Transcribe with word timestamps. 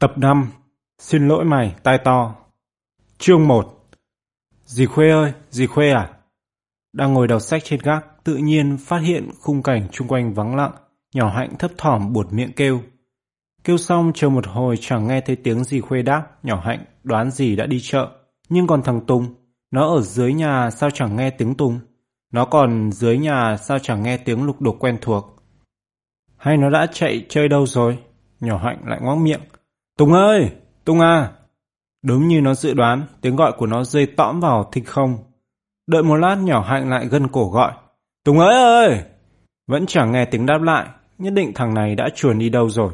Tập 0.00 0.18
5 0.18 0.48
Xin 0.98 1.28
lỗi 1.28 1.44
mày, 1.44 1.74
tai 1.82 1.98
to 2.04 2.34
Chương 3.18 3.48
1 3.48 3.88
Dì 4.64 4.86
Khuê 4.86 5.10
ơi, 5.10 5.32
dì 5.50 5.66
Khuê 5.66 5.90
à? 5.90 6.10
Đang 6.92 7.14
ngồi 7.14 7.28
đọc 7.28 7.42
sách 7.42 7.62
trên 7.64 7.80
gác, 7.82 8.06
tự 8.24 8.36
nhiên 8.36 8.76
phát 8.76 8.98
hiện 8.98 9.30
khung 9.40 9.62
cảnh 9.62 9.88
chung 9.92 10.08
quanh 10.08 10.34
vắng 10.34 10.56
lặng, 10.56 10.72
nhỏ 11.14 11.30
hạnh 11.30 11.56
thấp 11.58 11.70
thỏm 11.78 12.12
buột 12.12 12.32
miệng 12.32 12.52
kêu. 12.52 12.80
Kêu 13.64 13.76
xong 13.76 14.12
chờ 14.14 14.28
một 14.28 14.46
hồi 14.46 14.76
chẳng 14.80 15.06
nghe 15.06 15.20
thấy 15.20 15.36
tiếng 15.36 15.64
dì 15.64 15.80
Khuê 15.80 16.02
đáp, 16.02 16.26
nhỏ 16.42 16.62
hạnh 16.64 16.84
đoán 17.04 17.30
dì 17.30 17.56
đã 17.56 17.66
đi 17.66 17.80
chợ. 17.82 18.08
Nhưng 18.48 18.66
còn 18.66 18.82
thằng 18.82 19.06
Tùng, 19.06 19.34
nó 19.70 19.94
ở 19.94 20.00
dưới 20.00 20.34
nhà 20.34 20.70
sao 20.70 20.90
chẳng 20.90 21.16
nghe 21.16 21.30
tiếng 21.30 21.54
Tùng? 21.54 21.80
Nó 22.32 22.44
còn 22.44 22.92
dưới 22.92 23.18
nhà 23.18 23.56
sao 23.56 23.78
chẳng 23.78 24.02
nghe 24.02 24.16
tiếng 24.16 24.42
lục 24.44 24.60
đục 24.60 24.76
quen 24.80 24.98
thuộc? 25.00 25.36
Hay 26.36 26.56
nó 26.56 26.70
đã 26.70 26.86
chạy 26.92 27.26
chơi 27.28 27.48
đâu 27.48 27.66
rồi? 27.66 27.98
Nhỏ 28.40 28.58
hạnh 28.58 28.78
lại 28.84 29.00
ngoác 29.02 29.18
miệng. 29.18 29.40
Tùng 29.98 30.12
ơi! 30.12 30.50
Tùng 30.84 31.00
à! 31.00 31.32
Đúng 32.02 32.28
như 32.28 32.40
nó 32.40 32.54
dự 32.54 32.74
đoán, 32.74 33.06
tiếng 33.20 33.36
gọi 33.36 33.52
của 33.58 33.66
nó 33.66 33.84
rơi 33.84 34.06
tõm 34.06 34.40
vào 34.40 34.68
thinh 34.72 34.84
không. 34.84 35.18
Đợi 35.86 36.02
một 36.02 36.16
lát 36.16 36.34
nhỏ 36.34 36.60
hạnh 36.60 36.90
lại 36.90 37.06
gân 37.06 37.28
cổ 37.28 37.50
gọi. 37.50 37.72
Tùng 38.24 38.38
ơi 38.38 38.54
ơi! 38.54 39.02
Vẫn 39.66 39.86
chẳng 39.86 40.12
nghe 40.12 40.24
tiếng 40.24 40.46
đáp 40.46 40.62
lại, 40.62 40.86
nhất 41.18 41.32
định 41.32 41.52
thằng 41.54 41.74
này 41.74 41.94
đã 41.94 42.08
chuồn 42.14 42.38
đi 42.38 42.48
đâu 42.48 42.68
rồi. 42.68 42.92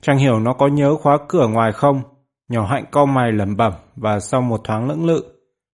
Chẳng 0.00 0.18
hiểu 0.18 0.40
nó 0.40 0.52
có 0.52 0.66
nhớ 0.66 0.96
khóa 0.96 1.18
cửa 1.28 1.48
ngoài 1.48 1.72
không? 1.72 2.02
Nhỏ 2.48 2.66
hạnh 2.66 2.84
co 2.90 3.06
mày 3.06 3.32
lẩm 3.32 3.56
bẩm 3.56 3.72
và 3.96 4.20
sau 4.20 4.42
một 4.42 4.60
thoáng 4.64 4.88
lưỡng 4.88 5.06
lự, 5.06 5.24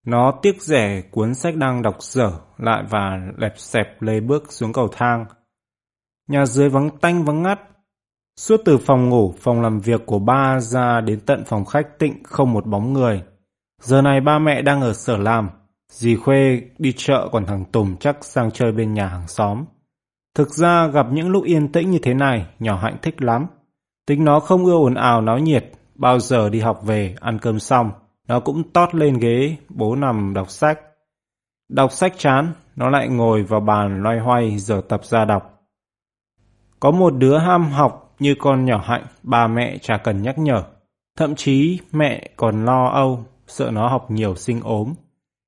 nó 0.05 0.33
tiếc 0.41 0.61
rẻ 0.61 1.01
cuốn 1.11 1.35
sách 1.35 1.55
đang 1.55 1.81
đọc 1.81 1.95
dở 1.99 2.31
lại 2.57 2.83
và 2.89 3.19
lẹp 3.37 3.53
xẹp 3.57 4.01
lê 4.01 4.19
bước 4.19 4.43
xuống 4.49 4.73
cầu 4.73 4.87
thang. 4.87 5.25
Nhà 6.27 6.45
dưới 6.45 6.69
vắng 6.69 6.89
tanh 7.01 7.23
vắng 7.25 7.43
ngắt, 7.43 7.59
Suốt 8.39 8.61
từ 8.65 8.77
phòng 8.77 9.09
ngủ, 9.09 9.33
phòng 9.39 9.61
làm 9.61 9.79
việc 9.79 10.05
của 10.05 10.19
ba 10.19 10.59
ra 10.59 11.01
đến 11.01 11.19
tận 11.19 11.43
phòng 11.45 11.65
khách 11.65 11.99
tịnh 11.99 12.23
không 12.23 12.53
một 12.53 12.65
bóng 12.65 12.93
người. 12.93 13.23
Giờ 13.81 14.01
này 14.01 14.21
ba 14.21 14.39
mẹ 14.39 14.61
đang 14.61 14.81
ở 14.81 14.93
sở 14.93 15.17
làm. 15.17 15.49
Dì 15.91 16.15
Khuê 16.15 16.61
đi 16.77 16.93
chợ 16.97 17.29
còn 17.31 17.45
thằng 17.45 17.65
Tùng 17.65 17.95
chắc 17.99 18.25
sang 18.25 18.51
chơi 18.51 18.71
bên 18.71 18.93
nhà 18.93 19.07
hàng 19.07 19.27
xóm. 19.27 19.65
Thực 20.35 20.49
ra 20.49 20.87
gặp 20.87 21.05
những 21.11 21.29
lúc 21.29 21.43
yên 21.43 21.71
tĩnh 21.71 21.91
như 21.91 21.99
thế 22.03 22.13
này, 22.13 22.45
nhỏ 22.59 22.77
hạnh 22.77 22.97
thích 23.01 23.21
lắm. 23.21 23.47
Tính 24.07 24.25
nó 24.25 24.39
không 24.39 24.65
ưa 24.65 24.75
ồn 24.75 24.93
ào 24.93 25.21
náo 25.21 25.39
nhiệt, 25.39 25.71
bao 25.95 26.19
giờ 26.19 26.49
đi 26.49 26.59
học 26.59 26.81
về, 26.83 27.15
ăn 27.19 27.39
cơm 27.41 27.59
xong, 27.59 27.91
nó 28.27 28.39
cũng 28.39 28.63
tót 28.73 28.95
lên 28.95 29.17
ghế, 29.17 29.55
bố 29.69 29.95
nằm 29.95 30.33
đọc 30.33 30.49
sách. 30.49 30.79
Đọc 31.69 31.91
sách 31.91 32.13
chán, 32.17 32.53
nó 32.75 32.89
lại 32.89 33.07
ngồi 33.09 33.43
vào 33.43 33.59
bàn 33.59 34.03
loay 34.03 34.19
hoay 34.19 34.57
giờ 34.57 34.81
tập 34.89 35.05
ra 35.05 35.25
đọc. 35.25 35.63
Có 36.79 36.91
một 36.91 37.09
đứa 37.09 37.37
ham 37.37 37.71
học 37.71 38.05
như 38.19 38.35
con 38.39 38.65
nhỏ 38.65 38.81
hạnh, 38.85 39.05
ba 39.23 39.47
mẹ 39.47 39.77
chả 39.77 39.97
cần 39.97 40.21
nhắc 40.21 40.39
nhở. 40.39 40.63
Thậm 41.17 41.35
chí 41.35 41.79
mẹ 41.91 42.29
còn 42.35 42.65
lo 42.65 42.89
âu, 42.89 43.25
sợ 43.47 43.71
nó 43.73 43.87
học 43.87 44.11
nhiều 44.11 44.35
sinh 44.35 44.61
ốm. 44.61 44.93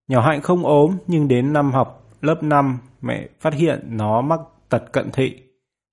Nhỏ 0.08 0.22
hạnh 0.22 0.42
không 0.42 0.66
ốm 0.66 0.98
nhưng 1.08 1.28
đến 1.28 1.54
năm 1.54 1.72
học 1.72 2.02
lớp 2.22 2.44
5 2.44 2.78
mẹ 3.02 3.28
phát 3.40 3.54
hiện 3.54 3.80
nó 3.90 4.22
mắc 4.22 4.40
tật 4.70 4.84
cận 4.92 5.12
thị. 5.12 5.36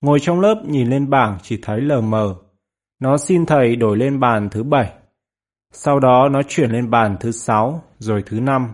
Ngồi 0.01 0.19
trong 0.19 0.39
lớp 0.39 0.63
nhìn 0.65 0.89
lên 0.89 1.09
bảng 1.09 1.37
chỉ 1.41 1.59
thấy 1.61 1.81
lờ 1.81 2.01
mờ. 2.01 2.35
Nó 3.01 3.17
xin 3.17 3.45
thầy 3.45 3.75
đổi 3.75 3.97
lên 3.97 4.19
bàn 4.19 4.49
thứ 4.49 4.63
bảy. 4.63 4.91
Sau 5.73 5.99
đó 5.99 6.29
nó 6.31 6.41
chuyển 6.47 6.71
lên 6.71 6.89
bàn 6.89 7.17
thứ 7.19 7.31
sáu, 7.31 7.83
rồi 7.99 8.23
thứ 8.25 8.39
năm. 8.39 8.67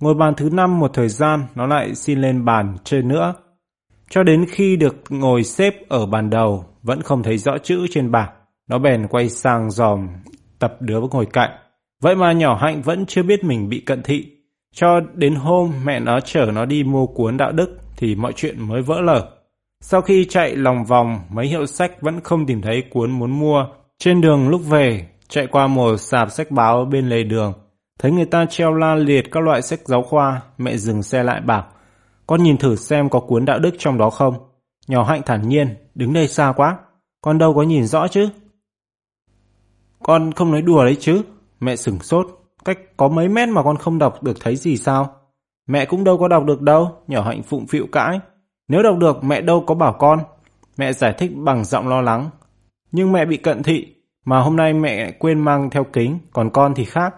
Ngồi 0.00 0.14
bàn 0.14 0.34
thứ 0.36 0.50
năm 0.52 0.78
một 0.80 0.90
thời 0.94 1.08
gian, 1.08 1.46
nó 1.54 1.66
lại 1.66 1.94
xin 1.94 2.20
lên 2.20 2.44
bàn 2.44 2.76
trên 2.84 3.08
nữa. 3.08 3.34
Cho 4.10 4.22
đến 4.22 4.46
khi 4.48 4.76
được 4.76 4.96
ngồi 5.08 5.44
xếp 5.44 5.88
ở 5.88 6.06
bàn 6.06 6.30
đầu, 6.30 6.64
vẫn 6.84 7.02
không 7.02 7.22
thấy 7.22 7.38
rõ 7.38 7.58
chữ 7.58 7.86
trên 7.90 8.10
bảng. 8.10 8.30
Nó 8.68 8.78
bèn 8.78 9.08
quay 9.08 9.28
sang 9.28 9.70
dòm 9.70 10.08
tập 10.58 10.76
đứa 10.80 11.00
ngồi 11.00 11.26
cạnh. 11.26 11.50
Vậy 12.02 12.16
mà 12.16 12.32
nhỏ 12.32 12.58
hạnh 12.60 12.82
vẫn 12.82 13.06
chưa 13.06 13.22
biết 13.22 13.44
mình 13.44 13.68
bị 13.68 13.80
cận 13.80 14.02
thị. 14.02 14.26
Cho 14.74 15.00
đến 15.14 15.34
hôm 15.34 15.72
mẹ 15.84 16.00
nó 16.00 16.20
chở 16.20 16.50
nó 16.54 16.64
đi 16.64 16.84
mua 16.84 17.06
cuốn 17.06 17.36
đạo 17.36 17.52
đức 17.52 17.78
thì 17.96 18.14
mọi 18.14 18.32
chuyện 18.32 18.68
mới 18.68 18.82
vỡ 18.82 19.00
lở. 19.00 19.30
Sau 19.80 20.00
khi 20.00 20.24
chạy 20.24 20.56
lòng 20.56 20.84
vòng 20.84 21.20
mấy 21.30 21.46
hiệu 21.46 21.66
sách 21.66 22.00
vẫn 22.00 22.20
không 22.20 22.46
tìm 22.46 22.62
thấy 22.62 22.82
cuốn 22.90 23.10
muốn 23.10 23.30
mua. 23.30 23.66
Trên 23.98 24.20
đường 24.20 24.48
lúc 24.48 24.60
về, 24.68 25.08
chạy 25.28 25.46
qua 25.46 25.66
một 25.66 25.96
sạp 25.96 26.30
sách 26.30 26.50
báo 26.50 26.84
bên 26.84 27.08
lề 27.08 27.22
đường. 27.22 27.52
Thấy 27.98 28.12
người 28.12 28.26
ta 28.26 28.46
treo 28.50 28.74
la 28.74 28.94
liệt 28.94 29.32
các 29.32 29.42
loại 29.42 29.62
sách 29.62 29.80
giáo 29.84 30.02
khoa, 30.02 30.42
mẹ 30.58 30.76
dừng 30.76 31.02
xe 31.02 31.22
lại 31.22 31.40
bảo. 31.40 31.66
Con 32.26 32.42
nhìn 32.42 32.56
thử 32.56 32.76
xem 32.76 33.08
có 33.08 33.20
cuốn 33.20 33.44
đạo 33.44 33.58
đức 33.58 33.74
trong 33.78 33.98
đó 33.98 34.10
không. 34.10 34.34
Nhỏ 34.88 35.04
hạnh 35.04 35.22
thản 35.26 35.48
nhiên, 35.48 35.76
đứng 35.94 36.12
đây 36.12 36.28
xa 36.28 36.52
quá, 36.56 36.78
con 37.24 37.38
đâu 37.38 37.54
có 37.54 37.62
nhìn 37.62 37.86
rõ 37.86 38.08
chứ. 38.08 38.28
Con 40.02 40.32
không 40.32 40.52
nói 40.52 40.62
đùa 40.62 40.84
đấy 40.84 40.96
chứ, 41.00 41.22
mẹ 41.60 41.76
sửng 41.76 41.98
sốt, 41.98 42.26
cách 42.64 42.78
có 42.96 43.08
mấy 43.08 43.28
mét 43.28 43.48
mà 43.48 43.62
con 43.62 43.76
không 43.76 43.98
đọc 43.98 44.22
được 44.22 44.40
thấy 44.40 44.56
gì 44.56 44.76
sao? 44.76 45.16
Mẹ 45.66 45.84
cũng 45.84 46.04
đâu 46.04 46.18
có 46.18 46.28
đọc 46.28 46.44
được 46.44 46.62
đâu, 46.62 46.96
nhỏ 47.06 47.22
hạnh 47.22 47.42
phụng 47.42 47.66
phịu 47.66 47.86
cãi. 47.92 48.20
Nếu 48.68 48.82
đọc 48.82 48.98
được 48.98 49.24
mẹ 49.24 49.40
đâu 49.40 49.64
có 49.66 49.74
bảo 49.74 49.96
con. 49.98 50.18
Mẹ 50.76 50.92
giải 50.92 51.14
thích 51.18 51.30
bằng 51.36 51.64
giọng 51.64 51.88
lo 51.88 52.00
lắng. 52.00 52.30
Nhưng 52.92 53.12
mẹ 53.12 53.24
bị 53.24 53.36
cận 53.36 53.62
thị, 53.62 53.94
mà 54.24 54.40
hôm 54.40 54.56
nay 54.56 54.72
mẹ 54.72 55.12
quên 55.12 55.40
mang 55.40 55.70
theo 55.70 55.84
kính, 55.84 56.18
còn 56.32 56.50
con 56.50 56.74
thì 56.74 56.84
khác. 56.84 57.14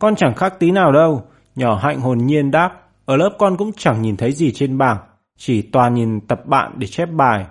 Con 0.00 0.16
chẳng 0.16 0.34
khác 0.34 0.54
tí 0.58 0.70
nào 0.70 0.92
đâu, 0.92 1.22
nhỏ 1.56 1.74
hạnh 1.74 2.00
hồn 2.00 2.18
nhiên 2.18 2.50
đáp. 2.50 2.72
Ở 3.04 3.16
lớp 3.16 3.36
con 3.38 3.56
cũng 3.56 3.72
chẳng 3.76 4.02
nhìn 4.02 4.16
thấy 4.16 4.32
gì 4.32 4.52
trên 4.52 4.78
bảng, 4.78 4.98
chỉ 5.36 5.62
toàn 5.62 5.94
nhìn 5.94 6.20
tập 6.20 6.46
bạn 6.46 6.72
để 6.76 6.86
chép 6.86 7.08
bài. 7.12 7.46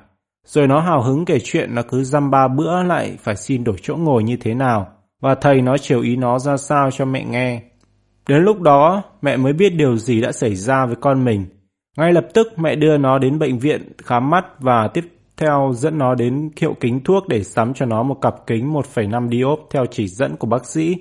Rồi 0.45 0.67
nó 0.67 0.79
hào 0.79 1.01
hứng 1.01 1.25
kể 1.25 1.39
chuyện 1.43 1.75
nó 1.75 1.81
cứ 1.89 2.03
dăm 2.03 2.31
ba 2.31 2.47
bữa 2.47 2.83
lại 2.83 3.17
phải 3.19 3.35
xin 3.35 3.63
đổi 3.63 3.75
chỗ 3.81 3.95
ngồi 3.95 4.23
như 4.23 4.37
thế 4.37 4.53
nào, 4.53 4.87
và 5.21 5.35
thầy 5.35 5.61
nó 5.61 5.77
chiều 5.77 6.01
ý 6.01 6.15
nó 6.15 6.39
ra 6.39 6.57
sao 6.57 6.91
cho 6.91 7.05
mẹ 7.05 7.25
nghe. 7.25 7.61
Đến 8.29 8.43
lúc 8.43 8.61
đó, 8.61 9.03
mẹ 9.21 9.37
mới 9.37 9.53
biết 9.53 9.69
điều 9.69 9.97
gì 9.97 10.21
đã 10.21 10.31
xảy 10.31 10.55
ra 10.55 10.85
với 10.85 10.95
con 10.95 11.25
mình. 11.25 11.45
Ngay 11.97 12.13
lập 12.13 12.27
tức 12.33 12.47
mẹ 12.59 12.75
đưa 12.75 12.97
nó 12.97 13.17
đến 13.17 13.39
bệnh 13.39 13.59
viện 13.59 13.91
khám 13.97 14.29
mắt 14.29 14.45
và 14.59 14.87
tiếp 14.87 15.05
theo 15.37 15.71
dẫn 15.75 15.97
nó 15.97 16.15
đến 16.15 16.49
hiệu 16.57 16.75
kính 16.79 17.03
thuốc 17.03 17.27
để 17.27 17.43
sắm 17.43 17.73
cho 17.73 17.85
nó 17.85 18.03
một 18.03 18.15
cặp 18.21 18.35
kính 18.47 18.73
1,5 18.73 19.29
diop 19.29 19.59
theo 19.71 19.85
chỉ 19.85 20.07
dẫn 20.07 20.35
của 20.35 20.47
bác 20.47 20.65
sĩ. 20.65 20.95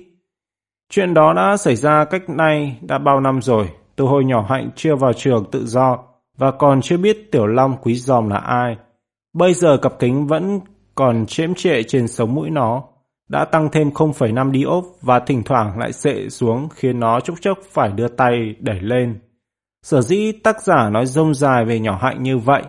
Chuyện 0.91 1.13
đó 1.13 1.33
đã 1.33 1.57
xảy 1.57 1.75
ra 1.75 2.05
cách 2.05 2.29
nay 2.29 2.77
đã 2.81 2.97
bao 2.97 3.19
năm 3.19 3.41
rồi, 3.41 3.69
từ 3.95 4.05
hồi 4.05 4.25
nhỏ 4.25 4.45
hạnh 4.49 4.69
chưa 4.75 4.95
vào 4.95 5.13
trường 5.13 5.45
tự 5.51 5.65
do 5.65 5.97
và 6.37 6.51
còn 6.51 6.81
chưa 6.81 6.97
biết 6.97 7.31
Tiểu 7.31 7.47
Long 7.47 7.77
quý 7.81 7.95
giòm 7.95 8.29
là 8.29 8.37
ai. 8.37 8.77
Bây 9.33 9.53
giờ 9.53 9.77
cặp 9.77 9.99
kính 9.99 10.27
vẫn 10.27 10.59
còn 10.95 11.25
chễm 11.25 11.53
trệ 11.53 11.83
trên 11.83 12.07
sống 12.07 12.35
mũi 12.35 12.49
nó, 12.49 12.83
đã 13.29 13.45
tăng 13.45 13.69
thêm 13.71 13.89
0,5 13.89 14.53
diop 14.53 14.83
và 15.01 15.19
thỉnh 15.19 15.43
thoảng 15.43 15.79
lại 15.79 15.93
sệ 15.93 16.29
xuống 16.29 16.69
khiến 16.69 16.99
nó 16.99 17.19
chốc 17.19 17.37
chốc 17.41 17.59
phải 17.71 17.91
đưa 17.91 18.07
tay 18.07 18.55
đẩy 18.59 18.79
lên. 18.81 19.19
Sở 19.83 20.01
dĩ 20.01 20.31
tác 20.31 20.61
giả 20.61 20.89
nói 20.89 21.05
rông 21.05 21.33
dài 21.33 21.65
về 21.65 21.79
nhỏ 21.79 21.99
hạnh 22.01 22.23
như 22.23 22.37
vậy, 22.37 22.63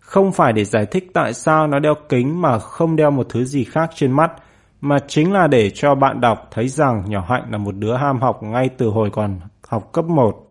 không 0.00 0.32
phải 0.32 0.52
để 0.52 0.64
giải 0.64 0.86
thích 0.86 1.10
tại 1.14 1.34
sao 1.34 1.66
nó 1.66 1.78
đeo 1.78 1.94
kính 2.08 2.42
mà 2.42 2.58
không 2.58 2.96
đeo 2.96 3.10
một 3.10 3.26
thứ 3.30 3.44
gì 3.44 3.64
khác 3.64 3.90
trên 3.94 4.12
mắt, 4.12 4.32
mà 4.80 4.98
chính 5.08 5.32
là 5.32 5.46
để 5.46 5.70
cho 5.70 5.94
bạn 5.94 6.20
đọc 6.20 6.48
thấy 6.50 6.68
rằng 6.68 7.04
nhỏ 7.06 7.24
hạnh 7.28 7.44
là 7.50 7.58
một 7.58 7.76
đứa 7.76 7.96
ham 7.96 8.20
học 8.20 8.42
ngay 8.42 8.68
từ 8.68 8.88
hồi 8.88 9.10
còn 9.12 9.40
học 9.68 9.92
cấp 9.92 10.04
1. 10.04 10.44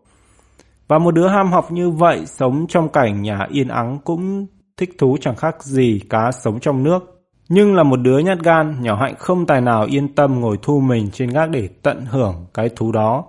Và 0.88 0.98
một 0.98 1.14
đứa 1.14 1.28
ham 1.28 1.52
học 1.52 1.72
như 1.72 1.90
vậy 1.90 2.26
sống 2.26 2.66
trong 2.68 2.88
cảnh 2.88 3.22
nhà 3.22 3.46
yên 3.50 3.68
ắng 3.68 3.98
cũng 4.04 4.46
thích 4.78 4.90
thú 4.98 5.16
chẳng 5.20 5.36
khác 5.36 5.62
gì 5.62 6.00
cá 6.10 6.32
sống 6.32 6.60
trong 6.60 6.82
nước. 6.82 7.14
Nhưng 7.48 7.74
là 7.74 7.82
một 7.82 7.96
đứa 7.96 8.18
nhát 8.18 8.38
gan, 8.38 8.82
nhỏ 8.82 8.96
hạnh 8.96 9.14
không 9.18 9.46
tài 9.46 9.60
nào 9.60 9.86
yên 9.90 10.14
tâm 10.14 10.40
ngồi 10.40 10.58
thu 10.62 10.80
mình 10.80 11.10
trên 11.12 11.30
gác 11.30 11.50
để 11.50 11.68
tận 11.82 12.06
hưởng 12.10 12.46
cái 12.54 12.70
thú 12.76 12.92
đó. 12.92 13.24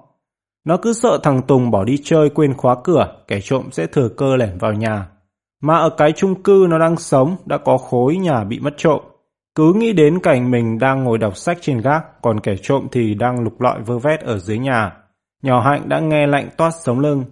Nó 0.66 0.78
cứ 0.78 0.94
sợ 0.94 1.20
thằng 1.24 1.42
Tùng 1.42 1.72
bỏ 1.72 1.84
đi 1.84 1.98
chơi 2.04 2.30
quên 2.30 2.54
khóa 2.54 2.76
cửa, 2.84 3.14
kẻ 3.28 3.40
trộm 3.42 3.72
sẽ 3.72 3.88
thừa 3.88 4.10
cơ 4.10 4.36
lẻn 4.36 4.58
vào 4.58 4.74
nhà. 4.74 5.08
Mà 5.62 5.78
ở 5.78 5.90
cái 5.90 6.12
chung 6.12 6.44
cư 6.44 6.68
nó 6.70 6.80
đang 6.80 6.98
sống 6.98 7.36
đã 7.46 7.58
có 7.58 7.78
khối 7.78 8.18
nhà 8.18 8.44
bị 8.44 8.60
mất 8.60 8.74
trộm. 8.78 9.00
Cứ 9.56 9.74
nghĩ 9.74 9.94
đến 9.94 10.20
cảnh 10.20 10.52
mình 10.52 10.80
đang 10.80 11.04
ngồi 11.04 11.18
đọc 11.18 11.38
sách 11.38 11.58
trên 11.62 11.82
gác, 11.82 12.22
còn 12.22 12.40
kẻ 12.40 12.56
trộm 12.62 12.88
thì 12.92 13.14
đang 13.14 13.44
lục 13.44 13.62
lọi 13.62 13.82
vơ 13.82 14.00
vét 14.00 14.20
ở 14.22 14.38
dưới 14.38 14.58
nhà. 14.58 14.92
Nhỏ 15.44 15.62
hạnh 15.62 15.90
đã 15.90 16.00
nghe 16.00 16.28
lạnh 16.28 16.50
toát 16.58 16.72
sống 16.72 17.00
lưng, 17.00 17.24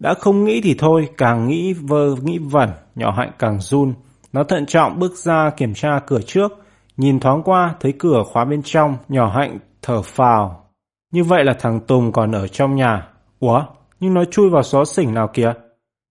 đã 0.00 0.14
không 0.14 0.44
nghĩ 0.44 0.60
thì 0.60 0.74
thôi, 0.78 1.08
càng 1.16 1.48
nghĩ 1.48 1.72
vơ 1.72 2.14
nghĩ 2.22 2.38
vẩn, 2.38 2.70
nhỏ 2.94 3.10
hạnh 3.10 3.32
càng 3.38 3.60
run. 3.60 3.94
Nó 4.32 4.44
thận 4.44 4.66
trọng 4.66 4.98
bước 4.98 5.16
ra 5.16 5.50
kiểm 5.56 5.74
tra 5.74 6.00
cửa 6.06 6.20
trước, 6.26 6.52
nhìn 6.96 7.20
thoáng 7.20 7.42
qua 7.42 7.74
thấy 7.80 7.92
cửa 7.98 8.22
khóa 8.32 8.44
bên 8.44 8.62
trong, 8.64 8.96
nhỏ 9.08 9.32
hạnh 9.36 9.58
thở 9.82 10.02
phào. 10.02 10.70
Như 11.12 11.24
vậy 11.24 11.44
là 11.44 11.54
thằng 11.58 11.80
Tùng 11.80 12.12
còn 12.12 12.32
ở 12.32 12.48
trong 12.48 12.76
nhà. 12.76 13.08
Ủa, 13.40 13.64
nhưng 14.00 14.14
nó 14.14 14.24
chui 14.24 14.50
vào 14.50 14.62
xó 14.62 14.84
xỉnh 14.84 15.14
nào 15.14 15.28
kìa? 15.32 15.52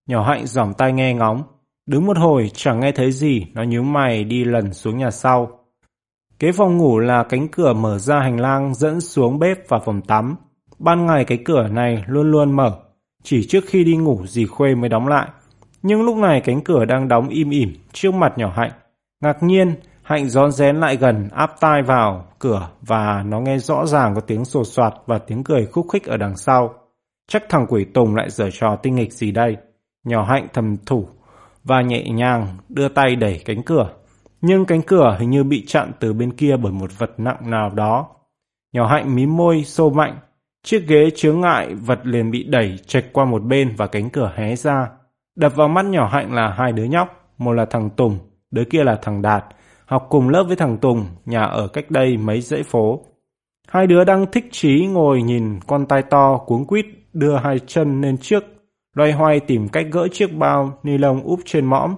Nhỏ 0.07 0.23
hạnh 0.23 0.47
giỏng 0.47 0.73
tay 0.73 0.93
nghe 0.93 1.13
ngóng. 1.13 1.43
Đứng 1.85 2.05
một 2.05 2.17
hồi 2.17 2.51
chẳng 2.53 2.79
nghe 2.79 2.91
thấy 2.91 3.11
gì, 3.11 3.45
nó 3.53 3.63
nhíu 3.63 3.83
mày 3.83 4.23
đi 4.23 4.43
lần 4.43 4.73
xuống 4.73 4.97
nhà 4.97 5.11
sau. 5.11 5.59
Kế 6.39 6.51
phòng 6.51 6.77
ngủ 6.77 6.99
là 6.99 7.23
cánh 7.23 7.47
cửa 7.47 7.73
mở 7.73 7.97
ra 7.97 8.19
hành 8.19 8.39
lang 8.39 8.75
dẫn 8.75 9.01
xuống 9.01 9.39
bếp 9.39 9.69
và 9.69 9.79
phòng 9.79 10.01
tắm. 10.01 10.35
Ban 10.79 11.05
ngày 11.05 11.25
cái 11.25 11.37
cửa 11.45 11.67
này 11.67 12.03
luôn 12.07 12.31
luôn 12.31 12.51
mở, 12.51 12.79
chỉ 13.23 13.47
trước 13.47 13.63
khi 13.67 13.83
đi 13.83 13.95
ngủ 13.95 14.25
dì 14.27 14.45
Khuê 14.45 14.75
mới 14.75 14.89
đóng 14.89 15.07
lại. 15.07 15.27
Nhưng 15.81 16.01
lúc 16.01 16.17
này 16.17 16.41
cánh 16.41 16.61
cửa 16.61 16.85
đang 16.85 17.07
đóng 17.07 17.29
im 17.29 17.49
ỉm 17.49 17.73
trước 17.93 18.13
mặt 18.13 18.33
nhỏ 18.37 18.53
hạnh. 18.55 18.71
Ngạc 19.21 19.43
nhiên, 19.43 19.75
Hạnh 20.09 20.29
rón 20.29 20.51
rén 20.51 20.75
lại 20.75 20.95
gần 20.95 21.29
áp 21.31 21.51
tai 21.59 21.81
vào 21.81 22.25
cửa 22.39 22.69
và 22.81 23.23
nó 23.23 23.39
nghe 23.39 23.57
rõ 23.57 23.85
ràng 23.85 24.15
có 24.15 24.21
tiếng 24.21 24.45
sột 24.45 24.67
soạt 24.67 24.93
và 25.05 25.19
tiếng 25.19 25.43
cười 25.43 25.65
khúc 25.65 25.85
khích 25.91 26.03
ở 26.03 26.17
đằng 26.17 26.37
sau. 26.37 26.73
Chắc 27.27 27.43
thằng 27.49 27.65
quỷ 27.69 27.85
Tùng 27.93 28.15
lại 28.15 28.29
giở 28.29 28.49
trò 28.51 28.75
tinh 28.75 28.95
nghịch 28.95 29.13
gì 29.13 29.31
đây. 29.31 29.57
Nhỏ 30.03 30.23
Hạnh 30.23 30.47
thầm 30.53 30.75
thủ 30.85 31.07
và 31.63 31.81
nhẹ 31.81 32.03
nhàng 32.03 32.47
đưa 32.69 32.89
tay 32.89 33.15
đẩy 33.15 33.41
cánh 33.45 33.63
cửa. 33.63 33.89
Nhưng 34.41 34.65
cánh 34.65 34.81
cửa 34.81 35.17
hình 35.19 35.29
như 35.29 35.43
bị 35.43 35.65
chặn 35.67 35.91
từ 35.99 36.13
bên 36.13 36.33
kia 36.33 36.57
bởi 36.63 36.71
một 36.71 36.97
vật 36.97 37.11
nặng 37.17 37.49
nào 37.49 37.69
đó. 37.69 38.07
Nhỏ 38.73 38.87
Hạnh 38.87 39.15
mím 39.15 39.37
môi 39.37 39.63
xô 39.63 39.89
mạnh. 39.89 40.17
Chiếc 40.63 40.87
ghế 40.87 41.09
chướng 41.15 41.41
ngại 41.41 41.75
vật 41.75 41.99
liền 42.03 42.31
bị 42.31 42.43
đẩy 42.43 42.77
chệch 42.87 43.13
qua 43.13 43.25
một 43.25 43.43
bên 43.43 43.73
và 43.77 43.87
cánh 43.87 44.09
cửa 44.09 44.33
hé 44.35 44.55
ra. 44.55 44.89
Đập 45.35 45.55
vào 45.55 45.67
mắt 45.67 45.85
nhỏ 45.85 46.09
Hạnh 46.11 46.33
là 46.33 46.53
hai 46.57 46.71
đứa 46.71 46.83
nhóc, 46.83 47.33
một 47.37 47.53
là 47.53 47.65
thằng 47.65 47.89
Tùng, 47.89 48.19
đứa 48.51 48.63
kia 48.63 48.83
là 48.83 48.99
thằng 49.01 49.21
Đạt 49.21 49.45
học 49.89 50.07
cùng 50.09 50.29
lớp 50.29 50.43
với 50.43 50.55
thằng 50.55 50.77
Tùng, 50.77 51.05
nhà 51.25 51.43
ở 51.43 51.67
cách 51.67 51.91
đây 51.91 52.17
mấy 52.17 52.41
dãy 52.41 52.63
phố. 52.63 53.05
Hai 53.67 53.87
đứa 53.87 54.03
đang 54.03 54.25
thích 54.31 54.45
chí 54.51 54.85
ngồi 54.85 55.21
nhìn 55.21 55.59
con 55.67 55.85
tai 55.85 56.03
to 56.03 56.37
cuống 56.37 56.65
quýt 56.65 56.85
đưa 57.13 57.35
hai 57.35 57.59
chân 57.59 58.01
lên 58.01 58.17
trước, 58.17 58.43
loay 58.95 59.11
hoay 59.11 59.39
tìm 59.39 59.69
cách 59.69 59.85
gỡ 59.91 60.07
chiếc 60.11 60.33
bao 60.37 60.79
ni 60.83 60.97
lông 60.97 61.23
úp 61.23 61.39
trên 61.45 61.65
mõm. 61.65 61.95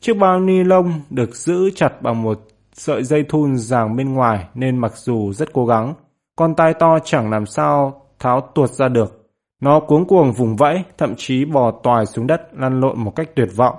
Chiếc 0.00 0.16
bao 0.16 0.40
ni 0.40 0.64
lông 0.64 0.92
được 1.10 1.36
giữ 1.36 1.70
chặt 1.74 2.02
bằng 2.02 2.22
một 2.22 2.38
sợi 2.72 3.02
dây 3.02 3.24
thun 3.28 3.56
ràng 3.56 3.96
bên 3.96 4.14
ngoài 4.14 4.46
nên 4.54 4.78
mặc 4.78 4.92
dù 4.96 5.32
rất 5.32 5.52
cố 5.52 5.66
gắng, 5.66 5.94
con 6.38 6.54
tai 6.54 6.74
to 6.74 6.98
chẳng 6.98 7.30
làm 7.30 7.46
sao 7.46 8.02
tháo 8.18 8.40
tuột 8.40 8.70
ra 8.70 8.88
được. 8.88 9.30
Nó 9.62 9.80
cuống 9.80 10.04
cuồng 10.04 10.32
vùng 10.32 10.56
vẫy, 10.56 10.84
thậm 10.98 11.14
chí 11.16 11.44
bò 11.44 11.70
toài 11.70 12.06
xuống 12.06 12.26
đất 12.26 12.40
lăn 12.52 12.80
lộn 12.80 12.98
một 12.98 13.16
cách 13.16 13.30
tuyệt 13.36 13.48
vọng. 13.56 13.76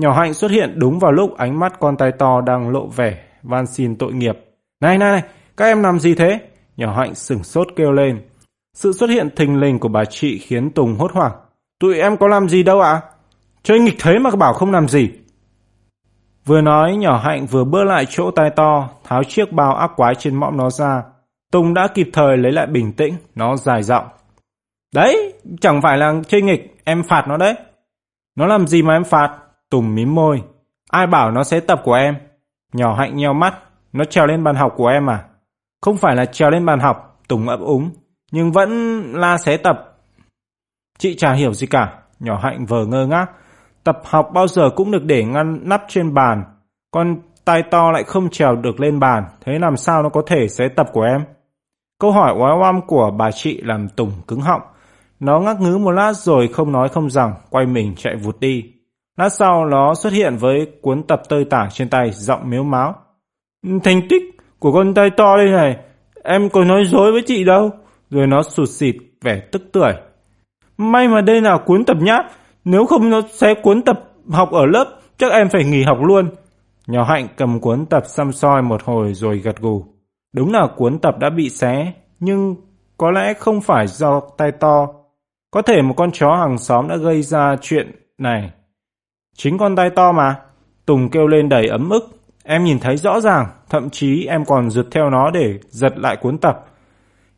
Nhỏ 0.00 0.12
hạnh 0.12 0.34
xuất 0.34 0.50
hiện 0.50 0.78
đúng 0.78 0.98
vào 0.98 1.12
lúc 1.12 1.36
ánh 1.36 1.60
mắt 1.60 1.80
con 1.80 1.96
tai 1.96 2.12
to 2.12 2.40
đang 2.40 2.70
lộ 2.70 2.86
vẻ, 2.86 3.18
van 3.42 3.66
xin 3.66 3.96
tội 3.96 4.12
nghiệp. 4.12 4.38
Này 4.80 4.98
này 4.98 5.10
này, 5.10 5.22
các 5.56 5.64
em 5.64 5.82
làm 5.82 5.98
gì 5.98 6.14
thế? 6.14 6.40
Nhỏ 6.76 6.94
hạnh 6.96 7.14
sửng 7.14 7.42
sốt 7.42 7.68
kêu 7.76 7.92
lên. 7.92 8.22
Sự 8.74 8.92
xuất 8.92 9.10
hiện 9.10 9.28
thình 9.36 9.60
lình 9.60 9.78
của 9.78 9.88
bà 9.88 10.04
chị 10.04 10.38
khiến 10.38 10.70
Tùng 10.70 10.96
hốt 10.98 11.12
hoảng. 11.12 11.32
Tụi 11.80 12.00
em 12.00 12.16
có 12.16 12.28
làm 12.28 12.48
gì 12.48 12.62
đâu 12.62 12.80
ạ? 12.80 12.92
À? 12.92 13.02
Chơi 13.62 13.80
nghịch 13.80 13.96
thế 14.00 14.18
mà 14.18 14.30
bảo 14.30 14.52
không 14.52 14.72
làm 14.72 14.88
gì. 14.88 15.10
Vừa 16.44 16.60
nói 16.60 16.96
nhỏ 16.96 17.18
hạnh 17.18 17.46
vừa 17.46 17.64
bước 17.64 17.84
lại 17.84 18.06
chỗ 18.10 18.30
tai 18.30 18.50
to, 18.50 18.88
tháo 19.04 19.24
chiếc 19.24 19.52
bao 19.52 19.74
ác 19.74 19.90
quái 19.96 20.14
trên 20.14 20.34
mõm 20.34 20.56
nó 20.56 20.70
ra. 20.70 21.02
Tùng 21.52 21.74
đã 21.74 21.88
kịp 21.94 22.10
thời 22.12 22.36
lấy 22.36 22.52
lại 22.52 22.66
bình 22.66 22.92
tĩnh, 22.92 23.14
nó 23.34 23.56
dài 23.56 23.82
giọng. 23.82 24.06
Đấy, 24.94 25.34
chẳng 25.60 25.82
phải 25.82 25.98
là 25.98 26.14
chơi 26.28 26.42
nghịch, 26.42 26.76
em 26.84 27.02
phạt 27.02 27.24
nó 27.28 27.36
đấy. 27.36 27.54
Nó 28.36 28.46
làm 28.46 28.66
gì 28.66 28.82
mà 28.82 28.94
em 28.94 29.04
phạt? 29.04 29.38
Tùng 29.70 29.94
mím 29.94 30.14
môi. 30.14 30.42
Ai 30.90 31.06
bảo 31.06 31.30
nó 31.30 31.44
sẽ 31.44 31.60
tập 31.60 31.80
của 31.84 31.94
em? 31.94 32.16
Nhỏ 32.72 32.94
hạnh 32.94 33.16
nheo 33.16 33.32
mắt. 33.32 33.54
Nó 33.92 34.04
trèo 34.04 34.26
lên 34.26 34.44
bàn 34.44 34.56
học 34.56 34.72
của 34.76 34.86
em 34.86 35.10
à? 35.10 35.24
Không 35.80 35.96
phải 35.96 36.16
là 36.16 36.24
trèo 36.24 36.50
lên 36.50 36.66
bàn 36.66 36.80
học, 36.80 37.20
Tùng 37.28 37.48
ấp 37.48 37.60
úng. 37.60 37.90
Nhưng 38.32 38.52
vẫn 38.52 39.02
la 39.12 39.38
xé 39.38 39.56
tập. 39.56 39.98
Chị 40.98 41.14
chả 41.16 41.32
hiểu 41.32 41.52
gì 41.52 41.66
cả. 41.66 41.92
Nhỏ 42.20 42.38
hạnh 42.42 42.66
vờ 42.66 42.86
ngơ 42.86 43.06
ngác. 43.06 43.30
Tập 43.84 44.00
học 44.04 44.30
bao 44.34 44.46
giờ 44.46 44.70
cũng 44.76 44.90
được 44.90 45.04
để 45.04 45.24
ngăn 45.24 45.58
nắp 45.62 45.84
trên 45.88 46.14
bàn. 46.14 46.44
Con 46.90 47.16
tay 47.44 47.62
to 47.70 47.90
lại 47.90 48.04
không 48.04 48.30
trèo 48.30 48.56
được 48.56 48.80
lên 48.80 49.00
bàn. 49.00 49.24
Thế 49.40 49.58
làm 49.58 49.76
sao 49.76 50.02
nó 50.02 50.08
có 50.08 50.22
thể 50.26 50.48
xé 50.48 50.68
tập 50.68 50.86
của 50.92 51.02
em? 51.02 51.24
Câu 52.02 52.12
hỏi 52.12 52.34
oái 52.38 52.58
oăm 52.62 52.82
của 52.86 53.10
bà 53.18 53.30
chị 53.30 53.60
làm 53.62 53.88
Tùng 53.88 54.12
cứng 54.28 54.40
họng. 54.40 54.62
Nó 55.20 55.40
ngắc 55.40 55.60
ngứ 55.60 55.78
một 55.78 55.90
lát 55.90 56.12
rồi 56.12 56.48
không 56.48 56.72
nói 56.72 56.88
không 56.88 57.10
rằng, 57.10 57.34
quay 57.50 57.66
mình 57.66 57.94
chạy 57.96 58.16
vụt 58.16 58.40
đi. 58.40 58.64
Lát 59.18 59.28
sau 59.28 59.66
nó 59.66 59.94
xuất 59.94 60.12
hiện 60.12 60.36
với 60.36 60.66
cuốn 60.80 61.02
tập 61.02 61.22
tơi 61.28 61.44
tả 61.44 61.68
trên 61.72 61.88
tay, 61.88 62.10
giọng 62.12 62.50
miếu 62.50 62.62
máu. 62.62 62.94
Thành 63.84 64.08
tích 64.08 64.22
của 64.58 64.72
con 64.72 64.94
tay 64.94 65.10
to 65.16 65.36
đây 65.36 65.46
này, 65.46 65.76
em 66.24 66.48
có 66.48 66.64
nói 66.64 66.84
dối 66.84 67.12
với 67.12 67.22
chị 67.26 67.44
đâu. 67.44 67.70
Rồi 68.10 68.26
nó 68.26 68.42
sụt 68.42 68.68
xịt, 68.68 68.96
vẻ 69.22 69.40
tức 69.52 69.62
tưởi. 69.72 69.92
May 70.76 71.08
mà 71.08 71.20
đây 71.20 71.40
là 71.40 71.58
cuốn 71.66 71.84
tập 71.84 71.96
nhát, 72.00 72.26
nếu 72.64 72.86
không 72.86 73.10
nó 73.10 73.20
sẽ 73.32 73.54
cuốn 73.54 73.82
tập 73.82 74.00
học 74.30 74.50
ở 74.52 74.66
lớp, 74.66 74.84
chắc 75.18 75.32
em 75.32 75.48
phải 75.48 75.64
nghỉ 75.64 75.82
học 75.82 75.98
luôn. 76.02 76.30
Nhỏ 76.86 77.04
Hạnh 77.04 77.28
cầm 77.36 77.60
cuốn 77.60 77.86
tập 77.86 78.02
xăm 78.06 78.32
soi 78.32 78.62
một 78.62 78.82
hồi 78.84 79.14
rồi 79.14 79.38
gật 79.38 79.60
gù. 79.60 79.91
Đúng 80.32 80.52
là 80.52 80.66
cuốn 80.76 80.98
tập 80.98 81.18
đã 81.18 81.30
bị 81.30 81.50
xé, 81.50 81.92
nhưng 82.20 82.56
có 82.96 83.10
lẽ 83.10 83.34
không 83.34 83.60
phải 83.60 83.86
do 83.86 84.20
tay 84.20 84.52
to. 84.52 84.88
Có 85.50 85.62
thể 85.62 85.82
một 85.82 85.94
con 85.96 86.10
chó 86.12 86.36
hàng 86.36 86.58
xóm 86.58 86.88
đã 86.88 86.96
gây 86.96 87.22
ra 87.22 87.56
chuyện 87.60 87.90
này. 88.18 88.50
Chính 89.36 89.58
con 89.58 89.76
tay 89.76 89.90
to 89.90 90.12
mà. 90.12 90.36
Tùng 90.86 91.10
kêu 91.10 91.26
lên 91.26 91.48
đầy 91.48 91.66
ấm 91.66 91.90
ức. 91.90 92.04
Em 92.44 92.64
nhìn 92.64 92.78
thấy 92.78 92.96
rõ 92.96 93.20
ràng, 93.20 93.46
thậm 93.70 93.90
chí 93.90 94.26
em 94.26 94.44
còn 94.44 94.70
rượt 94.70 94.86
theo 94.90 95.10
nó 95.10 95.30
để 95.30 95.58
giật 95.68 95.98
lại 95.98 96.16
cuốn 96.16 96.38
tập. 96.38 96.66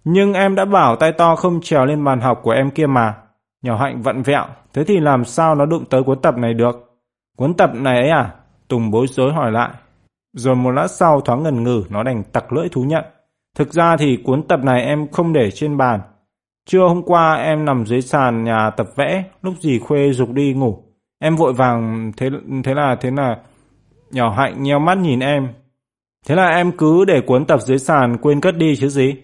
Nhưng 0.04 0.32
em 0.32 0.54
đã 0.54 0.64
bảo 0.64 0.96
tay 0.96 1.12
to 1.12 1.36
không 1.36 1.60
trèo 1.62 1.86
lên 1.86 2.04
bàn 2.04 2.20
học 2.20 2.40
của 2.42 2.50
em 2.50 2.70
kia 2.70 2.86
mà. 2.86 3.14
Nhỏ 3.62 3.76
hạnh 3.76 4.02
vặn 4.02 4.22
vẹo, 4.22 4.46
thế 4.72 4.84
thì 4.84 5.00
làm 5.00 5.24
sao 5.24 5.54
nó 5.54 5.66
đụng 5.66 5.84
tới 5.90 6.02
cuốn 6.02 6.20
tập 6.20 6.38
này 6.38 6.54
được? 6.54 7.00
Cuốn 7.36 7.54
tập 7.54 7.70
này 7.74 8.00
ấy 8.00 8.10
à? 8.10 8.30
Tùng 8.68 8.90
bối 8.90 9.06
rối 9.06 9.32
hỏi 9.32 9.52
lại. 9.52 9.70
Rồi 10.34 10.56
một 10.56 10.70
lát 10.70 10.88
sau 10.88 11.20
thoáng 11.20 11.42
ngần 11.42 11.62
ngừ, 11.62 11.82
nó 11.88 12.02
đành 12.02 12.22
tặc 12.24 12.52
lưỡi 12.52 12.68
thú 12.68 12.82
nhận. 12.82 13.04
Thực 13.56 13.72
ra 13.72 13.96
thì 13.96 14.16
cuốn 14.24 14.42
tập 14.42 14.60
này 14.64 14.82
em 14.82 15.08
không 15.08 15.32
để 15.32 15.50
trên 15.50 15.76
bàn. 15.76 16.00
Trưa 16.66 16.80
hôm 16.80 17.02
qua 17.02 17.34
em 17.34 17.64
nằm 17.64 17.86
dưới 17.86 18.02
sàn 18.02 18.44
nhà 18.44 18.70
tập 18.70 18.86
vẽ, 18.96 19.24
lúc 19.42 19.54
gì 19.60 19.78
khuê 19.78 20.12
dục 20.12 20.30
đi 20.32 20.54
ngủ. 20.54 20.82
Em 21.18 21.36
vội 21.36 21.52
vàng 21.52 22.12
thế 22.16 22.30
thế 22.64 22.74
là 22.74 22.96
thế 23.00 23.10
là 23.10 23.36
nhỏ 24.10 24.30
hạnh 24.30 24.62
nheo 24.62 24.78
mắt 24.78 24.98
nhìn 24.98 25.20
em. 25.20 25.48
Thế 26.26 26.34
là 26.34 26.48
em 26.48 26.72
cứ 26.72 27.04
để 27.04 27.20
cuốn 27.20 27.44
tập 27.44 27.60
dưới 27.60 27.78
sàn 27.78 28.16
quên 28.18 28.40
cất 28.40 28.56
đi 28.56 28.76
chứ 28.76 28.88
gì? 28.88 29.14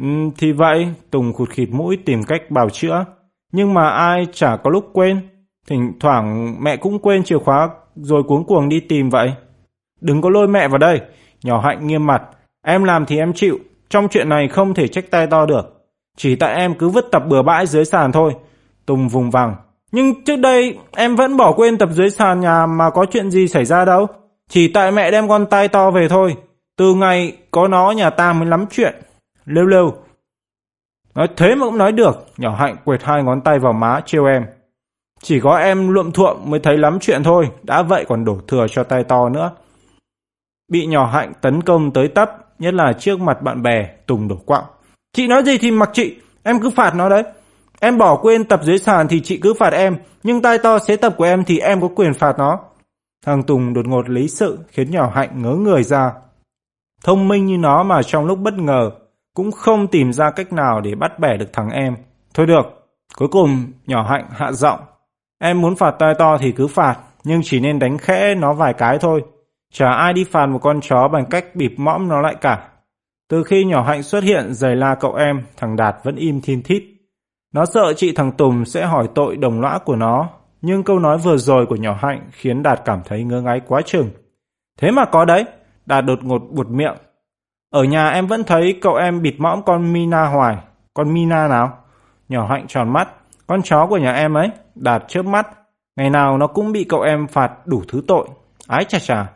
Ừ, 0.00 0.06
thì 0.38 0.52
vậy, 0.52 0.88
Tùng 1.10 1.32
khụt 1.32 1.48
khịt 1.50 1.68
mũi 1.72 1.98
tìm 2.04 2.22
cách 2.24 2.50
bào 2.50 2.70
chữa. 2.70 3.04
Nhưng 3.52 3.74
mà 3.74 3.88
ai 3.88 4.26
chả 4.32 4.56
có 4.56 4.70
lúc 4.70 4.90
quên. 4.92 5.20
Thỉnh 5.68 5.92
thoảng 6.00 6.56
mẹ 6.60 6.76
cũng 6.76 6.98
quên 6.98 7.22
chìa 7.24 7.38
khóa 7.38 7.70
rồi 7.96 8.22
cuống 8.22 8.44
cuồng 8.44 8.68
đi 8.68 8.80
tìm 8.80 9.10
vậy. 9.10 9.32
Đừng 10.00 10.22
có 10.22 10.30
lôi 10.30 10.48
mẹ 10.48 10.68
vào 10.68 10.78
đây. 10.78 11.00
Nhỏ 11.42 11.60
hạnh 11.60 11.86
nghiêm 11.86 12.06
mặt. 12.06 12.22
Em 12.64 12.84
làm 12.84 13.06
thì 13.06 13.18
em 13.18 13.32
chịu. 13.32 13.58
Trong 13.88 14.08
chuyện 14.08 14.28
này 14.28 14.48
không 14.48 14.74
thể 14.74 14.88
trách 14.88 15.10
tay 15.10 15.26
to 15.26 15.46
được. 15.46 15.86
Chỉ 16.16 16.36
tại 16.36 16.54
em 16.54 16.74
cứ 16.74 16.88
vứt 16.88 17.06
tập 17.12 17.22
bừa 17.28 17.42
bãi 17.42 17.66
dưới 17.66 17.84
sàn 17.84 18.12
thôi. 18.12 18.34
Tùng 18.86 19.08
vùng 19.08 19.30
vằng. 19.30 19.56
Nhưng 19.92 20.24
trước 20.24 20.36
đây 20.36 20.78
em 20.92 21.16
vẫn 21.16 21.36
bỏ 21.36 21.52
quên 21.52 21.78
tập 21.78 21.88
dưới 21.92 22.10
sàn 22.10 22.40
nhà 22.40 22.66
mà 22.66 22.90
có 22.90 23.06
chuyện 23.10 23.30
gì 23.30 23.48
xảy 23.48 23.64
ra 23.64 23.84
đâu. 23.84 24.06
Chỉ 24.50 24.68
tại 24.68 24.90
mẹ 24.90 25.10
đem 25.10 25.28
con 25.28 25.46
tay 25.46 25.68
to 25.68 25.90
về 25.90 26.08
thôi. 26.08 26.36
Từ 26.76 26.94
ngày 26.94 27.36
có 27.50 27.68
nó, 27.68 27.90
nhà 27.90 28.10
ta 28.10 28.32
mới 28.32 28.46
lắm 28.48 28.66
chuyện. 28.70 28.94
Lêu 29.46 29.66
lêu. 29.66 29.94
Nói 31.14 31.28
thế 31.36 31.54
mà 31.54 31.66
cũng 31.66 31.78
nói 31.78 31.92
được. 31.92 32.26
Nhỏ 32.36 32.56
hạnh 32.56 32.76
quệt 32.84 33.02
hai 33.02 33.22
ngón 33.22 33.40
tay 33.40 33.58
vào 33.58 33.72
má 33.72 34.00
trêu 34.06 34.24
em. 34.24 34.46
Chỉ 35.22 35.40
có 35.40 35.56
em 35.56 35.88
luộm 35.88 36.12
thuộm 36.12 36.36
mới 36.44 36.60
thấy 36.60 36.78
lắm 36.78 36.98
chuyện 37.00 37.22
thôi. 37.22 37.50
Đã 37.62 37.82
vậy 37.82 38.04
còn 38.08 38.24
đổ 38.24 38.38
thừa 38.48 38.66
cho 38.70 38.84
tay 38.84 39.04
to 39.04 39.28
nữa. 39.28 39.50
Bị 40.68 40.86
nhỏ 40.86 41.06
hạnh 41.06 41.32
tấn 41.40 41.62
công 41.62 41.90
tới 41.90 42.08
tấp. 42.08 42.30
Nhất 42.58 42.74
là 42.74 42.92
trước 42.92 43.20
mặt 43.20 43.42
bạn 43.42 43.62
bè. 43.62 43.90
Tùng 44.06 44.28
đổ 44.28 44.36
quặng. 44.36 44.64
Chị 45.12 45.26
nói 45.26 45.42
gì 45.44 45.58
thì 45.58 45.70
mặc 45.70 45.90
chị. 45.92 46.16
Em 46.42 46.60
cứ 46.60 46.70
phạt 46.70 46.94
nó 46.94 47.08
đấy. 47.08 47.22
Em 47.80 47.98
bỏ 47.98 48.16
quên 48.22 48.44
tập 48.44 48.60
dưới 48.64 48.78
sàn 48.78 49.08
thì 49.08 49.20
chị 49.20 49.38
cứ 49.38 49.54
phạt 49.54 49.72
em, 49.72 49.96
nhưng 50.22 50.42
tai 50.42 50.58
to 50.58 50.78
xế 50.78 50.96
tập 50.96 51.14
của 51.16 51.24
em 51.24 51.44
thì 51.44 51.58
em 51.58 51.80
có 51.80 51.88
quyền 51.96 52.14
phạt 52.14 52.38
nó. 52.38 52.58
Thằng 53.26 53.42
Tùng 53.42 53.74
đột 53.74 53.86
ngột 53.86 54.08
lý 54.08 54.28
sự 54.28 54.58
khiến 54.68 54.90
nhỏ 54.90 55.10
hạnh 55.14 55.42
ngớ 55.42 55.50
người 55.50 55.82
ra. 55.82 56.12
Thông 57.04 57.28
minh 57.28 57.46
như 57.46 57.56
nó 57.56 57.82
mà 57.82 58.02
trong 58.02 58.26
lúc 58.26 58.38
bất 58.38 58.54
ngờ 58.54 58.90
cũng 59.34 59.52
không 59.52 59.86
tìm 59.86 60.12
ra 60.12 60.30
cách 60.30 60.52
nào 60.52 60.80
để 60.80 60.94
bắt 60.94 61.18
bẻ 61.18 61.36
được 61.36 61.52
thằng 61.52 61.70
em. 61.70 61.96
Thôi 62.34 62.46
được, 62.46 62.86
cuối 63.16 63.28
cùng 63.28 63.72
nhỏ 63.86 64.02
hạnh 64.02 64.26
hạ 64.30 64.52
giọng. 64.52 64.80
Em 65.38 65.60
muốn 65.60 65.76
phạt 65.76 65.90
tai 65.98 66.14
to 66.18 66.38
thì 66.38 66.52
cứ 66.52 66.66
phạt, 66.66 66.96
nhưng 67.24 67.40
chỉ 67.44 67.60
nên 67.60 67.78
đánh 67.78 67.98
khẽ 67.98 68.34
nó 68.34 68.52
vài 68.52 68.74
cái 68.74 68.98
thôi. 68.98 69.24
Chả 69.72 69.90
ai 69.90 70.12
đi 70.12 70.24
phạt 70.24 70.46
một 70.46 70.58
con 70.58 70.80
chó 70.80 71.08
bằng 71.08 71.26
cách 71.30 71.44
bịp 71.54 71.74
mõm 71.76 72.08
nó 72.08 72.20
lại 72.20 72.34
cả. 72.40 72.68
Từ 73.28 73.42
khi 73.42 73.64
nhỏ 73.64 73.82
hạnh 73.82 74.02
xuất 74.02 74.24
hiện 74.24 74.54
giày 74.54 74.76
la 74.76 74.94
cậu 74.94 75.14
em, 75.14 75.42
thằng 75.56 75.76
Đạt 75.76 75.96
vẫn 76.04 76.16
im 76.16 76.40
thiên 76.40 76.62
thít. 76.62 76.82
Nó 77.54 77.64
sợ 77.66 77.92
chị 77.96 78.12
thằng 78.12 78.32
Tùng 78.32 78.64
sẽ 78.64 78.86
hỏi 78.86 79.08
tội 79.14 79.36
đồng 79.36 79.60
lõa 79.60 79.78
của 79.78 79.96
nó, 79.96 80.28
nhưng 80.62 80.82
câu 80.82 80.98
nói 80.98 81.18
vừa 81.18 81.36
rồi 81.36 81.66
của 81.66 81.76
nhỏ 81.76 81.98
Hạnh 82.00 82.28
khiến 82.32 82.62
Đạt 82.62 82.82
cảm 82.84 83.00
thấy 83.04 83.24
ngơ 83.24 83.40
ngáy 83.40 83.60
quá 83.66 83.82
chừng. 83.82 84.10
Thế 84.80 84.90
mà 84.90 85.04
có 85.04 85.24
đấy, 85.24 85.44
Đạt 85.86 86.04
đột 86.04 86.18
ngột 86.22 86.42
buột 86.50 86.68
miệng. 86.68 86.96
Ở 87.70 87.84
nhà 87.84 88.08
em 88.08 88.26
vẫn 88.26 88.44
thấy 88.44 88.78
cậu 88.82 88.94
em 88.94 89.22
bịt 89.22 89.34
mõm 89.38 89.62
con 89.62 89.92
Mina 89.92 90.26
hoài. 90.26 90.56
Con 90.94 91.14
Mina 91.14 91.48
nào? 91.48 91.78
Nhỏ 92.28 92.46
Hạnh 92.46 92.66
tròn 92.66 92.92
mắt. 92.92 93.08
Con 93.46 93.62
chó 93.62 93.86
của 93.86 93.98
nhà 93.98 94.12
em 94.12 94.34
ấy. 94.34 94.50
Đạt 94.74 95.04
chớp 95.08 95.22
mắt. 95.22 95.46
Ngày 95.96 96.10
nào 96.10 96.38
nó 96.38 96.46
cũng 96.46 96.72
bị 96.72 96.84
cậu 96.84 97.00
em 97.00 97.26
phạt 97.26 97.66
đủ 97.66 97.82
thứ 97.88 98.02
tội. 98.08 98.28
Ái 98.66 98.84
chà 98.84 98.98
chà. 98.98 99.32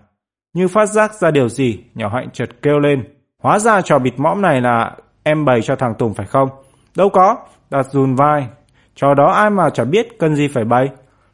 Như 0.55 0.69
phát 0.69 0.87
giác 0.87 1.15
ra 1.15 1.31
điều 1.31 1.49
gì, 1.49 1.85
nhỏ 1.95 2.09
Hạnh 2.09 2.29
chợt 2.33 2.49
kêu 2.63 2.79
lên. 2.79 3.05
Hóa 3.43 3.59
ra 3.59 3.81
trò 3.81 3.99
bịt 3.99 4.15
mõm 4.17 4.43
này 4.43 4.61
là 4.61 4.97
em 5.23 5.45
bày 5.45 5.63
cho 5.63 5.77
thằng 5.77 5.95
Tùng 5.99 6.15
phải 6.15 6.27
không? 6.27 6.49
Đâu 6.97 7.09
có, 7.09 7.37
Đạt 7.71 7.87
dùn 7.87 8.15
vai. 8.15 8.47
Trò 8.95 9.15
đó 9.15 9.33
ai 9.33 9.51
mà 9.51 9.71
chả 9.71 9.85
biết 9.85 10.19
cần 10.19 10.35
gì 10.35 10.49
phải 10.49 10.65
bay. 10.65 10.89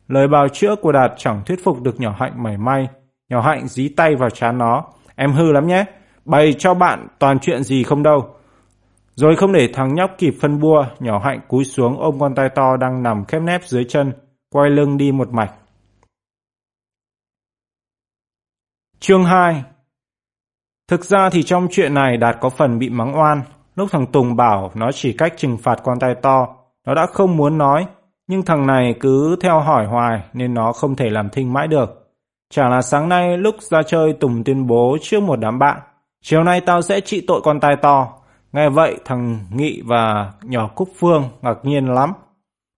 Lời 0.08 0.28
bào 0.28 0.48
chữa 0.48 0.76
của 0.76 0.92
Đạt 0.92 1.12
chẳng 1.16 1.42
thuyết 1.46 1.64
phục 1.64 1.82
được 1.82 2.00
nhỏ 2.00 2.14
hạnh 2.18 2.42
mảy 2.42 2.56
may. 2.56 2.88
Nhỏ 3.30 3.40
hạnh 3.40 3.68
dí 3.68 3.88
tay 3.88 4.16
vào 4.16 4.30
chán 4.30 4.58
nó. 4.58 4.84
em 5.16 5.32
hư 5.32 5.52
lắm 5.52 5.66
nhé, 5.66 5.84
bày 6.24 6.54
cho 6.58 6.74
bạn 6.74 7.06
toàn 7.18 7.38
chuyện 7.38 7.62
gì 7.62 7.82
không 7.82 8.02
đâu. 8.02 8.34
Rồi 9.14 9.36
không 9.36 9.52
để 9.52 9.68
thằng 9.74 9.94
nhóc 9.94 10.10
kịp 10.18 10.34
phân 10.40 10.60
bua, 10.60 10.84
nhỏ 11.00 11.18
hạnh 11.24 11.40
cúi 11.48 11.64
xuống 11.64 12.00
ôm 12.00 12.14
con 12.20 12.34
tay 12.34 12.48
to 12.48 12.76
đang 12.76 13.02
nằm 13.02 13.24
khép 13.24 13.42
nép 13.42 13.64
dưới 13.64 13.84
chân, 13.88 14.12
quay 14.50 14.70
lưng 14.70 14.96
đi 14.96 15.12
một 15.12 15.28
mạch. 15.32 15.52
Chương 19.00 19.24
2 19.24 19.62
Thực 20.88 21.04
ra 21.04 21.30
thì 21.30 21.42
trong 21.42 21.68
chuyện 21.70 21.94
này 21.94 22.16
Đạt 22.16 22.36
có 22.40 22.48
phần 22.48 22.78
bị 22.78 22.88
mắng 22.88 23.18
oan. 23.18 23.42
Lúc 23.74 23.88
thằng 23.92 24.06
Tùng 24.06 24.36
bảo 24.36 24.70
nó 24.74 24.92
chỉ 24.92 25.12
cách 25.12 25.34
trừng 25.36 25.56
phạt 25.62 25.76
con 25.84 25.98
tay 25.98 26.14
to, 26.22 26.48
nó 26.86 26.94
đã 26.94 27.06
không 27.06 27.36
muốn 27.36 27.58
nói, 27.58 27.86
nhưng 28.26 28.42
thằng 28.42 28.66
này 28.66 28.94
cứ 29.00 29.36
theo 29.40 29.60
hỏi 29.60 29.86
hoài 29.86 30.20
nên 30.32 30.54
nó 30.54 30.72
không 30.72 30.96
thể 30.96 31.10
làm 31.10 31.30
thinh 31.30 31.52
mãi 31.52 31.68
được. 31.68 32.12
chả 32.50 32.68
là 32.68 32.82
sáng 32.82 33.08
nay 33.08 33.38
lúc 33.38 33.56
ra 33.60 33.82
chơi 33.82 34.12
Tùng 34.12 34.44
tuyên 34.44 34.66
bố 34.66 34.96
trước 35.02 35.22
một 35.22 35.36
đám 35.36 35.58
bạn, 35.58 35.80
chiều 36.22 36.44
nay 36.44 36.60
tao 36.60 36.82
sẽ 36.82 37.00
trị 37.00 37.24
tội 37.26 37.40
con 37.44 37.60
tai 37.60 37.76
to. 37.82 38.08
Nghe 38.52 38.68
vậy 38.68 38.96
thằng 39.04 39.38
Nghị 39.50 39.82
và 39.84 40.32
nhỏ 40.42 40.68
Cúc 40.74 40.88
Phương 40.98 41.24
ngạc 41.42 41.58
nhiên 41.62 41.86
lắm. 41.86 42.12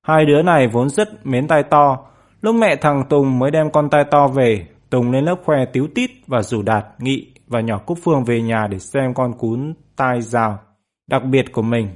Hai 0.06 0.24
đứa 0.26 0.42
này 0.42 0.68
vốn 0.68 0.88
rất 0.88 1.26
mến 1.26 1.48
tai 1.48 1.62
to. 1.62 1.98
Lúc 2.40 2.54
mẹ 2.54 2.76
thằng 2.76 3.04
Tùng 3.08 3.38
mới 3.38 3.50
đem 3.50 3.70
con 3.70 3.90
tai 3.90 4.04
to 4.04 4.28
về, 4.28 4.66
Tùng 4.90 5.10
lên 5.10 5.24
lớp 5.24 5.36
khoe 5.44 5.64
tiếu 5.64 5.88
tít 5.94 6.10
và 6.26 6.42
rủ 6.42 6.62
Đạt, 6.62 6.86
Nghị 6.98 7.32
và 7.46 7.60
nhỏ 7.60 7.78
Cúc 7.78 7.98
Phương 8.02 8.24
về 8.24 8.42
nhà 8.42 8.66
để 8.70 8.78
xem 8.78 9.14
con 9.14 9.38
cún 9.38 9.74
tai 9.96 10.22
rào 10.22 10.58
đặc 11.06 11.24
biệt 11.24 11.52
của 11.52 11.62
mình. 11.62 11.88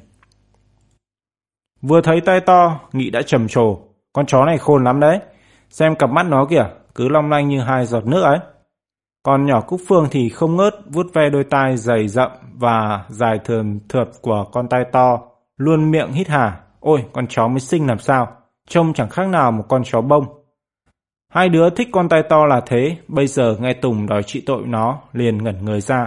Vừa 1.83 2.01
thấy 2.01 2.21
tai 2.21 2.41
to, 2.41 2.81
Nghị 2.93 3.11
đã 3.11 3.23
trầm 3.23 3.49
trồ. 3.49 3.79
Con 4.13 4.27
chó 4.27 4.45
này 4.45 4.59
khôn 4.59 4.85
lắm 4.85 5.01
đấy. 5.01 5.19
Xem 5.71 5.97
cặp 5.97 6.11
mắt 6.11 6.27
nó 6.27 6.47
kìa, 6.51 6.67
cứ 6.95 7.09
long 7.09 7.31
lanh 7.31 7.49
như 7.49 7.61
hai 7.61 7.87
giọt 7.87 8.07
nước 8.07 8.23
ấy. 8.23 8.39
Còn 9.23 9.47
nhỏ 9.47 9.61
Cúc 9.61 9.81
Phương 9.89 10.09
thì 10.11 10.29
không 10.29 10.57
ngớt 10.57 10.75
vuốt 10.87 11.07
ve 11.15 11.31
đôi 11.31 11.45
tai 11.45 11.77
dày 11.77 12.09
rậm 12.09 12.31
và 12.55 13.05
dài 13.09 13.39
thường 13.45 13.81
thượt 13.89 14.09
của 14.23 14.45
con 14.53 14.69
tai 14.69 14.85
to, 14.93 15.19
luôn 15.57 15.91
miệng 15.91 16.13
hít 16.13 16.29
hà. 16.29 16.61
Ôi, 16.81 17.05
con 17.13 17.27
chó 17.27 17.49
mới 17.49 17.61
sinh 17.61 17.87
làm 17.87 17.99
sao, 17.99 18.29
trông 18.69 18.93
chẳng 18.93 19.09
khác 19.09 19.29
nào 19.29 19.53
một 19.53 19.65
con 19.69 19.83
chó 19.85 20.01
bông. 20.01 20.42
Hai 21.33 21.49
đứa 21.49 21.71
thích 21.71 21.89
con 21.93 22.09
tai 22.09 22.23
to 22.23 22.47
là 22.47 22.61
thế, 22.67 22.97
bây 23.09 23.27
giờ 23.27 23.57
nghe 23.61 23.73
Tùng 23.73 24.07
đòi 24.07 24.23
trị 24.23 24.43
tội 24.47 24.62
nó, 24.67 24.99
liền 25.12 25.45
ngẩn 25.45 25.65
người 25.65 25.81
ra. 25.81 26.07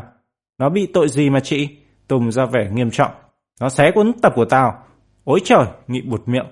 Nó 0.60 0.70
bị 0.70 0.88
tội 0.94 1.10
gì 1.10 1.29
mà 1.29 1.39
chị? 1.39 1.70
Tùng 2.08 2.32
ra 2.32 2.46
vẻ 2.46 2.70
nghiêm 2.74 2.91
trọng. 2.91 3.12
Nó 3.62 3.70
xé 3.70 3.91
cuốn 3.91 4.12
tập 4.22 4.34
của 4.36 4.46
tao. 4.46 4.74
Ôi 5.24 5.39
trời, 5.44 5.65
nghị 5.88 6.01
bụt 6.01 6.22
miệng. 6.25 6.46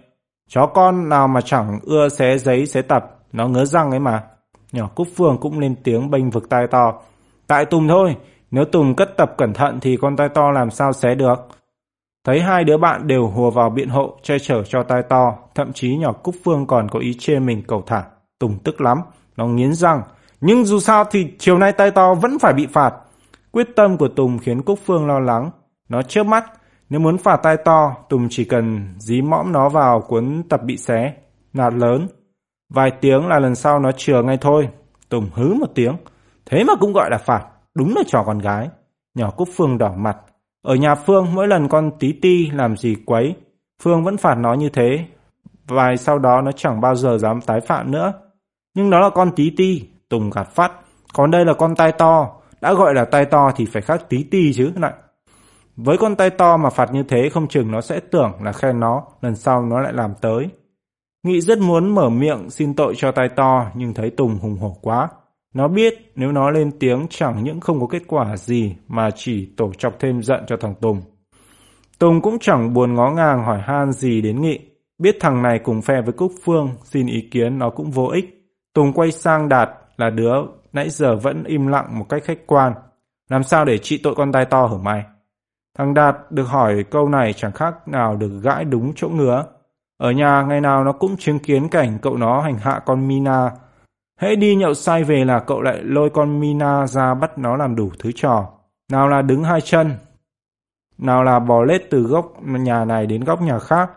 Chó 0.49 0.65
con 0.65 1.09
nào 1.09 1.27
mà 1.27 1.41
chẳng 1.41 1.79
ưa 1.83 2.09
xé 2.09 2.37
giấy 2.37 2.65
xé 2.65 2.81
tập, 2.81 3.19
nó 3.31 3.47
ngớ 3.47 3.65
răng 3.65 3.91
ấy 3.91 3.99
mà. 3.99 4.23
Nhỏ 4.71 4.89
Cúc 4.95 5.07
Phương 5.15 5.37
cũng 5.41 5.59
lên 5.59 5.75
tiếng 5.83 6.11
bênh 6.11 6.29
vực 6.29 6.49
tai 6.49 6.67
to. 6.67 7.01
Tại 7.47 7.65
Tùng 7.65 7.87
thôi, 7.87 8.15
nếu 8.51 8.65
Tùng 8.65 8.95
cất 8.95 9.17
tập 9.17 9.33
cẩn 9.37 9.53
thận 9.53 9.79
thì 9.79 9.97
con 10.01 10.15
tai 10.15 10.29
to 10.29 10.51
làm 10.51 10.71
sao 10.71 10.93
xé 10.93 11.15
được. 11.15 11.47
Thấy 12.25 12.41
hai 12.41 12.63
đứa 12.63 12.77
bạn 12.77 13.07
đều 13.07 13.27
hùa 13.27 13.51
vào 13.51 13.69
biện 13.69 13.89
hộ, 13.89 14.17
che 14.23 14.39
chở 14.39 14.63
cho 14.63 14.83
tai 14.83 15.03
to, 15.09 15.37
thậm 15.55 15.73
chí 15.73 15.97
nhỏ 15.97 16.11
Cúc 16.11 16.35
Phương 16.43 16.67
còn 16.67 16.89
có 16.89 16.99
ý 16.99 17.13
chê 17.19 17.39
mình 17.39 17.63
cầu 17.67 17.83
thả. 17.85 18.03
Tùng 18.43 18.59
tức 18.63 18.81
lắm, 18.81 19.01
nó 19.37 19.45
nghiến 19.45 19.73
răng. 19.73 20.01
Nhưng 20.41 20.65
dù 20.65 20.79
sao 20.79 21.03
thì 21.11 21.27
chiều 21.39 21.57
nay 21.57 21.71
tay 21.71 21.91
to 21.91 22.13
vẫn 22.13 22.39
phải 22.39 22.53
bị 22.53 22.67
phạt. 22.67 22.93
Quyết 23.51 23.67
tâm 23.75 23.97
của 23.97 24.07
Tùng 24.07 24.39
khiến 24.39 24.61
Cúc 24.61 24.79
Phương 24.85 25.07
lo 25.07 25.19
lắng. 25.19 25.51
Nó 25.89 26.01
chớp 26.01 26.23
mắt, 26.23 26.45
nếu 26.89 26.99
muốn 26.99 27.17
phạt 27.17 27.37
tay 27.37 27.57
to, 27.57 27.95
Tùng 28.09 28.27
chỉ 28.29 28.45
cần 28.45 28.93
dí 28.97 29.21
mõm 29.21 29.51
nó 29.51 29.69
vào 29.69 30.01
cuốn 30.01 30.43
tập 30.49 30.61
bị 30.63 30.77
xé, 30.77 31.13
nạt 31.53 31.73
lớn. 31.73 32.07
Vài 32.73 32.91
tiếng 32.91 33.27
là 33.27 33.39
lần 33.39 33.55
sau 33.55 33.79
nó 33.79 33.91
chừa 33.91 34.21
ngay 34.23 34.37
thôi. 34.41 34.69
Tùng 35.09 35.29
hứ 35.33 35.53
một 35.53 35.69
tiếng. 35.75 35.95
Thế 36.45 36.63
mà 36.63 36.75
cũng 36.79 36.93
gọi 36.93 37.09
là 37.09 37.17
phạt, 37.17 37.45
đúng 37.75 37.93
là 37.95 38.03
trò 38.07 38.23
con 38.25 38.39
gái. 38.39 38.69
Nhỏ 39.15 39.29
Cúc 39.31 39.49
Phương 39.55 39.77
đỏ 39.77 39.93
mặt. 39.97 40.17
Ở 40.65 40.75
nhà 40.75 40.95
Phương 40.95 41.35
mỗi 41.35 41.47
lần 41.47 41.69
con 41.69 41.91
tí 41.99 42.13
ti 42.21 42.49
làm 42.51 42.77
gì 42.77 42.95
quấy, 43.05 43.35
Phương 43.81 44.03
vẫn 44.03 44.17
phạt 44.17 44.35
nó 44.35 44.53
như 44.53 44.69
thế. 44.69 45.05
Vài 45.67 45.97
sau 45.97 46.19
đó 46.19 46.41
nó 46.41 46.51
chẳng 46.51 46.81
bao 46.81 46.95
giờ 46.95 47.17
dám 47.17 47.41
tái 47.41 47.59
phạm 47.61 47.91
nữa. 47.91 48.13
Nhưng 48.73 48.89
đó 48.89 48.99
là 48.99 49.09
con 49.09 49.31
tí 49.35 49.49
ti, 49.49 49.83
Tùng 50.09 50.29
gạt 50.29 50.49
phát. 50.55 50.71
Còn 51.13 51.31
đây 51.31 51.45
là 51.45 51.53
con 51.53 51.75
tai 51.75 51.91
to, 51.91 52.29
đã 52.61 52.73
gọi 52.73 52.93
là 52.93 53.05
tai 53.05 53.25
to 53.25 53.51
thì 53.55 53.65
phải 53.65 53.81
khác 53.81 54.01
tí 54.09 54.23
ti 54.23 54.53
chứ 54.53 54.71
lại. 54.75 54.93
Với 55.75 55.97
con 55.97 56.15
tay 56.15 56.29
to 56.29 56.57
mà 56.57 56.69
phạt 56.69 56.93
như 56.93 57.03
thế 57.03 57.29
không 57.29 57.47
chừng 57.47 57.71
nó 57.71 57.81
sẽ 57.81 57.99
tưởng 57.99 58.31
là 58.43 58.51
khen 58.51 58.79
nó, 58.79 59.03
lần 59.21 59.35
sau 59.35 59.65
nó 59.65 59.79
lại 59.81 59.93
làm 59.93 60.13
tới. 60.21 60.49
Nghị 61.23 61.41
rất 61.41 61.59
muốn 61.59 61.95
mở 61.95 62.09
miệng 62.09 62.49
xin 62.49 62.73
tội 62.73 62.93
cho 62.97 63.11
tay 63.11 63.29
to 63.35 63.65
nhưng 63.75 63.93
thấy 63.93 64.09
Tùng 64.09 64.37
hùng 64.37 64.57
hổ 64.57 64.77
quá. 64.81 65.09
Nó 65.53 65.67
biết 65.67 66.11
nếu 66.15 66.31
nó 66.31 66.51
lên 66.51 66.71
tiếng 66.79 67.07
chẳng 67.09 67.43
những 67.43 67.59
không 67.59 67.79
có 67.79 67.87
kết 67.87 68.03
quả 68.07 68.37
gì 68.37 68.75
mà 68.87 69.09
chỉ 69.15 69.49
tổ 69.57 69.71
chọc 69.77 69.99
thêm 69.99 70.23
giận 70.23 70.43
cho 70.47 70.57
thằng 70.57 70.75
Tùng. 70.81 71.01
Tùng 71.99 72.21
cũng 72.21 72.39
chẳng 72.39 72.73
buồn 72.73 72.93
ngó 72.93 73.11
ngàng 73.11 73.43
hỏi 73.43 73.59
han 73.61 73.91
gì 73.91 74.21
đến 74.21 74.41
Nghị. 74.41 74.59
Biết 74.97 75.17
thằng 75.19 75.41
này 75.41 75.59
cùng 75.59 75.81
phe 75.81 76.01
với 76.01 76.13
Cúc 76.13 76.31
Phương, 76.43 76.69
xin 76.83 77.07
ý 77.07 77.21
kiến 77.31 77.59
nó 77.59 77.69
cũng 77.69 77.91
vô 77.91 78.05
ích. 78.05 78.42
Tùng 78.73 78.93
quay 78.93 79.11
sang 79.11 79.49
Đạt 79.49 79.69
là 79.97 80.09
đứa 80.09 80.33
nãy 80.73 80.89
giờ 80.89 81.15
vẫn 81.15 81.43
im 81.43 81.67
lặng 81.67 81.99
một 81.99 82.05
cách 82.09 82.23
khách 82.23 82.47
quan. 82.47 82.73
Làm 83.29 83.43
sao 83.43 83.65
để 83.65 83.77
trị 83.77 83.99
tội 84.03 84.15
con 84.15 84.31
tai 84.31 84.45
to 84.45 84.65
hở 84.65 84.77
mày? 84.77 85.03
Thằng 85.77 85.93
Đạt 85.93 86.17
được 86.29 86.43
hỏi 86.43 86.85
câu 86.91 87.09
này 87.09 87.33
chẳng 87.33 87.51
khác 87.51 87.87
nào 87.87 88.15
được 88.15 88.39
gãi 88.43 88.65
đúng 88.65 88.93
chỗ 88.95 89.09
ngứa. 89.09 89.45
Ở 89.97 90.11
nhà 90.11 90.41
ngày 90.41 90.61
nào 90.61 90.83
nó 90.83 90.91
cũng 90.91 91.17
chứng 91.17 91.39
kiến 91.39 91.69
cảnh 91.69 91.97
cậu 92.01 92.17
nó 92.17 92.41
hành 92.41 92.57
hạ 92.57 92.79
con 92.85 93.07
Mina. 93.07 93.51
Hễ 94.19 94.35
đi 94.35 94.55
nhậu 94.55 94.73
say 94.73 95.03
về 95.03 95.25
là 95.25 95.39
cậu 95.39 95.61
lại 95.61 95.81
lôi 95.83 96.09
con 96.09 96.39
Mina 96.39 96.87
ra 96.87 97.13
bắt 97.13 97.37
nó 97.37 97.57
làm 97.57 97.75
đủ 97.75 97.91
thứ 97.99 98.11
trò. 98.15 98.47
Nào 98.91 99.09
là 99.09 99.21
đứng 99.21 99.43
hai 99.43 99.61
chân, 99.61 99.91
nào 100.97 101.23
là 101.23 101.39
bò 101.39 101.63
lết 101.63 101.81
từ 101.89 102.03
góc 102.03 102.43
nhà 102.43 102.85
này 102.85 103.05
đến 103.05 103.23
góc 103.23 103.41
nhà 103.41 103.59
khác. 103.59 103.91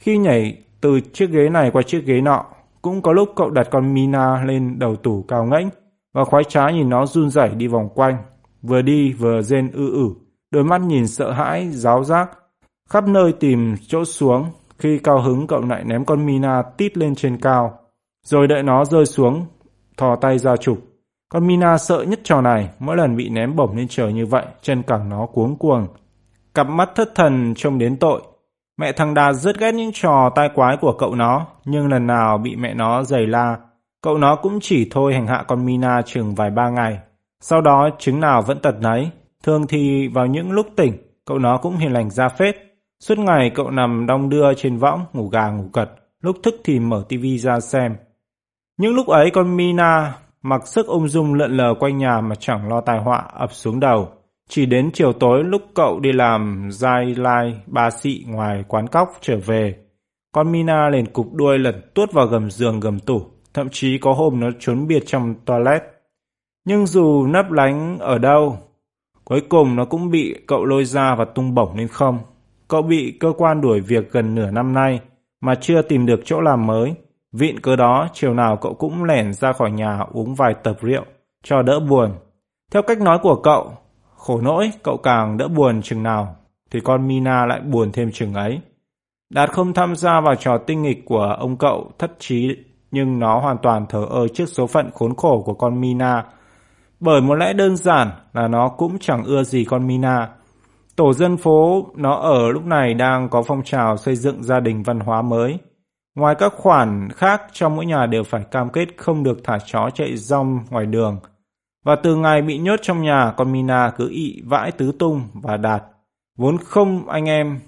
Khi 0.00 0.18
nhảy 0.18 0.62
từ 0.80 1.00
chiếc 1.00 1.30
ghế 1.30 1.48
này 1.48 1.70
qua 1.70 1.82
chiếc 1.82 2.04
ghế 2.06 2.20
nọ, 2.20 2.44
cũng 2.82 3.02
có 3.02 3.12
lúc 3.12 3.28
cậu 3.36 3.50
đặt 3.50 3.68
con 3.70 3.94
Mina 3.94 4.44
lên 4.44 4.78
đầu 4.78 4.96
tủ 4.96 5.24
cao 5.28 5.44
ngãnh 5.44 5.70
và 6.14 6.24
khoái 6.24 6.44
trá 6.44 6.70
nhìn 6.70 6.88
nó 6.88 7.06
run 7.06 7.30
rẩy 7.30 7.48
đi 7.48 7.66
vòng 7.66 7.88
quanh, 7.94 8.16
vừa 8.62 8.82
đi 8.82 9.12
vừa 9.12 9.42
rên 9.42 9.70
ư 9.72 9.92
ử 9.92 10.14
đôi 10.52 10.64
mắt 10.64 10.80
nhìn 10.80 11.06
sợ 11.06 11.32
hãi, 11.32 11.68
giáo 11.70 12.04
giác, 12.04 12.30
khắp 12.90 13.08
nơi 13.08 13.32
tìm 13.32 13.74
chỗ 13.86 14.04
xuống. 14.04 14.44
Khi 14.78 14.98
cao 14.98 15.22
hứng 15.22 15.46
cậu 15.46 15.60
lại 15.60 15.84
ném 15.84 16.04
con 16.04 16.26
Mina 16.26 16.62
tít 16.62 16.96
lên 16.96 17.14
trên 17.14 17.40
cao, 17.40 17.78
rồi 18.26 18.46
đợi 18.46 18.62
nó 18.62 18.84
rơi 18.84 19.06
xuống, 19.06 19.46
thò 19.96 20.16
tay 20.16 20.38
ra 20.38 20.56
chụp. 20.56 20.78
Con 21.28 21.46
Mina 21.46 21.78
sợ 21.78 22.04
nhất 22.08 22.20
trò 22.24 22.40
này, 22.40 22.70
mỗi 22.78 22.96
lần 22.96 23.16
bị 23.16 23.28
ném 23.28 23.56
bổng 23.56 23.76
lên 23.76 23.86
trời 23.88 24.12
như 24.12 24.26
vậy, 24.26 24.46
chân 24.62 24.82
cẳng 24.82 25.08
nó 25.08 25.26
cuống 25.26 25.56
cuồng. 25.56 25.86
Cặp 26.54 26.68
mắt 26.68 26.90
thất 26.94 27.14
thần 27.14 27.54
trông 27.56 27.78
đến 27.78 27.96
tội. 27.96 28.22
Mẹ 28.76 28.92
thằng 28.92 29.14
Đạt 29.14 29.34
rất 29.34 29.58
ghét 29.58 29.74
những 29.74 29.90
trò 29.94 30.30
tai 30.34 30.48
quái 30.54 30.76
của 30.76 30.92
cậu 30.98 31.14
nó, 31.14 31.46
nhưng 31.64 31.88
lần 31.88 32.06
nào 32.06 32.38
bị 32.38 32.56
mẹ 32.56 32.74
nó 32.74 33.02
giày 33.02 33.26
la, 33.26 33.56
cậu 34.02 34.18
nó 34.18 34.36
cũng 34.36 34.58
chỉ 34.60 34.88
thôi 34.90 35.14
hành 35.14 35.26
hạ 35.26 35.44
con 35.48 35.66
Mina 35.66 36.02
chừng 36.02 36.34
vài 36.34 36.50
ba 36.50 36.70
ngày. 36.70 36.98
Sau 37.40 37.60
đó 37.60 37.90
chứng 37.98 38.20
nào 38.20 38.42
vẫn 38.42 38.60
tật 38.60 38.74
nấy, 38.80 39.10
Thường 39.42 39.66
thì 39.66 40.08
vào 40.08 40.26
những 40.26 40.52
lúc 40.52 40.66
tỉnh, 40.76 40.96
cậu 41.24 41.38
nó 41.38 41.56
cũng 41.56 41.76
hiền 41.76 41.92
lành 41.92 42.10
ra 42.10 42.28
phết. 42.28 42.56
Suốt 43.00 43.18
ngày 43.18 43.50
cậu 43.54 43.70
nằm 43.70 44.06
đong 44.06 44.28
đưa 44.28 44.54
trên 44.54 44.78
võng, 44.78 45.04
ngủ 45.12 45.28
gà 45.28 45.50
ngủ 45.50 45.64
gật, 45.72 45.90
lúc 46.20 46.36
thức 46.42 46.54
thì 46.64 46.78
mở 46.78 47.04
tivi 47.08 47.38
ra 47.38 47.60
xem. 47.60 47.96
Những 48.76 48.94
lúc 48.94 49.06
ấy 49.06 49.30
con 49.30 49.56
Mina 49.56 50.14
mặc 50.42 50.66
sức 50.66 50.86
ung 50.86 51.08
dung 51.08 51.34
lượn 51.34 51.56
lờ 51.56 51.74
quanh 51.80 51.98
nhà 51.98 52.20
mà 52.20 52.34
chẳng 52.34 52.68
lo 52.68 52.80
tai 52.80 52.98
họa 52.98 53.24
ập 53.32 53.52
xuống 53.52 53.80
đầu. 53.80 54.08
Chỉ 54.48 54.66
đến 54.66 54.90
chiều 54.92 55.12
tối 55.12 55.44
lúc 55.44 55.62
cậu 55.74 56.00
đi 56.00 56.12
làm 56.12 56.68
dai 56.72 57.14
lai 57.14 57.60
ba 57.66 57.90
xị 57.90 58.24
ngoài 58.28 58.64
quán 58.68 58.86
cóc 58.86 59.08
trở 59.20 59.36
về, 59.46 59.76
con 60.32 60.52
Mina 60.52 60.88
liền 60.88 61.06
cục 61.06 61.32
đuôi 61.32 61.58
lẩn 61.58 61.90
tuốt 61.94 62.12
vào 62.12 62.26
gầm 62.26 62.50
giường 62.50 62.80
gầm 62.80 63.00
tủ, 63.00 63.22
thậm 63.54 63.68
chí 63.72 63.98
có 63.98 64.12
hôm 64.12 64.40
nó 64.40 64.50
trốn 64.58 64.86
biệt 64.86 65.02
trong 65.06 65.34
toilet. 65.44 65.82
Nhưng 66.64 66.86
dù 66.86 67.26
nấp 67.26 67.50
lánh 67.50 67.98
ở 67.98 68.18
đâu, 68.18 68.58
Cuối 69.24 69.40
cùng 69.48 69.76
nó 69.76 69.84
cũng 69.84 70.10
bị 70.10 70.34
cậu 70.46 70.64
lôi 70.64 70.84
ra 70.84 71.14
và 71.14 71.24
tung 71.24 71.54
bổng 71.54 71.76
lên 71.76 71.88
không. 71.88 72.18
Cậu 72.68 72.82
bị 72.82 73.16
cơ 73.20 73.32
quan 73.38 73.60
đuổi 73.60 73.80
việc 73.80 74.12
gần 74.12 74.34
nửa 74.34 74.50
năm 74.50 74.72
nay 74.72 75.00
mà 75.40 75.54
chưa 75.54 75.82
tìm 75.82 76.06
được 76.06 76.20
chỗ 76.24 76.40
làm 76.40 76.66
mới. 76.66 76.94
Vịn 77.32 77.60
cớ 77.60 77.76
đó, 77.76 78.08
chiều 78.12 78.34
nào 78.34 78.56
cậu 78.56 78.74
cũng 78.74 79.04
lẻn 79.04 79.32
ra 79.32 79.52
khỏi 79.52 79.70
nhà 79.70 79.98
uống 80.12 80.34
vài 80.34 80.54
tập 80.62 80.76
rượu, 80.80 81.04
cho 81.42 81.62
đỡ 81.62 81.80
buồn. 81.80 82.10
Theo 82.72 82.82
cách 82.82 83.00
nói 83.00 83.18
của 83.22 83.40
cậu, 83.42 83.72
khổ 84.22 84.40
nỗi 84.40 84.70
cậu 84.82 84.96
càng 84.96 85.36
đỡ 85.36 85.48
buồn 85.48 85.82
chừng 85.82 86.02
nào, 86.02 86.36
thì 86.70 86.80
con 86.80 87.08
Mina 87.08 87.46
lại 87.46 87.60
buồn 87.60 87.92
thêm 87.92 88.12
chừng 88.12 88.34
ấy. 88.34 88.60
Đạt 89.30 89.50
không 89.50 89.74
tham 89.74 89.96
gia 89.96 90.20
vào 90.20 90.34
trò 90.34 90.58
tinh 90.58 90.82
nghịch 90.82 91.04
của 91.04 91.36
ông 91.38 91.56
cậu 91.56 91.90
thất 91.98 92.12
trí, 92.18 92.56
nhưng 92.90 93.18
nó 93.18 93.40
hoàn 93.40 93.56
toàn 93.62 93.86
thờ 93.88 94.06
ơ 94.10 94.28
trước 94.28 94.46
số 94.46 94.66
phận 94.66 94.90
khốn 94.94 95.16
khổ 95.16 95.42
của 95.46 95.54
con 95.54 95.80
Mina 95.80 96.24
bởi 97.02 97.20
một 97.20 97.34
lẽ 97.34 97.52
đơn 97.52 97.76
giản 97.76 98.10
là 98.32 98.48
nó 98.48 98.68
cũng 98.68 98.98
chẳng 98.98 99.24
ưa 99.24 99.42
gì 99.42 99.64
con 99.64 99.86
Mina. 99.86 100.28
Tổ 100.96 101.12
dân 101.12 101.36
phố 101.36 101.86
nó 101.96 102.14
ở 102.14 102.48
lúc 102.48 102.64
này 102.64 102.94
đang 102.94 103.28
có 103.28 103.42
phong 103.42 103.62
trào 103.62 103.96
xây 103.96 104.16
dựng 104.16 104.42
gia 104.42 104.60
đình 104.60 104.82
văn 104.82 105.00
hóa 105.00 105.22
mới. 105.22 105.58
Ngoài 106.14 106.34
các 106.38 106.52
khoản 106.56 107.08
khác 107.10 107.42
trong 107.52 107.76
mỗi 107.76 107.86
nhà 107.86 108.06
đều 108.06 108.24
phải 108.24 108.44
cam 108.50 108.70
kết 108.70 108.88
không 108.96 109.22
được 109.22 109.38
thả 109.44 109.58
chó 109.66 109.90
chạy 109.94 110.16
rong 110.16 110.60
ngoài 110.70 110.86
đường. 110.86 111.18
Và 111.84 111.96
từ 111.96 112.16
ngày 112.16 112.42
bị 112.42 112.58
nhốt 112.58 112.76
trong 112.82 113.02
nhà, 113.02 113.32
con 113.36 113.52
Mina 113.52 113.90
cứ 113.96 114.08
ị 114.08 114.42
vãi 114.44 114.72
tứ 114.72 114.92
tung 114.98 115.28
và 115.34 115.56
đạt. 115.56 115.82
Vốn 116.38 116.58
không 116.58 117.08
anh 117.08 117.24
em 117.24 117.60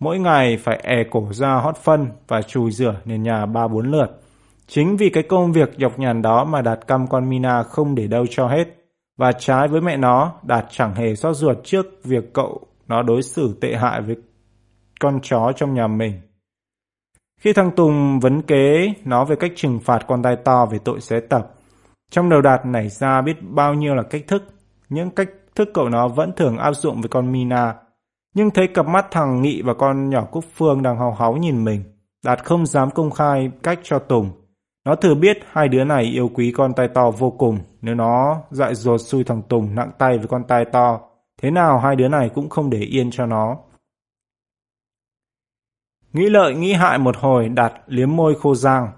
mỗi 0.00 0.18
ngày 0.18 0.56
phải 0.56 0.80
è 0.82 1.04
cổ 1.10 1.28
ra 1.32 1.54
hót 1.54 1.76
phân 1.76 2.06
và 2.28 2.42
chùi 2.42 2.70
rửa 2.70 2.94
nền 3.04 3.22
nhà 3.22 3.46
ba 3.46 3.68
bốn 3.68 3.90
lượt. 3.90 4.20
Chính 4.66 4.96
vì 4.96 5.10
cái 5.10 5.22
công 5.22 5.52
việc 5.52 5.78
nhọc 5.78 5.98
nhằn 5.98 6.22
đó 6.22 6.44
mà 6.44 6.62
Đạt 6.62 6.86
căm 6.86 7.06
con 7.06 7.28
Mina 7.28 7.62
không 7.62 7.94
để 7.94 8.06
đâu 8.06 8.26
cho 8.30 8.48
hết. 8.48 8.64
Và 9.18 9.32
trái 9.32 9.68
với 9.68 9.80
mẹ 9.80 9.96
nó, 9.96 10.32
Đạt 10.42 10.66
chẳng 10.70 10.94
hề 10.94 11.14
xót 11.16 11.36
ruột 11.36 11.56
trước 11.64 11.86
việc 12.04 12.32
cậu 12.32 12.66
nó 12.88 13.02
đối 13.02 13.22
xử 13.22 13.58
tệ 13.60 13.74
hại 13.76 14.02
với 14.02 14.16
con 15.00 15.20
chó 15.22 15.52
trong 15.56 15.74
nhà 15.74 15.86
mình. 15.86 16.12
Khi 17.40 17.52
thằng 17.52 17.70
Tùng 17.76 18.20
vấn 18.20 18.42
kế 18.42 18.94
nó 19.04 19.24
về 19.24 19.36
cách 19.36 19.52
trừng 19.56 19.80
phạt 19.80 20.04
con 20.06 20.22
tai 20.22 20.36
to 20.36 20.66
về 20.66 20.78
tội 20.78 21.00
xé 21.00 21.20
tập, 21.20 21.52
trong 22.12 22.28
đầu 22.28 22.40
Đạt 22.40 22.66
nảy 22.66 22.88
ra 22.88 23.22
biết 23.22 23.36
bao 23.42 23.74
nhiêu 23.74 23.94
là 23.94 24.02
cách 24.02 24.24
thức. 24.28 24.42
Những 24.88 25.10
cách 25.10 25.28
thức 25.54 25.68
cậu 25.74 25.88
nó 25.88 26.08
vẫn 26.08 26.32
thường 26.36 26.58
áp 26.58 26.72
dụng 26.72 27.00
với 27.00 27.08
con 27.08 27.32
Mina. 27.32 27.74
Nhưng 28.34 28.50
thấy 28.50 28.66
cặp 28.68 28.86
mắt 28.86 29.06
thằng 29.10 29.42
Nghị 29.42 29.62
và 29.62 29.74
con 29.74 30.10
nhỏ 30.10 30.24
Cúc 30.24 30.44
Phương 30.54 30.82
đang 30.82 30.98
hào 30.98 31.12
háu 31.12 31.36
nhìn 31.36 31.64
mình, 31.64 31.84
Đạt 32.24 32.44
không 32.44 32.66
dám 32.66 32.90
công 32.90 33.10
khai 33.10 33.50
cách 33.62 33.78
cho 33.82 33.98
Tùng. 33.98 34.30
Nó 34.84 34.94
thừa 34.94 35.14
biết 35.14 35.38
hai 35.52 35.68
đứa 35.68 35.84
này 35.84 36.04
yêu 36.04 36.30
quý 36.34 36.52
con 36.56 36.74
tai 36.74 36.88
to 36.88 37.10
vô 37.10 37.30
cùng, 37.30 37.58
nếu 37.82 37.94
nó 37.94 38.42
dại 38.50 38.74
dột 38.74 39.00
xui 39.00 39.24
thằng 39.24 39.42
Tùng 39.42 39.74
nặng 39.74 39.90
tay 39.98 40.18
với 40.18 40.26
con 40.26 40.44
tai 40.44 40.64
to, 40.64 41.00
thế 41.42 41.50
nào 41.50 41.78
hai 41.78 41.96
đứa 41.96 42.08
này 42.08 42.28
cũng 42.34 42.48
không 42.48 42.70
để 42.70 42.78
yên 42.78 43.10
cho 43.10 43.26
nó. 43.26 43.56
Nghĩ 46.12 46.28
lợi 46.28 46.54
nghĩ 46.54 46.72
hại 46.72 46.98
một 46.98 47.16
hồi 47.16 47.48
Đạt 47.48 47.72
liếm 47.86 48.16
môi 48.16 48.34
khô 48.34 48.54
giang. 48.54 48.88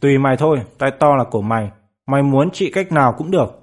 Tùy 0.00 0.18
mày 0.18 0.36
thôi, 0.36 0.62
tai 0.78 0.90
to 0.90 1.16
là 1.16 1.24
của 1.24 1.42
mày. 1.42 1.70
Mày 2.10 2.22
muốn 2.22 2.50
trị 2.50 2.70
cách 2.70 2.92
nào 2.92 3.14
cũng 3.18 3.30
được. 3.30 3.60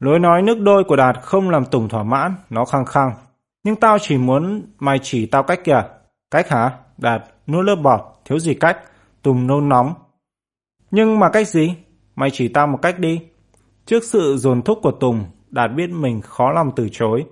Lối 0.00 0.18
nói 0.18 0.42
nước 0.42 0.60
đôi 0.60 0.84
của 0.84 0.96
Đạt 0.96 1.16
không 1.22 1.50
làm 1.50 1.64
Tùng 1.64 1.88
thỏa 1.88 2.02
mãn, 2.02 2.34
nó 2.50 2.64
khăng 2.64 2.84
khăng. 2.84 3.12
Nhưng 3.64 3.76
tao 3.76 3.98
chỉ 3.98 4.18
muốn 4.18 4.62
mày 4.78 4.98
chỉ 5.02 5.26
tao 5.26 5.42
cách 5.42 5.60
kìa. 5.64 5.82
Cách 6.30 6.48
hả? 6.48 6.78
Đạt 6.98 7.22
nuốt 7.46 7.64
lớp 7.64 7.76
bọt, 7.76 8.00
thiếu 8.24 8.38
gì 8.38 8.54
cách. 8.54 8.78
Tùng 9.22 9.46
nôn 9.46 9.68
nóng. 9.68 9.94
Nhưng 10.90 11.18
mà 11.18 11.30
cách 11.30 11.48
gì? 11.48 11.74
Mày 12.16 12.30
chỉ 12.32 12.48
tao 12.48 12.66
một 12.66 12.78
cách 12.82 12.98
đi. 12.98 13.20
Trước 13.86 14.04
sự 14.04 14.36
dồn 14.36 14.62
thúc 14.62 14.78
của 14.82 14.92
Tùng, 14.92 15.24
Đạt 15.50 15.70
biết 15.76 15.90
mình 15.90 16.20
khó 16.20 16.52
lòng 16.52 16.70
từ 16.76 16.88
chối. 16.92 17.26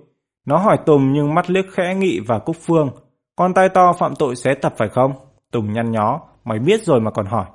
Nó 0.45 0.57
hỏi 0.57 0.77
Tùng 0.85 1.13
nhưng 1.13 1.33
mắt 1.33 1.49
liếc 1.49 1.65
khẽ 1.71 1.95
nghị 1.95 2.19
và 2.19 2.39
Cúc 2.39 2.55
Phương. 2.61 2.89
Con 3.35 3.53
tay 3.53 3.69
to 3.69 3.93
phạm 3.93 4.15
tội 4.15 4.35
xé 4.35 4.53
tập 4.53 4.73
phải 4.77 4.89
không? 4.89 5.13
Tùng 5.51 5.73
nhăn 5.73 5.91
nhó, 5.91 6.21
mày 6.45 6.59
biết 6.59 6.83
rồi 6.83 6.99
mà 7.01 7.11
còn 7.11 7.25
hỏi. 7.25 7.45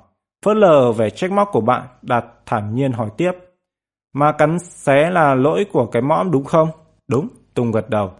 Phớt 0.43 0.57
lờ 0.57 0.91
về 0.91 1.09
trách 1.09 1.31
móc 1.31 1.49
của 1.51 1.61
bạn, 1.61 1.83
Đạt 2.01 2.25
thản 2.45 2.75
nhiên 2.75 2.91
hỏi 2.91 3.09
tiếp. 3.17 3.31
Mà 4.13 4.31
cắn 4.31 4.59
xé 4.59 5.09
là 5.09 5.35
lỗi 5.35 5.65
của 5.73 5.85
cái 5.85 6.01
mõm 6.01 6.31
đúng 6.31 6.43
không? 6.43 6.69
Đúng, 7.07 7.27
Tùng 7.53 7.71
gật 7.71 7.89
đầu. 7.89 8.11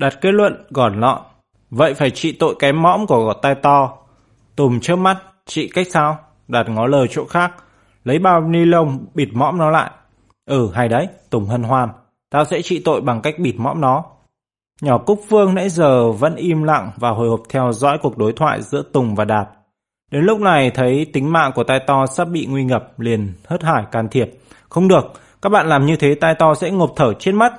Đạt 0.00 0.20
kết 0.20 0.32
luận 0.32 0.66
gòn 0.70 1.00
lọn. 1.00 1.22
Vậy 1.70 1.94
phải 1.94 2.10
trị 2.10 2.32
tội 2.32 2.54
cái 2.58 2.72
mõm 2.72 3.06
của 3.06 3.24
gọt 3.24 3.36
tay 3.42 3.54
to. 3.54 3.98
Tùng 4.56 4.80
trước 4.80 4.96
mắt, 4.96 5.22
trị 5.46 5.70
cách 5.74 5.86
sao? 5.90 6.18
Đạt 6.48 6.68
ngó 6.68 6.86
lờ 6.86 7.06
chỗ 7.06 7.24
khác, 7.24 7.52
lấy 8.04 8.18
bao 8.18 8.40
ni 8.40 8.64
lông 8.64 9.06
bịt 9.14 9.28
mõm 9.32 9.58
nó 9.58 9.70
lại. 9.70 9.90
Ừ 10.46 10.70
hay 10.74 10.88
đấy, 10.88 11.08
Tùng 11.30 11.46
hân 11.46 11.62
hoan. 11.62 11.88
Tao 12.30 12.44
sẽ 12.44 12.62
trị 12.62 12.82
tội 12.84 13.00
bằng 13.00 13.20
cách 13.20 13.34
bịt 13.38 13.54
mõm 13.58 13.80
nó. 13.80 14.04
Nhỏ 14.82 14.98
Cúc 14.98 15.20
Phương 15.28 15.54
nãy 15.54 15.68
giờ 15.68 16.12
vẫn 16.12 16.36
im 16.36 16.62
lặng 16.62 16.90
và 16.96 17.10
hồi 17.10 17.28
hộp 17.28 17.40
theo 17.48 17.72
dõi 17.72 17.98
cuộc 18.02 18.18
đối 18.18 18.32
thoại 18.32 18.62
giữa 18.62 18.82
Tùng 18.92 19.14
và 19.14 19.24
Đạt. 19.24 19.48
Đến 20.10 20.24
lúc 20.24 20.40
này 20.40 20.70
thấy 20.70 21.06
tính 21.12 21.32
mạng 21.32 21.52
của 21.54 21.64
tai 21.64 21.80
to 21.86 22.06
sắp 22.06 22.28
bị 22.28 22.46
nguy 22.46 22.64
ngập 22.64 23.00
liền 23.00 23.32
hớt 23.46 23.62
hải 23.62 23.84
can 23.92 24.08
thiệp. 24.08 24.30
Không 24.68 24.88
được, 24.88 25.12
các 25.42 25.48
bạn 25.48 25.68
làm 25.68 25.86
như 25.86 25.96
thế 25.96 26.14
tai 26.14 26.34
to 26.34 26.54
sẽ 26.54 26.70
ngộp 26.70 26.92
thở 26.96 27.12
chết 27.14 27.32
mất. 27.32 27.52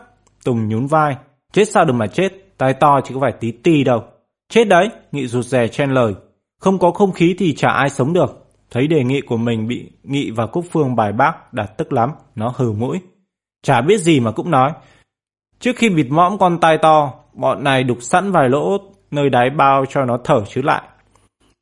Tùng 0.44 0.70
nhún 0.70 0.88
vai. 0.88 1.16
Chết 1.54 1.70
sao 1.70 1.86
được 1.86 1.94
mà 1.94 2.08
chết, 2.08 2.58
tai 2.58 2.74
to 2.74 3.02
chỉ 3.04 3.14
có 3.14 3.20
phải 3.20 3.32
tí 3.32 3.52
ti 3.52 3.84
đâu. 3.84 4.04
Chết 4.50 4.68
đấy, 4.68 4.90
Nghị 5.12 5.28
rụt 5.28 5.46
rè 5.46 5.68
chen 5.68 5.92
lời. 5.92 6.14
Không 6.60 6.80
có 6.80 6.92
không 6.92 7.12
khí 7.12 7.36
thì 7.38 7.54
chả 7.54 7.70
ai 7.70 7.90
sống 7.90 8.14
được. 8.14 8.46
Thấy 8.72 8.88
đề 8.88 9.04
nghị 9.04 9.22
của 9.22 9.38
mình 9.38 9.68
bị 9.68 9.92
Nghị 10.04 10.32
và 10.32 10.48
Cúc 10.48 10.66
Phương 10.72 10.96
bài 10.96 11.12
bác 11.12 11.54
đạt 11.54 11.78
tức 11.78 11.94
lắm, 11.94 12.12
nó 12.36 12.54
hừ 12.56 12.72
mũi. 12.72 13.00
Chả 13.64 13.82
biết 13.82 13.98
gì 13.98 14.20
mà 14.20 14.32
cũng 14.32 14.52
nói. 14.52 14.72
Trước 15.60 15.76
khi 15.76 15.90
bịt 15.90 16.08
mõm 16.10 16.38
con 16.38 16.60
tai 16.60 16.78
to, 16.78 17.14
bọn 17.34 17.64
này 17.64 17.84
đục 17.84 17.98
sẵn 18.02 18.32
vài 18.32 18.50
lỗ 18.50 18.78
nơi 19.12 19.30
đáy 19.30 19.50
bao 19.50 19.86
cho 19.90 20.06
nó 20.06 20.18
thở 20.24 20.44
chứ 20.50 20.62
lại. 20.62 20.82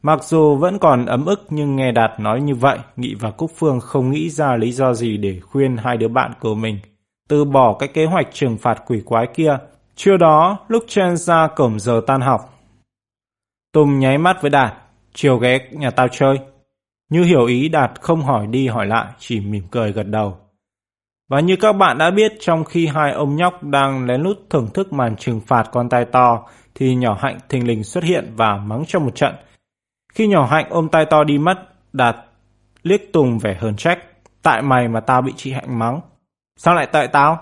Mặc 0.06 0.24
dù 0.24 0.56
vẫn 0.56 0.80
còn 0.80 1.06
ấm 1.06 1.26
ức 1.26 1.46
nhưng 1.50 1.76
nghe 1.76 1.92
Đạt 1.92 2.20
nói 2.20 2.42
như 2.42 2.56
vậy, 2.56 2.80
Nghị 2.96 3.16
và 3.16 3.32
Cúc 3.32 3.52
Phương 3.56 3.80
không 3.80 4.12
nghĩ 4.12 4.30
ra 4.30 4.56
lý 4.56 4.72
do 4.72 4.94
gì 4.94 5.18
để 5.18 5.40
khuyên 5.40 5.78
hai 5.78 5.98
đứa 5.98 6.08
bạn 6.08 6.32
của 6.40 6.56
mình 6.56 6.80
từ 7.30 7.46
bỏ 7.46 7.76
cái 7.80 7.90
kế 7.90 8.06
hoạch 8.06 8.28
trừng 8.34 8.58
phạt 8.58 8.84
quỷ 8.88 9.02
quái 9.06 9.28
kia. 9.34 9.58
Trưa 9.96 10.18
đó, 10.18 10.58
lúc 10.68 10.84
chen 10.88 11.18
ra 11.18 11.48
cổng 11.48 11.80
giờ 11.80 12.02
tan 12.08 12.22
học, 12.22 12.42
Tùng 13.74 14.00
nháy 14.00 14.18
mắt 14.18 14.38
với 14.42 14.52
Đạt, 14.52 14.74
chiều 15.14 15.38
ghé 15.38 15.60
nhà 15.72 15.92
tao 15.92 16.08
chơi. 16.08 16.40
Như 17.10 17.24
hiểu 17.24 17.46
ý 17.46 17.70
Đạt 17.70 17.92
không 18.02 18.22
hỏi 18.22 18.48
đi 18.48 18.68
hỏi 18.68 18.86
lại, 18.86 19.06
chỉ 19.20 19.40
mỉm 19.40 19.64
cười 19.72 19.92
gật 19.92 20.08
đầu. 20.08 20.38
Và 21.30 21.40
như 21.40 21.56
các 21.56 21.74
bạn 21.74 21.98
đã 21.98 22.12
biết, 22.12 22.34
trong 22.40 22.64
khi 22.64 22.88
hai 22.88 23.12
ông 23.12 23.36
nhóc 23.36 23.64
đang 23.64 24.06
lén 24.06 24.22
lút 24.22 24.38
thưởng 24.50 24.70
thức 24.74 24.94
màn 24.94 25.16
trừng 25.16 25.42
phạt 25.48 25.70
con 25.72 25.90
tai 25.90 26.06
to, 26.06 26.48
thì 26.76 26.96
nhỏ 26.96 27.18
hạnh 27.20 27.38
thình 27.50 27.68
lình 27.68 27.84
xuất 27.84 28.04
hiện 28.04 28.34
và 28.36 28.58
mắng 28.58 28.84
cho 28.88 29.00
một 29.00 29.16
trận. 29.16 29.36
Khi 30.16 30.28
nhỏ 30.28 30.46
hạnh 30.46 30.66
ôm 30.70 30.90
tay 30.90 31.06
to 31.06 31.24
đi 31.24 31.38
mất, 31.38 31.58
Đạt 31.94 32.16
liếc 32.84 33.14
Tùng 33.14 33.40
vẻ 33.40 33.58
hờn 33.60 33.76
trách. 33.76 34.00
Tại 34.42 34.62
mày 34.62 34.88
mà 34.88 35.00
tao 35.00 35.22
bị 35.22 35.34
chị 35.38 35.52
Hạnh 35.52 35.80
mắng. 35.80 36.02
Sao 36.58 36.76
lại 36.76 36.88
tại 36.92 37.08
tao? 37.08 37.40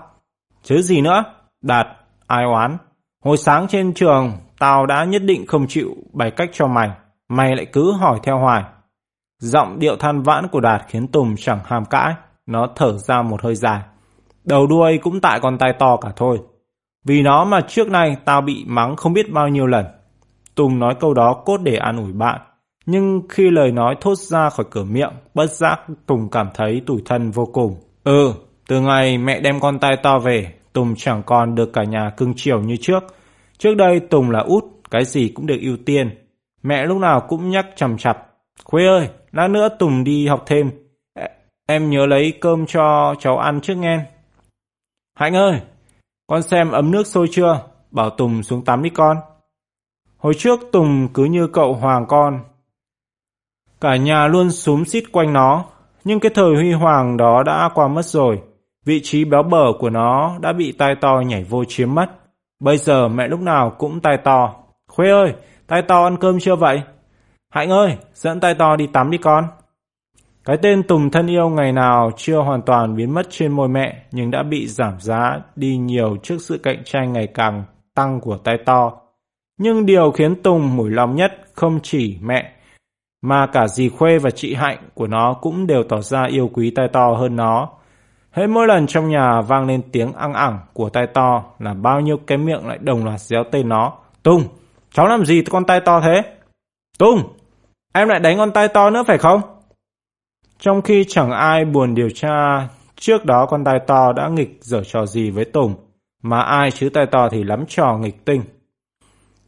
Chứ 0.62 0.82
gì 0.82 1.00
nữa? 1.00 1.24
Đạt, 1.62 1.86
ai 2.26 2.44
oán. 2.44 2.76
Hồi 3.24 3.36
sáng 3.36 3.68
trên 3.68 3.94
trường, 3.94 4.32
tao 4.58 4.86
đã 4.86 5.04
nhất 5.04 5.22
định 5.22 5.46
không 5.46 5.66
chịu 5.68 5.96
bày 6.12 6.30
cách 6.30 6.50
cho 6.52 6.66
mày. 6.66 6.90
Mày 7.28 7.56
lại 7.56 7.66
cứ 7.72 7.92
hỏi 7.92 8.18
theo 8.22 8.38
hoài. 8.38 8.64
Giọng 9.38 9.78
điệu 9.78 9.96
than 9.96 10.22
vãn 10.22 10.48
của 10.48 10.60
Đạt 10.60 10.82
khiến 10.88 11.08
Tùng 11.08 11.34
chẳng 11.38 11.60
hàm 11.64 11.84
cãi. 11.84 12.14
Nó 12.46 12.68
thở 12.76 12.98
ra 12.98 13.22
một 13.22 13.42
hơi 13.42 13.54
dài. 13.54 13.80
Đầu 14.44 14.66
đuôi 14.66 14.98
cũng 15.02 15.20
tại 15.20 15.40
con 15.40 15.58
tay 15.58 15.72
to 15.78 15.96
cả 15.96 16.08
thôi. 16.16 16.40
Vì 17.04 17.22
nó 17.22 17.44
mà 17.44 17.60
trước 17.68 17.88
nay 17.88 18.16
tao 18.24 18.40
bị 18.40 18.64
mắng 18.66 18.96
không 18.96 19.12
biết 19.12 19.32
bao 19.32 19.48
nhiêu 19.48 19.66
lần. 19.66 19.86
Tùng 20.54 20.78
nói 20.78 20.94
câu 21.00 21.14
đó 21.14 21.42
cốt 21.44 21.60
để 21.62 21.76
an 21.76 21.96
ủi 21.96 22.12
bạn. 22.12 22.40
Nhưng 22.86 23.22
khi 23.28 23.50
lời 23.50 23.72
nói 23.72 23.96
thốt 24.00 24.14
ra 24.18 24.50
khỏi 24.50 24.66
cửa 24.70 24.84
miệng, 24.84 25.12
bất 25.34 25.50
giác 25.50 25.80
Tùng 26.06 26.28
cảm 26.30 26.48
thấy 26.54 26.82
tủi 26.86 27.02
thân 27.04 27.30
vô 27.30 27.46
cùng. 27.52 27.76
Ừ, 28.04 28.32
từ 28.68 28.80
ngày 28.80 29.18
mẹ 29.18 29.40
đem 29.40 29.60
con 29.60 29.78
tay 29.78 29.96
to 30.02 30.18
về, 30.18 30.52
Tùng 30.72 30.94
chẳng 30.96 31.22
còn 31.26 31.54
được 31.54 31.72
cả 31.72 31.84
nhà 31.84 32.10
cưng 32.16 32.32
chiều 32.36 32.60
như 32.60 32.76
trước. 32.80 33.00
Trước 33.58 33.74
đây 33.74 34.00
Tùng 34.00 34.30
là 34.30 34.40
út, 34.40 34.64
cái 34.90 35.04
gì 35.04 35.28
cũng 35.28 35.46
được 35.46 35.58
ưu 35.60 35.76
tiên. 35.86 36.10
Mẹ 36.62 36.86
lúc 36.86 36.98
nào 36.98 37.20
cũng 37.28 37.50
nhắc 37.50 37.66
chằm 37.76 37.98
chặp. 37.98 38.30
Khuê 38.64 38.86
ơi, 38.86 39.08
lát 39.32 39.48
nữa 39.48 39.68
Tùng 39.78 40.04
đi 40.04 40.26
học 40.26 40.42
thêm. 40.46 40.70
Em 41.66 41.90
nhớ 41.90 42.06
lấy 42.06 42.32
cơm 42.40 42.66
cho 42.66 43.14
cháu 43.18 43.38
ăn 43.38 43.60
trước 43.60 43.74
nghe. 43.74 43.98
Hạnh 45.18 45.34
ơi, 45.34 45.60
con 46.26 46.42
xem 46.42 46.70
ấm 46.70 46.90
nước 46.90 47.06
sôi 47.06 47.28
chưa? 47.30 47.64
Bảo 47.90 48.10
Tùng 48.10 48.42
xuống 48.42 48.64
tắm 48.64 48.82
đi 48.82 48.90
con. 48.90 49.16
Hồi 50.18 50.34
trước 50.34 50.60
Tùng 50.72 51.08
cứ 51.14 51.24
như 51.24 51.46
cậu 51.46 51.74
hoàng 51.74 52.06
con. 52.08 52.40
Cả 53.80 53.96
nhà 53.96 54.26
luôn 54.26 54.50
súm 54.50 54.84
xít 54.84 55.04
quanh 55.12 55.32
nó, 55.32 55.64
nhưng 56.04 56.20
cái 56.20 56.32
thời 56.34 56.54
huy 56.54 56.72
hoàng 56.72 57.16
đó 57.16 57.42
đã 57.42 57.70
qua 57.74 57.88
mất 57.88 58.04
rồi. 58.04 58.42
Vị 58.84 59.00
trí 59.02 59.24
béo 59.24 59.42
bở 59.42 59.72
của 59.78 59.90
nó 59.90 60.38
đã 60.40 60.52
bị 60.52 60.72
tai 60.72 60.94
to 61.00 61.20
nhảy 61.26 61.44
vô 61.44 61.64
chiếm 61.64 61.94
mất. 61.94 62.06
Bây 62.60 62.76
giờ 62.76 63.08
mẹ 63.08 63.28
lúc 63.28 63.40
nào 63.40 63.70
cũng 63.78 64.00
tai 64.00 64.16
to. 64.16 64.54
Khuê 64.88 65.10
ơi, 65.10 65.34
tai 65.66 65.82
to 65.82 66.04
ăn 66.04 66.16
cơm 66.16 66.40
chưa 66.40 66.56
vậy? 66.56 66.82
Hạnh 67.50 67.70
ơi, 67.70 67.96
dẫn 68.14 68.40
tai 68.40 68.54
to 68.54 68.76
đi 68.76 68.86
tắm 68.86 69.10
đi 69.10 69.18
con. 69.18 69.44
Cái 70.44 70.56
tên 70.62 70.82
Tùng 70.82 71.10
thân 71.10 71.26
yêu 71.26 71.48
ngày 71.48 71.72
nào 71.72 72.10
chưa 72.16 72.38
hoàn 72.38 72.62
toàn 72.62 72.96
biến 72.96 73.14
mất 73.14 73.26
trên 73.30 73.52
môi 73.52 73.68
mẹ 73.68 74.02
nhưng 74.12 74.30
đã 74.30 74.42
bị 74.42 74.66
giảm 74.66 75.00
giá 75.00 75.40
đi 75.56 75.76
nhiều 75.76 76.16
trước 76.22 76.36
sự 76.40 76.58
cạnh 76.58 76.82
tranh 76.84 77.12
ngày 77.12 77.26
càng 77.26 77.64
tăng 77.94 78.20
của 78.20 78.36
tai 78.36 78.58
to. 78.58 78.92
Nhưng 79.58 79.86
điều 79.86 80.10
khiến 80.10 80.42
Tùng 80.42 80.76
mủi 80.76 80.90
lòng 80.90 81.16
nhất 81.16 81.32
không 81.54 81.80
chỉ 81.82 82.18
mẹ 82.22 82.52
mà 83.24 83.46
cả 83.46 83.68
dì 83.68 83.88
Khuê 83.88 84.18
và 84.18 84.30
chị 84.30 84.54
Hạnh 84.54 84.78
của 84.94 85.06
nó 85.06 85.34
cũng 85.40 85.66
đều 85.66 85.82
tỏ 85.88 86.00
ra 86.00 86.24
yêu 86.24 86.50
quý 86.52 86.70
tai 86.70 86.88
to 86.88 87.14
hơn 87.18 87.36
nó. 87.36 87.68
Hết 88.30 88.46
mỗi 88.46 88.66
lần 88.66 88.86
trong 88.86 89.10
nhà 89.10 89.40
vang 89.40 89.66
lên 89.66 89.82
tiếng 89.92 90.12
ăng 90.12 90.32
ẳng 90.32 90.58
của 90.72 90.88
tai 90.88 91.06
to 91.06 91.44
là 91.58 91.74
bao 91.74 92.00
nhiêu 92.00 92.16
cái 92.26 92.38
miệng 92.38 92.66
lại 92.66 92.78
đồng 92.80 93.04
loạt 93.04 93.20
réo 93.20 93.44
tên 93.52 93.68
nó. 93.68 93.92
Tùng, 94.22 94.42
cháu 94.92 95.06
làm 95.06 95.24
gì 95.24 95.42
con 95.50 95.64
tai 95.64 95.80
to 95.80 96.00
thế? 96.00 96.22
Tùng, 96.98 97.22
em 97.94 98.08
lại 98.08 98.20
đánh 98.20 98.38
con 98.38 98.50
tai 98.50 98.68
to 98.68 98.90
nữa 98.90 99.02
phải 99.06 99.18
không? 99.18 99.40
Trong 100.58 100.82
khi 100.82 101.04
chẳng 101.08 101.30
ai 101.30 101.64
buồn 101.64 101.94
điều 101.94 102.10
tra 102.10 102.68
trước 102.96 103.24
đó 103.24 103.46
con 103.46 103.64
tai 103.64 103.78
to 103.86 104.12
đã 104.12 104.28
nghịch 104.28 104.58
dở 104.60 104.82
trò 104.84 105.06
gì 105.06 105.30
với 105.30 105.44
Tùng, 105.44 105.74
mà 106.22 106.40
ai 106.40 106.70
chứ 106.70 106.88
tai 106.88 107.06
to 107.06 107.28
thì 107.28 107.44
lắm 107.44 107.64
trò 107.68 107.98
nghịch 108.00 108.24
tinh. 108.24 108.42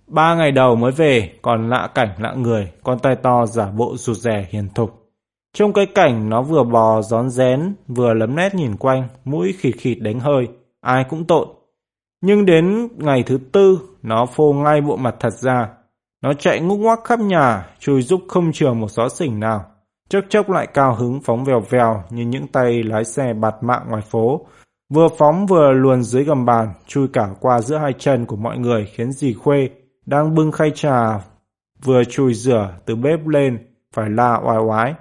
Ba 0.07 0.35
ngày 0.35 0.53
đầu 0.53 0.77
mới 0.77 0.93
về, 0.93 1.33
còn 1.43 1.69
lạ 1.69 1.89
cảnh 1.95 2.09
lạ 2.19 2.35
người, 2.37 2.73
con 2.83 2.99
tai 2.99 3.17
to 3.17 3.47
giả 3.47 3.71
bộ 3.71 3.97
rụt 3.97 4.17
rè 4.17 4.47
hiền 4.51 4.69
thục. 4.75 5.13
Trong 5.55 5.73
cái 5.73 5.87
cảnh 5.87 6.29
nó 6.29 6.43
vừa 6.43 6.65
bò 6.65 7.03
gión 7.03 7.31
rén, 7.31 7.75
vừa 7.89 8.15
lấm 8.15 8.37
nét 8.37 8.55
nhìn 8.55 8.77
quanh, 8.77 9.09
mũi 9.25 9.55
khịt 9.59 9.75
khịt 9.79 9.99
đánh 10.01 10.21
hơi, 10.21 10.49
ai 10.81 11.05
cũng 11.11 11.25
tội. 11.25 11.47
Nhưng 12.21 12.47
đến 12.47 12.89
ngày 12.97 13.23
thứ 13.23 13.39
tư, 13.53 13.79
nó 14.03 14.27
phô 14.27 14.53
ngay 14.53 14.81
bộ 14.81 14.97
mặt 14.97 15.15
thật 15.21 15.33
ra. 15.33 15.69
Nó 16.23 16.33
chạy 16.33 16.61
ngúc 16.61 16.79
ngoắc 16.79 17.05
khắp 17.05 17.21
nhà, 17.21 17.69
chui 17.79 18.03
giúp 18.03 18.21
không 18.29 18.53
trường 18.53 18.81
một 18.81 18.89
xó 18.89 19.09
xỉnh 19.09 19.41
nào. 19.41 19.65
Chốc 20.09 20.25
chốc 20.29 20.51
lại 20.51 20.67
cao 20.75 20.95
hứng 20.95 21.21
phóng 21.21 21.45
vèo 21.45 21.61
vèo 21.71 22.03
như 22.11 22.25
những 22.25 22.47
tay 22.47 22.83
lái 22.83 23.05
xe 23.05 23.35
bạt 23.35 23.55
mạng 23.61 23.87
ngoài 23.89 24.03
phố. 24.11 24.47
Vừa 24.95 25.09
phóng 25.19 25.47
vừa 25.47 25.73
luồn 25.73 26.03
dưới 26.03 26.25
gầm 26.25 26.45
bàn, 26.45 26.69
chui 26.87 27.09
cả 27.09 27.29
qua 27.41 27.61
giữa 27.61 27.77
hai 27.77 27.93
chân 27.99 28.27
của 28.27 28.37
mọi 28.37 28.59
người 28.59 28.87
khiến 28.95 29.13
dì 29.13 29.35
Khuê 29.35 29.69
đang 30.07 30.35
bưng 30.35 30.53
khay 30.53 30.71
trà 30.75 31.21
vừa 31.85 32.05
chùi 32.05 32.35
rửa 32.35 32.75
từ 32.87 32.97
bếp 32.97 33.27
lên 33.27 33.59
phải 33.95 34.11
la 34.11 34.41
oai 34.45 34.59
oái. 34.59 34.95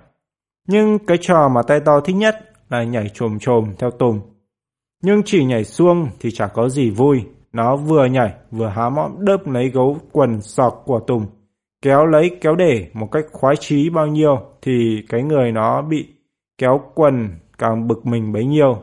Nhưng 0.67 0.99
cái 0.99 1.17
trò 1.21 1.49
mà 1.49 1.61
tay 1.67 1.79
to 1.79 1.99
thích 1.99 2.15
nhất 2.15 2.35
là 2.69 2.83
nhảy 2.83 3.09
trồm 3.13 3.39
trồm 3.39 3.73
theo 3.79 3.91
Tùng. 3.91 4.21
Nhưng 5.03 5.21
chỉ 5.25 5.45
nhảy 5.45 5.63
xuông 5.63 6.07
thì 6.19 6.31
chả 6.31 6.47
có 6.47 6.69
gì 6.69 6.89
vui. 6.89 7.25
Nó 7.53 7.75
vừa 7.75 8.05
nhảy 8.05 8.33
vừa 8.51 8.67
há 8.67 8.89
mõm 8.89 9.11
đớp 9.19 9.47
lấy 9.47 9.69
gấu 9.69 9.97
quần 10.11 10.41
sọc 10.41 10.83
của 10.85 10.99
Tùng. 10.99 11.25
Kéo 11.81 12.05
lấy 12.05 12.37
kéo 12.41 12.55
để 12.55 12.89
một 12.93 13.07
cách 13.11 13.25
khoái 13.31 13.55
chí 13.59 13.89
bao 13.89 14.07
nhiêu 14.07 14.39
thì 14.61 15.05
cái 15.09 15.23
người 15.23 15.51
nó 15.51 15.81
bị 15.81 16.07
kéo 16.57 16.81
quần 16.95 17.29
càng 17.57 17.87
bực 17.87 18.05
mình 18.05 18.33
bấy 18.33 18.45
nhiêu. 18.45 18.81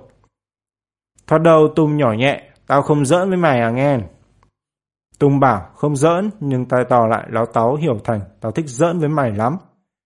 Thoát 1.26 1.38
đầu 1.38 1.68
Tùng 1.76 1.96
nhỏ 1.96 2.12
nhẹ, 2.12 2.42
tao 2.66 2.82
không 2.82 3.04
giỡn 3.04 3.28
với 3.28 3.38
mày 3.38 3.60
à 3.60 3.70
nghe. 3.70 3.98
Tùng 5.22 5.40
bảo 5.40 5.66
không 5.74 5.96
giỡn 5.96 6.30
nhưng 6.40 6.64
tay 6.64 6.84
to 6.88 7.06
lại 7.06 7.26
láo 7.30 7.46
táo 7.46 7.74
hiểu 7.74 7.98
thành 8.04 8.20
tao 8.40 8.52
thích 8.52 8.68
giỡn 8.68 8.98
với 8.98 9.08
mày 9.08 9.30
lắm. 9.30 9.56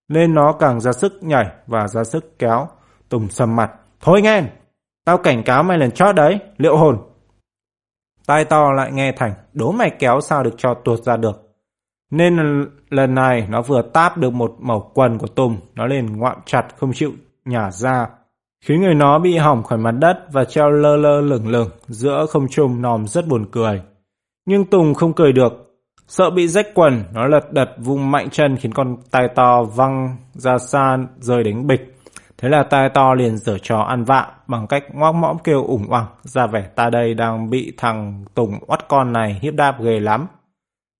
Nên 0.09 0.35
nó 0.35 0.53
càng 0.53 0.81
ra 0.81 0.93
sức 0.93 1.13
nhảy 1.23 1.47
và 1.67 1.89
ra 1.89 2.05
sức 2.05 2.39
kéo. 2.39 2.69
Tùng 3.09 3.29
sầm 3.29 3.57
mặt. 3.57 3.73
Thôi 4.01 4.23
nghe, 4.23 4.43
tao 5.05 5.19
cảnh 5.19 5.43
cáo 5.43 5.63
mày 5.63 5.79
lần 5.79 5.91
chót 5.91 6.15
đấy, 6.15 6.39
liệu 6.57 6.77
hồn. 6.77 6.99
Tai 8.27 8.45
to 8.45 8.73
lại 8.73 8.93
nghe 8.93 9.13
Thành, 9.13 9.33
đố 9.53 9.73
mày 9.73 9.91
kéo 9.99 10.21
sao 10.21 10.43
được 10.43 10.55
cho 10.57 10.75
tuột 10.75 11.03
ra 11.03 11.17
được. 11.17 11.57
Nên 12.11 12.37
lần 12.91 13.15
này 13.15 13.47
nó 13.51 13.63
vừa 13.63 13.83
táp 13.83 14.19
được 14.19 14.33
một 14.33 14.55
mẩu 14.59 14.91
quần 14.95 15.19
của 15.19 15.27
Tùng, 15.27 15.57
nó 15.75 15.87
lên 15.87 16.17
ngoạm 16.17 16.37
chặt 16.47 16.67
không 16.77 16.93
chịu 16.93 17.13
nhả 17.45 17.71
ra, 17.71 18.09
khiến 18.65 18.81
người 18.81 18.95
nó 18.95 19.19
bị 19.19 19.37
hỏng 19.37 19.63
khỏi 19.63 19.79
mặt 19.79 19.93
đất 19.93 20.19
và 20.33 20.45
treo 20.45 20.71
lơ 20.71 20.97
lơ 20.97 21.21
lửng 21.21 21.49
lửng 21.49 21.71
giữa 21.87 22.27
không 22.27 22.49
trung 22.49 22.83
nòm 22.83 23.07
rất 23.07 23.29
buồn 23.29 23.47
cười. 23.53 23.83
Nhưng 24.47 24.65
Tùng 24.65 24.95
không 24.95 25.13
cười 25.13 25.33
được, 25.33 25.53
sợ 26.09 26.31
bị 26.31 26.49
rách 26.49 26.67
quần, 26.75 27.05
nó 27.13 27.27
lật 27.27 27.53
đật 27.53 27.71
vung 27.79 28.11
mạnh 28.11 28.31
chân 28.31 28.57
khiến 28.57 28.73
con 28.75 28.97
tai 29.11 29.29
to 29.35 29.63
văng 29.63 30.17
ra 30.33 30.59
xa 30.59 30.99
rơi 31.19 31.45
đánh 31.45 31.67
bịch. 31.67 31.97
Thế 32.39 32.49
là 32.49 32.63
tai 32.63 32.89
to 32.95 33.15
liền 33.15 33.37
dở 33.37 33.59
trò 33.63 33.81
ăn 33.81 34.05
vạ 34.05 34.27
bằng 34.47 34.67
cách 34.67 34.85
ngoác 34.95 35.15
mõm 35.15 35.37
kêu 35.45 35.65
ủng 35.65 35.87
oằng 35.89 36.07
ra 36.23 36.47
vẻ 36.47 36.63
ta 36.75 36.91
đây 36.91 37.15
đang 37.15 37.51
bị 37.51 37.73
thằng 37.77 38.25
Tùng 38.35 38.59
oắt 38.67 38.89
con 38.89 39.13
này 39.13 39.39
hiếp 39.43 39.55
đáp 39.55 39.83
ghê 39.83 40.01
lắm. 40.01 40.27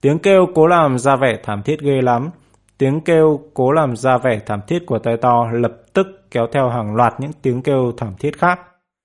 Tiếng 0.03 0.19
kêu 0.19 0.47
cố 0.55 0.67
làm 0.67 0.99
ra 0.99 1.17
vẻ 1.17 1.39
thảm 1.45 1.63
thiết 1.63 1.81
ghê 1.81 2.03
lắm. 2.03 2.31
Tiếng 2.79 3.01
kêu 3.01 3.41
cố 3.55 3.73
làm 3.73 3.97
ra 3.97 4.19
vẻ 4.19 4.41
thảm 4.47 4.61
thiết 4.67 4.87
của 4.87 4.99
tai 4.99 5.17
to 5.17 5.47
lập 5.53 5.73
tức 5.93 6.07
kéo 6.31 6.47
theo 6.53 6.69
hàng 6.69 6.95
loạt 6.95 7.15
những 7.19 7.33
tiếng 7.43 7.63
kêu 7.63 7.93
thảm 7.97 8.15
thiết 8.19 8.39
khác. 8.39 8.61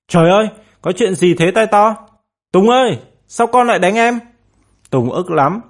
Trời 0.07 0.29
ơi, 0.29 0.49
có 0.81 0.91
chuyện 0.91 1.15
gì 1.15 1.35
thế 1.35 1.51
tai 1.51 1.67
to? 1.67 1.95
Tùng 2.51 2.69
ơi, 2.69 2.99
sao 3.27 3.47
con 3.47 3.67
lại 3.67 3.79
đánh 3.79 3.95
em? 3.95 4.19
Tùng 4.91 5.11
ức 5.11 5.31
lắm. 5.31 5.61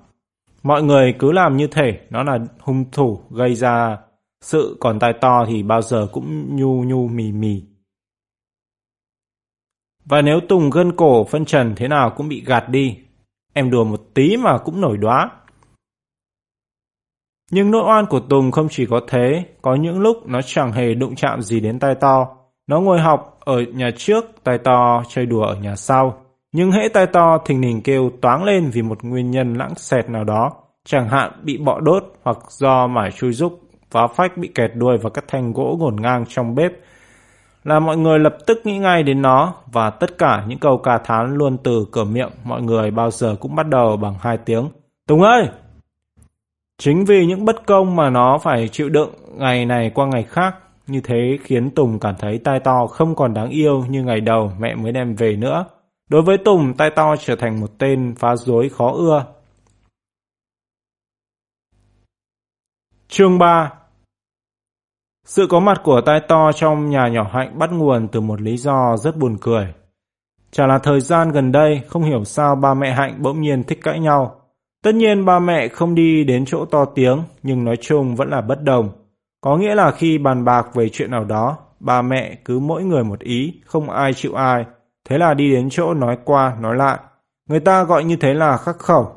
Mọi 0.64 0.84
người 0.84 1.16
cứ 1.20 1.32
làm 1.32 1.58
như 1.58 1.68
thể 1.68 2.00
nó 2.10 2.24
là 2.24 2.40
hung 2.60 2.92
thủ 2.92 3.22
gây 3.30 3.56
ra 3.56 3.98
sự 4.42 4.78
còn 4.80 5.00
tai 5.00 5.14
to 5.22 5.46
thì 5.48 5.64
bao 5.64 5.82
giờ 5.82 6.08
cũng 6.12 6.56
nhu 6.56 6.84
nhu 6.84 7.08
mì 7.08 7.32
mì. 7.32 7.64
Và 10.06 10.22
nếu 10.22 10.40
Tùng 10.50 10.70
gân 10.70 10.96
cổ 10.96 11.24
phân 11.24 11.46
trần 11.46 11.74
thế 11.76 11.88
nào 11.88 12.14
cũng 12.18 12.30
bị 12.30 12.44
gạt 12.46 12.70
đi. 12.70 12.98
Em 13.54 13.72
đùa 13.72 13.84
một 13.84 14.02
tí 14.14 14.38
mà 14.38 14.58
cũng 14.58 14.82
nổi 14.82 14.98
đoá. 14.98 15.30
Nhưng 17.52 17.72
nỗi 17.72 17.84
oan 17.88 18.06
của 18.06 18.20
Tùng 18.20 18.52
không 18.52 18.68
chỉ 18.70 18.86
có 18.86 19.02
thế, 19.08 19.46
có 19.62 19.76
những 19.76 20.00
lúc 20.00 20.28
nó 20.28 20.42
chẳng 20.42 20.72
hề 20.72 20.94
đụng 20.94 21.16
chạm 21.16 21.42
gì 21.42 21.60
đến 21.60 21.80
tai 21.80 21.96
to. 21.96 22.38
Nó 22.68 22.80
ngồi 22.80 23.00
học 23.00 23.40
ở 23.40 23.62
nhà 23.62 23.92
trước, 23.98 24.26
tai 24.44 24.58
to 24.58 25.04
chơi 25.10 25.26
đùa 25.26 25.44
ở 25.44 25.56
nhà 25.56 25.76
sau. 25.76 26.21
Nhưng 26.52 26.72
hễ 26.72 26.90
tai 26.94 27.08
to 27.08 27.38
thình 27.46 27.62
lình 27.62 27.82
kêu 27.82 28.12
toáng 28.22 28.44
lên 28.44 28.70
vì 28.74 28.82
một 28.82 29.04
nguyên 29.04 29.32
nhân 29.32 29.54
lãng 29.54 29.76
xẹt 29.76 30.10
nào 30.10 30.24
đó, 30.24 30.52
chẳng 30.86 31.10
hạn 31.10 31.32
bị 31.44 31.58
bọ 31.58 31.80
đốt 31.80 32.04
hoặc 32.24 32.38
do 32.50 32.88
mải 32.88 33.12
chui 33.12 33.34
rúc 33.34 33.60
phá 33.92 34.08
phách 34.08 34.38
bị 34.38 34.52
kẹt 34.56 34.72
đuôi 34.76 34.98
vào 34.98 35.10
các 35.10 35.26
thanh 35.28 35.54
gỗ 35.54 35.78
ngổn 35.80 35.96
ngang 36.02 36.26
trong 36.28 36.56
bếp 36.56 36.72
là 37.64 37.80
mọi 37.80 37.98
người 37.98 38.20
lập 38.20 38.38
tức 38.48 38.58
nghĩ 38.64 38.78
ngay 38.78 39.04
đến 39.04 39.22
nó 39.22 39.54
và 39.72 39.90
tất 39.90 40.18
cả 40.18 40.44
những 40.48 40.60
câu 40.60 40.78
ca 40.78 40.98
thán 40.98 41.36
luôn 41.36 41.58
từ 41.64 41.86
cửa 41.92 42.04
miệng 42.04 42.30
mọi 42.44 42.62
người 42.62 42.92
bao 42.92 43.12
giờ 43.12 43.36
cũng 43.40 43.56
bắt 43.56 43.68
đầu 43.68 43.98
bằng 43.98 44.16
hai 44.20 44.38
tiếng 44.38 44.70
Tùng 45.08 45.22
ơi! 45.22 45.50
Chính 46.78 47.06
vì 47.06 47.26
những 47.26 47.46
bất 47.46 47.66
công 47.66 47.96
mà 47.96 48.10
nó 48.10 48.38
phải 48.38 48.68
chịu 48.68 48.90
đựng 48.90 49.10
ngày 49.38 49.66
này 49.66 49.90
qua 49.90 50.06
ngày 50.06 50.24
khác 50.24 50.56
như 50.88 51.02
thế 51.04 51.38
khiến 51.44 51.70
Tùng 51.70 52.00
cảm 52.00 52.16
thấy 52.20 52.38
tai 52.38 52.60
to 52.60 52.88
không 52.88 53.16
còn 53.16 53.34
đáng 53.34 53.50
yêu 53.50 53.86
như 53.90 54.04
ngày 54.04 54.22
đầu 54.22 54.52
mẹ 54.60 54.76
mới 54.76 54.92
đem 54.92 55.16
về 55.16 55.36
nữa. 55.36 55.66
Đối 56.12 56.22
với 56.22 56.38
Tùng, 56.38 56.74
tai 56.78 56.90
to 56.96 57.16
trở 57.16 57.36
thành 57.36 57.62
một 57.62 57.72
tên 57.78 58.16
phá 58.20 58.36
rối 58.36 58.70
khó 58.70 58.92
ưa. 58.92 59.26
Chương 63.08 63.40
3 63.40 63.72
sự 65.26 65.48
có 65.50 65.60
mặt 65.60 65.82
của 65.84 66.02
tai 66.02 66.20
to 66.28 66.52
trong 66.52 66.90
nhà 66.90 67.08
nhỏ 67.08 67.30
hạnh 67.34 67.60
bắt 67.60 67.72
nguồn 67.72 68.08
từ 68.08 68.22
một 68.22 68.42
lý 68.42 68.58
do 68.58 68.98
rất 68.98 69.18
buồn 69.18 69.38
cười. 69.42 69.74
Chả 70.52 70.68
là 70.68 70.80
thời 70.80 71.02
gian 71.02 71.32
gần 71.32 71.52
đây 71.52 71.82
không 71.88 72.04
hiểu 72.04 72.24
sao 72.24 72.56
ba 72.56 72.74
mẹ 72.74 72.94
hạnh 72.94 73.16
bỗng 73.22 73.42
nhiên 73.42 73.64
thích 73.64 73.80
cãi 73.84 74.00
nhau. 74.00 74.42
Tất 74.84 74.96
nhiên 74.96 75.26
ba 75.26 75.40
mẹ 75.40 75.68
không 75.68 75.96
đi 75.96 76.24
đến 76.24 76.46
chỗ 76.46 76.66
to 76.66 76.86
tiếng 76.86 77.24
nhưng 77.44 77.64
nói 77.64 77.78
chung 77.82 78.16
vẫn 78.16 78.30
là 78.30 78.42
bất 78.42 78.64
đồng. 78.64 78.90
Có 79.42 79.58
nghĩa 79.58 79.76
là 79.76 79.92
khi 79.92 80.18
bàn 80.18 80.46
bạc 80.46 80.68
về 80.74 80.90
chuyện 80.90 81.12
nào 81.12 81.24
đó, 81.24 81.58
ba 81.80 82.02
mẹ 82.02 82.38
cứ 82.46 82.60
mỗi 82.60 82.84
người 82.84 83.04
một 83.04 83.20
ý, 83.20 83.62
không 83.66 83.90
ai 83.90 84.14
chịu 84.14 84.34
ai. 84.34 84.66
Thế 85.10 85.18
là 85.18 85.34
đi 85.34 85.52
đến 85.52 85.70
chỗ 85.72 85.94
nói 85.94 86.18
qua 86.26 86.56
nói 86.60 86.76
lại. 86.76 87.00
Người 87.50 87.60
ta 87.60 87.84
gọi 87.84 88.04
như 88.04 88.16
thế 88.16 88.34
là 88.34 88.58
khắc 88.58 88.80
khẩu. 88.80 89.16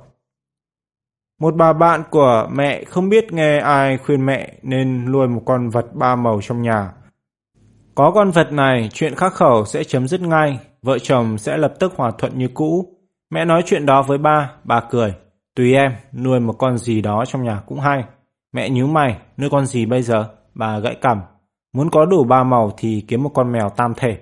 Một 1.40 1.55
bà 1.55 1.73
bạn 1.73 2.03
của 2.11 2.49
mẹ 2.53 2.85
không 2.85 3.09
biết 3.09 3.33
nghe 3.33 3.59
ai 3.59 3.99
khuyên 3.99 4.27
mẹ 4.27 4.55
nên 4.62 5.12
nuôi 5.12 5.29
một 5.29 5.42
con 5.47 5.68
vật 5.68 5.87
ba 5.94 6.16
màu 6.16 6.40
trong 6.42 6.62
nhà. 6.62 6.92
Có 7.94 8.11
con 8.14 8.31
vật 8.31 8.53
này, 8.53 8.88
chuyện 8.92 9.14
khắc 9.14 9.33
khẩu 9.33 9.64
sẽ 9.64 9.85
chấm 9.85 10.09
dứt 10.09 10.20
ngay, 10.20 10.59
vợ 10.83 10.99
chồng 10.99 11.38
sẽ 11.38 11.57
lập 11.57 11.75
tức 11.81 11.92
hòa 11.97 12.11
thuận 12.18 12.38
như 12.38 12.49
cũ. 12.55 12.97
Mẹ 13.31 13.44
nói 13.44 13.62
chuyện 13.66 13.87
đó 13.87 14.03
với 14.03 14.18
ba, 14.18 14.51
bà 14.64 14.81
cười. 14.90 15.14
Tùy 15.57 15.75
em, 15.75 15.92
nuôi 16.12 16.40
một 16.40 16.53
con 16.53 16.79
gì 16.79 17.01
đó 17.01 17.25
trong 17.27 17.42
nhà 17.42 17.62
cũng 17.66 17.81
hay. 17.81 18.05
Mẹ 18.53 18.70
nhíu 18.70 18.87
mày, 18.87 19.18
nuôi 19.37 19.51
con 19.51 19.66
gì 19.66 19.87
bây 19.87 20.03
giờ? 20.03 20.29
Bà 20.55 20.79
gãy 20.79 20.94
cằm. 21.01 21.20
Muốn 21.73 21.90
có 21.90 22.07
đủ 22.07 22.25
ba 22.25 22.44
màu 22.44 22.73
thì 22.77 23.05
kiếm 23.09 23.23
một 23.23 23.31
con 23.35 23.53
mèo 23.53 23.68
tam 23.68 23.94
thể. 23.97 24.18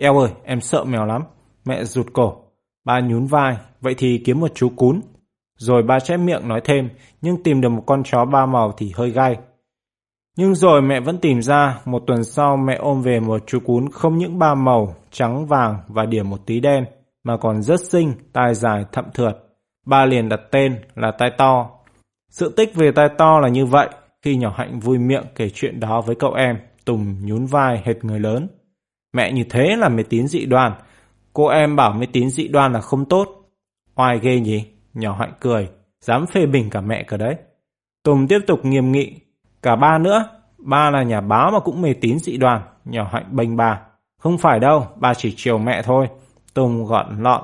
Eo 0.00 0.18
ơi, 0.18 0.30
em 0.44 0.60
sợ 0.60 0.84
mèo 0.84 1.06
lắm. 1.06 1.22
Mẹ 1.64 1.84
rụt 1.84 2.06
cổ. 2.12 2.36
Ba 2.84 3.00
nhún 3.00 3.26
vai, 3.26 3.56
vậy 3.80 3.94
thì 3.98 4.22
kiếm 4.24 4.40
một 4.40 4.54
chú 4.54 4.68
cún. 4.76 5.00
Rồi 5.58 5.82
ba 5.82 6.00
chép 6.00 6.16
miệng 6.16 6.48
nói 6.48 6.60
thêm, 6.64 6.88
nhưng 7.22 7.42
tìm 7.42 7.60
được 7.60 7.68
một 7.68 7.82
con 7.86 8.02
chó 8.04 8.24
ba 8.24 8.46
màu 8.46 8.72
thì 8.76 8.92
hơi 8.94 9.10
gai. 9.10 9.36
Nhưng 10.36 10.54
rồi 10.54 10.82
mẹ 10.82 11.00
vẫn 11.00 11.18
tìm 11.18 11.42
ra, 11.42 11.80
một 11.84 12.02
tuần 12.06 12.24
sau 12.24 12.56
mẹ 12.56 12.76
ôm 12.76 13.02
về 13.02 13.20
một 13.20 13.42
chú 13.46 13.58
cún 13.60 13.88
không 13.92 14.18
những 14.18 14.38
ba 14.38 14.54
màu, 14.54 14.94
trắng 15.10 15.46
vàng 15.46 15.78
và 15.88 16.06
điểm 16.06 16.30
một 16.30 16.46
tí 16.46 16.60
đen, 16.60 16.84
mà 17.24 17.36
còn 17.36 17.62
rất 17.62 17.80
xinh, 17.80 18.12
tai 18.32 18.54
dài 18.54 18.84
thậm 18.92 19.04
thượt. 19.14 19.36
Ba 19.86 20.06
liền 20.06 20.28
đặt 20.28 20.40
tên 20.50 20.80
là 20.94 21.12
tai 21.18 21.30
to. 21.38 21.70
Sự 22.30 22.54
tích 22.56 22.74
về 22.74 22.92
tai 22.92 23.08
to 23.18 23.38
là 23.40 23.48
như 23.48 23.66
vậy, 23.66 23.88
khi 24.22 24.36
nhỏ 24.36 24.54
hạnh 24.56 24.80
vui 24.80 24.98
miệng 24.98 25.24
kể 25.34 25.50
chuyện 25.50 25.80
đó 25.80 26.00
với 26.00 26.16
cậu 26.16 26.32
em, 26.32 26.58
Tùng 26.84 27.26
nhún 27.26 27.46
vai 27.46 27.82
hệt 27.84 28.04
người 28.04 28.20
lớn. 28.20 28.48
Mẹ 29.14 29.32
như 29.32 29.44
thế 29.50 29.76
là 29.76 29.88
mê 29.88 30.02
tín 30.02 30.28
dị 30.28 30.46
đoan, 30.46 30.72
cô 31.32 31.46
em 31.46 31.76
bảo 31.76 31.92
mê 31.92 32.06
tín 32.12 32.30
dị 32.30 32.48
đoan 32.48 32.72
là 32.72 32.80
không 32.80 33.04
tốt. 33.04 33.28
Oai 33.94 34.18
ghê 34.18 34.40
nhỉ? 34.40 34.64
Nhỏ 34.94 35.16
hạnh 35.18 35.32
cười, 35.40 35.68
dám 36.00 36.26
phê 36.26 36.46
bình 36.46 36.70
cả 36.70 36.80
mẹ 36.80 37.04
cả 37.08 37.16
đấy. 37.16 37.36
Tùng 38.02 38.26
tiếp 38.28 38.38
tục 38.46 38.64
nghiêm 38.64 38.92
nghị, 38.92 39.12
cả 39.62 39.76
ba 39.76 39.98
nữa, 39.98 40.28
ba 40.58 40.90
là 40.90 41.02
nhà 41.02 41.20
báo 41.20 41.50
mà 41.50 41.60
cũng 41.60 41.82
mê 41.82 41.94
tín 42.00 42.18
dị 42.18 42.36
đoan, 42.36 42.62
nhỏ 42.84 43.08
hạnh 43.12 43.26
bênh 43.30 43.56
ba. 43.56 43.80
Không 44.20 44.38
phải 44.38 44.60
đâu, 44.60 44.86
ba 44.96 45.14
chỉ 45.14 45.34
chiều 45.36 45.58
mẹ 45.58 45.82
thôi. 45.82 46.08
Tùng 46.54 46.84
gọn 46.84 47.22
lọn. 47.22 47.42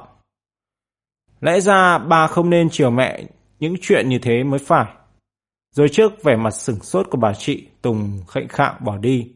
Lẽ 1.40 1.61
ra 1.61 1.98
ba 1.98 2.26
không 2.26 2.50
nên 2.50 2.68
chiều 2.70 2.90
mẹ 2.90 3.22
những 3.59 3.74
chuyện 3.80 4.09
như 4.09 4.18
thế 4.18 4.44
mới 4.44 4.59
phải. 4.59 4.87
Rồi 5.74 5.88
trước 5.88 6.22
vẻ 6.22 6.37
mặt 6.37 6.50
sửng 6.50 6.80
sốt 6.80 7.06
của 7.11 7.18
bà 7.18 7.33
chị, 7.33 7.66
Tùng 7.83 8.22
khệnh 8.28 8.48
khạng 8.48 8.74
bỏ 8.80 8.96
đi. 8.96 9.33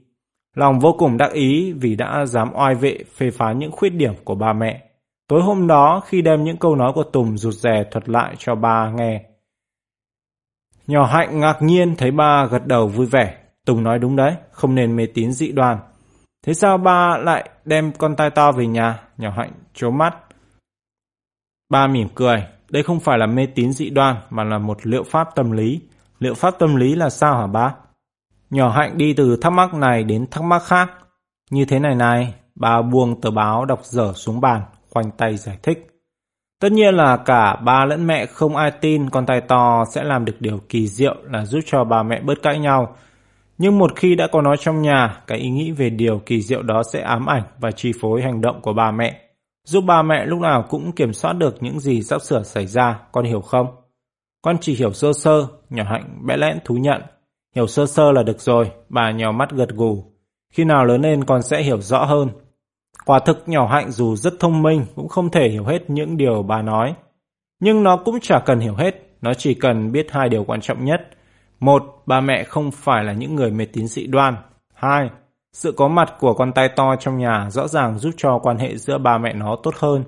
Lòng 0.55 0.79
vô 0.79 0.93
cùng 0.99 1.17
đắc 1.17 1.33
ý 1.33 1.73
vì 1.73 1.97
đã 1.97 2.27
dám 2.27 2.51
oai 2.55 2.75
vệ 2.75 2.99
phê 3.17 3.31
phán 3.31 3.59
những 3.59 3.73
khuyết 3.73 3.91
điểm 3.91 4.15
của 4.25 4.35
ba 4.35 4.53
mẹ. 4.53 4.83
Tối 5.29 5.43
hôm 5.43 5.67
đó 5.67 6.01
khi 6.07 6.23
đem 6.23 6.45
những 6.45 6.57
câu 6.57 6.77
nói 6.77 6.93
của 6.95 7.03
Tùng 7.03 7.39
rụt 7.39 7.55
rè 7.55 7.85
thuật 7.91 8.09
lại 8.09 8.35
cho 8.39 8.55
ba 8.55 8.91
nghe. 8.91 9.25
Nhỏ 10.87 11.05
hạnh 11.07 11.41
ngạc 11.41 11.63
nhiên 11.63 11.97
thấy 11.97 12.11
ba 12.11 12.47
gật 12.47 12.67
đầu 12.67 12.89
vui 12.89 13.07
vẻ. 13.07 13.37
Tùng 13.67 13.83
nói 13.83 13.99
đúng 13.99 14.17
đấy, 14.17 14.35
không 14.51 14.75
nên 14.75 14.97
mê 14.97 15.07
tín 15.15 15.33
dị 15.33 15.53
đoan. 15.53 15.79
Thế 16.47 16.55
sao 16.55 16.79
ba 16.79 17.17
lại 17.17 17.51
đem 17.65 17.93
con 17.93 18.17
tai 18.17 18.31
to 18.31 18.53
về 18.53 18.67
nhà? 18.67 19.01
Nhỏ 19.17 19.31
hạnh 19.37 19.53
trố 19.75 19.91
mắt. 19.91 20.15
Ba 21.71 21.87
mỉm 21.87 22.09
cười, 22.15 22.45
đây 22.71 22.83
không 22.83 23.01
phải 23.01 23.19
là 23.19 23.27
mê 23.27 23.47
tín 23.47 23.73
dị 23.73 23.91
đoan 23.91 24.17
mà 24.31 24.45
là 24.45 24.59
một 24.59 24.87
liệu 24.87 25.03
pháp 25.03 25.29
tâm 25.35 25.51
lý. 25.51 25.81
Liệu 26.19 26.35
pháp 26.35 26.55
tâm 26.59 26.77
lý 26.77 26.95
là 26.95 27.11
sao 27.11 27.39
hả 27.39 27.47
ba? 27.47 27.75
Nhỏ 28.51 28.71
hạnh 28.71 28.99
đi 28.99 29.15
từ 29.15 29.37
thắc 29.37 29.53
mắc 29.53 29.75
này 29.75 30.05
đến 30.05 30.27
thắc 30.31 30.45
mắc 30.45 30.63
khác. 30.63 30.91
Như 31.51 31.65
thế 31.65 31.79
này 31.79 31.95
này, 31.95 32.35
bà 32.55 32.83
buông 32.83 33.21
tờ 33.21 33.31
báo 33.31 33.65
đọc 33.65 33.81
dở 33.85 34.13
xuống 34.15 34.41
bàn, 34.41 34.63
khoanh 34.91 35.11
tay 35.11 35.37
giải 35.37 35.59
thích. 35.63 35.87
Tất 36.61 36.73
nhiên 36.73 36.95
là 36.95 37.17
cả 37.17 37.57
ba 37.57 37.85
lẫn 37.85 38.07
mẹ 38.07 38.27
không 38.27 38.57
ai 38.57 38.71
tin 38.71 39.11
con 39.11 39.27
tay 39.27 39.41
to 39.41 39.85
sẽ 39.95 40.05
làm 40.05 40.25
được 40.25 40.41
điều 40.41 40.61
kỳ 40.69 40.89
diệu 40.89 41.17
là 41.31 41.45
giúp 41.45 41.61
cho 41.67 41.85
bà 41.85 42.03
mẹ 42.03 42.21
bớt 42.21 42.43
cãi 42.43 42.59
nhau. 42.59 42.97
Nhưng 43.59 43.79
một 43.79 43.97
khi 43.97 44.15
đã 44.15 44.27
có 44.33 44.43
nó 44.43 44.57
trong 44.57 44.83
nhà, 44.83 45.23
cái 45.27 45.39
ý 45.39 45.51
nghĩ 45.51 45.71
về 45.71 45.91
điều 45.91 46.19
kỳ 46.27 46.43
diệu 46.43 46.63
đó 46.63 46.83
sẽ 46.93 47.01
ám 47.01 47.27
ảnh 47.27 47.43
và 47.59 47.71
chi 47.71 47.93
phối 48.01 48.23
hành 48.23 48.41
động 48.41 48.61
của 48.63 48.73
bà 48.73 48.91
mẹ. 48.91 49.21
Giúp 49.65 49.85
bà 49.87 50.03
mẹ 50.03 50.27
lúc 50.27 50.41
nào 50.41 50.65
cũng 50.69 50.93
kiểm 50.93 51.13
soát 51.13 51.33
được 51.33 51.63
những 51.63 51.81
gì 51.81 52.03
sắp 52.03 52.23
sửa 52.23 52.43
xảy 52.43 52.67
ra, 52.67 53.01
con 53.13 53.25
hiểu 53.25 53.41
không? 53.41 53.67
Con 54.43 54.57
chỉ 54.61 54.75
hiểu 54.75 54.93
sơ 54.93 55.13
sơ, 55.13 55.47
nhỏ 55.71 55.85
hạnh 55.87 56.19
bẽ 56.27 56.37
lẽn 56.37 56.59
thú 56.65 56.75
nhận. 56.75 57.03
Hiểu 57.55 57.67
sơ 57.67 57.87
sơ 57.87 58.13
là 58.13 58.23
được 58.23 58.41
rồi, 58.41 58.71
bà 58.89 59.11
nhào 59.11 59.33
mắt 59.33 59.51
gật 59.51 59.69
gù. 59.69 60.05
Khi 60.53 60.65
nào 60.65 60.85
lớn 60.85 61.03
lên 61.03 61.25
con 61.25 61.43
sẽ 61.43 61.63
hiểu 61.63 61.81
rõ 61.81 62.05
hơn. 62.05 62.29
Quả 63.05 63.19
thực 63.19 63.49
nhỏ 63.49 63.67
hạnh 63.67 63.91
dù 63.91 64.17
rất 64.17 64.35
thông 64.41 64.63
minh 64.63 64.87
cũng 64.95 65.09
không 65.09 65.31
thể 65.31 65.49
hiểu 65.49 65.65
hết 65.65 65.91
những 65.91 66.17
điều 66.17 66.43
bà 66.43 66.63
nói. 66.63 66.95
Nhưng 67.61 67.83
nó 67.83 67.97
cũng 67.97 68.21
chả 68.21 68.39
cần 68.39 68.61
hiểu 68.61 68.75
hết, 68.75 68.95
nó 69.23 69.35
chỉ 69.35 69.55
cần 69.55 69.93
biết 69.93 70.07
hai 70.11 70.29
điều 70.29 70.45
quan 70.45 70.61
trọng 70.61 70.85
nhất. 70.85 71.01
Một, 71.61 71.83
ba 72.07 72.21
mẹ 72.21 72.45
không 72.45 72.71
phải 72.71 73.05
là 73.05 73.13
những 73.13 73.35
người 73.35 73.51
mê 73.51 73.67
tín 73.73 73.87
dị 73.87 74.07
đoan. 74.07 74.37
Hai, 74.75 75.11
sự 75.53 75.73
có 75.73 75.89
mặt 75.89 76.15
của 76.21 76.35
con 76.35 76.53
tai 76.53 76.69
to 76.69 76.97
trong 76.97 77.19
nhà 77.19 77.51
rõ 77.51 77.69
ràng 77.69 77.99
giúp 77.99 78.11
cho 78.17 78.39
quan 78.43 78.59
hệ 78.59 78.77
giữa 78.77 78.99
ba 78.99 79.19
mẹ 79.19 79.33
nó 79.33 79.57
tốt 79.63 79.75
hơn. 79.79 80.05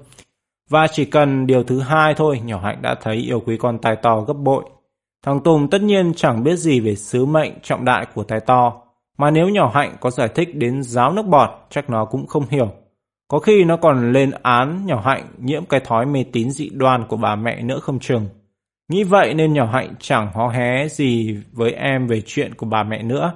Và 0.70 0.86
chỉ 0.86 1.04
cần 1.04 1.46
điều 1.46 1.62
thứ 1.62 1.80
hai 1.80 2.14
thôi, 2.14 2.40
nhỏ 2.44 2.60
hạnh 2.60 2.82
đã 2.82 2.94
thấy 3.02 3.16
yêu 3.16 3.40
quý 3.40 3.56
con 3.56 3.78
tai 3.78 3.96
to 3.96 4.20
gấp 4.20 4.34
bội. 4.34 4.64
Thằng 5.22 5.40
Tùng 5.40 5.70
tất 5.70 5.82
nhiên 5.82 6.12
chẳng 6.16 6.44
biết 6.44 6.56
gì 6.56 6.80
về 6.80 6.94
sứ 6.94 7.26
mệnh 7.26 7.52
trọng 7.62 7.84
đại 7.84 8.06
của 8.14 8.24
Thái 8.24 8.40
to, 8.40 8.82
mà 9.18 9.30
nếu 9.30 9.48
nhỏ 9.48 9.70
hạnh 9.74 9.96
có 10.00 10.10
giải 10.10 10.28
thích 10.28 10.56
đến 10.56 10.82
giáo 10.82 11.12
nước 11.12 11.26
bọt, 11.26 11.50
chắc 11.70 11.90
nó 11.90 12.04
cũng 12.04 12.26
không 12.26 12.46
hiểu. 12.50 12.70
Có 13.28 13.38
khi 13.38 13.64
nó 13.64 13.76
còn 13.76 14.12
lên 14.12 14.30
án 14.42 14.86
nhỏ 14.86 15.00
hạnh 15.04 15.26
nhiễm 15.38 15.64
cái 15.64 15.80
thói 15.80 16.06
mê 16.06 16.24
tín 16.32 16.50
dị 16.50 16.70
đoan 16.72 17.06
của 17.08 17.16
bà 17.16 17.36
mẹ 17.36 17.62
nữa 17.62 17.78
không 17.78 17.98
chừng. 17.98 18.28
Nghĩ 18.88 19.04
vậy 19.04 19.34
nên 19.34 19.52
nhỏ 19.52 19.66
hạnh 19.72 19.94
chẳng 20.00 20.30
hó 20.34 20.48
hé 20.48 20.88
gì 20.88 21.36
với 21.52 21.72
em 21.72 22.06
về 22.06 22.22
chuyện 22.26 22.54
của 22.54 22.66
bà 22.66 22.82
mẹ 22.82 23.02
nữa. 23.02 23.32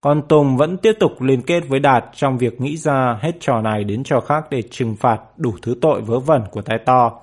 Còn 0.00 0.22
Tùng 0.28 0.56
vẫn 0.56 0.76
tiếp 0.76 0.92
tục 1.00 1.22
liên 1.22 1.42
kết 1.42 1.60
với 1.68 1.80
Đạt 1.80 2.04
trong 2.14 2.38
việc 2.38 2.60
nghĩ 2.60 2.76
ra 2.76 3.18
hết 3.20 3.32
trò 3.40 3.60
này 3.60 3.84
đến 3.84 4.04
trò 4.04 4.20
khác 4.20 4.44
để 4.50 4.62
trừng 4.70 4.96
phạt 4.96 5.20
đủ 5.36 5.52
thứ 5.62 5.74
tội 5.80 6.00
vớ 6.00 6.18
vẩn 6.18 6.42
của 6.50 6.62
Thái 6.62 6.78
to. 6.78 7.20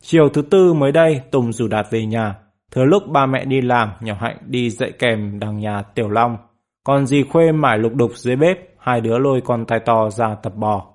Chiều 0.00 0.28
thứ 0.28 0.42
tư 0.42 0.72
mới 0.72 0.92
đây, 0.92 1.20
Tùng 1.30 1.52
rủ 1.52 1.68
Đạt 1.68 1.86
về 1.90 2.06
nhà. 2.06 2.34
Thừa 2.76 2.84
lúc 2.84 3.02
ba 3.08 3.26
mẹ 3.26 3.44
đi 3.44 3.60
làm, 3.60 3.92
nhỏ 4.00 4.14
hạnh 4.20 4.36
đi 4.46 4.70
dạy 4.70 4.92
kèm 4.98 5.38
đằng 5.38 5.58
nhà 5.58 5.82
Tiểu 5.82 6.08
Long. 6.08 6.36
Còn 6.84 7.06
dì 7.06 7.22
Khuê 7.22 7.52
mải 7.52 7.78
lục 7.78 7.94
đục 7.94 8.10
dưới 8.14 8.36
bếp, 8.36 8.58
hai 8.78 9.00
đứa 9.00 9.18
lôi 9.18 9.40
con 9.40 9.66
tay 9.66 9.80
to 9.80 10.10
ra 10.10 10.34
tập 10.34 10.52
bò. 10.56 10.86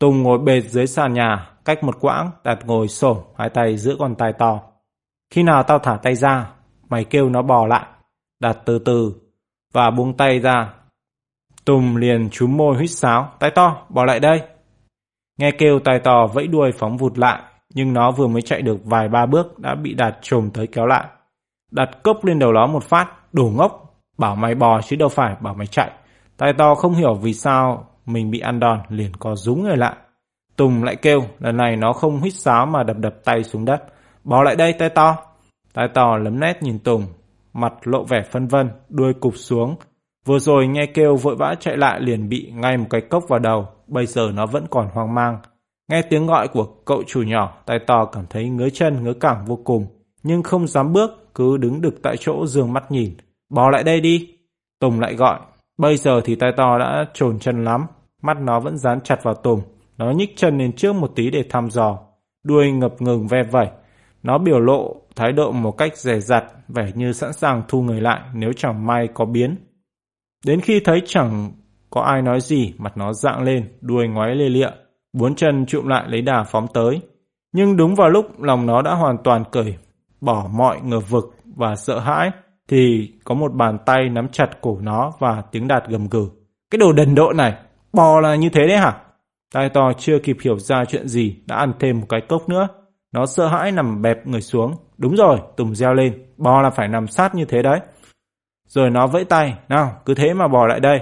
Tùng 0.00 0.22
ngồi 0.22 0.38
bệt 0.38 0.60
dưới 0.60 0.86
sàn 0.86 1.12
nhà, 1.12 1.50
cách 1.64 1.84
một 1.84 2.00
quãng, 2.00 2.30
đặt 2.44 2.58
ngồi 2.66 2.88
xổm 2.88 3.18
hai 3.36 3.50
tay 3.50 3.76
giữ 3.76 3.96
con 3.98 4.14
tay 4.14 4.32
to. 4.32 4.60
Khi 5.30 5.42
nào 5.42 5.62
tao 5.62 5.78
thả 5.78 5.96
tay 5.96 6.14
ra, 6.14 6.50
mày 6.88 7.04
kêu 7.04 7.28
nó 7.28 7.42
bò 7.42 7.66
lại. 7.66 7.86
Đạt 8.40 8.58
từ 8.64 8.78
từ 8.78 9.14
và 9.72 9.90
buông 9.90 10.16
tay 10.16 10.38
ra. 10.38 10.74
Tùng 11.64 11.96
liền 11.96 12.28
chúm 12.30 12.56
môi 12.56 12.76
huýt 12.76 12.90
sáo, 12.90 13.32
tay 13.38 13.50
to, 13.50 13.86
bỏ 13.88 14.04
lại 14.04 14.20
đây. 14.20 14.42
Nghe 15.38 15.50
kêu 15.50 15.78
tay 15.78 15.98
to 15.98 16.26
vẫy 16.26 16.46
đuôi 16.46 16.72
phóng 16.72 16.96
vụt 16.96 17.18
lại, 17.18 17.42
nhưng 17.76 17.92
nó 17.92 18.10
vừa 18.10 18.26
mới 18.26 18.42
chạy 18.42 18.62
được 18.62 18.84
vài 18.84 19.08
ba 19.08 19.26
bước 19.26 19.58
đã 19.58 19.74
bị 19.74 19.94
Đạt 19.94 20.18
trồm 20.22 20.50
tới 20.50 20.66
kéo 20.66 20.86
lại. 20.86 21.04
Đặt 21.70 22.02
cốc 22.02 22.24
lên 22.24 22.38
đầu 22.38 22.52
nó 22.52 22.66
một 22.66 22.84
phát, 22.84 23.34
đổ 23.34 23.52
ngốc, 23.56 23.94
bảo 24.18 24.36
mày 24.36 24.54
bò 24.54 24.80
chứ 24.82 24.96
đâu 24.96 25.08
phải 25.08 25.36
bảo 25.40 25.54
mày 25.54 25.66
chạy. 25.66 25.90
Tay 26.36 26.52
to 26.58 26.74
không 26.74 26.94
hiểu 26.94 27.14
vì 27.14 27.34
sao 27.34 27.88
mình 28.06 28.30
bị 28.30 28.40
ăn 28.40 28.60
đòn 28.60 28.80
liền 28.88 29.12
co 29.18 29.34
rúm 29.34 29.62
người 29.62 29.76
lại. 29.76 29.96
Tùng 30.56 30.84
lại 30.84 30.96
kêu, 30.96 31.20
lần 31.38 31.56
này 31.56 31.76
nó 31.76 31.92
không 31.92 32.20
huýt 32.20 32.34
sáo 32.34 32.66
mà 32.66 32.82
đập 32.82 32.96
đập 32.98 33.14
tay 33.24 33.44
xuống 33.44 33.64
đất. 33.64 33.84
Bỏ 34.24 34.42
lại 34.42 34.56
đây 34.56 34.72
tay 34.72 34.88
to. 34.88 35.16
Tay 35.74 35.88
to 35.94 36.16
lấm 36.16 36.40
nét 36.40 36.62
nhìn 36.62 36.78
Tùng, 36.78 37.02
mặt 37.52 37.72
lộ 37.82 38.04
vẻ 38.04 38.22
phân 38.32 38.46
vân, 38.46 38.70
đuôi 38.88 39.12
cụp 39.20 39.32
xuống. 39.36 39.76
Vừa 40.26 40.38
rồi 40.38 40.66
nghe 40.66 40.86
kêu 40.86 41.16
vội 41.16 41.36
vã 41.36 41.54
chạy 41.60 41.76
lại 41.76 42.00
liền 42.00 42.28
bị 42.28 42.52
ngay 42.54 42.76
một 42.76 42.86
cái 42.90 43.00
cốc 43.00 43.24
vào 43.28 43.38
đầu, 43.38 43.68
bây 43.86 44.06
giờ 44.06 44.30
nó 44.34 44.46
vẫn 44.46 44.66
còn 44.70 44.88
hoang 44.92 45.14
mang. 45.14 45.38
Nghe 45.88 46.02
tiếng 46.02 46.26
gọi 46.26 46.48
của 46.48 46.66
cậu 46.84 47.02
chủ 47.06 47.22
nhỏ, 47.22 47.62
tay 47.66 47.78
to 47.86 48.04
cảm 48.04 48.24
thấy 48.30 48.48
ngứa 48.48 48.68
chân 48.70 49.04
ngứa 49.04 49.12
cẳng 49.12 49.44
vô 49.46 49.58
cùng, 49.64 49.86
nhưng 50.22 50.42
không 50.42 50.68
dám 50.68 50.92
bước, 50.92 51.34
cứ 51.34 51.56
đứng 51.56 51.80
đực 51.80 52.02
tại 52.02 52.16
chỗ 52.16 52.46
dương 52.46 52.72
mắt 52.72 52.92
nhìn. 52.92 53.16
Bỏ 53.50 53.70
lại 53.70 53.82
đây 53.82 54.00
đi. 54.00 54.28
Tùng 54.80 55.00
lại 55.00 55.14
gọi, 55.14 55.40
bây 55.78 55.96
giờ 55.96 56.20
thì 56.24 56.34
tay 56.34 56.52
to 56.56 56.78
đã 56.78 57.06
trồn 57.14 57.38
chân 57.38 57.64
lắm, 57.64 57.86
mắt 58.22 58.36
nó 58.40 58.60
vẫn 58.60 58.78
dán 58.78 59.00
chặt 59.00 59.22
vào 59.22 59.34
Tùng. 59.34 59.60
Nó 59.98 60.10
nhích 60.10 60.36
chân 60.36 60.58
lên 60.58 60.72
trước 60.72 60.92
một 60.92 61.12
tí 61.14 61.30
để 61.30 61.44
thăm 61.50 61.70
dò, 61.70 61.98
đuôi 62.44 62.72
ngập 62.72 63.02
ngừng 63.02 63.26
ve 63.26 63.42
vẩy. 63.42 63.68
Nó 64.22 64.38
biểu 64.38 64.60
lộ 64.60 64.96
thái 65.16 65.32
độ 65.32 65.52
một 65.52 65.72
cách 65.72 65.96
dè 65.96 66.20
dặt, 66.20 66.44
vẻ 66.68 66.92
như 66.94 67.12
sẵn 67.12 67.32
sàng 67.32 67.62
thu 67.68 67.82
người 67.82 68.00
lại 68.00 68.20
nếu 68.34 68.52
chẳng 68.56 68.86
may 68.86 69.08
có 69.14 69.24
biến. 69.24 69.56
Đến 70.46 70.60
khi 70.60 70.80
thấy 70.80 71.02
chẳng 71.06 71.52
có 71.90 72.00
ai 72.00 72.22
nói 72.22 72.40
gì, 72.40 72.74
mặt 72.78 72.96
nó 72.96 73.12
dạng 73.12 73.42
lên, 73.42 73.68
đuôi 73.80 74.08
ngoái 74.08 74.34
lê 74.34 74.48
lịa, 74.48 74.70
bốn 75.16 75.34
chân 75.34 75.66
trụm 75.66 75.86
lại 75.86 76.04
lấy 76.08 76.22
đà 76.22 76.44
phóng 76.44 76.66
tới. 76.74 77.00
Nhưng 77.52 77.76
đúng 77.76 77.94
vào 77.94 78.08
lúc 78.08 78.40
lòng 78.40 78.66
nó 78.66 78.82
đã 78.82 78.94
hoàn 78.94 79.16
toàn 79.24 79.44
cởi, 79.52 79.76
bỏ 80.20 80.46
mọi 80.52 80.80
ngờ 80.80 81.00
vực 81.00 81.24
và 81.56 81.76
sợ 81.76 81.98
hãi, 81.98 82.30
thì 82.68 83.12
có 83.24 83.34
một 83.34 83.52
bàn 83.54 83.78
tay 83.86 84.08
nắm 84.08 84.28
chặt 84.28 84.48
cổ 84.60 84.78
nó 84.80 85.12
và 85.18 85.42
tiếng 85.52 85.68
đạt 85.68 85.88
gầm 85.88 86.08
gừ. 86.08 86.28
Cái 86.70 86.78
đồ 86.78 86.92
đần 86.92 87.14
độ 87.14 87.32
này, 87.32 87.54
bò 87.92 88.20
là 88.20 88.34
như 88.34 88.48
thế 88.48 88.66
đấy 88.68 88.78
hả? 88.78 88.96
Tai 89.54 89.68
to 89.68 89.92
chưa 89.98 90.18
kịp 90.18 90.36
hiểu 90.42 90.58
ra 90.58 90.84
chuyện 90.84 91.08
gì 91.08 91.36
đã 91.46 91.56
ăn 91.56 91.72
thêm 91.80 92.00
một 92.00 92.06
cái 92.08 92.20
cốc 92.28 92.48
nữa. 92.48 92.68
Nó 93.12 93.26
sợ 93.26 93.48
hãi 93.48 93.72
nằm 93.72 94.02
bẹp 94.02 94.26
người 94.26 94.40
xuống. 94.40 94.74
Đúng 94.98 95.16
rồi, 95.16 95.38
Tùng 95.56 95.74
reo 95.74 95.94
lên. 95.94 96.26
Bò 96.36 96.62
là 96.62 96.70
phải 96.70 96.88
nằm 96.88 97.06
sát 97.06 97.34
như 97.34 97.44
thế 97.44 97.62
đấy. 97.62 97.80
Rồi 98.68 98.90
nó 98.90 99.06
vẫy 99.06 99.24
tay. 99.24 99.54
Nào, 99.68 99.92
cứ 100.04 100.14
thế 100.14 100.34
mà 100.34 100.48
bò 100.48 100.66
lại 100.66 100.80
đây. 100.80 101.00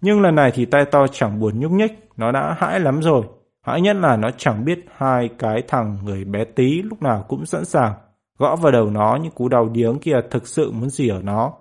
Nhưng 0.00 0.20
lần 0.20 0.34
này 0.34 0.50
thì 0.54 0.64
tay 0.64 0.84
to 0.84 1.06
chẳng 1.06 1.40
buồn 1.40 1.60
nhúc 1.60 1.72
nhích. 1.72 1.92
Nó 2.16 2.32
đã 2.32 2.56
hãi 2.58 2.80
lắm 2.80 3.02
rồi. 3.02 3.22
Hãi 3.66 3.80
nhất 3.80 3.96
là 3.96 4.16
nó 4.16 4.30
chẳng 4.38 4.64
biết 4.64 4.84
hai 4.96 5.28
cái 5.38 5.62
thằng 5.68 5.98
người 6.04 6.24
bé 6.24 6.44
tí 6.44 6.82
lúc 6.82 7.02
nào 7.02 7.24
cũng 7.28 7.46
sẵn 7.46 7.64
sàng. 7.64 7.92
Gõ 8.38 8.56
vào 8.56 8.72
đầu 8.72 8.90
nó 8.90 9.18
những 9.22 9.32
cú 9.32 9.48
đau 9.48 9.68
điếng 9.68 9.98
kia 9.98 10.16
thực 10.30 10.46
sự 10.46 10.72
muốn 10.72 10.90
gì 10.90 11.08
ở 11.08 11.22
nó. 11.22 11.52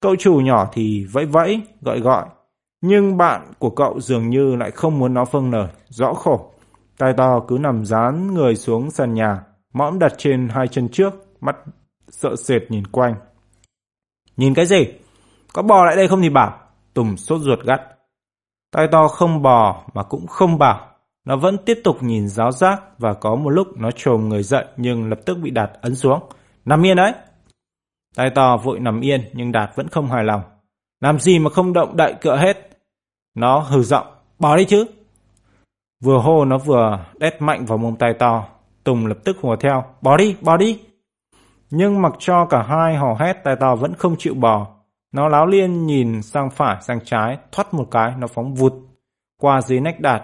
Cậu 0.00 0.16
chủ 0.16 0.34
nhỏ 0.34 0.68
thì 0.72 1.06
vẫy 1.12 1.26
vẫy, 1.26 1.62
gọi 1.80 2.00
gọi. 2.00 2.26
Nhưng 2.80 3.16
bạn 3.16 3.52
của 3.58 3.70
cậu 3.70 4.00
dường 4.00 4.30
như 4.30 4.56
lại 4.56 4.70
không 4.70 4.98
muốn 4.98 5.14
nó 5.14 5.24
phân 5.24 5.50
lời, 5.50 5.68
rõ 5.88 6.14
khổ. 6.14 6.50
Tai 6.98 7.12
to 7.16 7.40
cứ 7.48 7.58
nằm 7.60 7.84
dán 7.84 8.34
người 8.34 8.56
xuống 8.56 8.90
sàn 8.90 9.14
nhà, 9.14 9.42
mõm 9.74 9.98
đặt 9.98 10.12
trên 10.18 10.48
hai 10.48 10.68
chân 10.68 10.88
trước, 10.88 11.14
mắt 11.40 11.56
sợ 12.08 12.36
sệt 12.36 12.62
nhìn 12.68 12.86
quanh. 12.86 13.14
Nhìn 14.36 14.54
cái 14.54 14.66
gì? 14.66 14.86
Có 15.52 15.62
bò 15.62 15.84
lại 15.84 15.96
đây 15.96 16.08
không 16.08 16.22
thì 16.22 16.30
bảo. 16.30 16.58
Tùng 16.94 17.16
sốt 17.16 17.40
ruột 17.40 17.60
gắt. 17.64 17.80
Tai 18.72 18.88
to 18.92 19.08
không 19.08 19.42
bò 19.42 19.82
mà 19.94 20.02
cũng 20.02 20.26
không 20.26 20.58
bảo. 20.58 20.91
Nó 21.24 21.36
vẫn 21.36 21.58
tiếp 21.66 21.80
tục 21.84 22.02
nhìn 22.02 22.28
giáo 22.28 22.52
giác 22.52 22.82
và 22.98 23.14
có 23.14 23.34
một 23.34 23.50
lúc 23.50 23.68
nó 23.76 23.90
trồm 23.90 24.28
người 24.28 24.42
dậy 24.42 24.64
nhưng 24.76 25.08
lập 25.08 25.18
tức 25.26 25.38
bị 25.42 25.50
Đạt 25.50 25.70
ấn 25.80 25.94
xuống. 25.94 26.20
Nằm 26.64 26.86
yên 26.86 26.96
đấy. 26.96 27.12
Tai 28.16 28.30
to 28.34 28.56
vội 28.56 28.80
nằm 28.80 29.00
yên 29.00 29.20
nhưng 29.32 29.52
Đạt 29.52 29.76
vẫn 29.76 29.88
không 29.88 30.10
hài 30.10 30.24
lòng. 30.24 30.42
Làm 31.00 31.18
gì 31.18 31.38
mà 31.38 31.50
không 31.50 31.72
động 31.72 31.96
đậy 31.96 32.14
cựa 32.20 32.36
hết. 32.36 32.70
Nó 33.34 33.58
hừ 33.58 33.82
giọng, 33.82 34.06
bỏ 34.38 34.56
đi 34.56 34.64
chứ. 34.64 34.84
Vừa 36.04 36.18
hô 36.18 36.44
nó 36.44 36.58
vừa 36.58 37.04
đét 37.18 37.42
mạnh 37.42 37.64
vào 37.66 37.78
mông 37.78 37.96
tay 37.96 38.14
to. 38.18 38.44
Tùng 38.84 39.06
lập 39.06 39.18
tức 39.24 39.36
hùa 39.40 39.56
theo, 39.56 39.84
bỏ 40.00 40.16
đi, 40.16 40.36
bỏ 40.40 40.56
đi. 40.56 40.80
Nhưng 41.70 42.02
mặc 42.02 42.12
cho 42.18 42.46
cả 42.46 42.62
hai 42.62 42.96
hò 42.96 43.14
hét 43.20 43.32
tay 43.44 43.56
to 43.60 43.76
vẫn 43.76 43.94
không 43.94 44.16
chịu 44.18 44.34
bỏ 44.34 44.66
Nó 45.12 45.28
láo 45.28 45.46
liên 45.46 45.86
nhìn 45.86 46.22
sang 46.22 46.50
phải 46.50 46.76
sang 46.82 47.00
trái, 47.04 47.38
thoát 47.52 47.74
một 47.74 47.86
cái, 47.90 48.12
nó 48.18 48.26
phóng 48.26 48.54
vụt. 48.54 48.72
Qua 49.40 49.60
dưới 49.60 49.80
nách 49.80 50.00
đạt, 50.00 50.22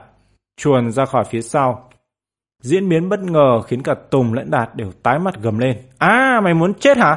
chuồn 0.59 0.93
ra 0.93 1.05
khỏi 1.05 1.25
phía 1.25 1.43
sau. 1.43 1.89
Diễn 2.63 2.89
biến 2.89 3.09
bất 3.09 3.21
ngờ 3.21 3.61
khiến 3.67 3.83
cả 3.83 3.95
Tùng 4.11 4.35
lẫn 4.35 4.51
Đạt 4.51 4.77
đều 4.77 4.93
tái 5.03 5.19
mặt 5.19 5.35
gầm 5.43 5.59
lên. 5.59 5.77
À, 5.99 6.41
mày 6.45 6.55
muốn 6.55 6.75
chết 6.75 6.97
hả? 6.97 7.17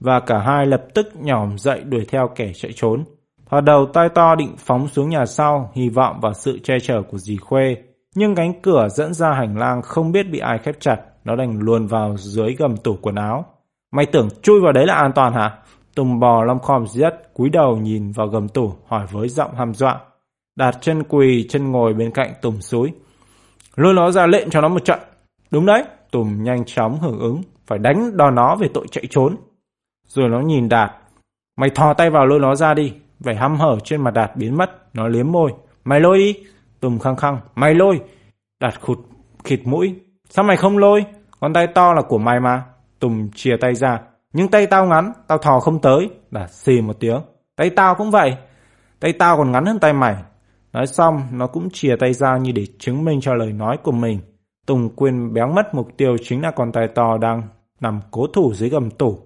Và 0.00 0.20
cả 0.20 0.38
hai 0.38 0.66
lập 0.66 0.84
tức 0.94 1.06
nhỏm 1.14 1.58
dậy 1.58 1.80
đuổi 1.84 2.04
theo 2.08 2.28
kẻ 2.34 2.52
chạy 2.54 2.72
trốn. 2.74 3.04
thò 3.50 3.60
đầu 3.60 3.86
tai 3.86 4.08
to 4.08 4.34
định 4.34 4.54
phóng 4.58 4.88
xuống 4.88 5.08
nhà 5.08 5.26
sau, 5.26 5.70
hy 5.74 5.88
vọng 5.88 6.20
vào 6.20 6.32
sự 6.34 6.58
che 6.58 6.74
chở 6.82 7.02
của 7.02 7.18
dì 7.18 7.36
Khuê. 7.36 7.76
Nhưng 8.14 8.34
cánh 8.34 8.62
cửa 8.62 8.88
dẫn 8.88 9.14
ra 9.14 9.32
hành 9.32 9.58
lang 9.58 9.82
không 9.82 10.12
biết 10.12 10.22
bị 10.30 10.38
ai 10.38 10.58
khép 10.58 10.80
chặt, 10.80 11.00
nó 11.24 11.36
đành 11.36 11.58
luồn 11.58 11.86
vào 11.86 12.16
dưới 12.16 12.54
gầm 12.58 12.76
tủ 12.76 12.96
quần 13.02 13.14
áo. 13.14 13.44
Mày 13.92 14.06
tưởng 14.06 14.28
chui 14.42 14.60
vào 14.60 14.72
đấy 14.72 14.86
là 14.86 14.94
an 14.94 15.12
toàn 15.14 15.32
hả? 15.32 15.58
Tùng 15.94 16.20
bò 16.20 16.44
lom 16.44 16.58
khom 16.58 16.86
giết, 16.86 17.10
cúi 17.34 17.48
đầu 17.48 17.76
nhìn 17.76 18.12
vào 18.12 18.26
gầm 18.26 18.48
tủ 18.48 18.72
hỏi 18.86 19.06
với 19.10 19.28
giọng 19.28 19.54
hăm 19.54 19.74
dọa. 19.74 20.00
Đạt 20.56 20.76
chân 20.80 21.02
quỳ 21.02 21.46
chân 21.48 21.72
ngồi 21.72 21.94
bên 21.94 22.10
cạnh 22.10 22.32
Tùng 22.42 22.60
suối. 22.60 22.92
Lôi 23.76 23.94
nó 23.94 24.10
ra 24.10 24.26
lệnh 24.26 24.50
cho 24.50 24.60
nó 24.60 24.68
một 24.68 24.84
trận. 24.84 24.98
Đúng 25.50 25.66
đấy, 25.66 25.84
Tùng 26.10 26.42
nhanh 26.42 26.64
chóng 26.64 26.98
hưởng 27.00 27.18
ứng, 27.18 27.42
phải 27.66 27.78
đánh 27.78 28.16
đòn 28.16 28.34
nó 28.34 28.56
về 28.56 28.68
tội 28.74 28.86
chạy 28.90 29.04
trốn. 29.10 29.36
Rồi 30.06 30.28
nó 30.28 30.40
nhìn 30.40 30.68
Đạt. 30.68 30.92
Mày 31.56 31.70
thò 31.70 31.94
tay 31.94 32.10
vào 32.10 32.26
lôi 32.26 32.40
nó 32.40 32.54
ra 32.54 32.74
đi. 32.74 32.92
Vẻ 33.20 33.34
hăm 33.34 33.56
hở 33.56 33.78
trên 33.84 34.02
mặt 34.02 34.14
Đạt 34.14 34.36
biến 34.36 34.56
mất, 34.56 34.94
nó 34.94 35.08
liếm 35.08 35.32
môi. 35.32 35.52
Mày 35.84 36.00
lôi 36.00 36.18
đi. 36.18 36.36
Tùng 36.80 36.98
khăng 36.98 37.16
khăng. 37.16 37.38
Mày 37.54 37.74
lôi. 37.74 38.00
Đạt 38.60 38.80
khụt 38.80 38.98
khịt 39.44 39.60
mũi. 39.64 39.94
Sao 40.28 40.44
mày 40.44 40.56
không 40.56 40.78
lôi? 40.78 41.04
Con 41.40 41.52
tay 41.52 41.66
to 41.66 41.92
là 41.92 42.02
của 42.02 42.18
mày 42.18 42.40
mà. 42.40 42.62
Tùng 42.98 43.30
chia 43.34 43.56
tay 43.60 43.74
ra. 43.74 44.00
Nhưng 44.32 44.48
tay 44.48 44.66
tao 44.66 44.86
ngắn, 44.86 45.12
tao 45.26 45.38
thò 45.38 45.60
không 45.60 45.80
tới. 45.80 46.10
Đạt 46.30 46.50
xì 46.50 46.80
một 46.80 46.96
tiếng. 47.00 47.20
Tay 47.56 47.70
tao 47.70 47.94
cũng 47.94 48.10
vậy. 48.10 48.36
Tay 49.00 49.12
tao 49.12 49.36
còn 49.36 49.52
ngắn 49.52 49.66
hơn 49.66 49.78
tay 49.78 49.92
mày. 49.92 50.16
Nói 50.74 50.86
xong, 50.86 51.22
nó 51.32 51.46
cũng 51.46 51.70
chia 51.70 51.96
tay 51.96 52.12
ra 52.12 52.36
như 52.36 52.52
để 52.52 52.66
chứng 52.78 53.04
minh 53.04 53.20
cho 53.20 53.34
lời 53.34 53.52
nói 53.52 53.76
của 53.82 53.92
mình. 53.92 54.20
Tùng 54.66 54.88
quên 54.96 55.32
béo 55.32 55.48
mất 55.48 55.74
mục 55.74 55.88
tiêu 55.96 56.16
chính 56.22 56.42
là 56.42 56.50
con 56.50 56.72
tai 56.72 56.88
to 56.88 57.18
đang 57.18 57.42
nằm 57.80 58.00
cố 58.10 58.26
thủ 58.26 58.54
dưới 58.54 58.68
gầm 58.68 58.90
tủ. 58.90 59.18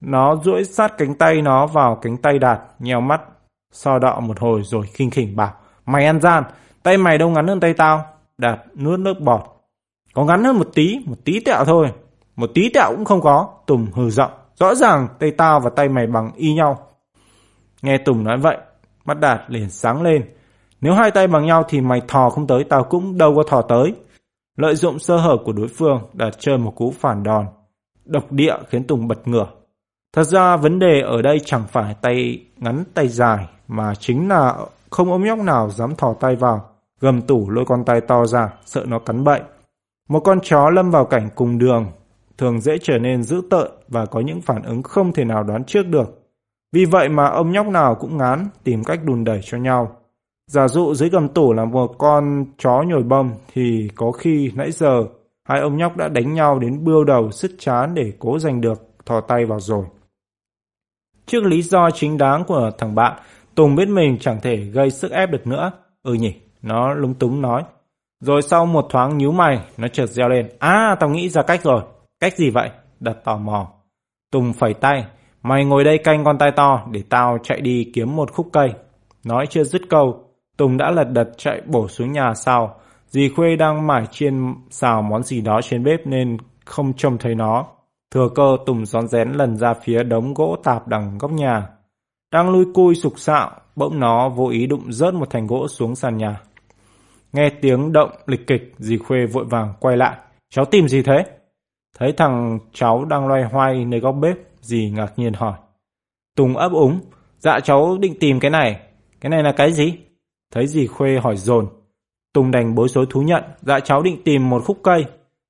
Nó 0.00 0.36
duỗi 0.44 0.64
sát 0.64 0.94
cánh 0.98 1.14
tay 1.14 1.42
nó 1.42 1.66
vào 1.66 1.98
cánh 2.02 2.16
tay 2.16 2.38
Đạt, 2.38 2.60
nheo 2.78 3.00
mắt, 3.00 3.20
so 3.72 3.98
đọ 3.98 4.20
một 4.20 4.40
hồi 4.40 4.62
rồi 4.64 4.86
khinh 4.86 5.10
khỉnh 5.10 5.36
bảo. 5.36 5.52
Mày 5.86 6.06
ăn 6.06 6.20
gian, 6.20 6.44
tay 6.82 6.98
mày 6.98 7.18
đâu 7.18 7.30
ngắn 7.30 7.46
hơn 7.46 7.60
tay 7.60 7.74
tao. 7.74 8.04
Đạt 8.38 8.58
nuốt 8.76 9.00
nước 9.00 9.20
bọt. 9.20 9.42
Có 10.14 10.24
ngắn 10.24 10.44
hơn 10.44 10.58
một 10.58 10.70
tí, 10.74 10.98
một 11.06 11.16
tí 11.24 11.40
tẹo 11.40 11.64
thôi. 11.64 11.92
Một 12.36 12.50
tí 12.54 12.68
tẹo 12.68 12.90
cũng 12.90 13.04
không 13.04 13.20
có. 13.20 13.48
Tùng 13.66 13.86
hừ 13.94 14.10
giọng. 14.10 14.32
Rõ 14.54 14.74
ràng 14.74 15.08
tay 15.18 15.30
tao 15.30 15.60
và 15.60 15.70
tay 15.70 15.88
mày 15.88 16.06
bằng 16.06 16.30
y 16.36 16.54
nhau. 16.54 16.78
Nghe 17.82 17.98
Tùng 17.98 18.24
nói 18.24 18.38
vậy, 18.38 18.56
mắt 19.04 19.20
Đạt 19.20 19.40
liền 19.48 19.70
sáng 19.70 20.02
lên. 20.02 20.34
Nếu 20.84 20.94
hai 20.94 21.10
tay 21.10 21.26
bằng 21.26 21.46
nhau 21.46 21.64
thì 21.68 21.80
mày 21.80 22.02
thò 22.08 22.30
không 22.30 22.46
tới 22.46 22.64
tao 22.64 22.84
cũng 22.84 23.18
đâu 23.18 23.34
có 23.36 23.42
thò 23.42 23.62
tới. 23.62 23.94
Lợi 24.56 24.74
dụng 24.74 24.98
sơ 24.98 25.16
hở 25.16 25.36
của 25.44 25.52
đối 25.52 25.68
phương 25.68 26.00
Đạt 26.12 26.34
chơi 26.38 26.58
một 26.58 26.72
cú 26.76 26.94
phản 27.00 27.22
đòn. 27.22 27.46
Độc 28.04 28.32
địa 28.32 28.54
khiến 28.68 28.84
Tùng 28.84 29.08
bật 29.08 29.28
ngửa. 29.28 29.46
Thật 30.12 30.24
ra 30.24 30.56
vấn 30.56 30.78
đề 30.78 31.00
ở 31.00 31.22
đây 31.22 31.40
chẳng 31.44 31.62
phải 31.68 31.94
tay 32.02 32.44
ngắn 32.56 32.84
tay 32.94 33.08
dài 33.08 33.48
mà 33.68 33.94
chính 33.94 34.28
là 34.28 34.56
không 34.90 35.12
ông 35.12 35.24
nhóc 35.24 35.38
nào 35.38 35.70
dám 35.70 35.96
thò 35.96 36.14
tay 36.20 36.36
vào, 36.36 36.68
gầm 37.00 37.22
tủ 37.22 37.50
lôi 37.50 37.64
con 37.64 37.84
tay 37.84 38.00
to 38.00 38.26
ra, 38.26 38.52
sợ 38.64 38.84
nó 38.88 38.98
cắn 38.98 39.24
bậy. 39.24 39.40
Một 40.08 40.20
con 40.20 40.38
chó 40.42 40.70
lâm 40.70 40.90
vào 40.90 41.04
cảnh 41.04 41.28
cùng 41.34 41.58
đường, 41.58 41.86
thường 42.38 42.60
dễ 42.60 42.78
trở 42.82 42.98
nên 42.98 43.22
dữ 43.22 43.42
tợn 43.50 43.70
và 43.88 44.06
có 44.06 44.20
những 44.20 44.40
phản 44.40 44.62
ứng 44.62 44.82
không 44.82 45.12
thể 45.12 45.24
nào 45.24 45.42
đoán 45.42 45.64
trước 45.64 45.86
được. 45.86 46.22
Vì 46.72 46.84
vậy 46.84 47.08
mà 47.08 47.28
ông 47.28 47.52
nhóc 47.52 47.66
nào 47.66 47.94
cũng 47.94 48.16
ngán 48.16 48.48
tìm 48.64 48.84
cách 48.84 49.00
đùn 49.04 49.24
đẩy 49.24 49.40
cho 49.42 49.58
nhau. 49.58 49.96
Giả 50.46 50.68
dụ 50.68 50.94
dưới 50.94 51.08
gầm 51.08 51.28
tủ 51.28 51.52
là 51.52 51.64
một 51.64 51.94
con 51.98 52.44
chó 52.58 52.82
nhồi 52.82 53.02
bông 53.02 53.30
thì 53.54 53.90
có 53.94 54.12
khi 54.12 54.52
nãy 54.54 54.72
giờ 54.72 55.04
hai 55.44 55.60
ông 55.60 55.76
nhóc 55.76 55.96
đã 55.96 56.08
đánh 56.08 56.34
nhau 56.34 56.58
đến 56.58 56.84
bươu 56.84 57.04
đầu 57.04 57.30
sứt 57.30 57.50
chán 57.58 57.94
để 57.94 58.12
cố 58.18 58.38
giành 58.38 58.60
được 58.60 58.82
thò 59.06 59.20
tay 59.20 59.44
vào 59.44 59.60
rồi. 59.60 59.84
Trước 61.26 61.44
lý 61.44 61.62
do 61.62 61.90
chính 61.90 62.18
đáng 62.18 62.44
của 62.44 62.70
thằng 62.78 62.94
bạn, 62.94 63.18
Tùng 63.54 63.76
biết 63.76 63.88
mình 63.88 64.18
chẳng 64.20 64.40
thể 64.42 64.56
gây 64.56 64.90
sức 64.90 65.12
ép 65.12 65.30
được 65.30 65.46
nữa. 65.46 65.72
Ừ 66.02 66.14
nhỉ, 66.14 66.34
nó 66.62 66.94
lúng 66.94 67.14
túng 67.14 67.42
nói. 67.42 67.62
Rồi 68.20 68.42
sau 68.42 68.66
một 68.66 68.86
thoáng 68.90 69.18
nhíu 69.18 69.32
mày, 69.32 69.60
nó 69.76 69.88
chợt 69.88 70.06
reo 70.06 70.28
lên. 70.28 70.48
À, 70.58 70.96
tao 71.00 71.10
nghĩ 71.10 71.28
ra 71.28 71.42
cách 71.42 71.62
rồi. 71.62 71.82
Cách 72.20 72.36
gì 72.36 72.50
vậy? 72.50 72.70
Đặt 73.00 73.16
tò 73.24 73.36
mò. 73.36 73.72
Tùng 74.32 74.52
phẩy 74.52 74.74
tay. 74.74 75.06
Mày 75.42 75.64
ngồi 75.64 75.84
đây 75.84 75.98
canh 75.98 76.24
con 76.24 76.38
tai 76.38 76.52
to 76.52 76.86
để 76.90 77.02
tao 77.08 77.38
chạy 77.42 77.60
đi 77.60 77.90
kiếm 77.94 78.16
một 78.16 78.32
khúc 78.32 78.48
cây. 78.52 78.72
Nói 79.24 79.46
chưa 79.50 79.64
dứt 79.64 79.82
câu, 79.88 80.23
Tùng 80.56 80.76
đã 80.76 80.90
lật 80.90 81.04
đật 81.04 81.28
chạy 81.36 81.60
bổ 81.66 81.88
xuống 81.88 82.12
nhà 82.12 82.34
sau. 82.34 82.76
Dì 83.08 83.28
Khuê 83.28 83.56
đang 83.56 83.86
mải 83.86 84.06
chiên 84.06 84.54
xào 84.70 85.02
món 85.02 85.22
gì 85.22 85.40
đó 85.40 85.60
trên 85.62 85.84
bếp 85.84 86.06
nên 86.06 86.36
không 86.64 86.92
trông 86.92 87.18
thấy 87.18 87.34
nó. 87.34 87.66
Thừa 88.14 88.28
cơ 88.34 88.56
Tùng 88.66 88.86
rón 88.86 89.08
rén 89.08 89.32
lần 89.32 89.56
ra 89.56 89.74
phía 89.74 90.02
đống 90.02 90.34
gỗ 90.34 90.56
tạp 90.64 90.88
đằng 90.88 91.18
góc 91.18 91.32
nhà. 91.32 91.68
Đang 92.32 92.50
lui 92.50 92.64
cui 92.74 92.94
sục 92.94 93.18
sạo, 93.18 93.50
bỗng 93.76 94.00
nó 94.00 94.28
vô 94.28 94.48
ý 94.48 94.66
đụng 94.66 94.92
rớt 94.92 95.14
một 95.14 95.30
thành 95.30 95.46
gỗ 95.46 95.68
xuống 95.68 95.94
sàn 95.94 96.16
nhà. 96.16 96.40
Nghe 97.32 97.50
tiếng 97.50 97.92
động 97.92 98.10
lịch 98.26 98.46
kịch, 98.46 98.74
dì 98.78 98.98
Khuê 98.98 99.26
vội 99.26 99.44
vàng 99.44 99.74
quay 99.80 99.96
lại. 99.96 100.16
Cháu 100.50 100.64
tìm 100.64 100.88
gì 100.88 101.02
thế? 101.02 101.24
Thấy 101.98 102.12
thằng 102.12 102.58
cháu 102.72 103.04
đang 103.04 103.26
loay 103.26 103.44
hoay 103.44 103.84
nơi 103.84 104.00
góc 104.00 104.14
bếp, 104.20 104.36
dì 104.60 104.90
ngạc 104.90 105.12
nhiên 105.16 105.32
hỏi. 105.32 105.54
Tùng 106.36 106.56
ấp 106.56 106.72
úng. 106.72 107.00
Dạ 107.38 107.60
cháu 107.60 107.98
định 107.98 108.14
tìm 108.20 108.40
cái 108.40 108.50
này. 108.50 108.80
Cái 109.20 109.30
này 109.30 109.42
là 109.42 109.52
cái 109.52 109.72
gì? 109.72 110.03
Thấy 110.54 110.66
dì 110.66 110.86
Khuê 110.86 111.18
hỏi 111.18 111.36
dồn. 111.36 111.66
Tùng 112.32 112.50
đành 112.50 112.74
bối 112.74 112.88
rối 112.88 113.06
thú 113.10 113.22
nhận. 113.22 113.42
Dạ 113.60 113.80
cháu 113.80 114.02
định 114.02 114.22
tìm 114.24 114.50
một 114.50 114.62
khúc 114.64 114.78
cây. 114.82 115.04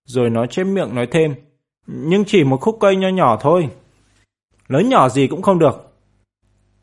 Rồi 0.04 0.30
nó 0.30 0.46
chép 0.46 0.64
miệng 0.64 0.94
nói 0.94 1.06
thêm. 1.10 1.34
Nhưng 1.86 2.24
chỉ 2.24 2.44
một 2.44 2.60
khúc 2.60 2.76
cây 2.80 2.96
nho 2.96 3.08
nhỏ 3.08 3.36
thôi. 3.40 3.68
Lớn 4.68 4.88
nhỏ 4.88 5.08
gì 5.08 5.26
cũng 5.26 5.42
không 5.42 5.58
được. 5.58 5.94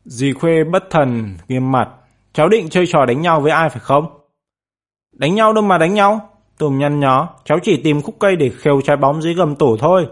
Dì 0.04 0.32
Khuê 0.32 0.64
bất 0.64 0.84
thần, 0.90 1.36
nghiêm 1.48 1.72
mặt. 1.72 1.88
Cháu 2.32 2.48
định 2.48 2.68
chơi 2.68 2.86
trò 2.86 3.06
đánh 3.06 3.20
nhau 3.20 3.40
với 3.40 3.52
ai 3.52 3.68
phải 3.68 3.80
không? 3.80 4.06
Đánh 5.12 5.34
nhau 5.34 5.52
đâu 5.52 5.64
mà 5.64 5.78
đánh 5.78 5.94
nhau. 5.94 6.30
Tùng 6.58 6.78
nhăn 6.78 7.00
nhó, 7.00 7.28
cháu 7.44 7.58
chỉ 7.62 7.80
tìm 7.84 8.02
khúc 8.02 8.16
cây 8.18 8.36
để 8.36 8.50
khều 8.56 8.80
trái 8.80 8.96
bóng 8.96 9.22
dưới 9.22 9.34
gầm 9.34 9.56
tủ 9.56 9.76
thôi. 9.76 10.06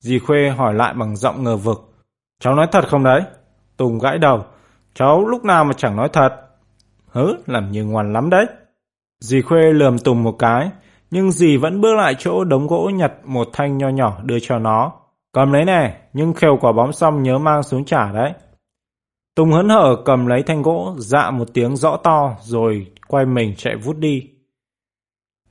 Dì 0.00 0.18
Khuê 0.18 0.48
hỏi 0.48 0.74
lại 0.74 0.94
bằng 0.94 1.16
giọng 1.16 1.44
ngờ 1.44 1.56
vực. 1.56 1.92
Cháu 2.40 2.54
nói 2.54 2.66
thật 2.72 2.88
không 2.88 3.04
đấy? 3.04 3.22
Tùng 3.76 3.98
gãi 3.98 4.18
đầu. 4.18 4.44
Cháu 4.94 5.26
lúc 5.26 5.44
nào 5.44 5.64
mà 5.64 5.72
chẳng 5.72 5.96
nói 5.96 6.08
thật. 6.12 6.49
Hứ, 7.12 7.36
làm 7.46 7.72
như 7.72 7.84
ngoan 7.84 8.12
lắm 8.12 8.30
đấy. 8.30 8.46
Dì 9.20 9.42
Khuê 9.42 9.72
lườm 9.72 9.98
Tùng 9.98 10.22
một 10.22 10.38
cái, 10.38 10.70
nhưng 11.10 11.30
dì 11.30 11.56
vẫn 11.56 11.80
bước 11.80 11.94
lại 11.94 12.14
chỗ 12.18 12.44
đống 12.44 12.66
gỗ 12.66 12.90
nhặt 12.94 13.12
một 13.24 13.48
thanh 13.52 13.78
nho 13.78 13.88
nhỏ 13.88 14.20
đưa 14.22 14.38
cho 14.42 14.58
nó. 14.58 14.92
Cầm 15.32 15.52
lấy 15.52 15.64
nè, 15.64 16.00
nhưng 16.12 16.32
khều 16.32 16.58
quả 16.60 16.72
bóng 16.72 16.92
xong 16.92 17.22
nhớ 17.22 17.38
mang 17.38 17.62
xuống 17.62 17.84
trả 17.84 18.12
đấy. 18.12 18.32
Tùng 19.34 19.52
hấn 19.52 19.68
hở 19.68 19.96
cầm 20.04 20.26
lấy 20.26 20.42
thanh 20.42 20.62
gỗ, 20.62 20.94
dạ 20.98 21.30
một 21.30 21.48
tiếng 21.54 21.76
rõ 21.76 21.96
to, 21.96 22.36
rồi 22.40 22.86
quay 23.08 23.26
mình 23.26 23.54
chạy 23.56 23.76
vút 23.76 23.96
đi. 23.96 24.28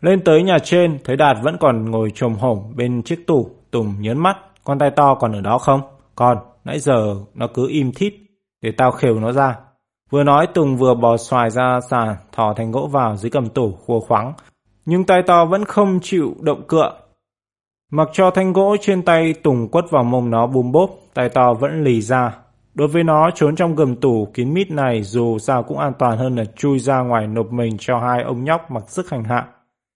Lên 0.02 0.24
tới 0.24 0.44
nhà 0.44 0.58
trên, 0.60 1.00
thấy 1.04 1.16
Đạt 1.16 1.38
vẫn 1.44 1.58
còn 1.60 1.92
ngồi 1.92 2.12
trồm 2.16 2.36
hổm 2.36 2.74
bên 2.76 3.04
chiếc 3.04 3.28
tủ, 3.28 3.50
Tùng 3.72 3.96
nhớn 4.00 4.18
mắt, 4.18 4.38
con 4.64 4.80
tay 4.80 4.92
to 4.92 5.16
còn 5.16 5.32
ở 5.32 5.42
đó 5.42 5.58
không? 5.58 5.82
Còn, 6.16 6.38
nãy 6.64 6.80
giờ 6.80 7.16
nó 7.34 7.48
cứ 7.54 7.68
im 7.68 7.92
thít, 7.92 8.14
để 8.62 8.72
tao 8.72 8.92
khều 8.92 9.20
nó 9.20 9.32
ra. 9.32 9.56
Vừa 10.10 10.24
nói 10.24 10.48
Tùng 10.48 10.78
vừa 10.78 10.94
bò 10.94 11.18
xoài 11.18 11.50
ra 11.50 11.80
sàn, 11.90 12.16
thò 12.32 12.54
thanh 12.54 12.72
gỗ 12.72 12.88
vào 12.88 13.16
dưới 13.18 13.30
cầm 13.30 13.50
tủ 13.50 13.72
khua 13.72 14.00
khoắng, 14.00 14.34
nhưng 14.86 15.04
tay 15.04 15.22
to 15.28 15.46
vẫn 15.46 15.66
không 15.66 16.00
chịu 16.02 16.36
động 16.42 16.64
cựa. 16.68 16.92
Mặc 17.92 18.10
cho 18.14 18.32
thanh 18.32 18.54
gỗ 18.54 18.76
trên 18.82 19.02
tay 19.02 19.34
Tùng 19.34 19.68
quất 19.68 19.92
vào 19.92 20.04
mông 20.04 20.30
nó 20.30 20.48
bùm 20.48 20.72
bốp, 20.72 20.90
tay 21.14 21.30
to 21.30 21.54
vẫn 21.54 21.84
lì 21.84 22.02
ra. 22.02 22.36
Đối 22.74 22.88
với 22.88 23.04
nó, 23.04 23.30
trốn 23.36 23.56
trong 23.56 23.76
gầm 23.76 23.96
tủ 23.96 24.28
kín 24.34 24.54
mít 24.54 24.72
này 24.72 25.04
dù 25.04 25.40
sao 25.40 25.64
cũng 25.64 25.78
an 25.78 25.94
toàn 26.00 26.18
hơn 26.18 26.36
là 26.36 26.44
chui 26.56 26.80
ra 26.80 27.00
ngoài 27.00 27.28
nộp 27.28 27.52
mình 27.52 27.78
cho 27.80 28.00
hai 28.00 28.24
ông 28.24 28.44
nhóc 28.44 28.72
mặc 28.72 28.84
sức 28.88 29.10
hành 29.10 29.24
hạ. 29.24 29.48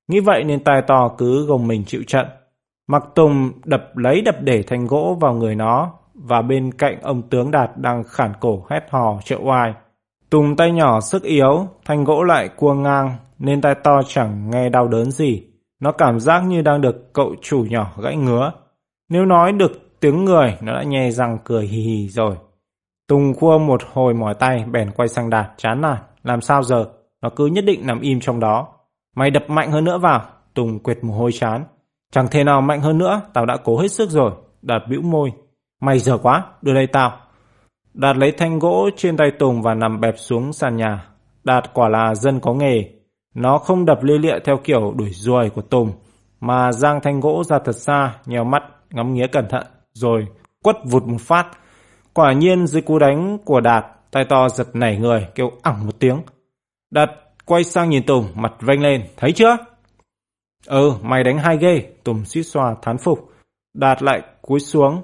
Nghĩ 0.08 0.20
vậy 0.20 0.44
nên 0.44 0.64
tai 0.64 0.82
to 0.82 1.08
cứ 1.18 1.46
gồng 1.46 1.68
mình 1.68 1.84
chịu 1.86 2.04
trận. 2.08 2.26
Mặc 2.88 3.04
Tùng 3.16 3.52
đập 3.66 3.98
lấy 3.98 4.22
đập 4.22 4.36
để 4.42 4.64
thanh 4.64 4.88
gỗ 4.88 5.18
vào 5.22 5.34
người 5.34 5.56
nó 5.56 5.92
và 6.14 6.42
bên 6.42 6.72
cạnh 6.72 7.02
ông 7.02 7.22
tướng 7.22 7.52
Đạt 7.52 7.78
đang 7.78 8.04
khản 8.04 8.34
cổ 8.40 8.66
hét 8.70 8.82
hò 8.90 9.20
trợ 9.26 9.38
oai. 9.42 9.74
Tùng 10.34 10.56
tay 10.56 10.72
nhỏ 10.72 11.00
sức 11.00 11.24
yếu, 11.24 11.68
thanh 11.86 12.04
gỗ 12.04 12.24
lại 12.24 12.50
cua 12.50 12.74
ngang 12.74 13.16
nên 13.40 13.62
tai 13.62 13.76
to 13.76 14.02
chẳng 14.08 14.50
nghe 14.50 14.70
đau 14.70 14.88
đớn 14.88 15.12
gì. 15.12 15.44
Nó 15.80 15.92
cảm 15.92 16.20
giác 16.20 16.40
như 16.40 16.62
đang 16.62 16.82
được 16.82 17.14
cậu 17.14 17.36
chủ 17.42 17.66
nhỏ 17.70 17.94
gãy 18.04 18.16
ngứa. 18.16 18.52
Nếu 19.10 19.26
nói 19.26 19.52
được 19.52 19.72
tiếng 20.00 20.26
người, 20.26 20.58
nó 20.62 20.74
đã 20.74 20.84
nhè 20.84 21.12
răng 21.12 21.38
cười 21.44 21.68
hì 21.68 21.82
hì 21.82 22.10
rồi. 22.10 22.36
Tùng 23.08 23.34
khua 23.34 23.58
một 23.58 23.82
hồi 23.94 24.14
mỏi 24.14 24.34
tay, 24.34 24.66
bèn 24.72 24.92
quay 24.92 25.08
sang 25.08 25.30
Đạt, 25.30 25.52
chán 25.58 25.82
nản. 25.82 25.98
Làm 26.24 26.42
sao 26.42 26.64
giờ? 26.64 26.86
Nó 27.22 27.30
cứ 27.36 27.46
nhất 27.46 27.66
định 27.66 27.88
nằm 27.88 28.02
im 28.02 28.20
trong 28.20 28.40
đó. 28.40 28.68
Mày 29.16 29.32
đập 29.32 29.50
mạnh 29.50 29.72
hơn 29.72 29.84
nữa 29.84 29.98
vào. 29.98 30.22
Tùng 30.54 30.80
quệt 30.80 31.04
mồ 31.04 31.14
hôi 31.14 31.32
chán. 31.32 31.64
Chẳng 32.12 32.28
thể 32.32 32.44
nào 32.44 32.62
mạnh 32.62 32.82
hơn 32.82 32.98
nữa, 32.98 33.22
tao 33.34 33.46
đã 33.46 33.58
cố 33.64 33.80
hết 33.80 33.92
sức 33.92 34.10
rồi. 34.10 34.32
Đạt 34.62 34.82
bĩu 34.90 35.02
môi. 35.02 35.32
Mày 35.82 36.00
dở 36.00 36.18
quá, 36.18 36.46
đưa 36.62 36.74
đây 36.74 36.88
tao. 36.88 37.23
Đạt 37.94 38.18
lấy 38.18 38.32
thanh 38.32 38.60
gỗ 38.60 38.90
trên 38.98 39.18
tay 39.18 39.32
Tùng 39.40 39.62
và 39.62 39.74
nằm 39.74 40.02
bẹp 40.02 40.16
xuống 40.18 40.54
sàn 40.54 40.76
nhà. 40.76 41.08
Đạt 41.44 41.74
quả 41.74 41.90
là 41.90 42.16
dân 42.16 42.40
có 42.40 42.54
nghề. 42.54 42.90
Nó 43.36 43.58
không 43.58 43.86
đập 43.86 44.04
lia 44.04 44.18
lịa 44.18 44.40
theo 44.46 44.58
kiểu 44.64 44.94
đuổi 44.98 45.10
ruồi 45.10 45.50
của 45.50 45.62
Tùng, 45.62 45.92
mà 46.40 46.72
giang 46.72 47.00
thanh 47.04 47.20
gỗ 47.20 47.44
ra 47.44 47.60
thật 47.60 47.76
xa, 47.76 48.16
nhèo 48.26 48.44
mắt, 48.44 48.64
ngắm 48.90 49.14
nghía 49.14 49.28
cẩn 49.28 49.48
thận, 49.50 49.64
rồi 49.94 50.28
quất 50.64 50.76
vụt 50.86 51.04
một 51.04 51.22
phát. 51.22 51.48
Quả 52.14 52.34
nhiên 52.34 52.68
dưới 52.68 52.82
cú 52.82 53.00
đánh 53.00 53.38
của 53.46 53.60
Đạt, 53.60 53.86
tay 54.12 54.26
to 54.30 54.50
giật 54.50 54.68
nảy 54.74 54.98
người, 54.98 55.28
kêu 55.36 55.52
ẳng 55.62 55.86
một 55.86 56.00
tiếng. 56.00 56.22
Đạt 56.92 57.12
quay 57.46 57.64
sang 57.64 57.90
nhìn 57.90 58.04
Tùng, 58.04 58.26
mặt 58.36 58.54
vênh 58.62 58.82
lên, 58.82 59.04
thấy 59.18 59.32
chưa? 59.32 59.58
Ừ, 60.68 60.92
mày 61.02 61.24
đánh 61.24 61.38
hai 61.38 61.58
ghê, 61.58 61.84
Tùng 62.04 62.26
suýt 62.26 62.44
xoa 62.44 62.76
thán 62.82 62.98
phục. 62.98 63.32
Đạt 63.74 64.04
lại 64.04 64.22
cúi 64.42 64.60
xuống, 64.60 65.02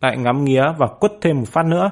lại 0.00 0.16
ngắm 0.16 0.44
nghía 0.44 0.64
và 0.78 0.86
quất 0.86 1.12
thêm 1.20 1.38
một 1.38 1.48
phát 1.48 1.66
nữa. 1.66 1.90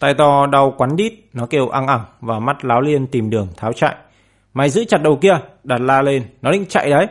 Tay 0.00 0.14
to 0.14 0.46
đau 0.46 0.74
quắn 0.78 0.96
đít, 0.96 1.12
nó 1.32 1.46
kêu 1.46 1.68
ăng 1.68 1.86
ẳng 1.86 2.04
và 2.20 2.38
mắt 2.38 2.64
láo 2.64 2.80
liên 2.80 3.06
tìm 3.06 3.30
đường 3.30 3.48
tháo 3.56 3.72
chạy. 3.72 3.96
Mày 4.54 4.70
giữ 4.70 4.84
chặt 4.84 5.02
đầu 5.02 5.16
kia, 5.16 5.38
Đạt 5.64 5.80
la 5.80 6.02
lên, 6.02 6.22
nó 6.42 6.52
định 6.52 6.66
chạy 6.68 6.90
đấy. 6.90 7.06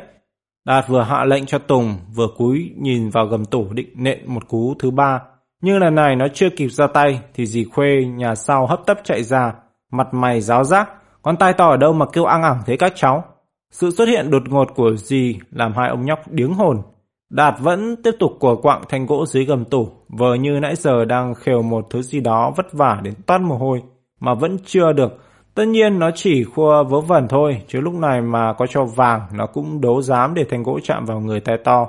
Đạt 0.66 0.88
vừa 0.88 1.02
hạ 1.02 1.26
lệnh 1.26 1.46
cho 1.46 1.60
Tùng, 1.60 1.98
vừa 2.16 2.28
cúi 2.38 2.72
nhìn 2.78 3.10
vào 3.10 3.26
gầm 3.26 3.46
tủ 3.46 3.74
định 3.74 3.90
nện 3.96 4.20
một 4.26 4.48
cú 4.48 4.76
thứ 4.80 4.92
ba. 4.92 5.22
Nhưng 5.62 5.78
lần 5.80 5.96
này 5.96 6.16
nó 6.16 6.28
chưa 6.34 6.50
kịp 6.50 6.68
ra 6.68 6.88
tay 6.88 7.22
thì 7.34 7.46
dì 7.46 7.64
Khuê 7.64 8.04
nhà 8.06 8.36
sau 8.36 8.68
hấp 8.68 8.80
tấp 8.86 9.00
chạy 9.04 9.24
ra, 9.24 9.54
mặt 9.92 10.08
mày 10.12 10.42
ráo 10.42 10.64
rác, 10.64 10.90
con 11.22 11.38
tay 11.38 11.54
to 11.54 11.70
ở 11.70 11.78
đâu 11.78 11.94
mà 11.94 12.06
kêu 12.14 12.26
ăng 12.26 12.44
ẳng 12.44 12.62
thế 12.66 12.78
các 12.78 12.94
cháu. 12.96 13.24
Sự 13.72 13.92
xuất 13.92 14.08
hiện 14.08 14.32
đột 14.32 14.44
ngột 14.50 14.76
của 14.76 14.96
dì 14.96 15.40
làm 15.52 15.74
hai 15.78 15.90
ông 15.90 16.06
nhóc 16.06 16.20
điếng 16.28 16.54
hồn. 16.54 16.82
Đạt 17.30 17.56
vẫn 17.60 17.96
tiếp 18.04 18.12
tục 18.20 18.32
của 18.40 18.56
quạng 18.56 18.82
thanh 18.90 19.06
gỗ 19.06 19.26
dưới 19.26 19.46
gầm 19.46 19.66
tủ, 19.66 19.90
vờ 20.10 20.34
như 20.34 20.60
nãy 20.60 20.76
giờ 20.76 21.06
đang 21.06 21.34
khều 21.34 21.62
một 21.62 21.88
thứ 21.90 22.02
gì 22.02 22.20
đó 22.20 22.54
vất 22.56 22.74
vả 22.74 23.00
đến 23.04 23.14
toát 23.26 23.42
mồ 23.42 23.58
hôi, 23.58 23.84
mà 24.20 24.34
vẫn 24.34 24.58
chưa 24.66 24.94
được. 24.94 25.18
Tất 25.54 25.66
nhiên 25.66 26.00
nó 26.00 26.12
chỉ 26.16 26.44
khua 26.44 26.84
vớ 26.84 27.02
vẩn 27.02 27.28
thôi, 27.28 27.62
chứ 27.68 27.82
lúc 27.82 27.94
này 27.94 28.22
mà 28.22 28.54
có 28.54 28.68
cho 28.68 28.84
vàng 28.84 29.22
nó 29.34 29.46
cũng 29.48 29.82
đấu 29.82 30.02
dám 30.02 30.34
để 30.34 30.46
thanh 30.50 30.64
gỗ 30.64 30.80
chạm 30.84 31.06
vào 31.06 31.20
người 31.20 31.40
tay 31.40 31.58
to. 31.64 31.88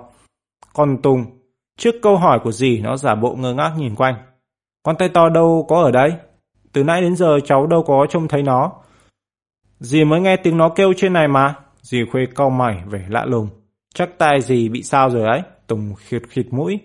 Con 0.73 1.03
Tùng, 1.03 1.25
trước 1.79 1.95
câu 2.03 2.17
hỏi 2.17 2.41
của 2.45 2.53
dì 2.53 2.81
nó 2.81 2.97
giả 2.97 3.15
bộ 3.15 3.35
ngơ 3.35 3.55
ngác 3.55 3.73
nhìn 3.79 3.95
quanh. 3.95 4.15
Con 4.83 4.97
tay 4.97 5.09
to 5.09 5.29
đâu 5.29 5.67
có 5.69 5.83
ở 5.83 5.91
đây? 5.91 6.13
Từ 6.73 6.85
nãy 6.85 7.01
đến 7.01 7.17
giờ 7.17 7.41
cháu 7.45 7.67
đâu 7.67 7.83
có 7.83 8.07
trông 8.11 8.29
thấy 8.29 8.43
nó. 8.43 8.73
Dì 9.79 10.05
mới 10.05 10.21
nghe 10.21 10.37
tiếng 10.37 10.59
nó 10.59 10.69
kêu 10.69 10.93
trên 10.97 11.13
này 11.13 11.29
mà. 11.29 11.55
Dì 11.81 12.05
khuê 12.13 12.27
cau 12.35 12.51
mày 12.51 12.83
vẻ 12.87 13.05
lạ 13.09 13.25
lùng. 13.25 13.49
Chắc 13.95 14.19
tai 14.19 14.41
gì 14.41 14.69
bị 14.69 14.83
sao 14.83 15.11
rồi 15.11 15.27
ấy. 15.27 15.43
Tùng 15.67 15.95
khịt 15.95 16.23
khịt 16.29 16.47
mũi. 16.51 16.81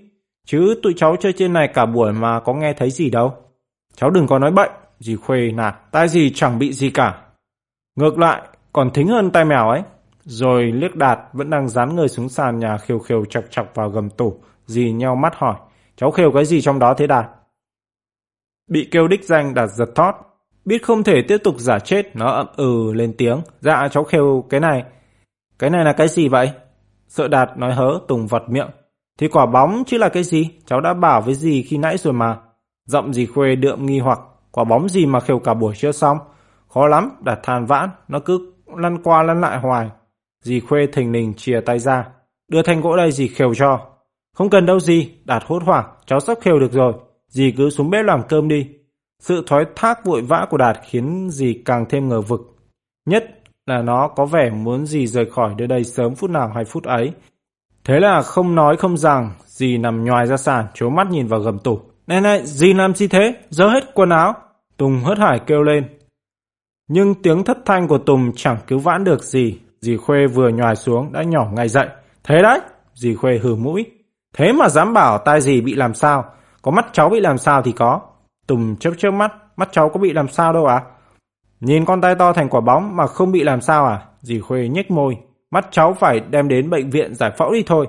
Chứ 0.45 0.80
tụi 0.84 0.93
cháu 0.97 1.16
chơi 1.20 1.34
trên 1.34 1.53
này 1.53 1.68
cả 1.74 1.86
buổi 1.86 2.14
mà 2.14 2.39
có 2.39 2.53
nghe 2.53 2.74
thấy 2.74 2.91
gì 2.91 3.10
đâu. 3.10 3.34
Cháu 3.95 4.10
đừng 4.10 4.28
có 4.28 4.39
nói 4.39 4.51
bậy. 4.51 4.70
Dì 4.99 5.16
khuê 5.16 5.51
nạt. 5.51 5.76
Tai 5.91 6.08
gì 6.08 6.32
chẳng 6.36 6.60
bị 6.60 6.74
gì 6.74 6.89
cả. 6.89 7.22
Ngược 7.95 8.18
lại, 8.18 8.41
còn 8.74 8.91
thính 8.93 9.08
hơn 9.08 9.32
tai 9.32 9.45
mèo 9.45 9.70
ấy. 9.70 9.82
Rồi 10.24 10.64
liếc 10.64 10.95
đạt 10.95 11.20
vẫn 11.34 11.49
đang 11.49 11.70
dán 11.70 11.95
người 11.95 12.08
xuống 12.08 12.30
sàn 12.30 12.60
nhà 12.60 12.78
khều 12.78 12.99
khều 12.99 13.26
chọc 13.26 13.43
chọc 13.49 13.76
vào 13.76 13.89
gầm 13.89 14.10
tủ. 14.10 14.39
Dì 14.66 14.91
nheo 14.91 15.16
mắt 15.16 15.34
hỏi. 15.36 15.56
Cháu 15.95 16.12
khều 16.12 16.32
cái 16.32 16.45
gì 16.45 16.62
trong 16.62 16.80
đó 16.80 16.93
thế 16.93 17.08
đạt? 17.08 17.26
Bị 18.68 18.88
kêu 18.91 19.08
đích 19.08 19.24
danh 19.24 19.53
đạt 19.53 19.70
giật 19.70 19.89
thót. 19.95 20.14
Biết 20.66 20.84
không 20.84 21.03
thể 21.03 21.22
tiếp 21.28 21.38
tục 21.43 21.56
giả 21.60 21.80
chết, 21.80 22.16
nó 22.16 22.32
ậm 22.32 22.47
ừ 22.56 22.93
lên 22.93 23.14
tiếng. 23.18 23.41
Dạ 23.60 23.88
cháu 23.91 24.03
khều 24.03 24.45
cái 24.49 24.60
này. 24.60 24.84
Cái 25.60 25.70
này 25.70 25.86
là 25.86 25.93
cái 25.93 26.08
gì 26.08 26.28
vậy? 26.28 26.51
Sợ 27.08 27.28
đạt 27.28 27.58
nói 27.58 27.74
hớ 27.74 27.99
Tùng 28.08 28.28
vật 28.28 28.43
miệng. 28.49 28.70
Thì 29.20 29.28
quả 29.28 29.45
bóng 29.45 29.84
chứ 29.88 29.97
là 29.97 30.10
cái 30.10 30.24
gì? 30.24 30.49
Cháu 30.66 30.82
đã 30.82 30.93
bảo 30.93 31.22
với 31.22 31.36
gì 31.36 31.64
khi 31.64 31.78
nãy 31.78 31.97
rồi 31.97 32.14
mà. 32.14 32.38
Giọng 32.86 33.14
gì 33.14 33.26
khuê 33.26 33.56
đượm 33.56 33.86
nghi 33.86 33.99
hoặc. 33.99 34.20
Quả 34.51 34.64
bóng 34.64 34.89
gì 34.89 35.06
mà 35.06 35.20
khều 35.20 35.39
cả 35.39 35.53
buổi 35.53 35.74
chưa 35.76 35.91
xong? 35.91 36.18
Khó 36.68 36.88
lắm, 36.88 37.12
đạt 37.22 37.39
than 37.43 37.66
vãn. 37.66 37.89
Nó 38.08 38.20
cứ 38.20 38.53
lăn 38.78 39.03
qua 39.03 39.24
lăn 39.24 39.41
lại 39.41 39.60
hoài. 39.60 39.89
Dì 40.43 40.60
khuê 40.60 40.88
thình 40.93 41.12
lình 41.12 41.34
chìa 41.34 41.62
tay 41.66 41.80
ra. 41.80 42.08
Đưa 42.47 42.62
thanh 42.62 42.82
gỗ 42.82 42.97
đây 42.97 43.12
dì 43.12 43.28
khều 43.28 43.56
cho. 43.56 43.80
Không 44.36 44.49
cần 44.49 44.66
đâu 44.66 44.80
gì, 44.80 45.12
đạt 45.26 45.43
hốt 45.45 45.64
hoảng. 45.64 45.86
Cháu 46.06 46.20
sắp 46.20 46.38
khều 46.41 46.60
được 46.60 46.72
rồi. 46.72 46.93
Dì 47.28 47.51
cứ 47.58 47.70
xuống 47.70 47.89
bếp 47.89 48.06
làm 48.06 48.24
cơm 48.30 48.47
đi. 48.47 48.68
Sự 49.20 49.43
thoái 49.47 49.66
thác 49.76 50.06
vội 50.06 50.22
vã 50.22 50.47
của 50.49 50.58
Đạt 50.58 50.78
khiến 50.84 51.30
dì 51.32 51.62
càng 51.66 51.86
thêm 51.89 52.10
ngờ 52.10 52.22
vực. 52.22 52.41
Nhất 53.06 53.34
là 53.66 53.82
nó 53.82 54.07
có 54.07 54.26
vẻ 54.26 54.49
muốn 54.49 54.86
dì 54.86 55.07
rời 55.07 55.26
khỏi 55.26 55.53
nơi 55.57 55.68
đây 55.68 55.84
sớm 55.84 56.16
phút 56.16 56.30
nào 56.30 56.51
hay 56.55 56.66
phút 56.66 56.84
ấy. 56.84 57.11
Thế 57.84 57.99
là 57.99 58.22
không 58.22 58.55
nói 58.55 58.78
không 58.78 58.97
rằng, 58.97 59.32
dì 59.45 59.78
nằm 59.78 60.03
nhòi 60.03 60.28
ra 60.28 60.38
sàn, 60.38 60.66
chố 60.74 60.89
mắt 60.89 61.07
nhìn 61.09 61.28
vào 61.28 61.39
gầm 61.39 61.59
tủ. 61.59 61.80
Này 62.07 62.22
này, 62.22 62.45
dì 62.45 62.74
làm 62.74 62.95
gì 62.95 63.07
thế? 63.07 63.36
Dỡ 63.49 63.70
hết 63.70 63.93
quần 63.93 64.09
áo. 64.09 64.34
Tùng 64.78 64.99
hớt 65.03 65.18
hải 65.18 65.39
kêu 65.39 65.63
lên. 65.63 65.88
Nhưng 66.88 67.16
tiếng 67.16 67.43
thất 67.43 67.57
thanh 67.66 67.88
của 67.88 67.97
Tùng 67.97 68.32
chẳng 68.36 68.57
cứu 68.68 68.80
vãn 68.80 69.03
được 69.03 69.24
gì. 69.24 69.59
Dì 69.82 69.97
Khuê 69.97 70.28
vừa 70.28 70.49
nhòi 70.49 70.76
xuống 70.76 71.11
đã 71.13 71.24
nhỏ 71.24 71.49
ngay 71.53 71.70
dậy. 71.70 71.88
Thế 72.24 72.41
đấy, 72.41 72.59
dì 72.93 73.16
Khuê 73.16 73.38
hừ 73.38 73.55
mũi. 73.55 73.86
Thế 74.38 74.53
mà 74.53 74.70
dám 74.70 74.93
bảo 74.93 75.18
tai 75.18 75.41
dì 75.41 75.61
bị 75.61 75.76
làm 75.76 75.93
sao? 75.93 76.26
Có 76.61 76.72
mắt 76.72 76.86
cháu 76.93 77.09
bị 77.09 77.20
làm 77.20 77.38
sao 77.38 77.61
thì 77.61 77.72
có. 77.72 78.01
Tùng 78.47 78.76
chớp 78.76 78.91
chớp 78.97 79.11
mắt, 79.11 79.34
mắt 79.55 79.70
cháu 79.72 79.89
có 79.89 79.99
bị 79.99 80.13
làm 80.13 80.28
sao 80.28 80.53
đâu 80.53 80.66
à? 80.66 80.82
Nhìn 81.66 81.86
con 81.86 82.01
tay 82.01 82.16
to 82.16 82.34
thành 82.34 82.49
quả 82.49 82.61
bóng 82.61 82.95
mà 82.95 83.07
không 83.07 83.32
bị 83.32 83.43
làm 83.43 83.61
sao 83.61 83.86
à? 83.86 84.05
Dì 84.22 84.39
Khuê 84.39 84.68
nhếch 84.68 84.91
môi, 84.91 85.18
mắt 85.51 85.68
cháu 85.72 85.93
phải 85.93 86.20
đem 86.20 86.47
đến 86.47 86.70
bệnh 86.70 86.89
viện 86.89 87.16
giải 87.16 87.32
phẫu 87.38 87.53
đi 87.53 87.63
thôi. 87.66 87.88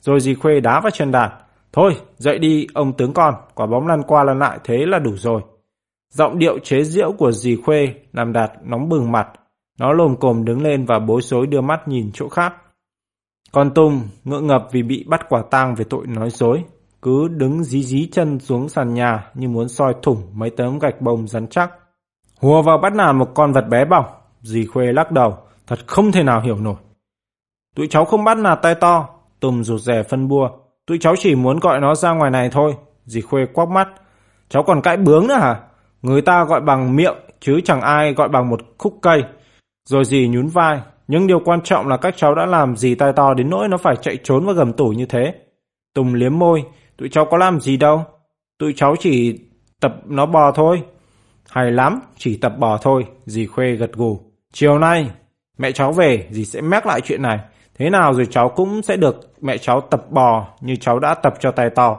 Rồi 0.00 0.20
dì 0.20 0.34
Khuê 0.34 0.60
đá 0.60 0.80
vào 0.80 0.90
chân 0.90 1.12
đạt. 1.12 1.32
Thôi, 1.72 1.96
dậy 2.16 2.38
đi 2.38 2.66
ông 2.74 2.92
tướng 2.92 3.12
con, 3.12 3.34
quả 3.54 3.66
bóng 3.66 3.86
lăn 3.86 4.02
qua 4.02 4.24
lăn 4.24 4.38
lại 4.38 4.58
thế 4.64 4.86
là 4.86 4.98
đủ 4.98 5.16
rồi. 5.16 5.42
Giọng 6.14 6.38
điệu 6.38 6.58
chế 6.58 6.82
giễu 6.82 7.12
của 7.12 7.32
dì 7.32 7.56
Khuê 7.56 7.94
làm 8.12 8.32
Đạt 8.32 8.52
nóng 8.62 8.88
bừng 8.88 9.12
mặt. 9.12 9.28
Nó 9.80 9.92
lồm 9.92 10.16
cồm 10.16 10.44
đứng 10.44 10.62
lên 10.62 10.84
và 10.84 10.98
bối 10.98 11.22
rối 11.22 11.46
đưa 11.46 11.60
mắt 11.60 11.88
nhìn 11.88 12.10
chỗ 12.14 12.28
khác. 12.28 12.54
Con 13.52 13.74
Tùng 13.74 14.00
ngượng 14.24 14.46
ngập 14.46 14.68
vì 14.72 14.82
bị 14.82 15.04
bắt 15.08 15.28
quả 15.28 15.42
tang 15.50 15.74
về 15.74 15.84
tội 15.90 16.06
nói 16.06 16.30
dối, 16.30 16.64
cứ 17.02 17.28
đứng 17.28 17.64
dí 17.64 17.82
dí 17.82 18.08
chân 18.12 18.38
xuống 18.40 18.68
sàn 18.68 18.94
nhà 18.94 19.30
như 19.34 19.48
muốn 19.48 19.68
soi 19.68 19.94
thủng 20.02 20.22
mấy 20.32 20.50
tấm 20.50 20.78
gạch 20.78 21.00
bông 21.00 21.28
rắn 21.28 21.46
chắc. 21.46 21.70
Hùa 22.40 22.62
vào 22.62 22.78
bắt 22.78 22.94
nạt 22.94 23.14
một 23.14 23.34
con 23.34 23.52
vật 23.52 23.68
bé 23.68 23.84
bỏng, 23.84 24.04
dì 24.42 24.66
Khuê 24.66 24.92
lắc 24.92 25.10
đầu, 25.10 25.38
thật 25.66 25.78
không 25.86 26.12
thể 26.12 26.22
nào 26.22 26.40
hiểu 26.40 26.56
nổi. 26.56 26.76
Tụi 27.76 27.86
cháu 27.86 28.04
không 28.04 28.24
bắt 28.24 28.38
nạt 28.38 28.58
tay 28.62 28.74
to, 28.74 29.08
Tùng 29.40 29.64
rụt 29.64 29.80
rè 29.80 30.02
phân 30.02 30.28
bua, 30.28 30.48
tụi 30.86 30.98
cháu 30.98 31.14
chỉ 31.18 31.34
muốn 31.34 31.58
gọi 31.58 31.80
nó 31.80 31.94
ra 31.94 32.12
ngoài 32.12 32.30
này 32.30 32.50
thôi, 32.52 32.74
dì 33.04 33.20
Khuê 33.20 33.46
quắc 33.46 33.68
mắt. 33.68 33.88
Cháu 34.48 34.62
còn 34.62 34.80
cãi 34.80 34.96
bướng 34.96 35.26
nữa 35.26 35.34
hả? 35.34 35.60
Người 36.02 36.22
ta 36.22 36.44
gọi 36.44 36.60
bằng 36.60 36.96
miệng, 36.96 37.14
chứ 37.40 37.60
chẳng 37.64 37.80
ai 37.80 38.14
gọi 38.14 38.28
bằng 38.28 38.48
một 38.48 38.60
khúc 38.78 38.98
cây. 39.02 39.22
Rồi 39.88 40.04
dì 40.04 40.28
nhún 40.28 40.46
vai, 40.46 40.80
nhưng 41.08 41.26
điều 41.26 41.40
quan 41.40 41.60
trọng 41.60 41.88
là 41.88 41.96
các 41.96 42.14
cháu 42.16 42.34
đã 42.34 42.46
làm 42.46 42.76
gì 42.76 42.94
tay 42.94 43.12
to 43.12 43.34
đến 43.34 43.50
nỗi 43.50 43.68
nó 43.68 43.76
phải 43.76 43.96
chạy 43.96 44.18
trốn 44.24 44.46
vào 44.46 44.54
gầm 44.54 44.72
tủ 44.72 44.88
như 44.88 45.06
thế. 45.06 45.34
Tùng 45.94 46.14
liếm 46.14 46.38
môi, 46.38 46.64
Tụi 46.98 47.08
cháu 47.08 47.24
có 47.24 47.36
làm 47.36 47.60
gì 47.60 47.76
đâu. 47.76 48.04
Tụi 48.58 48.72
cháu 48.76 48.96
chỉ 49.00 49.40
tập 49.80 49.92
nó 50.04 50.26
bò 50.26 50.52
thôi. 50.52 50.82
Hay 51.50 51.72
lắm, 51.72 52.00
chỉ 52.16 52.36
tập 52.36 52.52
bò 52.58 52.78
thôi, 52.82 53.06
dì 53.26 53.46
Khuê 53.46 53.72
gật 53.72 53.92
gù. 53.92 54.20
Chiều 54.52 54.78
nay, 54.78 55.10
mẹ 55.58 55.72
cháu 55.72 55.92
về, 55.92 56.26
dì 56.30 56.44
sẽ 56.44 56.60
mép 56.60 56.86
lại 56.86 57.00
chuyện 57.00 57.22
này. 57.22 57.38
Thế 57.78 57.90
nào 57.90 58.14
rồi 58.14 58.26
cháu 58.30 58.48
cũng 58.48 58.82
sẽ 58.82 58.96
được 58.96 59.32
mẹ 59.40 59.58
cháu 59.58 59.80
tập 59.80 60.10
bò 60.10 60.46
như 60.60 60.76
cháu 60.76 60.98
đã 60.98 61.14
tập 61.14 61.34
cho 61.40 61.50
tài 61.50 61.70
to. 61.70 61.96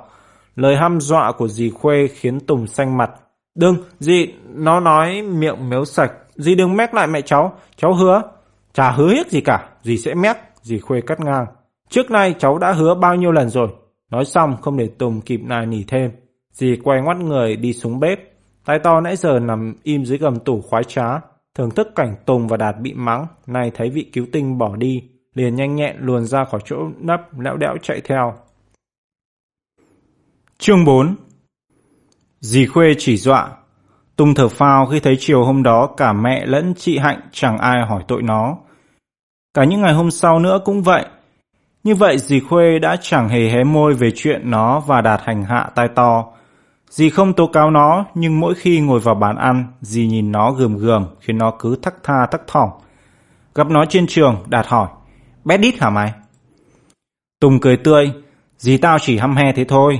Lời 0.55 0.75
hăm 0.75 0.99
dọa 1.01 1.31
của 1.31 1.47
dì 1.47 1.69
Khuê 1.69 2.07
khiến 2.07 2.39
Tùng 2.39 2.67
xanh 2.67 2.97
mặt. 2.97 3.11
Đừng, 3.55 3.75
dì, 3.99 4.33
nó 4.53 4.79
nói 4.79 5.21
miệng 5.21 5.69
méo 5.69 5.85
sạch. 5.85 6.11
Dì 6.35 6.55
đừng 6.55 6.77
mép 6.77 6.93
lại 6.93 7.07
mẹ 7.07 7.21
cháu, 7.21 7.53
cháu 7.75 7.93
hứa. 7.93 8.21
Chả 8.73 8.91
hứa 8.91 9.13
hết 9.13 9.31
gì 9.31 9.41
cả, 9.41 9.69
dì 9.83 9.97
sẽ 9.97 10.13
mép, 10.13 10.37
dì 10.61 10.79
Khuê 10.79 11.01
cắt 11.01 11.19
ngang. 11.19 11.45
Trước 11.89 12.11
nay 12.11 12.35
cháu 12.39 12.57
đã 12.57 12.71
hứa 12.71 12.95
bao 12.95 13.15
nhiêu 13.15 13.31
lần 13.31 13.49
rồi, 13.49 13.69
Nói 14.11 14.25
xong 14.25 14.57
không 14.61 14.77
để 14.77 14.89
Tùng 14.97 15.21
kịp 15.21 15.41
nài 15.43 15.65
nỉ 15.65 15.83
thêm. 15.87 16.11
Dì 16.51 16.75
quay 16.83 17.01
ngoắt 17.01 17.17
người 17.17 17.55
đi 17.55 17.73
xuống 17.73 17.99
bếp. 17.99 18.19
Tay 18.65 18.79
to 18.79 19.01
nãy 19.01 19.15
giờ 19.15 19.39
nằm 19.39 19.75
im 19.83 20.05
dưới 20.05 20.17
gầm 20.17 20.39
tủ 20.39 20.61
khoái 20.61 20.83
trá. 20.83 21.19
Thưởng 21.55 21.71
thức 21.71 21.87
cảnh 21.95 22.15
Tùng 22.25 22.47
và 22.47 22.57
Đạt 22.57 22.75
bị 22.79 22.93
mắng. 22.93 23.27
Nay 23.47 23.71
thấy 23.75 23.89
vị 23.89 24.09
cứu 24.13 24.25
tinh 24.31 24.57
bỏ 24.57 24.75
đi. 24.75 25.03
Liền 25.35 25.55
nhanh 25.55 25.75
nhẹn 25.75 25.95
luồn 25.99 26.25
ra 26.25 26.45
khỏi 26.45 26.61
chỗ 26.65 26.77
nấp, 26.99 27.39
lẽo 27.39 27.57
đẽo 27.57 27.77
chạy 27.81 28.01
theo. 28.01 28.33
Chương 30.57 30.85
4 30.85 31.15
Dì 32.39 32.65
Khuê 32.65 32.93
chỉ 32.97 33.17
dọa. 33.17 33.49
Tùng 34.15 34.33
thở 34.35 34.49
phào 34.49 34.85
khi 34.85 34.99
thấy 34.99 35.15
chiều 35.19 35.43
hôm 35.43 35.63
đó 35.63 35.89
cả 35.97 36.13
mẹ 36.13 36.45
lẫn 36.45 36.73
chị 36.77 36.97
Hạnh 36.97 37.19
chẳng 37.31 37.57
ai 37.57 37.85
hỏi 37.85 38.03
tội 38.07 38.21
nó. 38.21 38.57
Cả 39.53 39.63
những 39.63 39.81
ngày 39.81 39.93
hôm 39.93 40.11
sau 40.11 40.39
nữa 40.39 40.59
cũng 40.65 40.81
vậy. 40.81 41.05
Như 41.83 41.95
vậy 41.95 42.17
dì 42.17 42.39
Khuê 42.39 42.79
đã 42.79 42.95
chẳng 43.01 43.29
hề 43.29 43.49
hé 43.49 43.63
môi 43.63 43.93
về 43.93 44.11
chuyện 44.15 44.51
nó 44.51 44.79
và 44.79 45.01
đạt 45.01 45.21
hành 45.23 45.43
hạ 45.43 45.69
tai 45.75 45.87
to. 45.95 46.25
Dì 46.89 47.09
không 47.09 47.33
tố 47.33 47.47
cáo 47.47 47.71
nó, 47.71 48.05
nhưng 48.13 48.39
mỗi 48.39 48.55
khi 48.55 48.79
ngồi 48.79 48.99
vào 48.99 49.15
bàn 49.15 49.35
ăn, 49.35 49.67
dì 49.81 50.07
nhìn 50.07 50.31
nó 50.31 50.51
gườm 50.51 50.77
gườm 50.77 51.05
khiến 51.19 51.37
nó 51.37 51.51
cứ 51.59 51.75
thắc 51.81 51.93
tha 52.03 52.25
thắc 52.31 52.41
thỏng. 52.47 52.69
Gặp 53.55 53.69
nó 53.69 53.85
trên 53.85 54.07
trường, 54.07 54.43
Đạt 54.47 54.67
hỏi, 54.67 54.87
bé 55.45 55.57
đít 55.57 55.81
hả 55.81 55.89
mày? 55.89 56.13
Tùng 57.39 57.59
cười 57.59 57.77
tươi, 57.77 58.11
dì 58.57 58.77
tao 58.77 58.99
chỉ 58.99 59.17
hăm 59.17 59.35
he 59.35 59.51
thế 59.51 59.65
thôi. 59.65 59.99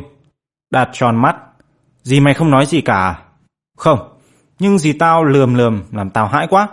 Đạt 0.72 0.90
tròn 0.94 1.16
mắt, 1.16 1.36
dì 2.02 2.20
mày 2.20 2.34
không 2.34 2.52
nói 2.52 2.66
gì 2.66 2.82
cả? 2.82 2.94
À? 2.94 3.20
Không, 3.78 4.00
nhưng 4.60 4.80
dì 4.80 4.94
tao 4.94 5.24
lườm 5.24 5.54
lườm 5.54 5.82
làm 5.92 6.10
tao 6.10 6.28
hãi 6.28 6.48
quá. 6.50 6.68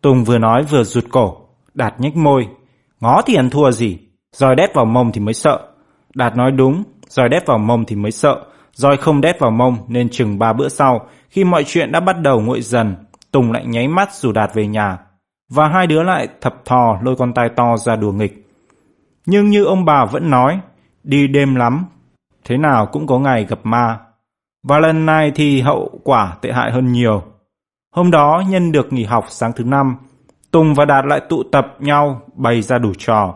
Tùng 0.00 0.24
vừa 0.24 0.38
nói 0.38 0.62
vừa 0.62 0.84
rụt 0.84 1.04
cổ, 1.10 1.36
Đạt 1.74 2.00
nhếch 2.00 2.16
môi, 2.16 2.48
ngó 3.00 3.22
thì 3.26 3.34
ăn 3.34 3.50
thua 3.50 3.70
gì, 3.70 3.98
rồi 4.36 4.56
đét 4.56 4.74
vào 4.74 4.84
mông 4.84 5.12
thì 5.12 5.20
mới 5.20 5.34
sợ. 5.34 5.60
Đạt 6.14 6.36
nói 6.36 6.50
đúng, 6.50 6.82
rồi 7.08 7.28
đét 7.28 7.46
vào 7.46 7.58
mông 7.58 7.84
thì 7.84 7.96
mới 7.96 8.12
sợ. 8.12 8.44
Roi 8.74 8.96
không 8.96 9.20
đét 9.20 9.38
vào 9.38 9.50
mông 9.50 9.76
nên 9.88 10.08
chừng 10.08 10.38
ba 10.38 10.52
bữa 10.52 10.68
sau, 10.68 11.06
khi 11.30 11.44
mọi 11.44 11.64
chuyện 11.66 11.92
đã 11.92 12.00
bắt 12.00 12.16
đầu 12.20 12.40
nguội 12.40 12.60
dần, 12.60 12.94
Tùng 13.30 13.52
lại 13.52 13.66
nháy 13.66 13.88
mắt 13.88 14.14
rủ 14.14 14.32
Đạt 14.32 14.54
về 14.54 14.66
nhà. 14.66 14.98
Và 15.50 15.68
hai 15.68 15.86
đứa 15.86 16.02
lại 16.02 16.28
thập 16.40 16.64
thò 16.64 16.98
lôi 17.02 17.16
con 17.16 17.34
tai 17.34 17.48
to 17.56 17.76
ra 17.76 17.96
đùa 17.96 18.12
nghịch. 18.12 18.48
Nhưng 19.26 19.50
như 19.50 19.64
ông 19.64 19.84
bà 19.84 20.04
vẫn 20.04 20.30
nói, 20.30 20.60
đi 21.04 21.26
đêm 21.26 21.54
lắm, 21.54 21.84
thế 22.44 22.56
nào 22.56 22.86
cũng 22.86 23.06
có 23.06 23.18
ngày 23.18 23.44
gặp 23.44 23.58
ma. 23.62 23.98
Và 24.62 24.78
lần 24.78 25.06
này 25.06 25.32
thì 25.34 25.60
hậu 25.60 26.00
quả 26.04 26.36
tệ 26.40 26.52
hại 26.52 26.72
hơn 26.72 26.92
nhiều. 26.92 27.22
Hôm 27.94 28.10
đó 28.10 28.42
nhân 28.48 28.72
được 28.72 28.92
nghỉ 28.92 29.04
học 29.04 29.24
sáng 29.28 29.52
thứ 29.52 29.64
năm, 29.64 29.96
Tùng 30.50 30.74
và 30.74 30.84
Đạt 30.84 31.04
lại 31.06 31.20
tụ 31.28 31.42
tập 31.52 31.66
nhau 31.78 32.20
bày 32.34 32.62
ra 32.62 32.78
đủ 32.78 32.92
trò. 32.98 33.34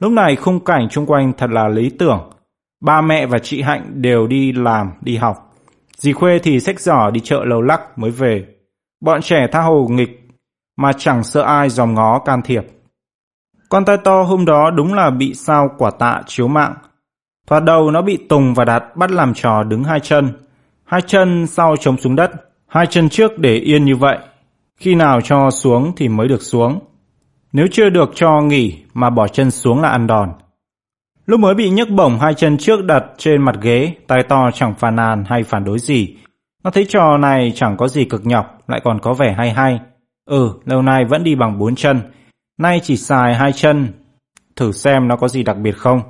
Lúc 0.00 0.12
này 0.12 0.36
khung 0.36 0.64
cảnh 0.64 0.88
chung 0.90 1.06
quanh 1.06 1.32
thật 1.38 1.50
là 1.50 1.68
lý 1.68 1.90
tưởng. 1.98 2.30
Ba 2.80 3.00
mẹ 3.00 3.26
và 3.26 3.38
chị 3.38 3.62
Hạnh 3.62 3.92
đều 3.94 4.26
đi 4.26 4.52
làm, 4.52 4.92
đi 5.00 5.16
học. 5.16 5.54
Dì 5.96 6.12
Khuê 6.12 6.38
thì 6.38 6.60
xách 6.60 6.80
giỏ 6.80 7.10
đi 7.10 7.20
chợ 7.20 7.44
lâu 7.44 7.62
lắc 7.62 7.98
mới 7.98 8.10
về. 8.10 8.46
Bọn 9.00 9.22
trẻ 9.22 9.46
tha 9.52 9.60
hồ 9.60 9.86
nghịch 9.90 10.28
mà 10.76 10.92
chẳng 10.92 11.24
sợ 11.24 11.42
ai 11.42 11.68
dòm 11.68 11.94
ngó 11.94 12.18
can 12.18 12.42
thiệp. 12.42 12.66
Con 13.68 13.84
tai 13.84 13.96
to 13.96 14.22
hôm 14.22 14.44
đó 14.44 14.70
đúng 14.70 14.94
là 14.94 15.10
bị 15.10 15.34
sao 15.34 15.70
quả 15.78 15.90
tạ 15.98 16.22
chiếu 16.26 16.48
mạng. 16.48 16.74
Thoạt 17.46 17.64
đầu 17.64 17.90
nó 17.90 18.02
bị 18.02 18.18
Tùng 18.28 18.54
và 18.54 18.64
Đạt 18.64 18.84
bắt 18.96 19.10
làm 19.10 19.34
trò 19.34 19.62
đứng 19.62 19.84
hai 19.84 20.00
chân. 20.00 20.32
Hai 20.84 21.02
chân 21.02 21.46
sau 21.46 21.76
chống 21.76 21.96
xuống 21.96 22.16
đất, 22.16 22.30
hai 22.66 22.86
chân 22.86 23.08
trước 23.08 23.38
để 23.38 23.54
yên 23.54 23.84
như 23.84 23.96
vậy. 23.96 24.18
Khi 24.76 24.94
nào 24.94 25.20
cho 25.20 25.50
xuống 25.50 25.92
thì 25.96 26.08
mới 26.08 26.28
được 26.28 26.42
xuống. 26.42 26.80
Nếu 27.52 27.66
chưa 27.72 27.90
được 27.90 28.10
cho 28.14 28.40
nghỉ 28.40 28.82
mà 28.94 29.10
bỏ 29.10 29.28
chân 29.28 29.50
xuống 29.50 29.80
là 29.80 29.88
ăn 29.88 30.06
đòn. 30.06 30.32
Lúc 31.30 31.40
mới 31.40 31.54
bị 31.54 31.70
nhức 31.70 31.90
bổng 31.90 32.18
hai 32.18 32.34
chân 32.34 32.58
trước 32.58 32.84
đặt 32.84 33.04
trên 33.16 33.42
mặt 33.42 33.54
ghế, 33.60 33.94
tai 34.06 34.22
to 34.22 34.50
chẳng 34.54 34.74
phàn 34.74 34.96
nàn 34.96 35.24
hay 35.26 35.42
phản 35.42 35.64
đối 35.64 35.78
gì. 35.78 36.16
Nó 36.64 36.70
thấy 36.70 36.86
trò 36.88 37.18
này 37.18 37.52
chẳng 37.54 37.76
có 37.76 37.88
gì 37.88 38.04
cực 38.04 38.26
nhọc, 38.26 38.58
lại 38.68 38.80
còn 38.84 38.98
có 39.00 39.14
vẻ 39.14 39.34
hay 39.38 39.50
hay. 39.50 39.80
Ừ, 40.30 40.52
lâu 40.64 40.82
nay 40.82 41.04
vẫn 41.04 41.24
đi 41.24 41.34
bằng 41.34 41.58
bốn 41.58 41.74
chân, 41.74 42.00
nay 42.58 42.80
chỉ 42.82 42.96
xài 42.96 43.34
hai 43.34 43.52
chân. 43.52 43.88
Thử 44.56 44.72
xem 44.72 45.08
nó 45.08 45.16
có 45.16 45.28
gì 45.28 45.42
đặc 45.42 45.56
biệt 45.56 45.76
không. 45.76 46.02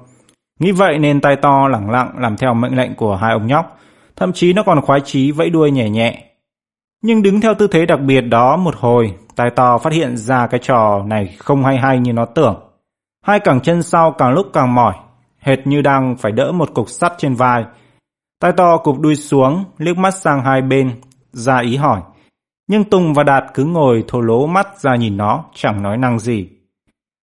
Nghĩ 0.60 0.72
vậy 0.72 0.98
nên 0.98 1.20
tai 1.20 1.36
to 1.36 1.68
lẳng 1.68 1.90
lặng 1.90 2.12
làm 2.18 2.36
theo 2.36 2.54
mệnh 2.54 2.76
lệnh 2.76 2.94
của 2.94 3.16
hai 3.16 3.32
ông 3.32 3.46
nhóc. 3.46 3.78
Thậm 4.16 4.32
chí 4.32 4.52
nó 4.52 4.62
còn 4.62 4.80
khoái 4.80 5.00
chí 5.00 5.30
vẫy 5.30 5.50
đuôi 5.50 5.70
nhẹ 5.70 5.90
nhẹ. 5.90 6.24
Nhưng 7.02 7.22
đứng 7.22 7.40
theo 7.40 7.54
tư 7.54 7.66
thế 7.66 7.86
đặc 7.86 8.00
biệt 8.00 8.20
đó 8.20 8.56
một 8.56 8.74
hồi, 8.76 9.14
tai 9.36 9.50
to 9.50 9.78
phát 9.78 9.92
hiện 9.92 10.16
ra 10.16 10.46
cái 10.46 10.60
trò 10.62 11.02
này 11.06 11.34
không 11.38 11.64
hay 11.64 11.76
hay 11.76 11.98
như 11.98 12.12
nó 12.12 12.24
tưởng. 12.24 12.56
Hai 13.26 13.40
cẳng 13.40 13.60
chân 13.60 13.82
sau 13.82 14.12
càng 14.12 14.32
lúc 14.32 14.46
càng 14.52 14.74
mỏi, 14.74 14.94
hệt 15.40 15.66
như 15.66 15.82
đang 15.82 16.16
phải 16.16 16.32
đỡ 16.32 16.52
một 16.52 16.74
cục 16.74 16.88
sắt 16.88 17.12
trên 17.18 17.34
vai. 17.34 17.64
Tai 18.40 18.52
to 18.52 18.76
cụp 18.76 19.00
đuôi 19.00 19.16
xuống, 19.16 19.64
liếc 19.78 19.98
mắt 19.98 20.14
sang 20.14 20.44
hai 20.44 20.62
bên, 20.62 21.00
ra 21.32 21.58
ý 21.58 21.76
hỏi. 21.76 22.00
Nhưng 22.68 22.84
Tùng 22.84 23.14
và 23.14 23.22
Đạt 23.22 23.44
cứ 23.54 23.64
ngồi 23.64 24.04
thổ 24.08 24.20
lố 24.20 24.46
mắt 24.46 24.78
ra 24.78 24.96
nhìn 24.96 25.16
nó, 25.16 25.44
chẳng 25.54 25.82
nói 25.82 25.96
năng 25.96 26.18
gì. 26.18 26.48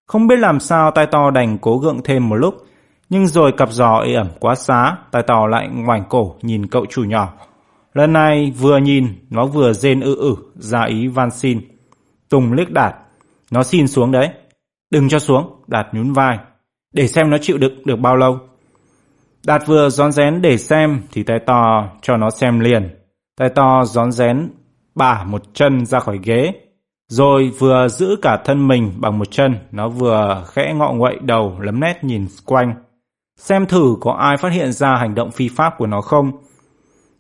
Không 0.08 0.28
biết 0.28 0.40
làm 0.40 0.60
sao 0.60 0.92
tai 0.92 1.08
to 1.08 1.32
đành 1.32 1.58
cố 1.58 1.78
gượng 1.78 2.02
thêm 2.04 2.30
một 2.30 2.36
lúc, 2.36 2.56
nhưng 3.10 3.28
rồi 3.28 3.52
cặp 3.52 3.72
giò 3.72 4.00
ê 4.00 4.14
ẩm 4.14 4.28
quá 4.40 4.56
xá, 4.56 4.98
tai 5.12 5.24
to 5.24 5.48
lại 5.48 5.68
ngoảnh 5.72 6.04
cổ 6.10 6.36
nhìn 6.42 6.68
cậu 6.68 6.86
chủ 6.86 7.04
nhỏ. 7.04 7.34
Lần 7.94 8.14
này 8.14 8.52
vừa 8.60 8.78
nhìn, 8.78 9.08
nó 9.30 9.46
vừa 9.46 9.74
rên 9.74 10.02
ư 10.02 10.16
ử, 10.16 10.36
ra 10.56 10.84
ý 10.84 11.08
van 11.08 11.32
xin. 11.32 11.62
Tùng 12.30 12.54
liếc 12.54 12.72
Đạt, 12.72 12.96
nó 13.52 13.64
xin 13.64 13.88
xuống 13.88 14.12
đấy. 14.12 14.30
Đừng 14.90 15.10
cho 15.10 15.20
xuống, 15.20 15.64
Đạt 15.68 15.88
nhún 15.94 16.14
vai. 16.14 16.38
Để 16.94 17.08
xem 17.08 17.30
nó 17.30 17.38
chịu 17.38 17.58
đựng 17.58 17.82
được 17.86 17.96
bao 17.96 18.16
lâu. 18.16 18.40
Đạt 19.46 19.68
vừa 19.68 19.90
rón 19.90 20.12
rén 20.12 20.42
để 20.42 20.58
xem 20.58 21.02
thì 21.12 21.24
tay 21.24 21.40
to 21.46 21.90
cho 22.02 22.18
nó 22.18 22.30
xem 22.30 22.60
liền. 22.60 22.96
Tay 23.38 23.50
to 23.50 23.86
rón 23.86 24.12
rén 24.12 24.50
bả 24.96 25.24
một 25.24 25.42
chân 25.54 25.86
ra 25.86 26.00
khỏi 26.00 26.20
ghế. 26.24 26.54
Rồi 27.10 27.52
vừa 27.60 27.88
giữ 27.88 28.16
cả 28.22 28.42
thân 28.46 28.68
mình 28.68 28.94
bằng 28.98 29.20
một 29.20 29.32
chân, 29.32 29.56
nó 29.72 29.90
vừa 29.90 30.46
khẽ 30.48 30.74
ngọ 30.76 30.92
nguậy 30.92 31.18
đầu 31.22 31.60
lấm 31.60 31.80
nét 31.80 32.04
nhìn 32.04 32.28
quanh. 32.46 32.74
Xem 33.40 33.66
thử 33.66 33.96
có 34.02 34.12
ai 34.12 34.38
phát 34.38 34.52
hiện 34.52 34.72
ra 34.72 34.96
hành 34.96 35.16
động 35.16 35.32
phi 35.32 35.48
pháp 35.48 35.74
của 35.78 35.88
nó 35.88 36.02
không. 36.02 36.32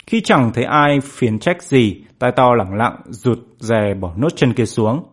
Khi 0.07 0.22
chẳng 0.22 0.51
thấy 0.53 0.63
ai 0.63 0.99
phiền 1.01 1.39
trách 1.39 1.63
gì, 1.63 2.03
tay 2.20 2.32
to 2.32 2.53
lẳng 2.53 2.74
lặng 2.74 2.95
rụt 3.05 3.39
rè 3.59 3.93
bỏ 3.93 4.11
nốt 4.18 4.30
chân 4.36 4.53
kia 4.53 4.65
xuống. 4.65 5.03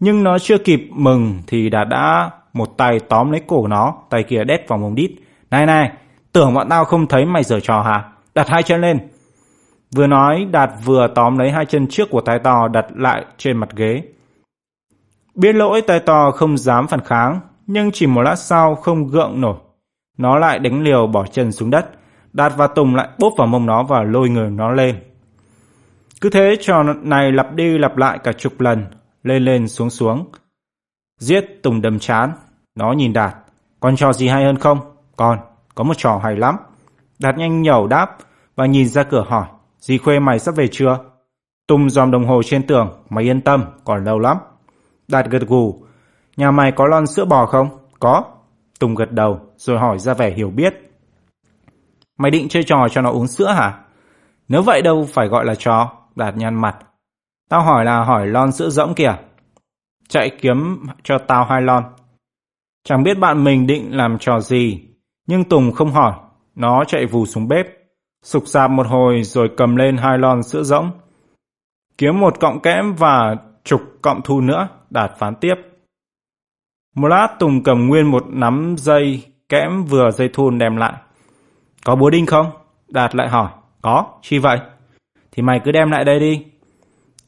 Nhưng 0.00 0.22
nó 0.22 0.38
chưa 0.38 0.58
kịp 0.58 0.80
mừng 0.90 1.42
thì 1.46 1.70
đã 1.70 1.84
đã 1.84 2.30
một 2.56 2.76
tay 2.76 3.00
tóm 3.00 3.30
lấy 3.30 3.40
cổ 3.46 3.66
nó, 3.66 3.94
tay 4.10 4.22
kia 4.22 4.44
đét 4.44 4.68
vào 4.68 4.78
mông 4.78 4.94
đít. 4.94 5.10
Này 5.50 5.66
này, 5.66 5.92
tưởng 6.32 6.54
bọn 6.54 6.68
tao 6.68 6.84
không 6.84 7.06
thấy 7.06 7.24
mày 7.24 7.42
giở 7.42 7.60
trò 7.60 7.82
hả? 7.82 8.04
Đặt 8.34 8.48
hai 8.48 8.62
chân 8.62 8.80
lên. 8.80 8.98
Vừa 9.96 10.06
nói, 10.06 10.46
Đạt 10.50 10.70
vừa 10.84 11.08
tóm 11.14 11.38
lấy 11.38 11.50
hai 11.50 11.66
chân 11.66 11.86
trước 11.86 12.10
của 12.10 12.20
tay 12.20 12.38
to 12.38 12.68
đặt 12.68 12.86
lại 12.94 13.24
trên 13.38 13.56
mặt 13.56 13.68
ghế. 13.76 14.02
Biết 15.34 15.54
lỗi 15.54 15.82
tay 15.82 16.00
to 16.00 16.30
không 16.30 16.58
dám 16.58 16.86
phản 16.86 17.00
kháng, 17.00 17.40
nhưng 17.66 17.90
chỉ 17.92 18.06
một 18.06 18.22
lát 18.22 18.36
sau 18.36 18.74
không 18.74 19.08
gượng 19.08 19.40
nổi. 19.40 19.56
Nó 20.18 20.38
lại 20.38 20.58
đánh 20.58 20.82
liều 20.82 21.06
bỏ 21.06 21.26
chân 21.26 21.52
xuống 21.52 21.70
đất. 21.70 21.90
Đạt 22.32 22.52
và 22.56 22.66
Tùng 22.66 22.94
lại 22.94 23.08
bóp 23.18 23.30
vào 23.38 23.46
mông 23.46 23.66
nó 23.66 23.82
và 23.82 24.02
lôi 24.02 24.28
người 24.28 24.50
nó 24.50 24.70
lên. 24.70 24.96
Cứ 26.20 26.30
thế 26.30 26.56
trò 26.60 26.82
này 26.82 27.32
lặp 27.32 27.54
đi 27.54 27.78
lặp 27.78 27.96
lại 27.96 28.18
cả 28.24 28.32
chục 28.32 28.60
lần, 28.60 28.86
lên 29.22 29.44
lên 29.44 29.68
xuống 29.68 29.90
xuống. 29.90 30.30
Giết 31.20 31.62
Tùng 31.62 31.82
đầm 31.82 31.98
chán, 31.98 32.32
nó 32.76 32.92
nhìn 32.92 33.12
Đạt. 33.12 33.34
Còn 33.80 33.96
trò 33.96 34.12
gì 34.12 34.28
hay 34.28 34.44
hơn 34.44 34.58
không? 34.58 34.78
Còn, 35.16 35.38
có 35.74 35.84
một 35.84 35.94
trò 35.98 36.20
hay 36.22 36.36
lắm. 36.36 36.56
Đạt 37.18 37.38
nhanh 37.38 37.62
nhẩu 37.62 37.86
đáp 37.86 38.16
và 38.56 38.66
nhìn 38.66 38.88
ra 38.88 39.02
cửa 39.02 39.24
hỏi. 39.28 39.46
Dì 39.80 39.98
Khuê 39.98 40.18
mày 40.18 40.38
sắp 40.38 40.56
về 40.56 40.68
chưa? 40.72 40.98
Tùng 41.66 41.90
dòm 41.90 42.10
đồng 42.10 42.24
hồ 42.24 42.42
trên 42.42 42.66
tường. 42.66 43.04
Mày 43.10 43.24
yên 43.24 43.40
tâm, 43.40 43.64
còn 43.84 44.04
lâu 44.04 44.18
lắm. 44.18 44.36
Đạt 45.08 45.26
gật 45.30 45.42
gù. 45.48 45.82
Nhà 46.36 46.50
mày 46.50 46.72
có 46.72 46.86
lon 46.86 47.06
sữa 47.06 47.24
bò 47.24 47.46
không? 47.46 47.68
Có. 48.00 48.24
Tùng 48.80 48.94
gật 48.94 49.12
đầu 49.12 49.40
rồi 49.56 49.78
hỏi 49.78 49.98
ra 49.98 50.14
vẻ 50.14 50.30
hiểu 50.30 50.50
biết. 50.50 50.74
Mày 52.18 52.30
định 52.30 52.48
chơi 52.48 52.62
trò 52.62 52.88
cho 52.90 53.00
nó 53.00 53.10
uống 53.10 53.26
sữa 53.26 53.52
hả? 53.52 53.78
Nếu 54.48 54.62
vậy 54.62 54.82
đâu 54.82 55.08
phải 55.12 55.28
gọi 55.28 55.44
là 55.44 55.54
trò. 55.54 55.92
Đạt 56.16 56.36
nhăn 56.36 56.54
mặt. 56.54 56.76
Tao 57.48 57.62
hỏi 57.62 57.84
là 57.84 58.04
hỏi 58.04 58.26
lon 58.26 58.52
sữa 58.52 58.68
rỗng 58.68 58.94
kìa. 58.94 59.16
Chạy 60.08 60.30
kiếm 60.40 60.86
cho 61.02 61.18
tao 61.18 61.44
hai 61.44 61.62
lon. 61.62 61.84
Chẳng 62.88 63.02
biết 63.02 63.18
bạn 63.18 63.44
mình 63.44 63.66
định 63.66 63.96
làm 63.96 64.18
trò 64.18 64.40
gì, 64.40 64.80
nhưng 65.26 65.44
Tùng 65.44 65.72
không 65.72 65.92
hỏi, 65.92 66.12
nó 66.54 66.84
chạy 66.84 67.06
vù 67.06 67.26
xuống 67.26 67.48
bếp, 67.48 67.66
sục 68.22 68.42
sạp 68.46 68.70
một 68.70 68.86
hồi 68.86 69.22
rồi 69.22 69.50
cầm 69.56 69.76
lên 69.76 69.96
hai 69.96 70.18
lon 70.18 70.42
sữa 70.42 70.62
rỗng. 70.62 70.90
Kiếm 71.98 72.20
một 72.20 72.40
cọng 72.40 72.60
kẽm 72.60 72.94
và 72.94 73.36
chục 73.64 73.80
cọng 74.02 74.20
thu 74.24 74.40
nữa, 74.40 74.68
Đạt 74.90 75.12
phán 75.18 75.34
tiếp. 75.34 75.54
Một 76.96 77.08
lát 77.08 77.28
Tùng 77.38 77.62
cầm 77.62 77.86
nguyên 77.86 78.10
một 78.10 78.24
nắm 78.28 78.74
dây 78.78 79.22
kẽm 79.48 79.84
vừa 79.84 80.10
dây 80.10 80.28
thun 80.32 80.58
đem 80.58 80.76
lại. 80.76 80.94
Có 81.84 81.96
búa 81.96 82.10
đinh 82.10 82.26
không? 82.26 82.50
Đạt 82.88 83.14
lại 83.14 83.28
hỏi. 83.28 83.50
Có, 83.82 84.06
chi 84.22 84.38
vậy? 84.38 84.58
Thì 85.32 85.42
mày 85.42 85.60
cứ 85.64 85.72
đem 85.72 85.90
lại 85.90 86.04
đây 86.04 86.20
đi. 86.20 86.44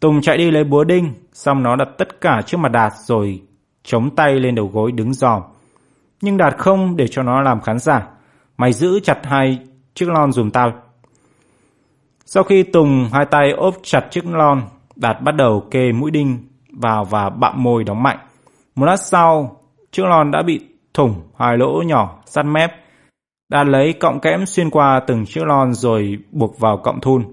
Tùng 0.01 0.21
chạy 0.21 0.39
đi 0.39 0.51
lấy 0.51 0.65
búa 0.65 0.85
đinh, 0.85 1.13
xong 1.33 1.63
nó 1.63 1.77
đặt 1.77 1.89
tất 1.99 2.21
cả 2.21 2.43
trước 2.47 2.59
mặt 2.59 2.73
Đạt 2.73 2.93
rồi 3.07 3.43
chống 3.89 4.11
tay 4.17 4.35
lên 4.35 4.55
đầu 4.55 4.71
gối 4.73 4.93
đứng 4.93 5.15
dòm. 5.15 5.43
Nhưng 6.21 6.37
Đạt 6.37 6.59
không 6.59 6.97
để 6.97 7.09
cho 7.09 7.23
nó 7.23 7.43
làm 7.43 7.61
khán 7.61 7.79
giả. 7.79 8.07
Mày 8.59 8.73
giữ 8.73 9.01
chặt 9.01 9.19
hai 9.25 9.59
chiếc 9.95 10.09
lon 10.09 10.33
dùm 10.33 10.51
tao. 10.51 10.73
Sau 12.25 12.43
khi 12.43 12.63
Tùng 12.63 13.09
hai 13.13 13.27
tay 13.27 13.51
ốp 13.51 13.75
chặt 13.83 14.07
chiếc 14.11 14.27
lon, 14.27 14.63
Đạt 14.97 15.23
bắt 15.23 15.35
đầu 15.35 15.65
kê 15.71 15.93
mũi 15.93 16.11
đinh 16.11 16.39
vào 16.73 17.05
và 17.05 17.31
bặm 17.31 17.63
môi 17.63 17.85
đóng 17.85 18.03
mạnh. 18.03 18.19
Một 18.75 18.87
lát 18.87 18.97
sau, 18.97 19.57
chiếc 19.93 20.07
lon 20.07 20.31
đã 20.31 20.43
bị 20.43 20.61
thủng 20.95 21.15
hai 21.39 21.59
lỗ 21.59 21.83
nhỏ 21.87 22.19
sát 22.27 22.43
mép. 22.43 22.71
Đạt 23.49 23.67
lấy 23.67 23.93
cọng 23.93 24.21
kẽm 24.21 24.47
xuyên 24.47 24.71
qua 24.71 25.01
từng 25.07 25.27
chiếc 25.27 25.45
lon 25.47 25.73
rồi 25.75 26.19
buộc 26.33 26.59
vào 26.59 26.77
cọng 26.77 27.01
thun. 27.01 27.25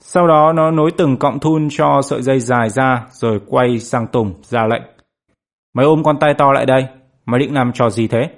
Sau 0.00 0.26
đó 0.26 0.52
nó 0.52 0.70
nối 0.70 0.90
từng 0.90 1.16
cọng 1.16 1.38
thun 1.38 1.68
cho 1.70 2.00
sợi 2.02 2.22
dây 2.22 2.40
dài 2.40 2.70
ra 2.70 3.06
rồi 3.10 3.40
quay 3.46 3.78
sang 3.78 4.06
Tùng 4.06 4.34
ra 4.42 4.66
lệnh. 4.66 4.99
Mày 5.74 5.86
ôm 5.86 6.02
con 6.02 6.18
tay 6.18 6.34
to 6.34 6.52
lại 6.52 6.66
đây. 6.66 6.86
Mày 7.26 7.40
định 7.40 7.54
làm 7.54 7.72
trò 7.72 7.90
gì 7.90 8.08
thế? 8.08 8.30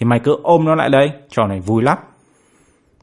Thì 0.00 0.06
mày 0.06 0.20
cứ 0.20 0.36
ôm 0.42 0.64
nó 0.64 0.74
lại 0.74 0.88
đây, 0.88 1.12
trò 1.28 1.46
này 1.46 1.60
vui 1.60 1.82
lắm. 1.82 1.98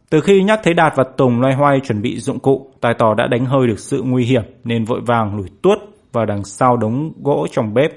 Từ 0.10 0.22
khi 0.22 0.44
nhắc 0.44 0.60
thấy 0.64 0.74
Đạt 0.74 0.94
và 0.96 1.04
Tùng 1.18 1.42
loay 1.42 1.54
hoay 1.54 1.80
chuẩn 1.80 2.02
bị 2.02 2.20
dụng 2.20 2.40
cụ, 2.40 2.72
tài 2.82 2.94
tò 2.94 3.14
đã 3.14 3.28
đánh 3.28 3.46
hơi 3.46 3.68
được 3.68 3.80
sự 3.80 4.02
nguy 4.06 4.26
hiểm 4.26 4.44
nên 4.64 4.86
vội 4.86 5.02
vàng 5.06 5.36
lùi 5.36 5.48
tuốt 5.62 5.78
vào 6.14 6.26
đằng 6.26 6.44
sau 6.44 6.78
đống 6.78 7.14
gỗ 7.24 7.48
trong 7.52 7.74
bếp. 7.74 7.92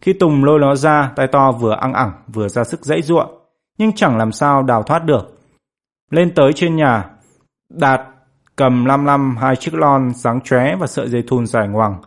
Khi 0.00 0.12
Tùng 0.12 0.44
lôi 0.44 0.58
nó 0.58 0.74
ra, 0.74 1.12
tay 1.16 1.26
to 1.26 1.52
vừa 1.52 1.72
ăn 1.80 1.92
ẳng 1.92 2.12
vừa 2.32 2.48
ra 2.48 2.64
sức 2.64 2.84
dãy 2.84 3.02
ruộng, 3.02 3.38
nhưng 3.78 3.92
chẳng 3.92 4.16
làm 4.16 4.32
sao 4.32 4.62
đào 4.62 4.82
thoát 4.82 5.04
được. 5.04 5.38
Lên 6.10 6.34
tới 6.34 6.52
trên 6.52 6.76
nhà, 6.76 7.04
Đạt 7.70 8.00
cầm 8.56 8.84
lăm 8.84 9.04
lăm 9.04 9.36
hai 9.36 9.56
chiếc 9.56 9.74
lon 9.74 10.12
sáng 10.14 10.40
chóe 10.40 10.76
và 10.76 10.86
sợi 10.86 11.08
dây 11.08 11.24
thun 11.26 11.46
dài 11.46 11.68
ngoằng. 11.68 12.02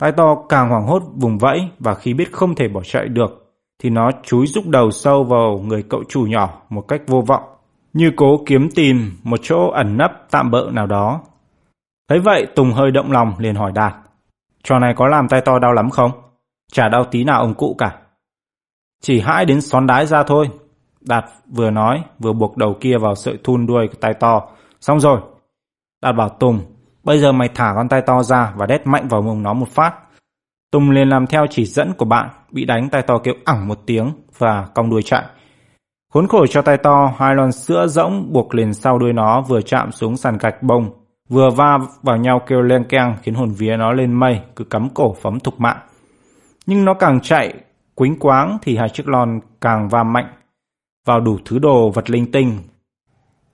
Tai 0.00 0.12
to 0.12 0.34
càng 0.48 0.68
hoảng 0.68 0.86
hốt 0.86 1.02
vùng 1.14 1.38
vẫy 1.38 1.68
và 1.78 1.94
khi 1.94 2.14
biết 2.14 2.32
không 2.32 2.54
thể 2.54 2.68
bỏ 2.68 2.82
chạy 2.84 3.08
được, 3.08 3.54
thì 3.78 3.90
nó 3.90 4.10
chúi 4.22 4.46
rúc 4.46 4.66
đầu 4.66 4.90
sâu 4.90 5.24
vào 5.24 5.58
người 5.58 5.82
cậu 5.82 6.04
chủ 6.08 6.20
nhỏ 6.20 6.62
một 6.68 6.88
cách 6.88 7.02
vô 7.06 7.20
vọng, 7.20 7.42
như 7.92 8.10
cố 8.16 8.42
kiếm 8.46 8.68
tìm 8.74 9.16
một 9.22 9.40
chỗ 9.42 9.68
ẩn 9.68 9.96
nấp 9.96 10.10
tạm 10.30 10.50
bỡ 10.50 10.70
nào 10.72 10.86
đó. 10.86 11.20
Thấy 12.08 12.20
vậy 12.20 12.46
Tùng 12.54 12.72
hơi 12.72 12.90
động 12.90 13.12
lòng 13.12 13.32
liền 13.38 13.54
hỏi 13.54 13.72
Đạt, 13.74 13.94
trò 14.62 14.78
này 14.78 14.94
có 14.96 15.06
làm 15.06 15.28
tay 15.28 15.40
to 15.40 15.58
đau 15.58 15.72
lắm 15.72 15.90
không? 15.90 16.10
Chả 16.72 16.88
đau 16.88 17.04
tí 17.04 17.24
nào 17.24 17.40
ông 17.40 17.54
cụ 17.54 17.74
cả. 17.78 17.96
Chỉ 19.02 19.20
hãi 19.20 19.44
đến 19.44 19.60
xón 19.60 19.86
đái 19.86 20.06
ra 20.06 20.22
thôi. 20.22 20.48
Đạt 21.00 21.24
vừa 21.46 21.70
nói, 21.70 22.02
vừa 22.18 22.32
buộc 22.32 22.56
đầu 22.56 22.76
kia 22.80 22.98
vào 22.98 23.14
sợi 23.14 23.38
thun 23.44 23.66
đuôi 23.66 23.88
tay 24.00 24.14
to. 24.14 24.48
Xong 24.80 25.00
rồi. 25.00 25.20
Đạt 26.02 26.16
bảo 26.16 26.28
Tùng, 26.28 26.60
bây 27.04 27.18
giờ 27.18 27.32
mày 27.32 27.48
thả 27.54 27.72
con 27.76 27.88
tay 27.88 28.02
to 28.02 28.22
ra 28.22 28.52
và 28.56 28.66
đét 28.66 28.86
mạnh 28.86 29.08
vào 29.08 29.22
mông 29.22 29.42
nó 29.42 29.52
một 29.52 29.68
phát. 29.68 29.94
Tùng 30.70 30.90
liền 30.90 31.08
làm 31.08 31.26
theo 31.26 31.46
chỉ 31.50 31.64
dẫn 31.64 31.92
của 31.92 32.04
bạn, 32.04 32.28
bị 32.50 32.64
đánh 32.64 32.88
tay 32.88 33.02
to 33.02 33.18
kêu 33.18 33.34
ẳng 33.44 33.68
một 33.68 33.78
tiếng 33.86 34.12
và 34.38 34.66
cong 34.74 34.90
đuôi 34.90 35.02
chạy. 35.02 35.24
Khốn 36.12 36.26
khổ 36.26 36.46
cho 36.46 36.62
tay 36.62 36.76
to, 36.76 37.12
hai 37.18 37.34
lon 37.34 37.52
sữa 37.52 37.86
rỗng 37.86 38.32
buộc 38.32 38.54
liền 38.54 38.74
sau 38.74 38.98
đuôi 38.98 39.12
nó 39.12 39.40
vừa 39.40 39.62
chạm 39.62 39.92
xuống 39.92 40.16
sàn 40.16 40.38
gạch 40.38 40.62
bông, 40.62 40.90
vừa 41.28 41.50
va 41.50 41.78
vào 42.02 42.16
nhau 42.16 42.40
kêu 42.46 42.62
len 42.62 42.84
keng 42.84 43.14
khiến 43.22 43.34
hồn 43.34 43.48
vía 43.48 43.76
nó 43.76 43.92
lên 43.92 44.12
mây, 44.12 44.40
cứ 44.56 44.64
cắm 44.64 44.88
cổ 44.94 45.16
phóng 45.22 45.40
thục 45.40 45.60
mạng. 45.60 45.78
Nhưng 46.66 46.84
nó 46.84 46.94
càng 46.94 47.20
chạy, 47.20 47.54
quính 47.94 48.18
quáng 48.18 48.58
thì 48.62 48.76
hai 48.76 48.88
chiếc 48.88 49.08
lon 49.08 49.40
càng 49.60 49.88
va 49.88 50.02
mạnh 50.02 50.32
vào 51.06 51.20
đủ 51.20 51.38
thứ 51.44 51.58
đồ 51.58 51.90
vật 51.90 52.10
linh 52.10 52.32
tinh. 52.32 52.58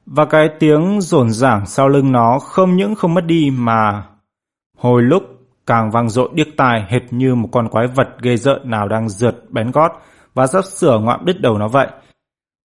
Và 0.07 0.25
cái 0.25 0.49
tiếng 0.59 1.01
rồn 1.01 1.31
rảng 1.31 1.67
sau 1.67 1.89
lưng 1.89 2.13
nó 2.13 2.39
không 2.39 2.77
những 2.77 2.95
không 2.95 3.15
mất 3.15 3.25
đi 3.27 3.51
mà 3.57 4.07
hồi 4.79 5.03
lúc 5.03 5.23
càng 5.67 5.91
vang 5.91 6.09
dội 6.09 6.29
điếc 6.33 6.47
tai 6.57 6.85
hệt 6.89 7.03
như 7.11 7.35
một 7.35 7.49
con 7.53 7.69
quái 7.69 7.87
vật 7.87 8.09
ghê 8.23 8.37
rợn 8.37 8.71
nào 8.71 8.89
đang 8.89 9.09
rượt 9.09 9.37
bén 9.51 9.71
gót 9.71 10.03
và 10.35 10.47
sắp 10.47 10.65
sửa 10.65 10.99
ngoạm 10.99 11.25
đứt 11.25 11.41
đầu 11.41 11.59
nó 11.59 11.69
vậy. 11.69 11.89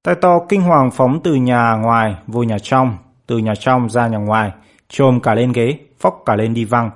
Tai 0.03 0.15
to 0.15 0.39
kinh 0.49 0.61
hoàng 0.61 0.91
phóng 0.91 1.19
từ 1.23 1.35
nhà 1.35 1.75
ngoài 1.75 2.15
vô 2.27 2.43
nhà 2.43 2.57
trong, 2.59 2.97
từ 3.27 3.37
nhà 3.37 3.53
trong 3.59 3.89
ra 3.89 4.07
nhà 4.07 4.17
ngoài, 4.17 4.51
trồm 4.89 5.19
cả 5.19 5.33
lên 5.33 5.51
ghế, 5.51 5.79
phóc 5.99 6.23
cả 6.25 6.35
lên 6.35 6.53
đi 6.53 6.65
văng. 6.65 6.91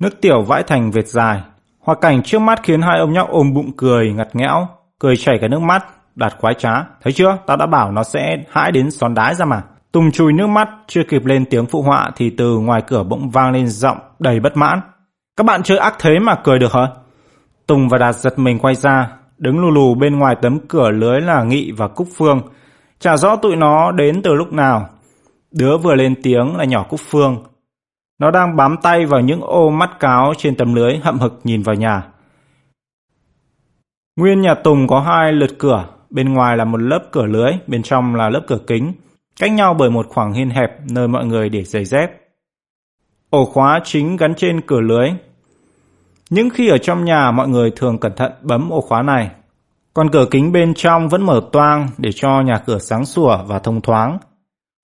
Nước 0.00 0.20
tiểu 0.20 0.42
vãi 0.42 0.62
thành 0.62 0.90
vệt 0.90 1.06
dài. 1.06 1.40
Hoa 1.80 1.94
cảnh 2.00 2.22
trước 2.22 2.38
mắt 2.38 2.60
khiến 2.62 2.82
hai 2.82 2.98
ông 2.98 3.12
nhóc 3.12 3.28
ôm 3.28 3.54
bụng 3.54 3.72
cười 3.76 4.12
ngặt 4.12 4.28
nghẽo, 4.36 4.68
cười 4.98 5.16
chảy 5.16 5.38
cả 5.40 5.48
nước 5.48 5.60
mắt, 5.60 5.86
đạt 6.14 6.34
quái 6.40 6.54
trá. 6.54 6.84
Thấy 7.02 7.12
chưa, 7.12 7.38
tao 7.46 7.56
đã 7.56 7.66
bảo 7.66 7.92
nó 7.92 8.02
sẽ 8.02 8.36
hãi 8.50 8.72
đến 8.72 8.90
xón 8.90 9.14
đái 9.14 9.34
ra 9.34 9.44
mà. 9.44 9.62
Tùng 9.96 10.10
chùi 10.10 10.32
nước 10.32 10.46
mắt, 10.46 10.68
chưa 10.86 11.02
kịp 11.08 11.24
lên 11.24 11.44
tiếng 11.50 11.66
phụ 11.66 11.82
họa 11.82 12.10
thì 12.16 12.30
từ 12.30 12.58
ngoài 12.58 12.82
cửa 12.86 13.02
bỗng 13.02 13.30
vang 13.30 13.52
lên 13.52 13.68
giọng 13.68 13.98
đầy 14.18 14.40
bất 14.40 14.56
mãn. 14.56 14.80
Các 15.36 15.44
bạn 15.46 15.62
chơi 15.62 15.78
ác 15.78 15.94
thế 15.98 16.18
mà 16.18 16.34
cười 16.44 16.58
được 16.58 16.72
hả? 16.72 16.86
Tùng 17.66 17.88
và 17.88 17.98
Đạt 17.98 18.14
giật 18.14 18.38
mình 18.38 18.58
quay 18.58 18.74
ra, 18.74 19.12
đứng 19.38 19.58
lù 19.58 19.70
lù 19.70 19.94
bên 19.94 20.18
ngoài 20.18 20.36
tấm 20.42 20.58
cửa 20.68 20.90
lưới 20.90 21.20
là 21.20 21.44
Nghị 21.44 21.72
và 21.72 21.88
Cúc 21.88 22.08
Phương. 22.16 22.40
Chả 22.98 23.16
rõ 23.16 23.36
tụi 23.36 23.56
nó 23.56 23.92
đến 23.92 24.22
từ 24.22 24.34
lúc 24.34 24.52
nào. 24.52 24.88
Đứa 25.50 25.78
vừa 25.78 25.94
lên 25.94 26.14
tiếng 26.22 26.56
là 26.56 26.64
nhỏ 26.64 26.82
Cúc 26.82 27.00
Phương. 27.10 27.44
Nó 28.18 28.30
đang 28.30 28.56
bám 28.56 28.76
tay 28.82 29.06
vào 29.06 29.20
những 29.20 29.40
ô 29.40 29.70
mắt 29.70 30.00
cáo 30.00 30.32
trên 30.38 30.56
tấm 30.56 30.74
lưới 30.74 30.96
hậm 30.96 31.18
hực 31.18 31.40
nhìn 31.44 31.62
vào 31.62 31.74
nhà. 31.74 32.02
Nguyên 34.16 34.40
nhà 34.40 34.54
Tùng 34.54 34.86
có 34.86 35.00
hai 35.00 35.32
lượt 35.32 35.58
cửa, 35.58 35.84
bên 36.10 36.34
ngoài 36.34 36.56
là 36.56 36.64
một 36.64 36.80
lớp 36.80 37.00
cửa 37.12 37.26
lưới, 37.26 37.52
bên 37.66 37.82
trong 37.82 38.14
là 38.14 38.28
lớp 38.28 38.42
cửa 38.46 38.58
kính, 38.66 38.92
cách 39.40 39.52
nhau 39.52 39.74
bởi 39.74 39.90
một 39.90 40.06
khoảng 40.08 40.32
hiên 40.32 40.50
hẹp 40.50 40.70
nơi 40.90 41.08
mọi 41.08 41.26
người 41.26 41.48
để 41.48 41.62
giày 41.62 41.84
dép. 41.84 42.10
Ổ 43.30 43.44
khóa 43.44 43.80
chính 43.84 44.16
gắn 44.16 44.34
trên 44.34 44.60
cửa 44.60 44.80
lưới. 44.80 45.10
Những 46.30 46.50
khi 46.50 46.68
ở 46.68 46.78
trong 46.78 47.04
nhà 47.04 47.30
mọi 47.30 47.48
người 47.48 47.70
thường 47.70 47.98
cẩn 47.98 48.12
thận 48.16 48.32
bấm 48.42 48.70
ổ 48.70 48.80
khóa 48.80 49.02
này. 49.02 49.30
Còn 49.94 50.10
cửa 50.10 50.26
kính 50.30 50.52
bên 50.52 50.74
trong 50.74 51.08
vẫn 51.08 51.26
mở 51.26 51.40
toang 51.52 51.88
để 51.98 52.12
cho 52.12 52.40
nhà 52.40 52.58
cửa 52.66 52.78
sáng 52.78 53.06
sủa 53.06 53.38
và 53.46 53.58
thông 53.58 53.80
thoáng. 53.80 54.18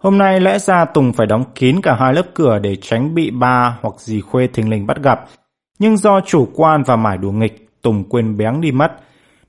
Hôm 0.02 0.18
nay 0.18 0.40
lẽ 0.40 0.58
ra 0.58 0.84
Tùng 0.84 1.12
phải 1.12 1.26
đóng 1.26 1.44
kín 1.54 1.80
cả 1.82 1.96
hai 2.00 2.14
lớp 2.14 2.26
cửa 2.34 2.58
để 2.58 2.76
tránh 2.76 3.14
bị 3.14 3.30
ba 3.30 3.78
hoặc 3.82 3.94
dì 3.98 4.20
Khuê 4.20 4.46
thình 4.46 4.70
lình 4.70 4.86
bắt 4.86 5.02
gặp. 5.02 5.24
Nhưng 5.78 5.96
do 5.96 6.20
chủ 6.20 6.48
quan 6.54 6.82
và 6.86 6.96
mải 6.96 7.18
đùa 7.18 7.32
nghịch, 7.32 7.68
Tùng 7.82 8.04
quên 8.08 8.36
béng 8.36 8.60
đi 8.60 8.72
mất. 8.72 8.92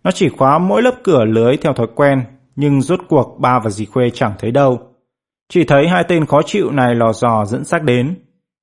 Nó 0.04 0.12
chỉ 0.12 0.30
khóa 0.30 0.58
mỗi 0.58 0.82
lớp 0.82 0.96
cửa 1.04 1.26
lưới 1.26 1.58
theo 1.58 1.74
thói 1.74 1.88
quen, 1.96 2.24
nhưng 2.56 2.82
rốt 2.82 3.00
cuộc 3.10 3.40
ba 3.40 3.60
và 3.60 3.70
dì 3.70 3.86
Khuê 3.86 4.10
chẳng 4.10 4.34
thấy 4.40 4.52
đâu. 4.52 4.93
Chỉ 5.50 5.64
thấy 5.64 5.88
hai 5.88 6.04
tên 6.04 6.26
khó 6.26 6.42
chịu 6.42 6.72
này 6.72 6.96
lò 6.96 7.14
dò 7.14 7.46
dẫn 7.46 7.66
xác 7.66 7.84
đến. 7.84 8.16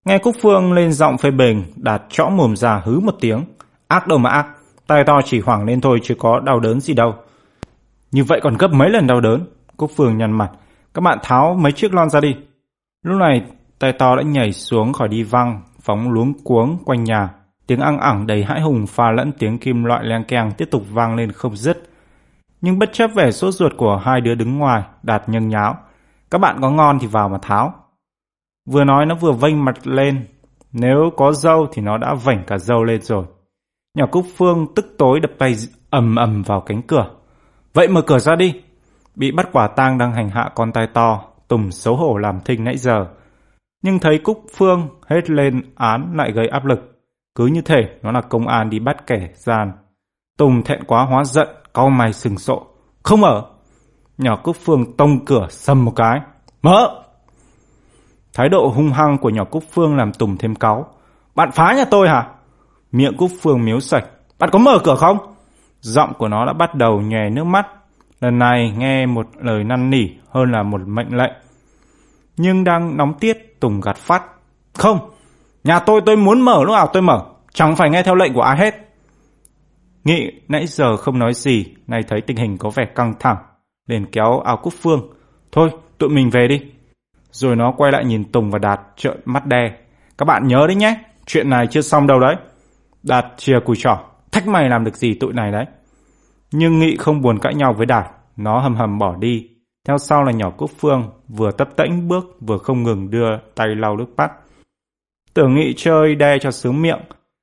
Nghe 0.04 0.18
Cúc 0.18 0.36
Phương 0.42 0.72
lên 0.72 0.92
giọng 0.92 1.18
phê 1.18 1.30
bình, 1.30 1.64
đạt 1.76 2.02
chõ 2.08 2.28
mồm 2.28 2.56
ra 2.56 2.82
hứ 2.84 3.00
một 3.00 3.14
tiếng. 3.20 3.44
Ác 3.88 4.06
đâu 4.06 4.18
mà 4.18 4.30
ác, 4.30 4.46
tay 4.86 5.04
to 5.04 5.20
chỉ 5.24 5.40
hoảng 5.40 5.64
lên 5.64 5.80
thôi 5.80 5.98
chứ 6.02 6.14
có 6.18 6.40
đau 6.40 6.60
đớn 6.60 6.80
gì 6.80 6.94
đâu. 6.94 7.14
Như 8.12 8.24
vậy 8.24 8.40
còn 8.42 8.56
gấp 8.56 8.72
mấy 8.72 8.90
lần 8.90 9.06
đau 9.06 9.20
đớn. 9.20 9.46
Cúc 9.76 9.90
Phương 9.96 10.18
nhăn 10.18 10.32
mặt. 10.32 10.50
Các 10.94 11.00
bạn 11.00 11.18
tháo 11.22 11.54
mấy 11.54 11.72
chiếc 11.72 11.94
lon 11.94 12.10
ra 12.10 12.20
đi. 12.20 12.36
Lúc 13.02 13.18
này, 13.18 13.42
tay 13.78 13.92
to 13.92 14.16
đã 14.16 14.22
nhảy 14.22 14.52
xuống 14.52 14.92
khỏi 14.92 15.08
đi 15.08 15.22
văng, 15.22 15.62
phóng 15.80 16.12
luống 16.12 16.32
cuống 16.44 16.78
quanh 16.84 17.04
nhà. 17.04 17.28
Tiếng 17.66 17.80
ăn 17.80 17.98
ẳng 17.98 18.26
đầy 18.26 18.44
hãi 18.44 18.60
hùng 18.60 18.86
pha 18.86 19.10
lẫn 19.10 19.32
tiếng 19.38 19.58
kim 19.58 19.84
loại 19.84 20.04
len 20.04 20.24
keng 20.24 20.50
tiếp 20.58 20.68
tục 20.70 20.82
vang 20.90 21.14
lên 21.16 21.32
không 21.32 21.56
dứt. 21.56 21.82
Nhưng 22.60 22.78
bất 22.78 22.92
chấp 22.92 23.10
vẻ 23.14 23.30
sốt 23.30 23.54
ruột 23.54 23.72
của 23.76 23.96
hai 24.04 24.20
đứa 24.20 24.34
đứng 24.34 24.58
ngoài, 24.58 24.82
đạt 25.02 25.28
nhân 25.28 25.48
nháo. 25.48 25.76
Các 26.30 26.38
bạn 26.38 26.58
có 26.62 26.70
ngon 26.70 26.98
thì 26.98 27.06
vào 27.06 27.28
mà 27.28 27.38
tháo. 27.42 27.74
Vừa 28.70 28.84
nói 28.84 29.06
nó 29.06 29.14
vừa 29.14 29.32
vênh 29.32 29.64
mặt 29.64 29.86
lên. 29.86 30.26
Nếu 30.72 31.10
có 31.16 31.32
dâu 31.32 31.66
thì 31.72 31.82
nó 31.82 31.98
đã 31.98 32.14
vảnh 32.14 32.44
cả 32.46 32.58
dâu 32.58 32.84
lên 32.84 33.02
rồi. 33.02 33.24
Nhỏ 33.94 34.06
Cúc 34.06 34.26
Phương 34.36 34.66
tức 34.74 34.94
tối 34.98 35.20
đập 35.20 35.30
tay 35.38 35.54
ầm 35.90 36.16
ầm 36.16 36.42
vào 36.42 36.60
cánh 36.60 36.82
cửa. 36.82 37.10
Vậy 37.74 37.88
mở 37.88 38.02
cửa 38.02 38.18
ra 38.18 38.36
đi. 38.36 38.62
Bị 39.14 39.32
bắt 39.32 39.48
quả 39.52 39.68
tang 39.68 39.98
đang 39.98 40.12
hành 40.12 40.28
hạ 40.28 40.50
con 40.54 40.72
tai 40.72 40.86
to, 40.94 41.24
Tùng 41.48 41.70
xấu 41.70 41.96
hổ 41.96 42.16
làm 42.16 42.40
thinh 42.40 42.64
nãy 42.64 42.76
giờ. 42.76 43.06
Nhưng 43.82 43.98
thấy 43.98 44.18
Cúc 44.18 44.44
Phương 44.56 44.88
hết 45.06 45.30
lên 45.30 45.62
án 45.74 46.12
lại 46.16 46.32
gây 46.32 46.48
áp 46.48 46.64
lực. 46.64 47.00
Cứ 47.34 47.46
như 47.46 47.62
thể 47.62 47.88
nó 48.02 48.12
là 48.12 48.20
công 48.20 48.48
an 48.48 48.70
đi 48.70 48.78
bắt 48.78 49.06
kẻ 49.06 49.28
gian. 49.34 49.72
Tùng 50.38 50.62
thẹn 50.62 50.84
quá 50.84 51.04
hóa 51.04 51.24
giận, 51.24 51.48
cau 51.74 51.90
mày 51.90 52.12
sừng 52.12 52.38
sộ. 52.38 52.66
Không 53.02 53.24
ở 53.24 53.44
Nhỏ 54.20 54.36
Cúc 54.36 54.56
Phương 54.64 54.96
tông 54.96 55.24
cửa 55.24 55.46
sầm 55.50 55.84
một 55.84 55.92
cái. 55.96 56.20
Mở! 56.62 57.02
Thái 58.34 58.48
độ 58.48 58.72
hung 58.76 58.92
hăng 58.92 59.18
của 59.18 59.30
nhỏ 59.30 59.44
Cúc 59.44 59.64
Phương 59.72 59.96
làm 59.96 60.12
Tùng 60.12 60.36
thêm 60.36 60.54
cáu. 60.54 60.86
Bạn 61.34 61.50
phá 61.52 61.74
nhà 61.76 61.84
tôi 61.90 62.08
hả? 62.08 62.26
Miệng 62.92 63.16
Cúc 63.16 63.30
Phương 63.42 63.64
miếu 63.64 63.80
sạch. 63.80 64.04
Bạn 64.38 64.50
có 64.50 64.58
mở 64.58 64.78
cửa 64.84 64.94
không? 64.94 65.18
Giọng 65.80 66.12
của 66.18 66.28
nó 66.28 66.46
đã 66.46 66.52
bắt 66.52 66.74
đầu 66.74 67.00
nhòe 67.00 67.30
nước 67.30 67.44
mắt. 67.44 67.66
Lần 68.20 68.38
này 68.38 68.74
nghe 68.78 69.06
một 69.06 69.26
lời 69.40 69.64
năn 69.64 69.90
nỉ 69.90 70.08
hơn 70.30 70.52
là 70.52 70.62
một 70.62 70.80
mệnh 70.86 71.16
lệnh. 71.16 71.32
Nhưng 72.36 72.64
đang 72.64 72.96
nóng 72.96 73.14
tiết, 73.14 73.60
Tùng 73.60 73.80
gạt 73.80 73.96
phát. 73.96 74.22
Không, 74.74 74.98
nhà 75.64 75.78
tôi 75.78 76.00
tôi 76.06 76.16
muốn 76.16 76.40
mở 76.40 76.64
lúc 76.64 76.72
nào 76.72 76.86
tôi 76.92 77.02
mở. 77.02 77.24
Chẳng 77.52 77.76
phải 77.76 77.90
nghe 77.90 78.02
theo 78.02 78.14
lệnh 78.14 78.34
của 78.34 78.42
ai 78.42 78.58
hết. 78.58 78.74
Nghị 80.04 80.32
nãy 80.48 80.66
giờ 80.66 80.96
không 80.96 81.18
nói 81.18 81.34
gì, 81.34 81.64
nay 81.86 82.00
thấy 82.08 82.20
tình 82.20 82.36
hình 82.36 82.58
có 82.58 82.70
vẻ 82.70 82.84
căng 82.94 83.14
thẳng. 83.20 83.36
Liền 83.88 84.06
kéo 84.06 84.40
áo 84.40 84.56
Cúc 84.56 84.72
Phương. 84.82 85.12
Thôi, 85.52 85.70
tụi 85.98 86.08
mình 86.08 86.30
về 86.30 86.48
đi. 86.48 86.60
Rồi 87.30 87.56
nó 87.56 87.72
quay 87.76 87.92
lại 87.92 88.04
nhìn 88.04 88.32
Tùng 88.32 88.50
và 88.50 88.58
Đạt 88.58 88.80
trợn 88.96 89.20
mắt 89.24 89.46
đe. 89.46 89.72
Các 90.18 90.24
bạn 90.24 90.46
nhớ 90.46 90.66
đấy 90.66 90.76
nhé, 90.76 90.96
chuyện 91.26 91.50
này 91.50 91.66
chưa 91.66 91.80
xong 91.80 92.06
đâu 92.06 92.20
đấy. 92.20 92.36
Đạt 93.02 93.26
chia 93.36 93.60
cùi 93.64 93.76
trỏ, 93.76 93.98
thách 94.32 94.48
mày 94.48 94.68
làm 94.68 94.84
được 94.84 94.96
gì 94.96 95.14
tụi 95.14 95.32
này 95.32 95.52
đấy. 95.52 95.64
Nhưng 96.52 96.78
Nghị 96.78 96.96
không 96.96 97.20
buồn 97.20 97.38
cãi 97.38 97.54
nhau 97.54 97.72
với 97.72 97.86
Đạt, 97.86 98.06
nó 98.36 98.60
hầm 98.60 98.74
hầm 98.74 98.98
bỏ 98.98 99.16
đi. 99.16 99.48
Theo 99.86 99.98
sau 99.98 100.24
là 100.24 100.32
nhỏ 100.32 100.50
Cúc 100.50 100.70
Phương, 100.78 101.10
vừa 101.28 101.50
tấp 101.50 101.68
tễnh 101.76 102.08
bước 102.08 102.36
vừa 102.40 102.58
không 102.58 102.82
ngừng 102.82 103.10
đưa 103.10 103.28
tay 103.54 103.68
lau 103.68 103.96
nước 103.96 104.16
mắt. 104.16 104.32
Tưởng 105.34 105.54
Nghị 105.54 105.74
chơi 105.76 106.14
đe 106.14 106.38
cho 106.38 106.50
sướng 106.50 106.82
miệng, 106.82 107.00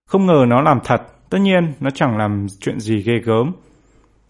không 0.07 0.25
ngờ 0.25 0.45
nó 0.47 0.61
làm 0.61 0.79
thật. 0.83 1.01
Tất 1.29 1.37
nhiên, 1.37 1.73
nó 1.79 1.89
chẳng 1.89 2.17
làm 2.17 2.47
chuyện 2.59 2.79
gì 2.79 3.01
ghê 3.01 3.19
gớm. 3.19 3.51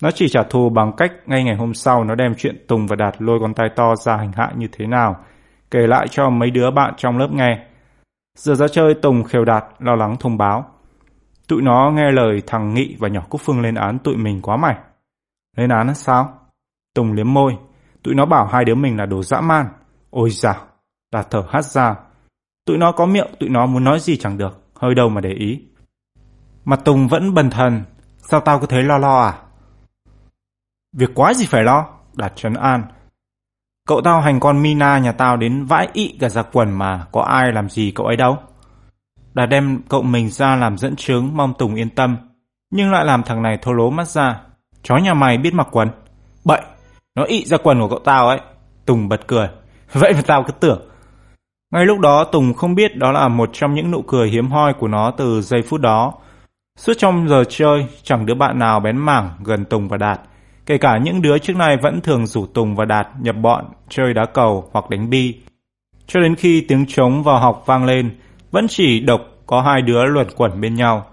Nó 0.02 0.12
chỉ 0.12 0.30
trả 0.30 0.44
thù 0.44 0.70
bằng 0.70 0.92
cách 0.98 1.12
ngay 1.26 1.44
ngày 1.44 1.56
hôm 1.56 1.74
sau 1.74 2.04
nó 2.04 2.16
đem 2.16 2.36
chuyện 2.38 2.66
Tùng 2.68 2.88
và 2.88 2.96
Đạt 2.96 3.16
lôi 3.20 3.40
con 3.42 3.54
tay 3.54 3.70
to 3.76 3.96
ra 3.96 4.18
hành 4.18 4.32
hạ 4.36 4.52
như 4.56 4.68
thế 4.72 4.88
nào, 4.88 5.16
kể 5.72 5.80
lại 5.88 6.08
cho 6.08 6.30
mấy 6.30 6.52
đứa 6.52 6.72
bạn 6.72 6.94
trong 6.98 7.18
lớp 7.18 7.30
nghe. 7.32 7.66
Giờ 8.38 8.56
ra 8.56 8.68
chơi 8.68 8.94
Tùng 8.94 9.24
khều 9.24 9.46
Đạt 9.46 9.64
lo 9.80 9.96
lắng 9.96 10.16
thông 10.20 10.38
báo. 10.38 10.66
Tụi 11.48 11.62
nó 11.62 11.92
nghe 11.96 12.12
lời 12.12 12.42
thằng 12.48 12.74
Nghị 12.74 12.96
và 13.00 13.08
nhỏ 13.08 13.22
Cúc 13.30 13.42
Phương 13.42 13.62
lên 13.62 13.76
án 13.76 14.00
tụi 14.00 14.16
mình 14.16 14.42
quá 14.42 14.58
mày. 14.58 14.76
Lên 15.58 15.70
án 15.70 15.96
sao? 15.96 16.34
Tùng 16.96 17.14
liếm 17.14 17.34
môi. 17.34 17.58
Tụi 18.04 18.16
nó 18.16 18.26
bảo 18.26 18.46
hai 18.46 18.66
đứa 18.66 18.76
mình 18.76 18.98
là 18.98 19.06
đồ 19.06 19.24
dã 19.24 19.42
man. 19.42 19.68
Ôi 20.10 20.30
dào. 20.30 20.56
Đạt 21.12 21.28
thở 21.30 21.44
hắt 21.50 21.66
ra. 21.66 21.96
Tụi 22.66 22.78
nó 22.78 22.92
có 22.92 23.06
miệng, 23.06 23.28
tụi 23.40 23.50
nó 23.50 23.66
muốn 23.66 23.84
nói 23.84 24.00
gì 24.00 24.18
chẳng 24.18 24.38
được. 24.38 24.62
Hơi 24.76 24.96
đâu 24.96 25.10
mà 25.10 25.22
để 25.22 25.30
ý. 25.30 25.62
Mặt 26.66 26.80
Tùng 26.86 27.08
vẫn 27.08 27.34
bần 27.34 27.50
thần. 27.50 27.84
Sao 28.18 28.40
tao 28.40 28.60
cứ 28.60 28.68
thấy 28.68 28.84
lo 28.84 28.98
lo 28.98 29.22
à? 29.22 29.34
Việc 30.98 31.12
quá 31.16 31.34
gì 31.34 31.46
phải 31.46 31.64
lo. 31.64 31.86
Đạt 32.16 32.36
trấn 32.36 32.54
an. 32.54 32.84
Cậu 33.88 34.02
tao 34.02 34.22
hành 34.22 34.40
con 34.40 34.62
Mina 34.62 34.98
nhà 34.98 35.12
tao 35.12 35.38
đến 35.38 35.66
vãi 35.66 35.88
ị 35.94 36.18
cả 36.20 36.30
giặc 36.30 36.48
quần 36.54 36.72
mà 36.72 37.06
có 37.12 37.22
ai 37.22 37.52
làm 37.52 37.70
gì 37.70 37.92
cậu 37.96 38.06
ấy 38.06 38.16
đâu. 38.16 38.38
Đã 39.34 39.46
đem 39.46 39.82
cậu 39.90 40.02
mình 40.02 40.30
ra 40.30 40.56
làm 40.56 40.78
dẫn 40.78 40.96
chứng 40.96 41.38
mong 41.38 41.54
Tùng 41.54 41.76
yên 41.76 41.90
tâm, 41.90 42.18
nhưng 42.72 42.92
lại 42.92 43.06
làm 43.06 43.24
thằng 43.24 43.42
này 43.42 43.58
thô 43.62 43.74
lố 43.74 43.90
mắt 43.90 44.08
ra. 44.08 44.42
Chó 44.84 44.98
nhà 44.98 45.14
mày 45.14 45.38
biết 45.38 45.54
mặc 45.54 45.68
quần. 45.72 45.90
Bậy, 46.46 46.62
nó 47.16 47.24
ị 47.24 47.46
ra 47.46 47.58
quần 47.58 47.80
của 47.80 47.90
cậu 47.90 48.00
tao 48.00 48.28
ấy. 48.28 48.40
Tùng 48.86 49.10
bật 49.10 49.28
cười. 49.28 49.50
Vậy 49.94 50.14
mà 50.14 50.22
tao 50.28 50.44
cứ 50.44 50.52
tưởng. 50.52 50.90
Ngay 51.74 51.86
lúc 51.86 52.00
đó 52.00 52.24
Tùng 52.24 52.54
không 52.54 52.76
biết 52.76 52.98
đó 52.98 53.12
là 53.12 53.28
một 53.28 53.50
trong 53.54 53.74
những 53.74 53.92
nụ 53.92 54.02
cười 54.02 54.30
hiếm 54.30 54.52
hoi 54.52 54.74
của 54.74 54.88
nó 54.88 55.12
từ 55.12 55.42
giây 55.42 55.62
phút 55.62 55.82
đó. 55.82 56.14
Suốt 56.80 56.94
trong 56.98 57.28
giờ 57.28 57.44
chơi, 57.50 57.88
chẳng 58.04 58.26
đứa 58.26 58.36
bạn 58.36 58.60
nào 58.60 58.80
bén 58.80 58.98
mảng 58.98 59.32
gần 59.44 59.66
Tùng 59.66 59.88
và 59.88 59.98
Đạt. 59.98 60.20
Kể 60.68 60.78
cả 60.78 60.98
những 60.98 61.22
đứa 61.22 61.38
trước 61.38 61.56
nay 61.56 61.78
vẫn 61.78 62.02
thường 62.02 62.28
rủ 62.28 62.46
Tùng 62.46 62.76
và 62.76 62.86
Đạt 62.86 63.08
nhập 63.22 63.36
bọn 63.42 63.66
chơi 63.90 64.14
đá 64.14 64.26
cầu 64.26 64.70
hoặc 64.72 64.90
đánh 64.90 65.10
bi. 65.10 65.36
Cho 66.08 66.20
đến 66.20 66.36
khi 66.36 66.66
tiếng 66.68 66.86
trống 66.86 67.24
vào 67.24 67.40
học 67.40 67.64
vang 67.66 67.86
lên, 67.86 68.20
vẫn 68.52 68.68
chỉ 68.68 69.00
độc 69.00 69.22
có 69.46 69.62
hai 69.62 69.82
đứa 69.82 70.06
luẩn 70.06 70.28
quẩn 70.36 70.62
bên 70.62 70.76
nhau. 70.76 71.06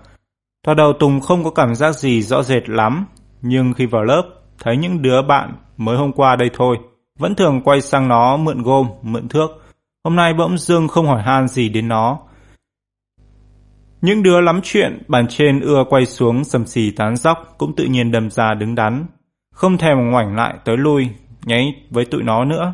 Thoạt 0.64 0.76
đầu 0.76 0.92
Tùng 0.92 1.20
không 1.20 1.44
có 1.44 1.50
cảm 1.50 1.74
giác 1.74 1.96
gì 1.96 2.22
rõ 2.22 2.42
rệt 2.42 2.68
lắm, 2.68 3.06
nhưng 3.42 3.72
khi 3.72 3.86
vào 3.86 4.04
lớp, 4.04 4.22
thấy 4.58 4.76
những 4.76 5.02
đứa 5.02 5.22
bạn 5.22 5.54
mới 5.76 5.96
hôm 5.96 6.12
qua 6.12 6.36
đây 6.36 6.50
thôi, 6.54 6.78
vẫn 7.18 7.34
thường 7.34 7.60
quay 7.64 7.80
sang 7.80 8.08
nó 8.08 8.36
mượn 8.36 8.62
gôm, 8.62 8.88
mượn 9.02 9.28
thước. 9.28 9.62
Hôm 10.04 10.16
nay 10.16 10.34
bỗng 10.34 10.58
dưng 10.58 10.88
không 10.88 11.06
hỏi 11.06 11.22
han 11.22 11.48
gì 11.48 11.68
đến 11.68 11.88
nó. 11.88 12.18
Những 14.00 14.22
đứa 14.22 14.40
lắm 14.40 14.60
chuyện, 14.62 15.02
bàn 15.08 15.26
trên 15.28 15.60
ưa 15.60 15.84
quay 15.90 16.06
xuống 16.06 16.44
sầm 16.44 16.66
xì 16.66 16.90
tán 16.90 17.16
dóc 17.16 17.54
cũng 17.58 17.76
tự 17.76 17.84
nhiên 17.84 18.12
đâm 18.12 18.30
ra 18.30 18.54
đứng 18.54 18.74
đắn. 18.74 19.06
Không 19.54 19.78
thèm 19.78 20.10
ngoảnh 20.10 20.36
lại 20.36 20.54
tới 20.64 20.76
lui, 20.76 21.08
nháy 21.44 21.74
với 21.90 22.04
tụi 22.04 22.22
nó 22.22 22.44
nữa. 22.44 22.72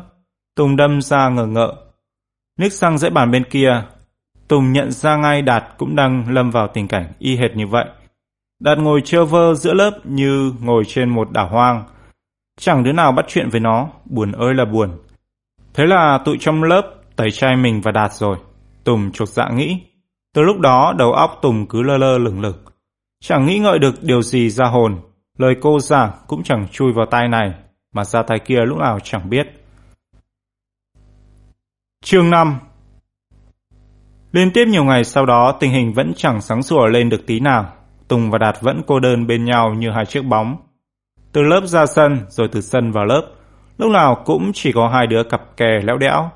Tùng 0.55 0.75
đâm 0.75 1.01
ra 1.01 1.29
ngờ 1.29 1.45
ngợ. 1.45 1.75
Nước 2.59 2.69
sang 2.69 2.97
dãy 2.97 3.11
bàn 3.11 3.31
bên 3.31 3.43
kia, 3.43 3.83
Tùng 4.47 4.71
nhận 4.71 4.91
ra 4.91 5.17
ngay 5.17 5.41
Đạt 5.41 5.63
cũng 5.77 5.95
đang 5.95 6.33
lâm 6.33 6.51
vào 6.51 6.67
tình 6.67 6.87
cảnh 6.87 7.13
y 7.19 7.35
hệt 7.35 7.55
như 7.55 7.67
vậy. 7.67 7.85
Đạt 8.59 8.77
ngồi 8.77 9.01
trơ 9.05 9.25
vơ 9.25 9.53
giữa 9.53 9.73
lớp 9.73 9.99
như 10.03 10.53
ngồi 10.61 10.83
trên 10.87 11.09
một 11.09 11.31
đảo 11.31 11.47
hoang. 11.47 11.83
Chẳng 12.59 12.83
đứa 12.83 12.91
nào 12.91 13.11
bắt 13.11 13.25
chuyện 13.27 13.49
với 13.49 13.59
nó, 13.59 13.89
buồn 14.05 14.31
ơi 14.31 14.53
là 14.53 14.65
buồn. 14.65 14.89
Thế 15.73 15.85
là 15.85 16.19
tụi 16.25 16.37
trong 16.39 16.63
lớp 16.63 16.81
tẩy 17.15 17.31
chay 17.31 17.55
mình 17.55 17.81
và 17.81 17.91
Đạt 17.91 18.13
rồi. 18.13 18.37
Tùng 18.83 19.11
chột 19.11 19.29
dạ 19.29 19.49
nghĩ. 19.49 19.77
Từ 20.33 20.41
lúc 20.41 20.59
đó 20.59 20.93
đầu 20.97 21.13
óc 21.13 21.39
Tùng 21.41 21.65
cứ 21.65 21.83
lơ 21.83 21.97
lơ 21.97 22.17
lửng 22.17 22.41
lửng. 22.41 22.57
Chẳng 23.23 23.45
nghĩ 23.45 23.59
ngợi 23.59 23.79
được 23.79 24.03
điều 24.03 24.21
gì 24.21 24.49
ra 24.49 24.65
hồn. 24.65 24.97
Lời 25.41 25.55
cô 25.61 25.79
giảng 25.79 26.11
cũng 26.27 26.43
chẳng 26.43 26.67
chui 26.71 26.93
vào 26.93 27.05
tai 27.05 27.27
này, 27.27 27.53
mà 27.93 28.03
ra 28.03 28.23
tai 28.23 28.39
kia 28.39 28.59
lúc 28.65 28.77
nào 28.77 28.99
chẳng 29.03 29.29
biết. 29.29 29.47
Chương 32.03 32.29
5 32.29 32.59
Liên 34.31 34.51
tiếp 34.51 34.65
nhiều 34.67 34.83
ngày 34.83 35.03
sau 35.03 35.25
đó 35.25 35.57
tình 35.59 35.71
hình 35.71 35.93
vẫn 35.93 36.13
chẳng 36.15 36.41
sáng 36.41 36.63
sủa 36.63 36.87
lên 36.87 37.09
được 37.09 37.25
tí 37.27 37.39
nào. 37.39 37.73
Tùng 38.07 38.31
và 38.31 38.37
Đạt 38.37 38.61
vẫn 38.61 38.81
cô 38.87 38.99
đơn 38.99 39.27
bên 39.27 39.45
nhau 39.45 39.73
như 39.73 39.91
hai 39.91 40.05
chiếc 40.05 40.21
bóng. 40.21 40.55
Từ 41.31 41.41
lớp 41.41 41.61
ra 41.65 41.85
sân 41.85 42.19
rồi 42.29 42.47
từ 42.51 42.61
sân 42.61 42.91
vào 42.91 43.05
lớp, 43.05 43.27
lúc 43.77 43.91
nào 43.91 44.23
cũng 44.25 44.51
chỉ 44.53 44.71
có 44.71 44.89
hai 44.89 45.07
đứa 45.07 45.23
cặp 45.23 45.57
kè 45.57 45.79
léo 45.83 45.97
đẽo. 45.97 46.29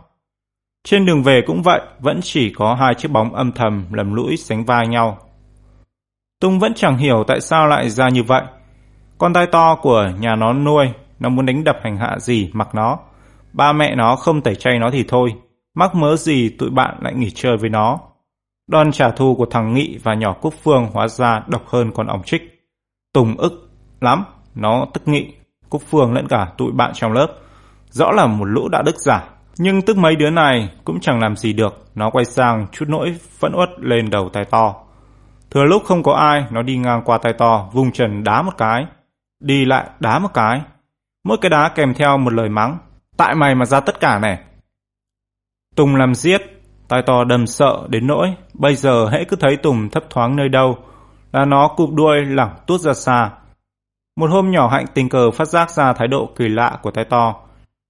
Trên 0.84 1.06
đường 1.06 1.24
về 1.24 1.42
cũng 1.48 1.62
vậy, 1.62 1.82
vẫn 2.00 2.20
chỉ 2.24 2.54
có 2.54 2.76
hai 2.76 2.96
chiếc 2.96 3.12
bóng 3.12 3.36
âm 3.36 3.52
thầm 3.52 3.86
lầm 3.92 4.14
lũi 4.14 4.38
sánh 4.38 4.66
vai 4.66 4.88
nhau. 4.88 5.18
Tùng 6.42 6.60
vẫn 6.60 6.74
chẳng 6.74 6.98
hiểu 6.98 7.24
tại 7.28 7.42
sao 7.42 7.68
lại 7.68 7.90
ra 7.90 8.10
như 8.10 8.24
vậy. 8.24 8.44
Con 9.18 9.34
tai 9.34 9.48
to 9.48 9.76
của 9.76 10.12
nhà 10.20 10.36
nó 10.36 10.54
nuôi, 10.54 10.86
nó 11.20 11.30
muốn 11.30 11.46
đánh 11.46 11.64
đập 11.64 11.78
hành 11.84 11.98
hạ 11.98 12.20
gì 12.20 12.50
mặc 12.54 12.76
nó. 12.76 12.98
Ba 13.54 13.74
mẹ 13.74 13.96
nó 13.96 14.16
không 14.16 14.42
tẩy 14.42 14.56
chay 14.56 14.80
nó 14.80 14.92
thì 14.92 15.06
thôi, 15.08 15.36
mắc 15.76 15.96
mớ 15.96 16.16
gì 16.16 16.50
tụi 16.50 16.70
bạn 16.70 16.96
lại 17.02 17.14
nghỉ 17.14 17.30
chơi 17.30 17.58
với 17.58 17.70
nó. 17.70 18.00
Đòn 18.68 18.92
trả 18.92 19.12
thù 19.12 19.36
của 19.36 19.46
thằng 19.46 19.74
Nghị 19.74 19.98
và 20.04 20.14
nhỏ 20.14 20.34
Cúc 20.34 20.54
Phương 20.64 20.88
hóa 20.94 21.08
ra 21.08 21.44
độc 21.48 21.68
hơn 21.68 21.92
con 21.92 22.08
ổng 22.08 22.24
trích. 22.24 22.42
Tùng 23.14 23.38
ức 23.38 23.70
lắm, 24.02 24.26
nó 24.56 24.86
tức 24.94 25.08
Nghị, 25.08 25.34
Cúc 25.70 25.82
Phương 25.90 26.14
lẫn 26.14 26.28
cả 26.28 26.48
tụi 26.58 26.72
bạn 26.72 26.92
trong 26.94 27.14
lớp. 27.14 27.28
Rõ 27.90 28.12
là 28.12 28.28
một 28.28 28.46
lũ 28.46 28.68
đạo 28.70 28.84
đức 28.84 28.96
giả. 28.96 29.24
Nhưng 29.58 29.82
tức 29.82 29.98
mấy 29.98 30.16
đứa 30.16 30.30
này 30.30 30.70
cũng 30.86 31.00
chẳng 31.00 31.20
làm 31.20 31.36
gì 31.36 31.54
được, 31.54 31.86
nó 31.96 32.10
quay 32.10 32.26
sang 32.26 32.68
chút 32.72 32.86
nỗi 32.90 33.16
phẫn 33.40 33.54
uất 33.56 33.70
lên 33.80 34.10
đầu 34.10 34.30
tay 34.30 34.46
to. 34.46 34.76
Thừa 35.52 35.64
lúc 35.64 35.84
không 35.86 36.04
có 36.04 36.14
ai, 36.14 36.46
nó 36.52 36.62
đi 36.62 36.78
ngang 36.78 37.02
qua 37.06 37.18
tay 37.18 37.34
to, 37.34 37.70
vùng 37.74 37.92
trần 37.92 38.24
đá 38.24 38.42
một 38.42 38.54
cái. 38.58 38.86
Đi 39.40 39.66
lại 39.66 39.90
đá 40.00 40.20
một 40.20 40.34
cái. 40.34 40.62
Mỗi 41.24 41.38
cái 41.42 41.50
đá 41.50 41.70
kèm 41.70 41.94
theo 41.94 42.18
một 42.18 42.34
lời 42.34 42.50
mắng. 42.50 42.78
Tại 43.18 43.36
mày 43.36 43.56
mà 43.56 43.66
ra 43.66 43.80
tất 43.80 44.00
cả 44.00 44.20
này. 44.20 44.40
Tùng 45.76 45.96
làm 45.96 46.16
giết, 46.16 46.42
tai 46.88 47.02
to 47.06 47.24
đầm 47.24 47.48
sợ 47.48 47.88
đến 47.90 48.08
nỗi, 48.08 48.36
bây 48.54 48.76
giờ 48.76 49.08
hãy 49.12 49.26
cứ 49.26 49.36
thấy 49.40 49.56
Tùng 49.56 49.90
thấp 49.90 50.04
thoáng 50.10 50.36
nơi 50.36 50.50
đâu, 50.50 50.78
là 51.32 51.46
nó 51.46 51.68
cụp 51.68 51.90
đuôi 51.94 52.26
lẳng 52.26 52.56
tuốt 52.68 52.82
ra 52.82 52.94
xa. 52.94 53.32
Một 54.16 54.30
hôm 54.30 54.52
nhỏ 54.52 54.68
hạnh 54.68 54.86
tình 54.94 55.10
cờ 55.10 55.32
phát 55.32 55.46
giác 55.46 55.72
ra 55.72 55.94
thái 55.94 56.08
độ 56.08 56.30
kỳ 56.36 56.48
lạ 56.48 56.80
của 56.82 56.92
tai 56.92 57.06
to, 57.06 57.36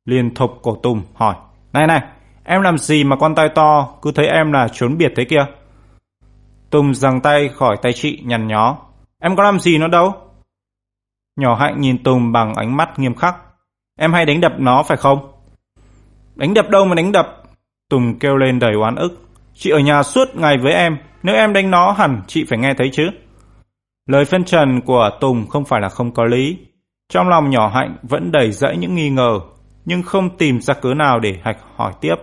liền 0.06 0.34
thục 0.34 0.60
cổ 0.62 0.76
Tùng 0.84 1.02
hỏi, 1.14 1.36
Này 1.74 1.88
này, 1.88 2.02
em 2.43 2.62
làm 2.62 2.78
gì 2.78 3.04
mà 3.04 3.16
con 3.16 3.36
tai 3.36 3.50
to 3.50 3.89
cứ 4.02 4.12
thấy 4.12 4.28
em 4.28 4.52
là 4.52 4.68
trốn 4.68 4.98
biệt 4.98 5.14
thế 5.16 5.26
kia? 5.26 5.46
Tùng 6.70 6.93
giằng 6.93 7.22
tay 7.22 7.50
khỏi 7.50 7.78
tay 7.82 7.93
chị 7.93 8.22
nhằn 8.26 8.48
nhó, 8.48 8.78
em 9.20 9.36
có 9.36 9.43
làm 9.43 9.60
gì 9.60 9.78
nó 9.78 9.88
đâu? 9.88 10.14
Nhỏ 11.36 11.55
hạnh 11.55 11.81
nhìn 11.81 12.03
Tùng 12.03 12.31
bằng 12.31 12.53
ánh 12.53 12.77
mắt 12.77 12.99
nghiêm 12.99 13.15
khắc, 13.15 13.36
em 13.99 14.13
hay 14.13 14.25
đánh 14.25 14.41
đập 14.41 14.53
nó 14.57 14.83
phải 14.83 14.97
không? 14.97 15.31
Đánh 16.36 16.53
đập 16.53 16.69
đâu 16.69 16.86
mà 16.86 16.95
đánh 16.95 17.11
đập, 17.11 17.43
Tùng 17.89 18.19
kêu 18.19 18.38
lên 18.38 18.59
đầy 18.59 18.73
oán 18.73 18.95
ức. 18.95 19.21
Chị 19.53 19.69
ở 19.69 19.79
nhà 19.79 20.03
suốt 20.03 20.36
ngày 20.36 20.57
với 20.57 20.73
em, 20.73 20.97
nếu 21.23 21.36
em 21.36 21.53
đánh 21.53 21.71
nó 21.71 21.91
hẳn 21.91 22.21
chị 22.27 22.45
phải 22.49 22.59
nghe 22.59 22.73
thấy 22.73 22.89
chứ. 22.93 23.09
Lời 24.05 24.25
phân 24.25 24.43
trần 24.43 24.81
của 24.81 25.09
Tùng 25.21 25.47
không 25.47 25.65
phải 25.65 25.81
là 25.81 25.89
không 25.89 26.13
có 26.13 26.25
lý. 26.25 26.57
Trong 27.09 27.29
lòng 27.29 27.49
nhỏ 27.49 27.67
hạnh 27.67 27.97
vẫn 28.03 28.31
đầy 28.31 28.51
dẫy 28.51 28.77
những 28.77 28.95
nghi 28.95 29.09
ngờ, 29.09 29.39
nhưng 29.86 30.03
không 30.03 30.38
tìm 30.38 30.61
ra 30.61 30.73
cớ 30.73 30.93
nào 30.93 31.19
để 31.19 31.39
hạch 31.43 31.57
hỏi 31.75 31.93
tiếp. 32.01 32.15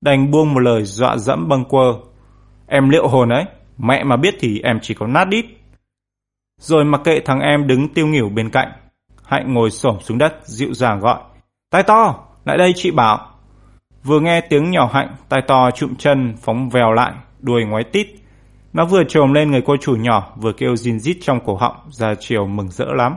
Đành 0.00 0.30
buông 0.30 0.54
một 0.54 0.60
lời 0.60 0.82
dọa 0.84 1.16
dẫm 1.16 1.48
bâng 1.48 1.64
quơ. 1.64 1.94
Em 2.66 2.88
liệu 2.88 3.08
hồn 3.08 3.28
ấy, 3.28 3.44
mẹ 3.78 4.04
mà 4.04 4.16
biết 4.16 4.34
thì 4.40 4.60
em 4.60 4.78
chỉ 4.82 4.94
có 4.94 5.06
nát 5.06 5.24
đít. 5.24 5.44
Rồi 6.64 6.84
mặc 6.84 7.00
kệ 7.04 7.20
thằng 7.20 7.40
em 7.40 7.66
đứng 7.66 7.88
tiêu 7.88 8.06
nghỉu 8.06 8.28
bên 8.28 8.50
cạnh. 8.50 8.72
Hạnh 9.24 9.54
ngồi 9.54 9.70
xổm 9.70 9.96
xuống 10.00 10.18
đất, 10.18 10.34
dịu 10.44 10.74
dàng 10.74 11.00
gọi. 11.00 11.18
Tai 11.70 11.82
to, 11.82 12.14
lại 12.44 12.58
đây 12.58 12.72
chị 12.76 12.90
bảo. 12.90 13.30
Vừa 14.04 14.20
nghe 14.20 14.40
tiếng 14.40 14.70
nhỏ 14.70 14.90
hạnh, 14.92 15.14
tay 15.28 15.42
to 15.48 15.70
trụm 15.70 15.94
chân 15.94 16.34
phóng 16.42 16.68
vèo 16.68 16.92
lại, 16.92 17.12
đuôi 17.40 17.64
ngoái 17.64 17.84
tít. 17.84 18.06
Nó 18.72 18.84
vừa 18.84 19.04
trồm 19.04 19.32
lên 19.32 19.50
người 19.50 19.62
cô 19.66 19.76
chủ 19.76 19.96
nhỏ, 19.96 20.32
vừa 20.36 20.52
kêu 20.52 20.74
zin 20.74 20.98
rít 20.98 21.18
trong 21.20 21.40
cổ 21.46 21.56
họng, 21.56 21.76
ra 21.90 22.14
chiều 22.20 22.46
mừng 22.46 22.68
rỡ 22.68 22.86
lắm. 22.88 23.16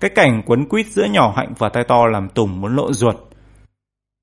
Cái 0.00 0.10
cảnh 0.14 0.42
quấn 0.46 0.68
quýt 0.68 0.86
giữa 0.86 1.04
nhỏ 1.04 1.32
hạnh 1.36 1.52
và 1.58 1.68
tay 1.68 1.84
to 1.84 2.06
làm 2.06 2.28
Tùng 2.28 2.60
muốn 2.60 2.76
lộ 2.76 2.92
ruột. 2.92 3.16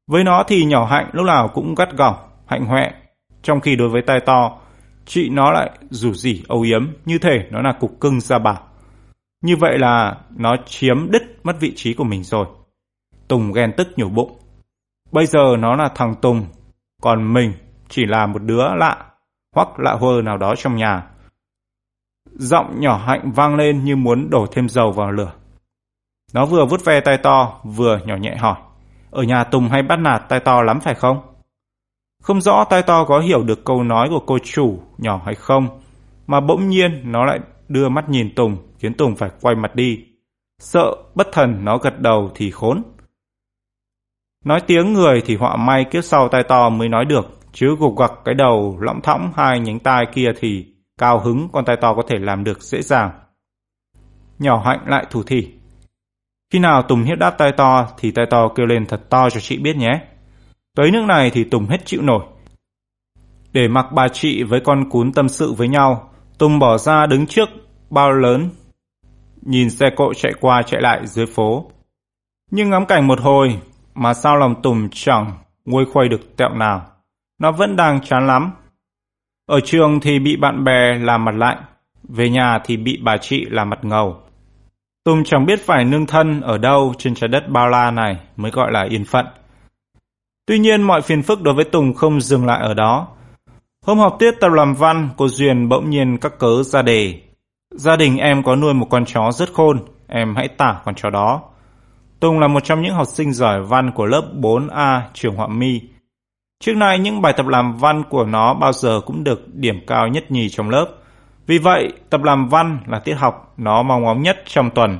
Với 0.07 0.23
nó 0.23 0.43
thì 0.47 0.65
nhỏ 0.65 0.85
hạnh 0.85 1.09
lúc 1.11 1.25
nào 1.25 1.47
cũng 1.47 1.75
gắt 1.75 1.91
gỏng, 1.97 2.15
hạnh 2.45 2.65
hoẹ, 2.65 2.91
trong 3.41 3.59
khi 3.59 3.75
đối 3.75 3.89
với 3.89 4.01
tay 4.01 4.19
to, 4.19 4.57
chị 5.05 5.29
nó 5.29 5.51
lại 5.51 5.71
rủ 5.89 6.13
rỉ 6.13 6.43
âu 6.47 6.61
yếm, 6.61 6.87
như 7.05 7.17
thể 7.17 7.47
nó 7.51 7.61
là 7.61 7.71
cục 7.79 7.99
cưng 7.99 8.21
ra 8.21 8.39
bảo. 8.39 8.67
Như 9.41 9.55
vậy 9.55 9.79
là 9.79 10.17
nó 10.35 10.55
chiếm 10.65 11.11
đứt 11.11 11.23
mất 11.43 11.53
vị 11.59 11.73
trí 11.75 11.93
của 11.93 12.03
mình 12.03 12.23
rồi. 12.23 12.45
Tùng 13.27 13.51
ghen 13.51 13.73
tức 13.77 13.87
nhổ 13.95 14.09
bụng. 14.09 14.39
Bây 15.11 15.25
giờ 15.25 15.55
nó 15.59 15.75
là 15.75 15.89
thằng 15.95 16.15
Tùng, 16.21 16.45
còn 17.01 17.33
mình 17.33 17.53
chỉ 17.89 18.05
là 18.05 18.25
một 18.27 18.43
đứa 18.43 18.75
lạ 18.75 19.05
hoặc 19.55 19.79
lạ 19.79 19.97
hơ 20.01 20.21
nào 20.21 20.37
đó 20.37 20.55
trong 20.57 20.75
nhà. 20.75 21.07
Giọng 22.31 22.79
nhỏ 22.79 22.97
hạnh 22.97 23.31
vang 23.31 23.55
lên 23.55 23.83
như 23.83 23.95
muốn 23.95 24.29
đổ 24.29 24.47
thêm 24.51 24.69
dầu 24.69 24.91
vào 24.91 25.11
lửa. 25.11 25.31
Nó 26.33 26.45
vừa 26.45 26.65
vút 26.65 26.85
ve 26.85 26.99
tay 26.99 27.17
to, 27.17 27.59
vừa 27.63 27.99
nhỏ 28.05 28.15
nhẹ 28.15 28.35
hỏi. 28.35 28.55
Ở 29.11 29.23
nhà 29.23 29.43
Tùng 29.43 29.69
hay 29.69 29.83
bắt 29.83 29.99
nạt 29.99 30.23
tay 30.29 30.39
to 30.39 30.61
lắm 30.61 30.79
phải 30.79 30.95
không? 30.95 31.32
Không 32.23 32.41
rõ 32.41 32.63
tay 32.63 32.83
to 32.83 33.05
có 33.05 33.19
hiểu 33.19 33.43
được 33.43 33.65
câu 33.65 33.83
nói 33.83 34.09
của 34.09 34.19
cô 34.19 34.37
chủ 34.43 34.79
nhỏ 34.97 35.21
hay 35.25 35.35
không, 35.35 35.81
mà 36.27 36.39
bỗng 36.39 36.69
nhiên 36.69 37.01
nó 37.11 37.25
lại 37.25 37.39
đưa 37.67 37.89
mắt 37.89 38.09
nhìn 38.09 38.35
Tùng, 38.35 38.57
khiến 38.79 38.93
Tùng 38.93 39.15
phải 39.15 39.29
quay 39.41 39.55
mặt 39.55 39.75
đi. 39.75 40.05
Sợ 40.59 40.95
bất 41.15 41.27
thần 41.31 41.65
nó 41.65 41.77
gật 41.77 41.99
đầu 41.99 42.31
thì 42.35 42.51
khốn. 42.51 42.83
Nói 44.45 44.61
tiếng 44.67 44.93
người 44.93 45.21
thì 45.25 45.35
họa 45.35 45.55
may 45.55 45.85
kiếp 45.91 46.03
sau 46.03 46.29
tai 46.29 46.43
to 46.43 46.69
mới 46.69 46.89
nói 46.89 47.05
được, 47.05 47.39
chứ 47.51 47.75
gục 47.79 47.97
gặc 47.97 48.11
cái 48.25 48.35
đầu 48.35 48.77
lõm 48.79 49.01
thõng 49.01 49.31
hai 49.35 49.59
nhánh 49.59 49.79
tai 49.79 50.05
kia 50.13 50.31
thì 50.39 50.65
cao 50.97 51.19
hứng 51.19 51.47
con 51.53 51.65
tai 51.65 51.75
to 51.81 51.93
có 51.93 52.01
thể 52.07 52.19
làm 52.19 52.43
được 52.43 52.61
dễ 52.61 52.81
dàng. 52.81 53.11
Nhỏ 54.39 54.61
hạnh 54.65 54.79
lại 54.87 55.05
thủ 55.09 55.23
thỉ. 55.23 55.47
Khi 56.53 56.59
nào 56.59 56.81
Tùng 56.81 57.03
hiếp 57.03 57.17
đáp 57.17 57.35
tai 57.37 57.51
to 57.51 57.87
thì 57.97 58.11
tai 58.11 58.25
to 58.29 58.47
kêu 58.55 58.65
lên 58.65 58.85
thật 58.85 59.09
to 59.09 59.29
cho 59.29 59.39
chị 59.39 59.57
biết 59.57 59.75
nhé. 59.75 60.12
Tới 60.77 60.91
nước 60.91 61.05
này 61.07 61.31
thì 61.33 61.43
Tùng 61.43 61.65
hết 61.65 61.85
chịu 61.85 62.01
nổi. 62.01 62.23
Để 63.51 63.67
mặc 63.67 63.85
bà 63.91 64.07
chị 64.07 64.43
với 64.43 64.59
con 64.59 64.89
cún 64.89 65.11
tâm 65.11 65.29
sự 65.29 65.53
với 65.53 65.67
nhau, 65.67 66.09
Tùng 66.37 66.59
bỏ 66.59 66.77
ra 66.77 67.05
đứng 67.05 67.27
trước 67.27 67.49
bao 67.89 68.11
lớn, 68.11 68.49
nhìn 69.41 69.69
xe 69.69 69.89
cộ 69.95 70.13
chạy 70.13 70.33
qua 70.41 70.61
chạy 70.61 70.81
lại 70.81 71.07
dưới 71.07 71.25
phố. 71.25 71.71
Nhưng 72.51 72.69
ngắm 72.69 72.85
cảnh 72.85 73.07
một 73.07 73.19
hồi, 73.19 73.59
mà 73.93 74.13
sao 74.13 74.37
lòng 74.37 74.61
Tùng 74.61 74.89
chẳng 74.91 75.31
nguôi 75.65 75.85
khuây 75.85 76.09
được 76.09 76.37
tẹo 76.37 76.49
nào. 76.49 76.85
Nó 77.39 77.51
vẫn 77.51 77.75
đang 77.75 78.01
chán 78.01 78.27
lắm. 78.27 78.51
Ở 79.45 79.59
trường 79.59 79.99
thì 79.99 80.19
bị 80.19 80.35
bạn 80.35 80.63
bè 80.63 80.93
làm 80.99 81.25
mặt 81.25 81.35
lạnh, 81.35 81.63
về 82.03 82.29
nhà 82.29 82.59
thì 82.65 82.77
bị 82.77 82.99
bà 83.03 83.17
chị 83.17 83.45
làm 83.49 83.69
mặt 83.69 83.79
ngầu. 83.81 84.17
Tùng 85.03 85.23
chẳng 85.23 85.45
biết 85.45 85.65
phải 85.65 85.85
nương 85.85 86.05
thân 86.05 86.41
ở 86.41 86.57
đâu 86.57 86.93
trên 86.97 87.15
trái 87.15 87.27
đất 87.27 87.49
bao 87.49 87.69
la 87.69 87.91
này 87.91 88.17
mới 88.35 88.51
gọi 88.51 88.71
là 88.71 88.83
yên 88.89 89.05
phận. 89.05 89.25
Tuy 90.45 90.59
nhiên 90.59 90.81
mọi 90.81 91.01
phiền 91.01 91.23
phức 91.23 91.41
đối 91.41 91.53
với 91.53 91.65
Tùng 91.65 91.93
không 91.93 92.21
dừng 92.21 92.45
lại 92.45 92.59
ở 92.61 92.73
đó. 92.73 93.07
Hôm 93.85 93.99
học 93.99 94.15
tiết 94.19 94.31
tập 94.39 94.51
làm 94.51 94.73
văn, 94.73 95.09
cô 95.17 95.27
Duyên 95.27 95.69
bỗng 95.69 95.89
nhiên 95.89 96.17
các 96.17 96.39
cớ 96.39 96.63
ra 96.63 96.81
đề. 96.81 97.21
Gia 97.71 97.95
đình 97.95 98.17
em 98.17 98.43
có 98.43 98.55
nuôi 98.55 98.73
một 98.73 98.87
con 98.89 99.05
chó 99.05 99.31
rất 99.31 99.53
khôn, 99.53 99.79
em 100.07 100.35
hãy 100.35 100.47
tả 100.47 100.81
con 100.85 100.95
chó 100.95 101.09
đó. 101.09 101.41
Tùng 102.19 102.39
là 102.39 102.47
một 102.47 102.63
trong 102.63 102.81
những 102.81 102.93
học 102.93 103.07
sinh 103.07 103.33
giỏi 103.33 103.61
văn 103.61 103.91
của 103.91 104.05
lớp 104.05 104.23
4A 104.33 105.01
trường 105.13 105.35
Họa 105.35 105.47
Mi. 105.47 105.81
Trước 106.63 106.73
nay 106.75 106.99
những 106.99 107.21
bài 107.21 107.33
tập 107.37 107.47
làm 107.47 107.77
văn 107.77 108.03
của 108.09 108.23
nó 108.25 108.53
bao 108.53 108.73
giờ 108.73 109.01
cũng 109.05 109.23
được 109.23 109.55
điểm 109.55 109.79
cao 109.87 110.07
nhất 110.07 110.31
nhì 110.31 110.49
trong 110.49 110.69
lớp. 110.69 110.87
Vì 111.47 111.57
vậy, 111.57 111.93
tập 112.09 112.23
làm 112.23 112.49
văn 112.49 112.79
là 112.87 112.99
tiết 112.99 113.13
học 113.13 113.53
nó 113.57 113.83
mong 113.83 114.03
ngóng 114.03 114.21
nhất 114.21 114.43
trong 114.45 114.69
tuần. 114.69 114.97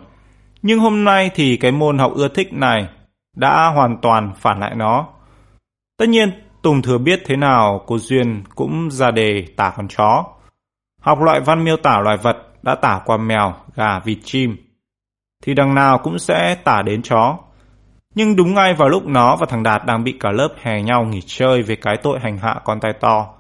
Nhưng 0.62 0.80
hôm 0.80 1.04
nay 1.04 1.32
thì 1.36 1.58
cái 1.58 1.72
môn 1.72 1.98
học 1.98 2.12
ưa 2.16 2.28
thích 2.28 2.54
này 2.54 2.88
đã 3.36 3.68
hoàn 3.68 3.98
toàn 3.98 4.32
phản 4.38 4.60
lại 4.60 4.76
nó. 4.76 5.08
Tất 5.98 6.10
nhiên, 6.10 6.32
Tùng 6.62 6.82
thừa 6.82 6.98
biết 6.98 7.22
thế 7.26 7.36
nào 7.36 7.84
cô 7.88 7.98
Duyên 8.00 8.44
cũng 8.56 8.92
ra 8.92 9.12
đề 9.12 9.46
tả 9.56 9.74
con 9.78 9.88
chó. 9.88 10.26
Học 11.02 11.22
loại 11.22 11.40
văn 11.40 11.64
miêu 11.64 11.78
tả 11.78 12.00
loài 12.00 12.18
vật 12.18 12.38
đã 12.62 12.76
tả 12.76 13.02
qua 13.06 13.18
mèo, 13.18 13.54
gà, 13.76 14.00
vịt, 14.00 14.18
chim. 14.24 14.58
Thì 15.44 15.54
đằng 15.54 15.76
nào 15.76 15.98
cũng 15.98 16.20
sẽ 16.20 16.56
tả 16.64 16.82
đến 16.82 17.02
chó. 17.02 17.38
Nhưng 18.16 18.36
đúng 18.36 18.54
ngay 18.54 18.74
vào 18.74 18.90
lúc 18.90 19.06
nó 19.06 19.36
và 19.36 19.46
thằng 19.50 19.64
Đạt 19.64 19.86
đang 19.86 20.04
bị 20.04 20.18
cả 20.20 20.32
lớp 20.32 20.50
hè 20.62 20.82
nhau 20.82 21.06
nghỉ 21.06 21.22
chơi 21.26 21.62
về 21.62 21.76
cái 21.76 21.98
tội 21.98 22.20
hành 22.20 22.38
hạ 22.38 22.62
con 22.64 22.80
tay 22.80 22.94
to. 22.94 23.34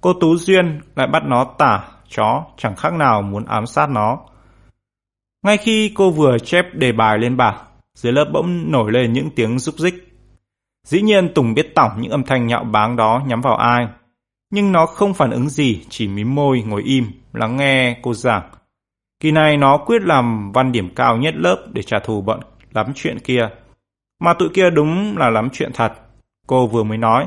Cô 0.00 0.12
Tú 0.12 0.36
Duyên 0.36 0.80
lại 0.96 1.06
bắt 1.06 1.22
nó 1.24 1.44
tả 1.44 1.84
chó 2.08 2.44
chẳng 2.56 2.76
khác 2.76 2.92
nào 2.92 3.22
muốn 3.22 3.44
ám 3.44 3.66
sát 3.66 3.90
nó. 3.90 4.18
Ngay 5.44 5.56
khi 5.56 5.92
cô 5.94 6.10
vừa 6.10 6.38
chép 6.38 6.64
đề 6.74 6.92
bài 6.92 7.18
lên 7.18 7.36
bảng, 7.36 7.58
dưới 7.94 8.12
lớp 8.12 8.24
bỗng 8.32 8.70
nổi 8.70 8.92
lên 8.92 9.12
những 9.12 9.30
tiếng 9.30 9.58
rúc 9.58 9.74
rích. 9.74 10.11
Dĩ 10.84 11.02
nhiên 11.02 11.34
Tùng 11.34 11.54
biết 11.54 11.74
tỏng 11.74 12.00
những 12.00 12.10
âm 12.10 12.22
thanh 12.22 12.46
nhạo 12.46 12.64
báng 12.64 12.96
đó 12.96 13.22
nhắm 13.26 13.40
vào 13.40 13.56
ai. 13.56 13.86
Nhưng 14.50 14.72
nó 14.72 14.86
không 14.86 15.14
phản 15.14 15.30
ứng 15.30 15.48
gì, 15.48 15.84
chỉ 15.88 16.08
mím 16.08 16.34
môi 16.34 16.62
ngồi 16.66 16.82
im, 16.82 17.06
lắng 17.32 17.56
nghe 17.56 17.96
cô 18.02 18.14
giảng. 18.14 18.50
Kỳ 19.20 19.30
này 19.30 19.56
nó 19.56 19.78
quyết 19.78 20.02
làm 20.02 20.52
văn 20.52 20.72
điểm 20.72 20.94
cao 20.94 21.16
nhất 21.16 21.34
lớp 21.36 21.64
để 21.72 21.82
trả 21.82 21.98
thù 21.98 22.20
bọn 22.20 22.40
lắm 22.72 22.92
chuyện 22.94 23.18
kia. 23.18 23.48
Mà 24.20 24.34
tụi 24.34 24.48
kia 24.54 24.70
đúng 24.70 25.18
là 25.18 25.30
lắm 25.30 25.48
chuyện 25.52 25.70
thật. 25.74 25.92
Cô 26.46 26.66
vừa 26.66 26.82
mới 26.82 26.98
nói. 26.98 27.26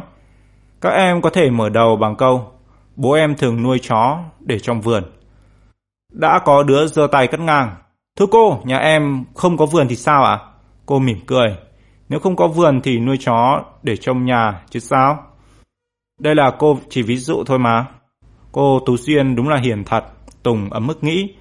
Các 0.81 0.89
em 0.89 1.21
có 1.21 1.29
thể 1.29 1.49
mở 1.49 1.69
đầu 1.69 1.95
bằng 1.95 2.15
câu 2.15 2.51
Bố 2.95 3.11
em 3.11 3.35
thường 3.35 3.63
nuôi 3.63 3.79
chó 3.81 4.19
để 4.39 4.59
trong 4.59 4.81
vườn. 4.81 5.03
Đã 6.13 6.39
có 6.45 6.63
đứa 6.63 6.87
giơ 6.87 7.07
tay 7.11 7.27
cất 7.27 7.39
ngang. 7.39 7.75
Thưa 8.17 8.25
cô, 8.31 8.61
nhà 8.63 8.77
em 8.77 9.25
không 9.35 9.57
có 9.57 9.65
vườn 9.65 9.87
thì 9.87 9.95
sao 9.95 10.23
ạ? 10.23 10.39
Cô 10.85 10.99
mỉm 10.99 11.19
cười. 11.27 11.57
Nếu 12.09 12.19
không 12.19 12.35
có 12.35 12.47
vườn 12.47 12.81
thì 12.81 12.99
nuôi 12.99 13.17
chó 13.17 13.63
để 13.83 13.97
trong 13.97 14.25
nhà 14.25 14.61
chứ 14.69 14.79
sao? 14.79 15.23
Đây 16.19 16.35
là 16.35 16.51
cô 16.59 16.79
chỉ 16.89 17.01
ví 17.01 17.17
dụ 17.17 17.43
thôi 17.45 17.59
mà. 17.59 17.85
Cô 18.51 18.79
Tú 18.85 18.97
Xuyên 18.97 19.35
đúng 19.35 19.49
là 19.49 19.57
hiền 19.57 19.83
thật. 19.83 20.03
Tùng 20.43 20.69
ấm 20.69 20.87
mức 20.87 21.03
nghĩ. 21.03 21.35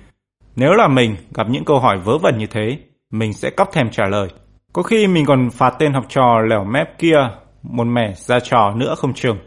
Nếu 0.56 0.72
là 0.72 0.88
mình 0.88 1.16
gặp 1.34 1.46
những 1.50 1.64
câu 1.64 1.78
hỏi 1.80 1.98
vớ 1.98 2.18
vẩn 2.18 2.38
như 2.38 2.46
thế, 2.46 2.78
mình 3.10 3.32
sẽ 3.32 3.50
cóc 3.50 3.72
thèm 3.72 3.90
trả 3.90 4.04
lời. 4.06 4.28
Có 4.72 4.82
khi 4.82 5.06
mình 5.06 5.26
còn 5.26 5.50
phạt 5.50 5.74
tên 5.78 5.92
học 5.92 6.04
trò 6.08 6.38
lẻo 6.48 6.64
mép 6.64 6.98
kia 6.98 7.16
một 7.62 7.84
mẻ 7.84 8.12
ra 8.14 8.40
trò 8.40 8.74
nữa 8.76 8.94
không 8.98 9.14
chừng. 9.14 9.38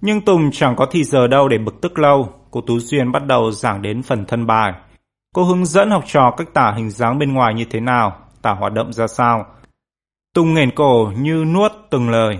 Nhưng 0.00 0.20
Tùng 0.20 0.50
chẳng 0.52 0.76
có 0.76 0.86
thì 0.90 1.04
giờ 1.04 1.26
đâu 1.26 1.48
để 1.48 1.58
bực 1.58 1.80
tức 1.80 1.98
lâu. 1.98 2.28
Cô 2.50 2.60
Tú 2.60 2.78
Duyên 2.78 3.12
bắt 3.12 3.26
đầu 3.26 3.52
giảng 3.52 3.82
đến 3.82 4.02
phần 4.02 4.24
thân 4.24 4.46
bài. 4.46 4.72
Cô 5.34 5.44
hướng 5.44 5.66
dẫn 5.66 5.90
học 5.90 6.04
trò 6.06 6.34
cách 6.36 6.48
tả 6.54 6.72
hình 6.76 6.90
dáng 6.90 7.18
bên 7.18 7.32
ngoài 7.32 7.54
như 7.54 7.64
thế 7.64 7.80
nào, 7.80 8.16
tả 8.42 8.50
hoạt 8.52 8.72
động 8.72 8.92
ra 8.92 9.06
sao. 9.06 9.46
Tùng 10.34 10.54
nghển 10.54 10.70
cổ 10.70 11.12
như 11.18 11.44
nuốt 11.54 11.72
từng 11.90 12.10
lời. 12.10 12.38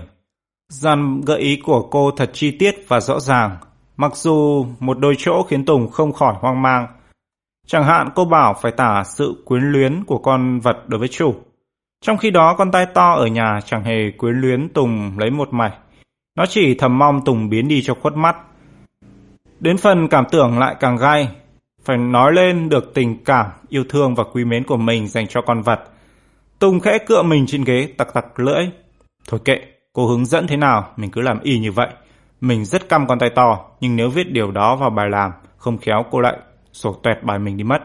Dàn 0.69 1.21
gợi 1.21 1.39
ý 1.39 1.61
của 1.63 1.87
cô 1.91 2.11
thật 2.11 2.29
chi 2.33 2.51
tiết 2.51 2.75
và 2.87 2.99
rõ 2.99 3.19
ràng, 3.19 3.57
mặc 3.97 4.15
dù 4.15 4.65
một 4.79 4.99
đôi 4.99 5.15
chỗ 5.17 5.43
khiến 5.43 5.65
Tùng 5.65 5.91
không 5.91 6.13
khỏi 6.13 6.33
hoang 6.39 6.61
mang. 6.61 6.87
Chẳng 7.67 7.83
hạn 7.83 8.09
cô 8.15 8.25
bảo 8.25 8.53
phải 8.61 8.71
tả 8.71 9.03
sự 9.05 9.43
quyến 9.45 9.63
luyến 9.63 10.03
của 10.03 10.17
con 10.17 10.59
vật 10.59 10.77
đối 10.87 10.99
với 10.99 11.07
chủ. 11.07 11.35
Trong 12.01 12.17
khi 12.17 12.31
đó 12.31 12.55
con 12.57 12.71
tai 12.71 12.85
to 12.85 13.13
ở 13.13 13.27
nhà 13.27 13.59
chẳng 13.65 13.83
hề 13.83 14.11
quyến 14.17 14.35
luyến 14.35 14.69
Tùng 14.69 15.17
lấy 15.17 15.29
một 15.29 15.53
mảy. 15.53 15.71
Nó 16.35 16.45
chỉ 16.45 16.75
thầm 16.75 16.97
mong 16.97 17.21
Tùng 17.25 17.49
biến 17.49 17.67
đi 17.67 17.81
cho 17.81 17.93
khuất 18.01 18.13
mắt. 18.13 18.35
Đến 19.59 19.77
phần 19.77 20.07
cảm 20.07 20.25
tưởng 20.31 20.59
lại 20.59 20.75
càng 20.79 20.97
gai, 20.97 21.29
phải 21.83 21.97
nói 21.97 22.33
lên 22.33 22.69
được 22.69 22.93
tình 22.93 23.23
cảm, 23.23 23.47
yêu 23.69 23.83
thương 23.89 24.15
và 24.15 24.23
quý 24.33 24.45
mến 24.45 24.63
của 24.63 24.77
mình 24.77 25.07
dành 25.07 25.27
cho 25.27 25.41
con 25.41 25.61
vật. 25.61 25.79
Tùng 26.61 26.79
khẽ 26.79 26.97
cựa 26.97 27.23
mình 27.23 27.45
trên 27.47 27.63
ghế 27.63 27.87
tặc 27.97 28.13
tặc 28.13 28.39
lưỡi. 28.39 28.69
Thôi 29.29 29.39
kệ, 29.45 29.61
cô 29.93 30.07
hướng 30.07 30.25
dẫn 30.25 30.47
thế 30.47 30.57
nào, 30.57 30.87
mình 30.95 31.11
cứ 31.11 31.21
làm 31.21 31.39
y 31.39 31.59
như 31.59 31.71
vậy. 31.71 31.87
Mình 32.41 32.65
rất 32.65 32.89
căm 32.89 33.07
con 33.07 33.19
tay 33.19 33.29
to, 33.35 33.59
nhưng 33.79 33.95
nếu 33.95 34.09
viết 34.09 34.31
điều 34.31 34.51
đó 34.51 34.75
vào 34.75 34.89
bài 34.89 35.09
làm, 35.09 35.31
không 35.57 35.77
khéo 35.77 36.05
cô 36.11 36.19
lại 36.19 36.37
sổ 36.71 36.93
tuẹt 37.03 37.23
bài 37.23 37.39
mình 37.39 37.57
đi 37.57 37.63
mất. 37.63 37.77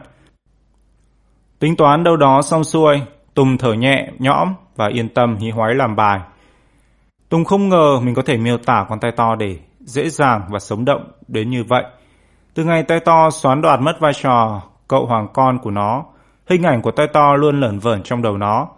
Tính 1.59 1.75
toán 1.75 2.03
đâu 2.03 2.17
đó 2.17 2.41
xong 2.41 2.63
xuôi, 2.63 3.01
Tùng 3.33 3.57
thở 3.57 3.73
nhẹ, 3.73 4.11
nhõm 4.19 4.53
và 4.75 4.87
yên 4.87 5.09
tâm 5.09 5.35
hí 5.35 5.49
hoái 5.49 5.75
làm 5.75 5.95
bài. 5.95 6.19
Tùng 7.29 7.45
không 7.45 7.69
ngờ 7.69 7.99
mình 8.03 8.15
có 8.15 8.21
thể 8.21 8.37
miêu 8.37 8.57
tả 8.57 8.85
con 8.89 8.99
tay 8.99 9.11
to 9.11 9.35
để 9.35 9.59
dễ 9.79 10.09
dàng 10.09 10.41
và 10.49 10.59
sống 10.59 10.85
động 10.85 11.11
đến 11.27 11.49
như 11.49 11.63
vậy. 11.63 11.83
Từ 12.53 12.63
ngày 12.63 12.83
tay 12.83 12.99
to 12.99 13.29
xoán 13.29 13.61
đoạt 13.61 13.79
mất 13.81 13.99
vai 13.99 14.13
trò 14.13 14.61
cậu 14.87 15.05
hoàng 15.05 15.27
con 15.33 15.59
của 15.59 15.71
nó, 15.71 16.05
hình 16.49 16.63
ảnh 16.63 16.81
của 16.81 16.91
tay 16.91 17.07
to 17.13 17.35
luôn 17.35 17.59
lởn 17.59 17.79
vởn 17.79 18.03
trong 18.03 18.21
đầu 18.21 18.37
nó. 18.37 18.69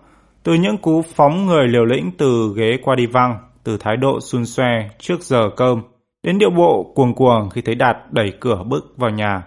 Từ 0.43 0.53
những 0.53 0.77
cú 0.77 1.01
phóng 1.15 1.45
người 1.45 1.67
liều 1.67 1.85
lĩnh 1.85 2.11
từ 2.17 2.53
ghế 2.57 2.77
qua 2.83 2.95
đi 2.95 3.05
văng, 3.05 3.39
từ 3.63 3.77
thái 3.77 3.97
độ 3.97 4.19
xun 4.21 4.45
xoe 4.45 4.89
trước 4.99 5.21
giờ 5.21 5.49
cơm, 5.55 5.81
đến 6.23 6.37
điệu 6.37 6.49
bộ 6.49 6.91
cuồng 6.95 7.15
cuồng 7.15 7.49
khi 7.49 7.61
thấy 7.61 7.75
Đạt 7.75 7.97
đẩy 8.11 8.33
cửa 8.39 8.63
bước 8.67 8.93
vào 8.97 9.09
nhà. 9.09 9.43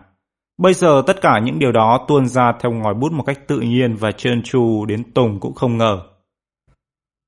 Bây 0.58 0.74
giờ 0.74 1.02
tất 1.06 1.20
cả 1.20 1.38
những 1.38 1.58
điều 1.58 1.72
đó 1.72 2.04
tuôn 2.08 2.26
ra 2.26 2.52
theo 2.60 2.72
ngòi 2.72 2.94
bút 2.94 3.12
một 3.12 3.22
cách 3.26 3.38
tự 3.46 3.60
nhiên 3.60 3.96
và 3.96 4.12
trơn 4.12 4.42
tru 4.42 4.84
đến 4.86 5.12
Tùng 5.12 5.40
cũng 5.40 5.54
không 5.54 5.78
ngờ. 5.78 6.00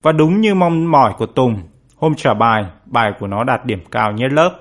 Và 0.03 0.13
đúng 0.13 0.41
như 0.41 0.55
mong 0.55 0.91
mỏi 0.91 1.13
của 1.19 1.27
Tùng, 1.27 1.57
hôm 1.97 2.15
trả 2.15 2.35
bài, 2.35 2.65
bài 2.87 3.13
của 3.21 3.27
nó 3.27 3.45
đạt 3.45 3.67
điểm 3.67 3.81
cao 3.91 4.13
nhất 4.13 4.33
lớp. 4.33 4.61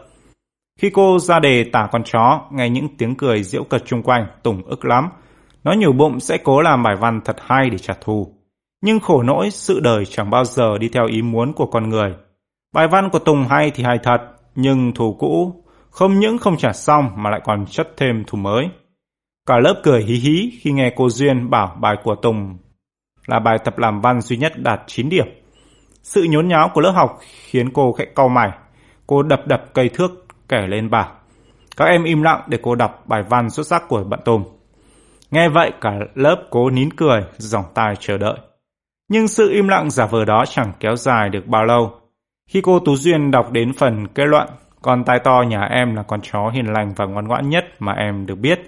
Khi 0.79 0.89
cô 0.89 1.19
ra 1.19 1.39
đề 1.39 1.63
tả 1.63 1.87
con 1.91 2.03
chó, 2.03 2.41
nghe 2.51 2.69
những 2.69 2.87
tiếng 2.97 3.15
cười 3.15 3.43
diễu 3.43 3.63
cợt 3.63 3.83
chung 3.85 4.03
quanh, 4.03 4.27
Tùng 4.43 4.63
ức 4.63 4.85
lắm. 4.85 5.09
Nó 5.63 5.71
nhiều 5.71 5.93
bụng 5.93 6.19
sẽ 6.19 6.37
cố 6.37 6.61
làm 6.61 6.83
bài 6.83 6.95
văn 6.95 7.21
thật 7.25 7.35
hay 7.41 7.69
để 7.69 7.77
trả 7.77 7.93
thù. 8.01 8.33
Nhưng 8.81 8.99
khổ 8.99 9.23
nỗi 9.23 9.49
sự 9.51 9.79
đời 9.79 10.05
chẳng 10.05 10.29
bao 10.29 10.45
giờ 10.45 10.77
đi 10.77 10.89
theo 10.89 11.05
ý 11.07 11.21
muốn 11.21 11.53
của 11.53 11.65
con 11.65 11.89
người. 11.89 12.15
Bài 12.73 12.87
văn 12.87 13.09
của 13.09 13.19
Tùng 13.19 13.47
hay 13.49 13.71
thì 13.71 13.83
hay 13.83 13.99
thật, 14.03 14.17
nhưng 14.55 14.93
thù 14.93 15.15
cũ 15.19 15.63
không 15.89 16.19
những 16.19 16.37
không 16.37 16.57
trả 16.57 16.73
xong 16.73 17.09
mà 17.15 17.29
lại 17.29 17.41
còn 17.43 17.65
chất 17.65 17.87
thêm 17.97 18.23
thù 18.27 18.37
mới. 18.37 18.69
Cả 19.47 19.59
lớp 19.59 19.81
cười 19.83 20.03
hí 20.03 20.15
hí 20.15 20.51
khi 20.61 20.71
nghe 20.71 20.93
cô 20.95 21.09
Duyên 21.09 21.49
bảo 21.49 21.77
bài 21.81 21.95
của 22.03 22.15
Tùng 22.15 22.57
là 23.27 23.39
bài 23.39 23.57
tập 23.63 23.77
làm 23.77 24.01
văn 24.01 24.21
duy 24.21 24.37
nhất 24.37 24.53
đạt 24.55 24.81
9 24.87 25.09
điểm. 25.09 25.25
Sự 26.03 26.23
nhốn 26.29 26.47
nháo 26.47 26.69
của 26.73 26.81
lớp 26.81 26.91
học 26.91 27.19
khiến 27.49 27.69
cô 27.73 27.91
khẽ 27.91 28.05
cau 28.15 28.29
mày. 28.29 28.49
Cô 29.07 29.23
đập 29.23 29.47
đập 29.47 29.63
cây 29.73 29.89
thước 29.89 30.25
kể 30.49 30.67
lên 30.67 30.89
bảo. 30.89 31.11
Các 31.77 31.85
em 31.85 32.03
im 32.03 32.21
lặng 32.23 32.41
để 32.47 32.57
cô 32.61 32.75
đọc 32.75 33.03
bài 33.05 33.23
văn 33.29 33.49
xuất 33.49 33.67
sắc 33.67 33.87
của 33.87 34.03
bạn 34.03 34.19
Tùng. 34.25 34.43
Nghe 35.33 35.49
vậy 35.49 35.71
cả 35.81 35.91
lớp 36.15 36.43
cố 36.49 36.69
nín 36.69 36.89
cười, 36.93 37.23
dòng 37.37 37.65
tai 37.73 37.95
chờ 37.99 38.17
đợi. 38.17 38.37
Nhưng 39.09 39.27
sự 39.27 39.49
im 39.51 39.67
lặng 39.67 39.89
giả 39.89 40.05
vờ 40.05 40.25
đó 40.25 40.45
chẳng 40.49 40.71
kéo 40.79 40.95
dài 40.95 41.29
được 41.29 41.47
bao 41.47 41.65
lâu. 41.65 41.91
Khi 42.49 42.61
cô 42.61 42.79
Tú 42.79 42.95
Duyên 42.95 43.31
đọc 43.31 43.51
đến 43.51 43.73
phần 43.73 44.07
kết 44.07 44.25
luận, 44.25 44.47
con 44.81 45.03
tai 45.03 45.19
to 45.23 45.43
nhà 45.47 45.61
em 45.61 45.95
là 45.95 46.03
con 46.03 46.21
chó 46.21 46.49
hiền 46.53 46.65
lành 46.65 46.93
và 46.95 47.05
ngoan 47.05 47.27
ngoãn 47.27 47.49
nhất 47.49 47.65
mà 47.79 47.93
em 47.93 48.25
được 48.25 48.35
biết. 48.35 48.59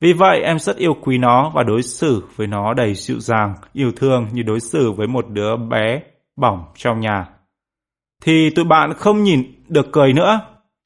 Vì 0.00 0.12
vậy 0.12 0.40
em 0.42 0.58
rất 0.58 0.76
yêu 0.76 0.94
quý 1.02 1.18
nó 1.18 1.50
và 1.54 1.62
đối 1.62 1.82
xử 1.82 2.24
với 2.36 2.46
nó 2.46 2.74
đầy 2.74 2.94
dịu 2.94 3.20
dàng, 3.20 3.54
yêu 3.72 3.92
thương 3.96 4.28
như 4.32 4.42
đối 4.42 4.60
xử 4.60 4.92
với 4.92 5.06
một 5.06 5.28
đứa 5.28 5.56
bé 5.56 6.02
bỏng 6.36 6.64
trong 6.76 7.00
nhà. 7.00 7.26
Thì 8.24 8.50
tụi 8.50 8.64
bạn 8.64 8.92
không 8.94 9.22
nhìn 9.22 9.64
được 9.68 9.86
cười 9.92 10.12
nữa. 10.12 10.40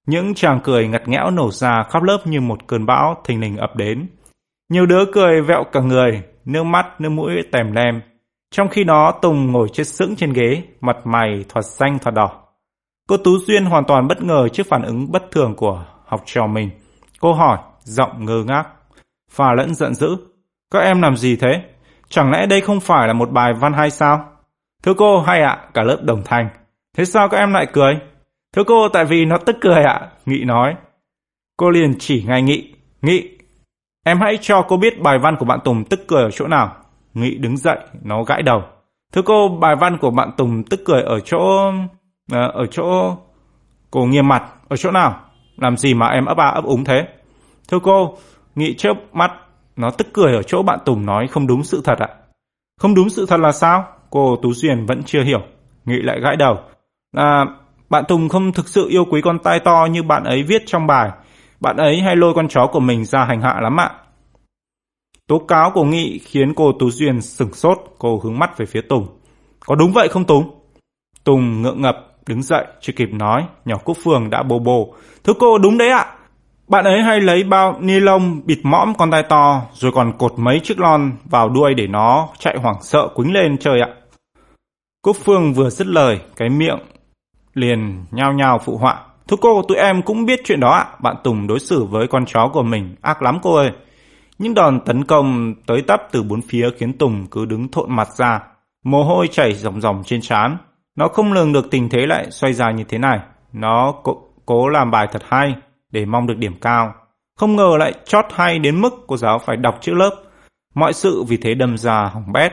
Những 0.06 0.34
chàng 0.34 0.60
cười 0.64 0.88
ngặt 0.88 1.08
nghẽo 1.08 1.30
nổ 1.30 1.50
ra 1.50 1.82
khắp 1.90 2.02
lớp 2.02 2.18
như 2.24 2.40
một 2.40 2.66
cơn 2.66 2.86
bão 2.86 3.22
thình 3.24 3.40
lình 3.40 3.56
ập 3.56 3.76
đến. 3.76 4.08
Nhiều 4.68 4.86
đứa 4.86 5.04
cười 5.12 5.42
vẹo 5.42 5.64
cả 5.64 5.80
người, 5.80 6.22
nước 6.44 6.64
mắt, 6.64 7.00
nước 7.00 7.08
mũi 7.08 7.32
tèm 7.52 7.72
lem. 7.72 8.00
Trong 8.50 8.68
khi 8.68 8.84
đó 8.84 9.18
Tùng 9.22 9.52
ngồi 9.52 9.68
chết 9.68 9.84
sững 9.86 10.16
trên 10.16 10.32
ghế, 10.32 10.62
mặt 10.80 10.96
mày 11.04 11.44
thoạt 11.48 11.64
xanh 11.64 11.98
thoạt 11.98 12.14
đỏ. 12.14 12.42
Cô 13.08 13.16
Tú 13.16 13.38
Duyên 13.38 13.64
hoàn 13.64 13.84
toàn 13.84 14.08
bất 14.08 14.22
ngờ 14.22 14.48
trước 14.48 14.66
phản 14.68 14.82
ứng 14.82 15.12
bất 15.12 15.30
thường 15.30 15.54
của 15.56 15.84
học 16.06 16.22
trò 16.24 16.46
mình. 16.46 16.70
Cô 17.20 17.32
hỏi, 17.32 17.58
giọng 17.82 18.24
ngơ 18.24 18.44
ngác, 18.46 18.68
pha 19.30 19.52
lẫn 19.52 19.74
giận 19.74 19.94
dữ. 19.94 20.16
Các 20.70 20.78
em 20.78 21.02
làm 21.02 21.16
gì 21.16 21.36
thế? 21.36 21.62
Chẳng 22.08 22.30
lẽ 22.32 22.46
đây 22.46 22.60
không 22.60 22.80
phải 22.80 23.06
là 23.06 23.12
một 23.12 23.30
bài 23.30 23.52
văn 23.60 23.72
hay 23.72 23.90
sao? 23.90 24.28
Thưa 24.82 24.94
cô, 24.94 25.20
hay 25.20 25.42
ạ, 25.42 25.58
cả 25.74 25.82
lớp 25.82 25.98
đồng 26.02 26.22
thanh. 26.24 26.48
Thế 26.96 27.04
sao 27.04 27.28
các 27.28 27.38
em 27.38 27.52
lại 27.52 27.66
cười? 27.72 27.98
Thưa 28.52 28.64
cô, 28.64 28.88
tại 28.88 29.04
vì 29.04 29.24
nó 29.24 29.38
tức 29.38 29.56
cười 29.60 29.82
ạ, 29.82 30.10
Nghị 30.26 30.44
nói. 30.44 30.74
Cô 31.56 31.70
liền 31.70 31.94
chỉ 31.98 32.24
ngay 32.26 32.42
Nghị. 32.42 32.74
Nghị, 33.02 33.35
em 34.06 34.20
hãy 34.20 34.38
cho 34.40 34.62
cô 34.62 34.76
biết 34.76 35.02
bài 35.02 35.18
văn 35.18 35.36
của 35.36 35.44
bạn 35.44 35.58
Tùng 35.64 35.84
tức 35.84 36.00
cười 36.08 36.22
ở 36.22 36.30
chỗ 36.30 36.46
nào. 36.46 36.76
Nghị 37.14 37.34
đứng 37.34 37.56
dậy, 37.56 37.78
nó 38.02 38.22
gãi 38.22 38.42
đầu. 38.42 38.62
Thưa 39.12 39.22
cô, 39.22 39.48
bài 39.60 39.76
văn 39.76 39.98
của 39.98 40.10
bạn 40.10 40.30
Tùng 40.36 40.62
tức 40.64 40.80
cười 40.84 41.02
ở 41.02 41.20
chỗ... 41.20 41.72
À, 42.32 42.50
ở 42.54 42.66
chỗ... 42.66 43.16
Cô 43.90 44.06
nghiêm 44.06 44.28
mặt, 44.28 44.42
ở 44.68 44.76
chỗ 44.76 44.90
nào? 44.90 45.20
Làm 45.56 45.76
gì 45.76 45.94
mà 45.94 46.06
em 46.06 46.24
ấp 46.24 46.36
a 46.36 46.46
ấp 46.46 46.64
úng 46.64 46.84
thế? 46.84 47.08
Thưa 47.68 47.78
cô, 47.82 48.18
Nghị 48.54 48.74
chớp 48.74 48.94
mắt, 49.12 49.32
Nó 49.76 49.90
tức 49.90 50.06
cười 50.12 50.34
ở 50.34 50.42
chỗ 50.42 50.62
bạn 50.62 50.78
Tùng 50.84 51.06
nói 51.06 51.26
không 51.26 51.46
đúng 51.46 51.64
sự 51.64 51.80
thật 51.84 51.98
ạ. 51.98 52.08
Không 52.80 52.94
đúng 52.94 53.10
sự 53.10 53.26
thật 53.26 53.40
là 53.40 53.52
sao? 53.52 53.86
Cô 54.10 54.36
Tú 54.42 54.52
Duyên 54.52 54.86
vẫn 54.86 55.02
chưa 55.02 55.22
hiểu. 55.22 55.40
Nghị 55.84 56.02
lại 56.02 56.20
gãi 56.20 56.36
đầu. 56.36 56.58
À, 57.16 57.46
bạn 57.90 58.04
Tùng 58.08 58.28
không 58.28 58.52
thực 58.52 58.68
sự 58.68 58.88
yêu 58.88 59.04
quý 59.10 59.20
con 59.20 59.38
tai 59.38 59.60
to 59.60 59.86
như 59.90 60.02
bạn 60.02 60.24
ấy 60.24 60.42
viết 60.42 60.62
trong 60.66 60.86
bài. 60.86 61.10
Bạn 61.60 61.76
ấy 61.76 62.00
hay 62.00 62.16
lôi 62.16 62.34
con 62.34 62.48
chó 62.48 62.66
của 62.66 62.80
mình 62.80 63.04
ra 63.04 63.24
hành 63.24 63.40
hạ 63.40 63.60
lắm 63.60 63.80
ạ. 63.80 63.90
Tố 65.26 65.38
cáo 65.38 65.70
của 65.70 65.84
Nghị 65.84 66.18
khiến 66.18 66.54
cô 66.54 66.72
Tú 66.72 66.90
Duyên 66.90 67.20
sửng 67.20 67.52
sốt, 67.52 67.78
cô 67.98 68.20
hướng 68.24 68.38
mắt 68.38 68.58
về 68.58 68.66
phía 68.66 68.80
Tùng. 68.80 69.06
Có 69.66 69.74
đúng 69.74 69.92
vậy 69.92 70.08
không 70.08 70.24
Tùng? 70.24 70.50
Tùng 71.24 71.62
ngượng 71.62 71.82
ngập, 71.82 71.96
đứng 72.26 72.42
dậy, 72.42 72.64
chưa 72.80 72.92
kịp 72.96 73.08
nói, 73.12 73.46
nhỏ 73.64 73.76
Cúc 73.84 73.96
Phương 74.04 74.30
đã 74.30 74.42
bồ 74.42 74.58
bồ. 74.58 74.94
Thưa 75.24 75.32
cô, 75.38 75.58
đúng 75.58 75.78
đấy 75.78 75.88
ạ. 75.88 76.06
Bạn 76.68 76.84
ấy 76.84 77.02
hay 77.02 77.20
lấy 77.20 77.44
bao 77.44 77.78
ni 77.80 78.00
lông 78.00 78.40
bịt 78.46 78.58
mõm 78.62 78.94
con 78.94 79.10
tai 79.10 79.22
to, 79.22 79.62
rồi 79.72 79.92
còn 79.92 80.12
cột 80.18 80.32
mấy 80.36 80.60
chiếc 80.60 80.80
lon 80.80 81.12
vào 81.24 81.48
đuôi 81.48 81.74
để 81.74 81.86
nó 81.86 82.28
chạy 82.38 82.56
hoảng 82.58 82.82
sợ 82.82 83.08
quýnh 83.14 83.32
lên 83.32 83.58
trời 83.58 83.80
ạ. 83.80 83.88
Cúc 85.02 85.16
Phương 85.24 85.52
vừa 85.52 85.70
dứt 85.70 85.86
lời, 85.86 86.20
cái 86.36 86.48
miệng 86.48 86.78
liền 87.54 88.04
nhao 88.10 88.32
nhao 88.32 88.58
phụ 88.64 88.76
họa. 88.76 89.05
Thưa 89.28 89.36
cô, 89.40 89.62
tụi 89.62 89.76
em 89.76 90.02
cũng 90.02 90.24
biết 90.24 90.40
chuyện 90.44 90.60
đó 90.60 90.70
ạ. 90.70 90.86
Bạn 91.02 91.16
Tùng 91.24 91.46
đối 91.46 91.60
xử 91.60 91.84
với 91.84 92.06
con 92.06 92.26
chó 92.26 92.50
của 92.52 92.62
mình 92.62 92.94
ác 93.02 93.22
lắm 93.22 93.38
cô 93.42 93.54
ơi. 93.54 93.70
Những 94.38 94.54
đòn 94.54 94.80
tấn 94.80 95.04
công 95.04 95.54
tới 95.66 95.82
tấp 95.82 96.02
từ 96.12 96.22
bốn 96.22 96.42
phía 96.42 96.70
khiến 96.78 96.98
Tùng 96.98 97.26
cứ 97.30 97.44
đứng 97.44 97.68
thộn 97.68 97.96
mặt 97.96 98.08
ra. 98.16 98.40
Mồ 98.84 99.04
hôi 99.04 99.28
chảy 99.28 99.52
ròng 99.52 99.80
ròng 99.80 100.02
trên 100.06 100.20
trán. 100.20 100.56
Nó 100.96 101.08
không 101.08 101.32
lường 101.32 101.52
được 101.52 101.70
tình 101.70 101.88
thế 101.88 102.06
lại 102.06 102.30
xoay 102.30 102.52
ra 102.52 102.70
như 102.70 102.84
thế 102.84 102.98
này. 102.98 103.20
Nó 103.52 103.94
cố, 104.02 104.22
cố 104.46 104.68
làm 104.68 104.90
bài 104.90 105.06
thật 105.12 105.22
hay 105.28 105.54
để 105.90 106.04
mong 106.04 106.26
được 106.26 106.38
điểm 106.38 106.54
cao. 106.60 106.94
Không 107.36 107.56
ngờ 107.56 107.76
lại 107.78 107.92
chót 108.04 108.24
hay 108.34 108.58
đến 108.58 108.80
mức 108.80 108.94
cô 109.06 109.16
giáo 109.16 109.38
phải 109.38 109.56
đọc 109.56 109.78
chữ 109.80 109.94
lớp. 109.94 110.10
Mọi 110.74 110.92
sự 110.92 111.22
vì 111.28 111.36
thế 111.36 111.54
đâm 111.54 111.78
ra 111.78 112.04
hỏng 112.04 112.32
bét. 112.32 112.52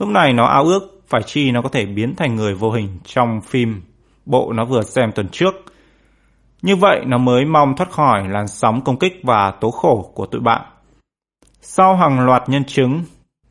Lúc 0.00 0.08
này 0.08 0.32
nó 0.32 0.44
ao 0.44 0.64
ước 0.64 1.02
phải 1.08 1.22
chi 1.22 1.50
nó 1.50 1.62
có 1.62 1.68
thể 1.68 1.86
biến 1.86 2.16
thành 2.16 2.36
người 2.36 2.54
vô 2.54 2.70
hình 2.70 2.98
trong 3.04 3.40
phim 3.40 3.82
bộ 4.26 4.52
nó 4.52 4.64
vừa 4.64 4.82
xem 4.82 5.12
tuần 5.12 5.28
trước. 5.28 5.54
Như 6.62 6.76
vậy 6.76 7.00
nó 7.06 7.18
mới 7.18 7.44
mong 7.44 7.76
thoát 7.76 7.90
khỏi 7.90 8.28
làn 8.28 8.48
sóng 8.48 8.84
công 8.84 8.98
kích 8.98 9.20
và 9.22 9.50
tố 9.50 9.70
khổ 9.70 10.12
của 10.14 10.26
tụi 10.26 10.40
bạn. 10.40 10.62
Sau 11.60 11.96
hàng 11.96 12.20
loạt 12.20 12.48
nhân 12.48 12.64
chứng 12.64 13.02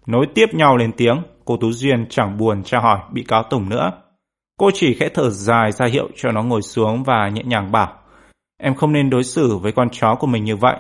nối 0.06 0.28
tiếp 0.36 0.46
nhau 0.54 0.78
lên 0.78 0.92
tiếng, 0.98 1.22
cô 1.46 1.58
Tú 1.58 1.72
Duyên 1.72 2.06
chẳng 2.10 2.38
buồn 2.38 2.64
tra 2.64 2.80
hỏi 2.80 3.00
bị 3.12 3.24
cáo 3.24 3.44
Tùng 3.44 3.70
nữa. 3.70 3.92
Cô 4.60 4.72
chỉ 4.74 4.94
khẽ 4.94 5.10
thở 5.14 5.30
dài 5.30 5.72
ra 5.72 5.86
hiệu 5.86 6.10
cho 6.16 6.32
nó 6.32 6.44
ngồi 6.44 6.62
xuống 6.62 7.04
và 7.04 7.30
nhẹ 7.30 7.44
nhàng 7.46 7.72
bảo 7.72 7.94
Em 8.58 8.76
không 8.76 8.94
nên 8.94 9.10
đối 9.10 9.24
xử 9.24 9.58
với 9.58 9.72
con 9.72 9.90
chó 9.92 10.16
của 10.16 10.28
mình 10.28 10.44
như 10.44 10.56
vậy. 10.56 10.76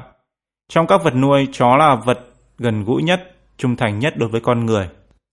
Trong 0.70 0.88
các 0.88 1.04
vật 1.04 1.16
nuôi, 1.16 1.48
chó 1.52 1.76
là 1.78 1.96
vật 1.96 2.20
gần 2.58 2.84
gũi 2.84 3.04
nhất, 3.04 3.36
trung 3.58 3.76
thành 3.76 4.00
nhất 4.00 4.14
đối 4.18 4.30
với 4.30 4.42
con 4.42 4.66
người. 4.66 4.90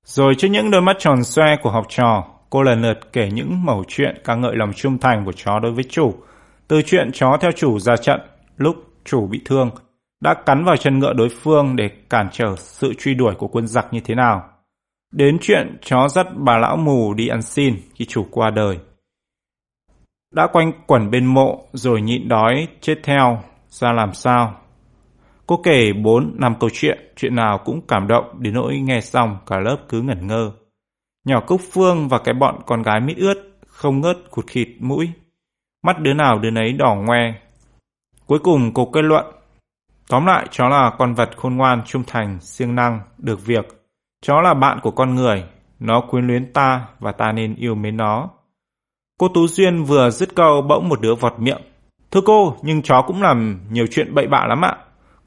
Rồi 0.06 0.34
trước 0.34 0.48
những 0.48 0.70
đôi 0.70 0.80
mắt 0.80 0.96
tròn 0.98 1.24
xoe 1.24 1.56
của 1.62 1.70
học 1.70 1.86
trò, 1.88 2.24
cô 2.50 2.62
lần 2.62 2.82
lượt 2.82 3.12
kể 3.12 3.30
những 3.32 3.64
mẩu 3.64 3.84
chuyện 3.88 4.16
ca 4.24 4.34
ngợi 4.34 4.56
lòng 4.56 4.72
trung 4.72 4.98
thành 4.98 5.24
của 5.24 5.32
chó 5.32 5.58
đối 5.58 5.72
với 5.72 5.84
chủ. 5.84 6.14
Từ 6.68 6.82
chuyện 6.82 7.10
chó 7.12 7.36
theo 7.40 7.52
chủ 7.52 7.78
ra 7.78 7.96
trận, 7.96 8.20
lúc 8.56 8.76
chủ 9.04 9.26
bị 9.26 9.40
thương, 9.44 9.70
đã 10.20 10.34
cắn 10.34 10.64
vào 10.64 10.76
chân 10.76 10.98
ngựa 10.98 11.12
đối 11.12 11.28
phương 11.28 11.76
để 11.76 11.88
cản 12.10 12.28
trở 12.32 12.56
sự 12.56 12.94
truy 12.98 13.14
đuổi 13.14 13.34
của 13.38 13.48
quân 13.48 13.66
giặc 13.66 13.86
như 13.92 14.00
thế 14.00 14.14
nào. 14.14 14.50
Đến 15.12 15.38
chuyện 15.40 15.78
chó 15.82 16.08
dắt 16.08 16.26
bà 16.36 16.58
lão 16.58 16.76
mù 16.76 17.14
đi 17.14 17.28
ăn 17.28 17.42
xin 17.42 17.76
khi 17.94 18.04
chủ 18.04 18.26
qua 18.30 18.50
đời. 18.50 18.78
Đã 20.34 20.46
quanh 20.52 20.72
quẩn 20.86 21.10
bên 21.10 21.26
mộ 21.26 21.66
rồi 21.72 22.02
nhịn 22.02 22.28
đói 22.28 22.68
chết 22.80 22.94
theo, 23.02 23.42
ra 23.68 23.92
làm 23.92 24.12
sao? 24.12 24.60
Cô 25.46 25.60
kể 25.64 25.92
bốn 25.92 26.34
năm 26.38 26.54
câu 26.60 26.70
chuyện, 26.72 27.12
chuyện 27.16 27.34
nào 27.34 27.58
cũng 27.64 27.80
cảm 27.88 28.08
động 28.08 28.24
đến 28.38 28.54
nỗi 28.54 28.78
nghe 28.78 29.00
xong 29.00 29.38
cả 29.46 29.60
lớp 29.60 29.76
cứ 29.88 30.02
ngẩn 30.02 30.26
ngơ. 30.26 30.52
Nhỏ 31.26 31.40
Cúc 31.46 31.60
Phương 31.72 32.08
và 32.08 32.18
cái 32.18 32.34
bọn 32.34 32.58
con 32.66 32.82
gái 32.82 33.00
mít 33.00 33.16
ướt 33.16 33.34
không 33.66 34.00
ngớt 34.00 34.16
cụt 34.30 34.46
khịt 34.46 34.68
mũi. 34.80 35.10
Mắt 35.84 36.00
đứa 36.00 36.14
nào 36.14 36.38
đứa 36.38 36.50
nấy 36.50 36.72
đỏ 36.72 36.94
ngoe. 36.94 37.34
Cuối 38.26 38.38
cùng 38.38 38.74
cô 38.74 38.86
kết 38.86 39.02
luận. 39.02 39.26
Tóm 40.08 40.26
lại, 40.26 40.46
chó 40.50 40.68
là 40.68 40.90
con 40.98 41.14
vật 41.14 41.30
khôn 41.36 41.56
ngoan, 41.56 41.82
trung 41.86 42.02
thành, 42.06 42.40
siêng 42.40 42.74
năng, 42.74 43.00
được 43.18 43.46
việc. 43.46 43.68
Chó 44.22 44.40
là 44.40 44.54
bạn 44.54 44.78
của 44.82 44.90
con 44.90 45.14
người. 45.14 45.44
Nó 45.80 46.00
quyến 46.00 46.26
luyến 46.26 46.52
ta 46.52 46.86
và 47.00 47.12
ta 47.12 47.32
nên 47.32 47.54
yêu 47.54 47.74
mến 47.74 47.96
nó. 47.96 48.28
Cô 49.18 49.28
Tú 49.28 49.46
Duyên 49.46 49.84
vừa 49.84 50.10
dứt 50.10 50.34
câu 50.34 50.62
bỗng 50.62 50.88
một 50.88 51.00
đứa 51.00 51.14
vọt 51.14 51.34
miệng. 51.38 51.62
Thưa 52.10 52.20
cô, 52.26 52.56
nhưng 52.62 52.82
chó 52.82 53.02
cũng 53.06 53.22
làm 53.22 53.60
nhiều 53.70 53.86
chuyện 53.90 54.14
bậy 54.14 54.26
bạ 54.26 54.46
lắm 54.48 54.64
ạ. 54.64 54.76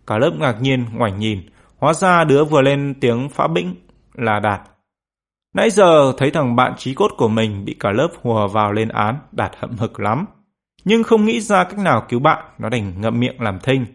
Cả 0.08 0.18
lớp 0.18 0.32
ngạc 0.40 0.62
nhiên 0.62 0.86
ngoảnh 0.94 1.20
nhìn. 1.20 1.42
Hóa 1.78 1.94
ra 1.94 2.24
đứa 2.24 2.46
vừa 2.46 2.62
lên 2.62 2.94
tiếng 3.02 3.30
phá 3.30 3.48
bĩnh 3.48 3.76
là 4.14 4.40
Đạt. 4.40 4.62
Nãy 5.54 5.70
giờ 5.70 6.14
thấy 6.18 6.32
thằng 6.32 6.56
bạn 6.56 6.74
trí 6.78 6.94
cốt 6.94 7.12
của 7.18 7.28
mình 7.28 7.66
bị 7.66 7.76
cả 7.80 7.92
lớp 7.92 8.10
hùa 8.22 8.48
vào 8.48 8.72
lên 8.72 8.90
án, 8.90 9.20
Đạt 9.32 9.52
hậm 9.60 9.78
hực 9.78 10.00
lắm. 10.00 10.26
Nhưng 10.88 11.04
không 11.04 11.26
nghĩ 11.26 11.40
ra 11.40 11.64
cách 11.64 11.80
nào 11.80 12.06
cứu 12.10 12.20
bạn, 12.20 12.46
nó 12.58 12.70
đành 12.70 13.02
ngậm 13.02 13.20
miệng 13.20 13.42
làm 13.42 13.60
thinh. 13.60 13.86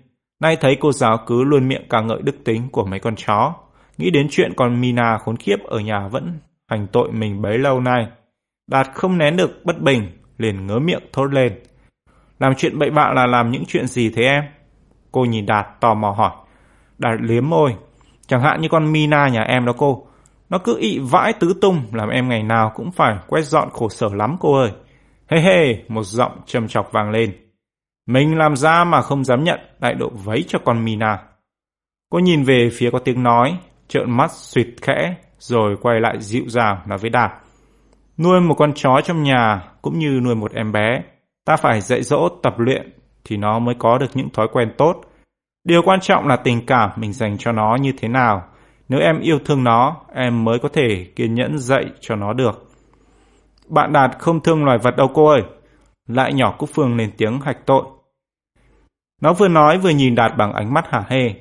Nay 0.40 0.56
thấy 0.60 0.76
cô 0.80 0.92
giáo 0.92 1.18
cứ 1.26 1.44
luôn 1.44 1.68
miệng 1.68 1.86
ca 1.90 2.00
ngợi 2.00 2.22
đức 2.22 2.36
tính 2.44 2.68
của 2.72 2.84
mấy 2.84 3.00
con 3.00 3.14
chó. 3.16 3.54
Nghĩ 3.98 4.10
đến 4.10 4.26
chuyện 4.30 4.52
con 4.56 4.80
Mina 4.80 5.18
khốn 5.18 5.36
kiếp 5.36 5.58
ở 5.64 5.80
nhà 5.80 6.08
vẫn 6.08 6.38
hành 6.68 6.86
tội 6.92 7.12
mình 7.12 7.42
bấy 7.42 7.58
lâu 7.58 7.80
nay. 7.80 8.06
Đạt 8.70 8.88
không 8.94 9.18
nén 9.18 9.36
được 9.36 9.64
bất 9.64 9.80
bình, 9.80 10.18
liền 10.38 10.66
ngớ 10.66 10.78
miệng 10.78 11.02
thốt 11.12 11.26
lên. 11.26 11.52
Làm 12.38 12.54
chuyện 12.54 12.78
bậy 12.78 12.90
bạ 12.90 13.12
là 13.14 13.26
làm 13.26 13.50
những 13.50 13.64
chuyện 13.68 13.86
gì 13.86 14.10
thế 14.10 14.22
em? 14.22 14.44
Cô 15.12 15.24
nhìn 15.24 15.46
Đạt 15.46 15.66
tò 15.80 15.94
mò 15.94 16.10
hỏi. 16.10 16.32
Đạt 16.98 17.20
liếm 17.20 17.48
môi. 17.48 17.74
Chẳng 18.26 18.42
hạn 18.42 18.60
như 18.60 18.68
con 18.68 18.92
Mina 18.92 19.28
nhà 19.28 19.42
em 19.42 19.64
đó 19.64 19.72
cô. 19.78 20.06
Nó 20.48 20.58
cứ 20.58 20.76
ị 20.78 20.98
vãi 20.98 21.32
tứ 21.32 21.54
tung 21.60 21.82
làm 21.92 22.08
em 22.08 22.28
ngày 22.28 22.42
nào 22.42 22.72
cũng 22.74 22.92
phải 22.92 23.16
quét 23.26 23.42
dọn 23.42 23.68
khổ 23.72 23.88
sở 23.88 24.08
lắm 24.14 24.36
cô 24.40 24.54
ơi. 24.54 24.72
Hê 25.32 25.40
hê, 25.40 25.76
một 25.88 26.02
giọng 26.02 26.32
trầm 26.46 26.68
chọc 26.68 26.92
vang 26.92 27.10
lên. 27.10 27.32
Mình 28.06 28.38
làm 28.38 28.56
ra 28.56 28.84
mà 28.84 29.02
không 29.02 29.24
dám 29.24 29.44
nhận 29.44 29.60
đại 29.80 29.94
độ 29.94 30.10
vấy 30.24 30.44
cho 30.48 30.58
con 30.64 30.84
Mina. 30.84 31.18
Cô 32.10 32.18
nhìn 32.18 32.44
về 32.44 32.68
phía 32.72 32.90
có 32.90 32.98
tiếng 32.98 33.22
nói, 33.22 33.56
trợn 33.88 34.10
mắt 34.10 34.30
suyệt 34.32 34.66
khẽ, 34.82 35.14
rồi 35.38 35.76
quay 35.82 36.00
lại 36.00 36.16
dịu 36.20 36.44
dàng 36.48 36.78
nói 36.86 36.98
với 36.98 37.10
Đạt. 37.10 37.32
Nuôi 38.18 38.40
một 38.40 38.54
con 38.54 38.72
chó 38.74 39.00
trong 39.04 39.22
nhà 39.22 39.62
cũng 39.82 39.98
như 39.98 40.20
nuôi 40.24 40.34
một 40.34 40.52
em 40.52 40.72
bé. 40.72 41.02
Ta 41.44 41.56
phải 41.56 41.80
dạy 41.80 42.02
dỗ 42.02 42.28
tập 42.42 42.54
luyện 42.58 42.92
thì 43.24 43.36
nó 43.36 43.58
mới 43.58 43.74
có 43.78 43.98
được 43.98 44.10
những 44.14 44.30
thói 44.30 44.48
quen 44.52 44.72
tốt. 44.78 45.00
Điều 45.64 45.82
quan 45.82 46.00
trọng 46.00 46.26
là 46.26 46.36
tình 46.36 46.66
cảm 46.66 46.90
mình 46.96 47.12
dành 47.12 47.38
cho 47.38 47.52
nó 47.52 47.76
như 47.80 47.92
thế 47.98 48.08
nào. 48.08 48.42
Nếu 48.88 49.00
em 49.00 49.20
yêu 49.20 49.38
thương 49.44 49.64
nó, 49.64 49.96
em 50.14 50.44
mới 50.44 50.58
có 50.58 50.68
thể 50.68 51.06
kiên 51.16 51.34
nhẫn 51.34 51.58
dạy 51.58 51.84
cho 52.00 52.16
nó 52.16 52.32
được. 52.32 52.71
Bạn 53.72 53.92
Đạt 53.92 54.18
không 54.18 54.40
thương 54.40 54.64
loài 54.64 54.78
vật 54.78 54.96
đâu 54.96 55.08
cô 55.14 55.26
ơi. 55.26 55.42
Lại 56.08 56.32
nhỏ 56.32 56.54
Cúc 56.58 56.70
Phương 56.74 56.96
lên 56.96 57.12
tiếng 57.16 57.40
hạch 57.40 57.66
tội. 57.66 57.84
Nó 59.20 59.32
vừa 59.32 59.48
nói 59.48 59.78
vừa 59.78 59.90
nhìn 59.90 60.14
Đạt 60.14 60.32
bằng 60.36 60.52
ánh 60.52 60.74
mắt 60.74 60.84
hả 60.88 61.04
hê. 61.08 61.34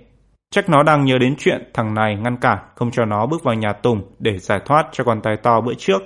Chắc 0.51 0.69
nó 0.69 0.83
đang 0.83 1.05
nhớ 1.05 1.17
đến 1.17 1.35
chuyện 1.37 1.71
thằng 1.73 1.93
này 1.93 2.15
ngăn 2.15 2.37
cản, 2.37 2.57
không 2.75 2.91
cho 2.91 3.05
nó 3.05 3.25
bước 3.25 3.43
vào 3.43 3.55
nhà 3.55 3.73
Tùng 3.73 4.01
để 4.19 4.37
giải 4.37 4.59
thoát 4.65 4.87
cho 4.91 5.03
con 5.03 5.21
tay 5.21 5.37
to 5.37 5.61
bữa 5.61 5.73
trước. 5.73 6.01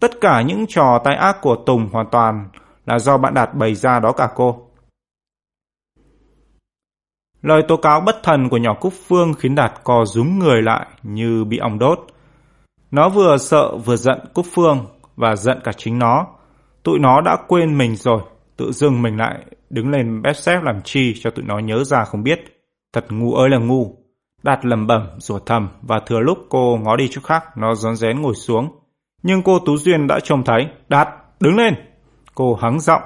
Tất 0.00 0.10
cả 0.20 0.42
những 0.42 0.66
trò 0.66 1.00
tai 1.04 1.14
ác 1.14 1.36
của 1.42 1.56
Tùng 1.66 1.88
hoàn 1.92 2.06
toàn 2.10 2.48
là 2.86 2.98
do 2.98 3.18
bạn 3.18 3.34
Đạt 3.34 3.54
bày 3.54 3.74
ra 3.74 4.00
đó 4.00 4.12
cả 4.12 4.28
cô. 4.34 4.70
Lời 7.42 7.62
tố 7.68 7.76
cáo 7.76 8.00
bất 8.00 8.22
thần 8.22 8.48
của 8.48 8.56
nhỏ 8.56 8.74
Cúc 8.74 8.92
Phương 9.06 9.34
khiến 9.34 9.54
Đạt 9.54 9.72
co 9.84 10.04
rúm 10.04 10.38
người 10.38 10.62
lại 10.62 10.86
như 11.02 11.44
bị 11.44 11.58
ong 11.58 11.78
đốt. 11.78 12.06
Nó 12.90 13.08
vừa 13.08 13.36
sợ 13.36 13.76
vừa 13.76 13.96
giận 13.96 14.18
Cúc 14.34 14.46
Phương 14.54 14.86
và 15.18 15.36
giận 15.36 15.58
cả 15.64 15.72
chính 15.72 15.98
nó. 15.98 16.26
Tụi 16.82 16.98
nó 16.98 17.20
đã 17.20 17.36
quên 17.48 17.78
mình 17.78 17.96
rồi, 17.96 18.20
tự 18.56 18.72
dưng 18.72 19.02
mình 19.02 19.16
lại 19.16 19.44
đứng 19.70 19.90
lên 19.90 20.22
bếp 20.22 20.36
xếp 20.36 20.60
làm 20.62 20.82
chi 20.84 21.14
cho 21.20 21.30
tụi 21.30 21.44
nó 21.44 21.58
nhớ 21.58 21.84
ra 21.84 22.04
không 22.04 22.22
biết. 22.22 22.40
Thật 22.92 23.06
ngu 23.10 23.34
ơi 23.34 23.48
là 23.48 23.58
ngu. 23.58 23.96
Đạt 24.42 24.64
lầm 24.64 24.86
bẩm, 24.86 25.08
rủa 25.18 25.38
thầm 25.38 25.68
và 25.82 26.00
thừa 26.06 26.20
lúc 26.20 26.38
cô 26.48 26.78
ngó 26.82 26.96
đi 26.96 27.08
chỗ 27.10 27.20
khác, 27.24 27.44
nó 27.56 27.74
rón 27.74 27.96
rén 27.96 28.22
ngồi 28.22 28.34
xuống. 28.34 28.68
Nhưng 29.22 29.42
cô 29.42 29.58
Tú 29.58 29.76
Duyên 29.76 30.06
đã 30.06 30.20
trông 30.20 30.44
thấy. 30.44 30.66
Đạt, 30.88 31.08
đứng 31.40 31.56
lên. 31.56 31.74
Cô 32.34 32.54
hắng 32.54 32.80
giọng. 32.80 33.02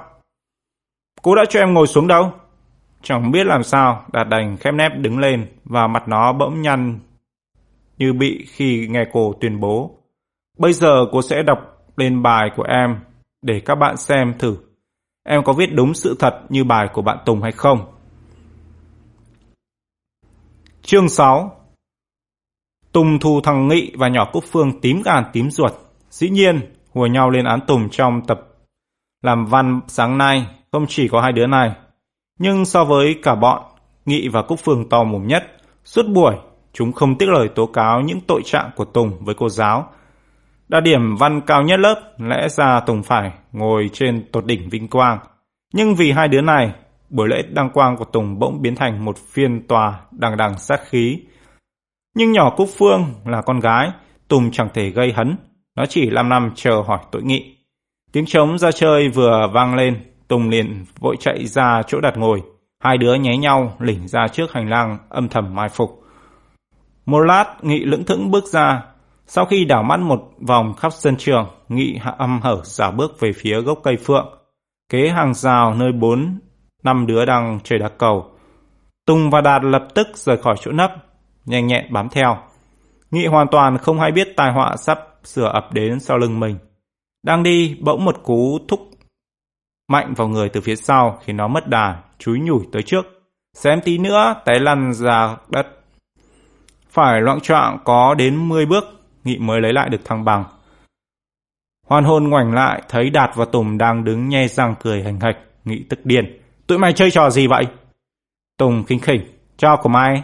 Cô 1.21 1.35
đã 1.35 1.43
cho 1.49 1.59
em 1.59 1.73
ngồi 1.73 1.87
xuống 1.87 2.07
đâu? 2.07 2.31
Chẳng 3.01 3.31
biết 3.31 3.47
làm 3.47 3.63
sao, 3.63 4.05
Đạt 4.13 4.27
đành 4.29 4.57
khép 4.57 4.73
nép 4.73 4.91
đứng 4.97 5.19
lên 5.19 5.47
và 5.63 5.87
mặt 5.87 6.07
nó 6.07 6.33
bỗng 6.33 6.61
nhăn 6.61 6.99
như 7.97 8.13
bị 8.13 8.45
khi 8.47 8.87
nghe 8.89 9.05
cô 9.13 9.33
tuyên 9.41 9.59
bố. 9.59 9.97
Bây 10.57 10.73
giờ 10.73 11.05
cô 11.11 11.21
sẽ 11.21 11.43
đọc 11.43 11.72
lên 11.95 12.23
bài 12.23 12.51
của 12.55 12.63
em 12.63 12.99
để 13.41 13.61
các 13.65 13.75
bạn 13.75 13.97
xem 13.97 14.33
thử. 14.39 14.57
Em 15.23 15.43
có 15.43 15.53
viết 15.53 15.73
đúng 15.73 15.93
sự 15.93 16.15
thật 16.19 16.41
như 16.49 16.63
bài 16.63 16.89
của 16.93 17.01
bạn 17.01 17.17
Tùng 17.25 17.41
hay 17.41 17.51
không? 17.51 17.79
Chương 20.81 21.09
6 21.09 21.51
Tùng 22.91 23.19
thù 23.19 23.41
thằng 23.41 23.67
Nghị 23.67 23.91
và 23.97 24.07
nhỏ 24.07 24.29
Cúc 24.33 24.43
Phương 24.51 24.81
tím 24.81 25.01
gan 25.05 25.23
tím 25.33 25.51
ruột. 25.51 25.71
Dĩ 26.09 26.29
nhiên, 26.29 26.73
hùa 26.93 27.05
nhau 27.05 27.29
lên 27.29 27.45
án 27.45 27.59
Tùng 27.67 27.89
trong 27.89 28.21
tập 28.27 28.39
làm 29.21 29.45
văn 29.45 29.81
sáng 29.87 30.17
nay 30.17 30.47
không 30.71 30.85
chỉ 30.87 31.07
có 31.07 31.21
hai 31.21 31.31
đứa 31.31 31.47
này. 31.47 31.71
Nhưng 32.39 32.65
so 32.65 32.85
với 32.85 33.15
cả 33.23 33.35
bọn, 33.35 33.63
Nghị 34.05 34.27
và 34.27 34.41
Cúc 34.41 34.59
Phương 34.59 34.89
to 34.89 35.03
mồm 35.03 35.27
nhất, 35.27 35.43
Suốt 35.85 36.03
buổi, 36.13 36.35
chúng 36.73 36.91
không 36.91 37.17
tiếc 37.17 37.29
lời 37.29 37.49
tố 37.55 37.65
cáo 37.65 38.01
những 38.01 38.21
tội 38.27 38.41
trạng 38.45 38.69
của 38.75 38.85
Tùng 38.85 39.25
với 39.25 39.35
cô 39.35 39.49
giáo. 39.49 39.89
Đạt 40.67 40.83
điểm 40.83 41.15
văn 41.15 41.41
cao 41.41 41.63
nhất 41.63 41.79
lớp, 41.79 42.13
lẽ 42.17 42.49
ra 42.49 42.79
Tùng 42.79 43.03
phải 43.03 43.31
ngồi 43.51 43.89
trên 43.93 44.25
tột 44.31 44.45
đỉnh 44.45 44.69
vinh 44.69 44.87
quang. 44.87 45.19
Nhưng 45.73 45.95
vì 45.95 46.11
hai 46.11 46.27
đứa 46.27 46.41
này, 46.41 46.73
buổi 47.09 47.27
lễ 47.27 47.43
đăng 47.49 47.69
quang 47.69 47.97
của 47.97 48.05
Tùng 48.05 48.39
bỗng 48.39 48.61
biến 48.61 48.75
thành 48.75 49.05
một 49.05 49.17
phiên 49.17 49.67
tòa 49.67 49.99
đằng 50.11 50.37
đằng 50.37 50.57
sát 50.57 50.79
khí. 50.89 51.19
Nhưng 52.15 52.31
nhỏ 52.31 52.53
Cúc 52.57 52.69
Phương 52.77 53.05
là 53.25 53.41
con 53.41 53.59
gái, 53.59 53.91
Tùng 54.27 54.51
chẳng 54.51 54.69
thể 54.73 54.89
gây 54.89 55.11
hấn, 55.11 55.37
nó 55.75 55.85
chỉ 55.85 56.09
lăm 56.09 56.29
năm 56.29 56.51
chờ 56.55 56.83
hỏi 56.87 56.99
tội 57.11 57.23
nghị. 57.23 57.57
Tiếng 58.11 58.25
trống 58.25 58.57
ra 58.57 58.71
chơi 58.71 59.09
vừa 59.09 59.47
vang 59.53 59.75
lên, 59.75 60.03
Tùng 60.27 60.49
liền 60.49 60.85
vội 60.99 61.15
chạy 61.19 61.45
ra 61.45 61.81
chỗ 61.87 62.01
đặt 62.01 62.17
ngồi. 62.17 62.41
Hai 62.83 62.97
đứa 62.97 63.15
nháy 63.15 63.37
nhau 63.37 63.75
lỉnh 63.79 64.07
ra 64.07 64.27
trước 64.27 64.53
hành 64.53 64.69
lang 64.69 64.97
âm 65.09 65.29
thầm 65.29 65.55
mai 65.55 65.69
phục. 65.69 66.03
Một 67.05 67.19
lát, 67.19 67.45
Nghị 67.61 67.79
lững 67.79 68.05
thững 68.05 68.31
bước 68.31 68.43
ra. 68.45 68.81
Sau 69.35 69.45
khi 69.45 69.65
đảo 69.65 69.83
mắt 69.83 69.99
một 69.99 70.31
vòng 70.47 70.73
khắp 70.73 70.93
sân 70.93 71.15
trường, 71.17 71.49
Nghị 71.69 71.97
hạ 72.01 72.15
âm 72.17 72.39
hở 72.41 72.61
giả 72.63 72.91
bước 72.91 73.19
về 73.19 73.31
phía 73.35 73.61
gốc 73.61 73.79
cây 73.83 73.97
phượng. 73.97 74.39
Kế 74.89 75.09
hàng 75.09 75.33
rào 75.33 75.75
nơi 75.75 75.91
bốn 75.91 76.39
năm 76.83 77.07
đứa 77.07 77.25
đang 77.25 77.59
chơi 77.63 77.79
đá 77.79 77.89
cầu. 77.89 78.31
Tùng 79.05 79.29
và 79.29 79.41
Đạt 79.41 79.63
lập 79.63 79.87
tức 79.95 80.07
rời 80.13 80.37
khỏi 80.37 80.55
chỗ 80.61 80.71
nấp, 80.71 80.91
nhanh 81.45 81.67
nhẹn 81.67 81.93
bám 81.93 82.09
theo. 82.09 82.37
Nghị 83.11 83.25
hoàn 83.25 83.47
toàn 83.51 83.77
không 83.77 83.99
hay 83.99 84.11
biết 84.11 84.27
tai 84.37 84.51
họa 84.51 84.75
sắp 84.77 84.99
sửa 85.23 85.47
ập 85.47 85.73
đến 85.73 85.99
sau 85.99 86.17
lưng 86.17 86.39
mình. 86.39 86.57
Đang 87.23 87.43
đi, 87.43 87.77
bỗng 87.81 88.05
một 88.05 88.23
cú 88.23 88.59
thúc 88.67 88.79
mạnh 89.87 90.13
vào 90.17 90.27
người 90.27 90.49
từ 90.49 90.61
phía 90.61 90.75
sau 90.75 91.19
khiến 91.23 91.37
nó 91.37 91.47
mất 91.47 91.67
đà, 91.67 92.01
chúi 92.19 92.39
nhủi 92.39 92.61
tới 92.71 92.83
trước. 92.83 93.05
Xem 93.53 93.81
tí 93.81 93.97
nữa, 93.97 94.35
té 94.45 94.59
lăn 94.59 94.93
ra 94.93 95.37
đất. 95.49 95.67
Phải 96.89 97.21
loạn 97.21 97.39
trọng 97.39 97.77
có 97.83 98.13
đến 98.13 98.49
10 98.49 98.65
bước, 98.65 99.02
Nghị 99.23 99.37
mới 99.37 99.61
lấy 99.61 99.73
lại 99.73 99.89
được 99.89 100.05
thăng 100.05 100.25
bằng. 100.25 100.43
Hoan 101.87 102.03
hồn 102.03 102.29
ngoảnh 102.29 102.53
lại, 102.53 102.81
thấy 102.89 103.09
Đạt 103.09 103.31
và 103.35 103.45
Tùng 103.45 103.77
đang 103.77 104.03
đứng 104.03 104.29
nhe 104.29 104.47
răng 104.47 104.75
cười 104.79 105.03
hành 105.03 105.19
hạch, 105.19 105.37
Nghị 105.65 105.83
tức 105.89 106.05
điên. 106.05 106.41
Tụi 106.67 106.77
mày 106.77 106.93
chơi 106.93 107.11
trò 107.11 107.29
gì 107.29 107.47
vậy? 107.47 107.67
Tùng 108.57 108.83
khinh 108.83 108.99
khỉnh, 108.99 109.21
cho 109.57 109.77
của 109.77 109.89
mày. 109.89 110.23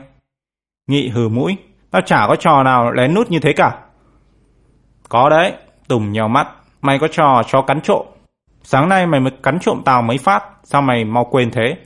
Nghị 0.87 1.09
hừ 1.09 1.29
mũi, 1.29 1.57
tao 1.91 2.01
chả 2.01 2.25
có 2.27 2.35
trò 2.35 2.63
nào 2.63 2.91
lén 2.91 3.13
nút 3.13 3.31
như 3.31 3.39
thế 3.39 3.53
cả. 3.53 3.79
Có 5.09 5.29
đấy, 5.29 5.53
Tùng 5.87 6.11
nhào 6.11 6.27
mắt, 6.27 6.47
mày 6.81 6.99
có 6.99 7.07
trò 7.07 7.43
cho 7.47 7.61
cắn 7.61 7.81
trộm. 7.81 8.05
Sáng 8.63 8.89
nay 8.89 9.07
mày 9.07 9.19
mới 9.19 9.31
cắn 9.43 9.59
trộm 9.59 9.81
tao 9.85 10.01
mấy 10.01 10.17
phát, 10.17 10.43
sao 10.63 10.81
mày 10.81 11.05
mau 11.05 11.25
quên 11.25 11.51
thế? 11.51 11.77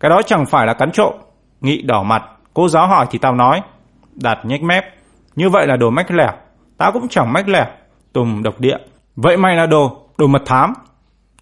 Cái 0.00 0.10
đó 0.10 0.22
chẳng 0.22 0.46
phải 0.46 0.66
là 0.66 0.74
cắn 0.74 0.92
trộm. 0.92 1.14
Nghị 1.60 1.82
đỏ 1.82 2.02
mặt, 2.02 2.22
cô 2.54 2.68
giáo 2.68 2.86
hỏi 2.86 3.06
thì 3.10 3.18
tao 3.18 3.34
nói. 3.34 3.62
Đạt 4.14 4.38
nhếch 4.44 4.62
mép, 4.62 4.84
như 5.36 5.48
vậy 5.48 5.66
là 5.66 5.76
đồ 5.76 5.90
mách 5.90 6.10
lẻo. 6.10 6.32
Tao 6.76 6.92
cũng 6.92 7.08
chẳng 7.08 7.32
mách 7.32 7.48
lẻo. 7.48 7.66
Tùng 8.12 8.42
độc 8.42 8.60
địa. 8.60 8.76
Vậy 9.16 9.36
mày 9.36 9.56
là 9.56 9.66
đồ, 9.66 10.08
đồ 10.18 10.26
mật 10.26 10.42
thám. 10.46 10.72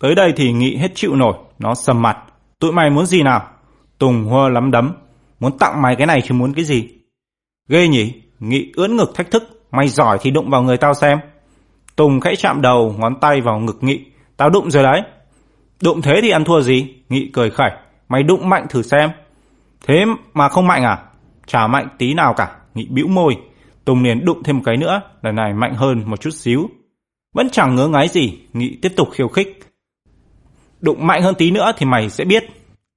Tới 0.01 0.15
đây 0.15 0.33
thì 0.37 0.53
Nghị 0.53 0.77
hết 0.77 0.89
chịu 0.95 1.17
nổi, 1.17 1.35
nó 1.59 1.75
sầm 1.75 2.03
mặt. 2.03 2.19
Tụi 2.59 2.73
mày 2.73 2.91
muốn 2.91 3.07
gì 3.07 3.23
nào? 3.23 3.49
Tùng 3.99 4.29
hơ 4.29 4.49
lắm 4.49 4.71
đấm. 4.71 4.93
Muốn 5.41 5.59
tặng 5.59 5.83
mày 5.83 5.97
cái 5.97 6.07
này 6.07 6.23
chứ 6.23 6.35
muốn 6.35 6.55
cái 6.55 6.65
gì? 6.65 6.89
Ghê 7.69 7.89
nhỉ? 7.89 8.23
Nghị 8.41 8.73
ưỡn 8.77 8.97
ngực 8.97 9.15
thách 9.15 9.31
thức. 9.31 9.67
Mày 9.71 9.89
giỏi 9.89 10.19
thì 10.21 10.31
đụng 10.31 10.51
vào 10.51 10.63
người 10.63 10.77
tao 10.77 10.95
xem. 10.95 11.19
Tùng 11.97 12.21
khẽ 12.21 12.35
chạm 12.39 12.63
đầu, 12.63 12.95
ngón 12.99 13.21
tay 13.21 13.41
vào 13.41 13.59
ngực 13.59 13.79
Nghị. 13.81 14.05
Tao 14.37 14.51
đụng 14.51 14.71
rồi 14.71 14.83
đấy. 14.83 15.03
Đụng 15.83 16.03
thế 16.03 16.21
thì 16.23 16.31
ăn 16.31 16.45
thua 16.45 16.61
gì? 16.61 16.95
Nghị 17.09 17.31
cười 17.33 17.51
khẩy. 17.51 17.71
Mày 18.09 18.23
đụng 18.23 18.49
mạnh 18.49 18.67
thử 18.69 18.83
xem. 18.83 19.11
Thế 19.87 20.05
mà 20.35 20.49
không 20.49 20.67
mạnh 20.67 20.85
à? 20.85 20.99
Chả 21.47 21.67
mạnh 21.67 21.89
tí 21.99 22.15
nào 22.15 22.35
cả. 22.35 22.57
Nghị 22.75 22.87
bĩu 22.91 23.09
môi. 23.09 23.37
Tùng 23.85 24.03
liền 24.03 24.25
đụng 24.25 24.43
thêm 24.43 24.57
một 24.57 24.63
cái 24.65 24.77
nữa. 24.77 25.03
Lần 25.23 25.35
này 25.35 25.55
mạnh 25.55 25.75
hơn 25.75 26.03
một 26.07 26.21
chút 26.21 26.31
xíu. 26.31 26.71
Vẫn 27.35 27.51
chẳng 27.51 27.75
ngớ 27.75 27.89
ngáy 27.89 28.09
gì. 28.09 28.39
Nghị 28.53 28.79
tiếp 28.83 28.93
tục 28.97 29.09
khiêu 29.13 29.29
khích. 29.29 29.61
Đụng 30.81 31.07
mạnh 31.07 31.23
hơn 31.23 31.35
tí 31.35 31.51
nữa 31.51 31.73
thì 31.77 31.87
mày 31.87 32.11
sẽ 32.11 32.25
biết. 32.25 32.45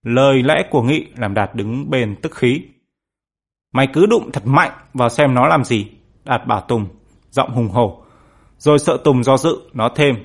Lời 0.04 0.44
lẽ 0.44 0.64
của 0.72 0.82
Nghị 0.82 1.06
làm 1.18 1.34
Đạt 1.34 1.56
đứng 1.56 1.90
bền 1.90 2.16
tức 2.16 2.36
khí. 2.36 2.62
Mày 3.74 3.88
cứ 3.94 4.06
đụng 4.06 4.32
thật 4.32 4.46
mạnh 4.46 4.72
vào 4.94 5.10
xem 5.10 5.34
nó 5.34 5.48
làm 5.48 5.64
gì. 5.64 5.88
Đạt 6.24 6.48
bảo 6.48 6.62
Tùng, 6.62 6.88
giọng 7.30 7.54
hùng 7.54 7.70
hổ. 7.70 8.04
Rồi 8.58 8.80
sợ 8.80 8.98
Tùng 9.04 9.24
do 9.24 9.38
dự, 9.38 9.58
nó 9.74 9.90
thêm. 9.96 10.16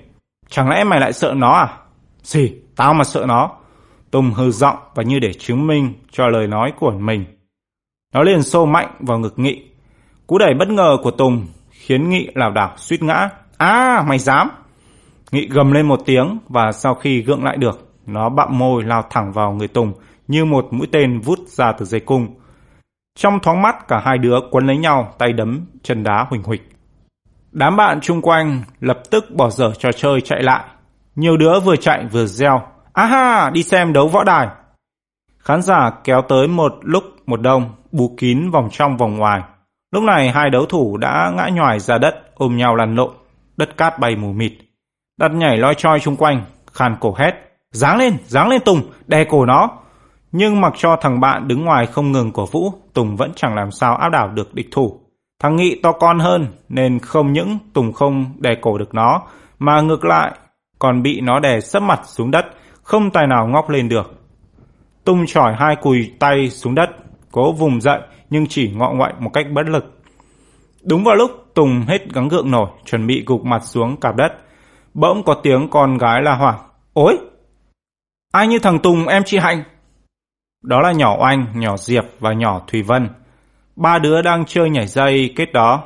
Chẳng 0.49 0.69
lẽ 0.69 0.85
mày 0.85 1.01
lại 1.01 1.13
sợ 1.13 1.35
nó 1.37 1.53
à? 1.53 1.79
Gì, 2.23 2.55
tao 2.77 2.95
mà 2.95 3.05
sợ 3.05 3.25
nó. 3.29 3.51
Tùng 4.11 4.31
hư 4.31 4.51
giọng 4.51 4.77
và 4.95 5.03
như 5.03 5.19
để 5.19 5.33
chứng 5.33 5.67
minh 5.67 5.93
cho 6.11 6.29
lời 6.29 6.47
nói 6.47 6.73
của 6.81 6.91
mình. 6.91 7.25
Nó 8.15 8.23
liền 8.23 8.43
xô 8.43 8.67
mạnh 8.67 8.97
vào 9.01 9.19
ngực 9.19 9.39
Nghị. 9.39 9.63
Cú 10.29 10.39
đẩy 10.39 10.55
bất 10.55 10.69
ngờ 10.69 10.97
của 11.03 11.11
Tùng 11.11 11.47
khiến 11.71 12.11
Nghị 12.11 12.29
lảo 12.35 12.51
đảo 12.51 12.73
suýt 12.77 13.03
ngã. 13.03 13.29
À, 13.57 14.05
mày 14.09 14.19
dám! 14.19 14.51
Nghị 15.33 15.49
gầm 15.49 15.73
lên 15.73 15.87
một 15.89 16.01
tiếng 16.07 16.39
và 16.49 16.73
sau 16.73 16.95
khi 16.95 17.23
gượng 17.23 17.45
lại 17.45 17.57
được, 17.57 17.89
nó 18.07 18.29
bặm 18.29 18.59
môi 18.59 18.83
lao 18.85 19.03
thẳng 19.11 19.33
vào 19.33 19.53
người 19.53 19.69
Tùng 19.69 19.93
như 20.29 20.45
một 20.45 20.67
mũi 20.71 20.87
tên 20.93 21.21
vút 21.21 21.39
ra 21.47 21.73
từ 21.73 21.85
dây 21.85 22.01
cung. 22.01 22.27
Trong 23.19 23.41
thoáng 23.43 23.63
mắt 23.63 23.89
cả 23.89 24.03
hai 24.05 24.19
đứa 24.19 24.39
quấn 24.51 24.67
lấy 24.67 24.77
nhau, 24.77 25.15
tay 25.19 25.33
đấm, 25.33 25.67
chân 25.83 26.03
đá 26.03 26.27
huỳnh 26.31 26.43
huỳnh. 26.43 26.63
Đám 27.53 27.77
bạn 27.77 28.01
chung 28.01 28.23
quanh 28.23 28.63
lập 28.81 28.99
tức 29.11 29.25
bỏ 29.37 29.51
dở 29.51 29.73
trò 29.79 29.93
chơi 29.93 30.21
chạy 30.21 30.43
lại. 30.43 30.65
Nhiều 31.17 31.37
đứa 31.37 31.61
vừa 31.61 31.77
chạy 31.77 32.07
vừa 32.13 32.27
reo. 32.27 32.63
Aha, 32.93 33.51
đi 33.51 33.63
xem 33.63 33.93
đấu 33.93 34.09
võ 34.09 34.25
đài. 34.25 34.49
Khán 35.39 35.63
giả 35.63 35.91
kéo 36.05 36.23
tới 36.29 36.49
một 36.49 36.73
lúc 36.83 37.05
một 37.27 37.41
đông, 37.41 37.75
bù 37.93 38.15
kín 38.17 38.51
vòng 38.51 38.69
trong 38.73 38.97
vòng 38.97 39.17
ngoài. 39.17 39.43
Lúc 39.93 40.03
này 40.03 40.31
hai 40.31 40.51
đấu 40.51 40.67
thủ 40.67 40.97
đã 40.97 41.33
ngã 41.37 41.49
nhòi 41.49 41.79
ra 41.79 41.99
đất, 41.99 42.15
ôm 42.35 42.57
nhau 42.57 42.77
lăn 42.77 42.95
lộn. 42.95 43.11
Đất 43.57 43.77
cát 43.77 43.99
bay 43.99 44.17
mù 44.17 44.33
mịt. 44.33 44.53
Đặt 45.19 45.33
nhảy 45.33 45.57
loi 45.57 45.75
choi 45.75 46.01
chung 46.01 46.17
quanh, 46.17 46.45
khàn 46.73 46.97
cổ 47.01 47.15
hét. 47.19 47.33
Giáng 47.71 47.99
lên, 47.99 48.17
giáng 48.27 48.49
lên 48.49 48.61
Tùng, 48.65 48.83
đè 49.07 49.25
cổ 49.25 49.47
nó. 49.47 49.71
Nhưng 50.33 50.61
mặc 50.61 50.73
cho 50.77 50.97
thằng 50.97 51.21
bạn 51.21 51.49
đứng 51.49 51.65
ngoài 51.65 51.87
không 51.87 52.13
ngừng 52.13 52.33
cổ 52.33 52.47
vũ, 52.47 52.73
Tùng 52.95 53.17
vẫn 53.17 53.33
chẳng 53.37 53.55
làm 53.55 53.71
sao 53.71 53.97
áp 53.97 54.09
đảo 54.09 54.29
được 54.29 54.55
địch 54.55 54.69
thủ. 54.73 55.01
Thằng 55.43 55.57
Nghị 55.57 55.81
to 55.83 55.93
con 55.93 56.19
hơn 56.19 56.47
nên 56.69 56.99
không 56.99 57.33
những 57.33 57.59
Tùng 57.75 57.93
không 57.93 58.33
đè 58.39 58.55
cổ 58.61 58.79
được 58.79 58.95
nó, 58.95 59.23
mà 59.59 59.81
ngược 59.81 60.05
lại 60.05 60.33
còn 60.79 61.03
bị 61.03 61.21
nó 61.21 61.41
đè 61.41 61.61
sấp 61.61 61.83
mặt 61.83 62.01
xuống 62.05 62.31
đất, 62.31 62.47
không 62.83 63.11
tài 63.11 63.27
nào 63.27 63.47
ngóc 63.47 63.71
lên 63.71 63.89
được. 63.89 64.15
Tùng 65.05 65.27
chỏi 65.27 65.55
hai 65.59 65.77
cùi 65.77 66.13
tay 66.19 66.51
xuống 66.51 66.75
đất, 66.75 66.91
cố 67.33 67.53
vùng 67.53 67.81
dậy 67.81 68.01
nhưng 68.31 68.47
chỉ 68.47 68.73
ngọ 68.77 68.91
ngoại 68.91 69.15
một 69.19 69.31
cách 69.33 69.47
bất 69.53 69.67
lực. 69.69 70.01
Đúng 70.83 71.05
vào 71.05 71.17
lúc 71.17 71.31
Tùng 71.55 71.85
hết 71.89 72.13
gắng 72.15 72.29
gượng 72.29 72.51
nổi, 72.51 72.71
chuẩn 72.85 73.07
bị 73.07 73.23
gục 73.27 73.45
mặt 73.45 73.65
xuống 73.65 73.97
cạp 73.97 74.17
đất, 74.17 74.33
bỗng 74.95 75.23
có 75.23 75.35
tiếng 75.35 75.69
con 75.71 75.99
gái 75.99 76.23
la 76.23 76.35
hoảng. 76.35 76.59
Ôi! 76.93 77.19
Ai 78.33 78.47
như 78.49 78.59
thằng 78.59 78.79
Tùng 78.79 79.07
em 79.07 79.23
chị 79.27 79.39
Hạnh? 79.39 79.63
Đó 80.63 80.81
là 80.81 80.93
nhỏ 80.93 81.17
Oanh, 81.21 81.47
nhỏ 81.55 81.77
Diệp 81.77 82.05
và 82.19 82.33
nhỏ 82.33 82.61
Thùy 82.67 82.83
Vân. 82.83 83.09
Ba 83.77 83.99
đứa 83.99 84.23
đang 84.23 84.45
chơi 84.45 84.71
nhảy 84.71 84.87
dây 84.87 85.33
kết 85.37 85.53
đó. 85.53 85.83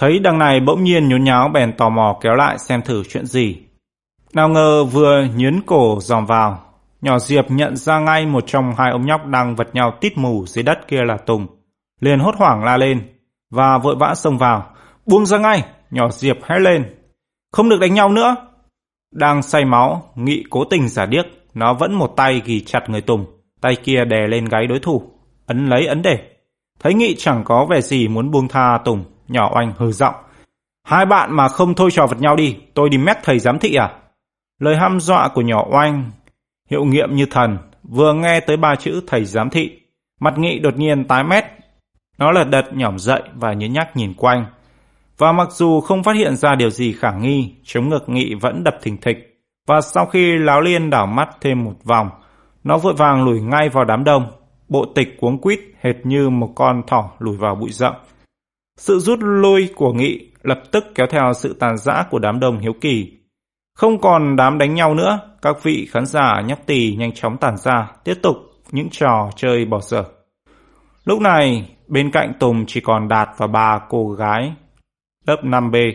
Thấy 0.00 0.18
đằng 0.18 0.38
này 0.38 0.60
bỗng 0.60 0.84
nhiên 0.84 1.08
nhốn 1.08 1.24
nháo 1.24 1.48
bèn 1.48 1.76
tò 1.76 1.88
mò 1.88 2.18
kéo 2.20 2.34
lại 2.34 2.58
xem 2.58 2.82
thử 2.82 3.02
chuyện 3.04 3.26
gì. 3.26 3.56
Nào 4.32 4.48
ngờ 4.48 4.84
vừa 4.84 5.24
nhướn 5.36 5.60
cổ 5.66 5.98
dòm 6.00 6.26
vào, 6.26 6.64
nhỏ 7.04 7.18
Diệp 7.18 7.50
nhận 7.50 7.76
ra 7.76 7.98
ngay 7.98 8.26
một 8.26 8.44
trong 8.46 8.74
hai 8.78 8.90
ông 8.90 9.06
nhóc 9.06 9.26
đang 9.26 9.56
vật 9.56 9.68
nhau 9.72 9.92
tít 10.00 10.18
mù 10.18 10.46
dưới 10.46 10.62
đất 10.62 10.88
kia 10.88 11.00
là 11.04 11.16
Tùng. 11.16 11.46
Liền 12.00 12.18
hốt 12.18 12.34
hoảng 12.36 12.64
la 12.64 12.76
lên 12.76 13.02
và 13.50 13.78
vội 13.78 13.96
vã 14.00 14.14
xông 14.14 14.38
vào. 14.38 14.74
Buông 15.06 15.26
ra 15.26 15.38
ngay, 15.38 15.64
nhỏ 15.90 16.10
Diệp 16.10 16.36
hét 16.42 16.58
lên. 16.58 16.94
Không 17.52 17.68
được 17.68 17.80
đánh 17.80 17.94
nhau 17.94 18.08
nữa. 18.08 18.36
Đang 19.12 19.42
say 19.42 19.64
máu, 19.64 20.12
Nghị 20.14 20.44
cố 20.50 20.64
tình 20.64 20.88
giả 20.88 21.06
điếc, 21.06 21.24
nó 21.54 21.74
vẫn 21.74 21.94
một 21.94 22.12
tay 22.16 22.42
ghi 22.44 22.60
chặt 22.60 22.80
người 22.88 23.00
Tùng, 23.00 23.26
tay 23.60 23.76
kia 23.76 24.04
đè 24.04 24.26
lên 24.28 24.44
gáy 24.44 24.66
đối 24.66 24.78
thủ, 24.78 25.02
ấn 25.46 25.66
lấy 25.66 25.86
ấn 25.86 26.02
để. 26.02 26.18
Thấy 26.80 26.94
Nghị 26.94 27.14
chẳng 27.18 27.44
có 27.44 27.66
vẻ 27.70 27.80
gì 27.80 28.08
muốn 28.08 28.30
buông 28.30 28.48
tha 28.48 28.78
Tùng, 28.84 29.04
nhỏ 29.28 29.50
oanh 29.54 29.72
hừ 29.78 29.92
giọng. 29.92 30.14
Hai 30.86 31.06
bạn 31.06 31.36
mà 31.36 31.48
không 31.48 31.74
thôi 31.74 31.90
trò 31.92 32.06
vật 32.06 32.20
nhau 32.20 32.36
đi, 32.36 32.56
tôi 32.74 32.88
đi 32.88 32.98
mét 32.98 33.16
thầy 33.22 33.38
giám 33.38 33.58
thị 33.58 33.74
à? 33.74 33.92
Lời 34.60 34.76
hăm 34.76 35.00
dọa 35.00 35.28
của 35.28 35.42
nhỏ 35.42 35.64
oanh, 35.70 36.10
hiệu 36.70 36.84
nghiệm 36.84 37.16
như 37.16 37.26
thần, 37.26 37.58
vừa 37.82 38.12
nghe 38.12 38.40
tới 38.40 38.56
ba 38.56 38.74
chữ 38.76 39.00
thầy 39.06 39.24
giám 39.24 39.50
thị. 39.50 39.80
Mặt 40.20 40.38
Nghị 40.38 40.58
đột 40.58 40.76
nhiên 40.76 41.04
tái 41.04 41.24
mét. 41.24 41.44
Nó 42.18 42.30
lật 42.30 42.44
đật 42.44 42.64
nhỏm 42.72 42.98
dậy 42.98 43.22
và 43.34 43.52
nhớ 43.52 43.66
nhắc 43.66 43.96
nhìn 43.96 44.14
quanh. 44.14 44.46
Và 45.18 45.32
mặc 45.32 45.48
dù 45.52 45.80
không 45.80 46.02
phát 46.02 46.16
hiện 46.16 46.36
ra 46.36 46.54
điều 46.54 46.70
gì 46.70 46.92
khả 46.92 47.12
nghi, 47.12 47.54
chống 47.64 47.88
ngực 47.88 48.08
Nghị 48.08 48.34
vẫn 48.34 48.64
đập 48.64 48.74
thình 48.82 48.96
thịch. 48.96 49.40
Và 49.66 49.80
sau 49.80 50.06
khi 50.06 50.38
Láo 50.38 50.60
Liên 50.60 50.90
đảo 50.90 51.06
mắt 51.06 51.28
thêm 51.40 51.64
một 51.64 51.74
vòng, 51.84 52.10
nó 52.64 52.78
vội 52.78 52.94
vàng 52.94 53.24
lùi 53.24 53.40
ngay 53.40 53.68
vào 53.68 53.84
đám 53.84 54.04
đông, 54.04 54.26
bộ 54.68 54.84
tịch 54.94 55.08
cuống 55.20 55.38
quýt 55.38 55.60
hệt 55.80 55.96
như 56.04 56.30
một 56.30 56.52
con 56.54 56.82
thỏ 56.86 57.10
lùi 57.18 57.36
vào 57.36 57.54
bụi 57.54 57.70
rậm. 57.72 57.94
Sự 58.76 58.98
rút 58.98 59.18
lui 59.22 59.68
của 59.76 59.92
Nghị 59.92 60.30
lập 60.42 60.62
tức 60.72 60.84
kéo 60.94 61.06
theo 61.10 61.32
sự 61.34 61.56
tàn 61.60 61.78
rã 61.78 62.04
của 62.10 62.18
đám 62.18 62.40
đông 62.40 62.58
hiếu 62.58 62.72
kỳ. 62.80 63.12
Không 63.78 64.00
còn 64.00 64.36
đám 64.36 64.58
đánh 64.58 64.74
nhau 64.74 64.94
nữa, 64.94 65.18
các 65.42 65.62
vị 65.62 65.88
khán 65.90 66.06
giả 66.06 66.40
nhóc 66.46 66.58
tỳ 66.66 66.96
nhanh 66.96 67.12
chóng 67.12 67.36
tản 67.36 67.56
ra, 67.56 67.90
tiếp 68.04 68.14
tục 68.22 68.36
những 68.70 68.88
trò 68.90 69.30
chơi 69.36 69.64
bỏ 69.64 69.80
dở. 69.80 70.04
Lúc 71.04 71.20
này, 71.20 71.70
bên 71.88 72.10
cạnh 72.10 72.32
Tùng 72.40 72.66
chỉ 72.66 72.80
còn 72.80 73.08
Đạt 73.08 73.28
và 73.36 73.46
ba 73.46 73.80
cô 73.88 74.10
gái 74.10 74.52
lớp 75.26 75.36
5B. 75.42 75.92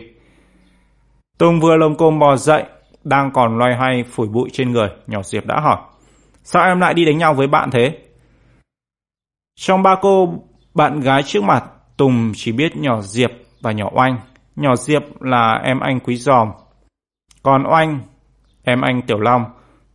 Tùng 1.38 1.60
vừa 1.60 1.76
lồng 1.76 1.96
cồm 1.96 2.18
bò 2.18 2.36
dậy, 2.36 2.64
đang 3.04 3.30
còn 3.32 3.58
loay 3.58 3.76
hoay 3.76 4.04
phủi 4.04 4.28
bụi 4.28 4.48
trên 4.52 4.72
người, 4.72 4.88
nhỏ 5.06 5.22
Diệp 5.22 5.46
đã 5.46 5.60
hỏi. 5.60 5.76
Sao 6.42 6.64
em 6.64 6.80
lại 6.80 6.94
đi 6.94 7.04
đánh 7.04 7.18
nhau 7.18 7.34
với 7.34 7.46
bạn 7.46 7.70
thế? 7.70 7.98
Trong 9.60 9.82
ba 9.82 9.96
cô 10.02 10.34
bạn 10.74 11.00
gái 11.00 11.22
trước 11.22 11.42
mặt, 11.42 11.64
Tùng 11.96 12.32
chỉ 12.34 12.52
biết 12.52 12.76
nhỏ 12.76 13.00
Diệp 13.00 13.30
và 13.60 13.72
nhỏ 13.72 13.90
Oanh. 13.92 14.18
Nhỏ 14.56 14.76
Diệp 14.76 15.02
là 15.20 15.60
em 15.64 15.80
anh 15.80 16.00
Quý 16.00 16.16
Giòm. 16.16 16.48
Còn 17.42 17.64
Oanh, 17.70 18.00
em 18.64 18.80
anh 18.80 19.02
Tiểu 19.02 19.20
Long, 19.20 19.44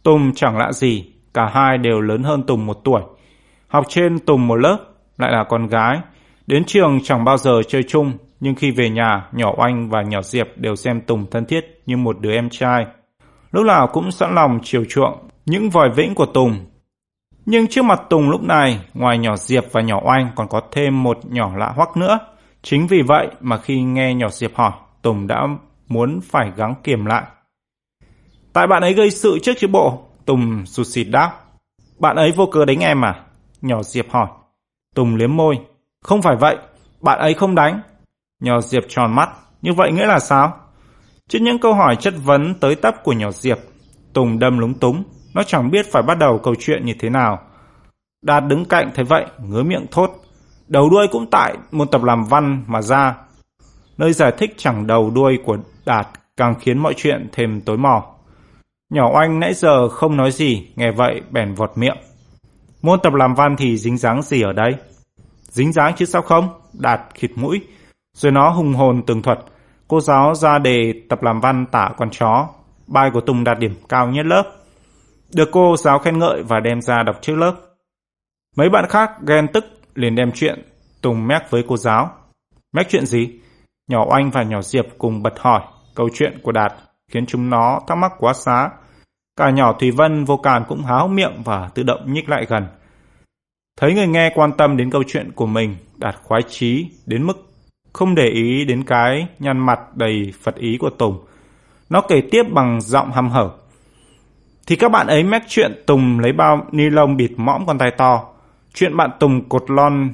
Tùng 0.03 0.33
chẳng 0.35 0.57
lạ 0.57 0.71
gì, 0.71 1.13
cả 1.33 1.49
hai 1.53 1.77
đều 1.77 2.01
lớn 2.01 2.23
hơn 2.23 2.43
Tùng 2.43 2.65
một 2.65 2.77
tuổi. 2.83 3.01
Học 3.67 3.85
trên 3.89 4.19
Tùng 4.19 4.47
một 4.47 4.55
lớp, 4.55 4.77
lại 5.17 5.31
là 5.31 5.43
con 5.49 5.67
gái. 5.67 5.99
Đến 6.47 6.63
trường 6.65 6.99
chẳng 7.03 7.23
bao 7.23 7.37
giờ 7.37 7.61
chơi 7.67 7.83
chung, 7.83 8.11
nhưng 8.39 8.55
khi 8.55 8.71
về 8.71 8.89
nhà, 8.89 9.27
nhỏ 9.31 9.53
Oanh 9.57 9.89
và 9.89 10.01
nhỏ 10.01 10.21
Diệp 10.21 10.47
đều 10.55 10.75
xem 10.75 11.01
Tùng 11.01 11.25
thân 11.31 11.45
thiết 11.45 11.81
như 11.85 11.97
một 11.97 12.19
đứa 12.19 12.33
em 12.33 12.49
trai. 12.49 12.85
Lúc 13.51 13.65
nào 13.65 13.87
cũng 13.93 14.11
sẵn 14.11 14.35
lòng 14.35 14.59
chiều 14.63 14.85
chuộng 14.89 15.29
những 15.45 15.69
vòi 15.69 15.89
vĩnh 15.89 16.15
của 16.15 16.25
Tùng. 16.25 16.65
Nhưng 17.45 17.67
trước 17.67 17.85
mặt 17.85 18.01
Tùng 18.09 18.29
lúc 18.29 18.43
này, 18.43 18.79
ngoài 18.93 19.17
nhỏ 19.17 19.35
Diệp 19.35 19.63
và 19.71 19.81
nhỏ 19.81 20.01
Oanh 20.05 20.29
còn 20.35 20.47
có 20.47 20.61
thêm 20.71 21.03
một 21.03 21.17
nhỏ 21.23 21.51
lạ 21.57 21.73
hoắc 21.75 21.97
nữa. 21.97 22.19
Chính 22.61 22.87
vì 22.87 23.01
vậy 23.01 23.27
mà 23.39 23.57
khi 23.57 23.81
nghe 23.81 24.13
nhỏ 24.13 24.27
Diệp 24.29 24.55
hỏi, 24.55 24.71
Tùng 25.01 25.27
đã 25.27 25.47
muốn 25.87 26.19
phải 26.21 26.51
gắng 26.55 26.75
kiềm 26.83 27.05
lại. 27.05 27.23
Tại 28.55 28.67
bạn 28.67 28.81
ấy 28.81 28.93
gây 28.93 29.11
sự 29.11 29.39
trước 29.39 29.53
chứ 29.57 29.67
bộ, 29.67 30.01
Tùng 30.25 30.65
sụt 30.65 30.87
xịt 30.87 31.07
đáp. 31.09 31.31
Bạn 31.99 32.15
ấy 32.15 32.31
vô 32.31 32.45
cớ 32.45 32.65
đánh 32.65 32.79
em 32.79 33.05
à? 33.05 33.23
Nhỏ 33.61 33.83
Diệp 33.83 34.05
hỏi. 34.09 34.27
Tùng 34.95 35.15
liếm 35.15 35.35
môi. 35.35 35.59
Không 36.03 36.21
phải 36.21 36.35
vậy, 36.35 36.57
bạn 37.01 37.19
ấy 37.19 37.33
không 37.33 37.55
đánh. 37.55 37.81
Nhỏ 38.41 38.61
Diệp 38.61 38.83
tròn 38.87 39.15
mắt. 39.15 39.29
Như 39.61 39.73
vậy 39.73 39.91
nghĩa 39.91 40.05
là 40.05 40.19
sao? 40.19 40.57
Trước 41.29 41.39
những 41.41 41.59
câu 41.59 41.73
hỏi 41.73 41.95
chất 41.95 42.13
vấn 42.23 42.55
tới 42.59 42.75
tấp 42.75 42.95
của 43.03 43.13
nhỏ 43.13 43.31
Diệp, 43.31 43.57
Tùng 44.13 44.39
đâm 44.39 44.59
lúng 44.59 44.73
túng. 44.73 45.03
Nó 45.33 45.43
chẳng 45.43 45.71
biết 45.71 45.91
phải 45.91 46.03
bắt 46.03 46.17
đầu 46.17 46.39
câu 46.43 46.55
chuyện 46.59 46.85
như 46.85 46.93
thế 46.99 47.09
nào. 47.09 47.39
Đạt 48.21 48.43
đứng 48.47 48.65
cạnh 48.65 48.91
thấy 48.95 49.05
vậy, 49.05 49.25
ngứa 49.39 49.63
miệng 49.63 49.85
thốt. 49.91 50.11
Đầu 50.67 50.89
đuôi 50.89 51.07
cũng 51.11 51.29
tại 51.31 51.57
một 51.71 51.85
tập 51.85 52.03
làm 52.03 52.23
văn 52.23 52.63
mà 52.67 52.81
ra. 52.81 53.15
Nơi 53.97 54.13
giải 54.13 54.31
thích 54.37 54.53
chẳng 54.57 54.87
đầu 54.87 55.09
đuôi 55.09 55.39
của 55.45 55.57
Đạt 55.85 56.07
càng 56.37 56.55
khiến 56.59 56.77
mọi 56.77 56.93
chuyện 56.97 57.29
thêm 57.31 57.61
tối 57.61 57.77
mò. 57.77 58.14
Nhỏ 58.95 59.11
oanh 59.13 59.39
nãy 59.39 59.53
giờ 59.53 59.89
không 59.89 60.17
nói 60.17 60.31
gì, 60.31 60.67
nghe 60.75 60.91
vậy 60.91 61.21
bèn 61.31 61.53
vọt 61.53 61.71
miệng. 61.75 61.97
Môn 62.81 62.99
tập 63.03 63.13
làm 63.13 63.35
văn 63.35 63.55
thì 63.57 63.77
dính 63.77 63.97
dáng 63.97 64.21
gì 64.21 64.41
ở 64.41 64.53
đây? 64.53 64.75
Dính 65.41 65.73
dáng 65.73 65.93
chứ 65.95 66.05
sao 66.05 66.21
không? 66.21 66.49
Đạt 66.73 67.01
khịt 67.13 67.31
mũi. 67.35 67.61
Rồi 68.17 68.31
nó 68.31 68.49
hùng 68.49 68.73
hồn 68.73 69.03
tường 69.05 69.21
thuật. 69.21 69.39
Cô 69.87 70.01
giáo 70.01 70.35
ra 70.35 70.59
đề 70.59 70.93
tập 71.09 71.23
làm 71.23 71.39
văn 71.39 71.65
tả 71.71 71.89
con 71.97 72.09
chó. 72.09 72.47
Bài 72.87 73.09
của 73.13 73.21
Tùng 73.21 73.43
đạt 73.43 73.59
điểm 73.59 73.75
cao 73.89 74.07
nhất 74.07 74.25
lớp. 74.25 74.43
Được 75.33 75.49
cô 75.51 75.77
giáo 75.77 75.99
khen 75.99 76.19
ngợi 76.19 76.43
và 76.43 76.59
đem 76.59 76.81
ra 76.81 77.03
đọc 77.03 77.15
trước 77.21 77.35
lớp. 77.35 77.55
Mấy 78.57 78.69
bạn 78.69 78.85
khác 78.89 79.11
ghen 79.27 79.47
tức 79.53 79.65
liền 79.95 80.15
đem 80.15 80.31
chuyện 80.31 80.61
Tùng 81.01 81.27
mép 81.27 81.51
với 81.51 81.63
cô 81.67 81.77
giáo. 81.77 82.11
mép 82.73 82.89
chuyện 82.89 83.05
gì? 83.05 83.39
Nhỏ 83.87 84.05
Oanh 84.09 84.31
và 84.31 84.43
nhỏ 84.43 84.61
Diệp 84.61 84.85
cùng 84.97 85.23
bật 85.23 85.33
hỏi 85.39 85.61
câu 85.95 86.09
chuyện 86.13 86.39
của 86.43 86.51
Đạt 86.51 86.73
khiến 87.11 87.25
chúng 87.25 87.49
nó 87.49 87.79
thắc 87.87 87.97
mắc 87.97 88.11
quá 88.19 88.33
xá. 88.33 88.69
Cả 89.37 89.49
nhỏ 89.49 89.73
Thùy 89.73 89.91
Vân 89.91 90.25
vô 90.25 90.37
càn 90.37 90.63
cũng 90.67 90.83
háo 90.83 91.07
miệng 91.07 91.41
và 91.43 91.69
tự 91.73 91.83
động 91.83 92.13
nhích 92.13 92.29
lại 92.29 92.45
gần. 92.49 92.67
Thấy 93.77 93.93
người 93.93 94.07
nghe 94.07 94.31
quan 94.35 94.51
tâm 94.57 94.77
đến 94.77 94.89
câu 94.89 95.03
chuyện 95.07 95.31
của 95.31 95.45
mình, 95.45 95.75
Đạt 95.97 96.15
khoái 96.23 96.41
chí 96.49 96.87
đến 97.05 97.23
mức 97.23 97.45
không 97.93 98.15
để 98.15 98.27
ý 98.27 98.65
đến 98.65 98.83
cái 98.83 99.27
nhăn 99.39 99.65
mặt 99.65 99.79
đầy 99.95 100.33
phật 100.41 100.55
ý 100.55 100.77
của 100.77 100.89
Tùng. 100.89 101.25
Nó 101.89 102.01
kể 102.01 102.21
tiếp 102.31 102.43
bằng 102.51 102.81
giọng 102.81 103.11
hăm 103.11 103.29
hở. 103.29 103.49
Thì 104.67 104.75
các 104.75 104.91
bạn 104.91 105.07
ấy 105.07 105.23
mách 105.23 105.43
chuyện 105.47 105.83
Tùng 105.85 106.19
lấy 106.19 106.33
bao 106.33 106.67
ni 106.71 106.89
lông 106.89 107.17
bịt 107.17 107.31
mõm 107.37 107.65
con 107.65 107.77
tay 107.77 107.91
to. 107.91 108.23
Chuyện 108.73 108.97
bạn 108.97 109.09
Tùng 109.19 109.49
cột 109.49 109.71
lon 109.71 110.13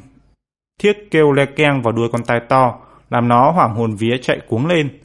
thiết 0.79 1.11
kêu 1.11 1.31
le 1.31 1.45
keng 1.45 1.81
vào 1.81 1.91
đuôi 1.91 2.09
con 2.11 2.23
tay 2.23 2.39
to, 2.49 2.79
làm 3.09 3.27
nó 3.27 3.51
hoảng 3.51 3.75
hồn 3.75 3.95
vía 3.95 4.17
chạy 4.21 4.39
cuống 4.47 4.67
lên. 4.67 5.00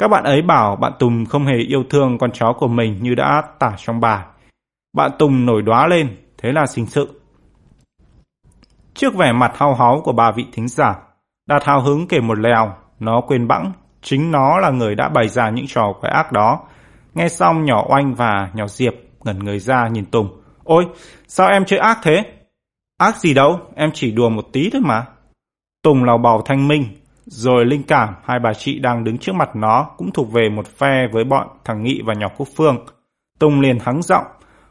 Các 0.00 0.08
bạn 0.08 0.24
ấy 0.24 0.42
bảo 0.42 0.76
bạn 0.76 0.92
Tùng 0.98 1.26
không 1.26 1.46
hề 1.46 1.56
yêu 1.56 1.84
thương 1.90 2.18
con 2.18 2.30
chó 2.32 2.52
của 2.52 2.68
mình 2.68 2.98
như 3.02 3.14
đã 3.14 3.42
tả 3.58 3.72
trong 3.78 4.00
bài. 4.00 4.24
Bạn 4.96 5.10
Tùng 5.18 5.46
nổi 5.46 5.62
đóa 5.62 5.86
lên, 5.86 6.16
thế 6.38 6.52
là 6.52 6.66
sinh 6.66 6.86
sự. 6.86 7.20
Trước 8.94 9.14
vẻ 9.14 9.32
mặt 9.32 9.52
hao 9.54 9.74
háo 9.74 10.00
của 10.04 10.12
bà 10.12 10.30
vị 10.30 10.46
thính 10.52 10.68
giả, 10.68 10.94
Đạt 11.46 11.64
hào 11.64 11.80
hứng 11.80 12.08
kể 12.08 12.20
một 12.20 12.38
lèo, 12.38 12.74
nó 13.00 13.20
quên 13.26 13.48
bẵng, 13.48 13.72
chính 14.02 14.30
nó 14.30 14.58
là 14.58 14.70
người 14.70 14.94
đã 14.94 15.08
bày 15.08 15.28
ra 15.28 15.50
những 15.50 15.66
trò 15.68 15.92
quái 16.00 16.12
ác 16.12 16.32
đó. 16.32 16.60
Nghe 17.14 17.28
xong 17.28 17.64
nhỏ 17.64 17.86
oanh 17.88 18.14
và 18.14 18.50
nhỏ 18.54 18.66
diệp 18.66 18.94
ngẩn 19.24 19.38
người 19.38 19.58
ra 19.58 19.88
nhìn 19.88 20.04
Tùng. 20.04 20.42
Ôi, 20.64 20.86
sao 21.28 21.48
em 21.48 21.64
chơi 21.64 21.78
ác 21.78 21.98
thế? 22.02 22.22
Ác 22.98 23.16
gì 23.16 23.34
đâu, 23.34 23.60
em 23.74 23.90
chỉ 23.94 24.10
đùa 24.10 24.28
một 24.28 24.44
tí 24.52 24.70
thôi 24.72 24.82
mà. 24.84 25.06
Tùng 25.82 26.04
lào 26.04 26.18
bào 26.18 26.42
thanh 26.42 26.68
minh, 26.68 26.84
rồi 27.30 27.64
linh 27.64 27.82
cảm 27.82 28.14
hai 28.24 28.38
bà 28.38 28.54
chị 28.54 28.78
đang 28.78 29.04
đứng 29.04 29.18
trước 29.18 29.34
mặt 29.34 29.56
nó 29.56 29.90
cũng 29.96 30.12
thuộc 30.12 30.32
về 30.32 30.48
một 30.48 30.66
phe 30.66 31.08
với 31.12 31.24
bọn 31.24 31.48
thằng 31.64 31.82
Nghị 31.82 32.02
và 32.04 32.14
nhỏ 32.14 32.28
Quốc 32.36 32.48
Phương. 32.56 32.76
Tùng 33.38 33.60
liền 33.60 33.78
hắng 33.78 34.02
giọng, 34.02 34.24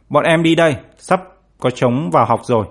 bọn 0.10 0.24
em 0.24 0.44
đi 0.44 0.56
đây, 0.56 0.76
sắp 0.98 1.22
có 1.60 1.70
trống 1.70 2.10
vào 2.12 2.26
học 2.26 2.42
rồi. 2.44 2.66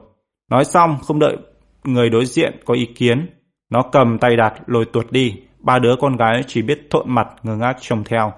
Nói 0.50 0.64
xong 0.64 0.98
không 1.02 1.18
đợi 1.18 1.36
người 1.84 2.10
đối 2.10 2.26
diện 2.26 2.60
có 2.64 2.74
ý 2.74 2.86
kiến, 2.86 3.30
nó 3.70 3.82
cầm 3.92 4.18
tay 4.18 4.36
đạt 4.36 4.54
lôi 4.66 4.84
tuột 4.84 5.06
đi, 5.12 5.42
ba 5.58 5.78
đứa 5.78 5.94
con 6.00 6.16
gái 6.16 6.42
chỉ 6.46 6.62
biết 6.62 6.86
thộn 6.90 7.14
mặt 7.14 7.28
ngơ 7.42 7.56
ngác 7.56 7.76
trông 7.80 8.04
theo. 8.04 8.32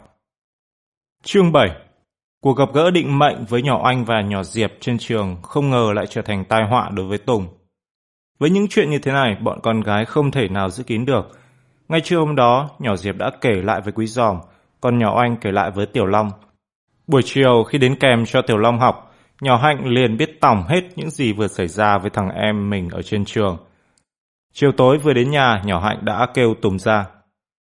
Chương 1.25 1.53
7 1.53 1.69
Cuộc 2.43 2.57
gặp 2.57 2.69
gỡ 2.75 2.91
định 2.91 3.19
mệnh 3.19 3.45
với 3.49 3.63
nhỏ 3.63 3.81
Anh 3.85 4.05
và 4.05 4.21
nhỏ 4.21 4.43
Diệp 4.43 4.71
trên 4.81 4.99
trường 4.99 5.37
không 5.43 5.71
ngờ 5.71 5.93
lại 5.95 6.07
trở 6.07 6.23
thành 6.23 6.45
tai 6.45 6.63
họa 6.71 6.91
đối 6.93 7.07
với 7.07 7.19
Tùng. 7.19 7.60
Với 8.41 8.51
những 8.51 8.69
chuyện 8.69 8.91
như 8.91 8.99
thế 8.99 9.12
này, 9.12 9.37
bọn 9.41 9.61
con 9.62 9.81
gái 9.81 10.05
không 10.05 10.31
thể 10.31 10.49
nào 10.49 10.71
giữ 10.71 10.85
kín 10.85 11.05
được. 11.05 11.39
Ngay 11.89 12.01
trưa 12.01 12.19
hôm 12.19 12.35
đó, 12.35 12.71
nhỏ 12.79 12.97
Diệp 12.97 13.17
đã 13.17 13.31
kể 13.41 13.53
lại 13.62 13.81
với 13.81 13.93
Quý 13.93 14.07
Giòm, 14.07 14.41
còn 14.81 14.99
nhỏ 14.99 15.21
Anh 15.21 15.37
kể 15.41 15.53
lại 15.53 15.71
với 15.71 15.87
Tiểu 15.87 16.07
Long. 16.07 16.31
Buổi 17.07 17.23
chiều 17.25 17.65
khi 17.65 17.79
đến 17.79 17.97
kèm 18.01 18.27
cho 18.27 18.43
Tiểu 18.43 18.57
Long 18.59 18.79
học, 18.79 19.15
nhỏ 19.41 19.57
Hạnh 19.57 19.87
liền 19.87 20.17
biết 20.17 20.41
tỏng 20.41 20.65
hết 20.69 20.81
những 20.97 21.11
gì 21.11 21.33
vừa 21.33 21.49
xảy 21.49 21.69
ra 21.69 21.99
với 21.99 22.11
thằng 22.11 22.29
em 22.29 22.71
mình 22.71 22.89
ở 22.89 23.03
trên 23.03 23.25
trường. 23.25 23.57
Chiều 24.53 24.73
tối 24.73 24.99
vừa 24.99 25.12
đến 25.12 25.31
nhà, 25.31 25.62
nhỏ 25.65 25.81
Hạnh 25.81 25.99
đã 26.03 26.27
kêu 26.35 26.55
Tùm 26.62 26.79
ra. 26.79 27.07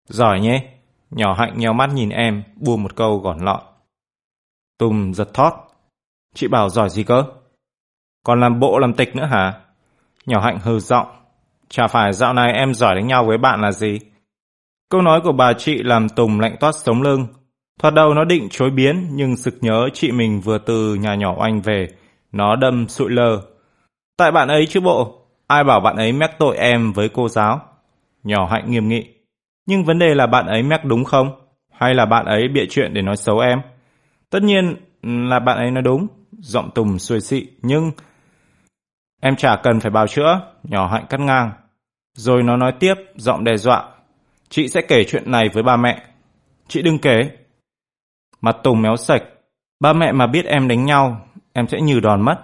Giỏi 0.08 0.40
nhé! 0.40 0.64
Nhỏ 1.10 1.34
Hạnh 1.38 1.52
nheo 1.56 1.72
mắt 1.72 1.90
nhìn 1.94 2.08
em, 2.08 2.42
buông 2.56 2.82
một 2.82 2.96
câu 2.96 3.18
gọn 3.18 3.38
lọn. 3.38 3.62
Tùng 4.78 5.14
giật 5.14 5.34
thót. 5.34 5.52
Chị 6.34 6.48
bảo 6.48 6.68
giỏi 6.68 6.90
gì 6.90 7.04
cơ? 7.04 7.24
Còn 8.24 8.40
làm 8.40 8.60
bộ 8.60 8.78
làm 8.78 8.94
tịch 8.94 9.16
nữa 9.16 9.26
hả? 9.26 9.60
Nhỏ 10.30 10.40
Hạnh 10.40 10.58
hừ 10.62 10.78
giọng. 10.78 11.06
Chả 11.68 11.86
phải 11.86 12.12
dạo 12.12 12.32
này 12.32 12.52
em 12.52 12.74
giỏi 12.74 12.94
đánh 12.94 13.06
nhau 13.06 13.24
với 13.24 13.38
bạn 13.38 13.60
là 13.60 13.72
gì? 13.72 13.98
Câu 14.90 15.02
nói 15.02 15.20
của 15.24 15.32
bà 15.32 15.52
chị 15.52 15.82
làm 15.82 16.08
Tùng 16.08 16.40
lạnh 16.40 16.56
toát 16.60 16.72
sống 16.74 17.02
lưng. 17.02 17.26
Thoạt 17.80 17.94
đầu 17.94 18.14
nó 18.14 18.24
định 18.24 18.48
chối 18.50 18.70
biến, 18.70 19.06
nhưng 19.12 19.36
sực 19.36 19.54
nhớ 19.60 19.88
chị 19.94 20.12
mình 20.12 20.40
vừa 20.40 20.58
từ 20.58 20.94
nhà 20.94 21.14
nhỏ 21.14 21.34
oanh 21.38 21.60
về. 21.60 21.86
Nó 22.32 22.56
đâm 22.56 22.88
sụi 22.88 23.10
lơ. 23.10 23.40
Tại 24.16 24.32
bạn 24.32 24.48
ấy 24.48 24.66
chứ 24.66 24.80
bộ, 24.80 25.26
ai 25.46 25.64
bảo 25.64 25.80
bạn 25.80 25.96
ấy 25.96 26.12
mắc 26.12 26.30
tội 26.38 26.56
em 26.56 26.92
với 26.92 27.08
cô 27.08 27.28
giáo? 27.28 27.60
Nhỏ 28.22 28.46
Hạnh 28.50 28.70
nghiêm 28.70 28.88
nghị. 28.88 29.04
Nhưng 29.66 29.84
vấn 29.84 29.98
đề 29.98 30.14
là 30.14 30.26
bạn 30.26 30.46
ấy 30.46 30.62
mắc 30.62 30.84
đúng 30.84 31.04
không? 31.04 31.30
Hay 31.72 31.94
là 31.94 32.06
bạn 32.06 32.26
ấy 32.26 32.48
bịa 32.54 32.66
chuyện 32.70 32.94
để 32.94 33.02
nói 33.02 33.16
xấu 33.16 33.38
em? 33.38 33.60
Tất 34.30 34.42
nhiên 34.42 34.76
là 35.02 35.38
bạn 35.38 35.58
ấy 35.58 35.70
nói 35.70 35.82
đúng, 35.82 36.06
giọng 36.38 36.70
Tùng 36.74 36.98
xuôi 36.98 37.20
xị, 37.20 37.46
nhưng... 37.62 37.90
Em 39.20 39.36
chả 39.36 39.56
cần 39.56 39.80
phải 39.80 39.90
bào 39.90 40.06
chữa, 40.06 40.40
nhỏ 40.62 40.86
hạnh 40.86 41.04
cắt 41.08 41.20
ngang. 41.20 41.52
Rồi 42.14 42.42
nó 42.42 42.56
nói 42.56 42.72
tiếp, 42.80 42.94
giọng 43.16 43.44
đe 43.44 43.56
dọa. 43.56 43.88
Chị 44.48 44.68
sẽ 44.68 44.80
kể 44.88 45.04
chuyện 45.04 45.30
này 45.30 45.48
với 45.52 45.62
ba 45.62 45.76
mẹ. 45.76 46.02
Chị 46.68 46.82
đừng 46.82 46.98
kể. 46.98 47.30
Mặt 48.40 48.56
Tùng 48.62 48.82
méo 48.82 48.96
sạch. 48.96 49.22
Ba 49.80 49.92
mẹ 49.92 50.12
mà 50.12 50.26
biết 50.26 50.44
em 50.44 50.68
đánh 50.68 50.84
nhau, 50.84 51.28
em 51.52 51.68
sẽ 51.68 51.80
như 51.80 52.00
đòn 52.00 52.22
mất. 52.22 52.36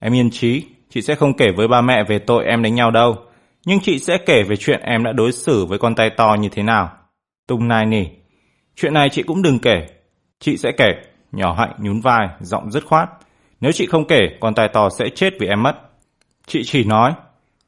Em 0.00 0.14
yên 0.14 0.30
trí, 0.30 0.66
chị 0.90 1.02
sẽ 1.02 1.14
không 1.14 1.36
kể 1.36 1.46
với 1.56 1.68
ba 1.68 1.80
mẹ 1.80 2.04
về 2.04 2.18
tội 2.18 2.44
em 2.44 2.62
đánh 2.62 2.74
nhau 2.74 2.90
đâu. 2.90 3.16
Nhưng 3.66 3.80
chị 3.80 3.98
sẽ 3.98 4.18
kể 4.26 4.42
về 4.42 4.56
chuyện 4.56 4.80
em 4.80 5.04
đã 5.04 5.12
đối 5.12 5.32
xử 5.32 5.64
với 5.64 5.78
con 5.78 5.94
tay 5.94 6.10
to 6.10 6.36
như 6.40 6.48
thế 6.48 6.62
nào. 6.62 6.90
Tùng 7.46 7.68
nài 7.68 7.86
nỉ. 7.86 8.04
Chuyện 8.76 8.94
này 8.94 9.08
chị 9.08 9.22
cũng 9.22 9.42
đừng 9.42 9.58
kể, 9.58 9.86
Chị 10.40 10.56
sẽ 10.56 10.72
kể, 10.72 10.94
nhỏ 11.32 11.54
hạnh 11.54 11.72
nhún 11.78 12.00
vai, 12.00 12.28
giọng 12.40 12.70
dứt 12.70 12.84
khoát. 12.86 13.08
Nếu 13.60 13.72
chị 13.72 13.86
không 13.86 14.06
kể, 14.06 14.20
con 14.40 14.54
tài 14.54 14.68
to 14.68 14.88
sẽ 14.98 15.08
chết 15.14 15.34
vì 15.40 15.46
em 15.46 15.62
mất. 15.62 15.87
Chị 16.48 16.62
chỉ 16.64 16.84
nói, 16.84 17.14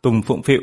Tùng 0.03 0.23
phụng 0.23 0.43
phịu. 0.43 0.61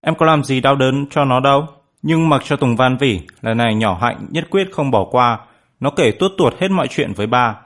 Em 0.00 0.14
có 0.14 0.26
làm 0.26 0.44
gì 0.44 0.60
đau 0.60 0.76
đớn 0.76 1.06
cho 1.10 1.24
nó 1.24 1.40
đâu. 1.40 1.66
Nhưng 2.02 2.28
mặc 2.28 2.42
cho 2.44 2.56
Tùng 2.56 2.76
van 2.76 2.96
vỉ, 2.96 3.20
lần 3.40 3.58
này 3.58 3.74
nhỏ 3.74 3.98
hạnh 4.00 4.26
nhất 4.30 4.44
quyết 4.50 4.68
không 4.72 4.90
bỏ 4.90 5.04
qua. 5.10 5.46
Nó 5.80 5.90
kể 5.90 6.10
tuốt 6.18 6.32
tuột 6.38 6.54
hết 6.60 6.70
mọi 6.70 6.88
chuyện 6.88 7.12
với 7.12 7.26
ba. 7.26 7.56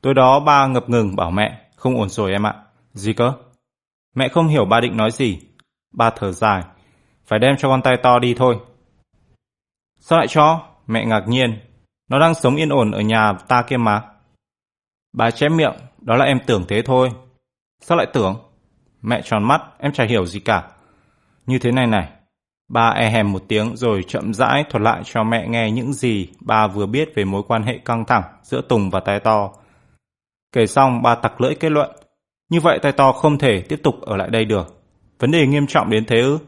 Tối 0.00 0.14
đó 0.14 0.40
ba 0.40 0.66
ngập 0.66 0.88
ngừng 0.88 1.16
bảo 1.16 1.30
mẹ, 1.30 1.60
không 1.76 1.96
ổn 1.96 2.08
rồi 2.08 2.32
em 2.32 2.46
ạ. 2.46 2.54
Gì 2.92 3.12
cơ? 3.12 3.32
Mẹ 4.14 4.28
không 4.28 4.48
hiểu 4.48 4.64
ba 4.64 4.80
định 4.80 4.96
nói 4.96 5.10
gì. 5.10 5.38
Ba 5.94 6.10
thở 6.10 6.32
dài. 6.32 6.62
Phải 7.26 7.38
đem 7.38 7.56
cho 7.56 7.68
con 7.68 7.82
tay 7.82 7.96
to 8.02 8.18
đi 8.18 8.34
thôi. 8.34 8.58
Sao 10.00 10.18
lại 10.18 10.28
cho? 10.28 10.60
Mẹ 10.86 11.04
ngạc 11.04 11.28
nhiên. 11.28 11.58
Nó 12.10 12.18
đang 12.18 12.34
sống 12.34 12.56
yên 12.56 12.68
ổn 12.68 12.90
ở 12.90 13.00
nhà 13.00 13.32
ta 13.48 13.62
kia 13.62 13.76
mà. 13.76 14.02
Bà 15.12 15.30
chém 15.30 15.56
miệng, 15.56 15.74
đó 16.00 16.16
là 16.16 16.24
em 16.24 16.38
tưởng 16.46 16.64
thế 16.68 16.82
thôi. 16.82 17.10
Sao 17.80 17.98
lại 17.98 18.06
tưởng? 18.12 18.45
Mẹ 19.08 19.22
tròn 19.24 19.44
mắt, 19.44 19.62
em 19.78 19.92
chả 19.92 20.04
hiểu 20.04 20.26
gì 20.26 20.40
cả. 20.40 20.68
Như 21.46 21.58
thế 21.58 21.72
này 21.72 21.86
này. 21.86 22.08
Ba 22.68 22.88
e 22.88 23.10
hèm 23.10 23.32
một 23.32 23.42
tiếng 23.48 23.76
rồi 23.76 24.04
chậm 24.08 24.34
rãi 24.34 24.64
thuật 24.70 24.82
lại 24.82 25.02
cho 25.04 25.24
mẹ 25.24 25.48
nghe 25.48 25.70
những 25.70 25.92
gì 25.92 26.28
ba 26.40 26.66
vừa 26.66 26.86
biết 26.86 27.12
về 27.14 27.24
mối 27.24 27.42
quan 27.48 27.62
hệ 27.62 27.78
căng 27.84 28.04
thẳng 28.04 28.22
giữa 28.42 28.60
Tùng 28.60 28.90
và 28.90 29.00
tai 29.00 29.20
to. 29.20 29.50
Kể 30.52 30.66
xong 30.66 31.02
ba 31.02 31.14
tặc 31.14 31.40
lưỡi 31.40 31.54
kết 31.54 31.72
luận. 31.72 31.90
Như 32.48 32.60
vậy 32.60 32.78
tai 32.82 32.92
to 32.92 33.12
không 33.12 33.38
thể 33.38 33.60
tiếp 33.60 33.80
tục 33.82 34.00
ở 34.00 34.16
lại 34.16 34.30
đây 34.30 34.44
được. 34.44 34.82
Vấn 35.18 35.30
đề 35.30 35.46
nghiêm 35.46 35.66
trọng 35.66 35.90
đến 35.90 36.04
thế 36.04 36.20
ư? 36.20 36.38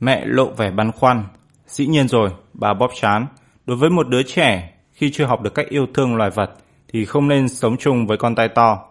Mẹ 0.00 0.22
lộ 0.26 0.50
vẻ 0.50 0.70
băn 0.70 0.92
khoăn. 0.92 1.24
Dĩ 1.66 1.86
nhiên 1.86 2.08
rồi, 2.08 2.30
bà 2.52 2.74
bóp 2.74 2.90
chán. 2.94 3.26
Đối 3.66 3.76
với 3.76 3.90
một 3.90 4.08
đứa 4.08 4.22
trẻ, 4.22 4.74
khi 4.92 5.10
chưa 5.10 5.24
học 5.24 5.42
được 5.42 5.54
cách 5.54 5.66
yêu 5.68 5.86
thương 5.94 6.16
loài 6.16 6.30
vật, 6.30 6.50
thì 6.88 7.04
không 7.04 7.28
nên 7.28 7.48
sống 7.48 7.76
chung 7.76 8.06
với 8.06 8.16
con 8.16 8.34
tai 8.34 8.48
to. 8.48 8.88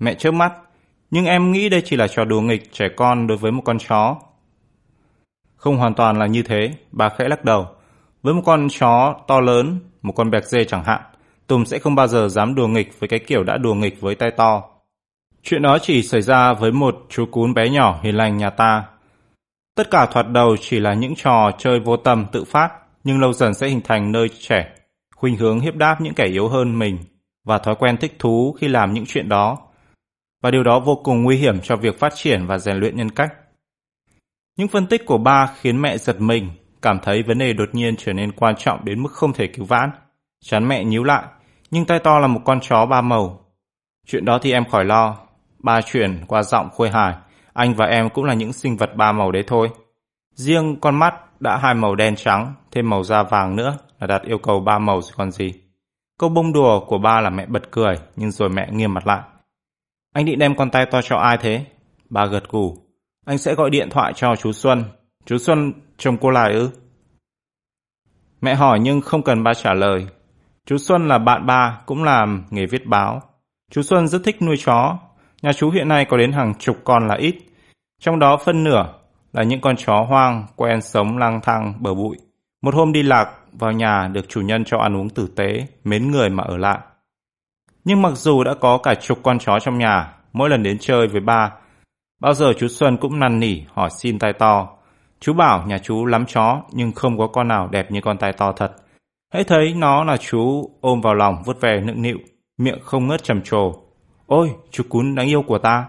Mẹ 0.00 0.14
trước 0.14 0.34
mắt, 0.34 0.52
nhưng 1.12 1.24
em 1.24 1.52
nghĩ 1.52 1.68
đây 1.68 1.82
chỉ 1.84 1.96
là 1.96 2.08
trò 2.08 2.24
đùa 2.24 2.40
nghịch 2.40 2.72
trẻ 2.72 2.88
con 2.96 3.26
đối 3.26 3.38
với 3.38 3.52
một 3.52 3.62
con 3.64 3.78
chó. 3.88 4.16
Không 5.56 5.76
hoàn 5.76 5.94
toàn 5.94 6.18
là 6.18 6.26
như 6.26 6.42
thế, 6.42 6.70
bà 6.92 7.08
khẽ 7.08 7.28
lắc 7.28 7.44
đầu. 7.44 7.66
Với 8.22 8.34
một 8.34 8.42
con 8.44 8.68
chó 8.70 9.14
to 9.26 9.40
lớn, 9.40 9.78
một 10.02 10.12
con 10.12 10.30
bẹc 10.30 10.44
dê 10.44 10.64
chẳng 10.64 10.84
hạn, 10.84 11.02
Tùng 11.46 11.64
sẽ 11.64 11.78
không 11.78 11.94
bao 11.94 12.06
giờ 12.06 12.28
dám 12.28 12.54
đùa 12.54 12.66
nghịch 12.66 13.00
với 13.00 13.08
cái 13.08 13.18
kiểu 13.18 13.44
đã 13.44 13.56
đùa 13.56 13.74
nghịch 13.74 14.00
với 14.00 14.14
tay 14.14 14.30
to. 14.30 14.62
Chuyện 15.42 15.62
đó 15.62 15.78
chỉ 15.82 16.02
xảy 16.02 16.22
ra 16.22 16.52
với 16.52 16.72
một 16.72 17.06
chú 17.08 17.26
cún 17.26 17.54
bé 17.54 17.68
nhỏ 17.68 18.00
hiền 18.02 18.16
lành 18.16 18.36
nhà 18.36 18.50
ta. 18.50 18.84
Tất 19.76 19.90
cả 19.90 20.06
thoạt 20.06 20.28
đầu 20.28 20.56
chỉ 20.60 20.80
là 20.80 20.94
những 20.94 21.14
trò 21.14 21.50
chơi 21.58 21.80
vô 21.80 21.96
tâm 21.96 22.26
tự 22.32 22.44
phát, 22.44 22.70
nhưng 23.04 23.20
lâu 23.20 23.32
dần 23.32 23.54
sẽ 23.54 23.68
hình 23.68 23.80
thành 23.84 24.12
nơi 24.12 24.28
trẻ, 24.28 24.68
khuynh 25.16 25.36
hướng 25.36 25.60
hiếp 25.60 25.76
đáp 25.76 26.00
những 26.00 26.14
kẻ 26.14 26.26
yếu 26.26 26.48
hơn 26.48 26.78
mình 26.78 26.98
và 27.44 27.58
thói 27.58 27.74
quen 27.74 27.96
thích 27.96 28.16
thú 28.18 28.56
khi 28.60 28.68
làm 28.68 28.92
những 28.92 29.06
chuyện 29.06 29.28
đó. 29.28 29.58
Và 30.42 30.50
điều 30.50 30.62
đó 30.62 30.80
vô 30.80 31.00
cùng 31.04 31.22
nguy 31.22 31.36
hiểm 31.36 31.60
cho 31.60 31.76
việc 31.76 31.98
phát 31.98 32.12
triển 32.14 32.46
và 32.46 32.58
rèn 32.58 32.76
luyện 32.76 32.96
nhân 32.96 33.10
cách. 33.10 33.32
Những 34.56 34.68
phân 34.68 34.86
tích 34.86 35.06
của 35.06 35.18
ba 35.18 35.46
khiến 35.60 35.82
mẹ 35.82 35.98
giật 35.98 36.20
mình, 36.20 36.50
cảm 36.82 36.98
thấy 37.02 37.22
vấn 37.22 37.38
đề 37.38 37.52
đột 37.52 37.68
nhiên 37.72 37.96
trở 37.96 38.12
nên 38.12 38.32
quan 38.32 38.54
trọng 38.58 38.84
đến 38.84 39.02
mức 39.02 39.12
không 39.12 39.32
thể 39.32 39.46
cứu 39.46 39.64
vãn. 39.64 39.90
Chán 40.44 40.68
mẹ 40.68 40.84
nhíu 40.84 41.04
lại, 41.04 41.24
nhưng 41.70 41.84
tay 41.84 41.98
to 41.98 42.18
là 42.18 42.26
một 42.26 42.40
con 42.44 42.60
chó 42.60 42.86
ba 42.86 43.00
màu. 43.00 43.44
Chuyện 44.06 44.24
đó 44.24 44.38
thì 44.42 44.52
em 44.52 44.64
khỏi 44.64 44.84
lo. 44.84 45.16
Ba 45.58 45.80
chuyển 45.80 46.24
qua 46.26 46.42
giọng 46.42 46.70
khôi 46.70 46.90
hài, 46.90 47.14
anh 47.52 47.74
và 47.74 47.86
em 47.86 48.10
cũng 48.10 48.24
là 48.24 48.34
những 48.34 48.52
sinh 48.52 48.76
vật 48.76 48.96
ba 48.96 49.12
màu 49.12 49.32
đấy 49.32 49.44
thôi. 49.46 49.70
Riêng 50.34 50.76
con 50.80 50.96
mắt 50.96 51.14
đã 51.40 51.56
hai 51.56 51.74
màu 51.74 51.94
đen 51.94 52.16
trắng, 52.16 52.54
thêm 52.70 52.90
màu 52.90 53.04
da 53.04 53.22
vàng 53.22 53.56
nữa 53.56 53.78
là 54.00 54.06
đạt 54.06 54.22
yêu 54.22 54.38
cầu 54.38 54.60
ba 54.60 54.78
màu 54.78 55.02
rồi 55.02 55.12
còn 55.16 55.30
gì. 55.30 55.54
Câu 56.18 56.30
bông 56.30 56.52
đùa 56.52 56.80
của 56.80 56.98
ba 56.98 57.20
là 57.20 57.30
mẹ 57.30 57.46
bật 57.46 57.70
cười, 57.70 57.98
nhưng 58.16 58.30
rồi 58.30 58.48
mẹ 58.48 58.68
nghiêm 58.72 58.94
mặt 58.94 59.06
lại. 59.06 59.20
Anh 60.12 60.24
định 60.24 60.38
đem 60.38 60.56
con 60.56 60.70
tay 60.70 60.86
to 60.86 61.02
cho 61.02 61.16
ai 61.16 61.38
thế? 61.38 61.64
Bà 62.10 62.26
gật 62.26 62.48
gù. 62.48 62.76
Anh 63.26 63.38
sẽ 63.38 63.54
gọi 63.54 63.70
điện 63.70 63.88
thoại 63.90 64.12
cho 64.16 64.36
chú 64.36 64.52
Xuân. 64.52 64.84
Chú 65.26 65.38
Xuân 65.38 65.72
chồng 65.98 66.16
cô 66.20 66.30
lại 66.30 66.52
ư? 66.52 66.70
Mẹ 68.40 68.54
hỏi 68.54 68.80
nhưng 68.80 69.00
không 69.00 69.22
cần 69.22 69.42
ba 69.42 69.54
trả 69.54 69.74
lời. 69.74 70.06
Chú 70.66 70.78
Xuân 70.78 71.08
là 71.08 71.18
bạn 71.18 71.46
ba, 71.46 71.80
cũng 71.86 72.04
làm 72.04 72.44
nghề 72.50 72.66
viết 72.66 72.86
báo. 72.86 73.22
Chú 73.70 73.82
Xuân 73.82 74.08
rất 74.08 74.22
thích 74.24 74.42
nuôi 74.42 74.56
chó. 74.64 74.98
Nhà 75.42 75.52
chú 75.52 75.70
hiện 75.70 75.88
nay 75.88 76.04
có 76.04 76.16
đến 76.16 76.32
hàng 76.32 76.54
chục 76.58 76.76
con 76.84 77.08
là 77.08 77.14
ít. 77.14 77.36
Trong 78.00 78.18
đó 78.18 78.36
phân 78.44 78.64
nửa 78.64 78.94
là 79.32 79.42
những 79.42 79.60
con 79.60 79.76
chó 79.76 80.04
hoang 80.08 80.46
quen 80.56 80.82
sống 80.82 81.18
lang 81.18 81.40
thang 81.42 81.74
bờ 81.80 81.94
bụi. 81.94 82.16
Một 82.62 82.74
hôm 82.74 82.92
đi 82.92 83.02
lạc 83.02 83.30
vào 83.52 83.72
nhà 83.72 84.08
được 84.12 84.28
chủ 84.28 84.40
nhân 84.40 84.64
cho 84.64 84.78
ăn 84.78 84.96
uống 84.96 85.10
tử 85.10 85.28
tế, 85.36 85.66
mến 85.84 86.10
người 86.10 86.30
mà 86.30 86.44
ở 86.44 86.56
lại. 86.56 86.78
Nhưng 87.84 88.02
mặc 88.02 88.12
dù 88.14 88.44
đã 88.44 88.54
có 88.60 88.78
cả 88.78 88.94
chục 88.94 89.18
con 89.22 89.38
chó 89.38 89.58
trong 89.58 89.78
nhà, 89.78 90.14
mỗi 90.32 90.50
lần 90.50 90.62
đến 90.62 90.76
chơi 90.80 91.08
với 91.08 91.20
ba, 91.20 91.52
bao 92.20 92.34
giờ 92.34 92.52
chú 92.58 92.68
Xuân 92.68 92.96
cũng 92.96 93.20
năn 93.20 93.40
nỉ 93.40 93.60
hỏi 93.72 93.90
xin 93.90 94.18
tai 94.18 94.32
to. 94.32 94.68
Chú 95.20 95.32
bảo 95.32 95.66
nhà 95.66 95.78
chú 95.78 96.06
lắm 96.06 96.26
chó 96.26 96.62
nhưng 96.72 96.92
không 96.92 97.18
có 97.18 97.26
con 97.26 97.48
nào 97.48 97.68
đẹp 97.68 97.90
như 97.90 98.00
con 98.00 98.18
tai 98.18 98.32
to 98.32 98.52
thật. 98.52 98.72
Hãy 99.32 99.44
thấy 99.44 99.74
nó 99.74 100.04
là 100.04 100.16
chú 100.16 100.70
ôm 100.80 101.00
vào 101.00 101.14
lòng 101.14 101.42
vuốt 101.44 101.60
về 101.60 101.80
nựng 101.84 102.02
nịu, 102.02 102.18
miệng 102.58 102.78
không 102.82 103.06
ngớt 103.06 103.22
trầm 103.22 103.42
trồ. 103.42 103.72
Ôi, 104.26 104.50
chú 104.70 104.84
cún 104.88 105.14
đáng 105.14 105.26
yêu 105.26 105.42
của 105.42 105.58
ta. 105.58 105.84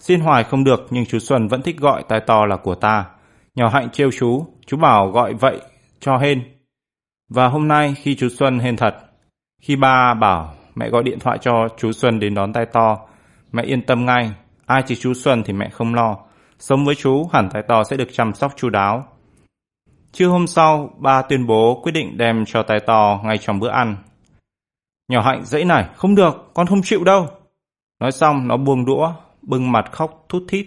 Xin 0.00 0.20
hoài 0.20 0.44
không 0.44 0.64
được 0.64 0.86
nhưng 0.90 1.06
chú 1.06 1.18
Xuân 1.18 1.48
vẫn 1.48 1.62
thích 1.62 1.78
gọi 1.78 2.04
tai 2.08 2.20
to 2.20 2.46
là 2.46 2.56
của 2.56 2.74
ta. 2.74 3.06
Nhỏ 3.54 3.68
hạnh 3.68 3.90
trêu 3.90 4.10
chú, 4.18 4.46
chú 4.66 4.76
bảo 4.76 5.10
gọi 5.10 5.34
vậy 5.34 5.60
cho 6.00 6.18
hên. 6.18 6.42
Và 7.28 7.48
hôm 7.48 7.68
nay 7.68 7.94
khi 7.96 8.14
chú 8.14 8.28
Xuân 8.28 8.58
hên 8.58 8.76
thật, 8.76 8.96
khi 9.62 9.76
ba 9.76 10.14
bảo 10.14 10.54
mẹ 10.74 10.90
gọi 10.90 11.02
điện 11.02 11.18
thoại 11.18 11.38
cho 11.40 11.68
chú 11.78 11.92
Xuân 11.92 12.20
đến 12.20 12.34
đón 12.34 12.52
tay 12.52 12.66
to, 12.66 12.98
mẹ 13.52 13.62
yên 13.62 13.82
tâm 13.82 14.06
ngay, 14.06 14.30
ai 14.66 14.82
chỉ 14.86 14.96
chú 14.96 15.14
Xuân 15.14 15.42
thì 15.42 15.52
mẹ 15.52 15.68
không 15.68 15.94
lo. 15.94 16.16
Sống 16.58 16.84
với 16.84 16.94
chú 16.94 17.28
hẳn 17.32 17.48
tay 17.50 17.62
to 17.68 17.84
sẽ 17.84 17.96
được 17.96 18.08
chăm 18.12 18.34
sóc 18.34 18.52
chu 18.56 18.70
đáo. 18.70 19.04
Trưa 20.12 20.26
hôm 20.28 20.46
sau, 20.46 20.90
ba 20.98 21.22
tuyên 21.22 21.46
bố 21.46 21.80
quyết 21.82 21.92
định 21.92 22.18
đem 22.18 22.44
cho 22.44 22.62
tay 22.62 22.80
to 22.80 23.20
ngay 23.24 23.38
trong 23.38 23.58
bữa 23.60 23.70
ăn. 23.70 23.96
Nhỏ 25.08 25.20
hạnh 25.20 25.44
dãy 25.44 25.64
này, 25.64 25.84
không 25.96 26.14
được, 26.14 26.50
con 26.54 26.66
không 26.66 26.82
chịu 26.82 27.04
đâu. 27.04 27.26
Nói 28.00 28.12
xong, 28.12 28.48
nó 28.48 28.56
buông 28.56 28.84
đũa, 28.84 29.12
bưng 29.42 29.72
mặt 29.72 29.92
khóc 29.92 30.24
thút 30.28 30.42
thít. 30.48 30.66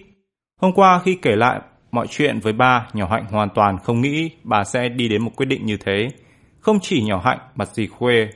Hôm 0.61 0.73
qua 0.73 0.99
khi 0.99 1.17
kể 1.21 1.35
lại 1.35 1.59
mọi 1.91 2.07
chuyện 2.07 2.39
với 2.39 2.53
ba, 2.53 2.87
nhỏ 2.93 3.07
hạnh 3.11 3.25
hoàn 3.31 3.49
toàn 3.49 3.77
không 3.77 4.01
nghĩ 4.01 4.31
bà 4.43 4.63
sẽ 4.63 4.89
đi 4.89 5.07
đến 5.07 5.21
một 5.21 5.31
quyết 5.35 5.45
định 5.45 5.65
như 5.65 5.77
thế. 5.77 6.07
Không 6.59 6.79
chỉ 6.79 7.03
nhỏ 7.03 7.21
hạnh, 7.25 7.39
mặt 7.55 7.69
dì 7.73 7.87
khuê 7.87 8.27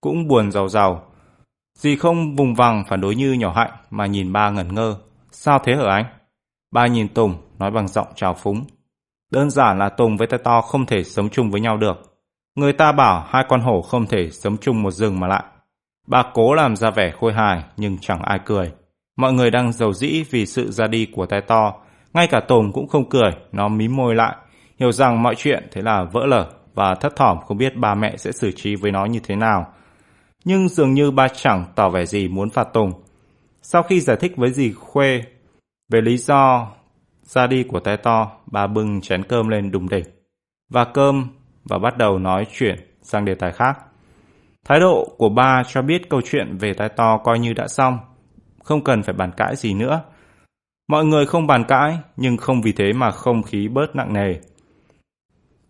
cũng 0.00 0.28
buồn 0.28 0.52
giàu 0.52 0.68
giàu. 0.68 1.02
Dì 1.76 1.96
không 1.96 2.36
vùng 2.36 2.54
vằng 2.54 2.84
phản 2.88 3.00
đối 3.00 3.14
như 3.14 3.32
nhỏ 3.32 3.52
hạnh 3.56 3.70
mà 3.90 4.06
nhìn 4.06 4.32
ba 4.32 4.50
ngẩn 4.50 4.74
ngơ. 4.74 4.96
Sao 5.30 5.58
thế 5.64 5.76
hả 5.76 5.94
anh? 5.94 6.04
Ba 6.70 6.86
nhìn 6.86 7.08
Tùng, 7.08 7.34
nói 7.58 7.70
bằng 7.70 7.88
giọng 7.88 8.06
trào 8.14 8.34
phúng. 8.34 8.64
Đơn 9.30 9.50
giản 9.50 9.78
là 9.78 9.88
Tùng 9.88 10.16
với 10.16 10.26
tay 10.26 10.40
to 10.44 10.60
không 10.60 10.86
thể 10.86 11.04
sống 11.04 11.28
chung 11.28 11.50
với 11.50 11.60
nhau 11.60 11.76
được. 11.76 12.18
Người 12.54 12.72
ta 12.72 12.92
bảo 12.92 13.26
hai 13.28 13.44
con 13.48 13.60
hổ 13.60 13.82
không 13.82 14.06
thể 14.06 14.30
sống 14.30 14.56
chung 14.60 14.82
một 14.82 14.90
rừng 14.90 15.20
mà 15.20 15.26
lại. 15.26 15.42
Bà 16.06 16.22
cố 16.34 16.54
làm 16.54 16.76
ra 16.76 16.90
vẻ 16.90 17.10
khôi 17.20 17.32
hài 17.32 17.62
nhưng 17.76 17.98
chẳng 18.00 18.22
ai 18.22 18.40
cười. 18.44 18.72
Mọi 19.16 19.32
người 19.32 19.50
đang 19.50 19.72
giàu 19.72 19.92
dĩ 19.92 20.24
vì 20.30 20.46
sự 20.46 20.70
ra 20.70 20.86
đi 20.86 21.06
của 21.12 21.26
tay 21.26 21.40
to. 21.40 21.74
Ngay 22.14 22.26
cả 22.26 22.40
Tùng 22.40 22.72
cũng 22.72 22.88
không 22.88 23.08
cười, 23.08 23.30
nó 23.52 23.68
mím 23.68 23.96
môi 23.96 24.14
lại. 24.14 24.36
Hiểu 24.78 24.92
rằng 24.92 25.22
mọi 25.22 25.34
chuyện 25.34 25.68
thế 25.72 25.82
là 25.82 26.04
vỡ 26.12 26.26
lở 26.26 26.46
và 26.74 26.94
thất 26.94 27.16
thỏm 27.16 27.38
không 27.46 27.58
biết 27.58 27.76
ba 27.76 27.94
mẹ 27.94 28.16
sẽ 28.16 28.32
xử 28.32 28.52
trí 28.56 28.76
với 28.76 28.92
nó 28.92 29.04
như 29.04 29.20
thế 29.24 29.36
nào. 29.36 29.72
Nhưng 30.48 30.68
dường 30.68 30.94
như 30.94 31.10
ba 31.10 31.28
chẳng 31.28 31.64
tỏ 31.74 31.88
vẻ 31.88 32.06
gì 32.06 32.28
muốn 32.28 32.50
phạt 32.50 32.64
Tùng. 32.72 32.92
Sau 33.62 33.82
khi 33.82 34.00
giải 34.00 34.16
thích 34.20 34.32
với 34.36 34.52
dì 34.52 34.72
Khuê 34.72 35.22
về 35.88 36.00
lý 36.00 36.16
do 36.16 36.68
ra 37.22 37.46
đi 37.46 37.62
của 37.62 37.80
tay 37.80 37.96
to, 37.96 38.30
bà 38.46 38.66
bưng 38.66 39.00
chén 39.00 39.24
cơm 39.24 39.48
lên 39.48 39.70
đùng 39.70 39.88
đỉnh. 39.88 40.04
Và 40.70 40.84
cơm 40.84 41.28
và 41.64 41.78
bắt 41.78 41.98
đầu 41.98 42.18
nói 42.18 42.46
chuyện 42.52 42.76
sang 43.02 43.24
đề 43.24 43.34
tài 43.34 43.52
khác. 43.52 43.78
Thái 44.64 44.80
độ 44.80 45.14
của 45.18 45.28
ba 45.28 45.62
cho 45.68 45.82
biết 45.82 46.08
câu 46.10 46.20
chuyện 46.24 46.56
về 46.56 46.72
tay 46.74 46.88
to 46.88 47.18
coi 47.24 47.38
như 47.38 47.52
đã 47.52 47.68
xong, 47.68 47.98
không 48.64 48.84
cần 48.84 49.02
phải 49.02 49.14
bàn 49.14 49.30
cãi 49.36 49.56
gì 49.56 49.74
nữa. 49.74 50.02
Mọi 50.88 51.04
người 51.04 51.26
không 51.26 51.46
bàn 51.46 51.64
cãi, 51.68 51.98
nhưng 52.16 52.36
không 52.36 52.62
vì 52.62 52.72
thế 52.72 52.92
mà 52.92 53.10
không 53.10 53.42
khí 53.42 53.68
bớt 53.68 53.96
nặng 53.96 54.12
nề. 54.12 54.34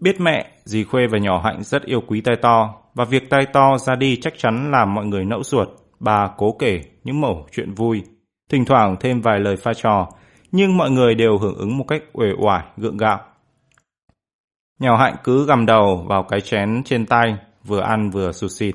Biết 0.00 0.20
mẹ, 0.20 0.50
dì 0.66 0.84
Khuê 0.84 1.06
và 1.06 1.18
nhỏ 1.18 1.40
Hạnh 1.44 1.62
rất 1.62 1.82
yêu 1.84 2.00
quý 2.06 2.20
tay 2.20 2.36
to, 2.36 2.74
và 2.94 3.04
việc 3.04 3.30
tay 3.30 3.46
to 3.52 3.78
ra 3.78 3.94
đi 3.94 4.16
chắc 4.16 4.38
chắn 4.38 4.70
làm 4.70 4.94
mọi 4.94 5.06
người 5.06 5.24
nẫu 5.24 5.42
ruột. 5.42 5.68
Bà 6.00 6.30
cố 6.36 6.56
kể 6.58 6.80
những 7.04 7.20
mẩu 7.20 7.46
chuyện 7.52 7.74
vui, 7.74 8.02
thỉnh 8.50 8.64
thoảng 8.64 8.96
thêm 9.00 9.20
vài 9.20 9.40
lời 9.40 9.56
pha 9.56 9.74
trò, 9.74 10.08
nhưng 10.52 10.76
mọi 10.76 10.90
người 10.90 11.14
đều 11.14 11.38
hưởng 11.38 11.56
ứng 11.56 11.78
một 11.78 11.84
cách 11.88 12.02
uể 12.12 12.28
oải, 12.38 12.64
gượng 12.76 12.96
gạo. 12.96 13.20
Nhỏ 14.80 14.96
Hạnh 14.96 15.16
cứ 15.24 15.46
gầm 15.46 15.66
đầu 15.66 16.04
vào 16.08 16.22
cái 16.22 16.40
chén 16.40 16.82
trên 16.84 17.06
tay, 17.06 17.36
vừa 17.64 17.80
ăn 17.80 18.10
vừa 18.10 18.32
sụt 18.32 18.50
xịt. 18.50 18.74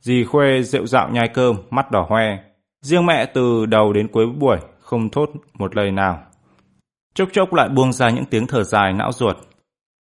Dì 0.00 0.24
Khuê 0.24 0.62
rượu 0.62 0.86
dạo 0.86 1.08
nhai 1.08 1.28
cơm, 1.34 1.56
mắt 1.70 1.90
đỏ 1.90 2.06
hoe. 2.08 2.38
Riêng 2.82 3.06
mẹ 3.06 3.26
từ 3.26 3.66
đầu 3.66 3.92
đến 3.92 4.08
cuối 4.08 4.26
buổi 4.26 4.56
không 4.80 5.10
thốt 5.10 5.30
một 5.54 5.76
lời 5.76 5.90
nào. 5.90 6.22
Chốc 7.14 7.28
chốc 7.32 7.54
lại 7.54 7.68
buông 7.68 7.92
ra 7.92 8.10
những 8.10 8.24
tiếng 8.24 8.46
thở 8.46 8.62
dài 8.62 8.92
não 8.92 9.12
ruột. 9.12 9.36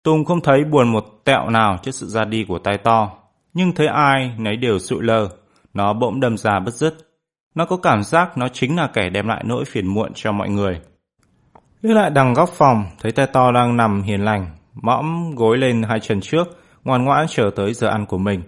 Tùng 0.09 0.25
không 0.25 0.41
thấy 0.41 0.65
buồn 0.65 0.89
một 0.89 1.05
tẹo 1.25 1.51
nào 1.51 1.79
trước 1.83 1.91
sự 1.91 2.07
ra 2.07 2.25
đi 2.25 2.45
của 2.49 2.59
tay 2.59 2.79
to, 2.79 3.11
nhưng 3.55 3.73
thấy 3.75 3.87
ai 3.87 4.33
nấy 4.39 4.57
đều 4.57 4.79
sụi 4.79 5.03
lơ, 5.03 5.29
nó 5.75 5.93
bỗng 5.93 6.21
đâm 6.21 6.37
ra 6.37 6.61
bất 6.61 6.75
dứt. 6.75 6.95
Nó 7.55 7.65
có 7.65 7.77
cảm 7.77 8.03
giác 8.03 8.39
nó 8.39 8.49
chính 8.49 8.77
là 8.77 8.91
kẻ 8.95 9.09
đem 9.09 9.29
lại 9.29 9.43
nỗi 9.47 9.65
phiền 9.65 9.87
muộn 9.87 10.13
cho 10.15 10.33
mọi 10.33 10.49
người. 10.49 10.81
Đưa 11.83 11.95
lại 11.95 12.11
đằng 12.11 12.35
góc 12.35 12.49
phòng, 12.49 12.85
thấy 13.01 13.13
tay 13.13 13.27
to 13.27 13.53
đang 13.53 13.77
nằm 13.77 14.03
hiền 14.03 14.25
lành, 14.25 14.47
mõm 14.75 15.35
gối 15.35 15.59
lên 15.59 15.83
hai 15.83 16.01
chân 16.01 16.21
trước, 16.21 16.45
ngoan 16.85 17.05
ngoãn 17.05 17.27
chờ 17.29 17.51
tới 17.57 17.75
giờ 17.75 17.89
ăn 17.89 18.07
của 18.07 18.19
mình. 18.19 18.43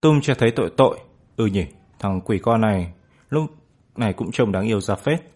Tung 0.00 0.20
chưa 0.20 0.34
thấy 0.34 0.50
tội 0.50 0.70
tội. 0.76 0.98
Ừ 1.36 1.46
nhỉ, 1.46 1.66
thằng 1.98 2.20
quỷ 2.20 2.38
con 2.38 2.60
này 2.60 2.92
lúc 3.30 3.44
này 3.96 4.12
cũng 4.12 4.30
trông 4.32 4.52
đáng 4.52 4.66
yêu 4.66 4.80
ra 4.80 4.94
phết. 4.94 5.33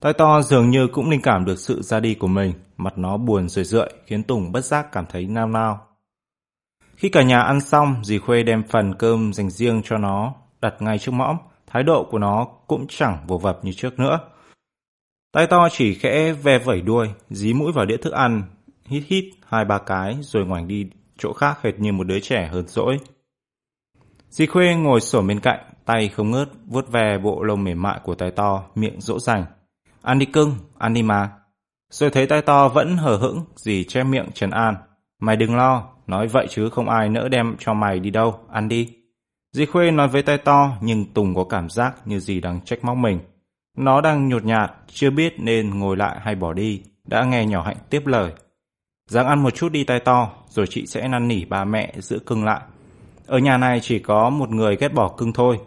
Tai 0.00 0.12
to 0.12 0.42
dường 0.42 0.70
như 0.70 0.86
cũng 0.86 1.10
linh 1.10 1.22
cảm 1.22 1.44
được 1.44 1.58
sự 1.58 1.82
ra 1.82 2.00
đi 2.00 2.14
của 2.14 2.26
mình, 2.26 2.52
mặt 2.76 2.98
nó 2.98 3.16
buồn 3.16 3.48
rười 3.48 3.64
rượi 3.64 3.88
khiến 4.06 4.22
Tùng 4.22 4.52
bất 4.52 4.64
giác 4.64 4.92
cảm 4.92 5.06
thấy 5.06 5.26
nao 5.26 5.46
nao. 5.46 5.86
Khi 6.96 7.08
cả 7.08 7.22
nhà 7.22 7.40
ăn 7.40 7.60
xong, 7.60 8.04
dì 8.04 8.18
Khuê 8.18 8.42
đem 8.42 8.62
phần 8.68 8.94
cơm 8.94 9.32
dành 9.32 9.50
riêng 9.50 9.82
cho 9.84 9.98
nó, 9.98 10.34
đặt 10.60 10.74
ngay 10.82 10.98
trước 10.98 11.12
mõm, 11.12 11.36
thái 11.66 11.82
độ 11.82 12.06
của 12.10 12.18
nó 12.18 12.44
cũng 12.66 12.86
chẳng 12.88 13.18
vồ 13.26 13.38
vập 13.38 13.64
như 13.64 13.72
trước 13.72 13.98
nữa. 13.98 14.18
Tai 15.32 15.46
to 15.46 15.68
chỉ 15.72 15.94
khẽ 15.94 16.32
ve 16.32 16.58
vẩy 16.58 16.80
đuôi, 16.80 17.08
dí 17.30 17.52
mũi 17.52 17.72
vào 17.72 17.86
đĩa 17.86 17.96
thức 17.96 18.12
ăn, 18.12 18.42
hít 18.84 19.02
hít 19.06 19.24
hai 19.46 19.64
ba 19.64 19.78
cái 19.78 20.18
rồi 20.20 20.46
ngoảnh 20.46 20.68
đi 20.68 20.86
chỗ 21.18 21.32
khác 21.32 21.58
hệt 21.62 21.78
như 21.78 21.92
một 21.92 22.04
đứa 22.04 22.20
trẻ 22.20 22.48
hờn 22.52 22.68
dỗi. 22.68 22.98
Dì 24.30 24.46
Khuê 24.46 24.74
ngồi 24.74 25.00
sổ 25.00 25.22
bên 25.22 25.40
cạnh, 25.40 25.60
tay 25.84 26.08
không 26.08 26.30
ngớt 26.30 26.48
vuốt 26.66 26.88
ve 26.88 27.18
bộ 27.18 27.42
lông 27.42 27.64
mềm 27.64 27.82
mại 27.82 28.00
của 28.04 28.14
tai 28.14 28.30
to, 28.30 28.62
miệng 28.74 29.00
dỗ 29.00 29.18
dành. 29.18 29.44
Ăn 30.02 30.18
đi 30.18 30.26
cưng, 30.26 30.54
ăn 30.78 30.94
đi 30.94 31.02
mà. 31.02 31.30
Rồi 31.90 32.10
thấy 32.10 32.26
tay 32.26 32.42
to 32.42 32.68
vẫn 32.68 32.96
hờ 32.96 33.16
hững, 33.16 33.44
dì 33.56 33.84
che 33.84 34.02
miệng 34.02 34.32
trấn 34.34 34.50
an. 34.50 34.74
Mày 35.20 35.36
đừng 35.36 35.56
lo, 35.56 35.88
nói 36.06 36.28
vậy 36.28 36.46
chứ 36.50 36.70
không 36.70 36.88
ai 36.88 37.08
nỡ 37.08 37.28
đem 37.28 37.56
cho 37.58 37.74
mày 37.74 38.00
đi 38.00 38.10
đâu, 38.10 38.40
ăn 38.50 38.68
đi. 38.68 38.94
Dì 39.52 39.66
Khuê 39.66 39.90
nói 39.90 40.08
với 40.08 40.22
tay 40.22 40.38
to 40.38 40.76
nhưng 40.80 41.04
Tùng 41.04 41.34
có 41.34 41.44
cảm 41.44 41.70
giác 41.70 41.94
như 42.04 42.20
dì 42.20 42.40
đang 42.40 42.60
trách 42.60 42.84
móc 42.84 42.96
mình. 42.96 43.20
Nó 43.76 44.00
đang 44.00 44.28
nhột 44.28 44.44
nhạt, 44.44 44.72
chưa 44.86 45.10
biết 45.10 45.34
nên 45.38 45.78
ngồi 45.78 45.96
lại 45.96 46.16
hay 46.20 46.34
bỏ 46.34 46.52
đi, 46.52 46.82
đã 47.04 47.24
nghe 47.24 47.46
nhỏ 47.46 47.62
hạnh 47.62 47.76
tiếp 47.90 48.06
lời. 48.06 48.32
Giang 49.10 49.26
ăn 49.26 49.42
một 49.42 49.50
chút 49.50 49.72
đi 49.72 49.84
tay 49.84 50.00
to, 50.00 50.30
rồi 50.48 50.66
chị 50.66 50.86
sẽ 50.86 51.08
năn 51.08 51.28
nỉ 51.28 51.44
bà 51.44 51.64
mẹ 51.64 51.94
giữ 51.98 52.18
cưng 52.18 52.44
lại. 52.44 52.60
Ở 53.26 53.38
nhà 53.38 53.56
này 53.56 53.80
chỉ 53.80 53.98
có 53.98 54.30
một 54.30 54.50
người 54.50 54.76
ghét 54.76 54.88
bỏ 54.88 55.08
cưng 55.08 55.32
thôi, 55.32 55.58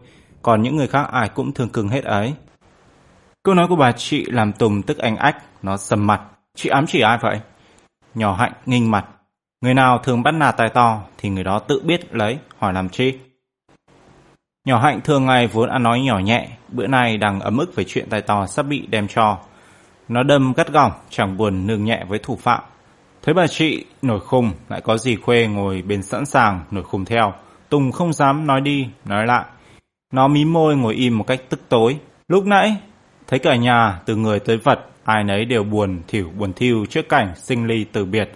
còn 0.42 0.62
những 0.62 0.76
người 0.76 0.88
khác 0.88 1.08
ai 1.12 1.30
cũng 1.30 1.54
thương 1.54 1.70
cưng 1.70 1.90
hết 1.90 2.04
ấy. 2.04 2.34
Câu 3.44 3.56
nói 3.56 3.68
của 3.68 3.76
bà 3.76 3.91
chị 3.91 4.26
làm 4.26 4.53
Tùng 4.53 4.82
tức 4.82 4.98
anh 4.98 5.18
ách, 5.18 5.38
nó 5.61 5.78
sầm 5.78 6.07
mặt. 6.07 6.22
Chị 6.56 6.70
ám 6.70 6.86
chỉ 6.88 7.02
ai 7.02 7.18
vậy? 7.22 7.40
Nhỏ 8.15 8.36
hạnh 8.36 8.53
nghinh 8.65 8.91
mặt. 8.91 9.06
Người 9.61 9.74
nào 9.74 9.98
thường 9.98 10.24
bắt 10.24 10.32
nạt 10.32 10.57
tài 10.57 10.70
to 10.70 11.02
thì 11.18 11.30
người 11.30 11.44
đó 11.44 11.60
tự 11.60 11.82
biết 11.86 12.15
lấy, 12.15 12.38
hỏi 12.57 12.74
làm 12.74 12.90
chi. 12.90 13.20
Nhỏ 14.68 14.80
hạnh 14.80 15.02
thường 15.02 15.26
ngày 15.26 15.48
vốn 15.48 15.70
ăn 15.70 15.84
nói 15.84 16.02
nhỏ 16.02 16.20
nhẹ, 16.20 16.49
bữa 16.70 16.88
nay 16.88 17.18
đang 17.18 17.40
ấm 17.40 17.57
ức 17.57 17.76
về 17.76 17.84
chuyện 17.84 18.10
tài 18.10 18.22
to 18.22 18.48
sắp 18.48 18.64
bị 18.64 18.88
đem 18.88 19.07
cho. 19.07 19.38
Nó 20.07 20.24
đâm 20.24 20.53
gắt 20.53 20.72
gỏng, 20.72 20.91
chẳng 21.10 21.38
buồn 21.38 21.68
nương 21.68 21.86
nhẹ 21.86 22.03
với 22.07 22.20
thủ 22.20 22.36
phạm. 22.36 22.64
Thấy 23.22 23.34
bà 23.34 23.48
chị 23.48 23.86
nổi 24.02 24.20
khùng, 24.20 24.52
lại 24.70 24.82
có 24.82 24.98
gì 24.98 25.15
khuê 25.15 25.48
ngồi 25.48 25.82
bên 25.82 26.03
sẵn 26.03 26.26
sàng, 26.26 26.61
nổi 26.72 26.84
khùng 26.84 27.06
theo. 27.06 27.34
Tùng 27.70 27.91
không 27.91 28.14
dám 28.14 28.48
nói 28.48 28.61
đi, 28.61 28.88
nói 29.06 29.26
lại. 29.28 29.45
Nó 30.14 30.28
mí 30.28 30.45
môi 30.45 30.76
ngồi 30.76 30.95
im 30.95 31.18
một 31.18 31.28
cách 31.28 31.41
tức 31.49 31.61
tối. 31.70 31.99
Lúc 32.28 32.45
nãy, 32.45 32.78
thấy 33.34 33.40
cả 33.40 33.56
nhà, 33.56 34.00
từ 34.06 34.16
người 34.16 34.40
tới 34.40 34.58
vật, 34.58 34.80
ai 35.04 35.24
nấy 35.24 35.46
đều 35.46 35.64
buồn 35.64 36.02
thỉu 36.08 36.32
buồn 36.38 36.54
thiêu 36.54 36.86
trước 36.90 37.10
cảnh 37.10 37.34
sinh 37.36 37.68
ly 37.68 37.86
từ 37.92 38.06
biệt. 38.06 38.32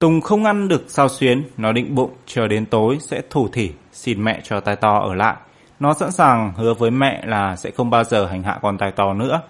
Tùng 0.00 0.20
không 0.20 0.44
ăn 0.44 0.68
được 0.68 0.84
sao 0.88 1.08
xuyến, 1.08 1.42
nó 1.56 1.72
định 1.72 1.94
bụng 1.94 2.10
chờ 2.26 2.48
đến 2.48 2.66
tối 2.66 2.98
sẽ 3.00 3.22
thủ 3.30 3.48
thỉ 3.52 3.70
xin 3.92 4.24
mẹ 4.24 4.40
cho 4.44 4.60
tai 4.60 4.76
to 4.76 4.98
ở 4.98 5.14
lại. 5.14 5.36
Nó 5.80 5.94
sẵn 5.94 6.12
sàng 6.12 6.52
hứa 6.56 6.74
với 6.74 6.90
mẹ 6.90 7.22
là 7.26 7.56
sẽ 7.56 7.70
không 7.70 7.90
bao 7.90 8.04
giờ 8.04 8.26
hành 8.26 8.42
hạ 8.42 8.58
con 8.62 8.78
tai 8.78 8.92
to 8.92 9.14
nữa. 9.14 9.40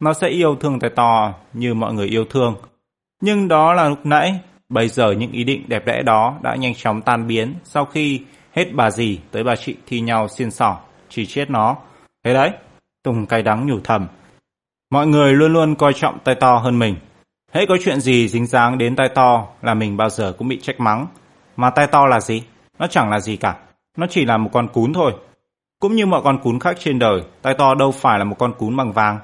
Nó 0.00 0.12
sẽ 0.12 0.28
yêu 0.28 0.56
thương 0.56 0.80
tai 0.80 0.90
to 0.90 1.34
như 1.52 1.74
mọi 1.74 1.94
người 1.94 2.06
yêu 2.06 2.24
thương. 2.24 2.56
Nhưng 3.22 3.48
đó 3.48 3.72
là 3.74 3.88
lúc 3.88 4.06
nãy, 4.06 4.40
bây 4.68 4.88
giờ 4.88 5.12
những 5.12 5.32
ý 5.32 5.44
định 5.44 5.64
đẹp 5.68 5.86
đẽ 5.86 6.02
đó 6.02 6.38
đã 6.42 6.56
nhanh 6.56 6.74
chóng 6.74 7.02
tan 7.02 7.26
biến 7.26 7.54
sau 7.64 7.84
khi 7.84 8.20
hết 8.52 8.72
bà 8.72 8.90
dì 8.90 9.18
tới 9.30 9.44
bà 9.44 9.56
chị 9.56 9.76
thi 9.86 10.00
nhau 10.00 10.28
xiên 10.28 10.50
xỏ, 10.50 10.78
chỉ 11.08 11.26
chết 11.26 11.50
nó. 11.50 11.76
Thế 12.24 12.34
đấy, 12.34 12.50
Tùng 13.08 13.26
cay 13.26 13.42
đắng 13.42 13.66
nhủ 13.66 13.78
thầm. 13.84 14.06
Mọi 14.90 15.06
người 15.06 15.32
luôn 15.32 15.52
luôn 15.52 15.74
coi 15.74 15.92
trọng 15.92 16.18
tay 16.24 16.34
to 16.34 16.56
hơn 16.56 16.78
mình. 16.78 16.96
Hễ 17.52 17.66
có 17.66 17.76
chuyện 17.84 18.00
gì 18.00 18.28
dính 18.28 18.46
dáng 18.46 18.78
đến 18.78 18.96
tay 18.96 19.08
to 19.08 19.46
là 19.62 19.74
mình 19.74 19.96
bao 19.96 20.10
giờ 20.10 20.32
cũng 20.38 20.48
bị 20.48 20.60
trách 20.60 20.80
mắng. 20.80 21.06
Mà 21.56 21.70
tay 21.70 21.86
to 21.86 22.06
là 22.06 22.20
gì? 22.20 22.42
Nó 22.78 22.86
chẳng 22.86 23.10
là 23.10 23.20
gì 23.20 23.36
cả. 23.36 23.56
Nó 23.96 24.06
chỉ 24.10 24.24
là 24.24 24.36
một 24.36 24.50
con 24.52 24.68
cún 24.68 24.92
thôi. 24.92 25.12
Cũng 25.80 25.96
như 25.96 26.06
mọi 26.06 26.20
con 26.24 26.38
cún 26.42 26.60
khác 26.60 26.76
trên 26.78 26.98
đời, 26.98 27.22
tay 27.42 27.54
to 27.54 27.74
đâu 27.74 27.92
phải 27.92 28.18
là 28.18 28.24
một 28.24 28.36
con 28.38 28.52
cún 28.58 28.76
bằng 28.76 28.92
vàng. 28.92 29.18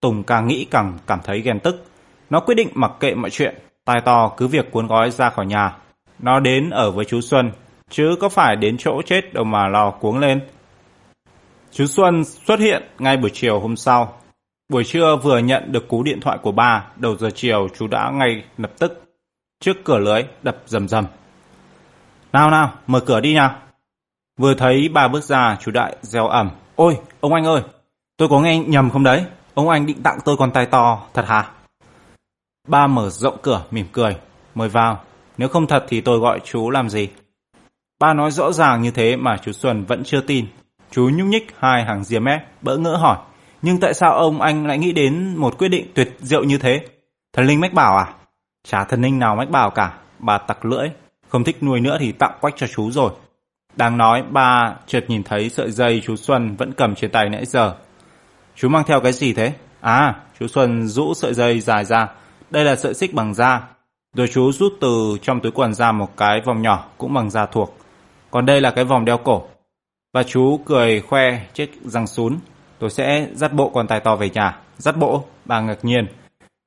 Tùng 0.00 0.22
càng 0.22 0.46
nghĩ 0.46 0.66
càng 0.70 0.98
cảm 1.06 1.20
thấy 1.24 1.40
ghen 1.40 1.60
tức. 1.60 1.84
Nó 2.30 2.40
quyết 2.40 2.54
định 2.54 2.68
mặc 2.74 2.92
kệ 3.00 3.14
mọi 3.14 3.30
chuyện, 3.30 3.54
tai 3.84 4.00
to 4.04 4.32
cứ 4.36 4.46
việc 4.46 4.70
cuốn 4.70 4.86
gói 4.86 5.10
ra 5.10 5.30
khỏi 5.30 5.46
nhà. 5.46 5.76
Nó 6.18 6.40
đến 6.40 6.70
ở 6.70 6.90
với 6.90 7.04
chú 7.04 7.20
Xuân, 7.20 7.50
chứ 7.90 8.16
có 8.20 8.28
phải 8.28 8.56
đến 8.56 8.76
chỗ 8.78 9.02
chết 9.06 9.34
đâu 9.34 9.44
mà 9.44 9.68
lo 9.68 9.90
cuống 9.90 10.18
lên. 10.18 10.40
Chú 11.72 11.86
Xuân 11.86 12.24
xuất 12.24 12.60
hiện 12.60 12.82
ngay 12.98 13.16
buổi 13.16 13.30
chiều 13.34 13.60
hôm 13.60 13.76
sau. 13.76 14.20
Buổi 14.68 14.84
trưa 14.84 15.16
vừa 15.16 15.38
nhận 15.38 15.72
được 15.72 15.88
cú 15.88 16.02
điện 16.02 16.20
thoại 16.20 16.38
của 16.42 16.52
ba, 16.52 16.86
đầu 16.96 17.16
giờ 17.16 17.30
chiều 17.34 17.68
chú 17.78 17.86
đã 17.86 18.10
ngay 18.10 18.44
lập 18.58 18.72
tức 18.78 19.02
trước 19.60 19.76
cửa 19.84 19.98
lưới 19.98 20.22
đập 20.42 20.56
rầm 20.66 20.88
rầm. 20.88 21.06
Nào 22.32 22.50
nào, 22.50 22.72
mở 22.86 23.00
cửa 23.00 23.20
đi 23.20 23.34
nào. 23.34 23.56
Vừa 24.38 24.54
thấy 24.54 24.88
ba 24.88 25.08
bước 25.08 25.24
ra, 25.24 25.56
chú 25.60 25.70
đại 25.70 25.96
reo 26.02 26.28
ẩm. 26.28 26.50
Ôi, 26.76 26.98
ông 27.20 27.34
anh 27.34 27.44
ơi, 27.44 27.62
tôi 28.16 28.28
có 28.28 28.40
nghe 28.40 28.58
nhầm 28.58 28.90
không 28.90 29.04
đấy? 29.04 29.24
Ông 29.54 29.68
anh 29.68 29.86
định 29.86 30.02
tặng 30.02 30.18
tôi 30.24 30.36
con 30.36 30.50
tay 30.50 30.66
to, 30.66 31.02
thật 31.14 31.24
hả? 31.26 31.50
Ba 32.68 32.86
mở 32.86 33.10
rộng 33.10 33.36
cửa, 33.42 33.64
mỉm 33.70 33.86
cười. 33.92 34.16
Mời 34.54 34.68
vào, 34.68 35.02
nếu 35.38 35.48
không 35.48 35.66
thật 35.66 35.84
thì 35.88 36.00
tôi 36.00 36.18
gọi 36.18 36.40
chú 36.44 36.70
làm 36.70 36.88
gì? 36.88 37.08
Ba 38.00 38.14
nói 38.14 38.30
rõ 38.30 38.52
ràng 38.52 38.82
như 38.82 38.90
thế 38.90 39.16
mà 39.16 39.36
chú 39.36 39.52
Xuân 39.52 39.84
vẫn 39.84 40.04
chưa 40.04 40.20
tin. 40.20 40.46
Chú 40.90 41.10
nhúc 41.14 41.26
nhích 41.26 41.54
hai 41.58 41.84
hàng 41.84 42.04
diêm 42.04 42.24
mép, 42.24 42.40
bỡ 42.62 42.76
ngỡ 42.76 42.96
hỏi. 42.96 43.18
Nhưng 43.62 43.80
tại 43.80 43.94
sao 43.94 44.12
ông 44.12 44.40
anh 44.40 44.66
lại 44.66 44.78
nghĩ 44.78 44.92
đến 44.92 45.36
một 45.36 45.58
quyết 45.58 45.68
định 45.68 45.86
tuyệt 45.94 46.16
diệu 46.18 46.44
như 46.44 46.58
thế? 46.58 46.80
Thần 47.32 47.46
linh 47.46 47.60
mách 47.60 47.72
bảo 47.72 47.96
à? 47.96 48.06
Chả 48.64 48.84
thần 48.84 49.02
linh 49.02 49.18
nào 49.18 49.36
mách 49.36 49.50
bảo 49.50 49.70
cả. 49.70 49.94
Bà 50.18 50.38
tặc 50.38 50.64
lưỡi. 50.64 50.88
Không 51.28 51.44
thích 51.44 51.62
nuôi 51.62 51.80
nữa 51.80 51.96
thì 52.00 52.12
tặng 52.12 52.38
quách 52.40 52.54
cho 52.56 52.66
chú 52.66 52.90
rồi. 52.90 53.10
Đang 53.76 53.98
nói, 53.98 54.22
ba 54.30 54.74
chợt 54.86 55.04
nhìn 55.08 55.22
thấy 55.22 55.50
sợi 55.50 55.70
dây 55.70 56.02
chú 56.04 56.16
Xuân 56.16 56.56
vẫn 56.56 56.72
cầm 56.72 56.94
trên 56.94 57.10
tay 57.10 57.28
nãy 57.28 57.44
giờ. 57.44 57.74
Chú 58.54 58.68
mang 58.68 58.84
theo 58.86 59.00
cái 59.00 59.12
gì 59.12 59.32
thế? 59.32 59.52
À, 59.80 60.14
chú 60.40 60.46
Xuân 60.46 60.88
rũ 60.88 61.14
sợi 61.14 61.34
dây 61.34 61.60
dài 61.60 61.84
ra. 61.84 62.08
Đây 62.50 62.64
là 62.64 62.76
sợi 62.76 62.94
xích 62.94 63.14
bằng 63.14 63.34
da. 63.34 63.62
Rồi 64.14 64.28
chú 64.34 64.52
rút 64.52 64.72
từ 64.80 65.16
trong 65.22 65.40
túi 65.40 65.52
quần 65.52 65.74
ra 65.74 65.92
một 65.92 66.16
cái 66.16 66.40
vòng 66.46 66.62
nhỏ 66.62 66.84
cũng 66.98 67.14
bằng 67.14 67.30
da 67.30 67.46
thuộc. 67.46 67.78
Còn 68.30 68.46
đây 68.46 68.60
là 68.60 68.70
cái 68.70 68.84
vòng 68.84 69.04
đeo 69.04 69.18
cổ. 69.18 69.42
Và 70.12 70.22
chú 70.22 70.60
cười 70.66 71.00
khoe 71.00 71.40
chiếc 71.54 71.70
răng 71.84 72.06
sún. 72.06 72.38
Tôi 72.78 72.90
sẽ 72.90 73.28
dắt 73.34 73.52
bộ 73.52 73.70
con 73.74 73.86
tài 73.86 74.00
to 74.00 74.16
về 74.16 74.30
nhà. 74.30 74.60
Dắt 74.76 74.96
bộ, 74.96 75.24
bà 75.44 75.60
ngạc 75.60 75.78
nhiên. 75.82 76.06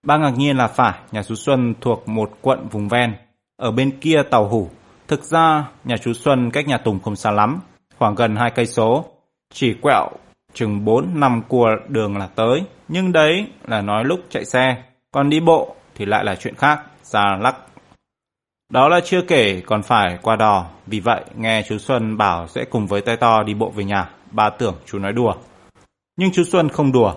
Bà 0.05 0.17
ngạc 0.17 0.37
nhiên 0.37 0.57
là 0.57 0.67
phải, 0.67 0.99
nhà 1.11 1.23
chú 1.23 1.35
Xuân 1.35 1.73
thuộc 1.81 2.07
một 2.07 2.31
quận 2.41 2.67
vùng 2.71 2.87
ven. 2.87 3.15
Ở 3.57 3.71
bên 3.71 3.99
kia 3.99 4.23
tàu 4.29 4.47
hủ. 4.47 4.69
Thực 5.07 5.23
ra, 5.23 5.69
nhà 5.83 5.97
chú 5.97 6.13
Xuân 6.13 6.51
cách 6.51 6.67
nhà 6.67 6.77
Tùng 6.77 6.99
không 6.99 7.15
xa 7.15 7.31
lắm, 7.31 7.59
khoảng 7.97 8.15
gần 8.15 8.35
hai 8.35 8.51
cây 8.51 8.65
số. 8.65 9.05
Chỉ 9.53 9.73
quẹo 9.73 10.09
chừng 10.53 10.85
4 10.85 11.19
năm 11.19 11.41
cua 11.47 11.67
đường 11.87 12.17
là 12.17 12.27
tới. 12.27 12.63
Nhưng 12.87 13.11
đấy 13.11 13.47
là 13.67 13.81
nói 13.81 14.05
lúc 14.05 14.19
chạy 14.29 14.45
xe. 14.45 14.83
Còn 15.11 15.29
đi 15.29 15.39
bộ 15.39 15.75
thì 15.95 16.05
lại 16.05 16.25
là 16.25 16.35
chuyện 16.35 16.55
khác, 16.55 16.81
già 17.03 17.37
lắc. 17.41 17.55
Đó 18.71 18.89
là 18.89 18.99
chưa 19.03 19.21
kể 19.21 19.61
còn 19.65 19.83
phải 19.83 20.17
qua 20.21 20.35
đò. 20.35 20.65
Vì 20.87 20.99
vậy, 20.99 21.23
nghe 21.35 21.63
chú 21.67 21.77
Xuân 21.77 22.17
bảo 22.17 22.47
sẽ 22.47 22.65
cùng 22.65 22.87
với 22.87 23.01
tay 23.01 23.17
to 23.17 23.43
đi 23.43 23.53
bộ 23.53 23.69
về 23.69 23.83
nhà. 23.83 24.09
bà 24.31 24.49
tưởng 24.49 24.75
chú 24.85 24.99
nói 24.99 25.13
đùa. 25.13 25.33
Nhưng 26.17 26.31
chú 26.31 26.43
Xuân 26.43 26.69
không 26.69 26.91
đùa. 26.91 27.13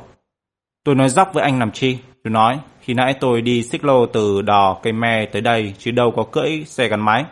Tôi 0.84 0.94
nói 0.94 1.08
dóc 1.08 1.30
với 1.34 1.44
anh 1.44 1.58
làm 1.58 1.70
chi? 1.70 1.98
Chú 2.24 2.30
nói, 2.30 2.58
khi 2.80 2.94
nãy 2.94 3.14
tôi 3.20 3.42
đi 3.42 3.62
xích 3.62 3.84
lô 3.84 4.06
từ 4.06 4.42
đò 4.42 4.78
cây 4.82 4.92
me 4.92 5.26
tới 5.26 5.42
đây, 5.42 5.74
chứ 5.78 5.90
đâu 5.90 6.12
có 6.16 6.24
cưỡi 6.32 6.64
xe 6.64 6.88
gắn 6.88 7.00
máy. 7.00 7.24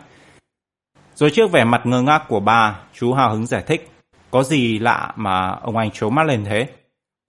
Rồi 1.15 1.29
trước 1.29 1.51
vẻ 1.51 1.63
mặt 1.63 1.81
ngơ 1.85 2.01
ngác 2.01 2.23
của 2.27 2.39
bà 2.39 2.79
chú 2.93 3.13
hào 3.13 3.31
hứng 3.31 3.45
giải 3.45 3.63
thích. 3.67 3.91
Có 4.31 4.43
gì 4.43 4.79
lạ 4.79 5.13
mà 5.15 5.49
ông 5.49 5.77
anh 5.77 5.91
trố 5.91 6.09
mắt 6.09 6.25
lên 6.25 6.45
thế? 6.45 6.67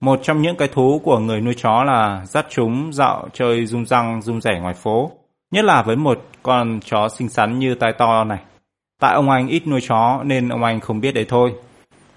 Một 0.01 0.19
trong 0.23 0.41
những 0.41 0.55
cái 0.55 0.67
thú 0.67 1.01
của 1.03 1.19
người 1.19 1.41
nuôi 1.41 1.53
chó 1.57 1.83
là 1.83 2.25
dắt 2.25 2.45
chúng 2.49 2.93
dạo 2.93 3.27
chơi 3.33 3.65
rung 3.65 3.85
răng 3.85 4.21
rung 4.21 4.41
rẻ 4.41 4.59
ngoài 4.59 4.73
phố. 4.73 5.11
Nhất 5.55 5.65
là 5.65 5.81
với 5.81 5.95
một 5.95 6.25
con 6.43 6.79
chó 6.85 7.09
xinh 7.09 7.29
xắn 7.29 7.59
như 7.59 7.75
tai 7.75 7.93
to 7.93 8.23
này. 8.23 8.39
Tại 9.01 9.13
ông 9.13 9.29
anh 9.29 9.47
ít 9.47 9.67
nuôi 9.67 9.79
chó 9.87 10.23
nên 10.23 10.49
ông 10.49 10.63
anh 10.63 10.79
không 10.79 11.01
biết 11.01 11.11
đấy 11.11 11.25
thôi. 11.29 11.53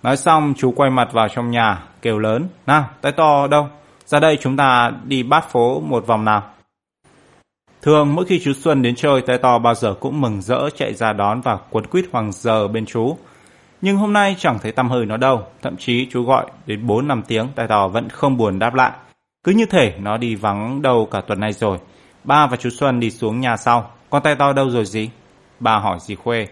Nói 0.02 0.16
xong 0.16 0.54
chú 0.56 0.72
quay 0.76 0.90
mặt 0.90 1.08
vào 1.12 1.28
trong 1.28 1.50
nhà, 1.50 1.82
kêu 2.02 2.18
lớn. 2.18 2.48
Nào, 2.66 2.84
tai 3.00 3.12
to 3.12 3.46
đâu? 3.46 3.68
Ra 4.06 4.20
đây 4.20 4.38
chúng 4.40 4.56
ta 4.56 4.92
đi 5.04 5.22
bát 5.22 5.50
phố 5.50 5.80
một 5.80 6.06
vòng 6.06 6.24
nào. 6.24 6.42
Thường 7.82 8.14
mỗi 8.14 8.24
khi 8.24 8.40
chú 8.44 8.52
Xuân 8.52 8.82
đến 8.82 8.94
chơi, 8.94 9.22
tai 9.22 9.38
to 9.38 9.58
bao 9.58 9.74
giờ 9.74 9.94
cũng 10.00 10.20
mừng 10.20 10.42
rỡ 10.42 10.70
chạy 10.76 10.94
ra 10.94 11.12
đón 11.12 11.40
và 11.40 11.58
quấn 11.70 11.86
quýt 11.86 12.04
hoàng 12.12 12.32
giờ 12.32 12.68
bên 12.68 12.86
chú. 12.86 13.16
Nhưng 13.80 13.96
hôm 13.96 14.12
nay 14.12 14.36
chẳng 14.38 14.58
thấy 14.62 14.72
tăm 14.72 14.90
hơi 14.90 15.06
nó 15.06 15.16
đâu, 15.16 15.42
thậm 15.62 15.76
chí 15.76 16.06
chú 16.10 16.22
gọi 16.22 16.46
đến 16.66 16.86
4 16.86 17.08
năm 17.08 17.22
tiếng, 17.26 17.48
tai 17.54 17.66
to 17.68 17.88
vẫn 17.88 18.08
không 18.08 18.36
buồn 18.36 18.58
đáp 18.58 18.74
lại. 18.74 18.92
Cứ 19.44 19.52
như 19.52 19.66
thể 19.66 19.94
nó 19.98 20.16
đi 20.16 20.34
vắng 20.34 20.82
đâu 20.82 21.08
cả 21.10 21.20
tuần 21.20 21.40
nay 21.40 21.52
rồi. 21.52 21.78
Ba 22.28 22.46
và 22.46 22.56
chú 22.56 22.70
Xuân 22.70 23.00
đi 23.00 23.10
xuống 23.10 23.40
nhà 23.40 23.56
sau. 23.56 23.90
Con 24.10 24.22
tay 24.22 24.34
to 24.34 24.52
đâu 24.52 24.70
rồi 24.70 24.84
gì? 24.84 25.10
Ba 25.60 25.78
hỏi 25.78 25.98
dì 26.00 26.14
Khuê. 26.14 26.46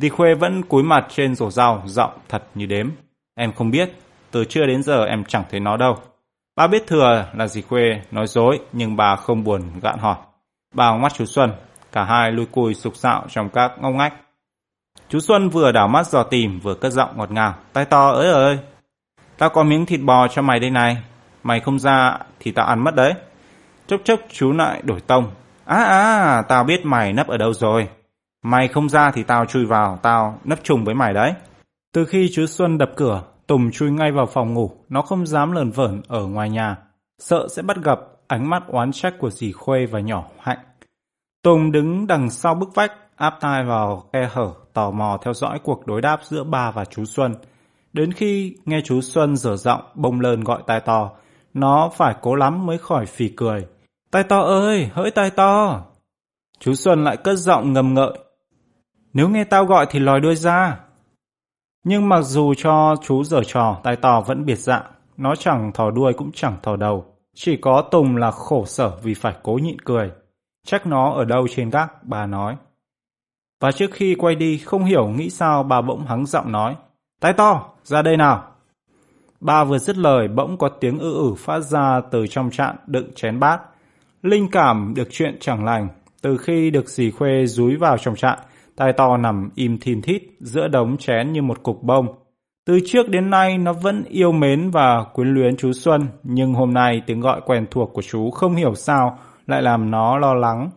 Dì 0.00 0.08
Khuê 0.08 0.34
vẫn 0.34 0.62
cúi 0.62 0.82
mặt 0.82 1.06
trên 1.08 1.34
rổ 1.34 1.50
rau, 1.50 1.82
giọng 1.86 2.18
thật 2.28 2.44
như 2.54 2.66
đếm. 2.66 2.90
Em 3.34 3.52
không 3.52 3.70
biết, 3.70 3.92
từ 4.30 4.44
trưa 4.44 4.66
đến 4.66 4.82
giờ 4.82 5.04
em 5.04 5.24
chẳng 5.24 5.44
thấy 5.50 5.60
nó 5.60 5.76
đâu. 5.76 5.96
Bà 6.56 6.66
biết 6.66 6.86
thừa 6.86 7.26
là 7.34 7.46
dì 7.46 7.62
Khuê 7.62 8.00
nói 8.10 8.26
dối 8.26 8.60
nhưng 8.72 8.96
bà 8.96 9.16
không 9.16 9.44
buồn 9.44 9.62
gạn 9.82 9.98
hỏi. 9.98 10.16
Bà 10.74 10.96
mắt 10.96 11.14
chú 11.14 11.26
Xuân, 11.26 11.52
cả 11.92 12.04
hai 12.04 12.32
lui 12.32 12.46
cùi 12.46 12.74
sục 12.74 12.96
sạo 12.96 13.26
trong 13.28 13.48
các 13.48 13.72
ngông 13.80 13.96
ngách. 13.96 14.14
Chú 15.08 15.20
Xuân 15.20 15.48
vừa 15.48 15.72
đảo 15.72 15.88
mắt 15.88 16.06
dò 16.06 16.22
tìm 16.22 16.60
vừa 16.60 16.74
cất 16.74 16.92
giọng 16.92 17.18
ngọt 17.18 17.30
ngào. 17.30 17.54
Tay 17.72 17.84
to 17.84 18.10
ơi 18.10 18.32
ơi, 18.32 18.58
tao 19.38 19.50
có 19.50 19.62
miếng 19.62 19.86
thịt 19.86 20.00
bò 20.00 20.28
cho 20.28 20.42
mày 20.42 20.60
đây 20.60 20.70
này. 20.70 20.96
Mày 21.42 21.60
không 21.60 21.78
ra 21.78 22.18
thì 22.40 22.50
tao 22.50 22.66
ăn 22.66 22.84
mất 22.84 22.94
đấy. 22.94 23.14
Chốc 23.86 24.00
chốc 24.04 24.20
chú 24.32 24.52
lại 24.52 24.82
đổi 24.84 25.00
tông. 25.00 25.30
À 25.64 25.84
à, 25.84 26.42
tao 26.48 26.64
biết 26.64 26.80
mày 26.84 27.12
nấp 27.12 27.28
ở 27.28 27.36
đâu 27.36 27.52
rồi. 27.52 27.88
Mày 28.42 28.68
không 28.68 28.88
ra 28.88 29.10
thì 29.10 29.22
tao 29.22 29.44
chui 29.44 29.64
vào, 29.64 29.98
tao 30.02 30.38
nấp 30.44 30.58
chung 30.62 30.84
với 30.84 30.94
mày 30.94 31.14
đấy. 31.14 31.32
Từ 31.92 32.04
khi 32.04 32.30
chú 32.32 32.46
Xuân 32.46 32.78
đập 32.78 32.90
cửa, 32.96 33.22
Tùng 33.46 33.70
chui 33.70 33.90
ngay 33.90 34.12
vào 34.12 34.26
phòng 34.26 34.54
ngủ, 34.54 34.70
nó 34.88 35.02
không 35.02 35.26
dám 35.26 35.52
lờn 35.52 35.70
vởn 35.70 36.02
ở 36.08 36.26
ngoài 36.26 36.50
nhà, 36.50 36.76
sợ 37.18 37.48
sẽ 37.50 37.62
bắt 37.62 37.76
gặp 37.84 37.98
ánh 38.26 38.50
mắt 38.50 38.62
oán 38.66 38.92
trách 38.92 39.14
của 39.18 39.30
dì 39.30 39.52
Khuê 39.52 39.86
và 39.86 40.00
nhỏ 40.00 40.24
Hạnh. 40.38 40.58
Tùng 41.42 41.72
đứng 41.72 42.06
đằng 42.06 42.30
sau 42.30 42.54
bức 42.54 42.74
vách, 42.74 42.92
áp 43.16 43.34
tai 43.40 43.64
vào 43.64 44.04
khe 44.12 44.28
hở, 44.32 44.50
tò 44.72 44.90
mò 44.90 45.18
theo 45.22 45.34
dõi 45.34 45.58
cuộc 45.64 45.86
đối 45.86 46.00
đáp 46.00 46.20
giữa 46.22 46.44
bà 46.44 46.70
và 46.70 46.84
chú 46.84 47.04
Xuân. 47.04 47.34
Đến 47.92 48.12
khi 48.12 48.56
nghe 48.64 48.80
chú 48.84 49.00
Xuân 49.00 49.36
dở 49.36 49.56
giọng 49.56 49.82
bông 49.94 50.20
lơn 50.20 50.44
gọi 50.44 50.62
tai 50.66 50.80
to, 50.80 51.10
nó 51.54 51.90
phải 51.96 52.14
cố 52.20 52.34
lắm 52.34 52.66
mới 52.66 52.78
khỏi 52.78 53.06
phì 53.06 53.28
cười. 53.28 53.66
Tai 54.16 54.24
to 54.24 54.40
ơi, 54.40 54.90
hỡi 54.94 55.10
tai 55.10 55.30
to! 55.30 55.82
Chú 56.58 56.74
Xuân 56.74 57.04
lại 57.04 57.16
cất 57.16 57.36
giọng 57.36 57.72
ngầm 57.72 57.94
ngợi. 57.94 58.18
Nếu 59.12 59.28
nghe 59.28 59.44
tao 59.44 59.64
gọi 59.64 59.86
thì 59.90 59.98
lòi 59.98 60.20
đuôi 60.20 60.36
ra. 60.36 60.80
Nhưng 61.84 62.08
mặc 62.08 62.22
dù 62.22 62.54
cho 62.54 62.94
chú 63.02 63.24
giở 63.24 63.40
trò, 63.46 63.80
tai 63.82 63.96
to 63.96 64.20
vẫn 64.20 64.44
biệt 64.44 64.58
dạng. 64.58 64.84
Nó 65.16 65.34
chẳng 65.34 65.72
thò 65.72 65.90
đuôi 65.90 66.12
cũng 66.12 66.30
chẳng 66.32 66.56
thò 66.62 66.76
đầu. 66.76 67.04
Chỉ 67.34 67.56
có 67.56 67.82
Tùng 67.90 68.16
là 68.16 68.30
khổ 68.30 68.64
sở 68.66 68.92
vì 69.02 69.14
phải 69.14 69.34
cố 69.42 69.52
nhịn 69.52 69.78
cười. 69.78 70.10
Chắc 70.66 70.86
nó 70.86 71.12
ở 71.12 71.24
đâu 71.24 71.46
trên 71.50 71.70
gác, 71.70 72.04
bà 72.04 72.26
nói. 72.26 72.56
Và 73.60 73.72
trước 73.72 73.90
khi 73.92 74.14
quay 74.14 74.34
đi, 74.34 74.58
không 74.58 74.84
hiểu 74.84 75.08
nghĩ 75.08 75.30
sao 75.30 75.62
bà 75.62 75.80
bỗng 75.80 76.06
hắng 76.06 76.26
giọng 76.26 76.52
nói. 76.52 76.76
Tai 77.20 77.32
to, 77.32 77.68
ra 77.82 78.02
đây 78.02 78.16
nào. 78.16 78.44
Bà 79.40 79.64
vừa 79.64 79.78
dứt 79.78 79.96
lời 79.96 80.28
bỗng 80.28 80.58
có 80.58 80.68
tiếng 80.68 80.98
ư 80.98 81.14
ử 81.14 81.34
phát 81.38 81.60
ra 81.60 82.00
từ 82.10 82.26
trong 82.26 82.50
trạn 82.50 82.76
đựng 82.86 83.12
chén 83.14 83.40
bát. 83.40 83.60
Linh 84.22 84.48
cảm 84.50 84.94
được 84.94 85.08
chuyện 85.10 85.36
chẳng 85.40 85.64
lành. 85.64 85.88
Từ 86.22 86.36
khi 86.36 86.70
được 86.70 86.88
dì 86.88 87.10
Khuê 87.10 87.46
rúi 87.46 87.76
vào 87.76 87.98
trong 87.98 88.16
trại, 88.16 88.38
tai 88.76 88.92
to 88.92 89.16
nằm 89.16 89.50
im 89.54 89.78
thìn 89.78 90.02
thít 90.02 90.22
giữa 90.40 90.68
đống 90.68 90.96
chén 90.96 91.32
như 91.32 91.42
một 91.42 91.62
cục 91.62 91.82
bông. 91.82 92.06
Từ 92.66 92.80
trước 92.86 93.08
đến 93.08 93.30
nay 93.30 93.58
nó 93.58 93.72
vẫn 93.72 94.04
yêu 94.08 94.32
mến 94.32 94.70
và 94.70 95.04
quyến 95.14 95.28
luyến 95.28 95.56
chú 95.56 95.72
Xuân, 95.72 96.00
nhưng 96.22 96.54
hôm 96.54 96.74
nay 96.74 97.02
tiếng 97.06 97.20
gọi 97.20 97.40
quen 97.46 97.66
thuộc 97.70 97.90
của 97.92 98.02
chú 98.02 98.30
không 98.30 98.54
hiểu 98.54 98.74
sao 98.74 99.18
lại 99.46 99.62
làm 99.62 99.90
nó 99.90 100.18
lo 100.18 100.34
lắng. 100.34 100.70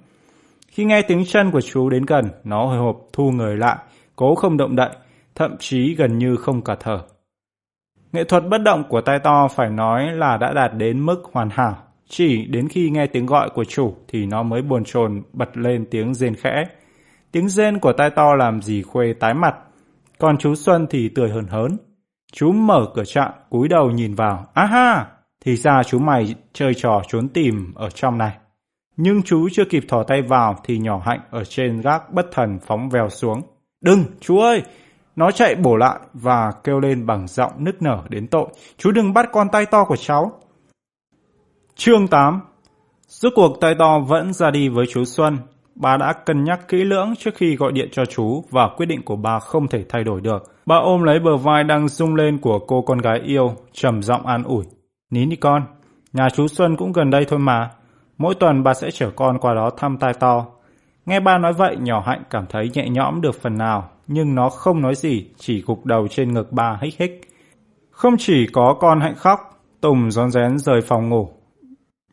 Khi 0.68 0.86
nghe 0.86 1.02
tiếng 1.02 1.26
chân 1.26 1.52
của 1.52 1.62
chú 1.62 1.90
đến 1.90 2.06
gần, 2.06 2.26
nó 2.44 2.66
hồi 2.66 2.78
hộp 2.78 2.98
thu 3.14 3.32
người 3.32 3.58
lại, 3.58 3.78
cố 4.16 4.36
không 4.36 4.58
động 4.58 4.76
đậy, 4.76 4.90
thậm 5.36 5.56
chí 5.60 5.96
gần 5.96 6.18
như 6.18 6.36
không 6.36 6.62
cả 6.62 6.76
thở. 6.80 7.00
Nghệ 8.12 8.24
thuật 8.24 8.44
bất 8.50 8.58
động 8.58 8.84
của 8.90 9.02
tai 9.02 9.20
to 9.20 9.48
phải 9.48 9.70
nói 9.70 10.12
là 10.12 10.38
đã 10.38 10.54
đạt 10.54 10.72
đến 10.78 11.06
mức 11.06 11.24
hoàn 11.34 11.50
hảo. 11.50 11.78
Chỉ 12.12 12.46
đến 12.46 12.68
khi 12.70 12.90
nghe 12.90 13.08
tiếng 13.08 13.26
gọi 13.26 13.50
của 13.50 13.64
chủ 13.64 13.96
thì 14.08 14.26
nó 14.26 14.44
mới 14.44 14.62
buồn 14.62 14.84
chồn 14.84 15.22
bật 15.34 15.58
lên 15.58 15.86
tiếng 15.92 16.14
rên 16.14 16.36
khẽ. 16.36 16.64
Tiếng 17.32 17.50
rên 17.50 17.80
của 17.80 17.94
tai 17.94 18.10
to 18.10 18.36
làm 18.36 18.62
dì 18.62 18.82
Khuê 18.82 19.14
tái 19.14 19.34
mặt, 19.34 19.56
còn 20.18 20.38
chú 20.38 20.56
Xuân 20.56 20.88
thì 20.90 21.10
tươi 21.10 21.30
hờn 21.30 21.48
hớn. 21.48 21.78
Chú 22.32 22.52
mở 22.52 22.86
cửa 22.96 23.04
trạm, 23.06 23.32
cúi 23.50 23.68
đầu 23.68 23.92
nhìn 23.92 24.16
vào. 24.16 24.46
À 24.54 24.66
ha! 24.66 25.08
Thì 25.46 25.56
ra 25.56 25.84
chú 25.84 26.00
mày 26.00 26.36
chơi 26.54 26.74
trò 26.74 27.02
trốn 27.08 27.30
tìm 27.30 27.74
ở 27.76 27.90
trong 27.90 28.18
này. 28.18 28.38
Nhưng 28.98 29.24
chú 29.24 29.50
chưa 29.52 29.66
kịp 29.66 29.84
thò 29.88 30.04
tay 30.04 30.22
vào 30.22 30.56
thì 30.64 30.78
nhỏ 30.78 31.02
hạnh 31.06 31.20
ở 31.32 31.44
trên 31.44 31.82
gác 31.82 32.14
bất 32.14 32.26
thần 32.32 32.60
phóng 32.68 32.90
vèo 32.90 33.10
xuống. 33.10 33.42
Đừng, 33.82 34.04
chú 34.20 34.40
ơi! 34.40 34.64
Nó 35.16 35.32
chạy 35.32 35.56
bổ 35.56 35.76
lại 35.76 36.00
và 36.14 36.52
kêu 36.64 36.80
lên 36.80 37.06
bằng 37.06 37.28
giọng 37.28 37.52
nức 37.58 37.82
nở 37.82 38.04
đến 38.10 38.28
tội. 38.28 38.48
Chú 38.78 38.92
đừng 38.92 39.14
bắt 39.14 39.30
con 39.32 39.48
tay 39.52 39.66
to 39.66 39.86
của 39.86 39.96
cháu. 39.96 40.40
Chương 41.80 42.08
8 42.08 42.42
Rốt 43.08 43.34
cuộc 43.36 43.58
tay 43.62 43.76
to 43.80 44.00
vẫn 44.00 44.34
ra 44.34 44.52
đi 44.52 44.70
với 44.70 44.86
chú 44.90 45.06
Xuân. 45.06 45.38
Bà 45.76 45.98
đã 45.98 46.14
cân 46.14 46.44
nhắc 46.44 46.68
kỹ 46.68 46.78
lưỡng 46.78 47.14
trước 47.20 47.36
khi 47.36 47.56
gọi 47.56 47.72
điện 47.72 47.90
cho 47.92 48.06
chú 48.06 48.44
và 48.50 48.70
quyết 48.78 48.86
định 48.86 49.02
của 49.02 49.16
bà 49.16 49.40
không 49.40 49.68
thể 49.68 49.86
thay 49.90 50.04
đổi 50.04 50.22
được. 50.22 50.44
Bà 50.66 50.76
ôm 50.76 51.04
lấy 51.04 51.20
bờ 51.20 51.38
vai 51.38 51.64
đang 51.64 51.88
rung 51.88 52.16
lên 52.16 52.38
của 52.38 52.60
cô 52.60 52.82
con 52.82 52.98
gái 52.98 53.20
yêu, 53.20 53.56
trầm 53.74 54.04
giọng 54.04 54.26
an 54.26 54.44
ủi. 54.44 54.66
Nín 55.12 55.30
đi 55.30 55.36
con, 55.36 55.64
nhà 56.14 56.30
chú 56.30 56.48
Xuân 56.48 56.76
cũng 56.76 56.92
gần 56.92 57.10
đây 57.10 57.26
thôi 57.26 57.40
mà. 57.40 57.70
Mỗi 58.18 58.36
tuần 58.36 58.64
bà 58.64 58.74
sẽ 58.74 58.92
chở 58.92 59.12
con 59.16 59.38
qua 59.40 59.54
đó 59.54 59.70
thăm 59.78 59.98
tai 59.98 60.14
to. 60.14 60.46
Nghe 61.06 61.20
ba 61.20 61.38
nói 61.38 61.54
vậy, 61.54 61.78
nhỏ 61.80 62.04
hạnh 62.06 62.24
cảm 62.30 62.46
thấy 62.50 62.70
nhẹ 62.74 62.90
nhõm 62.90 63.22
được 63.22 63.42
phần 63.42 63.58
nào, 63.58 63.90
nhưng 64.08 64.36
nó 64.36 64.50
không 64.50 64.82
nói 64.82 64.96
gì, 64.96 65.28
chỉ 65.38 65.64
gục 65.68 65.86
đầu 65.86 66.08
trên 66.08 66.34
ngực 66.34 66.52
ba 66.52 66.78
hích 66.82 66.98
hích. 67.00 67.22
Không 67.92 68.16
chỉ 68.18 68.48
có 68.54 68.78
con 68.80 69.00
hạnh 69.00 69.16
khóc, 69.16 69.40
Tùng 69.82 70.12
rón 70.12 70.32
rén 70.32 70.58
rời 70.58 70.82
phòng 70.82 71.10
ngủ. 71.10 71.30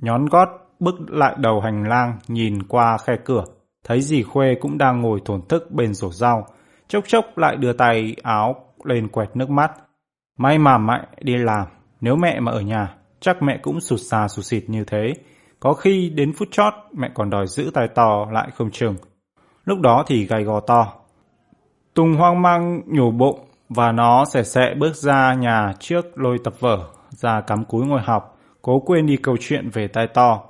Nhón 0.01 0.27
gót 0.27 0.49
bước 0.81 0.95
lại 1.09 1.35
đầu 1.39 1.61
hành 1.61 1.89
lang 1.89 2.19
nhìn 2.29 2.63
qua 2.63 2.99
khe 2.99 3.17
cửa, 3.25 3.45
thấy 3.85 4.01
dì 4.01 4.23
Khuê 4.23 4.55
cũng 4.61 4.79
đang 4.79 5.01
ngồi 5.01 5.21
thổn 5.25 5.41
thức 5.49 5.71
bên 5.71 5.95
rổ 5.95 6.11
rau, 6.11 6.47
chốc 6.89 7.05
chốc 7.07 7.39
lại 7.39 7.57
đưa 7.57 7.73
tay 7.73 8.17
áo 8.23 8.55
lên 8.85 9.09
quẹt 9.09 9.37
nước 9.37 9.51
mắt. 9.51 9.73
May 10.39 10.59
mà 10.59 10.79
mẹ 10.79 11.07
đi 11.21 11.37
làm, 11.37 11.67
nếu 12.01 12.17
mẹ 12.17 12.41
mà 12.41 12.53
ở 12.53 12.61
nhà, 12.61 12.95
chắc 13.21 13.43
mẹ 13.43 13.59
cũng 13.63 13.81
sụt 13.81 14.01
xà 14.01 14.29
sụt 14.29 14.45
xịt 14.45 14.65
như 14.67 14.85
thế. 14.85 15.13
Có 15.61 15.73
khi 15.73 16.11
đến 16.11 16.33
phút 16.33 16.49
chót 16.51 16.75
mẹ 16.93 17.11
còn 17.15 17.31
đòi 17.31 17.47
giữ 17.47 17.71
tay 17.75 17.89
to 17.95 18.27
lại 18.31 18.49
không 18.55 18.71
chừng. 18.71 18.97
Lúc 19.65 19.81
đó 19.81 20.05
thì 20.07 20.27
gầy 20.27 20.45
gò 20.45 20.61
to. 20.61 20.93
Tùng 21.95 22.15
hoang 22.15 22.43
mang 22.43 22.81
nhổ 22.87 23.11
bụng 23.11 23.41
và 23.69 23.93
nó 23.93 24.25
sẽ 24.25 24.43
sẽ 24.43 24.75
bước 24.79 24.95
ra 24.95 25.35
nhà 25.35 25.73
trước 25.81 26.19
lôi 26.19 26.39
tập 26.45 26.55
vở 26.61 26.79
ra 27.11 27.41
cắm 27.41 27.65
cúi 27.65 27.87
ngồi 27.87 28.01
học, 28.01 28.36
cố 28.67 28.81
quên 28.81 29.07
đi 29.07 29.17
câu 29.17 29.37
chuyện 29.41 29.69
về 29.73 29.89
tai 29.89 30.07
to. 30.07 30.43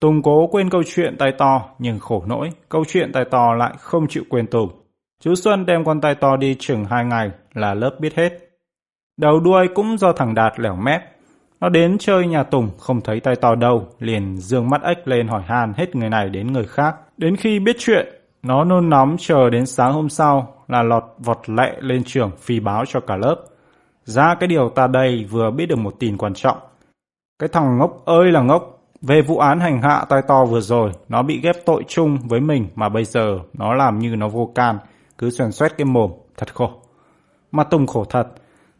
Tùng 0.00 0.22
cố 0.22 0.46
quên 0.46 0.70
câu 0.70 0.82
chuyện 0.86 1.16
tai 1.18 1.32
to 1.38 1.62
nhưng 1.78 1.98
khổ 1.98 2.24
nỗi, 2.26 2.50
câu 2.68 2.84
chuyện 2.88 3.12
tai 3.12 3.24
to 3.30 3.54
lại 3.54 3.74
không 3.78 4.08
chịu 4.08 4.22
quên 4.28 4.46
Tùng. 4.46 4.68
Chú 5.22 5.34
Xuân 5.34 5.66
đem 5.66 5.84
con 5.84 6.00
tai 6.00 6.14
to 6.14 6.36
đi 6.36 6.56
chừng 6.58 6.84
hai 6.84 7.04
ngày 7.04 7.30
là 7.54 7.74
lớp 7.74 7.96
biết 8.00 8.14
hết. 8.16 8.32
Đầu 9.20 9.40
đuôi 9.40 9.68
cũng 9.74 9.98
do 9.98 10.12
thằng 10.12 10.34
Đạt 10.34 10.60
lẻo 10.60 10.76
mép. 10.76 11.02
Nó 11.60 11.68
đến 11.68 11.98
chơi 11.98 12.26
nhà 12.26 12.42
Tùng 12.42 12.70
không 12.78 13.00
thấy 13.00 13.20
tai 13.20 13.36
to 13.36 13.54
đâu, 13.54 13.86
liền 13.98 14.36
dương 14.36 14.70
mắt 14.70 14.82
ếch 14.82 15.08
lên 15.08 15.28
hỏi 15.28 15.42
han 15.46 15.72
hết 15.76 15.96
người 15.96 16.08
này 16.08 16.28
đến 16.28 16.52
người 16.52 16.64
khác. 16.64 16.94
Đến 17.16 17.36
khi 17.36 17.58
biết 17.58 17.76
chuyện, 17.78 18.06
nó 18.42 18.64
nôn 18.64 18.90
nóng 18.90 19.16
chờ 19.18 19.50
đến 19.50 19.66
sáng 19.66 19.92
hôm 19.92 20.08
sau 20.08 20.54
là 20.68 20.82
lọt 20.82 21.04
vọt 21.18 21.38
lẹ 21.46 21.72
lên 21.80 22.02
trường 22.04 22.30
phi 22.38 22.60
báo 22.60 22.84
cho 22.86 23.00
cả 23.00 23.16
lớp. 23.16 23.36
Ra 24.04 24.34
cái 24.40 24.48
điều 24.48 24.68
ta 24.68 24.86
đây 24.86 25.24
vừa 25.30 25.50
biết 25.50 25.66
được 25.66 25.78
một 25.78 25.94
tin 25.98 26.16
quan 26.16 26.34
trọng. 26.34 26.58
Cái 27.38 27.48
thằng 27.48 27.78
ngốc 27.78 28.04
ơi 28.04 28.32
là 28.32 28.40
ngốc, 28.40 28.78
về 29.02 29.22
vụ 29.22 29.38
án 29.38 29.60
hành 29.60 29.82
hạ 29.82 30.04
tai 30.08 30.22
to 30.28 30.44
vừa 30.44 30.60
rồi, 30.60 30.92
nó 31.08 31.22
bị 31.22 31.40
ghép 31.40 31.56
tội 31.66 31.84
chung 31.88 32.18
với 32.24 32.40
mình 32.40 32.68
mà 32.74 32.88
bây 32.88 33.04
giờ 33.04 33.38
nó 33.52 33.74
làm 33.74 33.98
như 33.98 34.16
nó 34.16 34.28
vô 34.28 34.52
can, 34.54 34.78
cứ 35.18 35.30
xoèn 35.30 35.52
xoét 35.52 35.76
cái 35.78 35.84
mồm, 35.84 36.10
thật 36.36 36.54
khổ. 36.54 36.70
Mà 37.52 37.64
Tùng 37.64 37.86
khổ 37.86 38.04
thật, 38.04 38.28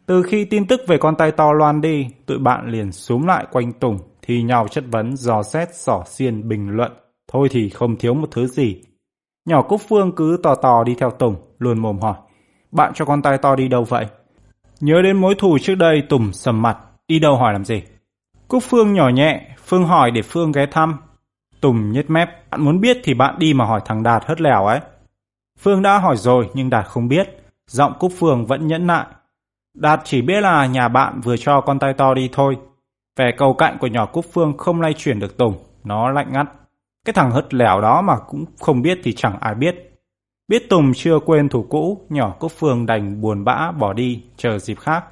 từ 0.05 0.23
khi 0.23 0.45
tin 0.45 0.67
tức 0.67 0.81
về 0.87 0.97
con 0.97 1.15
tai 1.15 1.31
to 1.31 1.51
loan 1.51 1.81
đi, 1.81 2.07
tụi 2.25 2.37
bạn 2.37 2.69
liền 2.69 2.91
xúm 2.91 3.25
lại 3.25 3.45
quanh 3.51 3.73
Tùng, 3.73 3.97
thì 4.21 4.43
nhau 4.43 4.67
chất 4.67 4.83
vấn, 4.91 5.15
dò 5.15 5.43
xét, 5.43 5.75
sỏ 5.75 6.03
xiên, 6.05 6.47
bình 6.47 6.69
luận. 6.69 6.91
Thôi 7.31 7.47
thì 7.51 7.69
không 7.69 7.95
thiếu 7.95 8.13
một 8.13 8.27
thứ 8.31 8.47
gì. 8.47 8.81
Nhỏ 9.45 9.61
Cúc 9.61 9.81
Phương 9.89 10.11
cứ 10.15 10.39
tò 10.43 10.55
tò 10.55 10.83
đi 10.83 10.95
theo 10.95 11.09
Tùng, 11.11 11.35
luôn 11.59 11.79
mồm 11.79 11.99
hỏi. 11.99 12.15
Bạn 12.71 12.91
cho 12.95 13.05
con 13.05 13.21
tai 13.21 13.37
to 13.37 13.55
đi 13.55 13.67
đâu 13.67 13.83
vậy? 13.83 14.05
Nhớ 14.79 15.01
đến 15.03 15.21
mối 15.21 15.35
thù 15.37 15.57
trước 15.61 15.75
đây 15.75 16.03
Tùng 16.09 16.33
sầm 16.33 16.61
mặt, 16.61 16.77
đi 17.07 17.19
đâu 17.19 17.35
hỏi 17.35 17.53
làm 17.53 17.65
gì? 17.65 17.83
Cúc 18.49 18.63
Phương 18.63 18.93
nhỏ 18.93 19.09
nhẹ, 19.09 19.41
Phương 19.65 19.85
hỏi 19.85 20.11
để 20.11 20.21
Phương 20.21 20.51
ghé 20.51 20.65
thăm. 20.65 20.97
Tùng 21.61 21.91
nhếch 21.91 22.09
mép, 22.09 22.49
bạn 22.49 22.61
muốn 22.61 22.81
biết 22.81 22.97
thì 23.03 23.13
bạn 23.13 23.35
đi 23.39 23.53
mà 23.53 23.65
hỏi 23.65 23.81
thằng 23.85 24.03
Đạt 24.03 24.25
hất 24.25 24.41
lèo 24.41 24.65
ấy. 24.65 24.79
Phương 25.59 25.81
đã 25.81 25.97
hỏi 25.97 26.17
rồi 26.17 26.49
nhưng 26.53 26.69
Đạt 26.69 26.85
không 26.85 27.07
biết, 27.07 27.41
giọng 27.67 27.93
Cúc 27.99 28.11
Phương 28.19 28.45
vẫn 28.45 28.67
nhẫn 28.67 28.87
nại. 28.87 29.05
Đạt 29.73 30.01
chỉ 30.03 30.21
biết 30.21 30.41
là 30.41 30.65
nhà 30.65 30.87
bạn 30.87 31.21
vừa 31.21 31.37
cho 31.37 31.61
con 31.61 31.79
tay 31.79 31.93
to 31.93 32.13
đi 32.13 32.29
thôi. 32.31 32.57
Vẻ 33.19 33.31
cầu 33.37 33.53
cạnh 33.53 33.77
của 33.79 33.87
nhỏ 33.87 34.05
Cúc 34.05 34.25
Phương 34.33 34.57
không 34.57 34.81
lay 34.81 34.93
chuyển 34.93 35.19
được 35.19 35.37
Tùng, 35.37 35.57
nó 35.83 36.09
lạnh 36.09 36.33
ngắt. 36.33 36.47
Cái 37.05 37.13
thằng 37.13 37.31
hất 37.31 37.53
lèo 37.53 37.81
đó 37.81 38.01
mà 38.01 38.17
cũng 38.27 38.45
không 38.59 38.81
biết 38.81 38.99
thì 39.03 39.13
chẳng 39.13 39.39
ai 39.39 39.55
biết. 39.55 39.75
Biết 40.47 40.69
Tùng 40.69 40.91
chưa 40.95 41.19
quên 41.19 41.49
thủ 41.49 41.65
cũ, 41.69 42.01
nhỏ 42.09 42.35
Cúc 42.39 42.51
Phương 42.51 42.85
đành 42.85 43.21
buồn 43.21 43.43
bã 43.43 43.71
bỏ 43.71 43.93
đi, 43.93 44.23
chờ 44.37 44.59
dịp 44.59 44.79
khác. 44.79 45.03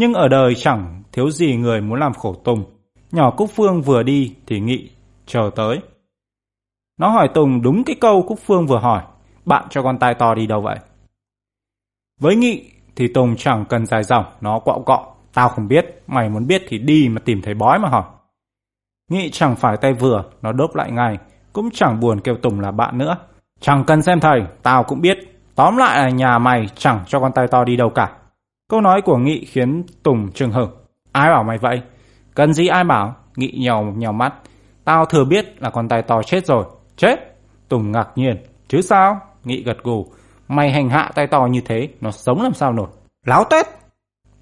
Nhưng 0.00 0.14
ở 0.14 0.28
đời 0.28 0.54
chẳng 0.54 1.02
thiếu 1.12 1.30
gì 1.30 1.56
người 1.56 1.80
muốn 1.80 2.00
làm 2.00 2.14
khổ 2.14 2.34
Tùng. 2.44 2.64
Nhỏ 3.12 3.30
Cúc 3.30 3.50
Phương 3.54 3.82
vừa 3.82 4.02
đi 4.02 4.34
thì 4.46 4.60
Nghị 4.60 4.90
chờ 5.26 5.50
tới. 5.56 5.80
Nó 6.98 7.08
hỏi 7.08 7.28
Tùng 7.34 7.62
đúng 7.62 7.84
cái 7.84 7.96
câu 8.00 8.22
Cúc 8.22 8.38
Phương 8.46 8.66
vừa 8.66 8.78
hỏi. 8.78 9.02
Bạn 9.44 9.66
cho 9.70 9.82
con 9.82 9.98
tai 9.98 10.14
to 10.14 10.34
đi 10.34 10.46
đâu 10.46 10.60
vậy? 10.60 10.76
Với 12.20 12.36
Nghị 12.36 12.70
thì 12.96 13.08
Tùng 13.08 13.36
chẳng 13.36 13.64
cần 13.68 13.86
dài 13.86 14.02
dòng, 14.02 14.24
nó 14.40 14.58
quạo 14.58 14.82
cọ. 14.82 15.06
Tao 15.34 15.48
không 15.48 15.68
biết, 15.68 16.02
mày 16.06 16.28
muốn 16.28 16.46
biết 16.46 16.62
thì 16.68 16.78
đi 16.78 17.08
mà 17.08 17.20
tìm 17.24 17.42
thầy 17.42 17.54
bói 17.54 17.78
mà 17.78 17.88
hỏi. 17.88 18.04
Nghị 19.10 19.30
chẳng 19.30 19.56
phải 19.56 19.76
tay 19.76 19.92
vừa, 19.92 20.24
nó 20.42 20.52
đốp 20.52 20.74
lại 20.74 20.90
ngay, 20.92 21.18
cũng 21.52 21.68
chẳng 21.72 22.00
buồn 22.00 22.20
kêu 22.20 22.36
Tùng 22.42 22.60
là 22.60 22.70
bạn 22.70 22.98
nữa. 22.98 23.16
Chẳng 23.60 23.84
cần 23.86 24.02
xem 24.02 24.20
thầy, 24.20 24.42
tao 24.62 24.84
cũng 24.84 25.00
biết. 25.00 25.18
Tóm 25.54 25.76
lại 25.76 25.98
là 25.98 26.08
nhà 26.10 26.38
mày 26.38 26.66
chẳng 26.74 27.04
cho 27.06 27.20
con 27.20 27.32
tay 27.32 27.46
to 27.48 27.64
đi 27.64 27.76
đâu 27.76 27.90
cả. 27.90 28.19
Câu 28.70 28.80
nói 28.80 29.02
của 29.02 29.16
Nghị 29.16 29.44
khiến 29.44 29.82
Tùng 30.02 30.32
trừng 30.32 30.52
hửng. 30.52 30.70
Ai 31.12 31.30
bảo 31.30 31.44
mày 31.44 31.58
vậy? 31.58 31.82
Cần 32.34 32.52
gì 32.52 32.66
ai 32.66 32.84
bảo? 32.84 33.14
Nghị 33.36 33.52
nhòm 33.64 33.98
nhòm 33.98 34.18
mắt. 34.18 34.34
Tao 34.84 35.04
thừa 35.04 35.24
biết 35.24 35.62
là 35.62 35.70
con 35.70 35.88
tay 35.88 36.02
to 36.02 36.22
chết 36.22 36.46
rồi. 36.46 36.64
Chết? 36.96 37.16
Tùng 37.68 37.92
ngạc 37.92 38.08
nhiên. 38.16 38.36
Chứ 38.68 38.80
sao? 38.80 39.20
Nghị 39.44 39.62
gật 39.62 39.82
gù. 39.82 40.06
Mày 40.48 40.70
hành 40.70 40.88
hạ 40.88 41.10
tay 41.14 41.26
to 41.26 41.46
như 41.50 41.60
thế, 41.60 41.88
nó 42.00 42.10
sống 42.10 42.42
làm 42.42 42.54
sao 42.54 42.72
nổi. 42.72 42.86
Láo 43.26 43.44
tét! 43.44 43.66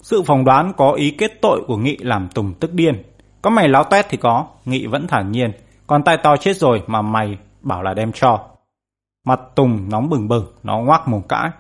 Sự 0.01 0.23
phỏng 0.23 0.45
đoán 0.45 0.73
có 0.77 0.93
ý 0.93 1.11
kết 1.11 1.33
tội 1.43 1.65
của 1.67 1.77
Nghị 1.77 1.97
làm 1.97 2.29
Tùng 2.29 2.55
tức 2.61 2.73
điên. 2.73 3.03
Có 3.43 3.51
mày 3.51 3.69
láo 3.69 3.85
tét 3.85 4.07
thì 4.09 4.17
có, 4.17 4.47
Nghị 4.65 4.87
vẫn 4.87 5.07
thản 5.07 5.33
nhiên. 5.33 5.53
Con 5.87 6.03
tay 6.03 6.17
to 6.23 6.37
chết 6.37 6.57
rồi 6.57 6.83
mà 6.87 7.03
mày 7.03 7.39
bảo 7.61 7.83
là 7.83 7.95
đem 7.95 8.13
cho. 8.13 8.41
Mặt 9.25 9.41
Tùng 9.55 9.89
nóng 9.91 10.09
bừng 10.09 10.29
bừng, 10.29 10.47
nó 10.63 10.79
ngoác 10.79 11.09
mồm 11.09 11.23
cãi. 11.29 11.51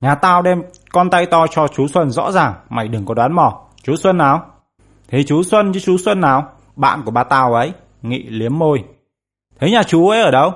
Nhà 0.00 0.14
tao 0.14 0.42
đem 0.42 0.62
con 0.92 1.10
tay 1.10 1.26
to 1.26 1.46
cho 1.46 1.68
chú 1.68 1.88
Xuân 1.88 2.10
rõ 2.10 2.32
ràng, 2.32 2.54
mày 2.68 2.88
đừng 2.88 3.06
có 3.06 3.14
đoán 3.14 3.32
mò. 3.32 3.60
Chú 3.82 3.96
Xuân 3.96 4.18
nào? 4.18 4.46
Thế 5.08 5.22
chú 5.22 5.42
Xuân 5.42 5.72
chứ 5.72 5.80
chú 5.80 5.98
Xuân 5.98 6.20
nào? 6.20 6.50
Bạn 6.76 7.02
của 7.04 7.10
ba 7.10 7.24
tao 7.24 7.54
ấy. 7.54 7.72
Nghị 8.02 8.22
liếm 8.28 8.58
môi. 8.58 8.84
Thế 9.60 9.70
nhà 9.70 9.82
chú 9.82 10.08
ấy 10.08 10.20
ở 10.22 10.30
đâu? 10.30 10.52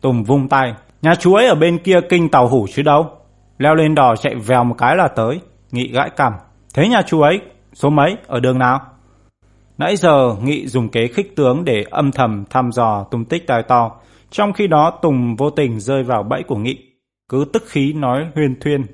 Tùng 0.00 0.24
vung 0.24 0.48
tay. 0.48 0.74
Nhà 1.02 1.14
chú 1.14 1.34
ấy 1.34 1.46
ở 1.48 1.54
bên 1.54 1.78
kia 1.78 2.00
kinh 2.08 2.28
tàu 2.28 2.48
hủ 2.48 2.66
chứ 2.72 2.82
đâu. 2.82 3.10
Leo 3.58 3.74
lên 3.74 3.94
đò 3.94 4.16
chạy 4.16 4.34
vèo 4.34 4.64
một 4.64 4.74
cái 4.78 4.96
là 4.96 5.08
tới. 5.08 5.40
Nghị 5.70 5.88
gãi 5.88 6.10
cằm. 6.10 6.32
Thế 6.74 6.88
nhà 6.88 7.02
chú 7.02 7.20
ấy, 7.20 7.40
số 7.72 7.90
mấy, 7.90 8.16
ở 8.26 8.40
đường 8.40 8.58
nào? 8.58 8.80
Nãy 9.78 9.96
giờ 9.96 10.36
Nghị 10.42 10.66
dùng 10.66 10.88
kế 10.88 11.08
khích 11.08 11.36
tướng 11.36 11.64
để 11.64 11.84
âm 11.90 12.12
thầm 12.12 12.44
thăm 12.50 12.72
dò 12.72 13.04
tung 13.10 13.24
tích 13.24 13.46
tài 13.46 13.62
to. 13.62 13.90
Trong 14.30 14.52
khi 14.52 14.66
đó 14.66 14.98
Tùng 15.02 15.36
vô 15.36 15.50
tình 15.50 15.80
rơi 15.80 16.02
vào 16.02 16.22
bẫy 16.22 16.42
của 16.42 16.56
Nghị. 16.56 16.78
Cứ 17.28 17.44
tức 17.52 17.64
khí 17.66 17.92
nói 17.92 18.26
huyên 18.34 18.60
thuyên. 18.60 18.86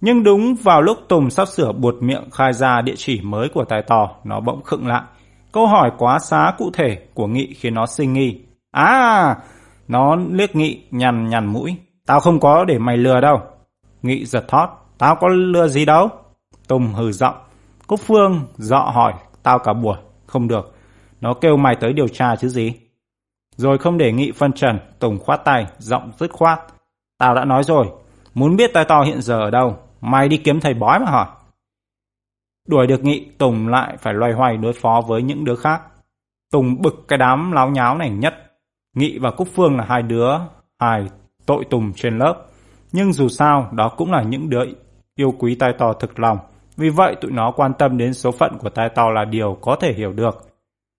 Nhưng 0.00 0.22
đúng 0.22 0.54
vào 0.54 0.82
lúc 0.82 0.98
Tùng 1.08 1.30
sắp 1.30 1.48
sửa 1.48 1.72
buột 1.72 1.94
miệng 2.00 2.30
khai 2.30 2.52
ra 2.52 2.80
địa 2.80 2.94
chỉ 2.96 3.20
mới 3.20 3.48
của 3.48 3.64
tài 3.64 3.82
tò 3.82 4.10
nó 4.24 4.40
bỗng 4.40 4.62
khựng 4.62 4.86
lại. 4.86 5.02
Câu 5.52 5.66
hỏi 5.66 5.90
quá 5.98 6.18
xá 6.18 6.54
cụ 6.58 6.70
thể 6.74 6.98
của 7.14 7.26
Nghị 7.26 7.54
khiến 7.54 7.74
nó 7.74 7.86
sinh 7.86 8.12
nghi. 8.12 8.40
À, 8.70 9.36
nó 9.88 10.16
liếc 10.16 10.56
Nghị 10.56 10.82
nhằn 10.90 11.28
nhằn 11.28 11.46
mũi. 11.46 11.76
Tao 12.06 12.20
không 12.20 12.40
có 12.40 12.64
để 12.64 12.78
mày 12.78 12.96
lừa 12.96 13.20
đâu. 13.20 13.40
Nghị 14.02 14.24
giật 14.24 14.44
thót. 14.48 14.68
Tao 14.98 15.16
có 15.20 15.28
lừa 15.28 15.68
gì 15.68 15.84
đâu. 15.84 16.08
Tùng 16.68 16.92
hừ 16.92 17.12
giọng. 17.12 17.34
Cúc 17.86 18.00
Phương 18.00 18.40
dọ 18.56 18.90
hỏi 18.94 19.12
tao 19.42 19.58
cả 19.58 19.72
buổi. 19.72 19.96
Không 20.26 20.48
được. 20.48 20.74
Nó 21.20 21.34
kêu 21.34 21.56
mày 21.56 21.76
tới 21.80 21.92
điều 21.92 22.08
tra 22.08 22.36
chứ 22.36 22.48
gì. 22.48 22.72
Rồi 23.56 23.78
không 23.78 23.98
để 23.98 24.12
Nghị 24.12 24.32
phân 24.32 24.52
trần, 24.52 24.78
Tùng 24.98 25.18
khoát 25.18 25.44
tay, 25.44 25.66
giọng 25.78 26.10
dứt 26.18 26.32
khoát. 26.32 26.60
Tao 27.18 27.34
đã 27.34 27.44
nói 27.44 27.64
rồi, 27.64 27.86
muốn 28.34 28.56
biết 28.56 28.70
tai 28.74 28.84
to 28.84 29.02
hiện 29.02 29.22
giờ 29.22 29.40
ở 29.40 29.50
đâu, 29.50 29.76
mày 30.00 30.28
đi 30.28 30.36
kiếm 30.36 30.60
thầy 30.60 30.74
bói 30.74 30.98
mà 30.98 31.10
hỏi. 31.10 31.26
Đuổi 32.68 32.86
được 32.86 33.04
Nghị, 33.04 33.30
Tùng 33.38 33.68
lại 33.68 33.96
phải 33.96 34.14
loay 34.14 34.32
hoay 34.32 34.56
đối 34.56 34.72
phó 34.72 35.00
với 35.06 35.22
những 35.22 35.44
đứa 35.44 35.56
khác. 35.56 35.82
Tùng 36.52 36.82
bực 36.82 37.04
cái 37.08 37.18
đám 37.18 37.52
láo 37.52 37.70
nháo 37.70 37.98
này 37.98 38.10
nhất. 38.10 38.34
Nghị 38.96 39.18
và 39.18 39.30
Cúc 39.30 39.48
Phương 39.54 39.76
là 39.76 39.84
hai 39.88 40.02
đứa 40.02 40.30
hài 40.80 41.06
tội 41.46 41.64
Tùng 41.70 41.92
trên 41.96 42.18
lớp. 42.18 42.46
Nhưng 42.92 43.12
dù 43.12 43.28
sao, 43.28 43.68
đó 43.72 43.88
cũng 43.96 44.12
là 44.12 44.22
những 44.22 44.50
đứa 44.50 44.64
yêu 45.16 45.34
quý 45.38 45.54
tai 45.54 45.72
to 45.78 45.92
thực 45.92 46.18
lòng. 46.18 46.38
Vì 46.76 46.88
vậy 46.88 47.16
tụi 47.20 47.32
nó 47.32 47.52
quan 47.56 47.74
tâm 47.74 47.98
đến 47.98 48.14
số 48.14 48.30
phận 48.32 48.58
của 48.58 48.70
tai 48.70 48.88
to 48.88 49.10
là 49.10 49.24
điều 49.24 49.58
có 49.60 49.76
thể 49.80 49.92
hiểu 49.92 50.12
được. 50.12 50.50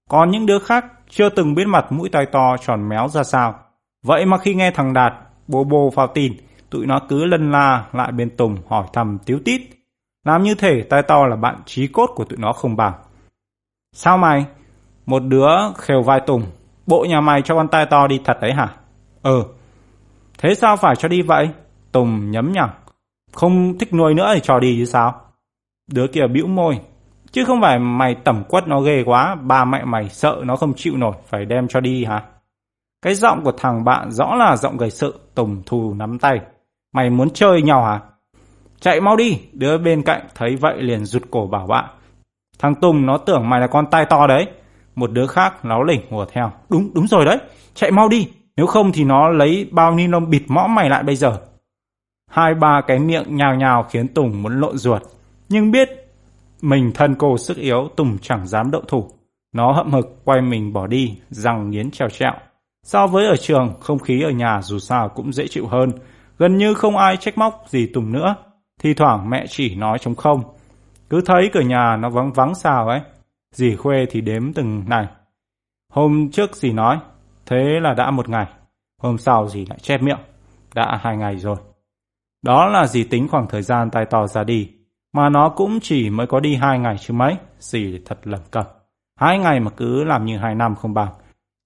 Còn 0.10 0.32
những 0.32 0.46
đứa 0.46 0.60
khác 0.60 0.86
chưa 1.10 1.30
từng 1.30 1.54
biết 1.56 1.68
mặt 1.68 1.92
mũi 1.92 2.10
tai 2.10 2.26
to 2.26 2.58
tròn 2.58 2.90
méo 2.90 3.08
ra 3.08 3.24
sao. 3.24 3.60
Vậy 4.06 4.26
mà 4.26 4.38
khi 4.38 4.54
nghe 4.54 4.72
thằng 4.72 4.94
Đạt 4.94 5.14
bố 5.48 5.64
bô 5.64 5.90
phao 5.90 6.08
tin, 6.08 6.34
tụi 6.72 6.86
nó 6.86 7.00
cứ 7.10 7.26
lân 7.26 7.52
la 7.52 7.86
lại 7.94 8.12
bên 8.12 8.30
Tùng 8.38 8.58
hỏi 8.68 8.86
thầm 8.94 9.18
tiếu 9.26 9.40
tít. 9.46 9.62
Làm 10.26 10.44
như 10.44 10.56
thể 10.56 10.84
tai 10.90 11.04
to 11.04 11.28
là 11.28 11.36
bạn 11.36 11.62
trí 11.66 11.88
cốt 11.88 12.10
của 12.16 12.24
tụi 12.24 12.40
nó 12.40 12.54
không 12.54 12.76
bằng. 12.76 12.94
Sao 13.94 14.18
mày? 14.18 14.46
Một 15.06 15.24
đứa 15.24 15.48
khều 15.78 16.02
vai 16.02 16.20
Tùng. 16.20 16.44
Bộ 16.88 17.06
nhà 17.10 17.22
mày 17.22 17.42
cho 17.42 17.56
con 17.56 17.68
tai 17.68 17.86
to 17.86 18.08
đi 18.08 18.22
thật 18.26 18.38
đấy 18.42 18.54
hả? 18.54 18.76
Ừ. 19.24 19.44
Thế 20.38 20.56
sao 20.56 20.78
phải 20.78 20.96
cho 20.96 21.08
đi 21.08 21.22
vậy? 21.22 21.50
Tùng 21.92 22.32
nhấm 22.32 22.52
nhẳng. 22.52 22.70
Không 23.34 23.78
thích 23.78 23.94
nuôi 23.94 24.14
nữa 24.14 24.32
thì 24.34 24.40
cho 24.44 24.60
đi 24.60 24.76
chứ 24.80 24.86
sao? 24.86 25.22
Đứa 25.92 26.08
kia 26.08 26.28
bĩu 26.28 26.48
môi. 26.48 26.80
Chứ 27.32 27.46
không 27.46 27.62
phải 27.62 27.80
mày 27.80 28.16
tẩm 28.16 28.44
quất 28.44 28.68
nó 28.68 28.82
ghê 28.82 29.04
quá, 29.06 29.36
ba 29.36 29.66
mẹ 29.66 29.84
mày 29.86 30.10
sợ 30.10 30.42
nó 30.46 30.56
không 30.56 30.74
chịu 30.76 30.98
nổi, 30.98 31.14
phải 31.26 31.46
đem 31.46 31.68
cho 31.68 31.80
đi 31.80 32.06
hả? 32.06 32.24
Cái 33.02 33.16
giọng 33.16 33.44
của 33.44 33.52
thằng 33.52 33.84
bạn 33.84 34.12
rõ 34.12 34.36
là 34.36 34.56
giọng 34.56 34.78
gầy 34.78 34.92
sự, 34.92 35.20
Tùng 35.36 35.64
thù 35.66 35.94
nắm 35.94 36.20
tay. 36.20 36.40
Mày 36.94 37.10
muốn 37.10 37.30
chơi 37.30 37.62
nhau 37.62 37.84
hả? 37.84 38.00
Chạy 38.80 39.02
mau 39.02 39.16
đi, 39.16 39.40
đứa 39.54 39.78
bên 39.78 40.04
cạnh 40.04 40.22
thấy 40.36 40.56
vậy 40.56 40.82
liền 40.82 41.06
rụt 41.06 41.24
cổ 41.32 41.48
bảo 41.48 41.68
bạn. 41.68 41.86
Thằng 42.60 42.76
Tùng 42.76 43.06
nó 43.06 43.18
tưởng 43.18 43.50
mày 43.50 43.62
là 43.62 43.68
con 43.68 43.86
tai 43.92 44.06
to 44.06 44.28
đấy. 44.28 44.48
Một 44.96 45.12
đứa 45.12 45.28
khác 45.28 45.66
láo 45.66 45.84
lỉnh 45.84 46.02
hùa 46.10 46.26
theo. 46.32 46.52
Đúng, 46.70 46.94
đúng 46.94 47.08
rồi 47.08 47.26
đấy, 47.26 47.38
chạy 47.74 47.92
mau 47.92 48.10
đi, 48.10 48.28
nếu 48.56 48.66
không 48.66 48.92
thì 48.92 49.04
nó 49.04 49.30
lấy 49.30 49.68
bao 49.72 49.96
ni 49.96 50.08
lông 50.08 50.30
bịt 50.30 50.44
mõm 50.48 50.76
mày 50.76 50.90
lại 50.90 51.04
bây 51.04 51.16
giờ. 51.16 51.42
Hai 52.32 52.54
ba 52.54 52.82
cái 52.88 53.00
miệng 53.00 53.36
nhào 53.36 53.56
nhào 53.56 53.84
khiến 53.84 54.08
Tùng 54.08 54.44
muốn 54.44 54.60
lộn 54.60 54.78
ruột. 54.78 55.02
Nhưng 55.50 55.72
biết 55.72 55.90
mình 56.62 56.92
thân 56.94 57.16
cô 57.16 57.38
sức 57.38 57.58
yếu 57.58 57.90
Tùng 57.96 58.18
chẳng 58.22 58.48
dám 58.48 58.72
đậu 58.72 58.82
thủ. 58.88 59.10
Nó 59.54 59.72
hậm 59.72 59.92
hực 59.92 60.26
quay 60.26 60.42
mình 60.42 60.74
bỏ 60.74 60.88
đi, 60.88 61.18
răng 61.30 61.70
nghiến 61.70 61.92
trèo 61.92 62.10
trẹo. 62.10 62.34
So 62.84 63.08
với 63.08 63.26
ở 63.28 63.36
trường, 63.36 63.74
không 63.80 64.00
khí 64.00 64.22
ở 64.22 64.30
nhà 64.30 64.62
dù 64.62 64.80
sao 64.80 65.10
cũng 65.10 65.34
dễ 65.34 65.48
chịu 65.48 65.68
hơn. 65.68 65.92
Gần 66.42 66.58
như 66.58 66.74
không 66.74 66.98
ai 66.98 67.18
trách 67.18 67.38
móc 67.38 67.64
gì 67.68 67.88
Tùng 67.94 68.12
nữa. 68.12 68.36
Thì 68.80 68.94
thoảng 68.94 69.30
mẹ 69.30 69.46
chỉ 69.50 69.76
nói 69.76 70.00
trống 70.00 70.16
không. 70.16 70.44
Cứ 71.10 71.22
thấy 71.26 71.50
cửa 71.54 71.62
nhà 71.62 71.98
nó 72.00 72.10
vắng 72.10 72.34
vắng 72.34 72.56
sao 72.56 72.88
ấy. 72.88 73.02
Dì 73.52 73.76
Khuê 73.76 74.06
thì 74.12 74.22
đếm 74.22 74.54
từng 74.54 74.84
này. 74.88 75.08
Hôm 75.94 76.32
trước 76.32 76.56
dì 76.56 76.72
nói, 76.72 77.00
thế 77.46 77.80
là 77.82 77.94
đã 77.94 78.12
một 78.12 78.30
ngày. 78.30 78.46
Hôm 79.02 79.18
sau 79.18 79.48
dì 79.48 79.66
lại 79.66 79.80
chép 79.82 80.02
miệng, 80.02 80.20
đã 80.76 81.00
hai 81.02 81.18
ngày 81.18 81.38
rồi. 81.38 81.56
Đó 82.42 82.68
là 82.68 82.88
dì 82.88 83.04
tính 83.04 83.28
khoảng 83.28 83.48
thời 83.48 83.62
gian 83.62 83.90
tài 83.90 84.06
to 84.06 84.28
ra 84.28 84.44
đi. 84.44 84.72
Mà 85.14 85.30
nó 85.30 85.50
cũng 85.50 85.80
chỉ 85.80 86.10
mới 86.10 86.28
có 86.28 86.40
đi 86.40 86.56
hai 86.56 86.80
ngày 86.80 86.98
chứ 86.98 87.14
mấy. 87.14 87.36
Dì 87.60 88.02
thật 88.06 88.20
lầm 88.24 88.42
cập. 88.52 88.78
Hai 89.20 89.40
ngày 89.40 89.60
mà 89.60 89.72
cứ 89.78 90.04
làm 90.04 90.26
như 90.26 90.38
hai 90.38 90.56
năm 90.56 90.76
không 90.76 90.94
bằng. 90.94 91.14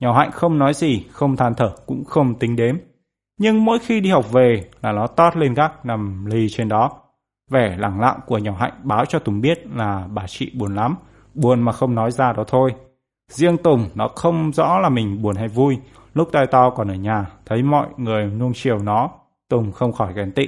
Nhỏ 0.02 0.18
Hạnh 0.18 0.31
không 0.31 0.57
nói 0.57 0.73
gì, 0.73 1.06
không 1.11 1.35
than 1.35 1.53
thở, 1.56 1.76
cũng 1.85 2.06
không 2.06 2.39
tính 2.39 2.56
đếm. 2.56 2.76
Nhưng 3.38 3.66
mỗi 3.66 3.80
khi 3.80 3.99
đi 3.99 4.10
học 4.10 4.32
về 4.32 4.70
là 4.82 4.91
nó 4.91 5.07
tót 5.07 5.36
lên 5.36 5.53
gác 5.53 5.86
nằm 5.86 6.26
lì 6.26 6.49
trên 6.49 6.70
đó. 6.70 6.91
Vẻ 7.52 7.76
lẳng 7.78 7.99
lặng 7.99 8.20
của 8.26 8.38
nhỏ 8.38 8.56
Hạnh 8.60 8.74
báo 8.84 9.06
cho 9.06 9.20
Tùng 9.20 9.41
biết 9.41 9.68
là 9.76 10.07
bà 10.14 10.28
chị 10.28 10.52
buồn 10.60 10.76
lắm, 10.76 10.95
buồn 11.34 11.62
mà 11.62 11.72
không 11.72 11.95
nói 11.95 12.12
ra 12.12 12.34
đó 12.34 12.44
thôi. 12.48 12.76
Riêng 13.32 13.57
Tùng 13.57 13.90
nó 13.95 14.07
không 14.07 14.53
rõ 14.53 14.80
là 14.80 14.90
mình 14.90 15.22
buồn 15.22 15.36
hay 15.36 15.48
vui. 15.48 15.78
Lúc 16.14 16.30
tai 16.32 16.48
to 16.48 16.70
còn 16.70 16.88
ở 16.88 16.95
nhà, 16.95 17.26
thấy 17.45 17.64
mọi 17.64 17.88
người 17.98 18.26
nuông 18.26 18.52
chiều 18.56 18.78
nó, 18.78 19.10
Tùng 19.49 19.72
không 19.72 19.91
khỏi 19.91 20.14
ghen 20.14 20.32
tị. 20.32 20.48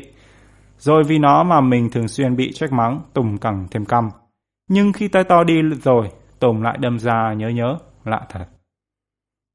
Rồi 0.77 1.03
vì 1.03 1.19
nó 1.19 1.43
mà 1.43 1.61
mình 1.61 1.89
thường 1.89 2.07
xuyên 2.07 2.35
bị 2.35 2.51
trách 2.53 2.71
mắng, 2.71 3.01
Tùng 3.13 3.37
càng 3.37 3.67
thêm 3.71 3.85
căm. 3.85 4.09
Nhưng 4.69 4.93
khi 4.93 5.07
tai 5.07 5.23
to 5.23 5.43
đi 5.43 5.61
rồi, 5.61 6.11
Tùng 6.39 6.63
lại 6.63 6.77
đâm 6.79 6.99
ra 6.99 7.33
nhớ 7.33 7.49
nhớ, 7.49 7.77
lạ 8.03 8.21
thật. 8.29 8.45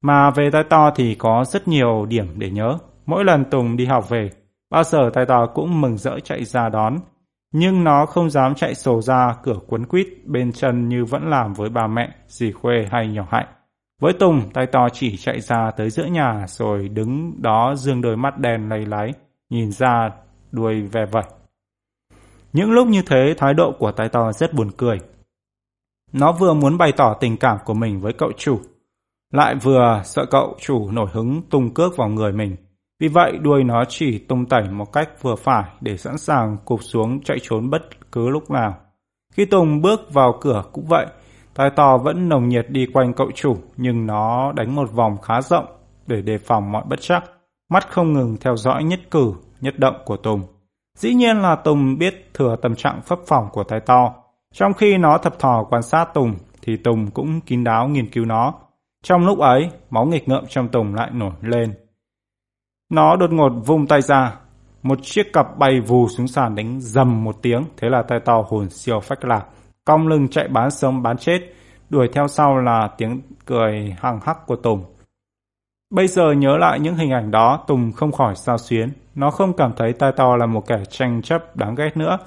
Mà 0.03 0.31
về 0.31 0.49
tai 0.51 0.63
to 0.63 0.91
thì 0.95 1.15
có 1.15 1.45
rất 1.47 1.67
nhiều 1.67 2.05
điểm 2.05 2.27
để 2.37 2.49
nhớ. 2.49 2.77
Mỗi 3.05 3.23
lần 3.25 3.45
Tùng 3.45 3.77
đi 3.77 3.85
học 3.85 4.09
về, 4.09 4.29
bao 4.69 4.83
giờ 4.83 5.09
tay 5.13 5.25
to 5.25 5.45
cũng 5.53 5.81
mừng 5.81 5.97
rỡ 5.97 6.19
chạy 6.23 6.45
ra 6.45 6.69
đón. 6.69 6.97
Nhưng 7.51 7.83
nó 7.83 8.05
không 8.05 8.29
dám 8.29 8.55
chạy 8.55 8.75
sổ 8.75 9.01
ra 9.01 9.35
cửa 9.43 9.59
cuốn 9.67 9.85
quýt 9.85 10.07
bên 10.25 10.51
chân 10.51 10.89
như 10.89 11.05
vẫn 11.05 11.29
làm 11.29 11.53
với 11.53 11.69
bà 11.69 11.87
mẹ, 11.87 12.15
dì 12.27 12.51
Khuê 12.51 12.87
hay 12.91 13.07
nhỏ 13.07 13.27
hạnh. 13.31 13.47
Với 14.01 14.13
Tùng, 14.13 14.49
tay 14.53 14.65
to 14.65 14.87
chỉ 14.93 15.17
chạy 15.17 15.41
ra 15.41 15.71
tới 15.77 15.89
giữa 15.89 16.05
nhà 16.05 16.45
rồi 16.47 16.89
đứng 16.89 17.41
đó 17.41 17.75
dương 17.75 18.01
đôi 18.01 18.17
mắt 18.17 18.37
đen 18.37 18.69
lầy 18.69 18.85
láy, 18.85 19.13
nhìn 19.49 19.71
ra 19.71 20.09
đuôi 20.51 20.81
ve 20.81 21.05
vẩy. 21.05 21.23
Những 22.53 22.71
lúc 22.71 22.87
như 22.87 23.01
thế, 23.05 23.33
thái 23.37 23.53
độ 23.53 23.71
của 23.79 23.91
tay 23.91 24.09
to 24.09 24.31
rất 24.31 24.53
buồn 24.53 24.71
cười. 24.77 24.97
Nó 26.13 26.31
vừa 26.31 26.53
muốn 26.53 26.77
bày 26.77 26.91
tỏ 26.97 27.13
tình 27.19 27.37
cảm 27.37 27.57
của 27.65 27.73
mình 27.73 28.01
với 28.01 28.13
cậu 28.13 28.31
chủ, 28.37 28.59
lại 29.31 29.55
vừa 29.55 30.01
sợ 30.05 30.25
cậu 30.31 30.55
chủ 30.59 30.91
nổi 30.91 31.07
hứng 31.13 31.41
tung 31.49 31.73
cước 31.73 31.97
vào 31.97 32.09
người 32.09 32.31
mình. 32.31 32.55
Vì 32.99 33.07
vậy 33.07 33.37
đuôi 33.41 33.63
nó 33.63 33.83
chỉ 33.89 34.17
tung 34.17 34.45
tẩy 34.45 34.63
một 34.71 34.93
cách 34.93 35.09
vừa 35.21 35.35
phải 35.35 35.63
để 35.81 35.97
sẵn 35.97 36.17
sàng 36.17 36.57
cụp 36.65 36.79
xuống 36.83 37.21
chạy 37.21 37.37
trốn 37.41 37.69
bất 37.69 38.11
cứ 38.11 38.29
lúc 38.29 38.51
nào. 38.51 38.75
Khi 39.33 39.45
Tùng 39.45 39.81
bước 39.81 40.13
vào 40.13 40.37
cửa 40.41 40.63
cũng 40.73 40.85
vậy, 40.85 41.05
tai 41.55 41.69
to 41.75 41.97
vẫn 41.97 42.29
nồng 42.29 42.49
nhiệt 42.49 42.65
đi 42.69 42.85
quanh 42.93 43.13
cậu 43.13 43.31
chủ 43.35 43.57
nhưng 43.77 44.05
nó 44.05 44.51
đánh 44.51 44.75
một 44.75 44.91
vòng 44.91 45.17
khá 45.21 45.41
rộng 45.41 45.65
để 46.07 46.21
đề 46.21 46.37
phòng 46.37 46.71
mọi 46.71 46.83
bất 46.89 47.01
chắc. 47.01 47.23
Mắt 47.69 47.87
không 47.89 48.13
ngừng 48.13 48.37
theo 48.41 48.55
dõi 48.55 48.83
nhất 48.83 48.99
cử, 49.11 49.33
nhất 49.61 49.79
động 49.79 49.95
của 50.05 50.17
Tùng. 50.17 50.41
Dĩ 50.97 51.13
nhiên 51.13 51.37
là 51.37 51.55
Tùng 51.55 51.97
biết 51.97 52.29
thừa 52.33 52.55
tâm 52.61 52.75
trạng 52.75 53.01
phấp 53.01 53.19
phỏng 53.27 53.49
của 53.51 53.63
tai 53.63 53.79
to, 53.79 54.13
Trong 54.53 54.73
khi 54.73 54.97
nó 54.97 55.17
thập 55.17 55.39
thò 55.39 55.63
quan 55.69 55.81
sát 55.81 56.13
Tùng, 56.13 56.35
thì 56.61 56.77
Tùng 56.77 57.11
cũng 57.11 57.41
kín 57.41 57.63
đáo 57.63 57.87
nghiên 57.87 58.09
cứu 58.09 58.25
nó. 58.25 58.53
Trong 59.03 59.25
lúc 59.25 59.39
ấy, 59.39 59.69
máu 59.89 60.05
nghịch 60.05 60.27
ngợm 60.27 60.43
trong 60.49 60.67
Tùng 60.67 60.95
lại 60.95 61.09
nổi 61.13 61.31
lên. 61.41 61.73
Nó 62.93 63.15
đột 63.15 63.31
ngột 63.31 63.49
vung 63.49 63.87
tay 63.87 64.01
ra, 64.01 64.35
một 64.83 64.99
chiếc 65.01 65.33
cặp 65.33 65.57
bay 65.57 65.79
vù 65.79 66.07
xuống 66.07 66.27
sàn 66.27 66.55
đánh 66.55 66.77
dầm 66.81 67.23
một 67.23 67.35
tiếng, 67.41 67.63
thế 67.77 67.89
là 67.89 68.03
tay 68.07 68.19
to 68.25 68.43
hồn 68.49 68.69
siêu 68.69 68.99
phách 68.99 69.25
lạc, 69.25 69.45
cong 69.85 70.07
lưng 70.07 70.27
chạy 70.27 70.47
bán 70.47 70.71
sống 70.71 71.01
bán 71.01 71.17
chết, 71.17 71.39
đuổi 71.89 72.09
theo 72.13 72.27
sau 72.27 72.57
là 72.57 72.89
tiếng 72.97 73.21
cười 73.45 73.95
hằng 73.99 74.19
hắc 74.23 74.47
của 74.47 74.55
Tùng. 74.55 74.83
Bây 75.89 76.07
giờ 76.07 76.31
nhớ 76.31 76.57
lại 76.57 76.79
những 76.79 76.95
hình 76.95 77.11
ảnh 77.11 77.31
đó, 77.31 77.63
Tùng 77.67 77.91
không 77.91 78.11
khỏi 78.11 78.35
sao 78.35 78.57
xuyến. 78.57 78.89
Nó 79.15 79.31
không 79.31 79.53
cảm 79.53 79.71
thấy 79.77 79.93
tai 79.93 80.11
to 80.11 80.35
là 80.35 80.45
một 80.45 80.67
kẻ 80.67 80.83
tranh 80.89 81.21
chấp 81.21 81.55
đáng 81.55 81.75
ghét 81.75 81.97
nữa. 81.97 82.17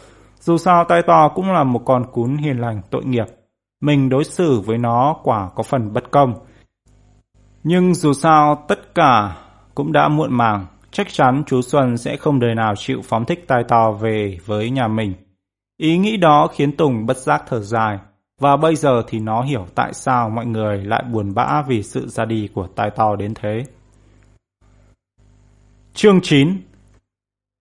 Dù 0.41 0.57
sao 0.57 0.85
tai 0.85 1.03
to 1.03 1.29
cũng 1.29 1.53
là 1.53 1.65
một 1.65 1.83
con 1.85 2.07
cún 2.13 2.37
hiền 2.37 2.61
lành 2.61 2.81
tội 2.91 3.05
nghiệp. 3.05 3.27
Mình 3.81 4.09
đối 4.09 4.25
xử 4.25 4.61
với 4.61 4.79
nó 4.79 5.17
quả 5.23 5.51
có 5.55 5.63
phần 5.63 5.93
bất 5.93 6.11
công. 6.11 6.35
Nhưng 7.65 7.95
dù 7.95 8.13
sao 8.13 8.65
tất 8.69 8.95
cả 8.95 9.37
cũng 9.77 9.93
đã 9.93 10.09
muộn 10.09 10.33
màng. 10.33 10.67
Chắc 10.91 11.13
chắn 11.13 11.43
chú 11.47 11.63
Xuân 11.63 11.99
sẽ 11.99 12.17
không 12.17 12.41
đời 12.41 12.55
nào 12.55 12.75
chịu 12.77 13.03
phóng 13.05 13.25
thích 13.25 13.45
tai 13.49 13.65
to 13.69 13.93
về 13.93 14.39
với 14.47 14.71
nhà 14.71 14.89
mình. 14.89 15.15
Ý 15.77 15.99
nghĩ 15.99 16.17
đó 16.17 16.49
khiến 16.55 16.77
Tùng 16.77 17.07
bất 17.07 17.17
giác 17.17 17.43
thở 17.49 17.61
dài. 17.61 17.99
Và 18.41 18.57
bây 18.57 18.77
giờ 18.77 19.03
thì 19.09 19.21
nó 19.21 19.43
hiểu 19.43 19.67
tại 19.75 19.95
sao 19.95 20.31
mọi 20.31 20.47
người 20.47 20.85
lại 20.85 21.05
buồn 21.13 21.35
bã 21.35 21.63
vì 21.69 21.83
sự 21.83 22.09
ra 22.09 22.25
đi 22.25 22.49
của 22.55 22.67
tai 22.67 22.91
to 22.91 23.17
đến 23.17 23.35
thế. 23.35 23.65
Chương 25.95 26.21
9 26.23 26.61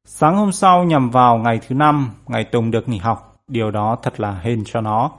Sáng 0.08 0.38
hôm 0.38 0.52
sau 0.52 0.84
nhằm 0.84 1.10
vào 1.10 1.38
ngày 1.38 1.60
thứ 1.68 1.76
năm, 1.76 2.12
ngày 2.28 2.44
Tùng 2.44 2.72
được 2.72 2.90
nghỉ 2.90 2.98
học, 2.98 3.36
điều 3.48 3.72
đó 3.72 3.98
thật 4.04 4.20
là 4.20 4.40
hên 4.42 4.64
cho 4.66 4.82
nó. 4.82 5.12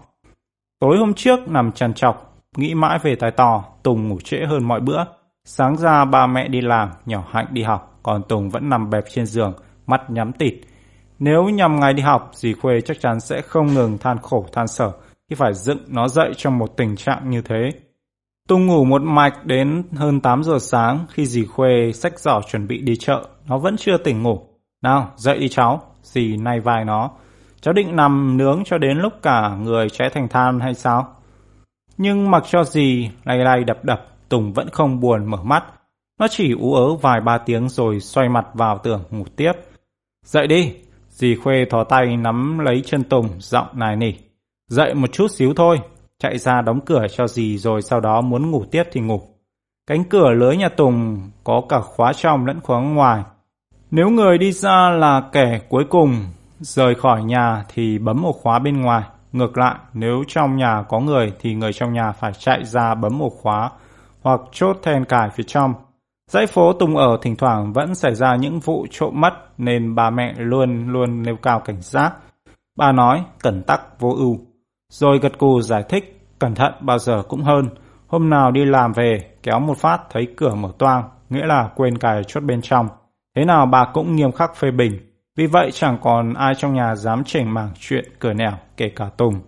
Tối 0.79 0.99
hôm 0.99 1.15
trước 1.15 1.49
nằm 1.49 1.73
trằn 1.73 1.95
trọc 1.95 2.37
nghĩ 2.57 2.75
mãi 2.75 2.99
về 2.99 3.17
tai 3.17 3.31
to, 3.31 3.65
Tùng 3.83 4.09
ngủ 4.09 4.21
trễ 4.25 4.37
hơn 4.47 4.65
mọi 4.65 4.81
bữa. 4.81 5.05
Sáng 5.49 5.77
ra 5.77 6.05
ba 6.05 6.27
mẹ 6.27 6.49
đi 6.49 6.61
làm, 6.61 6.91
nhỏ 7.07 7.25
hạnh 7.31 7.47
đi 7.51 7.63
học, 7.63 7.99
còn 8.03 8.23
Tùng 8.23 8.51
vẫn 8.51 8.69
nằm 8.69 8.91
bẹp 8.91 9.05
trên 9.09 9.27
giường, 9.27 9.53
mắt 9.87 10.11
nhắm 10.11 10.33
tịt. 10.33 10.55
Nếu 11.19 11.45
nhằm 11.45 11.81
ngày 11.81 11.93
đi 11.93 12.03
học, 12.03 12.31
dì 12.35 12.53
Khuê 12.53 12.81
chắc 12.81 13.01
chắn 13.01 13.21
sẽ 13.21 13.41
không 13.41 13.75
ngừng 13.75 13.99
than 13.99 14.19
khổ 14.19 14.47
than 14.53 14.67
sở 14.69 14.93
khi 15.31 15.37
phải 15.37 15.55
dựng 15.55 15.79
nó 15.89 16.09
dậy 16.09 16.33
trong 16.37 16.59
một 16.59 16.77
tình 16.77 16.97
trạng 16.97 17.31
như 17.31 17.43
thế. 17.43 17.71
Tùng 18.49 18.67
ngủ 18.67 18.85
một 18.85 19.03
mạch 19.03 19.47
đến 19.47 19.83
hơn 19.97 20.21
8 20.21 20.43
giờ 20.43 20.59
sáng 20.59 21.07
khi 21.11 21.27
dì 21.27 21.45
Khuê 21.45 21.93
xách 21.95 22.21
giỏ 22.21 22.41
chuẩn 22.51 22.69
bị 22.69 22.81
đi 22.81 22.97
chợ, 22.97 23.25
nó 23.49 23.59
vẫn 23.59 23.77
chưa 23.77 23.97
tỉnh 23.99 24.23
ngủ. 24.23 24.41
Nào, 24.83 25.11
dậy 25.17 25.39
đi 25.39 25.49
cháu, 25.49 25.83
dì 26.03 26.37
nay 26.37 26.61
vai 26.61 26.85
nó. 26.85 27.11
Cháu 27.61 27.75
định 27.75 27.97
nằm 27.97 28.37
nướng 28.37 28.63
cho 28.65 28.79
đến 28.79 28.99
lúc 28.99 29.13
cả 29.23 29.57
người 29.61 29.89
cháy 29.91 30.11
thành 30.15 30.29
than 30.29 30.61
hay 30.61 30.75
sao? 30.75 31.15
Nhưng 31.99 32.31
mặc 32.31 32.43
cho 32.47 32.65
dì 32.65 33.11
lay 33.25 33.39
lay 33.39 33.65
đập 33.65 33.85
đập, 33.85 34.07
Tùng 34.29 34.53
vẫn 34.53 34.69
không 34.71 35.01
buồn 35.01 35.31
mở 35.31 35.43
mắt. 35.43 35.65
Nó 36.21 36.27
chỉ 36.31 36.53
ú 36.53 36.75
ớ 36.75 36.95
vài 36.95 37.21
ba 37.21 37.39
tiếng 37.39 37.69
rồi 37.69 38.01
xoay 38.01 38.29
mặt 38.29 38.47
vào 38.55 38.79
tường 38.79 39.03
ngủ 39.11 39.25
tiếp. 39.37 39.53
Dậy 40.25 40.47
đi, 40.47 40.73
dì 41.09 41.37
Khuê 41.37 41.65
thò 41.71 41.85
tay 41.85 42.17
nắm 42.17 42.59
lấy 42.59 42.83
chân 42.87 43.05
Tùng, 43.05 43.29
giọng 43.39 43.67
nài 43.73 43.97
nỉ. 43.97 44.13
Dậy 44.69 44.95
một 44.95 45.13
chút 45.13 45.31
xíu 45.31 45.55
thôi, 45.55 45.81
chạy 46.19 46.39
ra 46.39 46.63
đóng 46.63 46.81
cửa 46.81 47.07
cho 47.11 47.27
dì 47.27 47.59
rồi 47.59 47.83
sau 47.83 48.01
đó 48.01 48.21
muốn 48.21 48.51
ngủ 48.51 48.65
tiếp 48.71 48.83
thì 48.93 49.01
ngủ. 49.01 49.21
Cánh 49.87 50.05
cửa 50.05 50.31
lưới 50.31 50.57
nhà 50.57 50.69
Tùng 50.69 51.31
có 51.45 51.63
cả 51.69 51.81
khóa 51.81 52.13
trong 52.13 52.47
lẫn 52.47 52.61
khóa 52.61 52.81
ngoài. 52.81 53.23
Nếu 53.91 54.11
người 54.11 54.39
đi 54.39 54.53
ra 54.53 54.91
là 54.91 55.23
kẻ 55.33 55.61
cuối 55.69 55.85
cùng 55.91 56.17
rời 56.61 56.95
khỏi 56.95 57.25
nhà 57.25 57.65
thì 57.75 57.99
bấm 57.99 58.23
ổ 58.23 58.33
khóa 58.33 58.59
bên 58.59 58.81
ngoài. 58.81 59.03
Ngược 59.33 59.59
lại, 59.59 59.75
nếu 59.93 60.25
trong 60.29 60.57
nhà 60.57 60.85
có 60.89 61.01
người 61.01 61.33
thì 61.41 61.55
người 61.55 61.73
trong 61.73 61.93
nhà 61.93 62.13
phải 62.13 62.33
chạy 62.33 62.65
ra 62.65 62.95
bấm 62.95 63.23
ổ 63.23 63.29
khóa 63.29 63.71
hoặc 64.27 64.41
chốt 64.53 64.77
then 64.83 65.05
cài 65.05 65.31
phía 65.31 65.45
trong. 65.47 65.75
Dãy 66.31 66.47
phố 66.47 66.73
Tùng 66.73 66.97
ở 66.97 67.19
thỉnh 67.23 67.37
thoảng 67.37 67.73
vẫn 67.73 67.95
xảy 67.95 68.15
ra 68.15 68.37
những 68.37 68.61
vụ 68.61 68.87
trộm 68.91 69.21
mất 69.21 69.31
nên 69.59 69.95
bà 69.95 70.11
mẹ 70.11 70.35
luôn 70.37 70.89
luôn 70.89 71.23
nêu 71.23 71.37
cao 71.37 71.61
cảnh 71.61 71.81
giác. 71.81 72.13
Bà 72.79 72.93
nói 72.93 73.25
cẩn 73.41 73.63
tắc 73.63 74.01
vô 74.01 74.15
ưu. 74.17 74.39
Rồi 74.93 75.19
gật 75.19 75.39
cù 75.39 75.61
giải 75.61 75.83
thích, 75.89 76.21
cẩn 76.39 76.55
thận 76.55 76.73
bao 76.81 76.99
giờ 76.99 77.23
cũng 77.29 77.43
hơn. 77.43 77.69
Hôm 78.07 78.31
nào 78.31 78.51
đi 78.51 78.65
làm 78.65 78.93
về, 78.93 79.31
kéo 79.43 79.61
một 79.61 79.79
phát 79.79 80.01
thấy 80.11 80.27
cửa 80.37 80.55
mở 80.55 80.69
toang, 80.79 81.09
nghĩa 81.31 81.47
là 81.47 81.71
quên 81.77 81.99
cài 81.99 82.25
chốt 82.25 82.41
bên 82.41 82.63
trong. 82.63 82.89
Thế 83.37 83.45
nào 83.45 83.67
bà 83.67 83.91
cũng 83.93 84.17
nghiêm 84.17 84.33
khắc 84.33 84.57
phê 84.57 84.71
bình. 84.71 84.93
Vì 85.37 85.47
vậy 85.47 85.71
chẳng 85.73 85.99
còn 86.03 86.35
ai 86.35 86.55
trong 86.55 86.75
nhà 86.75 86.95
dám 86.95 87.25
chỉnh 87.25 87.55
mảng 87.55 87.71
chuyện 87.81 88.05
cửa 88.19 88.33
nẻo, 88.33 88.53
kể 88.77 88.89
cả 88.97 89.11
Tùng. 89.17 89.41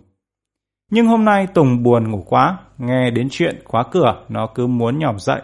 Nhưng 0.90 1.06
hôm 1.06 1.24
nay 1.24 1.46
Tùng 1.46 1.82
buồn 1.82 2.10
ngủ 2.10 2.24
quá, 2.26 2.58
nghe 2.78 3.10
đến 3.10 3.28
chuyện 3.30 3.62
khóa 3.64 3.84
cửa, 3.90 4.24
nó 4.28 4.46
cứ 4.46 4.66
muốn 4.66 4.98
nhỏm 4.98 5.18
dậy. 5.18 5.42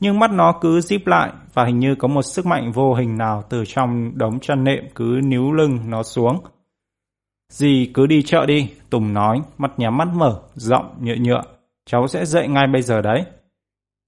Nhưng 0.00 0.18
mắt 0.18 0.30
nó 0.30 0.58
cứ 0.60 0.80
díp 0.80 1.06
lại 1.06 1.30
và 1.54 1.64
hình 1.64 1.78
như 1.78 1.94
có 1.94 2.08
một 2.08 2.22
sức 2.22 2.46
mạnh 2.46 2.72
vô 2.72 2.94
hình 2.94 3.18
nào 3.18 3.44
từ 3.48 3.64
trong 3.66 4.18
đống 4.18 4.40
chăn 4.40 4.64
nệm 4.64 4.84
cứ 4.94 5.20
níu 5.24 5.52
lưng 5.52 5.78
nó 5.86 6.02
xuống. 6.02 6.40
Dì 7.52 7.90
cứ 7.94 8.06
đi 8.06 8.22
chợ 8.22 8.46
đi, 8.46 8.70
Tùng 8.90 9.12
nói, 9.12 9.40
mắt 9.58 9.78
nhắm 9.78 9.96
mắt 9.96 10.08
mở, 10.14 10.40
giọng 10.54 10.96
nhựa 11.00 11.14
nhựa. 11.14 11.42
Cháu 11.86 12.08
sẽ 12.08 12.24
dậy 12.24 12.48
ngay 12.48 12.66
bây 12.72 12.82
giờ 12.82 13.02
đấy. 13.02 13.24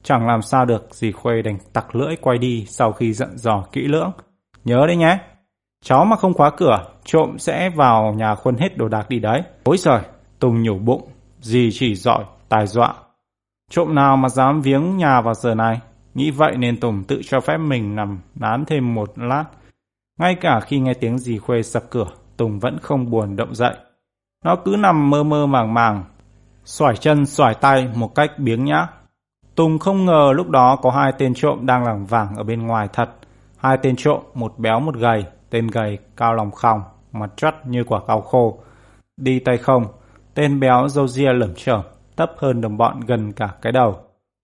Chẳng 0.03 0.27
làm 0.27 0.43
sao 0.43 0.65
được, 0.65 0.89
dì 0.91 1.13
Khuê 1.13 1.43
đành 1.43 1.59
tặc 1.73 1.97
lưỡi 1.97 2.17
quay 2.17 2.39
đi 2.39 2.65
sau 2.69 2.93
khi 2.93 3.13
dặn 3.13 3.37
dò 3.37 3.65
kỹ 3.73 3.81
lưỡng. 3.81 4.11
Nhớ 4.65 4.87
đấy 4.87 4.97
nhé, 4.97 5.19
cháu 5.85 6.05
mà 6.05 6.17
không 6.17 6.35
khóa 6.35 6.51
cửa, 6.51 6.85
trộm 7.05 7.39
sẽ 7.39 7.71
vào 7.71 8.15
nhà 8.15 8.35
khuân 8.35 8.57
hết 8.57 8.77
đồ 8.77 8.89
đạc 8.89 9.09
đi 9.09 9.19
đấy. 9.19 9.43
Ôi 9.65 9.77
giời, 9.79 10.01
Tùng 10.39 10.63
nhủ 10.63 10.79
bụng, 10.79 11.09
dì 11.41 11.71
chỉ 11.73 11.95
giỏi, 11.95 12.25
tài 12.49 12.67
dọa. 12.67 12.95
Trộm 13.71 13.95
nào 13.95 14.17
mà 14.17 14.29
dám 14.29 14.61
viếng 14.61 14.97
nhà 14.97 15.21
vào 15.21 15.35
giờ 15.35 15.55
này? 15.55 15.81
Nghĩ 16.15 16.31
vậy 16.31 16.57
nên 16.57 16.81
Tùng 16.81 17.05
tự 17.05 17.21
cho 17.25 17.41
phép 17.41 17.59
mình 17.59 17.97
nằm 17.97 18.19
nán 18.35 18.65
thêm 18.65 18.95
một 18.95 19.13
lát. 19.17 19.45
Ngay 20.19 20.35
cả 20.35 20.61
khi 20.61 20.79
nghe 20.79 20.95
tiếng 20.95 21.19
dì 21.19 21.39
Khuê 21.39 21.63
sập 21.63 21.91
cửa, 21.91 22.07
Tùng 22.37 22.59
vẫn 22.59 22.79
không 22.83 23.11
buồn 23.11 23.37
động 23.37 23.55
dậy. 23.55 23.75
Nó 24.45 24.57
cứ 24.65 24.77
nằm 24.79 25.11
mơ 25.11 25.23
mơ 25.23 25.47
màng 25.47 25.75
màng, 25.75 26.05
xoải 26.65 26.97
chân 26.97 27.27
xoải 27.27 27.55
tay 27.55 27.89
một 27.95 28.15
cách 28.15 28.31
biếng 28.39 28.65
nhã. 28.65 28.87
Tùng 29.55 29.79
không 29.79 30.05
ngờ 30.05 30.33
lúc 30.35 30.49
đó 30.49 30.77
có 30.83 30.91
hai 30.91 31.13
tên 31.19 31.35
trộm 31.35 31.67
đang 31.67 31.85
lảng 31.85 32.07
vảng 32.07 32.37
ở 32.37 32.43
bên 32.45 32.67
ngoài 32.67 32.89
thật. 32.93 33.11
Hai 33.57 33.79
tên 33.83 33.97
trộm, 33.97 34.23
một 34.35 34.59
béo 34.59 34.81
một 34.81 34.95
gầy, 34.95 35.25
tên 35.51 35.67
gầy 35.67 35.99
cao 36.17 36.35
lòng 36.35 36.51
khòng, 36.51 36.83
mặt 37.13 37.31
trắt 37.37 37.67
như 37.67 37.85
quả 37.85 38.01
cao 38.09 38.21
khô. 38.21 38.59
Đi 39.17 39.39
tay 39.39 39.59
không, 39.59 39.85
tên 40.35 40.61
béo 40.61 40.89
râu 40.89 41.09
ria 41.09 41.33
lởm 41.33 41.55
chởm, 41.55 41.81
thấp 42.19 42.33
hơn 42.39 42.61
đồng 42.61 42.77
bọn 42.77 43.01
gần 43.01 43.33
cả 43.33 43.55
cái 43.63 43.73
đầu. 43.73 43.97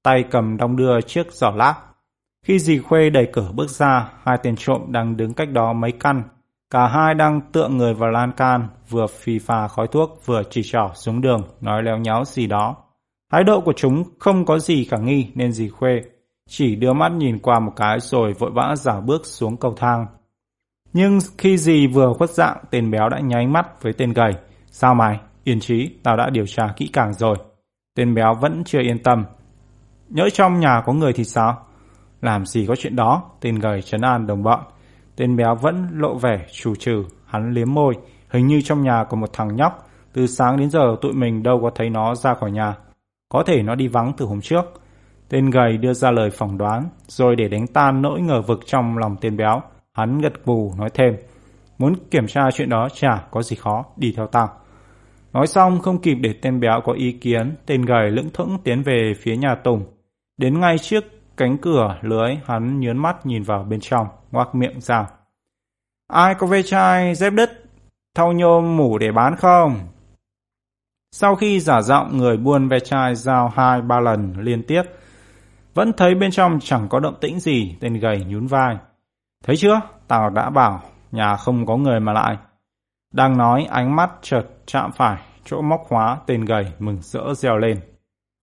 Tay 0.02 0.24
cầm 0.30 0.56
đong 0.56 0.76
đưa 0.76 1.00
chiếc 1.00 1.32
giỏ 1.32 1.50
lác. 1.50 1.78
Khi 2.46 2.58
dì 2.58 2.78
Khuê 2.78 3.10
đẩy 3.10 3.28
cửa 3.32 3.52
bước 3.54 3.70
ra, 3.70 4.12
hai 4.22 4.38
tên 4.42 4.56
trộm 4.56 4.80
đang 4.88 5.16
đứng 5.16 5.34
cách 5.34 5.50
đó 5.52 5.72
mấy 5.72 5.92
căn, 5.92 6.22
Cả 6.74 6.88
hai 6.88 7.14
đang 7.14 7.40
tựa 7.52 7.68
người 7.68 7.94
vào 7.94 8.10
lan 8.10 8.32
can, 8.32 8.68
vừa 8.88 9.06
phì 9.06 9.38
phà 9.38 9.68
khói 9.68 9.86
thuốc 9.88 10.20
vừa 10.24 10.42
chỉ 10.50 10.62
trỏ 10.64 10.90
xuống 10.94 11.20
đường, 11.20 11.42
nói 11.60 11.82
léo 11.82 11.98
nháo 11.98 12.24
gì 12.24 12.46
đó. 12.46 12.76
Thái 13.32 13.44
độ 13.44 13.60
của 13.60 13.72
chúng 13.72 14.04
không 14.18 14.44
có 14.44 14.58
gì 14.58 14.84
khả 14.84 14.96
nghi 14.96 15.30
nên 15.34 15.52
dì 15.52 15.68
Khuê 15.68 16.02
chỉ 16.48 16.76
đưa 16.76 16.92
mắt 16.92 17.12
nhìn 17.12 17.38
qua 17.38 17.60
một 17.60 17.72
cái 17.76 18.00
rồi 18.00 18.32
vội 18.32 18.50
vã 18.50 18.76
giả 18.76 19.00
bước 19.00 19.26
xuống 19.26 19.56
cầu 19.56 19.74
thang. 19.76 20.06
Nhưng 20.92 21.18
khi 21.38 21.58
dì 21.58 21.86
vừa 21.86 22.12
khuất 22.18 22.30
dạng, 22.30 22.56
tên 22.70 22.90
béo 22.90 23.08
đã 23.08 23.20
nháy 23.20 23.46
mắt 23.46 23.82
với 23.82 23.92
tên 23.92 24.12
gầy. 24.12 24.32
Sao 24.66 24.94
mày? 24.94 25.20
Yên 25.44 25.60
trí, 25.60 25.90
tao 26.02 26.16
đã 26.16 26.30
điều 26.30 26.46
tra 26.46 26.72
kỹ 26.76 26.90
càng 26.92 27.14
rồi. 27.14 27.36
Tên 27.96 28.14
béo 28.14 28.34
vẫn 28.34 28.64
chưa 28.64 28.80
yên 28.80 28.98
tâm. 28.98 29.24
Nhỡ 30.08 30.28
trong 30.32 30.60
nhà 30.60 30.82
có 30.86 30.92
người 30.92 31.12
thì 31.12 31.24
sao? 31.24 31.66
Làm 32.20 32.46
gì 32.46 32.66
có 32.66 32.76
chuyện 32.76 32.96
đó, 32.96 33.22
tên 33.40 33.58
gầy 33.58 33.82
trấn 33.82 34.00
an 34.00 34.26
đồng 34.26 34.42
bọn. 34.42 34.60
Tên 35.16 35.36
béo 35.36 35.54
vẫn 35.54 35.88
lộ 35.92 36.14
vẻ 36.14 36.46
chủ 36.52 36.74
trừ, 36.74 37.04
hắn 37.26 37.52
liếm 37.52 37.74
môi, 37.74 37.94
hình 38.30 38.46
như 38.46 38.60
trong 38.60 38.82
nhà 38.82 39.04
có 39.04 39.16
một 39.16 39.32
thằng 39.32 39.56
nhóc, 39.56 39.88
từ 40.12 40.26
sáng 40.26 40.56
đến 40.56 40.70
giờ 40.70 40.96
tụi 41.00 41.12
mình 41.12 41.42
đâu 41.42 41.60
có 41.62 41.70
thấy 41.74 41.90
nó 41.90 42.14
ra 42.14 42.34
khỏi 42.34 42.50
nhà. 42.50 42.74
Có 43.28 43.42
thể 43.46 43.62
nó 43.62 43.74
đi 43.74 43.88
vắng 43.88 44.12
từ 44.16 44.26
hôm 44.26 44.40
trước. 44.40 44.64
Tên 45.28 45.50
gầy 45.50 45.76
đưa 45.76 45.92
ra 45.92 46.10
lời 46.10 46.30
phỏng 46.30 46.58
đoán, 46.58 46.88
rồi 47.08 47.36
để 47.36 47.48
đánh 47.48 47.66
tan 47.66 48.02
nỗi 48.02 48.20
ngờ 48.20 48.42
vực 48.42 48.60
trong 48.66 48.98
lòng 48.98 49.16
tên 49.20 49.36
béo, 49.36 49.62
hắn 49.92 50.18
gật 50.18 50.32
gù 50.44 50.72
nói 50.78 50.90
thêm. 50.94 51.16
Muốn 51.78 51.94
kiểm 52.10 52.26
tra 52.26 52.50
chuyện 52.50 52.68
đó 52.68 52.88
chả 52.94 53.24
có 53.30 53.42
gì 53.42 53.56
khó, 53.56 53.84
đi 53.96 54.12
theo 54.16 54.26
tao. 54.26 54.48
Nói 55.34 55.46
xong 55.46 55.80
không 55.80 56.00
kịp 56.00 56.14
để 56.14 56.32
tên 56.42 56.60
béo 56.60 56.80
có 56.84 56.92
ý 56.92 57.12
kiến, 57.12 57.56
tên 57.66 57.82
gầy 57.82 58.10
lững 58.10 58.30
thững 58.30 58.58
tiến 58.64 58.82
về 58.82 59.12
phía 59.18 59.36
nhà 59.36 59.54
Tùng. 59.54 59.84
Đến 60.36 60.60
ngay 60.60 60.78
trước 60.78 61.04
cánh 61.36 61.58
cửa 61.58 61.98
lưới 62.02 62.34
hắn 62.46 62.80
nhớn 62.80 62.98
mắt 62.98 63.26
nhìn 63.26 63.42
vào 63.42 63.64
bên 63.64 63.80
trong 63.80 64.06
ngoác 64.30 64.54
miệng 64.54 64.80
ra. 64.80 65.06
Ai 66.08 66.34
có 66.34 66.46
ve 66.46 66.62
chai 66.62 67.14
dép 67.14 67.32
đứt, 67.32 67.64
thau 68.14 68.32
nhôm 68.32 68.76
mủ 68.76 68.98
để 68.98 69.12
bán 69.12 69.36
không? 69.36 69.78
Sau 71.12 71.34
khi 71.34 71.60
giả 71.60 71.82
giọng 71.82 72.18
người 72.18 72.36
buôn 72.36 72.68
ve 72.68 72.80
chai 72.80 73.14
giao 73.14 73.48
hai 73.48 73.82
ba 73.82 74.00
lần 74.00 74.34
liên 74.38 74.62
tiếp, 74.62 74.82
vẫn 75.74 75.92
thấy 75.92 76.14
bên 76.14 76.30
trong 76.30 76.58
chẳng 76.62 76.88
có 76.88 77.00
động 77.00 77.14
tĩnh 77.20 77.40
gì, 77.40 77.76
tên 77.80 78.00
gầy 78.00 78.24
nhún 78.24 78.46
vai. 78.46 78.76
Thấy 79.44 79.56
chưa, 79.56 79.80
tao 80.08 80.30
đã 80.30 80.50
bảo, 80.50 80.82
nhà 81.12 81.36
không 81.36 81.66
có 81.66 81.76
người 81.76 82.00
mà 82.00 82.12
lại. 82.12 82.36
Đang 83.14 83.36
nói 83.36 83.66
ánh 83.70 83.96
mắt 83.96 84.10
chợt 84.22 84.42
chạm 84.66 84.92
phải 84.92 85.22
chỗ 85.44 85.62
móc 85.62 85.80
khóa 85.88 86.18
tên 86.26 86.44
gầy 86.44 86.66
mừng 86.78 86.98
rỡ 87.02 87.34
reo 87.34 87.56
lên. 87.58 87.80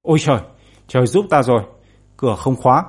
Ôi 0.02 0.18
trời, 0.22 0.40
trời 0.88 1.08
giúp 1.08 1.26
ta 1.30 1.44
rồi, 1.44 1.62
cửa 2.18 2.36
không 2.38 2.56
khóa. 2.56 2.84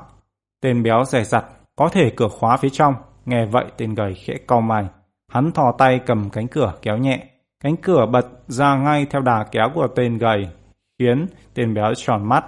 Tên 0.61 0.83
béo 0.83 1.05
rẻ 1.05 1.25
rặt, 1.25 1.45
có 1.77 1.89
thể 1.89 2.13
cửa 2.17 2.29
khóa 2.29 2.57
phía 2.57 2.69
trong, 2.69 2.95
nghe 3.25 3.47
vậy 3.47 3.65
tên 3.77 3.95
gầy 3.95 4.15
khẽ 4.15 4.35
cau 4.49 4.61
mày. 4.61 4.87
Hắn 5.33 5.53
thò 5.53 5.73
tay 5.79 6.01
cầm 6.07 6.31
cánh 6.31 6.49
cửa 6.49 6.73
kéo 6.83 6.97
nhẹ, 6.99 7.27
cánh 7.61 7.77
cửa 7.77 8.07
bật 8.13 8.27
ra 8.47 8.77
ngay 8.77 9.07
theo 9.11 9.21
đà 9.21 9.45
kéo 9.51 9.71
của 9.75 9.89
tên 9.97 10.19
gầy, 10.19 10.49
khiến 10.99 11.27
tên 11.55 11.75
béo 11.75 11.95
tròn 11.97 12.29
mắt. 12.29 12.45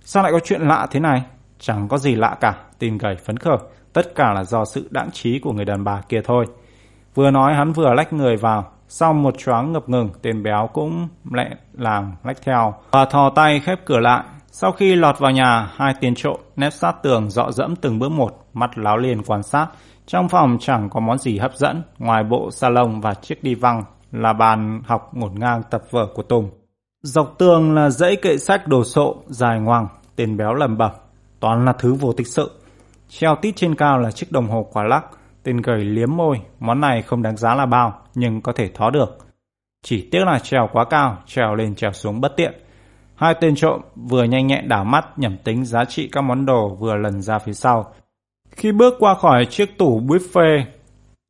Sao 0.00 0.22
lại 0.22 0.32
có 0.32 0.40
chuyện 0.44 0.60
lạ 0.60 0.86
thế 0.90 1.00
này? 1.00 1.22
Chẳng 1.58 1.88
có 1.88 1.98
gì 1.98 2.14
lạ 2.14 2.36
cả, 2.40 2.64
tên 2.78 2.98
gầy 2.98 3.16
phấn 3.16 3.36
khởi, 3.36 3.58
tất 3.92 4.14
cả 4.14 4.32
là 4.32 4.44
do 4.44 4.64
sự 4.64 4.88
đãng 4.90 5.10
trí 5.10 5.38
của 5.38 5.52
người 5.52 5.64
đàn 5.64 5.84
bà 5.84 6.02
kia 6.08 6.20
thôi. 6.24 6.46
Vừa 7.14 7.30
nói 7.30 7.54
hắn 7.54 7.72
vừa 7.72 7.94
lách 7.94 8.12
người 8.12 8.36
vào, 8.36 8.72
sau 8.88 9.12
một 9.12 9.38
choáng 9.38 9.72
ngập 9.72 9.88
ngừng, 9.88 10.08
tên 10.22 10.42
béo 10.42 10.68
cũng 10.72 11.08
lẹ 11.32 11.50
làng 11.72 12.16
lách 12.24 12.42
theo 12.44 12.74
và 12.90 13.04
thò 13.04 13.30
tay 13.30 13.60
khép 13.60 13.78
cửa 13.86 13.98
lại. 13.98 14.24
Sau 14.46 14.72
khi 14.72 14.96
lọt 14.96 15.18
vào 15.18 15.30
nhà, 15.30 15.70
hai 15.76 15.94
tiền 16.00 16.14
trộm 16.14 16.36
nép 16.56 16.72
sát 16.72 17.02
tường 17.02 17.30
dọ 17.30 17.50
dẫm 17.50 17.76
từng 17.76 17.98
bước 17.98 18.08
một, 18.08 18.46
mắt 18.52 18.78
láo 18.78 18.96
liền 18.96 19.22
quan 19.22 19.42
sát. 19.42 19.66
Trong 20.06 20.28
phòng 20.28 20.56
chẳng 20.60 20.90
có 20.90 21.00
món 21.00 21.18
gì 21.18 21.38
hấp 21.38 21.54
dẫn, 21.54 21.82
ngoài 21.98 22.24
bộ 22.24 22.50
salon 22.50 23.00
và 23.00 23.14
chiếc 23.14 23.44
đi 23.44 23.54
văng 23.54 23.84
là 24.12 24.32
bàn 24.32 24.82
học 24.86 25.10
ngổn 25.12 25.34
ngang 25.34 25.62
tập 25.70 25.82
vở 25.90 26.06
của 26.14 26.22
Tùng. 26.22 26.50
Dọc 27.02 27.34
tường 27.38 27.74
là 27.74 27.90
dãy 27.90 28.16
kệ 28.16 28.38
sách 28.38 28.68
đồ 28.68 28.84
sộ, 28.84 29.16
dài 29.26 29.60
ngoằng, 29.60 29.88
tên 30.16 30.36
béo 30.36 30.54
lầm 30.54 30.78
bẩm 30.78 30.90
toàn 31.42 31.64
là 31.64 31.72
thứ 31.72 31.94
vô 31.94 32.12
tích 32.12 32.26
sự. 32.26 32.50
Treo 33.08 33.36
tít 33.36 33.56
trên 33.56 33.74
cao 33.74 33.98
là 33.98 34.10
chiếc 34.10 34.32
đồng 34.32 34.48
hồ 34.48 34.66
quả 34.72 34.84
lắc, 34.84 35.04
tên 35.42 35.56
gầy 35.56 35.84
liếm 35.84 36.16
môi, 36.16 36.40
món 36.60 36.80
này 36.80 37.02
không 37.02 37.22
đáng 37.22 37.36
giá 37.36 37.54
là 37.54 37.66
bao, 37.66 38.00
nhưng 38.14 38.40
có 38.40 38.52
thể 38.52 38.68
thó 38.68 38.90
được. 38.90 39.18
Chỉ 39.82 40.08
tiếc 40.10 40.24
là 40.24 40.38
trèo 40.38 40.68
quá 40.72 40.84
cao, 40.90 41.18
trèo 41.26 41.54
lên 41.54 41.74
trèo 41.74 41.92
xuống 41.92 42.20
bất 42.20 42.32
tiện. 42.36 42.52
Hai 43.14 43.34
tên 43.40 43.54
trộm 43.54 43.80
vừa 43.96 44.24
nhanh 44.24 44.46
nhẹn 44.46 44.68
đảo 44.68 44.84
mắt 44.84 45.18
nhẩm 45.18 45.36
tính 45.44 45.64
giá 45.64 45.84
trị 45.84 46.08
các 46.12 46.20
món 46.20 46.46
đồ 46.46 46.68
vừa 46.68 46.96
lần 46.96 47.22
ra 47.22 47.38
phía 47.38 47.52
sau. 47.52 47.92
Khi 48.50 48.72
bước 48.72 48.94
qua 48.98 49.14
khỏi 49.14 49.44
chiếc 49.44 49.78
tủ 49.78 50.00
buffet, 50.00 50.64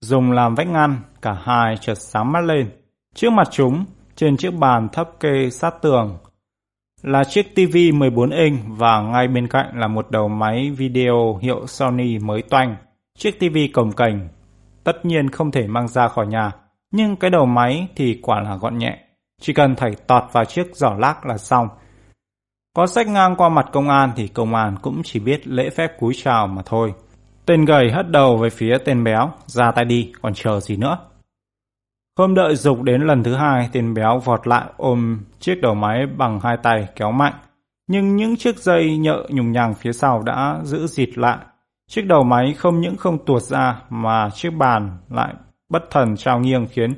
dùng 0.01 0.33
làm 0.33 0.55
vách 0.55 0.69
ngăn, 0.69 0.97
cả 1.23 1.37
hai 1.43 1.77
chợt 1.81 1.95
sáng 1.95 2.33
mắt 2.33 2.45
lên. 2.45 2.71
Trước 3.15 3.31
mặt 3.33 3.49
chúng, 3.51 3.85
trên 4.17 4.37
chiếc 4.37 4.55
bàn 4.55 4.89
thấp 4.93 5.11
kê 5.21 5.51
sát 5.51 5.75
tường, 5.83 6.19
là 7.03 7.25
chiếc 7.25 7.55
TV 7.55 7.77
14 7.95 8.31
inch 8.31 8.61
và 8.67 9.01
ngay 9.01 9.29
bên 9.29 9.49
cạnh 9.49 9.79
là 9.79 9.89
một 9.89 10.11
đầu 10.11 10.29
máy 10.29 10.71
video 10.71 11.39
hiệu 11.43 11.67
Sony 11.67 12.19
mới 12.19 12.43
toanh. 12.43 12.77
Chiếc 13.19 13.41
tivi 13.41 13.69
cồng 13.69 13.93
cành, 13.93 14.29
tất 14.85 15.05
nhiên 15.05 15.31
không 15.31 15.51
thể 15.51 15.67
mang 15.67 15.89
ra 15.89 16.09
khỏi 16.09 16.27
nhà, 16.27 16.51
nhưng 16.91 17.17
cái 17.17 17.31
đầu 17.31 17.47
máy 17.47 17.89
thì 17.97 18.19
quả 18.23 18.41
là 18.41 18.57
gọn 18.57 18.79
nhẹ. 18.79 18.99
Chỉ 19.41 19.53
cần 19.53 19.77
thảy 19.77 19.95
tọt 20.07 20.25
vào 20.33 20.45
chiếc 20.45 20.77
giỏ 20.77 20.95
lác 20.99 21.27
là 21.27 21.39
xong. 21.39 21.69
Có 22.77 22.87
sách 22.87 23.09
ngang 23.09 23.37
qua 23.37 23.49
mặt 23.49 23.67
công 23.73 23.89
an 23.89 24.13
thì 24.17 24.29
công 24.29 24.55
an 24.55 24.77
cũng 24.83 25.03
chỉ 25.05 25.21
biết 25.21 25.49
lễ 25.49 25.71
phép 25.71 25.99
cúi 25.99 26.15
chào 26.15 26.47
mà 26.47 26.63
thôi. 26.67 26.95
Tên 27.47 27.65
gầy 27.65 27.91
hất 27.93 28.11
đầu 28.11 28.37
về 28.37 28.51
phía 28.51 28.79
tên 28.85 29.05
béo, 29.05 29.31
ra 29.47 29.71
tay 29.71 29.85
đi, 29.85 30.13
còn 30.23 30.35
chờ 30.35 30.61
gì 30.61 30.77
nữa. 30.77 30.99
Không 32.17 32.35
đợi 32.35 32.57
dục 32.57 32.83
đến 32.83 33.03
lần 33.03 33.23
thứ 33.23 33.35
hai, 33.35 33.69
tên 33.73 33.95
béo 33.95 34.19
vọt 34.19 34.47
lại 34.47 34.65
ôm 34.77 35.19
chiếc 35.41 35.61
đầu 35.63 35.75
máy 35.75 36.07
bằng 36.07 36.41
hai 36.43 36.57
tay 36.63 36.89
kéo 36.97 37.13
mạnh. 37.13 37.35
Nhưng 37.87 38.17
những 38.17 38.37
chiếc 38.37 38.59
dây 38.59 38.97
nhợ 38.97 39.27
nhùng 39.29 39.53
nhằng 39.53 39.75
phía 39.75 39.93
sau 39.93 40.23
đã 40.23 40.61
giữ 40.63 40.87
dịt 40.87 41.19
lại. 41.19 41.39
Chiếc 41.95 42.07
đầu 42.07 42.25
máy 42.25 42.55
không 42.55 42.81
những 42.81 42.97
không 42.97 43.25
tuột 43.25 43.43
ra 43.43 43.83
mà 43.91 44.31
chiếc 44.35 44.51
bàn 44.51 44.99
lại 45.11 45.35
bất 45.69 45.91
thần 45.91 46.17
trao 46.17 46.41
nghiêng 46.41 46.67
khiến 46.71 46.91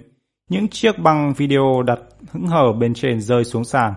những 0.50 0.68
chiếc 0.68 0.98
băng 0.98 1.32
video 1.32 1.82
đặt 1.86 1.98
hững 2.32 2.46
hờ 2.46 2.72
bên 2.72 2.94
trên 2.94 3.20
rơi 3.20 3.44
xuống 3.44 3.64
sàn 3.64 3.94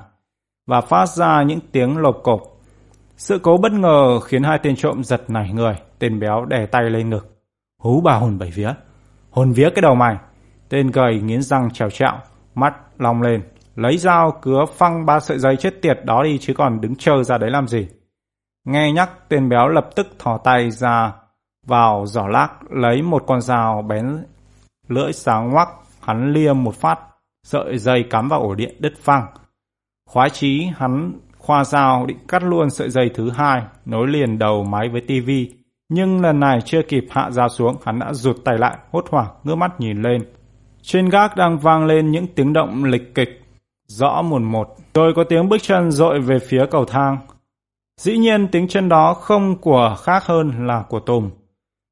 và 0.68 0.82
phát 0.82 1.10
ra 1.10 1.44
những 1.44 1.60
tiếng 1.72 1.98
lộp 1.98 2.20
cộp. 2.24 2.42
Sự 3.18 3.40
cố 3.44 3.58
bất 3.58 3.72
ngờ 3.72 4.20
khiến 4.20 4.44
hai 4.44 4.60
tên 4.64 4.76
trộm 4.76 5.04
giật 5.04 5.22
nảy 5.28 5.54
người, 5.54 5.76
tên 6.00 6.20
béo 6.20 6.46
đè 6.46 6.66
tay 6.66 6.90
lên 6.90 7.10
ngực. 7.10 7.42
Hú 7.82 8.02
bà 8.02 8.14
hồn 8.14 8.40
bảy 8.40 8.52
vía, 8.52 8.74
hồn 9.30 9.52
vía 9.52 9.70
cái 9.70 9.82
đầu 9.82 9.96
mày. 9.96 10.16
Tên 10.70 10.92
gầy 10.92 11.22
nghiến 11.22 11.42
răng 11.42 11.70
trèo 11.74 11.90
trạo 11.90 12.20
mắt 12.56 12.74
long 12.98 13.22
lên, 13.22 13.42
lấy 13.76 13.98
dao 13.98 14.40
cứa 14.42 14.66
phăng 14.78 15.06
ba 15.06 15.20
sợi 15.20 15.40
dây 15.40 15.56
chết 15.56 15.82
tiệt 15.82 16.00
đó 16.04 16.24
đi 16.24 16.38
chứ 16.38 16.54
còn 16.54 16.82
đứng 16.82 16.96
chờ 16.96 17.24
ra 17.24 17.38
đấy 17.38 17.50
làm 17.52 17.68
gì. 17.68 17.88
Nghe 18.68 18.92
nhắc 18.92 19.10
tên 19.30 19.50
béo 19.50 19.68
lập 19.68 19.90
tức 19.96 20.08
thò 20.20 20.38
tay 20.38 20.72
ra 20.72 21.14
vào 21.68 22.06
giỏ 22.06 22.28
lác 22.28 22.52
lấy 22.70 23.02
một 23.02 23.24
con 23.28 23.42
dao 23.42 23.82
bén 23.82 24.26
lưỡi 24.88 25.14
sáng 25.14 25.50
ngoắc 25.50 25.70
hắn 26.02 26.34
lia 26.34 26.54
một 26.54 26.76
phát 26.76 27.00
sợi 27.44 27.78
dây 27.78 28.06
cắm 28.10 28.30
vào 28.30 28.42
ổ 28.42 28.56
điện 28.56 28.76
đứt 28.80 28.94
phăng. 29.02 29.28
Khoái 30.10 30.30
chí 30.30 30.68
hắn 30.76 31.20
khoa 31.38 31.64
dao 31.64 32.06
định 32.06 32.28
cắt 32.28 32.44
luôn 32.44 32.70
sợi 32.70 32.90
dây 32.90 33.12
thứ 33.16 33.30
hai 33.30 33.62
nối 33.86 34.08
liền 34.08 34.40
đầu 34.40 34.64
máy 34.64 34.90
với 34.90 35.02
tivi 35.02 35.52
nhưng 35.90 36.22
lần 36.22 36.40
này 36.40 36.60
chưa 36.66 36.82
kịp 36.82 37.06
hạ 37.10 37.32
dao 37.32 37.50
xuống 37.50 37.76
hắn 37.86 38.00
đã 38.00 38.14
rụt 38.14 38.36
tay 38.46 38.58
lại 38.58 38.78
hốt 38.92 39.06
hoảng 39.10 39.30
ngước 39.44 39.58
mắt 39.58 39.80
nhìn 39.80 40.02
lên 40.02 40.22
trên 40.88 41.10
gác 41.10 41.36
đang 41.36 41.58
vang 41.58 41.86
lên 41.86 42.12
những 42.12 42.28
tiếng 42.36 42.54
động 42.54 42.84
lịch 42.84 43.16
kịch, 43.16 43.42
rõ 43.88 44.22
mồn 44.22 44.44
một. 44.44 44.68
Rồi 44.94 45.14
có 45.16 45.24
tiếng 45.24 45.50
bước 45.50 45.58
chân 45.62 45.92
dội 45.92 46.20
về 46.20 46.40
phía 46.40 46.66
cầu 46.72 46.86
thang. 46.86 47.18
Dĩ 48.02 48.18
nhiên 48.18 48.48
tiếng 48.48 48.68
chân 48.68 48.90
đó 48.90 49.14
không 49.14 49.56
của 49.62 49.96
khác 50.04 50.24
hơn 50.26 50.68
là 50.68 50.84
của 50.90 51.00
Tùng. 51.00 51.32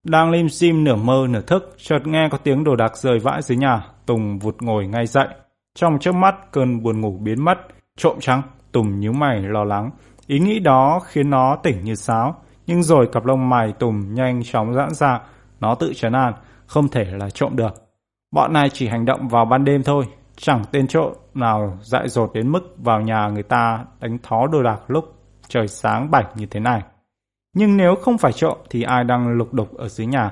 Đang 0.03 0.32
lim 0.32 0.49
dim 0.49 0.84
nửa 0.84 0.95
mơ 0.95 1.27
nửa 1.30 1.41
thức, 1.41 1.76
chợt 1.77 2.07
nghe 2.07 2.30
có 2.32 2.38
tiếng 2.38 2.64
đồ 2.64 2.76
đạc 2.76 2.98
rơi 2.98 3.19
vãi 3.19 3.41
dưới 3.41 3.57
nhà. 3.57 3.86
Tùng 4.06 4.40
vụt 4.40 4.56
ngồi 4.61 4.88
ngay 4.88 5.06
dậy. 5.07 5.27
Trong 5.76 5.99
chớp 5.99 6.11
mắt 6.11 6.52
cơn 6.52 6.84
buồn 6.84 7.02
ngủ 7.02 7.18
biến 7.22 7.45
mất. 7.45 7.57
Trộm 7.98 8.18
trắng, 8.22 8.41
Tùng 8.72 8.99
nhíu 8.99 9.14
mày 9.14 9.41
lo 9.41 9.64
lắng. 9.64 9.91
Ý 10.27 10.40
nghĩ 10.40 10.60
đó 10.60 10.99
khiến 11.06 11.30
nó 11.30 11.57
tỉnh 11.64 11.84
như 11.84 11.95
sáo. 11.95 12.36
Nhưng 12.68 12.84
rồi 12.84 13.07
cặp 13.11 13.26
lông 13.26 13.49
mày 13.49 13.72
Tùng 13.72 14.14
nhanh 14.14 14.44
chóng 14.44 14.73
giãn 14.73 14.94
ra. 14.94 15.22
Nó 15.60 15.76
tự 15.76 15.94
trấn 15.94 16.14
an, 16.14 16.34
không 16.65 16.88
thể 16.88 17.06
là 17.06 17.30
trộm 17.30 17.56
được. 17.56 17.73
Bọn 18.32 18.53
này 18.53 18.69
chỉ 18.69 18.88
hành 18.88 19.06
động 19.06 19.27
vào 19.27 19.45
ban 19.45 19.65
đêm 19.65 19.84
thôi, 19.84 20.06
chẳng 20.38 20.64
tên 20.72 20.88
trộm 20.88 21.14
nào 21.34 21.77
dại 21.82 22.10
dột 22.10 22.34
đến 22.34 22.52
mức 22.52 22.76
vào 22.77 23.02
nhà 23.02 23.27
người 23.27 23.44
ta 23.44 23.86
đánh 23.99 24.18
thó 24.23 24.48
đồ 24.48 24.64
đạc 24.64 24.80
lúc 24.88 25.15
trời 25.48 25.68
sáng 25.68 26.12
bảnh 26.12 26.26
như 26.36 26.46
thế 26.46 26.60
này. 26.60 26.82
Nhưng 27.54 27.78
nếu 27.78 27.96
không 27.96 28.18
phải 28.18 28.34
trộm 28.34 28.58
thì 28.70 28.84
ai 28.84 29.04
đang 29.04 29.28
lục 29.28 29.54
đục 29.54 29.78
ở 29.78 29.88
dưới 29.88 30.08
nhà? 30.08 30.32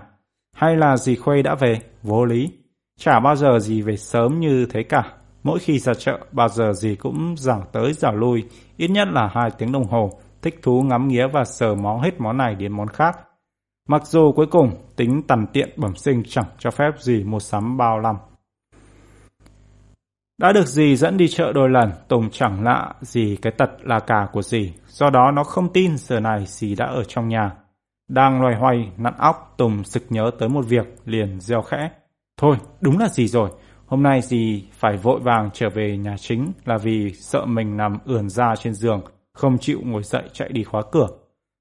Hay 0.55 0.75
là 0.75 0.97
dì 0.97 1.15
Khuê 1.15 1.41
đã 1.41 1.55
về? 1.55 1.79
Vô 2.03 2.25
lý. 2.25 2.51
Chả 2.99 3.19
bao 3.19 3.35
giờ 3.35 3.59
dì 3.59 3.81
về 3.81 3.97
sớm 3.97 4.39
như 4.39 4.65
thế 4.65 4.83
cả. 4.83 5.13
Mỗi 5.43 5.59
khi 5.59 5.79
ra 5.79 5.93
chợ, 5.93 6.19
bao 6.31 6.49
giờ 6.49 6.73
dì 6.73 6.95
cũng 6.95 7.35
giảng 7.37 7.61
tới 7.71 7.93
giảng 7.93 8.15
lui, 8.15 8.43
ít 8.77 8.87
nhất 8.87 9.07
là 9.11 9.29
hai 9.33 9.51
tiếng 9.57 9.71
đồng 9.71 9.87
hồ, 9.87 10.09
thích 10.41 10.59
thú 10.61 10.81
ngắm 10.81 11.07
nghía 11.07 11.27
và 11.27 11.43
sờ 11.43 11.75
mó 11.75 11.99
hết 12.03 12.21
món 12.21 12.37
này 12.37 12.55
đến 12.55 12.71
món 12.71 12.87
khác. 12.87 13.19
Mặc 13.89 14.05
dù 14.05 14.31
cuối 14.31 14.45
cùng 14.45 14.71
tính 14.95 15.21
tằn 15.27 15.45
tiện 15.53 15.69
bẩm 15.77 15.95
sinh 15.95 16.23
chẳng 16.27 16.45
cho 16.59 16.71
phép 16.71 16.91
gì 16.99 17.23
mua 17.23 17.39
sắm 17.39 17.77
bao 17.77 18.01
năm. 18.01 18.15
Đã 20.37 20.51
được 20.51 20.67
dì 20.67 20.95
dẫn 20.95 21.17
đi 21.17 21.27
chợ 21.27 21.51
đôi 21.53 21.69
lần, 21.69 21.91
Tùng 22.07 22.29
chẳng 22.29 22.63
lạ 22.63 22.93
gì 23.01 23.37
cái 23.41 23.53
tật 23.57 23.69
là 23.83 23.99
cả 23.99 24.27
của 24.31 24.41
dì. 24.41 24.73
Do 24.87 25.09
đó 25.09 25.31
nó 25.31 25.43
không 25.43 25.73
tin 25.73 25.97
giờ 25.97 26.19
này 26.19 26.45
dì 26.45 26.75
đã 26.75 26.85
ở 26.85 27.03
trong 27.03 27.27
nhà. 27.27 27.51
Đang 28.07 28.41
loay 28.41 28.55
hoay, 28.55 28.91
nặn 28.97 29.13
óc, 29.17 29.53
Tùng 29.57 29.83
sực 29.83 30.03
nhớ 30.09 30.31
tới 30.39 30.49
một 30.49 30.65
việc, 30.65 30.95
liền 31.05 31.39
gieo 31.39 31.61
khẽ. 31.61 31.89
Thôi, 32.37 32.55
đúng 32.81 32.97
là 32.97 33.09
dì 33.09 33.27
rồi. 33.27 33.49
Hôm 33.85 34.03
nay 34.03 34.21
dì 34.21 34.63
phải 34.71 34.97
vội 34.97 35.19
vàng 35.19 35.49
trở 35.53 35.69
về 35.69 35.97
nhà 35.97 36.15
chính 36.19 36.51
là 36.65 36.77
vì 36.77 37.13
sợ 37.13 37.45
mình 37.45 37.77
nằm 37.77 37.97
ườn 38.05 38.29
ra 38.29 38.55
trên 38.55 38.73
giường, 38.73 39.01
không 39.33 39.57
chịu 39.57 39.79
ngồi 39.83 40.03
dậy 40.03 40.23
chạy 40.33 40.49
đi 40.51 40.63
khóa 40.63 40.81
cửa. 40.91 41.07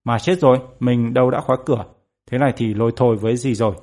Mà 0.04 0.18
chết 0.18 0.38
rồi, 0.38 0.58
mình 0.80 1.14
đâu 1.14 1.30
đã 1.30 1.40
khóa 1.40 1.56
cửa, 1.66 1.84
Thế 2.30 2.38
này 2.38 2.52
thì 2.56 2.74
lôi 2.74 2.92
thôi 2.96 3.16
với 3.16 3.36
gì 3.36 3.54
rồi. 3.54 3.74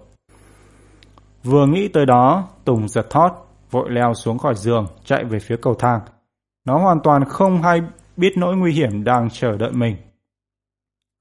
Vừa 1.44 1.66
nghĩ 1.66 1.88
tới 1.88 2.06
đó, 2.06 2.48
Tùng 2.66 2.88
giật 2.88 3.10
thót, 3.10 3.48
vội 3.72 3.90
leo 3.90 4.14
xuống 4.14 4.38
khỏi 4.38 4.56
giường, 4.56 4.88
chạy 5.06 5.24
về 5.24 5.40
phía 5.40 5.56
cầu 5.62 5.76
thang. 5.76 6.00
Nó 6.66 6.78
hoàn 6.78 7.00
toàn 7.04 7.26
không 7.26 7.62
hay 7.62 7.82
biết 8.18 8.34
nỗi 8.38 8.56
nguy 8.56 8.72
hiểm 8.74 9.04
đang 9.04 9.30
chờ 9.30 9.58
đợi 9.58 9.72
mình. 9.72 9.98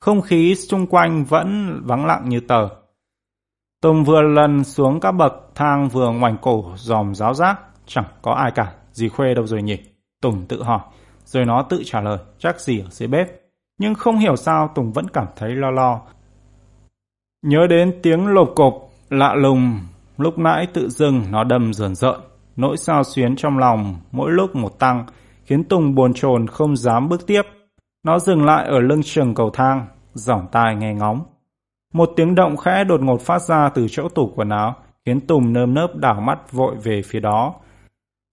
Không 0.00 0.22
khí 0.22 0.54
xung 0.54 0.86
quanh 0.86 1.24
vẫn 1.24 1.80
vắng 1.84 2.06
lặng 2.06 2.28
như 2.28 2.40
tờ. 2.40 2.68
Tùng 3.82 4.04
vừa 4.04 4.22
lần 4.22 4.64
xuống 4.64 5.00
các 5.00 5.12
bậc 5.12 5.32
thang 5.54 5.88
vừa 5.88 6.10
ngoảnh 6.10 6.36
cổ 6.42 6.72
dòm 6.76 7.14
giáo 7.14 7.34
giác, 7.34 7.60
chẳng 7.86 8.06
có 8.22 8.32
ai 8.32 8.50
cả, 8.50 8.72
dì 8.92 9.08
Khuê 9.08 9.34
đâu 9.34 9.46
rồi 9.46 9.62
nhỉ? 9.62 9.78
Tùng 10.22 10.46
tự 10.46 10.62
hỏi, 10.62 10.80
rồi 11.24 11.44
nó 11.44 11.62
tự 11.62 11.82
trả 11.84 12.00
lời, 12.00 12.18
chắc 12.38 12.60
gì 12.60 12.80
ở 12.80 12.90
dưới 12.90 13.08
bếp. 13.08 13.28
Nhưng 13.78 13.94
không 13.94 14.18
hiểu 14.18 14.36
sao 14.36 14.70
Tùng 14.74 14.92
vẫn 14.92 15.08
cảm 15.08 15.26
thấy 15.36 15.50
lo 15.50 15.70
lo, 15.70 16.00
Nhớ 17.42 17.66
đến 17.66 18.00
tiếng 18.02 18.26
lộp 18.26 18.52
cộp 18.56 18.74
lạ 19.10 19.34
lùng, 19.34 19.80
lúc 20.16 20.38
nãy 20.38 20.66
tự 20.72 20.88
dưng 20.88 21.22
nó 21.30 21.44
đâm 21.44 21.74
rờn 21.74 21.94
rợn, 21.94 22.20
nỗi 22.58 22.76
sao 22.76 23.04
xuyến 23.04 23.36
trong 23.36 23.58
lòng 23.58 23.96
mỗi 24.12 24.32
lúc 24.32 24.56
một 24.56 24.78
tăng, 24.78 25.04
khiến 25.44 25.64
Tùng 25.64 25.94
buồn 25.94 26.12
chồn 26.14 26.46
không 26.46 26.76
dám 26.76 27.08
bước 27.08 27.26
tiếp. 27.26 27.42
Nó 28.04 28.18
dừng 28.18 28.44
lại 28.44 28.66
ở 28.68 28.80
lưng 28.80 29.02
trường 29.04 29.34
cầu 29.34 29.50
thang, 29.50 29.86
giỏng 30.14 30.46
tai 30.52 30.76
nghe 30.76 30.94
ngóng. 30.94 31.24
Một 31.94 32.10
tiếng 32.16 32.34
động 32.34 32.56
khẽ 32.56 32.84
đột 32.84 33.00
ngột 33.00 33.20
phát 33.20 33.42
ra 33.42 33.68
từ 33.74 33.86
chỗ 33.90 34.08
tủ 34.08 34.32
quần 34.36 34.48
áo, 34.48 34.74
khiến 35.06 35.20
Tùng 35.20 35.52
nơm 35.52 35.74
nớp 35.74 35.96
đảo 35.96 36.20
mắt 36.20 36.52
vội 36.52 36.74
về 36.76 37.02
phía 37.02 37.20
đó. 37.20 37.54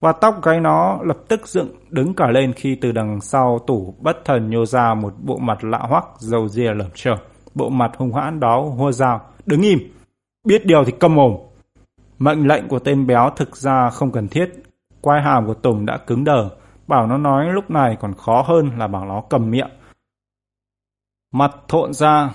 và 0.00 0.12
tóc 0.12 0.42
gáy 0.42 0.60
nó 0.60 0.98
lập 1.02 1.16
tức 1.28 1.48
dựng 1.48 1.68
đứng 1.90 2.14
cả 2.14 2.26
lên 2.30 2.52
khi 2.52 2.74
từ 2.74 2.92
đằng 2.92 3.20
sau 3.20 3.58
tủ 3.66 3.94
bất 4.00 4.24
thần 4.24 4.50
nhô 4.50 4.66
ra 4.66 4.94
một 4.94 5.12
bộ 5.22 5.36
mặt 5.36 5.64
lạ 5.64 5.78
hoắc 5.78 6.04
dầu 6.18 6.48
ria 6.48 6.72
lởm 6.74 6.90
chởm 6.94 7.18
bộ 7.54 7.68
mặt 7.68 7.90
hung 7.96 8.14
hãn 8.14 8.40
đó 8.40 8.60
hua 8.60 8.92
dao 8.92 9.20
đứng 9.46 9.62
im 9.62 9.78
biết 10.44 10.66
điều 10.66 10.84
thì 10.84 10.92
câm 10.92 11.14
mồm 11.14 11.32
mệnh 12.18 12.48
lệnh 12.48 12.68
của 12.68 12.78
tên 12.78 13.06
béo 13.06 13.30
thực 13.36 13.56
ra 13.56 13.90
không 13.90 14.12
cần 14.12 14.28
thiết 14.28 14.52
quai 15.00 15.22
hàm 15.22 15.46
của 15.46 15.54
tùng 15.54 15.86
đã 15.86 15.98
cứng 16.06 16.24
đờ 16.24 16.48
bảo 16.86 17.06
nó 17.06 17.18
nói 17.18 17.46
lúc 17.52 17.70
này 17.70 17.96
còn 18.00 18.14
khó 18.14 18.42
hơn 18.46 18.70
là 18.78 18.86
bảo 18.86 19.04
nó 19.04 19.22
cầm 19.30 19.50
miệng 19.50 19.70
mặt 21.32 21.50
thộn 21.68 21.92
ra 21.92 22.30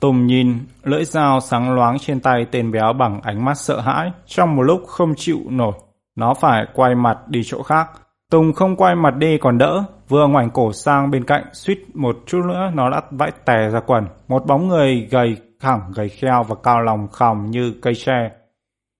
tùng 0.00 0.26
nhìn 0.26 0.58
lưỡi 0.82 1.04
dao 1.04 1.40
sáng 1.40 1.74
loáng 1.74 1.98
trên 1.98 2.20
tay 2.20 2.46
tên 2.50 2.72
béo 2.72 2.92
bằng 2.92 3.20
ánh 3.22 3.44
mắt 3.44 3.54
sợ 3.54 3.80
hãi 3.80 4.12
trong 4.26 4.56
một 4.56 4.62
lúc 4.62 4.82
không 4.86 5.14
chịu 5.16 5.38
nổi 5.48 5.72
nó 6.16 6.34
phải 6.34 6.66
quay 6.74 6.94
mặt 6.94 7.18
đi 7.28 7.42
chỗ 7.44 7.62
khác. 7.62 7.90
Tùng 8.30 8.52
không 8.52 8.76
quay 8.76 8.94
mặt 8.94 9.16
đi 9.16 9.38
còn 9.38 9.58
đỡ, 9.58 9.84
vừa 10.08 10.26
ngoảnh 10.26 10.50
cổ 10.50 10.72
sang 10.72 11.10
bên 11.10 11.24
cạnh, 11.24 11.44
suýt 11.52 11.78
một 11.94 12.16
chút 12.26 12.40
nữa 12.48 12.70
nó 12.74 12.90
đã 12.90 13.02
vãi 13.10 13.32
tè 13.44 13.68
ra 13.68 13.80
quần. 13.80 14.06
Một 14.28 14.46
bóng 14.46 14.68
người 14.68 15.08
gầy 15.10 15.36
khẳng, 15.60 15.92
gầy 15.94 16.08
kheo 16.08 16.42
và 16.42 16.54
cao 16.62 16.80
lòng 16.80 17.08
khòng 17.08 17.50
như 17.50 17.74
cây 17.82 17.94
tre. 17.94 18.30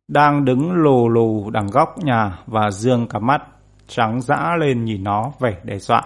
Đang 0.09 0.45
đứng 0.45 0.73
lù 0.73 1.09
lù 1.09 1.51
đằng 1.51 1.67
góc 1.67 1.99
nhà 1.99 2.39
và 2.47 2.71
dương 2.71 3.07
cả 3.07 3.19
mắt, 3.19 3.43
trắng 3.87 4.21
dã 4.21 4.57
lên 4.61 4.85
nhìn 4.85 5.05
nó 5.05 5.33
vẻ 5.41 5.57
đe 5.65 5.79
dọa. 5.79 6.03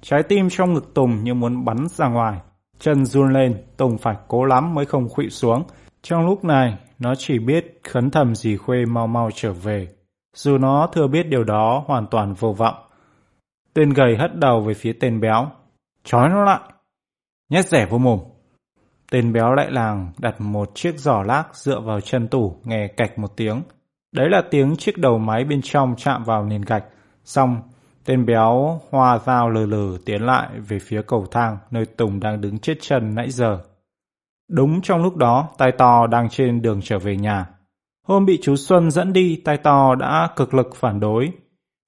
Trái 0.00 0.22
tim 0.22 0.48
trong 0.50 0.72
ngực 0.72 0.94
Tùng 0.94 1.24
như 1.24 1.34
muốn 1.34 1.64
bắn 1.64 1.86
ra 1.88 2.08
ngoài. 2.08 2.40
Chân 2.78 3.04
run 3.04 3.32
lên, 3.32 3.64
Tùng 3.76 3.98
phải 3.98 4.16
cố 4.28 4.44
lắm 4.44 4.74
mới 4.74 4.86
không 4.86 5.08
khuỵu 5.08 5.28
xuống. 5.28 5.62
Trong 6.02 6.26
lúc 6.26 6.44
này, 6.44 6.78
nó 6.98 7.14
chỉ 7.14 7.38
biết 7.38 7.80
khấn 7.84 8.10
thầm 8.10 8.34
dì 8.34 8.56
Khuê 8.56 8.84
mau 8.84 9.06
mau 9.06 9.30
trở 9.34 9.52
về 9.52 9.88
dù 10.38 10.58
nó 10.58 10.88
thừa 10.92 11.06
biết 11.06 11.22
điều 11.22 11.44
đó 11.44 11.84
hoàn 11.86 12.06
toàn 12.06 12.34
vô 12.34 12.52
vọng. 12.52 12.74
Tên 13.74 13.90
gầy 13.90 14.16
hất 14.16 14.36
đầu 14.36 14.60
về 14.60 14.74
phía 14.74 14.92
tên 15.00 15.20
béo. 15.20 15.50
Chói 16.04 16.28
nó 16.28 16.44
lại. 16.44 16.60
Nhét 17.48 17.66
rẻ 17.66 17.86
vô 17.90 17.98
mồm. 17.98 18.20
Tên 19.10 19.32
béo 19.32 19.54
lại 19.54 19.70
làng 19.70 20.12
đặt 20.18 20.40
một 20.40 20.70
chiếc 20.74 20.98
giỏ 20.98 21.22
lác 21.22 21.56
dựa 21.56 21.80
vào 21.80 22.00
chân 22.00 22.28
tủ 22.28 22.56
nghe 22.64 22.88
cạch 22.88 23.18
một 23.18 23.36
tiếng. 23.36 23.62
Đấy 24.12 24.28
là 24.30 24.42
tiếng 24.50 24.76
chiếc 24.76 24.98
đầu 24.98 25.18
máy 25.18 25.44
bên 25.44 25.60
trong 25.62 25.94
chạm 25.96 26.24
vào 26.24 26.44
nền 26.44 26.62
gạch. 26.62 26.84
Xong, 27.24 27.62
tên 28.04 28.26
béo 28.26 28.80
hoa 28.90 29.18
dao 29.18 29.50
lừ 29.50 29.66
lừ 29.66 29.98
tiến 30.06 30.22
lại 30.22 30.48
về 30.68 30.78
phía 30.78 31.02
cầu 31.02 31.26
thang 31.30 31.58
nơi 31.70 31.86
Tùng 31.86 32.20
đang 32.20 32.40
đứng 32.40 32.58
chết 32.58 32.74
chân 32.80 33.14
nãy 33.14 33.30
giờ. 33.30 33.58
Đúng 34.50 34.80
trong 34.82 35.02
lúc 35.02 35.16
đó, 35.16 35.48
tay 35.58 35.72
to 35.72 36.06
đang 36.06 36.28
trên 36.28 36.62
đường 36.62 36.80
trở 36.82 36.98
về 36.98 37.16
nhà. 37.16 37.46
Hôm 38.06 38.26
bị 38.26 38.38
chú 38.42 38.56
Xuân 38.56 38.90
dẫn 38.90 39.12
đi, 39.12 39.36
tay 39.44 39.56
to 39.56 39.94
đã 39.94 40.28
cực 40.36 40.54
lực 40.54 40.76
phản 40.76 41.00
đối. 41.00 41.32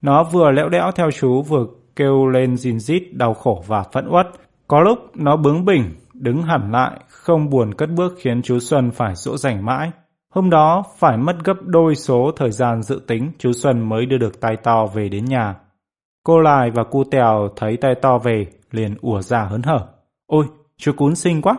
Nó 0.01 0.23
vừa 0.23 0.51
lẽo 0.51 0.69
đẽo 0.69 0.91
theo 0.91 1.11
chú 1.11 1.41
vừa 1.41 1.65
kêu 1.95 2.27
lên 2.27 2.57
gìn 2.57 2.79
rít 2.79 3.03
đau 3.13 3.33
khổ 3.33 3.63
và 3.67 3.83
phẫn 3.83 4.07
uất. 4.09 4.27
Có 4.67 4.81
lúc 4.81 4.99
nó 5.15 5.37
bướng 5.37 5.65
bỉnh, 5.65 5.83
đứng 6.21 6.43
hẳn 6.43 6.71
lại, 6.71 6.99
không 7.07 7.49
buồn 7.49 7.73
cất 7.73 7.89
bước 7.89 8.13
khiến 8.17 8.41
chú 8.41 8.59
Xuân 8.59 8.91
phải 8.91 9.15
dỗ 9.15 9.37
dành 9.37 9.65
mãi. 9.65 9.91
Hôm 10.33 10.49
đó 10.49 10.83
phải 10.97 11.17
mất 11.17 11.35
gấp 11.43 11.57
đôi 11.65 11.95
số 11.95 12.31
thời 12.35 12.51
gian 12.51 12.83
dự 12.83 13.01
tính 13.07 13.31
chú 13.39 13.53
Xuân 13.53 13.89
mới 13.89 14.05
đưa 14.05 14.17
được 14.17 14.41
tay 14.41 14.57
to 14.63 14.85
về 14.85 15.09
đến 15.09 15.25
nhà. 15.25 15.55
Cô 16.23 16.39
Lai 16.39 16.71
và 16.71 16.83
cu 16.83 17.03
Tèo 17.03 17.49
thấy 17.55 17.77
tay 17.77 17.95
to 17.95 18.17
về 18.17 18.47
liền 18.71 18.95
ùa 19.01 19.21
ra 19.21 19.43
hớn 19.43 19.61
hở. 19.61 19.87
Ôi, 20.27 20.45
chú 20.77 20.91
cún 20.97 21.15
xinh 21.15 21.41
quá. 21.41 21.57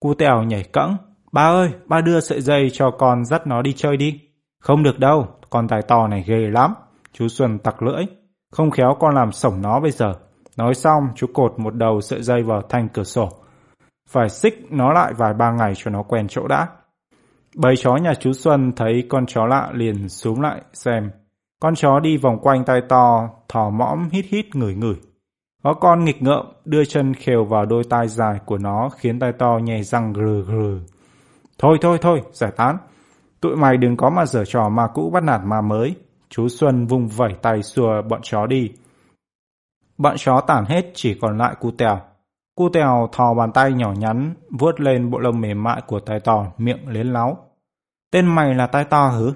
Cu 0.00 0.14
Tèo 0.14 0.42
nhảy 0.42 0.62
cẫng, 0.62 0.96
Ba 1.32 1.42
ơi, 1.42 1.70
ba 1.86 2.00
đưa 2.00 2.20
sợi 2.20 2.40
dây 2.40 2.70
cho 2.72 2.90
con 2.90 3.24
dắt 3.24 3.46
nó 3.46 3.62
đi 3.62 3.72
chơi 3.72 3.96
đi. 3.96 4.20
Không 4.60 4.82
được 4.82 4.98
đâu, 4.98 5.28
con 5.50 5.68
tài 5.68 5.82
to 5.82 6.08
này 6.08 6.24
ghê 6.26 6.36
lắm. 6.36 6.74
Chú 7.12 7.28
Xuân 7.28 7.58
tặc 7.58 7.82
lưỡi. 7.82 8.04
Không 8.52 8.70
khéo 8.70 8.96
con 9.00 9.14
làm 9.14 9.32
sổng 9.32 9.62
nó 9.62 9.80
bây 9.80 9.90
giờ. 9.90 10.14
Nói 10.56 10.74
xong, 10.74 11.02
chú 11.16 11.26
cột 11.34 11.58
một 11.58 11.74
đầu 11.74 12.00
sợi 12.00 12.22
dây 12.22 12.42
vào 12.42 12.62
thanh 12.68 12.88
cửa 12.88 13.04
sổ. 13.04 13.28
Phải 14.10 14.28
xích 14.28 14.66
nó 14.70 14.92
lại 14.92 15.12
vài 15.16 15.34
ba 15.34 15.50
ngày 15.50 15.72
cho 15.76 15.90
nó 15.90 16.02
quen 16.02 16.26
chỗ 16.28 16.48
đã. 16.48 16.66
Bầy 17.56 17.76
chó 17.76 17.96
nhà 17.96 18.14
chú 18.20 18.32
Xuân 18.32 18.72
thấy 18.76 19.06
con 19.08 19.26
chó 19.26 19.46
lạ 19.46 19.70
liền 19.72 20.08
xuống 20.08 20.40
lại 20.40 20.60
xem. 20.72 21.10
Con 21.60 21.74
chó 21.74 22.00
đi 22.00 22.16
vòng 22.16 22.38
quanh 22.42 22.64
tay 22.64 22.80
to, 22.88 23.28
thò 23.48 23.70
mõm 23.70 24.08
hít 24.12 24.24
hít 24.28 24.46
ngửi 24.54 24.74
ngửi. 24.74 24.96
Có 25.62 25.74
con 25.74 26.04
nghịch 26.04 26.22
ngợm 26.22 26.46
đưa 26.64 26.84
chân 26.84 27.14
khều 27.14 27.44
vào 27.44 27.66
đôi 27.66 27.82
tai 27.90 28.08
dài 28.08 28.38
của 28.44 28.58
nó 28.58 28.88
khiến 28.88 29.18
tai 29.18 29.32
to 29.32 29.58
nhè 29.62 29.82
răng 29.82 30.12
gừ 30.12 30.42
gừ. 30.42 30.80
Thôi 31.58 31.78
thôi 31.80 31.98
thôi, 32.00 32.22
giải 32.32 32.50
tán. 32.56 32.76
Tụi 33.40 33.56
mày 33.56 33.76
đừng 33.76 33.96
có 33.96 34.10
mà 34.10 34.26
dở 34.26 34.44
trò 34.44 34.68
ma 34.68 34.86
cũ 34.94 35.10
bắt 35.10 35.22
nạt 35.22 35.40
ma 35.44 35.60
mới. 35.60 35.94
Chú 36.28 36.48
Xuân 36.48 36.86
vung 36.86 37.08
vẩy 37.08 37.34
tay 37.42 37.62
xua 37.62 38.02
bọn 38.08 38.20
chó 38.22 38.46
đi. 38.46 38.70
Bọn 39.98 40.16
chó 40.18 40.40
tản 40.40 40.64
hết 40.64 40.90
chỉ 40.94 41.18
còn 41.20 41.38
lại 41.38 41.54
cu 41.60 41.70
tèo. 41.70 42.00
Cu 42.60 42.68
tèo 42.68 43.08
thò 43.12 43.34
bàn 43.34 43.52
tay 43.52 43.72
nhỏ 43.72 43.92
nhắn, 43.92 44.34
vuốt 44.58 44.80
lên 44.80 45.10
bộ 45.10 45.18
lông 45.18 45.40
mềm 45.40 45.62
mại 45.62 45.80
của 45.86 46.00
tai 46.00 46.20
to, 46.20 46.46
miệng 46.58 46.88
liến 46.88 47.06
láo. 47.06 47.38
Tên 48.12 48.26
mày 48.26 48.54
là 48.54 48.66
tai 48.66 48.84
to 48.84 49.08
hứ? 49.08 49.32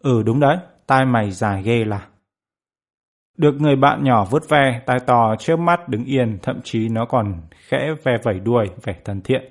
Ừ 0.00 0.22
đúng 0.22 0.40
đấy, 0.40 0.56
tai 0.86 1.04
mày 1.04 1.30
dài 1.30 1.62
ghê 1.62 1.84
là. 1.84 2.06
Được 3.38 3.54
người 3.58 3.76
bạn 3.76 4.04
nhỏ 4.04 4.24
vuốt 4.24 4.48
ve, 4.48 4.80
tai 4.86 5.00
to 5.06 5.36
trước 5.38 5.58
mắt 5.58 5.88
đứng 5.88 6.04
yên, 6.04 6.38
thậm 6.42 6.60
chí 6.64 6.88
nó 6.88 7.04
còn 7.04 7.34
khẽ 7.68 7.94
ve 8.02 8.12
vẩy 8.22 8.40
đuôi, 8.40 8.70
vẻ 8.82 8.94
thân 9.04 9.20
thiện. 9.20 9.42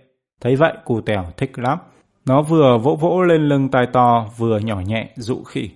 Thấy 0.42 0.56
vậy, 0.56 0.74
cu 0.86 1.02
tèo 1.02 1.26
thích 1.38 1.60
lắm. 1.60 1.80
Nó 2.26 2.42
vừa 2.42 2.78
vỗ 2.78 2.96
vỗ 2.96 3.22
lên 3.22 3.42
lưng 3.42 3.70
tai 3.70 3.86
to, 3.94 4.26
vừa 4.38 4.60
nhỏ 4.60 4.80
nhẹ, 4.80 5.10
dụ 5.16 5.44
khỉ. 5.44 5.70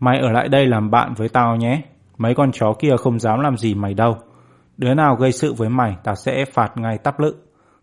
Mày 0.00 0.18
ở 0.18 0.32
lại 0.32 0.48
đây 0.48 0.66
làm 0.66 0.90
bạn 0.90 1.14
với 1.14 1.28
tao 1.28 1.56
nhé. 1.56 1.82
Mấy 2.18 2.34
con 2.34 2.52
chó 2.52 2.72
kia 2.78 2.96
không 2.98 3.20
dám 3.20 3.40
làm 3.40 3.56
gì 3.56 3.74
mày 3.74 3.94
đâu. 3.94 4.16
Đứa 4.76 4.94
nào 4.94 5.16
gây 5.16 5.32
sự 5.32 5.52
với 5.52 5.68
mày, 5.68 5.96
tao 6.04 6.14
sẽ 6.14 6.44
phạt 6.44 6.76
ngay 6.76 6.98
tắp 6.98 7.20
lự. 7.20 7.34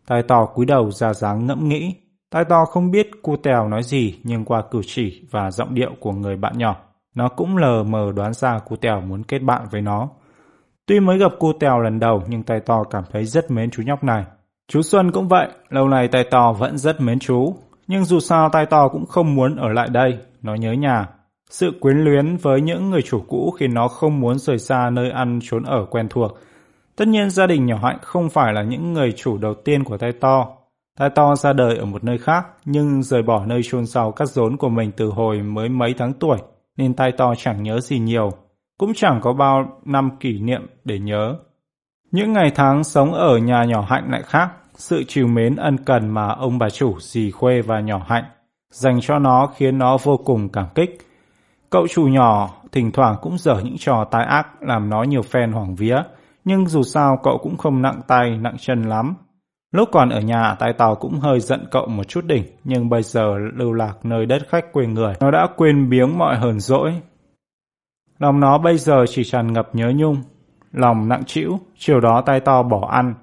Tai 0.07 0.24
to 0.24 0.45
cúi 0.45 0.65
đầu 0.65 0.91
ra 0.91 1.14
dáng 1.14 1.48
ngẫm 1.48 1.70
nghĩ. 1.70 1.95
Tai 2.34 2.45
to 2.45 2.65
không 2.65 2.91
biết 2.91 3.10
cu 3.22 3.36
tèo 3.36 3.68
nói 3.68 3.84
gì, 3.84 4.20
nhưng 4.24 4.45
qua 4.45 4.64
cử 4.72 4.82
chỉ 4.86 5.28
và 5.32 5.52
giọng 5.52 5.74
điệu 5.74 5.91
của 5.99 6.11
người 6.11 6.36
bạn 6.36 6.57
nhỏ, 6.57 6.76
nó 7.15 7.30
cũng 7.30 7.57
lờ 7.57 7.84
mờ 7.84 8.11
đoán 8.15 8.34
ra 8.34 8.60
cu 8.60 8.76
tèo 8.76 9.02
muốn 9.02 9.24
kết 9.24 9.40
bạn 9.40 9.61
với 9.72 9.82
nó. 9.82 10.10
Tuy 10.86 10.99
mới 10.99 11.18
gặp 11.18 11.32
cu 11.40 11.53
tèo 11.53 11.80
lần 11.80 11.99
đầu, 11.99 12.24
nhưng 12.28 12.44
tai 12.44 12.60
to 12.60 12.84
cảm 12.84 13.03
thấy 13.11 13.26
rất 13.26 13.52
mến 13.52 13.72
chú 13.72 13.84
nhóc 13.84 14.03
này. 14.03 14.26
Chú 14.68 14.82
Xuân 14.82 15.11
cũng 15.11 15.28
vậy, 15.28 15.48
lâu 15.70 15.88
nay 15.88 16.07
tai 16.07 16.24
to 16.32 16.53
vẫn 16.53 16.78
rất 16.78 17.02
mến 17.02 17.20
chú. 17.20 17.56
Nhưng 17.88 18.06
dù 18.06 18.20
sao 18.20 18.49
tai 18.49 18.65
to 18.65 18.88
cũng 18.88 19.06
không 19.06 19.36
muốn 19.36 19.56
ở 19.56 19.70
lại 19.70 19.88
đây, 19.91 20.18
nó 20.41 20.56
nhớ 20.56 20.72
nhà. 20.72 21.07
Sự 21.49 21.72
quyến 21.82 21.98
luyến 21.98 22.38
với 22.38 22.61
những 22.61 22.90
người 22.90 23.02
chủ 23.02 23.24
cũ 23.28 23.52
khiến 23.60 23.74
nó 23.74 23.88
không 23.88 24.20
muốn 24.20 24.40
rời 24.40 24.57
xa 24.57 24.90
nơi 24.90 25.11
ăn 25.11 25.40
trốn 25.44 25.64
ở 25.64 25.86
quen 25.90 26.07
thuộc. 26.10 26.38
Tất 26.95 27.07
nhiên 27.07 27.30
gia 27.30 27.48
đình 27.48 27.65
nhỏ 27.65 27.78
hạnh 27.84 27.98
không 28.02 28.30
phải 28.30 28.53
là 28.53 28.64
những 28.64 28.94
người 28.94 29.11
chủ 29.11 29.38
đầu 29.38 29.53
tiên 29.53 29.84
của 29.84 29.98
tay 29.98 30.11
to. 30.11 30.48
Tay 30.99 31.10
to 31.15 31.36
ra 31.36 31.53
đời 31.53 31.78
ở 31.78 31.86
một 31.86 32.03
nơi 32.03 32.18
khác, 32.18 32.45
nhưng 32.65 33.03
rời 33.03 33.22
bỏ 33.22 33.45
nơi 33.45 33.61
chôn 33.64 33.86
sau 33.86 34.11
cắt 34.11 34.26
rốn 34.26 34.57
của 34.57 34.70
mình 34.70 34.91
từ 34.98 35.10
hồi 35.10 35.41
mới 35.41 35.70
mấy 35.70 35.94
tháng 35.98 36.14
tuổi, 36.14 36.38
nên 36.78 36.94
tay 36.94 37.11
to 37.11 37.34
chẳng 37.38 37.64
nhớ 37.64 37.80
gì 37.80 37.99
nhiều, 37.99 38.32
cũng 38.78 38.94
chẳng 38.95 39.20
có 39.22 39.34
bao 39.34 39.82
năm 39.86 40.10
kỷ 40.20 40.40
niệm 40.40 40.68
để 40.84 40.99
nhớ. 40.99 41.36
Những 42.11 42.34
ngày 42.34 42.52
tháng 42.56 42.84
sống 42.84 43.14
ở 43.14 43.38
nhà 43.38 43.64
nhỏ 43.64 43.86
hạnh 43.90 44.07
lại 44.11 44.22
khác, 44.24 44.49
sự 44.76 45.03
chiều 45.07 45.28
mến 45.28 45.56
ân 45.56 45.78
cần 45.78 46.10
mà 46.10 46.28
ông 46.28 46.60
bà 46.60 46.70
chủ 46.70 46.99
dì 46.99 47.32
Khuê 47.32 47.61
và 47.61 47.80
nhỏ 47.80 48.06
hạnh 48.07 48.24
dành 48.74 49.02
cho 49.02 49.20
nó 49.20 49.48
khiến 49.56 49.78
nó 49.78 49.98
vô 49.98 50.18
cùng 50.18 50.49
cảm 50.49 50.65
kích. 50.76 50.98
Cậu 51.70 51.88
chủ 51.88 52.07
nhỏ 52.07 52.53
thỉnh 52.72 52.91
thoảng 52.91 53.15
cũng 53.22 53.38
dở 53.38 53.61
những 53.64 53.78
trò 53.80 54.07
tai 54.11 54.26
ác 54.26 54.64
làm 54.64 54.90
nó 54.90 55.03
nhiều 55.03 55.22
phen 55.22 55.52
hoảng 55.52 55.76
vía, 55.76 55.98
nhưng 56.45 56.68
dù 56.68 56.84
sao 56.84 57.20
cậu 57.24 57.38
cũng 57.38 57.57
không 57.57 57.82
nặng 57.82 58.02
tay, 58.07 58.38
nặng 58.38 58.56
chân 58.60 58.82
lắm. 58.82 59.15
Lúc 59.72 59.90
còn 59.91 60.10
ở 60.10 60.20
nhà, 60.20 60.56
tay 60.60 60.74
tàu 60.74 60.95
cũng 60.95 61.20
hơi 61.20 61.40
giận 61.40 61.68
cậu 61.72 61.88
một 61.88 62.03
chút 62.03 62.26
đỉnh, 62.26 62.44
nhưng 62.64 62.90
bây 62.90 63.03
giờ 63.03 63.38
lưu 63.53 63.74
lạc 63.74 63.94
nơi 64.03 64.26
đất 64.26 64.41
khách 64.49 64.74
quê 64.74 64.86
người, 64.86 65.14
nó 65.20 65.32
đã 65.32 65.48
quên 65.57 65.90
biếng 65.90 66.18
mọi 66.18 66.38
hờn 66.38 66.60
dỗi. 66.60 66.94
Lòng 68.20 68.40
nó 68.40 68.57
bây 68.57 68.78
giờ 68.78 69.06
chỉ 69.10 69.24
tràn 69.24 69.53
ngập 69.53 69.76
nhớ 69.76 69.91
nhung, 69.95 70.18
lòng 70.72 71.10
nặng 71.10 71.24
trĩu, 71.26 71.60
chiều 71.78 71.99
đó 71.99 72.24
tay 72.26 72.40
to 72.40 72.64
bỏ 72.64 72.88
ăn. 72.91 73.14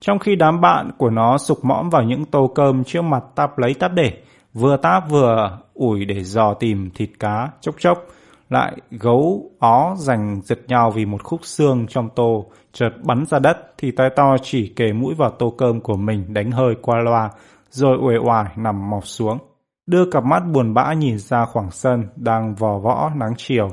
Trong 0.00 0.18
khi 0.18 0.36
đám 0.36 0.60
bạn 0.60 0.90
của 0.98 1.10
nó 1.10 1.38
sục 1.38 1.64
mõm 1.64 1.90
vào 1.90 2.02
những 2.02 2.24
tô 2.24 2.52
cơm 2.54 2.84
trước 2.84 3.02
mặt 3.02 3.24
táp 3.34 3.58
lấy 3.58 3.74
táp 3.74 3.92
để, 3.92 4.22
vừa 4.52 4.76
táp 4.76 5.10
vừa 5.10 5.58
ủi 5.74 6.04
để 6.04 6.24
dò 6.24 6.54
tìm 6.54 6.90
thịt 6.94 7.10
cá 7.18 7.48
chốc 7.60 7.74
chốc, 7.78 8.06
lại 8.54 8.76
gấu 8.90 9.50
ó 9.58 9.94
giành 9.96 10.40
giật 10.44 10.58
nhau 10.68 10.90
vì 10.90 11.04
một 11.04 11.22
khúc 11.22 11.40
xương 11.44 11.86
trong 11.88 12.08
tô 12.14 12.46
chợt 12.72 12.90
bắn 13.02 13.24
ra 13.26 13.38
đất 13.38 13.56
thì 13.78 13.90
tai 13.90 14.10
to 14.16 14.36
chỉ 14.42 14.72
kề 14.76 14.92
mũi 14.92 15.14
vào 15.14 15.30
tô 15.30 15.54
cơm 15.58 15.80
của 15.80 15.96
mình 15.96 16.34
đánh 16.34 16.50
hơi 16.50 16.74
qua 16.82 17.00
loa 17.00 17.30
rồi 17.70 17.98
uể 18.02 18.16
oải 18.16 18.44
nằm 18.56 18.90
mọc 18.90 19.06
xuống 19.06 19.38
đưa 19.86 20.10
cặp 20.10 20.24
mắt 20.24 20.42
buồn 20.52 20.74
bã 20.74 20.92
nhìn 20.92 21.18
ra 21.18 21.44
khoảng 21.44 21.70
sân 21.70 22.08
đang 22.16 22.54
vò 22.54 22.78
võ 22.78 23.10
nắng 23.16 23.34
chiều 23.36 23.68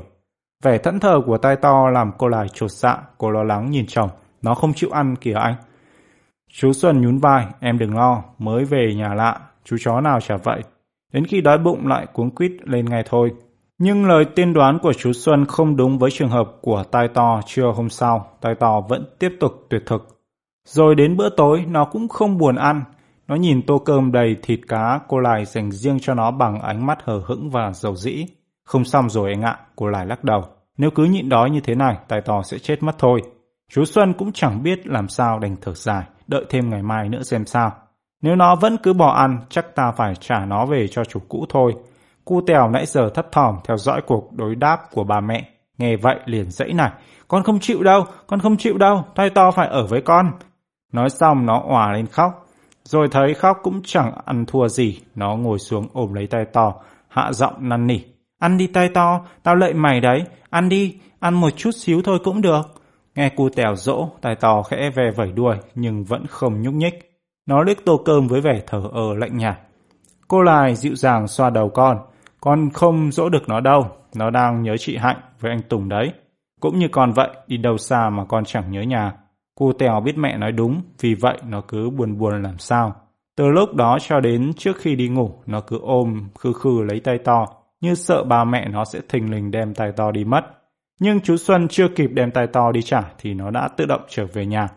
Vẻ 0.62 0.78
thẫn 0.78 1.00
thờ 1.00 1.20
của 1.26 1.38
tai 1.38 1.56
to 1.56 1.90
làm 1.90 2.12
cô 2.18 2.28
lại 2.28 2.46
chột 2.52 2.70
dạ, 2.70 2.98
cô 3.18 3.30
lo 3.30 3.42
lắng 3.42 3.70
nhìn 3.70 3.86
chồng. 3.88 4.08
Nó 4.42 4.54
không 4.54 4.72
chịu 4.74 4.90
ăn 4.90 5.16
kìa 5.16 5.34
anh. 5.34 5.54
Chú 6.52 6.72
Xuân 6.72 7.00
nhún 7.00 7.18
vai, 7.18 7.46
em 7.60 7.78
đừng 7.78 7.96
lo, 7.96 8.22
mới 8.38 8.64
về 8.64 8.94
nhà 8.96 9.14
lạ, 9.14 9.40
chú 9.64 9.76
chó 9.80 10.00
nào 10.00 10.20
chả 10.20 10.36
vậy. 10.44 10.62
Đến 11.12 11.24
khi 11.24 11.40
đói 11.40 11.58
bụng 11.58 11.86
lại 11.86 12.06
cuống 12.12 12.30
quýt 12.30 12.52
lên 12.64 12.84
ngay 12.84 13.02
thôi. 13.06 13.30
Nhưng 13.84 14.04
lời 14.04 14.24
tiên 14.24 14.52
đoán 14.52 14.78
của 14.82 14.92
chú 14.92 15.12
Xuân 15.12 15.46
không 15.46 15.76
đúng 15.76 15.98
với 15.98 16.10
trường 16.10 16.28
hợp 16.28 16.46
của 16.60 16.84
tai 16.90 17.08
to 17.14 17.40
trưa 17.46 17.72
hôm 17.76 17.88
sau, 17.88 18.26
tai 18.40 18.54
to 18.54 18.80
vẫn 18.88 19.04
tiếp 19.18 19.32
tục 19.40 19.52
tuyệt 19.70 19.82
thực. 19.86 20.08
Rồi 20.68 20.94
đến 20.94 21.16
bữa 21.16 21.28
tối 21.28 21.64
nó 21.68 21.84
cũng 21.84 22.08
không 22.08 22.38
buồn 22.38 22.56
ăn, 22.56 22.84
nó 23.28 23.34
nhìn 23.34 23.62
tô 23.62 23.78
cơm 23.78 24.12
đầy 24.12 24.36
thịt 24.42 24.60
cá 24.68 25.00
cô 25.08 25.18
lại 25.18 25.44
dành 25.44 25.72
riêng 25.72 25.98
cho 26.00 26.14
nó 26.14 26.30
bằng 26.30 26.60
ánh 26.60 26.86
mắt 26.86 26.98
hờ 27.04 27.22
hững 27.26 27.50
và 27.50 27.72
dầu 27.72 27.96
dĩ. 27.96 28.26
Không 28.64 28.84
xong 28.84 29.10
rồi 29.10 29.30
anh 29.30 29.42
ạ, 29.42 29.58
cô 29.76 29.86
lại 29.86 30.06
lắc 30.06 30.24
đầu. 30.24 30.44
Nếu 30.78 30.90
cứ 30.90 31.04
nhịn 31.04 31.28
đói 31.28 31.50
như 31.50 31.60
thế 31.60 31.74
này, 31.74 31.96
Tai 32.08 32.20
To 32.20 32.42
sẽ 32.42 32.58
chết 32.58 32.82
mất 32.82 32.98
thôi. 32.98 33.22
Chú 33.72 33.84
Xuân 33.84 34.12
cũng 34.12 34.32
chẳng 34.32 34.62
biết 34.62 34.86
làm 34.86 35.08
sao 35.08 35.38
đành 35.38 35.56
thở 35.60 35.74
dài, 35.74 36.04
đợi 36.26 36.44
thêm 36.50 36.70
ngày 36.70 36.82
mai 36.82 37.08
nữa 37.08 37.22
xem 37.22 37.46
sao. 37.46 37.72
Nếu 38.22 38.36
nó 38.36 38.56
vẫn 38.56 38.76
cứ 38.82 38.92
bỏ 38.92 39.12
ăn, 39.12 39.38
chắc 39.48 39.74
ta 39.74 39.92
phải 39.96 40.14
trả 40.14 40.44
nó 40.46 40.66
về 40.66 40.88
cho 40.88 41.04
chủ 41.04 41.20
cũ 41.28 41.46
thôi. 41.48 41.74
Cu 42.24 42.40
Tèo 42.46 42.68
nãy 42.68 42.86
giờ 42.86 43.10
thấp 43.14 43.32
thỏm 43.32 43.56
theo 43.64 43.76
dõi 43.76 44.02
cuộc 44.06 44.32
đối 44.32 44.54
đáp 44.54 44.80
của 44.92 45.04
bà 45.04 45.20
mẹ. 45.20 45.48
Nghe 45.78 45.96
vậy 45.96 46.16
liền 46.24 46.50
dãy 46.50 46.72
này. 46.72 46.90
Con 47.28 47.42
không 47.42 47.60
chịu 47.60 47.82
đâu, 47.82 48.04
con 48.26 48.40
không 48.40 48.56
chịu 48.56 48.78
đâu, 48.78 49.04
tay 49.14 49.30
to 49.30 49.50
phải 49.50 49.68
ở 49.68 49.86
với 49.86 50.00
con. 50.00 50.32
Nói 50.92 51.10
xong 51.10 51.46
nó 51.46 51.62
òa 51.68 51.92
lên 51.92 52.06
khóc. 52.06 52.46
Rồi 52.84 53.08
thấy 53.10 53.34
khóc 53.34 53.58
cũng 53.62 53.80
chẳng 53.84 54.12
ăn 54.24 54.44
thua 54.46 54.68
gì, 54.68 55.00
nó 55.14 55.36
ngồi 55.36 55.58
xuống 55.58 55.86
ôm 55.92 56.14
lấy 56.14 56.26
tay 56.26 56.44
to, 56.52 56.74
hạ 57.08 57.32
giọng 57.32 57.68
năn 57.68 57.86
nỉ. 57.86 57.98
Ăn 58.38 58.58
đi 58.58 58.66
tay 58.66 58.88
to, 58.88 59.20
tao 59.42 59.56
lệ 59.56 59.72
mày 59.72 60.00
đấy, 60.00 60.24
ăn 60.50 60.68
đi, 60.68 60.98
ăn 61.20 61.34
một 61.34 61.50
chút 61.50 61.70
xíu 61.70 62.02
thôi 62.04 62.18
cũng 62.24 62.40
được. 62.40 62.62
Nghe 63.14 63.28
cu 63.28 63.48
tèo 63.48 63.74
dỗ, 63.74 64.08
tay 64.20 64.34
to 64.34 64.62
khẽ 64.62 64.90
ve 64.94 65.10
vẩy 65.16 65.32
đuôi 65.32 65.56
nhưng 65.74 66.04
vẫn 66.04 66.26
không 66.26 66.62
nhúc 66.62 66.74
nhích. 66.74 67.12
Nó 67.46 67.62
liếc 67.62 67.84
tô 67.84 68.00
cơm 68.04 68.28
với 68.28 68.40
vẻ 68.40 68.60
thở 68.66 68.82
ơ 68.92 69.14
lạnh 69.16 69.36
nhạt. 69.36 69.58
Cô 70.28 70.42
lại 70.42 70.74
dịu 70.74 70.94
dàng 70.94 71.28
xoa 71.28 71.50
đầu 71.50 71.68
con. 71.68 71.98
Con 72.44 72.70
không 72.70 73.12
dỗ 73.12 73.28
được 73.28 73.48
nó 73.48 73.60
đâu, 73.60 73.86
nó 74.14 74.30
đang 74.30 74.62
nhớ 74.62 74.76
chị 74.76 74.96
Hạnh 74.96 75.16
với 75.40 75.50
anh 75.50 75.62
Tùng 75.68 75.88
đấy. 75.88 76.12
Cũng 76.60 76.78
như 76.78 76.88
con 76.88 77.12
vậy, 77.12 77.28
đi 77.46 77.56
đâu 77.56 77.78
xa 77.78 78.10
mà 78.10 78.24
con 78.24 78.44
chẳng 78.44 78.70
nhớ 78.70 78.82
nhà. 78.82 79.12
Cô 79.58 79.72
Tèo 79.72 80.00
biết 80.00 80.18
mẹ 80.18 80.38
nói 80.38 80.52
đúng, 80.52 80.82
vì 81.00 81.14
vậy 81.14 81.38
nó 81.48 81.60
cứ 81.68 81.90
buồn 81.90 82.18
buồn 82.18 82.42
làm 82.42 82.58
sao. 82.58 82.94
Từ 83.36 83.48
lúc 83.48 83.74
đó 83.74 83.98
cho 84.00 84.20
đến 84.20 84.52
trước 84.56 84.76
khi 84.76 84.96
đi 84.96 85.08
ngủ, 85.08 85.30
nó 85.46 85.60
cứ 85.60 85.78
ôm 85.82 86.28
khư 86.38 86.52
khư 86.52 86.82
lấy 86.82 87.00
tay 87.00 87.18
to, 87.18 87.46
như 87.80 87.94
sợ 87.94 88.24
ba 88.24 88.44
mẹ 88.44 88.68
nó 88.68 88.84
sẽ 88.84 89.00
thình 89.08 89.30
lình 89.30 89.50
đem 89.50 89.74
tay 89.74 89.92
to 89.96 90.10
đi 90.10 90.24
mất. 90.24 90.44
Nhưng 91.00 91.20
chú 91.20 91.36
Xuân 91.36 91.68
chưa 91.68 91.88
kịp 91.88 92.10
đem 92.12 92.30
tay 92.30 92.46
to 92.46 92.72
đi 92.72 92.82
trả 92.82 93.02
thì 93.18 93.34
nó 93.34 93.50
đã 93.50 93.68
tự 93.76 93.86
động 93.86 94.02
trở 94.08 94.26
về 94.32 94.46
nhà. 94.46 94.68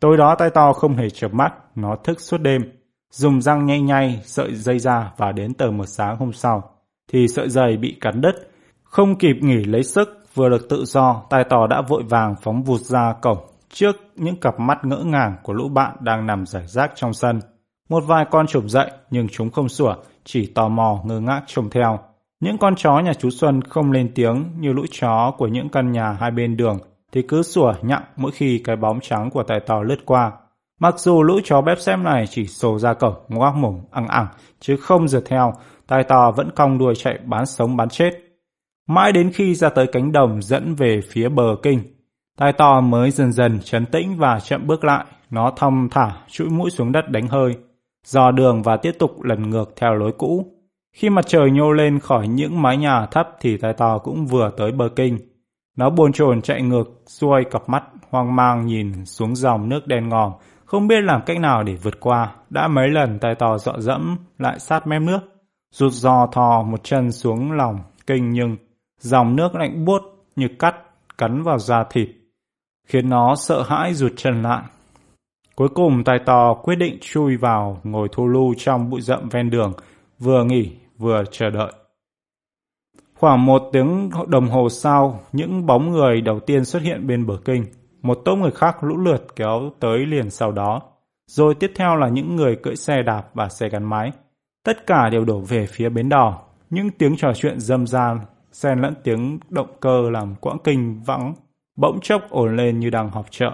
Tối 0.00 0.16
đó 0.16 0.34
tay 0.34 0.50
to 0.50 0.72
không 0.72 0.96
hề 0.96 1.10
chợp 1.10 1.34
mắt, 1.34 1.54
nó 1.74 1.96
thức 1.96 2.20
suốt 2.20 2.38
đêm, 2.38 2.62
dùng 3.10 3.42
răng 3.42 3.66
nhay 3.66 3.80
nhay 3.80 4.20
sợi 4.24 4.54
dây 4.54 4.78
ra 4.78 5.12
và 5.16 5.32
đến 5.32 5.54
tờ 5.54 5.70
một 5.70 5.86
sáng 5.86 6.16
hôm 6.16 6.32
sau 6.32 6.73
thì 7.12 7.28
sợi 7.28 7.48
dây 7.48 7.76
bị 7.76 7.96
cắn 8.00 8.20
đứt. 8.20 8.50
Không 8.82 9.18
kịp 9.18 9.36
nghỉ 9.40 9.64
lấy 9.64 9.82
sức, 9.82 10.08
vừa 10.34 10.48
được 10.48 10.68
tự 10.68 10.84
do, 10.84 11.22
tài 11.30 11.44
tò 11.44 11.66
đã 11.66 11.82
vội 11.88 12.02
vàng 12.08 12.34
phóng 12.42 12.62
vụt 12.62 12.80
ra 12.80 13.14
cổng 13.22 13.38
trước 13.74 13.96
những 14.16 14.36
cặp 14.36 14.60
mắt 14.60 14.84
ngỡ 14.84 14.96
ngàng 14.96 15.36
của 15.42 15.52
lũ 15.52 15.68
bạn 15.68 15.96
đang 16.00 16.26
nằm 16.26 16.46
rải 16.46 16.66
rác 16.66 16.92
trong 16.94 17.12
sân. 17.12 17.40
Một 17.88 18.04
vài 18.06 18.24
con 18.30 18.46
chụp 18.46 18.64
dậy 18.66 18.90
nhưng 19.10 19.28
chúng 19.28 19.50
không 19.50 19.68
sủa, 19.68 19.94
chỉ 20.24 20.46
tò 20.46 20.68
mò 20.68 21.00
ngơ 21.04 21.20
ngác 21.20 21.42
trông 21.46 21.70
theo. 21.70 21.98
Những 22.40 22.58
con 22.58 22.74
chó 22.76 22.98
nhà 22.98 23.14
chú 23.14 23.30
Xuân 23.30 23.62
không 23.62 23.92
lên 23.92 24.12
tiếng 24.14 24.44
như 24.58 24.72
lũ 24.72 24.82
chó 24.90 25.32
của 25.38 25.46
những 25.46 25.68
căn 25.68 25.92
nhà 25.92 26.12
hai 26.20 26.30
bên 26.30 26.56
đường 26.56 26.78
thì 27.12 27.22
cứ 27.22 27.42
sủa 27.42 27.72
nhặng 27.82 28.02
mỗi 28.16 28.32
khi 28.32 28.58
cái 28.64 28.76
bóng 28.76 29.00
trắng 29.00 29.30
của 29.30 29.42
tài 29.42 29.60
tò 29.60 29.82
lướt 29.82 29.98
qua. 30.04 30.32
Mặc 30.80 30.98
dù 30.98 31.22
lũ 31.22 31.40
chó 31.44 31.60
bếp 31.60 31.78
xem 31.78 32.02
này 32.02 32.26
chỉ 32.26 32.46
sổ 32.46 32.78
ra 32.78 32.94
cổng, 32.94 33.14
ngoác 33.28 33.54
mồm, 33.56 33.80
ăn 33.90 34.06
ẳng, 34.08 34.26
chứ 34.60 34.76
không 34.76 35.08
rượt 35.08 35.22
theo, 35.26 35.52
tài 35.86 36.04
tò 36.04 36.30
vẫn 36.30 36.50
cong 36.56 36.78
đuôi 36.78 36.94
chạy 36.94 37.18
bán 37.24 37.46
sống 37.46 37.76
bán 37.76 37.88
chết. 37.88 38.10
Mãi 38.88 39.12
đến 39.12 39.30
khi 39.32 39.54
ra 39.54 39.68
tới 39.68 39.86
cánh 39.86 40.12
đồng 40.12 40.42
dẫn 40.42 40.74
về 40.74 41.00
phía 41.10 41.28
bờ 41.28 41.56
kinh, 41.62 41.80
tai 42.38 42.52
to 42.52 42.80
mới 42.80 43.10
dần 43.10 43.32
dần 43.32 43.60
chấn 43.64 43.86
tĩnh 43.86 44.16
và 44.16 44.40
chậm 44.40 44.66
bước 44.66 44.84
lại, 44.84 45.04
nó 45.30 45.52
thong 45.56 45.88
thả, 45.90 46.10
chuỗi 46.28 46.48
mũi 46.48 46.70
xuống 46.70 46.92
đất 46.92 47.10
đánh 47.10 47.28
hơi, 47.28 47.56
dò 48.04 48.30
đường 48.30 48.62
và 48.62 48.76
tiếp 48.76 48.92
tục 48.98 49.22
lần 49.22 49.50
ngược 49.50 49.72
theo 49.76 49.94
lối 49.94 50.12
cũ. 50.18 50.46
Khi 50.92 51.10
mặt 51.10 51.26
trời 51.26 51.50
nhô 51.50 51.72
lên 51.72 51.98
khỏi 51.98 52.28
những 52.28 52.62
mái 52.62 52.76
nhà 52.76 53.06
thấp 53.06 53.28
thì 53.40 53.56
tai 53.56 53.72
to 53.72 53.98
cũng 53.98 54.26
vừa 54.26 54.50
tới 54.56 54.72
bờ 54.72 54.88
kinh. 54.96 55.18
Nó 55.76 55.90
buồn 55.90 56.12
chồn 56.12 56.42
chạy 56.42 56.62
ngược, 56.62 57.02
xuôi 57.06 57.44
cặp 57.50 57.68
mắt, 57.68 57.84
hoang 58.10 58.36
mang 58.36 58.66
nhìn 58.66 59.04
xuống 59.04 59.36
dòng 59.36 59.68
nước 59.68 59.86
đen 59.86 60.08
ngòm, 60.08 60.32
không 60.64 60.88
biết 60.88 61.00
làm 61.00 61.22
cách 61.26 61.40
nào 61.40 61.62
để 61.62 61.74
vượt 61.74 62.00
qua. 62.00 62.34
Đã 62.50 62.68
mấy 62.68 62.88
lần 62.88 63.18
tai 63.18 63.34
to 63.34 63.58
dọ 63.58 63.72
dẫm 63.78 64.16
lại 64.38 64.58
sát 64.58 64.86
mép 64.86 65.02
nước, 65.02 65.20
rụt 65.74 65.92
giò 65.92 66.26
thò 66.32 66.62
một 66.62 66.84
chân 66.84 67.12
xuống 67.12 67.52
lòng 67.52 67.78
kinh 68.06 68.30
nhưng 68.30 68.56
dòng 68.98 69.36
nước 69.36 69.54
lạnh 69.54 69.84
buốt 69.84 70.02
như 70.36 70.48
cắt 70.58 70.74
cắn 71.18 71.42
vào 71.42 71.58
da 71.58 71.84
thịt, 71.90 72.08
khiến 72.86 73.08
nó 73.08 73.34
sợ 73.36 73.62
hãi 73.62 73.94
rụt 73.94 74.12
chân 74.16 74.42
lại. 74.42 74.62
Cuối 75.56 75.68
cùng 75.68 76.04
tài 76.04 76.18
tò 76.26 76.54
quyết 76.54 76.76
định 76.76 76.98
chui 77.00 77.36
vào 77.36 77.80
ngồi 77.84 78.08
thu 78.12 78.26
lưu 78.26 78.54
trong 78.58 78.90
bụi 78.90 79.00
rậm 79.00 79.28
ven 79.28 79.50
đường, 79.50 79.72
vừa 80.18 80.44
nghỉ 80.44 80.72
vừa 80.98 81.24
chờ 81.30 81.50
đợi. 81.50 81.72
Khoảng 83.14 83.46
một 83.46 83.62
tiếng 83.72 84.10
đồng 84.28 84.48
hồ 84.48 84.68
sau, 84.68 85.20
những 85.32 85.66
bóng 85.66 85.90
người 85.90 86.20
đầu 86.20 86.40
tiên 86.40 86.64
xuất 86.64 86.82
hiện 86.82 87.06
bên 87.06 87.26
bờ 87.26 87.38
kinh. 87.44 87.64
Một 88.02 88.18
tốp 88.24 88.38
người 88.38 88.50
khác 88.50 88.84
lũ 88.84 88.96
lượt 88.96 89.36
kéo 89.36 89.70
tới 89.80 90.06
liền 90.06 90.30
sau 90.30 90.52
đó. 90.52 90.82
Rồi 91.26 91.54
tiếp 91.54 91.72
theo 91.74 91.96
là 91.96 92.08
những 92.08 92.36
người 92.36 92.56
cưỡi 92.56 92.76
xe 92.76 93.02
đạp 93.02 93.22
và 93.34 93.48
xe 93.48 93.68
gắn 93.68 93.84
máy. 93.84 94.12
Tất 94.64 94.86
cả 94.86 95.08
đều 95.08 95.24
đổ 95.24 95.40
về 95.40 95.66
phía 95.66 95.88
bến 95.88 96.08
đò. 96.08 96.42
Những 96.70 96.90
tiếng 96.90 97.16
trò 97.16 97.32
chuyện 97.34 97.60
dâm 97.60 97.86
gian, 97.86 98.20
xen 98.52 98.78
lẫn 98.78 98.94
tiếng 99.04 99.38
động 99.48 99.76
cơ 99.80 100.10
làm 100.10 100.34
quãng 100.34 100.58
kinh 100.64 101.02
vắng, 101.06 101.34
bỗng 101.76 102.00
chốc 102.00 102.22
ồn 102.30 102.56
lên 102.56 102.80
như 102.80 102.90
đang 102.90 103.10
họp 103.10 103.26
chợ. 103.30 103.50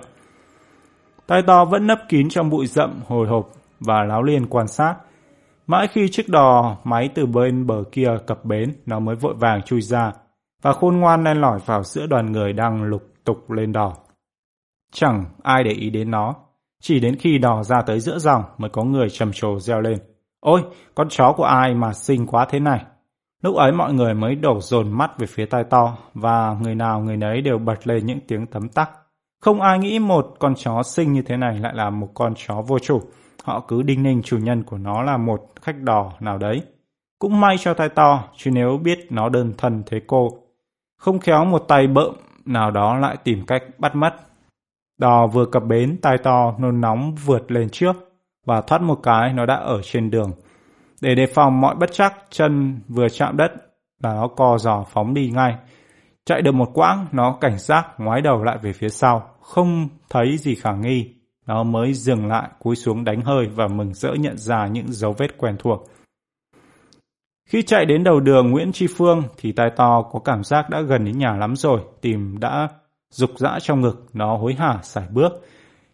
Tai 1.26 1.42
to 1.42 1.64
vẫn 1.64 1.86
nấp 1.86 1.98
kín 2.08 2.28
trong 2.28 2.50
bụi 2.50 2.66
rậm 2.66 3.00
hồi 3.06 3.28
hộp 3.28 3.50
và 3.80 4.04
láo 4.04 4.22
liên 4.22 4.46
quan 4.46 4.68
sát. 4.68 4.96
Mãi 5.66 5.88
khi 5.92 6.08
chiếc 6.08 6.28
đò 6.28 6.76
máy 6.84 7.08
từ 7.14 7.26
bên 7.26 7.66
bờ 7.66 7.84
kia 7.92 8.10
cập 8.26 8.44
bến, 8.44 8.72
nó 8.86 8.98
mới 8.98 9.16
vội 9.16 9.34
vàng 9.34 9.62
chui 9.62 9.80
ra 9.80 10.12
và 10.62 10.72
khôn 10.72 10.96
ngoan 10.96 11.24
len 11.24 11.40
lỏi 11.40 11.58
vào 11.66 11.82
giữa 11.82 12.06
đoàn 12.06 12.32
người 12.32 12.52
đang 12.52 12.82
lục 12.82 13.02
tục 13.24 13.50
lên 13.50 13.72
đò. 13.72 13.96
Chẳng 14.92 15.24
ai 15.42 15.64
để 15.64 15.70
ý 15.70 15.90
đến 15.90 16.10
nó, 16.10 16.34
chỉ 16.82 17.00
đến 17.00 17.16
khi 17.16 17.38
đò 17.38 17.62
ra 17.62 17.82
tới 17.82 18.00
giữa 18.00 18.18
dòng 18.18 18.44
mới 18.58 18.70
có 18.70 18.84
người 18.84 19.10
trầm 19.10 19.30
trồ 19.34 19.60
reo 19.60 19.80
lên. 19.80 19.98
Ôi, 20.40 20.64
con 20.94 21.08
chó 21.10 21.32
của 21.36 21.44
ai 21.44 21.74
mà 21.74 21.92
xinh 21.92 22.26
quá 22.26 22.46
thế 22.50 22.60
này? 22.60 22.84
Lúc 23.42 23.56
ấy 23.56 23.72
mọi 23.72 23.92
người 23.92 24.14
mới 24.14 24.34
đổ 24.34 24.60
dồn 24.60 24.92
mắt 24.92 25.10
về 25.18 25.26
phía 25.26 25.46
tai 25.46 25.64
to 25.64 25.96
và 26.14 26.56
người 26.62 26.74
nào 26.74 27.00
người 27.00 27.16
nấy 27.16 27.40
đều 27.40 27.58
bật 27.58 27.86
lên 27.86 28.06
những 28.06 28.20
tiếng 28.28 28.46
tấm 28.46 28.68
tắc. 28.68 28.90
Không 29.40 29.60
ai 29.60 29.78
nghĩ 29.78 29.98
một 29.98 30.34
con 30.38 30.54
chó 30.54 30.82
xinh 30.82 31.12
như 31.12 31.22
thế 31.22 31.36
này 31.36 31.58
lại 31.58 31.74
là 31.74 31.90
một 31.90 32.08
con 32.14 32.34
chó 32.36 32.62
vô 32.66 32.78
chủ. 32.78 33.00
Họ 33.44 33.64
cứ 33.68 33.82
đinh 33.82 34.02
ninh 34.02 34.22
chủ 34.22 34.38
nhân 34.38 34.62
của 34.62 34.78
nó 34.78 35.02
là 35.02 35.16
một 35.16 35.40
khách 35.62 35.78
đò 35.82 36.12
nào 36.20 36.38
đấy. 36.38 36.62
Cũng 37.18 37.40
may 37.40 37.58
cho 37.58 37.74
tai 37.74 37.88
to, 37.88 38.24
chứ 38.36 38.50
nếu 38.50 38.78
biết 38.82 39.06
nó 39.10 39.28
đơn 39.28 39.52
thân 39.58 39.82
thế 39.86 40.00
cô. 40.06 40.28
Không 40.98 41.18
khéo 41.18 41.44
một 41.44 41.58
tay 41.68 41.86
bợm 41.86 42.14
nào 42.44 42.70
đó 42.70 42.96
lại 42.96 43.16
tìm 43.24 43.46
cách 43.46 43.62
bắt 43.78 43.96
mất. 43.96 44.14
Đò 44.98 45.26
vừa 45.26 45.46
cập 45.46 45.62
bến, 45.64 45.98
tai 46.02 46.18
to 46.18 46.54
nôn 46.58 46.80
nóng 46.80 47.14
vượt 47.14 47.50
lên 47.50 47.68
trước 47.70 48.09
và 48.46 48.60
thoát 48.60 48.82
một 48.82 48.98
cái 49.02 49.32
nó 49.32 49.46
đã 49.46 49.54
ở 49.54 49.82
trên 49.82 50.10
đường. 50.10 50.32
Để 51.00 51.14
đề 51.14 51.26
phòng 51.26 51.60
mọi 51.60 51.74
bất 51.74 51.92
chắc, 51.92 52.14
chân 52.30 52.80
vừa 52.88 53.08
chạm 53.08 53.36
đất 53.36 53.52
là 54.02 54.14
nó 54.14 54.28
co 54.28 54.58
giò 54.58 54.84
phóng 54.92 55.14
đi 55.14 55.30
ngay. 55.30 55.56
Chạy 56.24 56.42
được 56.42 56.54
một 56.54 56.70
quãng, 56.74 57.06
nó 57.12 57.38
cảnh 57.40 57.58
giác 57.58 57.86
ngoái 57.98 58.20
đầu 58.20 58.44
lại 58.44 58.58
về 58.62 58.72
phía 58.72 58.88
sau, 58.88 59.34
không 59.40 59.88
thấy 60.10 60.36
gì 60.38 60.54
khả 60.54 60.72
nghi. 60.72 61.14
Nó 61.46 61.62
mới 61.62 61.92
dừng 61.92 62.26
lại, 62.26 62.48
cúi 62.58 62.76
xuống 62.76 63.04
đánh 63.04 63.20
hơi 63.20 63.46
và 63.46 63.66
mừng 63.68 63.94
rỡ 63.94 64.12
nhận 64.18 64.38
ra 64.38 64.66
những 64.66 64.92
dấu 64.92 65.14
vết 65.18 65.38
quen 65.38 65.56
thuộc. 65.58 65.90
Khi 67.48 67.62
chạy 67.62 67.84
đến 67.84 68.04
đầu 68.04 68.20
đường 68.20 68.50
Nguyễn 68.50 68.72
Tri 68.72 68.86
Phương 68.96 69.22
thì 69.36 69.52
tai 69.52 69.70
to 69.76 70.02
có 70.02 70.18
cảm 70.18 70.44
giác 70.44 70.70
đã 70.70 70.80
gần 70.80 71.04
đến 71.04 71.18
nhà 71.18 71.36
lắm 71.36 71.56
rồi, 71.56 71.80
tìm 72.00 72.38
đã 72.40 72.68
rục 73.10 73.30
rã 73.38 73.58
trong 73.60 73.80
ngực, 73.80 74.06
nó 74.12 74.36
hối 74.36 74.54
hả 74.54 74.78
sải 74.82 75.04
bước. 75.10 75.32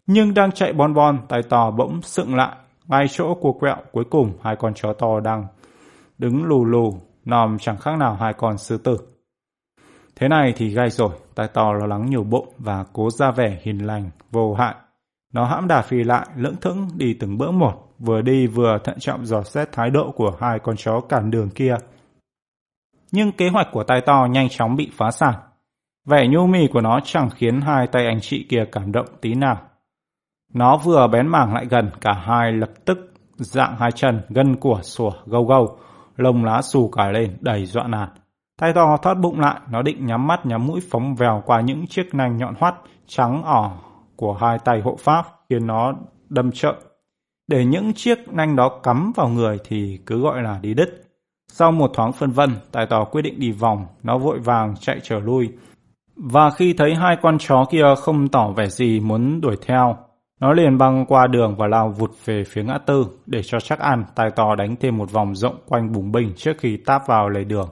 Nhưng 0.06 0.34
đang 0.34 0.52
chạy 0.52 0.72
bon 0.72 0.94
bon, 0.94 1.18
tay 1.28 1.42
to 1.42 1.70
bỗng 1.70 2.02
sựng 2.02 2.34
lại, 2.34 2.56
ngay 2.86 3.06
chỗ 3.10 3.34
của 3.34 3.52
quẹo 3.52 3.76
cuối 3.92 4.04
cùng 4.10 4.32
hai 4.42 4.56
con 4.56 4.74
chó 4.74 4.92
to 4.92 5.20
đang 5.20 5.46
đứng 6.18 6.44
lù 6.44 6.64
lù, 6.64 7.00
nòm 7.24 7.58
chẳng 7.58 7.76
khác 7.76 7.98
nào 7.98 8.14
hai 8.20 8.32
con 8.32 8.58
sư 8.58 8.78
tử. 8.78 8.96
Thế 10.16 10.28
này 10.28 10.52
thì 10.56 10.68
gai 10.68 10.90
rồi, 10.90 11.10
tai 11.34 11.48
to 11.48 11.72
lo 11.72 11.86
lắng 11.86 12.06
nhiều 12.10 12.24
bụng 12.24 12.48
và 12.58 12.84
cố 12.92 13.10
ra 13.10 13.30
vẻ 13.30 13.58
hiền 13.62 13.86
lành, 13.86 14.10
vô 14.30 14.54
hại. 14.54 14.74
Nó 15.32 15.44
hãm 15.44 15.68
đà 15.68 15.82
phi 15.82 16.04
lại, 16.04 16.26
lững 16.36 16.56
thững 16.56 16.88
đi 16.96 17.14
từng 17.14 17.38
bước 17.38 17.50
một, 17.50 17.86
vừa 17.98 18.20
đi 18.20 18.46
vừa 18.46 18.78
thận 18.84 18.98
trọng 18.98 19.26
dò 19.26 19.42
xét 19.42 19.72
thái 19.72 19.90
độ 19.90 20.10
của 20.10 20.32
hai 20.40 20.58
con 20.58 20.76
chó 20.76 21.00
cản 21.00 21.30
đường 21.30 21.50
kia. 21.50 21.76
Nhưng 23.12 23.32
kế 23.32 23.48
hoạch 23.48 23.68
của 23.72 23.84
tai 23.84 24.00
to 24.00 24.26
nhanh 24.30 24.48
chóng 24.48 24.76
bị 24.76 24.90
phá 24.92 25.10
sản. 25.10 25.34
Vẻ 26.04 26.26
nhu 26.28 26.46
mì 26.46 26.68
của 26.72 26.80
nó 26.80 27.00
chẳng 27.04 27.30
khiến 27.30 27.60
hai 27.60 27.86
tay 27.86 28.06
anh 28.06 28.20
chị 28.20 28.46
kia 28.48 28.64
cảm 28.72 28.92
động 28.92 29.06
tí 29.20 29.34
nào. 29.34 29.62
Nó 30.56 30.76
vừa 30.76 31.08
bén 31.08 31.28
mảng 31.28 31.54
lại 31.54 31.66
gần, 31.66 31.90
cả 32.00 32.12
hai 32.12 32.52
lập 32.52 32.70
tức 32.84 33.12
dạng 33.36 33.76
hai 33.78 33.92
chân, 33.92 34.20
gân 34.28 34.56
của 34.56 34.78
sủa 34.82 35.10
gâu 35.26 35.44
gâu, 35.44 35.78
lông 36.16 36.44
lá 36.44 36.62
xù 36.62 36.88
cả 36.88 37.10
lên, 37.10 37.36
đầy 37.40 37.66
dọa 37.66 37.86
nạt. 37.86 38.10
Tay 38.60 38.72
to 38.72 38.96
thoát 38.96 39.14
bụng 39.14 39.40
lại, 39.40 39.60
nó 39.70 39.82
định 39.82 40.06
nhắm 40.06 40.26
mắt 40.26 40.46
nhắm 40.46 40.66
mũi 40.66 40.80
phóng 40.90 41.14
vèo 41.14 41.42
qua 41.46 41.60
những 41.60 41.86
chiếc 41.86 42.14
nanh 42.14 42.36
nhọn 42.36 42.54
hoắt, 42.58 42.74
trắng 43.06 43.42
ỏ 43.42 43.72
của 44.16 44.32
hai 44.32 44.58
tay 44.58 44.80
hộ 44.80 44.96
pháp 44.96 45.26
khiến 45.50 45.66
nó 45.66 45.92
đâm 46.28 46.52
trợ. 46.52 46.74
Để 47.48 47.64
những 47.64 47.92
chiếc 47.92 48.18
nanh 48.28 48.56
đó 48.56 48.80
cắm 48.82 49.12
vào 49.16 49.28
người 49.28 49.58
thì 49.64 49.98
cứ 50.06 50.20
gọi 50.20 50.42
là 50.42 50.58
đi 50.62 50.74
đứt. 50.74 51.02
Sau 51.52 51.72
một 51.72 51.90
thoáng 51.94 52.12
phân 52.12 52.30
vân, 52.30 52.50
tài 52.72 52.86
tò 52.86 53.04
quyết 53.04 53.22
định 53.22 53.40
đi 53.40 53.52
vòng, 53.52 53.86
nó 54.02 54.18
vội 54.18 54.38
vàng 54.38 54.74
chạy 54.80 55.00
trở 55.02 55.18
lui. 55.18 55.52
Và 56.16 56.50
khi 56.50 56.72
thấy 56.72 56.94
hai 56.94 57.16
con 57.22 57.38
chó 57.38 57.64
kia 57.70 57.84
không 58.00 58.28
tỏ 58.28 58.48
vẻ 58.48 58.66
gì 58.66 59.00
muốn 59.00 59.40
đuổi 59.40 59.56
theo, 59.66 59.96
nó 60.40 60.52
liền 60.52 60.78
băng 60.78 61.04
qua 61.08 61.26
đường 61.26 61.56
và 61.58 61.66
lao 61.66 61.88
vụt 61.88 62.10
về 62.24 62.44
phía 62.44 62.62
ngã 62.62 62.78
tư 62.86 63.06
để 63.26 63.42
cho 63.42 63.60
chắc 63.60 63.78
ăn 63.78 64.04
tay 64.14 64.30
to 64.36 64.54
đánh 64.54 64.76
thêm 64.80 64.98
một 64.98 65.12
vòng 65.12 65.34
rộng 65.34 65.56
quanh 65.66 65.92
bùng 65.92 66.12
binh 66.12 66.32
trước 66.36 66.52
khi 66.58 66.76
táp 66.76 67.06
vào 67.06 67.28
lề 67.28 67.44
đường. 67.44 67.68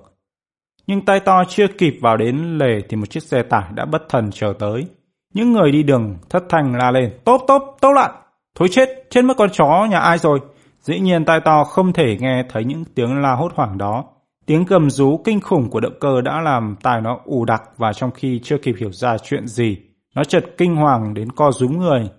Nhưng 0.86 1.04
tay 1.04 1.20
to 1.20 1.44
chưa 1.48 1.66
kịp 1.78 1.94
vào 2.00 2.16
đến 2.16 2.58
lề 2.58 2.80
thì 2.88 2.96
một 2.96 3.10
chiếc 3.10 3.22
xe 3.22 3.42
tải 3.42 3.64
đã 3.74 3.84
bất 3.84 4.08
thần 4.08 4.30
chờ 4.30 4.54
tới. 4.58 4.86
Những 5.34 5.52
người 5.52 5.72
đi 5.72 5.82
đường 5.82 6.16
thất 6.30 6.42
thanh 6.48 6.74
la 6.76 6.90
lên, 6.90 7.10
tốt 7.24 7.44
tốt, 7.48 7.76
tốt 7.80 7.92
lại, 7.92 8.10
thối 8.54 8.68
chết, 8.68 8.88
chết 9.10 9.22
mất 9.22 9.34
con 9.36 9.50
chó 9.50 9.86
nhà 9.90 9.98
ai 9.98 10.18
rồi. 10.18 10.40
Dĩ 10.80 11.00
nhiên 11.00 11.24
tai 11.24 11.40
to 11.40 11.64
không 11.64 11.92
thể 11.92 12.16
nghe 12.20 12.42
thấy 12.48 12.64
những 12.64 12.84
tiếng 12.94 13.22
la 13.22 13.34
hốt 13.34 13.52
hoảng 13.54 13.78
đó. 13.78 14.04
Tiếng 14.46 14.64
gầm 14.64 14.90
rú 14.90 15.20
kinh 15.24 15.40
khủng 15.40 15.70
của 15.70 15.80
động 15.80 15.98
cơ 16.00 16.20
đã 16.20 16.40
làm 16.40 16.76
tai 16.82 17.00
nó 17.00 17.18
ù 17.24 17.44
đặc 17.44 17.62
và 17.76 17.92
trong 17.92 18.10
khi 18.10 18.40
chưa 18.44 18.58
kịp 18.58 18.74
hiểu 18.78 18.92
ra 18.92 19.18
chuyện 19.18 19.46
gì, 19.46 19.76
nó 20.14 20.24
chợt 20.24 20.44
kinh 20.58 20.76
hoàng 20.76 21.14
đến 21.14 21.32
co 21.32 21.52
rúm 21.52 21.78
người. 21.78 22.10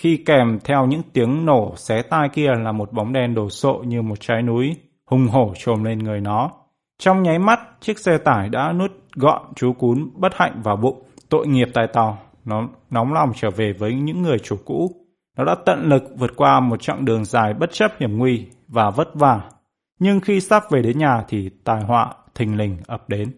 Khi 0.00 0.16
kèm 0.26 0.58
theo 0.64 0.86
những 0.86 1.02
tiếng 1.12 1.46
nổ 1.46 1.74
xé 1.76 2.02
tai 2.02 2.28
kia 2.28 2.50
là 2.58 2.72
một 2.72 2.92
bóng 2.92 3.12
đen 3.12 3.34
đồ 3.34 3.50
sộ 3.50 3.82
như 3.86 4.02
một 4.02 4.20
trái 4.20 4.42
núi, 4.42 4.76
hùng 5.06 5.28
hổ 5.28 5.52
trồm 5.58 5.84
lên 5.84 5.98
người 5.98 6.20
nó. 6.20 6.50
Trong 6.98 7.22
nháy 7.22 7.38
mắt, 7.38 7.60
chiếc 7.80 7.98
xe 7.98 8.18
tải 8.18 8.48
đã 8.48 8.72
nuốt 8.72 8.90
gọn 9.14 9.42
chú 9.56 9.72
cún 9.72 10.10
bất 10.14 10.32
hạnh 10.34 10.60
vào 10.64 10.76
bụng, 10.76 11.02
tội 11.28 11.46
nghiệp 11.46 11.68
tài 11.74 11.86
tàu. 11.92 12.18
Nó 12.44 12.68
nóng 12.90 13.12
lòng 13.12 13.32
trở 13.36 13.50
về 13.50 13.72
với 13.72 13.94
những 13.94 14.22
người 14.22 14.38
chủ 14.38 14.56
cũ. 14.64 14.90
Nó 15.36 15.44
đã 15.44 15.54
tận 15.66 15.88
lực 15.88 16.02
vượt 16.18 16.30
qua 16.36 16.60
một 16.60 16.82
chặng 16.82 17.04
đường 17.04 17.24
dài 17.24 17.54
bất 17.54 17.72
chấp 17.72 17.92
hiểm 17.98 18.18
nguy 18.18 18.46
và 18.68 18.90
vất 18.90 19.14
vả. 19.14 19.50
Nhưng 19.98 20.20
khi 20.20 20.40
sắp 20.40 20.62
về 20.70 20.82
đến 20.82 20.98
nhà 20.98 21.24
thì 21.28 21.50
tai 21.64 21.82
họa 21.82 22.14
thình 22.34 22.56
lình 22.56 22.76
ập 22.86 23.08
đến. 23.08 23.32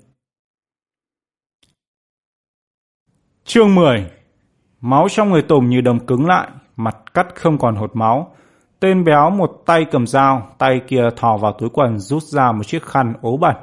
Chương 3.45 3.75
10 3.75 4.22
Máu 4.83 5.07
trong 5.11 5.31
người 5.31 5.43
Tùng 5.43 5.69
như 5.69 5.81
đồng 5.81 6.07
cứng 6.07 6.27
lại, 6.27 6.49
mặt 6.77 6.97
cắt 7.15 7.27
không 7.35 7.59
còn 7.59 7.77
hột 7.77 7.97
máu. 7.97 8.31
Tên 8.81 9.05
béo 9.05 9.31
một 9.31 9.63
tay 9.67 9.85
cầm 9.85 10.07
dao, 10.07 10.49
tay 10.59 10.81
kia 10.89 11.09
thò 11.17 11.37
vào 11.37 11.53
túi 11.53 11.69
quần 11.69 11.99
rút 11.99 12.23
ra 12.23 12.53
một 12.53 12.67
chiếc 12.67 12.83
khăn 12.83 13.13
ố 13.21 13.37
bẩn. 13.37 13.57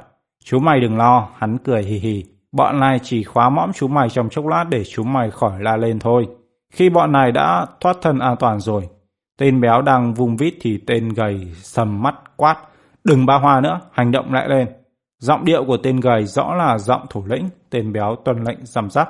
Chú 0.44 0.58
mày 0.58 0.80
đừng 0.80 0.96
lo, 0.96 1.28
hắn 1.38 1.58
cười 1.58 1.82
hì 1.82 1.98
hì. 1.98 2.24
Bọn 2.52 2.80
này 2.80 2.98
chỉ 3.02 3.24
khóa 3.24 3.48
mõm 3.48 3.72
chú 3.72 3.88
mày 3.88 4.10
trong 4.10 4.28
chốc 4.28 4.46
lát 4.46 4.64
để 4.70 4.84
chú 4.84 5.04
mày 5.04 5.30
khỏi 5.30 5.52
la 5.60 5.76
lên 5.76 5.98
thôi. 5.98 6.28
Khi 6.72 6.90
bọn 6.90 7.12
này 7.12 7.32
đã 7.32 7.66
thoát 7.80 7.96
thân 8.02 8.18
an 8.18 8.36
toàn 8.36 8.60
rồi, 8.60 8.88
tên 9.38 9.60
béo 9.60 9.82
đang 9.82 10.14
vùng 10.14 10.36
vít 10.36 10.54
thì 10.60 10.78
tên 10.86 11.08
gầy 11.08 11.52
sầm 11.54 12.02
mắt 12.02 12.14
quát. 12.36 12.56
Đừng 13.04 13.26
ba 13.26 13.38
hoa 13.38 13.60
nữa, 13.60 13.80
hành 13.92 14.10
động 14.12 14.32
lại 14.32 14.48
lên. 14.48 14.68
Giọng 15.18 15.44
điệu 15.44 15.64
của 15.64 15.76
tên 15.76 16.00
gầy 16.00 16.24
rõ 16.24 16.54
là 16.54 16.78
giọng 16.78 17.06
thủ 17.10 17.24
lĩnh, 17.26 17.48
tên 17.70 17.92
béo 17.92 18.16
tuân 18.24 18.44
lệnh 18.44 18.58
dằm 18.66 18.90
rắc. 18.90 19.08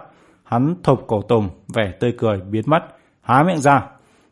Hắn 0.51 0.75
thộp 0.83 1.01
cổ 1.07 1.23
Tùng, 1.23 1.49
vẻ 1.75 1.93
tươi 2.01 2.15
cười 2.19 2.41
biến 2.41 2.63
mất. 2.67 2.83
Há 3.21 3.43
miệng 3.43 3.59
ra. 3.59 3.87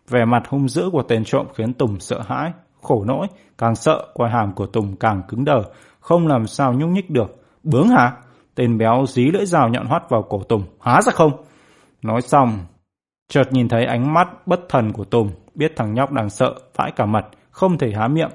Vẻ 0.09 0.24
mặt 0.24 0.43
hung 0.49 0.69
dữ 0.69 0.90
của 0.93 1.03
tên 1.03 1.24
trộm 1.24 1.47
khiến 1.55 1.73
Tùng 1.73 2.01
sợ 2.01 2.23
hãi, 2.28 2.53
khổ 2.82 3.05
nỗi, 3.07 3.27
càng 3.59 3.74
sợ 3.74 4.07
quai 4.15 4.31
hàm 4.31 4.53
của 4.55 4.66
Tùng 4.66 4.97
càng 4.97 5.23
cứng 5.28 5.45
đờ, 5.45 5.62
không 6.01 6.27
làm 6.27 6.47
sao 6.47 6.73
nhúc 6.73 6.90
nhích 6.90 7.11
được. 7.11 7.43
Bướng 7.62 7.89
hả? 7.89 8.12
Tên 8.55 8.78
béo 8.78 9.05
dí 9.09 9.24
lưỡi 9.31 9.47
rào 9.47 9.69
nhọn 9.69 9.86
hoắt 9.86 10.11
vào 10.11 10.23
cổ 10.23 10.43
Tùng. 10.43 10.62
Há 10.81 11.03
ra 11.03 11.12
không? 11.12 11.32
Nói 12.03 12.20
xong, 12.20 12.59
chợt 13.28 13.53
nhìn 13.53 13.69
thấy 13.69 13.85
ánh 13.85 14.15
mắt 14.15 14.47
bất 14.47 14.61
thần 14.69 14.93
của 14.93 15.05
Tùng, 15.05 15.31
biết 15.55 15.73
thằng 15.77 15.95
nhóc 15.95 16.12
đang 16.12 16.31
sợ, 16.31 16.55
vãi 16.77 16.93
cả 16.97 17.07
mặt, 17.07 17.27
không 17.51 17.78
thể 17.78 17.93
há 17.97 18.09
miệng. 18.09 18.31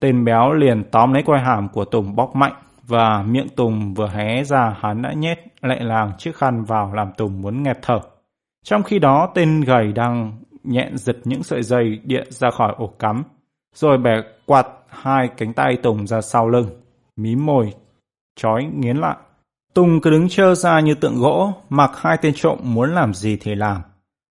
Tên 0.00 0.24
béo 0.24 0.52
liền 0.52 0.84
tóm 0.90 1.12
lấy 1.12 1.22
quai 1.22 1.42
hàm 1.42 1.68
của 1.68 1.84
Tùng 1.84 2.16
bóc 2.16 2.36
mạnh, 2.36 2.54
và 2.86 3.22
miệng 3.22 3.48
Tùng 3.48 3.94
vừa 3.94 4.08
hé 4.08 4.44
ra 4.44 4.76
hắn 4.80 5.02
đã 5.02 5.12
nhét 5.12 5.38
lại 5.62 5.80
làng 5.80 6.12
chiếc 6.18 6.36
khăn 6.36 6.64
vào 6.64 6.94
làm 6.94 7.12
Tùng 7.16 7.42
muốn 7.42 7.62
nghẹt 7.62 7.78
thở. 7.82 8.00
Trong 8.64 8.82
khi 8.82 8.98
đó 8.98 9.32
tên 9.34 9.60
gầy 9.60 9.92
đang 9.92 10.32
nhẹn 10.64 10.96
giật 10.98 11.16
những 11.24 11.42
sợi 11.42 11.62
dây 11.62 12.00
điện 12.04 12.26
ra 12.30 12.50
khỏi 12.50 12.74
ổ 12.76 12.86
cắm, 12.86 13.22
rồi 13.74 13.98
bẻ 13.98 14.16
quạt 14.46 14.66
hai 14.88 15.28
cánh 15.36 15.52
tay 15.52 15.76
Tùng 15.82 16.06
ra 16.06 16.20
sau 16.20 16.48
lưng, 16.48 16.66
mí 17.16 17.36
môi, 17.36 17.72
chói 18.36 18.64
nghiến 18.64 18.96
lại. 18.96 19.16
Tùng 19.74 20.00
cứ 20.00 20.10
đứng 20.10 20.28
trơ 20.28 20.54
ra 20.54 20.80
như 20.80 20.94
tượng 20.94 21.18
gỗ, 21.18 21.52
mặc 21.68 21.90
hai 21.96 22.16
tên 22.22 22.34
trộm 22.36 22.58
muốn 22.62 22.94
làm 22.94 23.14
gì 23.14 23.36
thì 23.40 23.54
làm. 23.54 23.82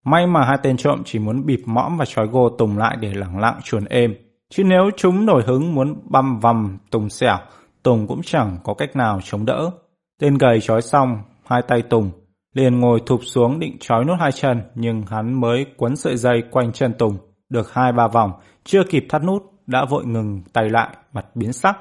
May 0.06 0.28
mà 0.28 0.46
hai 0.46 0.58
tên 0.64 0.78
trộm 0.78 1.02
chỉ 1.06 1.20
muốn 1.20 1.46
bịp 1.46 1.62
mõm 1.66 1.98
và 1.98 2.06
trói 2.06 2.28
gô 2.28 2.50
Tùng 2.50 2.78
lại 2.78 2.98
để 3.00 3.14
lẳng 3.14 3.40
lặng 3.40 3.60
chuồn 3.64 3.86
êm. 3.86 4.16
Chứ 4.50 4.64
nếu 4.64 4.90
chúng 4.98 5.26
nổi 5.26 5.44
hứng 5.44 5.76
muốn 5.76 5.96
băm 6.04 6.40
vằm 6.40 6.78
Tùng 6.92 7.10
xẻo, 7.10 7.38
Tùng 7.84 8.08
cũng 8.08 8.22
chẳng 8.24 8.58
có 8.64 8.74
cách 8.74 8.96
nào 8.96 9.20
chống 9.24 9.46
đỡ. 9.46 9.72
Tên 10.20 10.38
gầy 10.38 10.62
trói 10.62 10.82
xong, 10.82 11.18
hai 11.46 11.62
tay 11.68 11.82
Tùng, 11.82 12.12
liền 12.54 12.80
ngồi 12.80 13.00
thụp 13.06 13.20
xuống 13.24 13.60
định 13.60 13.78
trói 13.80 14.06
nốt 14.06 14.16
hai 14.20 14.32
chân, 14.32 14.62
nhưng 14.76 15.02
hắn 15.02 15.42
mới 15.42 15.66
quấn 15.78 15.96
sợi 15.96 16.18
dây 16.18 16.44
quanh 16.52 16.72
chân 16.72 16.94
Tùng, 16.94 17.18
được 17.50 17.74
hai 17.74 17.92
ba 17.92 18.08
vòng, 18.08 18.32
chưa 18.64 18.84
kịp 18.90 19.06
thắt 19.10 19.24
nút, 19.24 19.44
đã 19.68 19.86
vội 19.90 20.06
ngừng 20.06 20.42
tay 20.54 20.70
lại, 20.70 20.90
mặt 21.14 21.26
biến 21.36 21.54
sắc. 21.54 21.78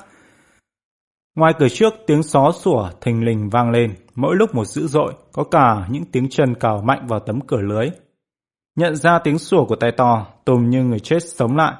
Ngoài 1.36 1.52
cửa 1.58 1.68
trước 1.68 1.94
tiếng 2.06 2.22
xó 2.22 2.52
sủa 2.52 2.90
thình 3.00 3.24
lình 3.24 3.48
vang 3.48 3.70
lên, 3.70 3.94
mỗi 4.14 4.36
lúc 4.36 4.54
một 4.54 4.64
dữ 4.64 4.86
dội, 4.86 5.14
có 5.32 5.44
cả 5.44 5.86
những 5.90 6.04
tiếng 6.04 6.28
chân 6.30 6.54
cào 6.54 6.82
mạnh 6.82 7.06
vào 7.06 7.20
tấm 7.20 7.40
cửa 7.40 7.60
lưới. 7.60 7.90
Nhận 8.76 8.96
ra 8.96 9.18
tiếng 9.18 9.38
sủa 9.38 9.64
của 9.64 9.76
tay 9.76 9.92
to, 9.92 10.26
Tùng 10.44 10.70
như 10.70 10.84
người 10.84 11.00
chết 11.00 11.22
sống 11.22 11.56
lại. 11.56 11.74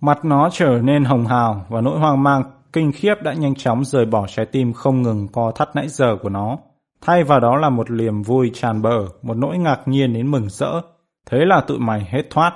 Mặt 0.00 0.24
nó 0.24 0.48
trở 0.52 0.80
nên 0.82 1.04
hồng 1.04 1.26
hào 1.26 1.66
và 1.68 1.80
nỗi 1.80 1.98
hoang 1.98 2.22
mang 2.22 2.42
kinh 2.72 2.92
khiếp 2.92 3.14
đã 3.22 3.32
nhanh 3.32 3.54
chóng 3.54 3.84
rời 3.84 4.06
bỏ 4.06 4.26
trái 4.26 4.46
tim 4.46 4.72
không 4.72 5.02
ngừng 5.02 5.28
co 5.28 5.50
thắt 5.50 5.76
nãy 5.76 5.88
giờ 5.88 6.16
của 6.22 6.28
nó. 6.28 6.58
Thay 7.00 7.24
vào 7.24 7.40
đó 7.40 7.56
là 7.56 7.70
một 7.70 7.90
niềm 7.90 8.22
vui 8.22 8.50
tràn 8.54 8.82
bờ, 8.82 9.06
một 9.22 9.36
nỗi 9.36 9.58
ngạc 9.58 9.80
nhiên 9.86 10.12
đến 10.12 10.30
mừng 10.30 10.48
rỡ. 10.48 10.80
Thế 11.26 11.38
là 11.44 11.60
tụi 11.60 11.78
mày 11.78 12.04
hết 12.10 12.22
thoát. 12.30 12.52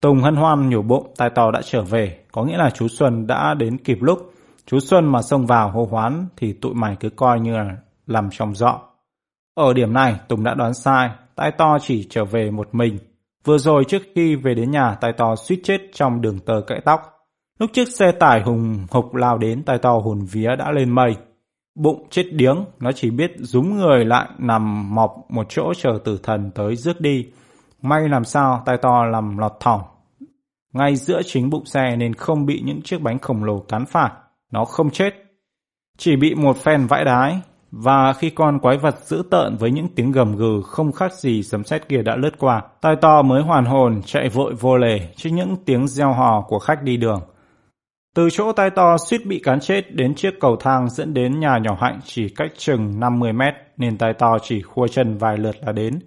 Tùng 0.00 0.22
hân 0.22 0.36
hoan 0.36 0.70
nhủ 0.70 0.82
bụng 0.82 1.14
tài 1.16 1.30
tò 1.30 1.50
đã 1.50 1.62
trở 1.62 1.82
về, 1.82 2.18
có 2.32 2.44
nghĩa 2.44 2.56
là 2.56 2.70
chú 2.70 2.88
Xuân 2.88 3.26
đã 3.26 3.54
đến 3.54 3.78
kịp 3.78 3.98
lúc. 4.00 4.32
Chú 4.66 4.80
Xuân 4.80 5.12
mà 5.12 5.22
xông 5.22 5.46
vào 5.46 5.70
hô 5.70 5.84
hoán 5.90 6.26
thì 6.36 6.52
tụi 6.52 6.74
mày 6.74 6.96
cứ 7.00 7.10
coi 7.10 7.40
như 7.40 7.52
là 7.52 7.76
làm 8.06 8.28
trong 8.30 8.54
dọ. 8.54 8.80
Ở 9.54 9.72
điểm 9.72 9.92
này 9.92 10.14
Tùng 10.28 10.44
đã 10.44 10.54
đoán 10.54 10.74
sai, 10.74 11.10
tai 11.34 11.50
to 11.50 11.78
chỉ 11.82 12.06
trở 12.10 12.24
về 12.24 12.50
một 12.50 12.68
mình. 12.72 12.98
Vừa 13.44 13.58
rồi 13.58 13.84
trước 13.84 14.02
khi 14.14 14.36
về 14.36 14.54
đến 14.54 14.70
nhà 14.70 14.94
tai 15.00 15.12
to 15.12 15.36
suýt 15.36 15.60
chết 15.64 15.78
trong 15.94 16.20
đường 16.20 16.38
tờ 16.38 16.60
cãi 16.66 16.80
tóc. 16.84 17.19
Lúc 17.60 17.70
chiếc 17.72 17.88
xe 17.88 18.12
tải 18.12 18.42
hùng 18.42 18.86
hục 18.90 19.14
lao 19.14 19.38
đến 19.38 19.62
tai 19.62 19.78
to 19.78 19.92
hồn 19.92 20.24
vía 20.32 20.56
đã 20.58 20.70
lên 20.70 20.90
mây. 20.90 21.16
Bụng 21.74 22.06
chết 22.10 22.24
điếng, 22.32 22.64
nó 22.78 22.92
chỉ 22.92 23.10
biết 23.10 23.32
rúm 23.38 23.76
người 23.76 24.04
lại 24.04 24.28
nằm 24.38 24.94
mọc 24.94 25.16
một 25.28 25.46
chỗ 25.48 25.72
chờ 25.76 25.98
tử 26.04 26.20
thần 26.22 26.50
tới 26.54 26.76
rước 26.76 27.00
đi. 27.00 27.26
May 27.82 28.08
làm 28.08 28.24
sao 28.24 28.62
tai 28.66 28.76
to 28.76 29.04
làm 29.04 29.38
lọt 29.38 29.52
thỏng. 29.60 29.80
Ngay 30.72 30.96
giữa 30.96 31.20
chính 31.26 31.50
bụng 31.50 31.64
xe 31.64 31.96
nên 31.96 32.14
không 32.14 32.46
bị 32.46 32.62
những 32.64 32.82
chiếc 32.82 33.02
bánh 33.02 33.18
khổng 33.18 33.44
lồ 33.44 33.58
cán 33.58 33.86
phải. 33.86 34.10
Nó 34.52 34.64
không 34.64 34.90
chết. 34.90 35.14
Chỉ 35.98 36.16
bị 36.16 36.34
một 36.34 36.56
phen 36.56 36.86
vãi 36.86 37.04
đái. 37.04 37.40
Và 37.70 38.12
khi 38.12 38.30
con 38.30 38.58
quái 38.58 38.78
vật 38.78 38.98
dữ 39.04 39.22
tợn 39.30 39.56
với 39.56 39.70
những 39.70 39.88
tiếng 39.88 40.12
gầm 40.12 40.36
gừ 40.36 40.62
không 40.64 40.92
khác 40.92 41.12
gì 41.14 41.42
sấm 41.42 41.64
sét 41.64 41.88
kia 41.88 42.02
đã 42.02 42.16
lướt 42.16 42.38
qua, 42.38 42.62
tai 42.80 42.96
to 42.96 43.22
mới 43.22 43.42
hoàn 43.42 43.64
hồn 43.64 44.02
chạy 44.06 44.28
vội 44.28 44.54
vô 44.54 44.76
lề 44.76 45.00
trước 45.16 45.30
những 45.32 45.56
tiếng 45.64 45.88
reo 45.88 46.12
hò 46.12 46.44
của 46.48 46.58
khách 46.58 46.82
đi 46.82 46.96
đường. 46.96 47.20
Từ 48.16 48.28
chỗ 48.30 48.52
tai 48.52 48.70
to 48.70 48.96
suýt 48.98 49.26
bị 49.26 49.40
cán 49.44 49.60
chết 49.60 49.94
đến 49.94 50.14
chiếc 50.14 50.40
cầu 50.40 50.56
thang 50.56 50.90
dẫn 50.90 51.14
đến 51.14 51.40
nhà 51.40 51.58
nhỏ 51.62 51.76
hạnh 51.80 52.00
chỉ 52.04 52.28
cách 52.28 52.50
chừng 52.56 53.00
50 53.00 53.32
mét 53.32 53.54
nên 53.76 53.98
tai 53.98 54.12
to 54.14 54.38
chỉ 54.42 54.62
khua 54.62 54.86
chân 54.86 55.18
vài 55.18 55.36
lượt 55.38 55.56
là 55.66 55.72
đến. 55.72 55.98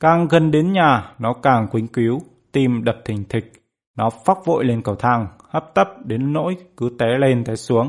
Càng 0.00 0.28
gần 0.28 0.50
đến 0.50 0.72
nhà, 0.72 1.12
nó 1.18 1.32
càng 1.42 1.68
quính 1.72 1.86
cứu, 1.86 2.20
tim 2.52 2.84
đập 2.84 2.96
thình 3.04 3.24
thịch. 3.28 3.52
Nó 3.96 4.10
phóc 4.24 4.42
vội 4.44 4.64
lên 4.64 4.82
cầu 4.82 4.94
thang, 4.94 5.26
hấp 5.48 5.74
tấp 5.74 5.88
đến 6.04 6.32
nỗi 6.32 6.56
cứ 6.76 6.90
té 6.98 7.06
lên 7.18 7.44
té 7.44 7.56
xuống. 7.56 7.88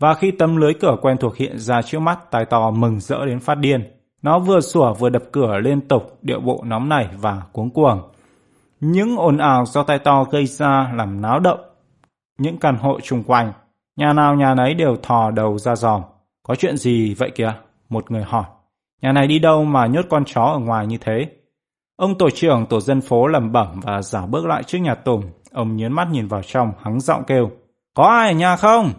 Và 0.00 0.14
khi 0.14 0.30
tấm 0.30 0.56
lưới 0.56 0.74
cửa 0.80 0.96
quen 1.02 1.16
thuộc 1.20 1.36
hiện 1.36 1.58
ra 1.58 1.82
trước 1.82 1.98
mắt, 1.98 2.30
tai 2.30 2.44
to 2.44 2.70
mừng 2.70 3.00
rỡ 3.00 3.26
đến 3.26 3.40
phát 3.40 3.54
điên. 3.54 3.90
Nó 4.22 4.38
vừa 4.38 4.60
sủa 4.60 4.94
vừa 4.94 5.08
đập 5.08 5.22
cửa 5.32 5.58
liên 5.58 5.80
tục, 5.80 6.18
điệu 6.22 6.40
bộ 6.40 6.62
nóng 6.66 6.88
nảy 6.88 7.08
và 7.20 7.42
cuống 7.52 7.70
cuồng. 7.70 8.00
Những 8.80 9.16
ồn 9.16 9.38
ào 9.38 9.64
do 9.66 9.82
tai 9.82 9.98
to 9.98 10.24
gây 10.24 10.46
ra 10.46 10.92
làm 10.96 11.20
náo 11.20 11.40
động 11.40 11.60
những 12.38 12.58
căn 12.58 12.76
hộ 12.76 13.00
chung 13.00 13.22
quanh. 13.22 13.52
Nhà 13.96 14.12
nào 14.12 14.34
nhà 14.34 14.54
nấy 14.54 14.74
đều 14.74 14.96
thò 15.02 15.30
đầu 15.30 15.58
ra 15.58 15.76
dòm. 15.76 16.02
Có 16.42 16.54
chuyện 16.54 16.76
gì 16.76 17.14
vậy 17.14 17.30
kìa? 17.34 17.54
Một 17.88 18.10
người 18.10 18.22
hỏi. 18.22 18.44
Nhà 19.02 19.12
này 19.12 19.26
đi 19.26 19.38
đâu 19.38 19.64
mà 19.64 19.86
nhốt 19.86 20.04
con 20.10 20.24
chó 20.24 20.42
ở 20.42 20.58
ngoài 20.58 20.86
như 20.86 20.98
thế? 21.00 21.28
Ông 21.96 22.18
tổ 22.18 22.30
trưởng 22.30 22.66
tổ 22.66 22.80
dân 22.80 23.00
phố 23.00 23.26
lẩm 23.26 23.52
bẩm 23.52 23.80
và 23.82 24.02
giả 24.02 24.26
bước 24.26 24.46
lại 24.46 24.62
trước 24.62 24.78
nhà 24.78 24.94
Tùng. 24.94 25.22
Ông 25.52 25.76
nhớn 25.76 25.92
mắt 25.92 26.08
nhìn 26.10 26.26
vào 26.26 26.42
trong, 26.42 26.72
hắng 26.80 27.00
giọng 27.00 27.24
kêu. 27.26 27.50
Có 27.94 28.04
ai 28.04 28.28
ở 28.28 28.34
nhà 28.34 28.56
không? 28.56 28.92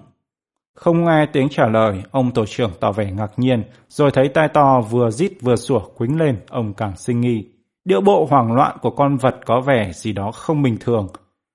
Không 0.75 1.05
nghe 1.05 1.25
tiếng 1.25 1.49
trả 1.49 1.67
lời, 1.67 2.03
ông 2.11 2.31
tổ 2.31 2.45
trưởng 2.45 2.71
tỏ 2.79 2.91
vẻ 2.91 3.11
ngạc 3.11 3.31
nhiên, 3.37 3.63
rồi 3.89 4.11
thấy 4.11 4.27
tai 4.27 4.47
to 4.47 4.81
vừa 4.81 5.11
rít 5.11 5.31
vừa 5.41 5.55
sủa 5.55 5.79
quính 5.79 6.19
lên, 6.19 6.39
ông 6.49 6.73
càng 6.73 6.97
sinh 6.97 7.21
nghi. 7.21 7.45
Điệu 7.85 8.01
bộ 8.01 8.27
hoảng 8.29 8.53
loạn 8.53 8.77
của 8.81 8.89
con 8.89 9.17
vật 9.17 9.35
có 9.45 9.61
vẻ 9.61 9.91
gì 9.93 10.11
đó 10.11 10.31
không 10.31 10.61
bình 10.61 10.77
thường. 10.79 11.07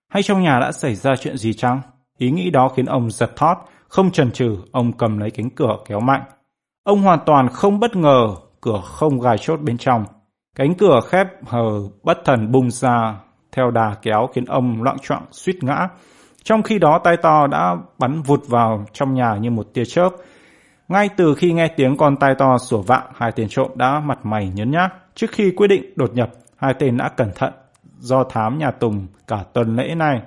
Hay 0.09 0.23
trong 0.23 0.43
nhà 0.43 0.59
đã 0.61 0.73
xảy 0.73 0.95
ra 0.95 1.17
chuyện 1.17 1.37
gì 1.37 1.53
chăng? 1.53 1.81
Ý 2.19 2.31
nghĩ 2.31 2.51
đó 2.51 2.69
khiến 2.77 2.87
ông 2.87 3.11
giật 3.11 3.37
thót, 3.37 3.57
không 3.89 4.11
chần 4.11 4.31
chừ, 4.31 4.57
ông 4.73 4.93
cầm 4.93 5.19
lấy 5.19 5.31
cánh 5.31 5.51
cửa 5.51 5.77
kéo 5.87 6.01
mạnh. 6.01 6.23
Ông 6.85 7.03
hoàn 7.03 7.19
toàn 7.27 7.49
không 7.49 7.81
bất 7.81 7.97
ngờ, 7.97 8.29
cửa 8.61 8.81
không 8.85 9.21
gài 9.21 9.39
chốt 9.39 9.61
bên 9.61 9.79
trong. 9.79 10.05
Cánh 10.57 10.75
cửa 10.75 11.01
khép 11.09 11.27
hờ 11.47 11.89
bất 12.03 12.19
thần 12.25 12.53
bung 12.53 12.71
ra, 12.71 13.15
theo 13.53 13.71
đà 13.71 13.95
kéo 14.03 14.29
khiến 14.35 14.45
ông 14.45 14.83
loạn 14.83 14.97
trọng 15.03 15.23
suýt 15.31 15.57
ngã. 15.61 15.89
Trong 16.43 16.63
khi 16.63 16.79
đó 16.79 17.01
tay 17.05 17.17
to 17.17 17.47
đã 17.47 17.77
bắn 17.99 18.23
vụt 18.23 18.41
vào 18.49 18.85
trong 18.93 19.15
nhà 19.15 19.37
như 19.41 19.51
một 19.51 19.67
tia 19.75 19.85
chớp. 19.85 20.11
Ngay 20.89 21.09
từ 21.17 21.35
khi 21.35 21.53
nghe 21.53 21.69
tiếng 21.69 21.97
con 21.97 22.17
tay 22.17 22.35
to 22.39 22.59
sủa 22.59 22.83
vạng, 22.83 23.07
hai 23.15 23.33
tên 23.33 23.49
trộm 23.49 23.71
đã 23.75 24.01
mặt 24.01 24.19
mày 24.23 24.49
nhấn 24.55 24.71
nhác. 24.71 24.95
Trước 25.15 25.31
khi 25.33 25.51
quyết 25.57 25.69
định 25.69 25.93
đột 25.97 26.15
nhập, 26.15 26.31
hai 26.57 26.75
tên 26.75 26.97
đã 26.97 27.09
cẩn 27.09 27.31
thận 27.35 27.53
do 27.99 28.25
thám 28.25 28.59
nhà 28.59 28.71
Tùng 28.71 29.07
cả 29.27 29.45
tuần 29.53 29.77
lễ 29.77 29.95
này. 29.95 30.23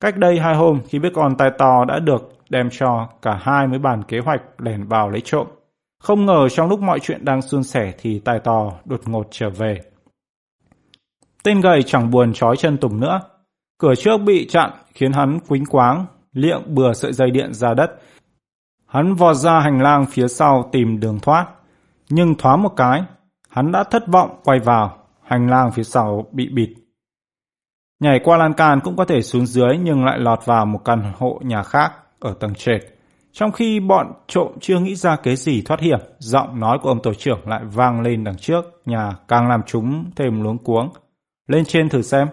Cách 0.00 0.16
đây 0.16 0.38
hai 0.38 0.54
hôm, 0.54 0.80
khi 0.88 0.98
biết 0.98 1.12
con 1.14 1.36
tai 1.36 1.50
to 1.58 1.84
đã 1.84 1.98
được 1.98 2.32
đem 2.50 2.68
cho, 2.70 3.08
cả 3.22 3.38
hai 3.42 3.66
mới 3.66 3.78
bàn 3.78 4.02
kế 4.08 4.18
hoạch 4.18 4.42
lẻn 4.58 4.84
vào 4.84 5.10
lấy 5.10 5.20
trộm. 5.20 5.46
Không 5.98 6.26
ngờ 6.26 6.48
trong 6.48 6.68
lúc 6.68 6.80
mọi 6.80 7.00
chuyện 7.00 7.24
đang 7.24 7.42
suôn 7.42 7.62
sẻ 7.62 7.92
thì 7.98 8.18
tai 8.18 8.38
to 8.38 8.72
đột 8.84 9.00
ngột 9.08 9.26
trở 9.30 9.50
về. 9.50 9.80
Tên 11.42 11.60
gầy 11.60 11.82
chẳng 11.82 12.10
buồn 12.10 12.32
trói 12.32 12.56
chân 12.56 12.76
Tùng 12.76 13.00
nữa. 13.00 13.20
Cửa 13.78 13.94
trước 13.94 14.18
bị 14.18 14.46
chặn 14.48 14.70
khiến 14.94 15.12
hắn 15.12 15.38
quính 15.48 15.66
quáng, 15.66 16.06
liệng 16.32 16.62
bừa 16.74 16.92
sợi 16.92 17.12
dây 17.12 17.30
điện 17.30 17.54
ra 17.54 17.74
đất. 17.74 17.90
Hắn 18.86 19.14
vọt 19.14 19.36
ra 19.36 19.60
hành 19.60 19.82
lang 19.82 20.06
phía 20.06 20.28
sau 20.28 20.68
tìm 20.72 21.00
đường 21.00 21.18
thoát. 21.22 21.46
Nhưng 22.08 22.34
thoáng 22.34 22.62
một 22.62 22.72
cái, 22.76 23.02
hắn 23.48 23.72
đã 23.72 23.84
thất 23.84 24.08
vọng 24.08 24.40
quay 24.44 24.58
vào, 24.58 24.96
hành 25.22 25.50
lang 25.50 25.70
phía 25.72 25.82
sau 25.82 26.26
bị 26.32 26.48
bịt. 26.48 26.74
Nhảy 28.00 28.20
qua 28.24 28.36
lan 28.36 28.54
can 28.54 28.80
cũng 28.84 28.96
có 28.96 29.04
thể 29.04 29.22
xuống 29.22 29.46
dưới 29.46 29.78
nhưng 29.78 30.04
lại 30.04 30.18
lọt 30.18 30.46
vào 30.46 30.66
một 30.66 30.84
căn 30.84 31.12
hộ 31.18 31.40
nhà 31.42 31.62
khác 31.62 31.92
ở 32.20 32.34
tầng 32.40 32.54
trệt. 32.54 32.80
Trong 33.32 33.52
khi 33.52 33.80
bọn 33.80 34.12
trộm 34.26 34.52
chưa 34.60 34.78
nghĩ 34.78 34.94
ra 34.94 35.16
kế 35.16 35.36
gì 35.36 35.62
thoát 35.62 35.80
hiểm, 35.80 35.98
giọng 36.18 36.60
nói 36.60 36.78
của 36.82 36.88
ông 36.88 37.02
tổ 37.02 37.14
trưởng 37.14 37.48
lại 37.48 37.60
vang 37.64 38.00
lên 38.00 38.24
đằng 38.24 38.36
trước, 38.36 38.64
nhà 38.86 39.12
càng 39.28 39.48
làm 39.48 39.60
chúng 39.66 40.10
thêm 40.16 40.42
luống 40.42 40.58
cuống. 40.58 40.90
Lên 41.48 41.64
trên 41.64 41.88
thử 41.88 42.02
xem. 42.02 42.28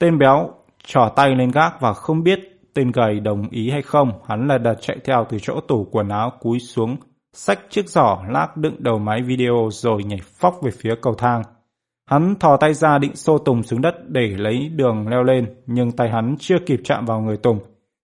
Tên 0.00 0.18
béo 0.18 0.50
trỏ 0.86 1.08
tay 1.16 1.34
lên 1.34 1.50
gác 1.50 1.80
và 1.80 1.92
không 1.92 2.22
biết 2.22 2.40
tên 2.74 2.90
gầy 2.90 3.20
đồng 3.20 3.48
ý 3.50 3.70
hay 3.70 3.82
không, 3.82 4.12
hắn 4.28 4.48
là 4.48 4.58
đợt 4.58 4.74
chạy 4.80 4.96
theo 5.04 5.26
từ 5.28 5.38
chỗ 5.42 5.60
tủ 5.68 5.86
quần 5.90 6.08
áo 6.08 6.32
cúi 6.40 6.58
xuống, 6.58 6.96
xách 7.32 7.58
chiếc 7.70 7.88
giỏ 7.88 8.18
lác 8.28 8.56
đựng 8.56 8.76
đầu 8.78 8.98
máy 8.98 9.22
video 9.22 9.68
rồi 9.72 10.04
nhảy 10.04 10.20
phóc 10.40 10.58
về 10.62 10.70
phía 10.70 10.94
cầu 11.02 11.14
thang. 11.14 11.42
Hắn 12.10 12.34
thò 12.40 12.56
tay 12.56 12.74
ra 12.74 12.98
định 12.98 13.16
xô 13.16 13.38
Tùng 13.38 13.62
xuống 13.62 13.80
đất 13.80 13.94
để 14.08 14.26
lấy 14.36 14.68
đường 14.68 15.08
leo 15.08 15.22
lên, 15.22 15.54
nhưng 15.66 15.92
tay 15.92 16.10
hắn 16.10 16.36
chưa 16.38 16.58
kịp 16.66 16.80
chạm 16.84 17.06
vào 17.06 17.20
người 17.20 17.36
Tùng, 17.36 17.58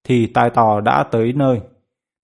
thì 0.04 0.26
tai 0.26 0.50
tò 0.50 0.80
đã 0.80 1.04
tới 1.10 1.32
nơi. 1.32 1.60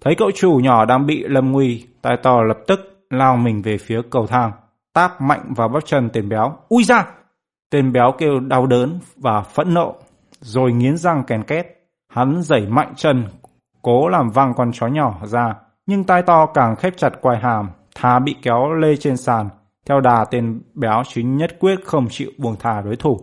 Thấy 0.05 0.15
cậu 0.19 0.31
chủ 0.31 0.61
nhỏ 0.63 0.85
đang 0.85 1.07
bị 1.07 1.25
lâm 1.29 1.53
nguy, 1.53 1.87
tai 2.03 2.17
tò 2.23 2.43
lập 2.43 2.59
tức 2.67 2.81
lao 3.11 3.37
mình 3.37 3.63
về 3.63 3.79
phía 3.79 4.01
cầu 4.11 4.27
thang, 4.27 4.53
táp 4.95 5.21
mạnh 5.21 5.53
vào 5.57 5.69
bắp 5.69 5.85
chân 5.87 6.11
tên 6.13 6.29
béo. 6.29 6.53
Ui 6.69 6.85
ra! 6.85 7.07
Tên 7.71 7.93
béo 7.93 8.13
kêu 8.19 8.41
đau 8.41 8.67
đớn 8.67 8.99
và 9.17 9.41
phẫn 9.41 9.75
nộ, 9.75 9.95
rồi 10.41 10.73
nghiến 10.73 10.97
răng 10.97 11.25
kèn 11.27 11.43
két. 11.43 11.67
Hắn 12.13 12.43
giẩy 12.43 12.67
mạnh 12.67 12.93
chân, 12.97 13.25
cố 13.83 14.09
làm 14.09 14.31
văng 14.31 14.55
con 14.55 14.71
chó 14.73 14.87
nhỏ 14.87 15.21
ra, 15.25 15.55
nhưng 15.87 16.05
tai 16.05 16.23
to 16.23 16.47
càng 16.47 16.77
khép 16.77 16.97
chặt 16.97 17.11
quai 17.21 17.39
hàm, 17.39 17.71
thà 17.95 18.19
bị 18.19 18.37
kéo 18.43 18.73
lê 18.73 18.97
trên 18.97 19.17
sàn. 19.17 19.49
Theo 19.87 20.01
đà 20.01 20.25
tên 20.31 20.61
béo 20.75 21.03
chính 21.09 21.37
nhất 21.37 21.57
quyết 21.61 21.85
không 21.85 22.07
chịu 22.11 22.31
buông 22.39 22.57
thả 22.59 22.81
đối 22.81 22.97
thủ. 22.97 23.21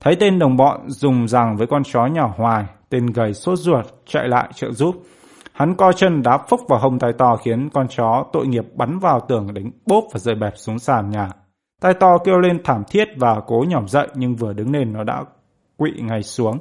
Thấy 0.00 0.16
tên 0.20 0.38
đồng 0.38 0.56
bọn 0.56 0.90
dùng 0.90 1.28
rằng 1.28 1.56
với 1.56 1.66
con 1.66 1.82
chó 1.84 2.06
nhỏ 2.06 2.34
hoài, 2.36 2.64
tên 2.90 3.06
gầy 3.06 3.34
sốt 3.34 3.58
ruột 3.58 3.86
chạy 4.06 4.28
lại 4.28 4.50
trợ 4.54 4.70
giúp. 4.70 4.94
Hắn 5.52 5.74
co 5.74 5.92
chân 5.92 6.22
đá 6.22 6.38
phốc 6.48 6.60
vào 6.68 6.78
hông 6.78 6.98
tai 6.98 7.12
to 7.18 7.36
khiến 7.36 7.68
con 7.72 7.86
chó 7.88 8.24
tội 8.32 8.46
nghiệp 8.46 8.64
bắn 8.74 8.98
vào 8.98 9.20
tường 9.20 9.54
đánh 9.54 9.70
bốp 9.86 10.04
và 10.12 10.18
rơi 10.18 10.34
bẹp 10.34 10.52
xuống 10.56 10.78
sàn 10.78 11.10
nhà. 11.10 11.28
Tai 11.80 11.94
to 11.94 12.18
kêu 12.18 12.38
lên 12.38 12.60
thảm 12.64 12.82
thiết 12.88 13.08
và 13.16 13.40
cố 13.46 13.64
nhỏm 13.68 13.88
dậy 13.88 14.08
nhưng 14.14 14.36
vừa 14.36 14.52
đứng 14.52 14.72
lên 14.72 14.92
nó 14.92 15.04
đã 15.04 15.24
quỵ 15.76 15.90
ngay 16.00 16.22
xuống. 16.22 16.58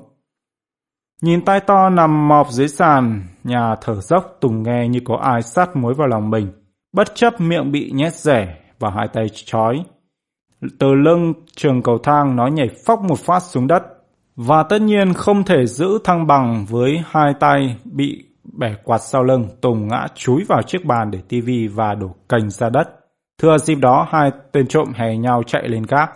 Nhìn 1.22 1.46
tai 1.46 1.60
to 1.60 1.90
nằm 1.90 2.28
mọp 2.28 2.48
dưới 2.50 2.68
sàn, 2.68 3.24
nhà 3.44 3.76
thở 3.82 4.02
dốc 4.02 4.38
Tùng 4.42 4.64
nghe 4.64 4.88
như 4.88 5.00
có 5.06 5.18
ai 5.18 5.42
sát 5.42 5.76
muối 5.76 5.94
vào 5.94 6.08
lòng 6.08 6.30
mình. 6.30 6.52
Bất 6.94 7.16
chấp 7.16 7.42
miệng 7.42 7.72
bị 7.72 7.92
nhét 7.92 8.14
rẻ 8.14 8.65
và 8.80 8.90
hai 8.90 9.08
tay 9.14 9.26
trói. 9.30 9.84
Từ 10.80 10.94
lưng 10.94 11.34
trường 11.56 11.82
cầu 11.82 11.98
thang 11.98 12.36
nó 12.36 12.48
nhảy 12.48 12.70
phóc 12.86 13.02
một 13.02 13.20
phát 13.20 13.40
xuống 13.40 13.68
đất. 13.68 13.84
Và 14.36 14.64
tất 14.64 14.82
nhiên 14.82 15.14
không 15.14 15.44
thể 15.44 15.66
giữ 15.66 16.00
thăng 16.04 16.28
bằng 16.28 16.66
với 16.70 17.04
hai 17.08 17.34
tay 17.40 17.78
bị 17.84 18.26
bẻ 18.58 18.76
quạt 18.84 18.98
sau 18.98 19.24
lưng. 19.24 19.48
Tùng 19.62 19.88
ngã 19.88 20.08
chúi 20.16 20.44
vào 20.48 20.62
chiếc 20.62 20.86
bàn 20.86 21.12
để 21.12 21.20
tivi 21.30 21.68
và 21.68 21.96
đổ 21.96 22.16
cành 22.30 22.50
ra 22.50 22.70
đất. 22.70 22.90
Thừa 23.42 23.58
dịp 23.58 23.76
đó 23.76 24.08
hai 24.10 24.32
tên 24.52 24.68
trộm 24.68 24.92
hè 24.96 25.18
nhau 25.18 25.44
chạy 25.44 25.68
lên 25.68 25.84
gác. 25.84 26.12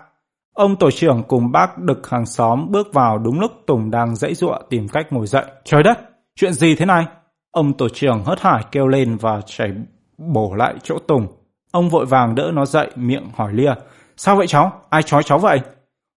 Ông 0.53 0.75
tổ 0.75 0.91
trưởng 0.91 1.23
cùng 1.27 1.51
bác 1.51 1.77
đực 1.77 2.09
hàng 2.09 2.25
xóm 2.25 2.71
bước 2.71 2.93
vào 2.93 3.17
đúng 3.17 3.39
lúc 3.39 3.51
Tùng 3.67 3.91
đang 3.91 4.15
dãy 4.15 4.33
giụa 4.33 4.57
tìm 4.69 4.87
cách 4.87 5.13
ngồi 5.13 5.27
dậy. 5.27 5.45
Trời 5.63 5.83
đất, 5.83 5.99
chuyện 6.35 6.53
gì 6.53 6.75
thế 6.75 6.85
này? 6.85 7.05
Ông 7.51 7.73
tổ 7.73 7.89
trưởng 7.89 8.23
hớt 8.23 8.39
hải 8.39 8.63
kêu 8.71 8.87
lên 8.87 9.17
và 9.17 9.41
chảy 9.45 9.71
bổ 10.17 10.53
lại 10.55 10.75
chỗ 10.83 10.97
Tùng. 11.07 11.27
Ông 11.71 11.89
vội 11.89 12.05
vàng 12.05 12.35
đỡ 12.35 12.51
nó 12.53 12.65
dậy, 12.65 12.91
miệng 12.95 13.29
hỏi 13.35 13.53
lia. 13.53 13.73
Sao 14.17 14.35
vậy 14.35 14.47
cháu? 14.47 14.71
Ai 14.89 15.03
trói 15.03 15.23
cháu 15.23 15.39
vậy? 15.39 15.61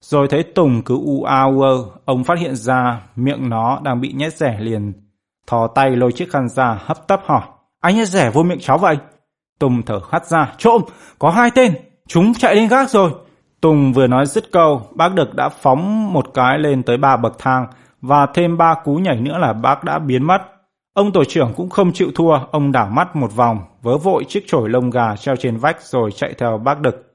Rồi 0.01 0.29
thấy 0.29 0.43
Tùng 0.43 0.83
cứ 0.83 0.97
u 1.05 1.25
a 1.25 1.43
u 1.43 1.63
ơ, 1.63 1.85
ông 2.05 2.25
phát 2.25 2.39
hiện 2.39 2.57
ra 2.57 3.01
miệng 3.17 3.49
nó 3.49 3.81
đang 3.83 4.01
bị 4.01 4.13
nhét 4.13 4.37
rẻ 4.37 4.57
liền. 4.61 4.93
Thò 5.47 5.67
tay 5.67 5.91
lôi 5.91 6.13
chiếc 6.13 6.31
khăn 6.33 6.49
ra, 6.49 6.79
hấp 6.85 7.07
tấp 7.07 7.21
hỏi. 7.25 7.43
Ai 7.81 7.95
nhét 7.95 8.09
rẻ 8.09 8.31
vô 8.31 8.43
miệng 8.43 8.61
cháu 8.61 8.79
vậy? 8.79 8.97
Tùng 9.59 9.83
thở 9.83 10.01
hắt 10.11 10.27
ra. 10.27 10.53
Trộm, 10.59 10.83
có 11.19 11.31
hai 11.31 11.51
tên, 11.55 11.75
chúng 12.09 12.35
chạy 12.35 12.55
lên 12.55 12.69
gác 12.69 12.91
rồi. 12.91 13.11
Tùng 13.61 13.93
vừa 13.93 14.07
nói 14.07 14.27
dứt 14.27 14.53
câu, 14.53 14.83
bác 14.95 15.15
Đực 15.15 15.35
đã 15.35 15.49
phóng 15.49 16.13
một 16.13 16.35
cái 16.35 16.59
lên 16.59 16.83
tới 16.83 16.97
ba 16.97 17.17
bậc 17.17 17.39
thang 17.39 17.67
và 18.01 18.27
thêm 18.35 18.59
ba 18.59 18.75
cú 18.85 18.95
nhảy 18.97 19.17
nữa 19.17 19.39
là 19.39 19.53
bác 19.53 19.85
đã 19.85 19.99
biến 19.99 20.27
mất. 20.27 20.52
Ông 20.95 21.13
tổ 21.13 21.25
trưởng 21.25 21.53
cũng 21.57 21.71
không 21.71 21.93
chịu 21.93 22.11
thua, 22.15 22.39
ông 22.51 22.73
đảo 22.73 22.87
mắt 22.87 23.17
một 23.17 23.37
vòng, 23.37 23.59
vớ 23.83 23.99
vội 23.99 24.25
chiếc 24.29 24.45
chổi 24.47 24.69
lông 24.69 24.91
gà 24.91 25.17
treo 25.17 25.37
trên 25.37 25.57
vách 25.57 25.83
rồi 25.83 26.13
chạy 26.13 26.35
theo 26.39 26.59
bác 26.59 26.81
Đực. 26.81 27.09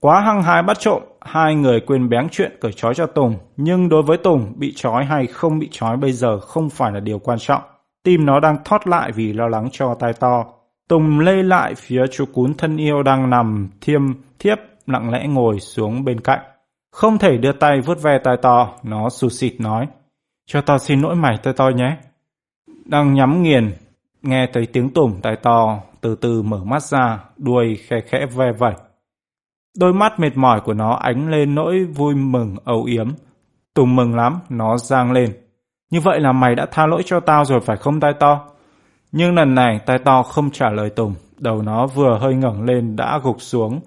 Quá 0.00 0.20
hăng 0.20 0.42
hái 0.42 0.62
bắt 0.62 0.78
trộm, 0.80 1.02
hai 1.20 1.54
người 1.54 1.80
quên 1.80 2.08
bén 2.08 2.28
chuyện 2.30 2.52
cởi 2.60 2.72
trói 2.72 2.94
cho 2.94 3.06
Tùng, 3.06 3.38
nhưng 3.56 3.88
đối 3.88 4.02
với 4.02 4.16
Tùng, 4.18 4.52
bị 4.56 4.72
trói 4.76 5.04
hay 5.04 5.26
không 5.26 5.58
bị 5.58 5.68
trói 5.72 5.96
bây 5.96 6.12
giờ 6.12 6.40
không 6.40 6.70
phải 6.70 6.92
là 6.92 7.00
điều 7.00 7.18
quan 7.18 7.38
trọng. 7.38 7.62
Tim 8.04 8.26
nó 8.26 8.40
đang 8.40 8.56
thoát 8.64 8.86
lại 8.86 9.12
vì 9.12 9.32
lo 9.32 9.48
lắng 9.48 9.68
cho 9.72 9.94
tai 9.94 10.12
to. 10.12 10.44
Tùng 10.88 11.20
lê 11.20 11.42
lại 11.42 11.74
phía 11.74 12.06
chú 12.12 12.24
cún 12.34 12.54
thân 12.54 12.76
yêu 12.76 13.02
đang 13.02 13.30
nằm 13.30 13.68
thiêm 13.80 14.02
thiếp 14.38 14.58
lặng 14.86 15.10
lẽ 15.10 15.26
ngồi 15.26 15.60
xuống 15.60 16.04
bên 16.04 16.20
cạnh. 16.20 16.40
Không 16.92 17.18
thể 17.18 17.36
đưa 17.36 17.52
tay 17.52 17.80
vuốt 17.80 18.02
ve 18.02 18.18
tai 18.24 18.36
to, 18.42 18.72
nó 18.82 19.08
sụt 19.10 19.32
xịt 19.32 19.60
nói. 19.60 19.88
Cho 20.46 20.60
tao 20.60 20.78
xin 20.78 21.00
lỗi 21.00 21.14
mày 21.14 21.38
tai 21.42 21.54
to 21.54 21.68
nhé. 21.68 21.96
Đang 22.84 23.14
nhắm 23.14 23.42
nghiền, 23.42 23.72
nghe 24.22 24.46
thấy 24.52 24.66
tiếng 24.66 24.90
tùng 24.90 25.20
tai 25.22 25.36
to, 25.36 25.78
từ 26.00 26.14
từ 26.14 26.42
mở 26.42 26.64
mắt 26.64 26.82
ra, 26.82 27.24
đuôi 27.36 27.76
khe 27.88 28.00
khẽ 28.00 28.26
ve 28.26 28.52
vẩy. 28.52 28.74
Đôi 29.78 29.92
mắt 29.92 30.20
mệt 30.20 30.36
mỏi 30.36 30.60
của 30.60 30.74
nó 30.74 30.94
ánh 30.94 31.30
lên 31.30 31.54
nỗi 31.54 31.84
vui 31.84 32.14
mừng 32.14 32.56
âu 32.64 32.84
yếm. 32.84 33.08
Tùng 33.74 33.96
mừng 33.96 34.14
lắm, 34.14 34.40
nó 34.48 34.76
giang 34.78 35.12
lên. 35.12 35.32
Như 35.90 36.00
vậy 36.00 36.20
là 36.20 36.32
mày 36.32 36.54
đã 36.54 36.66
tha 36.66 36.86
lỗi 36.86 37.02
cho 37.06 37.20
tao 37.20 37.44
rồi 37.44 37.60
phải 37.60 37.76
không 37.76 38.00
tai 38.00 38.12
to? 38.20 38.46
Nhưng 39.12 39.34
lần 39.34 39.54
này 39.54 39.80
tai 39.86 39.98
to 39.98 40.22
không 40.22 40.50
trả 40.50 40.70
lời 40.70 40.90
Tùng, 40.90 41.14
đầu 41.38 41.62
nó 41.62 41.86
vừa 41.86 42.18
hơi 42.18 42.34
ngẩng 42.34 42.62
lên 42.62 42.96
đã 42.96 43.20
gục 43.22 43.42
xuống, 43.42 43.80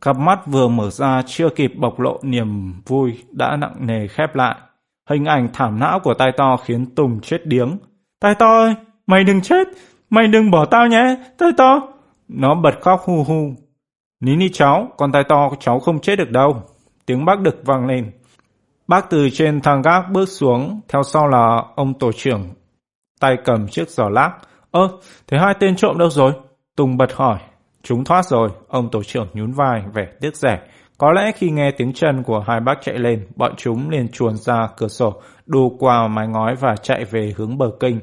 Cặp 0.00 0.16
mắt 0.16 0.46
vừa 0.46 0.68
mở 0.68 0.90
ra 0.90 1.22
chưa 1.26 1.48
kịp 1.48 1.72
bộc 1.76 2.00
lộ 2.00 2.18
niềm 2.22 2.72
vui 2.86 3.18
đã 3.30 3.56
nặng 3.56 3.74
nề 3.86 4.06
khép 4.06 4.34
lại. 4.34 4.56
Hình 5.10 5.24
ảnh 5.24 5.48
thảm 5.52 5.78
não 5.78 6.00
của 6.00 6.14
tai 6.14 6.32
to 6.36 6.56
khiến 6.56 6.94
Tùng 6.94 7.20
chết 7.20 7.46
điếng. 7.46 7.78
Tai 8.20 8.34
to 8.34 8.58
ơi, 8.58 8.74
mày 9.06 9.24
đừng 9.24 9.40
chết, 9.40 9.68
mày 10.10 10.28
đừng 10.28 10.50
bỏ 10.50 10.64
tao 10.64 10.86
nhé, 10.86 11.16
tai 11.38 11.50
to. 11.56 11.88
Nó 12.28 12.54
bật 12.54 12.80
khóc 12.80 13.02
hu 13.04 13.24
hu. 13.24 13.54
Ní 14.20 14.36
ní 14.36 14.48
cháu, 14.52 14.88
con 14.96 15.12
tai 15.12 15.24
to 15.28 15.50
cháu 15.60 15.80
không 15.80 16.00
chết 16.00 16.16
được 16.16 16.30
đâu. 16.30 16.62
Tiếng 17.06 17.24
bác 17.24 17.40
đực 17.40 17.62
vang 17.64 17.86
lên. 17.86 18.10
Bác 18.88 19.10
từ 19.10 19.30
trên 19.30 19.60
thang 19.60 19.82
gác 19.82 20.04
bước 20.12 20.28
xuống, 20.28 20.80
theo 20.88 21.02
sau 21.02 21.28
là 21.28 21.62
ông 21.76 21.94
tổ 21.98 22.12
trưởng, 22.12 22.48
tay 23.20 23.36
cầm 23.44 23.68
chiếc 23.68 23.88
giỏ 23.90 24.08
lác. 24.08 24.32
Ơ, 24.70 24.88
thế 25.26 25.38
hai 25.38 25.54
tên 25.60 25.76
trộm 25.76 25.98
đâu 25.98 26.10
rồi? 26.10 26.32
Tùng 26.76 26.96
bật 26.96 27.12
hỏi. 27.14 27.38
Chúng 27.82 28.04
thoát 28.04 28.26
rồi, 28.26 28.48
ông 28.68 28.90
tổ 28.90 29.02
trưởng 29.02 29.28
nhún 29.32 29.52
vai, 29.52 29.82
vẻ 29.94 30.06
tiếc 30.20 30.36
rẻ. 30.36 30.60
Có 30.98 31.12
lẽ 31.12 31.32
khi 31.32 31.50
nghe 31.50 31.70
tiếng 31.70 31.92
chân 31.92 32.22
của 32.22 32.44
hai 32.46 32.60
bác 32.60 32.74
chạy 32.82 32.98
lên, 32.98 33.26
bọn 33.36 33.52
chúng 33.56 33.90
liền 33.90 34.08
chuồn 34.08 34.36
ra 34.36 34.68
cửa 34.76 34.88
sổ, 34.88 35.22
đu 35.50 35.76
qua 35.78 36.08
mái 36.08 36.28
ngói 36.28 36.54
và 36.54 36.76
chạy 36.76 37.04
về 37.04 37.34
hướng 37.36 37.58
bờ 37.58 37.70
kinh. 37.80 38.00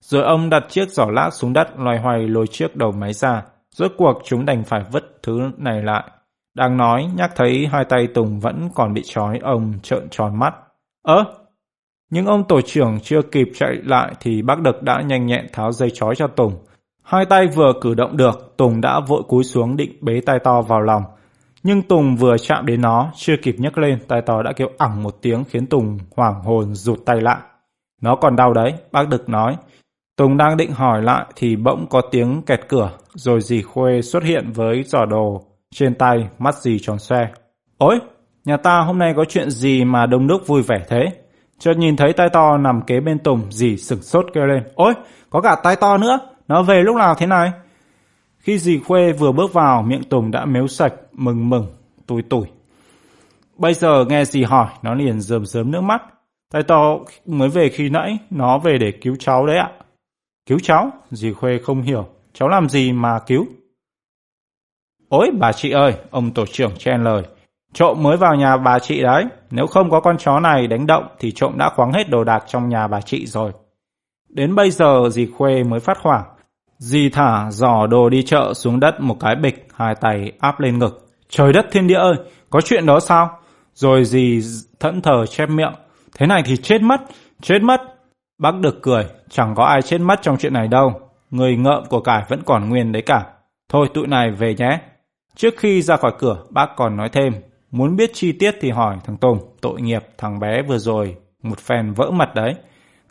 Rồi 0.00 0.22
ông 0.22 0.50
đặt 0.50 0.64
chiếc 0.68 0.88
giỏ 0.88 1.06
lát 1.06 1.30
xuống 1.30 1.52
đất 1.52 1.68
loài 1.78 1.98
hoài 1.98 2.28
lôi 2.28 2.46
chiếc 2.46 2.76
đầu 2.76 2.92
máy 2.92 3.12
ra. 3.12 3.42
Rốt 3.70 3.92
cuộc 3.98 4.22
chúng 4.24 4.44
đành 4.44 4.64
phải 4.64 4.84
vứt 4.92 5.18
thứ 5.22 5.50
này 5.56 5.82
lại. 5.82 6.04
Đang 6.54 6.76
nói, 6.76 7.06
nhắc 7.16 7.30
thấy 7.36 7.66
hai 7.72 7.84
tay 7.84 8.06
Tùng 8.06 8.40
vẫn 8.40 8.68
còn 8.74 8.94
bị 8.94 9.02
trói, 9.04 9.38
ông 9.42 9.72
trợn 9.82 10.08
tròn 10.10 10.38
mắt. 10.38 10.54
Ơ, 11.02 11.24
nhưng 12.10 12.26
ông 12.26 12.44
tổ 12.48 12.60
trưởng 12.60 13.00
chưa 13.00 13.22
kịp 13.22 13.48
chạy 13.54 13.74
lại 13.84 14.14
thì 14.20 14.42
bác 14.42 14.60
Đực 14.60 14.82
đã 14.82 15.00
nhanh 15.00 15.26
nhẹn 15.26 15.46
tháo 15.52 15.72
dây 15.72 15.90
trói 15.94 16.14
cho 16.16 16.26
Tùng. 16.26 16.52
Hai 17.02 17.26
tay 17.26 17.46
vừa 17.46 17.72
cử 17.80 17.94
động 17.94 18.16
được, 18.16 18.54
Tùng 18.56 18.80
đã 18.80 19.00
vội 19.00 19.22
cúi 19.28 19.44
xuống 19.44 19.76
định 19.76 19.98
bế 20.00 20.20
tay 20.26 20.38
to 20.44 20.62
vào 20.62 20.80
lòng. 20.80 21.02
Nhưng 21.66 21.82
Tùng 21.82 22.16
vừa 22.16 22.38
chạm 22.38 22.66
đến 22.66 22.80
nó, 22.80 23.10
chưa 23.16 23.34
kịp 23.42 23.54
nhấc 23.58 23.78
lên, 23.78 23.98
tay 24.08 24.22
to 24.26 24.42
đã 24.42 24.52
kêu 24.52 24.68
ẳng 24.78 25.02
một 25.02 25.22
tiếng 25.22 25.44
khiến 25.44 25.66
Tùng 25.66 25.98
hoảng 26.16 26.42
hồn 26.42 26.74
rụt 26.74 26.98
tay 27.06 27.20
lại. 27.20 27.36
Nó 28.02 28.16
còn 28.16 28.36
đau 28.36 28.52
đấy, 28.52 28.74
bác 28.92 29.08
Đực 29.08 29.28
nói. 29.28 29.56
Tùng 30.16 30.36
đang 30.36 30.56
định 30.56 30.72
hỏi 30.72 31.02
lại 31.02 31.24
thì 31.36 31.56
bỗng 31.56 31.86
có 31.90 32.00
tiếng 32.10 32.42
kẹt 32.42 32.60
cửa, 32.68 32.90
rồi 33.14 33.40
dì 33.40 33.62
Khuê 33.62 34.02
xuất 34.02 34.22
hiện 34.22 34.52
với 34.52 34.82
giỏ 34.82 35.04
đồ 35.04 35.42
trên 35.74 35.94
tay, 35.94 36.28
mắt 36.38 36.54
dì 36.54 36.78
tròn 36.78 36.98
xoe. 36.98 37.28
Ôi, 37.78 37.98
nhà 38.44 38.56
ta 38.56 38.80
hôm 38.80 38.98
nay 38.98 39.14
có 39.16 39.24
chuyện 39.24 39.50
gì 39.50 39.84
mà 39.84 40.06
đông 40.06 40.26
đúc 40.26 40.46
vui 40.46 40.62
vẻ 40.62 40.84
thế? 40.88 41.04
Chợt 41.58 41.74
nhìn 41.76 41.96
thấy 41.96 42.12
tay 42.12 42.28
to 42.28 42.56
nằm 42.56 42.82
kế 42.82 43.00
bên 43.00 43.18
Tùng, 43.18 43.52
dì 43.52 43.76
sửng 43.76 44.02
sốt 44.02 44.26
kêu 44.34 44.46
lên. 44.46 44.62
Ôi, 44.74 44.94
có 45.30 45.40
cả 45.40 45.56
tay 45.62 45.76
to 45.76 45.98
nữa, 45.98 46.18
nó 46.48 46.62
về 46.62 46.82
lúc 46.82 46.96
nào 46.96 47.14
thế 47.14 47.26
này? 47.26 47.50
Khi 48.46 48.58
dì 48.58 48.78
Khuê 48.78 49.12
vừa 49.12 49.32
bước 49.32 49.52
vào, 49.52 49.82
miệng 49.82 50.02
Tùng 50.02 50.30
đã 50.30 50.44
mếu 50.44 50.68
sạch, 50.68 50.94
mừng 51.12 51.50
mừng, 51.50 51.66
tủi 52.06 52.22
tủi. 52.22 52.46
Bây 53.56 53.74
giờ 53.74 54.04
nghe 54.08 54.24
dì 54.24 54.42
hỏi, 54.42 54.68
nó 54.82 54.94
liền 54.94 55.20
rơm 55.20 55.46
rớm 55.46 55.70
nước 55.70 55.80
mắt. 55.80 56.02
Tại 56.52 56.62
to 56.62 56.98
mới 57.26 57.48
về 57.48 57.68
khi 57.68 57.88
nãy, 57.88 58.18
nó 58.30 58.58
về 58.58 58.78
để 58.78 58.92
cứu 58.92 59.16
cháu 59.18 59.46
đấy 59.46 59.56
ạ. 59.56 59.72
Cứu 60.48 60.58
cháu? 60.62 60.90
Dì 61.10 61.32
Khuê 61.32 61.58
không 61.58 61.82
hiểu. 61.82 62.06
Cháu 62.32 62.48
làm 62.48 62.68
gì 62.68 62.92
mà 62.92 63.18
cứu? 63.18 63.46
Ôi 65.08 65.30
bà 65.38 65.52
chị 65.52 65.70
ơi, 65.70 65.94
ông 66.10 66.30
tổ 66.30 66.46
trưởng 66.46 66.76
chen 66.78 67.04
lời. 67.04 67.22
Trộm 67.72 68.02
mới 68.02 68.16
vào 68.16 68.34
nhà 68.34 68.56
bà 68.56 68.78
chị 68.78 69.02
đấy. 69.02 69.24
Nếu 69.50 69.66
không 69.66 69.90
có 69.90 70.00
con 70.00 70.18
chó 70.18 70.40
này 70.40 70.66
đánh 70.66 70.86
động 70.86 71.08
thì 71.18 71.32
trộm 71.32 71.52
đã 71.58 71.70
khoáng 71.76 71.92
hết 71.92 72.08
đồ 72.10 72.24
đạc 72.24 72.44
trong 72.46 72.68
nhà 72.68 72.86
bà 72.86 73.00
chị 73.00 73.26
rồi. 73.26 73.52
Đến 74.28 74.54
bây 74.54 74.70
giờ 74.70 75.08
dì 75.12 75.26
Khuê 75.26 75.64
mới 75.64 75.80
phát 75.80 75.98
hoảng. 75.98 76.24
Dì 76.78 77.08
thả 77.08 77.50
giỏ 77.50 77.86
đồ 77.86 78.08
đi 78.08 78.22
chợ 78.22 78.52
xuống 78.54 78.80
đất 78.80 79.00
một 79.00 79.16
cái 79.20 79.36
bịch, 79.36 79.68
hai 79.74 79.94
tay 79.94 80.32
áp 80.40 80.60
lên 80.60 80.78
ngực. 80.78 81.08
Trời 81.28 81.52
đất 81.52 81.66
thiên 81.72 81.86
địa 81.86 81.98
ơi, 81.98 82.14
có 82.50 82.60
chuyện 82.60 82.86
đó 82.86 83.00
sao? 83.00 83.38
Rồi 83.74 84.04
dì 84.04 84.40
thẫn 84.80 85.02
thờ 85.02 85.26
chép 85.26 85.48
miệng. 85.48 85.72
Thế 86.18 86.26
này 86.26 86.42
thì 86.46 86.56
chết 86.56 86.82
mất, 86.82 87.00
chết 87.42 87.62
mất. 87.62 87.80
Bác 88.38 88.54
được 88.60 88.82
cười, 88.82 89.04
chẳng 89.30 89.54
có 89.54 89.64
ai 89.64 89.82
chết 89.82 89.98
mất 89.98 90.22
trong 90.22 90.36
chuyện 90.36 90.52
này 90.52 90.68
đâu. 90.68 91.00
Người 91.30 91.56
ngợm 91.56 91.84
của 91.84 92.00
cải 92.00 92.24
vẫn 92.28 92.42
còn 92.46 92.68
nguyên 92.68 92.92
đấy 92.92 93.02
cả. 93.02 93.26
Thôi 93.68 93.88
tụi 93.94 94.06
này 94.06 94.30
về 94.30 94.54
nhé. 94.54 94.78
Trước 95.36 95.54
khi 95.56 95.82
ra 95.82 95.96
khỏi 95.96 96.12
cửa, 96.18 96.36
bác 96.50 96.76
còn 96.76 96.96
nói 96.96 97.08
thêm. 97.08 97.32
Muốn 97.70 97.96
biết 97.96 98.10
chi 98.14 98.32
tiết 98.32 98.54
thì 98.60 98.70
hỏi 98.70 98.96
thằng 99.04 99.16
Tùng, 99.16 99.38
tội 99.60 99.80
nghiệp 99.80 100.04
thằng 100.18 100.40
bé 100.40 100.62
vừa 100.62 100.78
rồi, 100.78 101.16
một 101.42 101.58
phen 101.58 101.92
vỡ 101.92 102.10
mặt 102.10 102.34
đấy. 102.34 102.54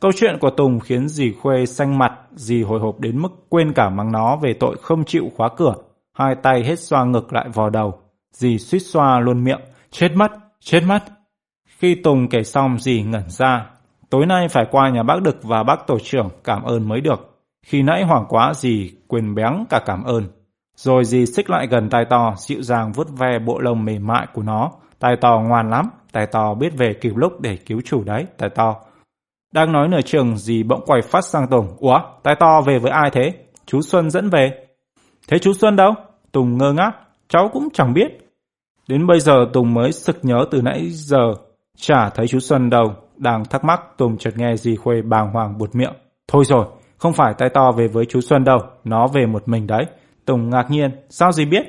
Câu 0.01 0.11
chuyện 0.15 0.37
của 0.39 0.49
Tùng 0.49 0.79
khiến 0.79 1.07
dì 1.07 1.33
Khuê 1.33 1.65
xanh 1.65 1.97
mặt, 1.97 2.11
dì 2.35 2.63
hồi 2.63 2.79
hộp 2.79 2.99
đến 2.99 3.21
mức 3.21 3.29
quên 3.49 3.73
cả 3.73 3.89
mắng 3.89 4.11
nó 4.11 4.35
về 4.35 4.53
tội 4.53 4.75
không 4.81 5.05
chịu 5.05 5.29
khóa 5.35 5.49
cửa. 5.57 5.73
Hai 6.13 6.35
tay 6.35 6.63
hết 6.63 6.79
xoa 6.79 7.05
ngực 7.05 7.33
lại 7.33 7.49
vò 7.53 7.69
đầu. 7.69 7.99
Dì 8.31 8.57
suýt 8.57 8.79
xoa 8.79 9.19
luôn 9.19 9.43
miệng. 9.43 9.61
Chết 9.91 10.09
mất, 10.15 10.31
chết 10.59 10.81
mất. 10.87 11.03
Khi 11.77 11.95
Tùng 11.95 12.27
kể 12.27 12.43
xong 12.43 12.77
dì 12.79 13.03
ngẩn 13.03 13.29
ra. 13.29 13.65
Tối 14.09 14.25
nay 14.25 14.47
phải 14.47 14.65
qua 14.71 14.89
nhà 14.89 15.03
bác 15.03 15.21
Đực 15.21 15.43
và 15.43 15.63
bác 15.63 15.87
tổ 15.87 15.99
trưởng 15.99 16.29
cảm 16.43 16.63
ơn 16.63 16.87
mới 16.87 17.01
được. 17.01 17.39
Khi 17.65 17.83
nãy 17.83 18.03
hoảng 18.03 18.25
quá 18.29 18.53
dì 18.53 18.91
quên 19.07 19.35
béng 19.35 19.65
cả 19.69 19.79
cảm 19.85 20.03
ơn. 20.03 20.23
Rồi 20.75 21.05
dì 21.05 21.25
xích 21.25 21.49
lại 21.49 21.67
gần 21.67 21.89
tay 21.89 22.05
to, 22.09 22.33
dịu 22.37 22.61
dàng 22.61 22.91
vuốt 22.91 23.07
ve 23.17 23.39
bộ 23.39 23.59
lông 23.59 23.85
mềm 23.85 24.07
mại 24.07 24.27
của 24.33 24.41
nó. 24.41 24.71
Tay 24.99 25.15
to 25.21 25.39
ngoan 25.47 25.69
lắm, 25.69 25.89
tay 26.11 26.27
to 26.27 26.53
biết 26.53 26.77
về 26.77 26.93
kịp 26.93 27.13
lúc 27.15 27.41
để 27.41 27.57
cứu 27.57 27.81
chủ 27.85 28.03
đấy, 28.03 28.25
tay 28.37 28.49
to. 28.49 28.75
Đang 29.55 29.71
nói 29.71 29.87
nửa 29.87 30.01
chừng, 30.01 30.37
gì 30.37 30.63
bỗng 30.63 30.85
quay 30.85 31.01
phát 31.01 31.25
sang 31.25 31.47
Tùng. 31.47 31.67
Ủa, 31.79 31.99
tay 32.23 32.35
to 32.39 32.61
về 32.61 32.79
với 32.79 32.91
ai 32.91 33.09
thế? 33.11 33.33
Chú 33.65 33.81
Xuân 33.81 34.09
dẫn 34.09 34.29
về. 34.29 34.51
Thế 35.27 35.39
chú 35.39 35.53
Xuân 35.53 35.75
đâu? 35.75 35.93
Tùng 36.31 36.57
ngơ 36.57 36.73
ngác, 36.73 36.91
cháu 37.29 37.49
cũng 37.53 37.67
chẳng 37.73 37.93
biết. 37.93 38.07
Đến 38.87 39.07
bây 39.07 39.19
giờ 39.19 39.45
Tùng 39.53 39.73
mới 39.73 39.91
sực 39.91 40.17
nhớ 40.23 40.45
từ 40.51 40.61
nãy 40.61 40.87
giờ, 40.89 41.33
chả 41.77 42.09
thấy 42.09 42.27
chú 42.27 42.39
Xuân 42.39 42.69
đâu. 42.69 42.93
Đang 43.17 43.45
thắc 43.45 43.63
mắc, 43.63 43.81
Tùng 43.97 44.17
chợt 44.17 44.37
nghe 44.37 44.55
dì 44.55 44.75
Khuê 44.75 45.01
bàng 45.01 45.31
hoàng 45.33 45.57
buột 45.57 45.75
miệng. 45.75 45.93
Thôi 46.27 46.45
rồi, 46.45 46.65
không 46.97 47.13
phải 47.13 47.33
tay 47.37 47.49
to 47.53 47.71
về 47.71 47.87
với 47.87 48.05
chú 48.05 48.21
Xuân 48.21 48.43
đâu, 48.43 48.59
nó 48.83 49.07
về 49.07 49.25
một 49.25 49.47
mình 49.47 49.67
đấy. 49.67 49.85
Tùng 50.25 50.49
ngạc 50.49 50.65
nhiên, 50.69 50.91
sao 51.09 51.31
dì 51.31 51.45
biết? 51.45 51.63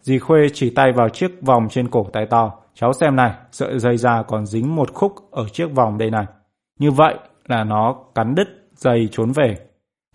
Dì 0.00 0.18
Khuê 0.18 0.40
chỉ 0.54 0.70
tay 0.70 0.92
vào 0.96 1.08
chiếc 1.08 1.30
vòng 1.42 1.68
trên 1.70 1.88
cổ 1.88 2.06
tay 2.12 2.26
to. 2.30 2.52
Cháu 2.74 2.92
xem 2.92 3.16
này, 3.16 3.32
sợi 3.52 3.78
dây 3.78 3.96
da 3.96 4.22
còn 4.28 4.46
dính 4.46 4.76
một 4.76 4.94
khúc 4.94 5.12
ở 5.30 5.48
chiếc 5.52 5.74
vòng 5.74 5.98
đây 5.98 6.10
này. 6.10 6.26
Như 6.80 6.90
vậy 6.90 7.14
là 7.46 7.64
nó 7.64 7.96
cắn 8.14 8.34
đứt 8.34 8.48
dây 8.74 9.08
trốn 9.12 9.32
về. 9.32 9.54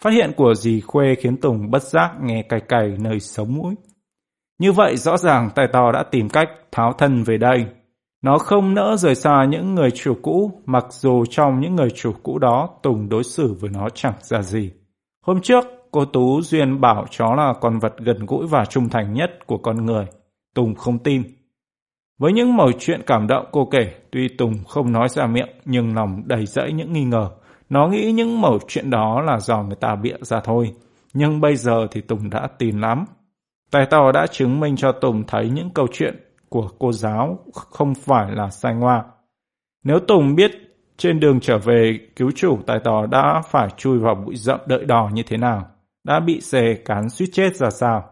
Phát 0.01 0.13
hiện 0.13 0.31
của 0.37 0.53
dì 0.53 0.81
Khuê 0.81 1.15
khiến 1.15 1.37
Tùng 1.37 1.71
bất 1.71 1.83
giác 1.83 2.11
nghe 2.21 2.41
cày 2.41 2.59
cày 2.59 2.95
nơi 2.99 3.19
sống 3.19 3.53
mũi. 3.53 3.75
Như 4.59 4.71
vậy 4.71 4.97
rõ 4.97 5.17
ràng 5.17 5.49
tài 5.55 5.67
to 5.73 5.91
đã 5.91 6.03
tìm 6.11 6.29
cách 6.29 6.49
tháo 6.71 6.93
thân 6.93 7.23
về 7.23 7.37
đây. 7.37 7.65
Nó 8.21 8.37
không 8.37 8.73
nỡ 8.73 8.95
rời 8.97 9.15
xa 9.15 9.45
những 9.49 9.75
người 9.75 9.91
chủ 9.91 10.15
cũ, 10.21 10.51
mặc 10.65 10.85
dù 10.89 11.25
trong 11.29 11.59
những 11.59 11.75
người 11.75 11.89
chủ 11.89 12.13
cũ 12.23 12.39
đó 12.39 12.69
Tùng 12.83 13.09
đối 13.09 13.23
xử 13.23 13.55
với 13.59 13.69
nó 13.69 13.89
chẳng 13.89 14.15
ra 14.21 14.41
gì. 14.41 14.71
Hôm 15.25 15.41
trước, 15.41 15.65
Cô 15.91 16.05
Tú 16.05 16.41
Duyên 16.41 16.81
bảo 16.81 17.05
chó 17.09 17.35
là 17.35 17.53
con 17.61 17.79
vật 17.79 17.93
gần 17.97 18.25
gũi 18.25 18.47
và 18.47 18.65
trung 18.65 18.89
thành 18.89 19.13
nhất 19.13 19.47
của 19.47 19.57
con 19.57 19.85
người. 19.85 20.05
Tùng 20.55 20.75
không 20.75 20.99
tin. 20.99 21.23
Với 22.17 22.33
những 22.33 22.57
mẩu 22.57 22.71
chuyện 22.79 23.01
cảm 23.05 23.27
động 23.27 23.45
cô 23.51 23.65
kể, 23.71 23.91
tuy 24.11 24.27
Tùng 24.27 24.53
không 24.67 24.91
nói 24.91 25.09
ra 25.09 25.27
miệng 25.27 25.49
nhưng 25.65 25.95
lòng 25.95 26.23
đầy 26.25 26.45
rẫy 26.45 26.73
những 26.73 26.93
nghi 26.93 27.03
ngờ. 27.03 27.29
Nó 27.69 27.87
nghĩ 27.87 28.11
những 28.11 28.41
mẩu 28.41 28.59
chuyện 28.67 28.89
đó 28.89 29.21
là 29.21 29.39
do 29.39 29.63
người 29.63 29.75
ta 29.75 29.95
bịa 29.95 30.17
ra 30.21 30.39
thôi. 30.43 30.73
Nhưng 31.13 31.41
bây 31.41 31.55
giờ 31.55 31.87
thì 31.91 32.01
Tùng 32.01 32.29
đã 32.29 32.47
tin 32.59 32.81
lắm. 32.81 33.05
Tài 33.71 33.85
tò 33.85 34.11
đã 34.11 34.27
chứng 34.27 34.59
minh 34.59 34.75
cho 34.75 34.91
Tùng 34.91 35.23
thấy 35.27 35.49
những 35.49 35.69
câu 35.69 35.87
chuyện 35.91 36.15
của 36.49 36.69
cô 36.79 36.91
giáo 36.91 37.39
không 37.53 37.95
phải 37.95 38.31
là 38.31 38.49
sai 38.49 38.75
ngoa. 38.75 39.03
Nếu 39.83 39.99
Tùng 39.99 40.35
biết 40.35 40.51
trên 40.97 41.19
đường 41.19 41.39
trở 41.39 41.57
về 41.57 41.99
cứu 42.15 42.31
chủ 42.35 42.57
tài 42.67 42.79
tò 42.83 43.05
đã 43.05 43.41
phải 43.49 43.69
chui 43.77 43.99
vào 43.99 44.15
bụi 44.15 44.35
rậm 44.35 44.59
đợi 44.65 44.85
đò 44.85 45.09
như 45.13 45.23
thế 45.23 45.37
nào, 45.37 45.67
đã 46.03 46.19
bị 46.19 46.41
xề 46.41 46.73
cán 46.85 47.09
suýt 47.09 47.27
chết 47.33 47.55
ra 47.55 47.69
sao. 47.69 48.09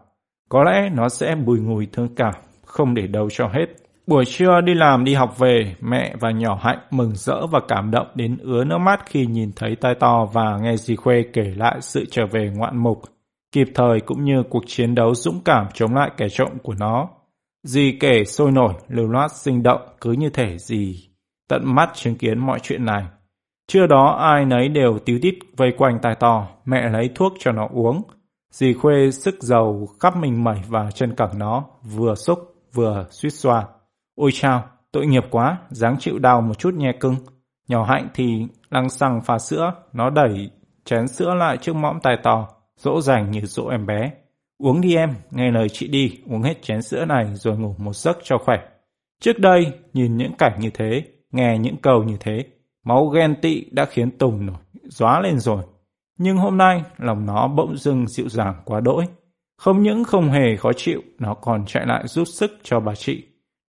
Có 0.48 0.64
lẽ 0.64 0.90
nó 0.94 1.08
sẽ 1.08 1.34
bùi 1.34 1.60
ngùi 1.60 1.86
thương 1.92 2.14
cảm, 2.16 2.34
không 2.64 2.94
để 2.94 3.06
đâu 3.06 3.28
cho 3.30 3.48
hết. 3.48 3.66
Buổi 4.06 4.24
trưa 4.24 4.60
đi 4.60 4.74
làm 4.74 5.04
đi 5.04 5.14
học 5.14 5.38
về, 5.38 5.74
mẹ 5.80 6.14
và 6.20 6.30
nhỏ 6.30 6.58
Hạnh 6.62 6.78
mừng 6.90 7.12
rỡ 7.14 7.46
và 7.46 7.60
cảm 7.68 7.90
động 7.90 8.06
đến 8.14 8.38
ứa 8.42 8.64
nước 8.64 8.78
mắt 8.78 9.00
khi 9.06 9.26
nhìn 9.26 9.52
thấy 9.56 9.76
tai 9.76 9.94
to 9.94 10.26
và 10.32 10.58
nghe 10.62 10.76
dì 10.76 10.96
Khuê 10.96 11.24
kể 11.32 11.52
lại 11.56 11.78
sự 11.80 12.04
trở 12.10 12.26
về 12.26 12.50
ngoạn 12.54 12.78
mục, 12.78 13.02
kịp 13.52 13.68
thời 13.74 14.00
cũng 14.00 14.24
như 14.24 14.42
cuộc 14.50 14.62
chiến 14.66 14.94
đấu 14.94 15.14
dũng 15.14 15.40
cảm 15.44 15.66
chống 15.74 15.94
lại 15.94 16.10
kẻ 16.16 16.28
trộm 16.28 16.50
của 16.62 16.74
nó. 16.80 17.08
Dì 17.62 17.96
kể 18.00 18.24
sôi 18.24 18.52
nổi, 18.52 18.74
lưu 18.88 19.06
loát 19.06 19.32
sinh 19.32 19.62
động, 19.62 19.80
cứ 20.00 20.12
như 20.12 20.30
thể 20.30 20.58
dì 20.58 21.08
tận 21.48 21.74
mắt 21.74 21.90
chứng 21.94 22.16
kiến 22.16 22.38
mọi 22.38 22.58
chuyện 22.62 22.84
này. 22.84 23.04
Trưa 23.68 23.86
đó 23.86 24.16
ai 24.20 24.44
nấy 24.44 24.68
đều 24.68 24.98
tíu 24.98 25.18
tít 25.22 25.34
vây 25.56 25.72
quanh 25.76 25.98
tai 26.02 26.14
to, 26.14 26.46
mẹ 26.64 26.90
lấy 26.90 27.10
thuốc 27.14 27.32
cho 27.38 27.52
nó 27.52 27.68
uống. 27.72 28.02
Dì 28.52 28.72
Khuê 28.74 29.10
sức 29.10 29.34
dầu 29.40 29.88
khắp 30.00 30.16
mình 30.16 30.44
mẩy 30.44 30.60
và 30.68 30.90
chân 30.94 31.14
cẳng 31.16 31.38
nó, 31.38 31.64
vừa 31.82 32.14
xúc 32.14 32.38
vừa 32.74 33.06
suýt 33.10 33.30
xoa. 33.30 33.66
Ôi 34.14 34.30
chao, 34.34 34.64
tội 34.92 35.06
nghiệp 35.06 35.24
quá, 35.30 35.58
dáng 35.70 35.96
chịu 35.98 36.18
đau 36.18 36.40
một 36.40 36.58
chút 36.58 36.74
nhẹ 36.74 36.92
cưng. 37.00 37.16
Nhỏ 37.68 37.84
hạnh 37.84 38.08
thì 38.14 38.46
lăng 38.70 38.90
xăng 38.90 39.20
pha 39.20 39.38
sữa, 39.38 39.72
nó 39.92 40.10
đẩy 40.10 40.50
chén 40.84 41.08
sữa 41.08 41.34
lại 41.34 41.56
trước 41.56 41.76
mõm 41.76 42.00
tai 42.00 42.16
to, 42.22 42.48
dỗ 42.76 43.00
dành 43.00 43.30
như 43.30 43.40
dỗ 43.40 43.68
em 43.68 43.86
bé. 43.86 44.12
Uống 44.58 44.80
đi 44.80 44.96
em, 44.96 45.14
nghe 45.30 45.50
lời 45.50 45.68
chị 45.68 45.88
đi, 45.88 46.18
uống 46.30 46.42
hết 46.42 46.62
chén 46.62 46.82
sữa 46.82 47.04
này 47.04 47.34
rồi 47.34 47.58
ngủ 47.58 47.74
một 47.78 47.96
giấc 47.96 48.18
cho 48.22 48.38
khỏe. 48.38 48.56
Trước 49.20 49.38
đây, 49.38 49.72
nhìn 49.92 50.16
những 50.16 50.32
cảnh 50.38 50.60
như 50.60 50.70
thế, 50.70 51.04
nghe 51.32 51.58
những 51.58 51.76
câu 51.76 52.02
như 52.02 52.16
thế, 52.20 52.44
Máu 52.84 53.06
ghen 53.06 53.34
tị 53.40 53.64
đã 53.70 53.84
khiến 53.84 54.10
Tùng 54.10 54.46
nổi, 54.46 54.56
dóa 54.82 55.20
lên 55.20 55.38
rồi. 55.38 55.62
Nhưng 56.18 56.36
hôm 56.36 56.58
nay, 56.58 56.82
lòng 56.98 57.26
nó 57.26 57.48
bỗng 57.48 57.76
dưng 57.76 58.06
dịu 58.08 58.28
dàng 58.28 58.54
quá 58.64 58.80
đỗi. 58.80 59.04
Không 59.56 59.82
những 59.82 60.04
không 60.04 60.30
hề 60.30 60.56
khó 60.56 60.72
chịu, 60.76 61.00
nó 61.18 61.34
còn 61.34 61.66
chạy 61.66 61.86
lại 61.86 62.08
giúp 62.08 62.24
sức 62.24 62.50
cho 62.62 62.80
bà 62.80 62.94
chị. 62.94 63.22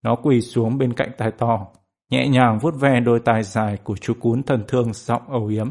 Nó 0.06 0.14
quỳ 0.14 0.40
xuống 0.40 0.78
bên 0.78 0.92
cạnh 0.92 1.10
tai 1.18 1.30
to, 1.30 1.66
nhẹ 2.10 2.28
nhàng 2.28 2.58
vuốt 2.58 2.74
ve 2.80 3.00
đôi 3.00 3.20
tai 3.20 3.42
dài 3.42 3.76
của 3.84 3.96
chú 3.96 4.14
cún 4.20 4.42
thần 4.42 4.64
thương 4.68 4.92
giọng 4.92 5.22
âu 5.28 5.46
yếm. 5.46 5.70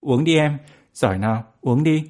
Uống 0.00 0.24
đi 0.24 0.36
em, 0.38 0.58
giỏi 0.92 1.18
nào, 1.18 1.44
uống 1.60 1.84
đi. 1.84 2.04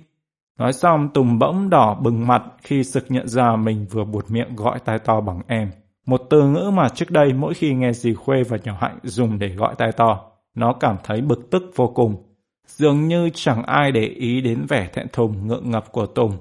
Nói 0.58 0.72
xong 0.72 1.08
Tùng 1.14 1.38
bỗng 1.38 1.70
đỏ 1.70 2.00
bừng 2.02 2.26
mặt 2.26 2.42
khi 2.62 2.84
sực 2.84 3.04
nhận 3.08 3.28
ra 3.28 3.56
mình 3.56 3.86
vừa 3.90 4.04
buột 4.04 4.30
miệng 4.30 4.56
gọi 4.56 4.78
tai 4.84 4.98
to 4.98 5.20
bằng 5.20 5.40
em. 5.46 5.70
Một 6.06 6.20
từ 6.30 6.48
ngữ 6.48 6.70
mà 6.74 6.88
trước 6.88 7.10
đây 7.10 7.32
mỗi 7.32 7.54
khi 7.54 7.74
nghe 7.74 7.92
dì 7.92 8.14
Khuê 8.14 8.42
và 8.42 8.56
nhỏ 8.64 8.76
Hạnh 8.80 8.98
dùng 9.02 9.38
để 9.38 9.48
gọi 9.48 9.74
tai 9.78 9.92
to, 9.92 10.20
nó 10.54 10.72
cảm 10.80 10.96
thấy 11.04 11.20
bực 11.20 11.50
tức 11.50 11.62
vô 11.76 11.92
cùng. 11.94 12.16
Dường 12.66 13.08
như 13.08 13.30
chẳng 13.34 13.62
ai 13.62 13.92
để 13.92 14.04
ý 14.04 14.40
đến 14.40 14.66
vẻ 14.68 14.88
thẹn 14.92 15.06
thùng 15.12 15.46
ngượng 15.46 15.70
ngập 15.70 15.92
của 15.92 16.06
Tùng. 16.06 16.32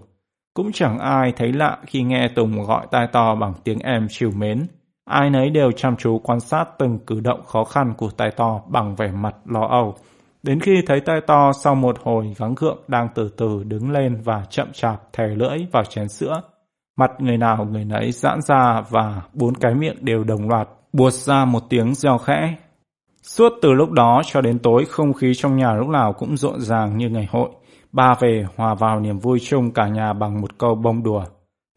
Cũng 0.53 0.71
chẳng 0.71 0.99
ai 0.99 1.31
thấy 1.31 1.53
lạ 1.53 1.77
khi 1.87 2.03
nghe 2.03 2.27
Tùng 2.27 2.63
gọi 2.63 2.87
tai 2.91 3.07
to 3.07 3.35
bằng 3.35 3.53
tiếng 3.63 3.79
em 3.79 4.07
chiều 4.09 4.31
mến. 4.31 4.67
Ai 5.05 5.29
nấy 5.29 5.49
đều 5.49 5.71
chăm 5.71 5.95
chú 5.95 6.19
quan 6.23 6.39
sát 6.39 6.65
từng 6.77 6.99
cử 7.07 7.19
động 7.19 7.43
khó 7.45 7.63
khăn 7.63 7.93
của 7.97 8.09
tai 8.17 8.31
to 8.31 8.61
bằng 8.67 8.95
vẻ 8.95 9.11
mặt 9.11 9.35
lo 9.45 9.67
âu. 9.67 9.95
Đến 10.43 10.59
khi 10.59 10.81
thấy 10.87 10.99
tai 10.99 11.21
to 11.21 11.51
sau 11.53 11.75
một 11.75 11.97
hồi 12.03 12.33
gắng 12.37 12.55
gượng 12.57 12.77
đang 12.87 13.07
từ 13.15 13.29
từ 13.37 13.63
đứng 13.63 13.91
lên 13.91 14.21
và 14.23 14.43
chậm 14.49 14.67
chạp 14.73 15.13
thè 15.13 15.27
lưỡi 15.27 15.57
vào 15.71 15.83
chén 15.83 16.09
sữa, 16.09 16.41
mặt 16.97 17.11
người 17.19 17.37
nào 17.37 17.67
người 17.71 17.85
nấy 17.85 18.11
giãn 18.11 18.41
ra 18.41 18.81
và 18.89 19.21
bốn 19.33 19.55
cái 19.55 19.75
miệng 19.75 20.05
đều 20.05 20.23
đồng 20.23 20.49
loạt 20.49 20.67
buột 20.93 21.13
ra 21.13 21.45
một 21.45 21.63
tiếng 21.69 21.95
reo 21.95 22.17
khẽ. 22.17 22.55
Suốt 23.21 23.53
từ 23.61 23.73
lúc 23.73 23.91
đó 23.91 24.21
cho 24.25 24.41
đến 24.41 24.59
tối 24.59 24.85
không 24.85 25.13
khí 25.13 25.33
trong 25.35 25.57
nhà 25.57 25.73
lúc 25.73 25.87
nào 25.87 26.13
cũng 26.13 26.37
rộn 26.37 26.61
ràng 26.61 26.97
như 26.97 27.09
ngày 27.09 27.27
hội. 27.31 27.49
Ba 27.91 28.13
về 28.19 28.45
hòa 28.55 28.75
vào 28.75 28.99
niềm 28.99 29.19
vui 29.19 29.39
chung 29.39 29.71
cả 29.71 29.87
nhà 29.87 30.13
bằng 30.13 30.41
một 30.41 30.57
câu 30.57 30.75
bông 30.75 31.03
đùa. 31.03 31.23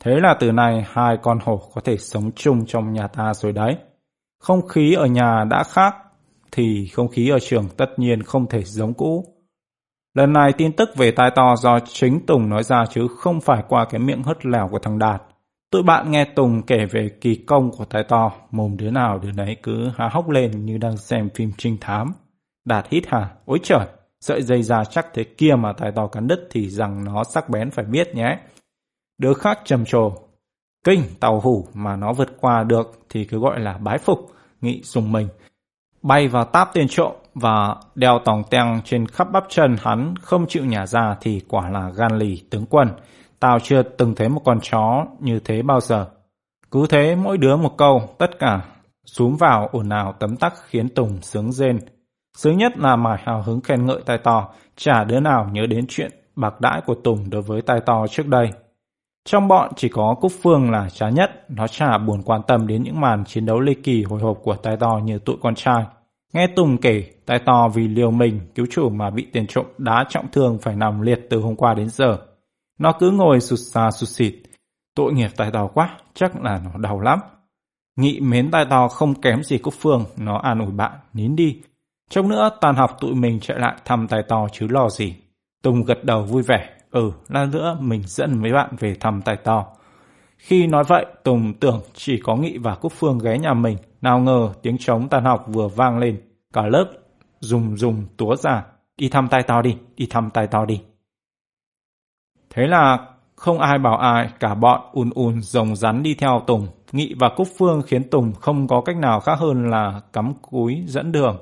Thế 0.04 0.20
là 0.20 0.36
từ 0.40 0.52
nay 0.52 0.86
hai 0.88 1.16
con 1.22 1.38
hổ 1.42 1.60
có 1.74 1.80
thể 1.80 1.96
sống 1.96 2.30
chung 2.32 2.66
trong 2.66 2.92
nhà 2.92 3.06
ta 3.06 3.34
rồi 3.34 3.52
đấy. 3.52 3.76
Không 4.40 4.68
khí 4.68 4.94
ở 4.94 5.06
nhà 5.06 5.44
đã 5.50 5.62
khác 5.64 5.94
thì 6.52 6.88
không 6.92 7.08
khí 7.08 7.28
ở 7.28 7.38
trường 7.38 7.68
tất 7.76 7.86
nhiên 7.96 8.22
không 8.22 8.46
thể 8.46 8.62
giống 8.62 8.94
cũ. 8.94 9.24
Lần 10.14 10.32
này 10.32 10.52
tin 10.52 10.72
tức 10.72 10.96
về 10.96 11.10
tai 11.10 11.30
to 11.30 11.56
do 11.56 11.78
chính 11.80 12.26
Tùng 12.26 12.48
nói 12.48 12.62
ra 12.62 12.84
chứ 12.90 13.08
không 13.18 13.40
phải 13.40 13.62
qua 13.68 13.84
cái 13.84 14.00
miệng 14.00 14.22
hất 14.22 14.46
lèo 14.46 14.68
của 14.68 14.78
thằng 14.78 14.98
Đạt. 14.98 15.22
Tụi 15.70 15.82
bạn 15.82 16.10
nghe 16.10 16.24
Tùng 16.24 16.62
kể 16.62 16.86
về 16.90 17.08
kỳ 17.20 17.34
công 17.34 17.70
của 17.70 17.84
tai 17.84 18.04
to, 18.08 18.32
mồm 18.50 18.76
đứa 18.76 18.90
nào 18.90 19.18
đứa 19.18 19.32
nấy 19.32 19.56
cứ 19.62 19.90
há 19.96 20.08
hốc 20.12 20.28
lên 20.30 20.64
như 20.64 20.78
đang 20.78 20.96
xem 20.96 21.28
phim 21.34 21.52
trinh 21.58 21.76
thám. 21.80 22.12
Đạt 22.64 22.86
hít 22.90 23.04
hà, 23.06 23.30
ôi 23.44 23.58
trời, 23.62 23.86
sợi 24.20 24.42
dây 24.42 24.62
da 24.62 24.84
chắc 24.84 25.06
thế 25.14 25.24
kia 25.24 25.54
mà 25.58 25.72
tai 25.72 25.92
to 25.92 26.06
cắn 26.06 26.26
đứt 26.26 26.48
thì 26.50 26.68
rằng 26.68 27.04
nó 27.04 27.24
sắc 27.24 27.48
bén 27.50 27.70
phải 27.70 27.84
biết 27.84 28.14
nhé. 28.14 28.38
Đứa 29.18 29.34
khác 29.34 29.60
trầm 29.64 29.84
trồ, 29.84 30.12
kinh 30.84 31.02
tàu 31.20 31.40
hủ 31.40 31.66
mà 31.74 31.96
nó 31.96 32.12
vượt 32.12 32.28
qua 32.40 32.62
được 32.62 33.00
thì 33.10 33.24
cứ 33.24 33.38
gọi 33.38 33.60
là 33.60 33.78
bái 33.78 33.98
phục, 33.98 34.26
nghị 34.60 34.82
dùng 34.82 35.12
mình. 35.12 35.28
Bay 36.02 36.28
vào 36.28 36.44
táp 36.44 36.70
tên 36.74 36.88
trộm 36.88 37.12
và 37.34 37.76
đeo 37.94 38.18
tòng 38.24 38.42
teng 38.50 38.80
trên 38.84 39.06
khắp 39.06 39.28
bắp 39.32 39.44
chân 39.48 39.76
hắn 39.80 40.14
không 40.22 40.46
chịu 40.48 40.64
nhả 40.64 40.86
ra 40.86 41.16
thì 41.20 41.40
quả 41.48 41.70
là 41.70 41.90
gan 41.96 42.18
lì 42.18 42.42
tướng 42.50 42.66
quân. 42.66 42.88
Tao 43.40 43.58
chưa 43.60 43.82
từng 43.82 44.14
thấy 44.14 44.28
một 44.28 44.42
con 44.44 44.58
chó 44.62 45.06
như 45.20 45.40
thế 45.40 45.62
bao 45.62 45.80
giờ. 45.80 46.06
Cứ 46.70 46.86
thế 46.90 47.16
mỗi 47.16 47.38
đứa 47.38 47.56
một 47.56 47.76
câu, 47.76 48.14
tất 48.18 48.38
cả 48.38 48.64
xúm 49.06 49.36
vào 49.36 49.68
ồn 49.72 49.88
ào 49.88 50.14
tấm 50.18 50.36
tắc 50.36 50.54
khiến 50.66 50.88
Tùng 50.88 51.22
sướng 51.22 51.52
rên. 51.52 51.78
Sướng 52.36 52.56
nhất 52.56 52.78
là 52.78 52.96
mải 52.96 53.22
hào 53.24 53.42
hứng 53.42 53.60
khen 53.60 53.86
ngợi 53.86 54.00
tai 54.06 54.18
to, 54.18 54.48
chả 54.76 55.04
đứa 55.04 55.20
nào 55.20 55.48
nhớ 55.52 55.66
đến 55.66 55.84
chuyện 55.88 56.10
bạc 56.36 56.60
đãi 56.60 56.80
của 56.86 56.94
Tùng 56.94 57.30
đối 57.30 57.42
với 57.42 57.62
tai 57.62 57.80
to 57.86 58.06
trước 58.10 58.26
đây. 58.26 58.50
Trong 59.26 59.48
bọn 59.48 59.72
chỉ 59.76 59.88
có 59.88 60.14
Cúc 60.20 60.32
Phương 60.42 60.70
là 60.70 60.88
chán 60.90 61.14
nhất, 61.14 61.30
nó 61.48 61.66
chả 61.66 61.98
buồn 61.98 62.22
quan 62.22 62.40
tâm 62.46 62.66
đến 62.66 62.82
những 62.82 63.00
màn 63.00 63.24
chiến 63.24 63.46
đấu 63.46 63.60
ly 63.60 63.74
kỳ 63.74 64.02
hồi 64.02 64.20
hộp 64.20 64.38
của 64.42 64.56
tai 64.56 64.76
to 64.76 65.00
như 65.04 65.18
tụi 65.18 65.36
con 65.42 65.54
trai. 65.54 65.84
Nghe 66.32 66.46
Tùng 66.56 66.78
kể, 66.78 67.04
tai 67.26 67.38
to 67.38 67.68
vì 67.74 67.88
liều 67.88 68.10
mình 68.10 68.40
cứu 68.54 68.66
chủ 68.70 68.88
mà 68.88 69.10
bị 69.10 69.26
tiền 69.32 69.46
trộm 69.46 69.66
đá 69.78 70.04
trọng 70.08 70.28
thương 70.32 70.58
phải 70.58 70.76
nằm 70.76 71.00
liệt 71.00 71.26
từ 71.30 71.40
hôm 71.40 71.56
qua 71.56 71.74
đến 71.74 71.88
giờ. 71.88 72.18
Nó 72.78 72.92
cứ 72.92 73.10
ngồi 73.10 73.40
sụt 73.40 73.58
xa 73.58 73.90
sụt 73.90 74.08
xịt. 74.08 74.34
Tội 74.94 75.12
nghiệp 75.12 75.30
tai 75.36 75.50
to 75.50 75.66
quá, 75.74 75.96
chắc 76.14 76.42
là 76.42 76.60
nó 76.64 76.78
đau 76.78 77.00
lắm. 77.00 77.18
Nghị 77.96 78.20
mến 78.20 78.50
tai 78.50 78.64
to 78.70 78.88
không 78.88 79.14
kém 79.14 79.42
gì 79.42 79.58
Cúc 79.58 79.74
Phương, 79.80 80.04
nó 80.16 80.38
an 80.38 80.58
ủi 80.58 80.72
bạn, 80.72 80.92
nín 81.12 81.36
đi. 81.36 81.60
Trong 82.10 82.28
nữa 82.28 82.50
tàn 82.60 82.74
học 82.74 82.96
tụi 83.00 83.14
mình 83.14 83.40
chạy 83.40 83.58
lại 83.58 83.76
thăm 83.84 84.08
tai 84.08 84.22
to 84.28 84.46
chứ 84.52 84.66
lo 84.70 84.88
gì. 84.88 85.16
Tùng 85.62 85.82
gật 85.82 86.04
đầu 86.04 86.22
vui 86.22 86.42
vẻ, 86.42 86.75
ừ, 86.90 87.12
lát 87.28 87.46
nữa 87.52 87.76
mình 87.80 88.02
dẫn 88.06 88.42
mấy 88.42 88.52
bạn 88.52 88.76
về 88.78 88.94
thăm 89.00 89.22
tài 89.22 89.36
to. 89.36 89.66
Khi 90.38 90.66
nói 90.66 90.84
vậy, 90.84 91.06
Tùng 91.24 91.54
tưởng 91.60 91.80
chỉ 91.94 92.20
có 92.24 92.36
Nghị 92.36 92.58
và 92.58 92.74
Cúc 92.74 92.92
Phương 92.92 93.18
ghé 93.18 93.38
nhà 93.38 93.54
mình, 93.54 93.76
nào 94.02 94.20
ngờ 94.20 94.52
tiếng 94.62 94.78
trống 94.78 95.08
tan 95.08 95.24
học 95.24 95.44
vừa 95.48 95.68
vang 95.68 95.98
lên, 95.98 96.20
cả 96.52 96.62
lớp 96.66 96.92
dùng 97.40 97.76
dùng 97.76 98.04
túa 98.16 98.36
ra, 98.36 98.64
đi 98.96 99.08
thăm 99.08 99.28
tai 99.28 99.42
to 99.42 99.62
đi, 99.62 99.76
đi 99.96 100.06
thăm 100.10 100.30
tai 100.30 100.46
to 100.46 100.64
đi. 100.64 100.80
Thế 102.50 102.66
là 102.66 102.98
không 103.36 103.58
ai 103.58 103.78
bảo 103.78 103.96
ai, 103.96 104.30
cả 104.40 104.54
bọn 104.54 104.80
ùn 104.92 105.10
ùn 105.14 105.42
rồng 105.42 105.76
rắn 105.76 106.02
đi 106.02 106.14
theo 106.14 106.42
Tùng. 106.46 106.68
Nghị 106.92 107.14
và 107.18 107.28
Cúc 107.36 107.48
Phương 107.58 107.82
khiến 107.86 108.10
Tùng 108.10 108.32
không 108.32 108.68
có 108.68 108.80
cách 108.80 108.96
nào 108.96 109.20
khác 109.20 109.38
hơn 109.38 109.70
là 109.70 110.00
cắm 110.12 110.34
cúi 110.42 110.84
dẫn 110.86 111.12
đường. 111.12 111.36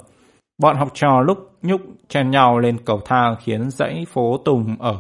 Bọn 0.59 0.77
học 0.77 0.89
trò 0.95 1.21
lúc 1.21 1.39
nhúc 1.62 1.81
chen 2.09 2.31
nhau 2.31 2.59
lên 2.59 2.79
cầu 2.85 3.01
thang 3.05 3.37
khiến 3.41 3.71
dãy 3.71 4.07
phố 4.12 4.39
Tùng 4.45 4.77
ở. 4.79 4.99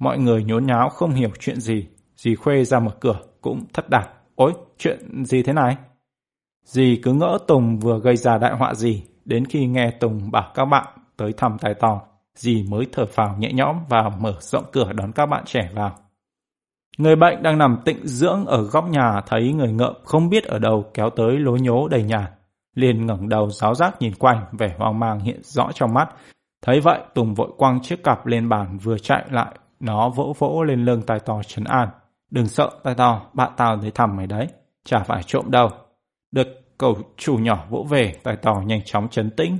Mọi 0.00 0.18
người 0.18 0.44
nhốn 0.44 0.66
nháo 0.66 0.88
không 0.88 1.10
hiểu 1.10 1.30
chuyện 1.40 1.60
gì. 1.60 1.86
Dì 2.16 2.34
Khuê 2.34 2.64
ra 2.64 2.80
mở 2.80 2.90
cửa 3.00 3.20
cũng 3.40 3.64
thất 3.72 3.90
đạt. 3.90 4.08
Ôi, 4.34 4.52
chuyện 4.78 5.24
gì 5.24 5.42
thế 5.42 5.52
này? 5.52 5.76
Dì 6.64 7.00
cứ 7.02 7.12
ngỡ 7.12 7.38
Tùng 7.46 7.78
vừa 7.78 8.00
gây 8.00 8.16
ra 8.16 8.38
đại 8.38 8.56
họa 8.56 8.74
gì. 8.74 9.04
Đến 9.24 9.44
khi 9.44 9.66
nghe 9.66 9.90
Tùng 9.90 10.30
bảo 10.30 10.52
các 10.54 10.64
bạn 10.64 10.86
tới 11.16 11.32
thăm 11.32 11.56
tài 11.60 11.74
tò, 11.74 12.00
dì 12.34 12.62
mới 12.62 12.86
thở 12.92 13.06
phào 13.06 13.36
nhẹ 13.38 13.52
nhõm 13.52 13.76
và 13.88 14.10
mở 14.20 14.34
rộng 14.40 14.64
cửa 14.72 14.92
đón 14.92 15.12
các 15.12 15.26
bạn 15.26 15.44
trẻ 15.46 15.70
vào. 15.74 15.96
Người 16.98 17.16
bệnh 17.16 17.42
đang 17.42 17.58
nằm 17.58 17.78
tịnh 17.84 18.06
dưỡng 18.06 18.46
ở 18.46 18.62
góc 18.62 18.88
nhà 18.90 19.20
thấy 19.26 19.52
người 19.52 19.72
ngợm 19.72 19.94
không 20.04 20.28
biết 20.28 20.44
ở 20.44 20.58
đâu 20.58 20.84
kéo 20.94 21.10
tới 21.10 21.38
lối 21.38 21.60
nhố 21.60 21.88
đầy 21.88 22.02
nhà. 22.02 22.30
Liền 22.74 23.06
ngẩng 23.06 23.28
đầu 23.28 23.50
giáo 23.50 23.74
giác 23.74 24.02
nhìn 24.02 24.14
quanh, 24.18 24.44
vẻ 24.52 24.74
hoang 24.78 24.98
mang 24.98 25.20
hiện 25.20 25.40
rõ 25.42 25.70
trong 25.74 25.94
mắt. 25.94 26.08
Thấy 26.62 26.80
vậy, 26.80 27.00
Tùng 27.14 27.34
vội 27.34 27.50
quăng 27.56 27.82
chiếc 27.82 28.04
cặp 28.04 28.26
lên 28.26 28.48
bàn 28.48 28.78
vừa 28.78 28.98
chạy 28.98 29.24
lại, 29.30 29.54
nó 29.80 30.10
vỗ 30.10 30.34
vỗ 30.38 30.62
lên 30.62 30.84
lưng 30.84 31.02
tai 31.06 31.20
to 31.20 31.42
trấn 31.42 31.64
an. 31.64 31.88
Đừng 32.30 32.46
sợ 32.46 32.70
tai 32.82 32.94
to, 32.94 33.30
bạn 33.32 33.52
tao 33.56 33.78
thấy 33.80 33.90
thầm 33.90 34.16
mày 34.16 34.26
đấy, 34.26 34.46
chả 34.84 34.98
phải 34.98 35.22
trộm 35.22 35.50
đâu. 35.50 35.68
Được 36.32 36.46
cậu 36.78 36.96
chủ 37.16 37.36
nhỏ 37.36 37.64
vỗ 37.70 37.86
về, 37.90 38.14
tai 38.22 38.36
to 38.36 38.62
nhanh 38.66 38.80
chóng 38.84 39.08
chấn 39.08 39.30
tĩnh. 39.30 39.58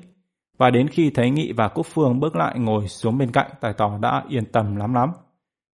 Và 0.59 0.71
đến 0.71 0.89
khi 0.89 1.11
thấy 1.11 1.31
Nghị 1.31 1.53
và 1.53 1.69
Cúc 1.69 1.87
Phương 1.87 2.21
bước 2.21 2.37
lại 2.37 2.59
ngồi 2.59 2.89
xuống 2.89 3.19
bên 3.19 3.33
cạnh, 3.33 3.51
tai 3.61 3.73
to 3.73 3.99
đã 4.01 4.25
yên 4.29 4.45
tâm 4.53 4.77
lắm 4.77 4.95
lắm. 4.95 5.11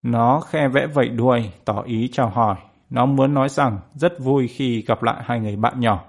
Nó 0.03 0.41
khe 0.41 0.69
vẽ 0.69 0.87
vẫy 0.87 1.09
đuôi, 1.09 1.51
tỏ 1.65 1.83
ý 1.83 2.09
chào 2.13 2.29
hỏi. 2.29 2.57
Nó 2.91 3.07
muốn 3.07 3.35
nói 3.35 3.49
rằng 3.49 3.79
rất 3.95 4.13
vui 4.21 4.49
khi 4.49 4.83
gặp 4.83 5.03
lại 5.03 5.23
hai 5.25 5.41
người 5.41 5.57
bạn 5.57 5.81
nhỏ. 5.81 6.05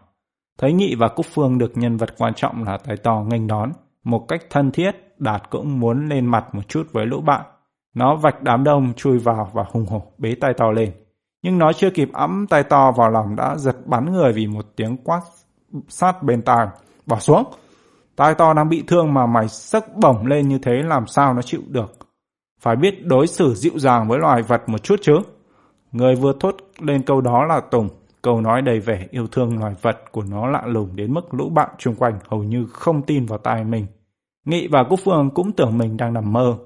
Thấy 0.58 0.74
Nghị 0.74 0.96
và 0.96 1.08
Cúc 1.08 1.26
Phương 1.26 1.58
được 1.58 1.72
nhân 1.76 1.98
vật 1.98 2.10
quan 2.18 2.34
trọng 2.34 2.64
là 2.64 2.78
tài 2.78 2.98
to 2.98 3.24
nghênh 3.28 3.48
đón, 3.48 3.72
một 4.04 4.26
cách 4.28 4.42
thân 4.50 4.72
thiết, 4.72 4.92
Đạt 5.20 5.50
cũng 5.50 5.80
muốn 5.80 6.10
lên 6.10 6.26
mặt 6.26 6.56
một 6.56 6.68
chút 6.68 6.88
với 6.92 7.06
lũ 7.06 7.22
bạn. 7.22 7.42
Nó 7.94 8.16
vạch 8.16 8.44
đám 8.44 8.64
đông 8.64 8.94
chui 8.94 9.18
vào 9.18 9.50
và 9.54 9.64
hùng 9.72 9.86
hổ 9.86 10.02
bế 10.18 10.36
tay 10.42 10.54
to 10.58 10.72
lên. 10.72 10.92
Nhưng 11.44 11.58
nó 11.58 11.74
chưa 11.74 11.90
kịp 11.90 12.10
ấm 12.14 12.46
tay 12.50 12.64
to 12.64 12.92
vào 12.92 13.12
lòng 13.12 13.36
đã 13.36 13.56
giật 13.58 13.76
bắn 13.86 14.14
người 14.14 14.34
vì 14.34 14.48
một 14.48 14.66
tiếng 14.76 14.98
quát 14.98 15.22
sát 15.88 16.24
bên 16.24 16.42
tai. 16.42 16.68
Bỏ 17.06 17.20
xuống! 17.20 17.44
Tai 18.16 18.36
to 18.36 18.54
đang 18.54 18.70
bị 18.70 18.84
thương 18.88 19.14
mà 19.14 19.26
mày 19.26 19.48
sức 19.48 19.84
bổng 19.96 20.26
lên 20.26 20.48
như 20.48 20.60
thế 20.60 20.72
làm 20.72 21.08
sao 21.08 21.34
nó 21.34 21.42
chịu 21.42 21.62
được. 21.68 21.98
Phải 22.62 22.76
biết 22.76 23.06
đối 23.06 23.28
xử 23.28 23.56
dịu 23.56 23.80
dàng 23.80 24.08
với 24.08 24.20
loài 24.20 24.42
vật 24.42 24.70
một 24.70 24.84
chút 24.84 24.96
chứ. 25.02 25.20
Người 25.92 26.16
vừa 26.16 26.34
thốt 26.40 26.56
lên 26.80 27.02
câu 27.02 27.22
đó 27.22 27.46
là 27.46 27.60
Tùng. 27.60 27.90
Câu 28.22 28.42
nói 28.42 28.62
đầy 28.62 28.80
vẻ 28.80 29.08
yêu 29.12 29.28
thương 29.28 29.60
loài 29.60 29.76
vật 29.82 29.98
của 30.12 30.24
nó 30.30 30.48
lạ 30.48 30.64
lùng 30.66 30.96
đến 30.96 31.14
mức 31.14 31.34
lũ 31.34 31.50
bạn 31.50 31.70
chung 31.78 31.96
quanh 31.96 32.20
hầu 32.28 32.44
như 32.44 32.66
không 32.74 33.02
tin 33.02 33.26
vào 33.26 33.40
tai 33.40 33.64
mình. 33.64 33.86
Nghị 34.46 34.68
và 34.68 34.84
Cúc 34.84 35.00
Phương 35.04 35.30
cũng 35.30 35.52
tưởng 35.52 35.78
mình 35.78 35.98
đang 35.98 36.14
nằm 36.14 36.34
mơ. 36.34 36.58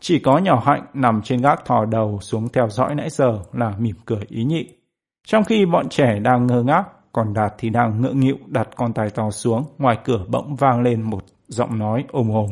Chỉ 0.00 0.18
có 0.18 0.38
nhỏ 0.38 0.62
hạnh 0.66 0.86
nằm 0.94 1.22
trên 1.22 1.40
gác 1.40 1.64
thò 1.64 1.84
đầu 1.84 2.18
xuống 2.20 2.48
theo 2.48 2.68
dõi 2.68 2.94
nãy 2.94 3.10
giờ 3.10 3.38
là 3.52 3.74
mỉm 3.78 3.96
cười 4.04 4.24
ý 4.28 4.44
nhị. 4.44 4.68
Trong 5.26 5.44
khi 5.44 5.66
bọn 5.66 5.88
trẻ 5.88 6.18
đang 6.18 6.46
ngơ 6.46 6.62
ngác, 6.62 6.84
còn 7.12 7.34
Đạt 7.34 7.54
thì 7.58 7.70
đang 7.70 8.02
ngượng 8.02 8.20
nghịu 8.20 8.36
đặt 8.46 8.68
con 8.76 8.92
tài 8.92 9.10
to 9.10 9.30
xuống, 9.30 9.64
ngoài 9.78 9.98
cửa 10.04 10.24
bỗng 10.28 10.56
vang 10.56 10.82
lên 10.82 11.02
một 11.02 11.24
giọng 11.48 11.78
nói 11.78 12.04
ồm 12.12 12.30
ồm. 12.30 12.50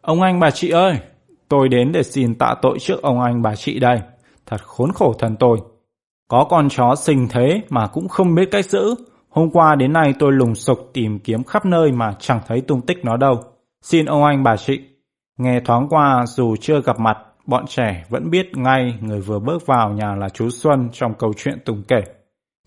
Ông 0.00 0.22
anh 0.22 0.40
bà 0.40 0.50
chị 0.50 0.70
ơi, 0.70 0.98
tôi 1.48 1.68
đến 1.68 1.92
để 1.92 2.02
xin 2.02 2.34
tạ 2.34 2.54
tội 2.62 2.78
trước 2.80 3.02
ông 3.02 3.20
anh 3.20 3.42
bà 3.42 3.56
chị 3.56 3.78
đây. 3.78 4.00
Thật 4.46 4.62
khốn 4.62 4.92
khổ 4.92 5.14
thần 5.18 5.36
tôi. 5.36 5.58
Có 6.28 6.46
con 6.50 6.68
chó 6.68 6.94
sinh 6.94 7.28
thế 7.30 7.62
mà 7.68 7.86
cũng 7.86 8.08
không 8.08 8.34
biết 8.34 8.48
cách 8.50 8.66
giữ. 8.66 8.94
Hôm 9.28 9.50
qua 9.50 9.74
đến 9.74 9.92
nay 9.92 10.14
tôi 10.18 10.32
lùng 10.32 10.54
sục 10.54 10.90
tìm 10.92 11.18
kiếm 11.18 11.44
khắp 11.44 11.66
nơi 11.66 11.92
mà 11.92 12.14
chẳng 12.18 12.40
thấy 12.46 12.60
tung 12.60 12.80
tích 12.80 13.04
nó 13.04 13.16
đâu. 13.16 13.55
Xin 13.88 14.06
ông 14.06 14.24
anh 14.24 14.42
bà 14.42 14.56
chị. 14.56 14.80
Nghe 15.38 15.60
thoáng 15.60 15.88
qua 15.88 16.24
dù 16.26 16.56
chưa 16.60 16.80
gặp 16.80 16.98
mặt, 16.98 17.18
bọn 17.46 17.66
trẻ 17.66 18.04
vẫn 18.08 18.30
biết 18.30 18.56
ngay 18.56 18.98
người 19.00 19.20
vừa 19.20 19.38
bước 19.38 19.66
vào 19.66 19.90
nhà 19.90 20.14
là 20.14 20.28
chú 20.28 20.50
Xuân 20.50 20.88
trong 20.92 21.14
câu 21.14 21.32
chuyện 21.36 21.58
Tùng 21.64 21.82
kể. 21.88 22.02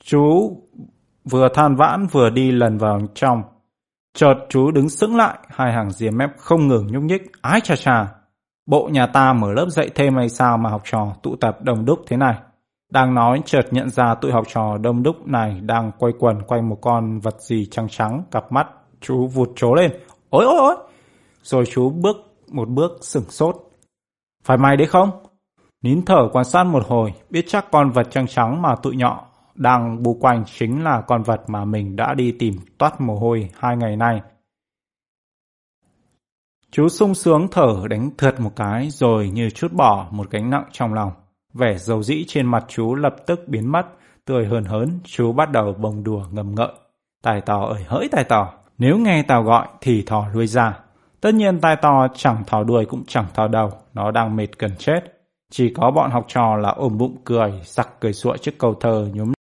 Chú 0.03 0.51
vừa 1.29 1.49
than 1.53 1.75
vãn 1.75 2.07
vừa 2.07 2.29
đi 2.29 2.51
lần 2.51 2.77
vào 2.77 2.99
trong. 3.15 3.43
Chợt 4.13 4.33
chú 4.49 4.71
đứng 4.71 4.89
sững 4.89 5.15
lại, 5.15 5.37
hai 5.49 5.73
hàng 5.73 5.91
diềm 5.91 6.17
mép 6.17 6.29
không 6.37 6.67
ngừng 6.67 6.87
nhúc 6.87 7.03
nhích. 7.03 7.21
Ái 7.41 7.61
chà 7.61 7.75
chà, 7.75 8.07
bộ 8.65 8.89
nhà 8.91 9.07
ta 9.07 9.33
mở 9.33 9.53
lớp 9.53 9.67
dạy 9.69 9.89
thêm 9.95 10.15
hay 10.15 10.29
sao 10.29 10.57
mà 10.57 10.69
học 10.69 10.81
trò 10.85 11.15
tụ 11.23 11.35
tập 11.35 11.57
đông 11.61 11.85
đúc 11.85 11.99
thế 12.07 12.17
này. 12.17 12.35
Đang 12.91 13.15
nói 13.15 13.41
chợt 13.45 13.67
nhận 13.71 13.89
ra 13.89 14.15
tụi 14.15 14.31
học 14.31 14.45
trò 14.53 14.77
đông 14.77 15.03
đúc 15.03 15.27
này 15.27 15.61
đang 15.61 15.91
quay 15.99 16.13
quần 16.19 16.41
quanh 16.41 16.69
một 16.69 16.77
con 16.81 17.19
vật 17.19 17.41
gì 17.41 17.67
trắng 17.71 17.87
trắng, 17.89 18.23
cặp 18.31 18.51
mắt. 18.51 18.67
Chú 19.01 19.27
vụt 19.27 19.49
trố 19.55 19.73
lên. 19.73 19.91
Ôi 20.29 20.45
ôi 20.45 20.57
ôi! 20.57 20.88
Rồi 21.41 21.65
chú 21.65 21.89
bước 21.89 22.17
một 22.51 22.69
bước 22.69 22.91
sửng 23.01 23.29
sốt. 23.29 23.55
Phải 24.43 24.57
mày 24.57 24.77
đấy 24.77 24.87
không? 24.87 25.09
Nín 25.81 26.05
thở 26.05 26.29
quan 26.31 26.45
sát 26.45 26.63
một 26.63 26.83
hồi, 26.87 27.13
biết 27.29 27.45
chắc 27.47 27.65
con 27.71 27.91
vật 27.91 28.07
trắng 28.11 28.27
trắng 28.27 28.61
mà 28.61 28.75
tụi 28.75 28.95
nhọ 28.95 29.25
đang 29.55 30.03
bu 30.03 30.13
quanh 30.13 30.43
chính 30.59 30.83
là 30.83 31.01
con 31.07 31.23
vật 31.23 31.41
mà 31.47 31.65
mình 31.65 31.95
đã 31.95 32.13
đi 32.13 32.31
tìm 32.31 32.55
toát 32.77 33.01
mồ 33.01 33.15
hôi 33.15 33.49
hai 33.57 33.77
ngày 33.77 33.95
nay. 33.95 34.21
Chú 36.71 36.89
sung 36.89 37.15
sướng 37.15 37.47
thở 37.51 37.87
đánh 37.89 38.09
thượt 38.17 38.39
một 38.39 38.55
cái 38.55 38.89
rồi 38.89 39.29
như 39.29 39.49
chút 39.49 39.73
bỏ 39.73 40.07
một 40.11 40.29
gánh 40.29 40.49
nặng 40.49 40.65
trong 40.71 40.93
lòng. 40.93 41.11
Vẻ 41.53 41.77
dầu 41.77 42.03
dĩ 42.03 42.25
trên 42.27 42.45
mặt 42.45 42.65
chú 42.67 42.95
lập 42.95 43.15
tức 43.27 43.39
biến 43.47 43.71
mất, 43.71 43.85
tươi 44.25 44.45
hơn 44.45 44.63
hớn, 44.63 44.99
chú 45.03 45.33
bắt 45.33 45.51
đầu 45.51 45.73
bồng 45.73 46.03
đùa 46.03 46.25
ngầm 46.31 46.55
ngợi. 46.55 46.71
Tài 47.23 47.41
tò 47.41 47.65
ơi 47.65 47.83
hỡi 47.87 48.07
tài 48.11 48.23
tò, 48.23 48.53
nếu 48.77 48.97
nghe 48.97 49.23
tao 49.23 49.43
gọi 49.43 49.67
thì 49.81 50.01
thò 50.01 50.27
lui 50.33 50.47
ra. 50.47 50.79
Tất 51.21 51.33
nhiên 51.33 51.59
tai 51.59 51.75
to 51.75 52.07
chẳng 52.15 52.43
thò 52.47 52.63
đuôi 52.63 52.85
cũng 52.85 53.03
chẳng 53.07 53.25
thò 53.33 53.47
đầu, 53.47 53.71
nó 53.93 54.11
đang 54.11 54.35
mệt 54.35 54.59
gần 54.59 54.71
chết. 54.77 54.99
Chỉ 55.51 55.73
có 55.73 55.91
bọn 55.91 56.11
học 56.11 56.25
trò 56.27 56.55
là 56.55 56.69
ôm 56.69 56.97
bụng 56.97 57.17
cười, 57.25 57.53
sặc 57.63 57.89
cười 57.99 58.13
sụa 58.13 58.37
trước 58.37 58.57
câu 58.57 58.73
thơ 58.73 59.07
nhúm 59.13 59.33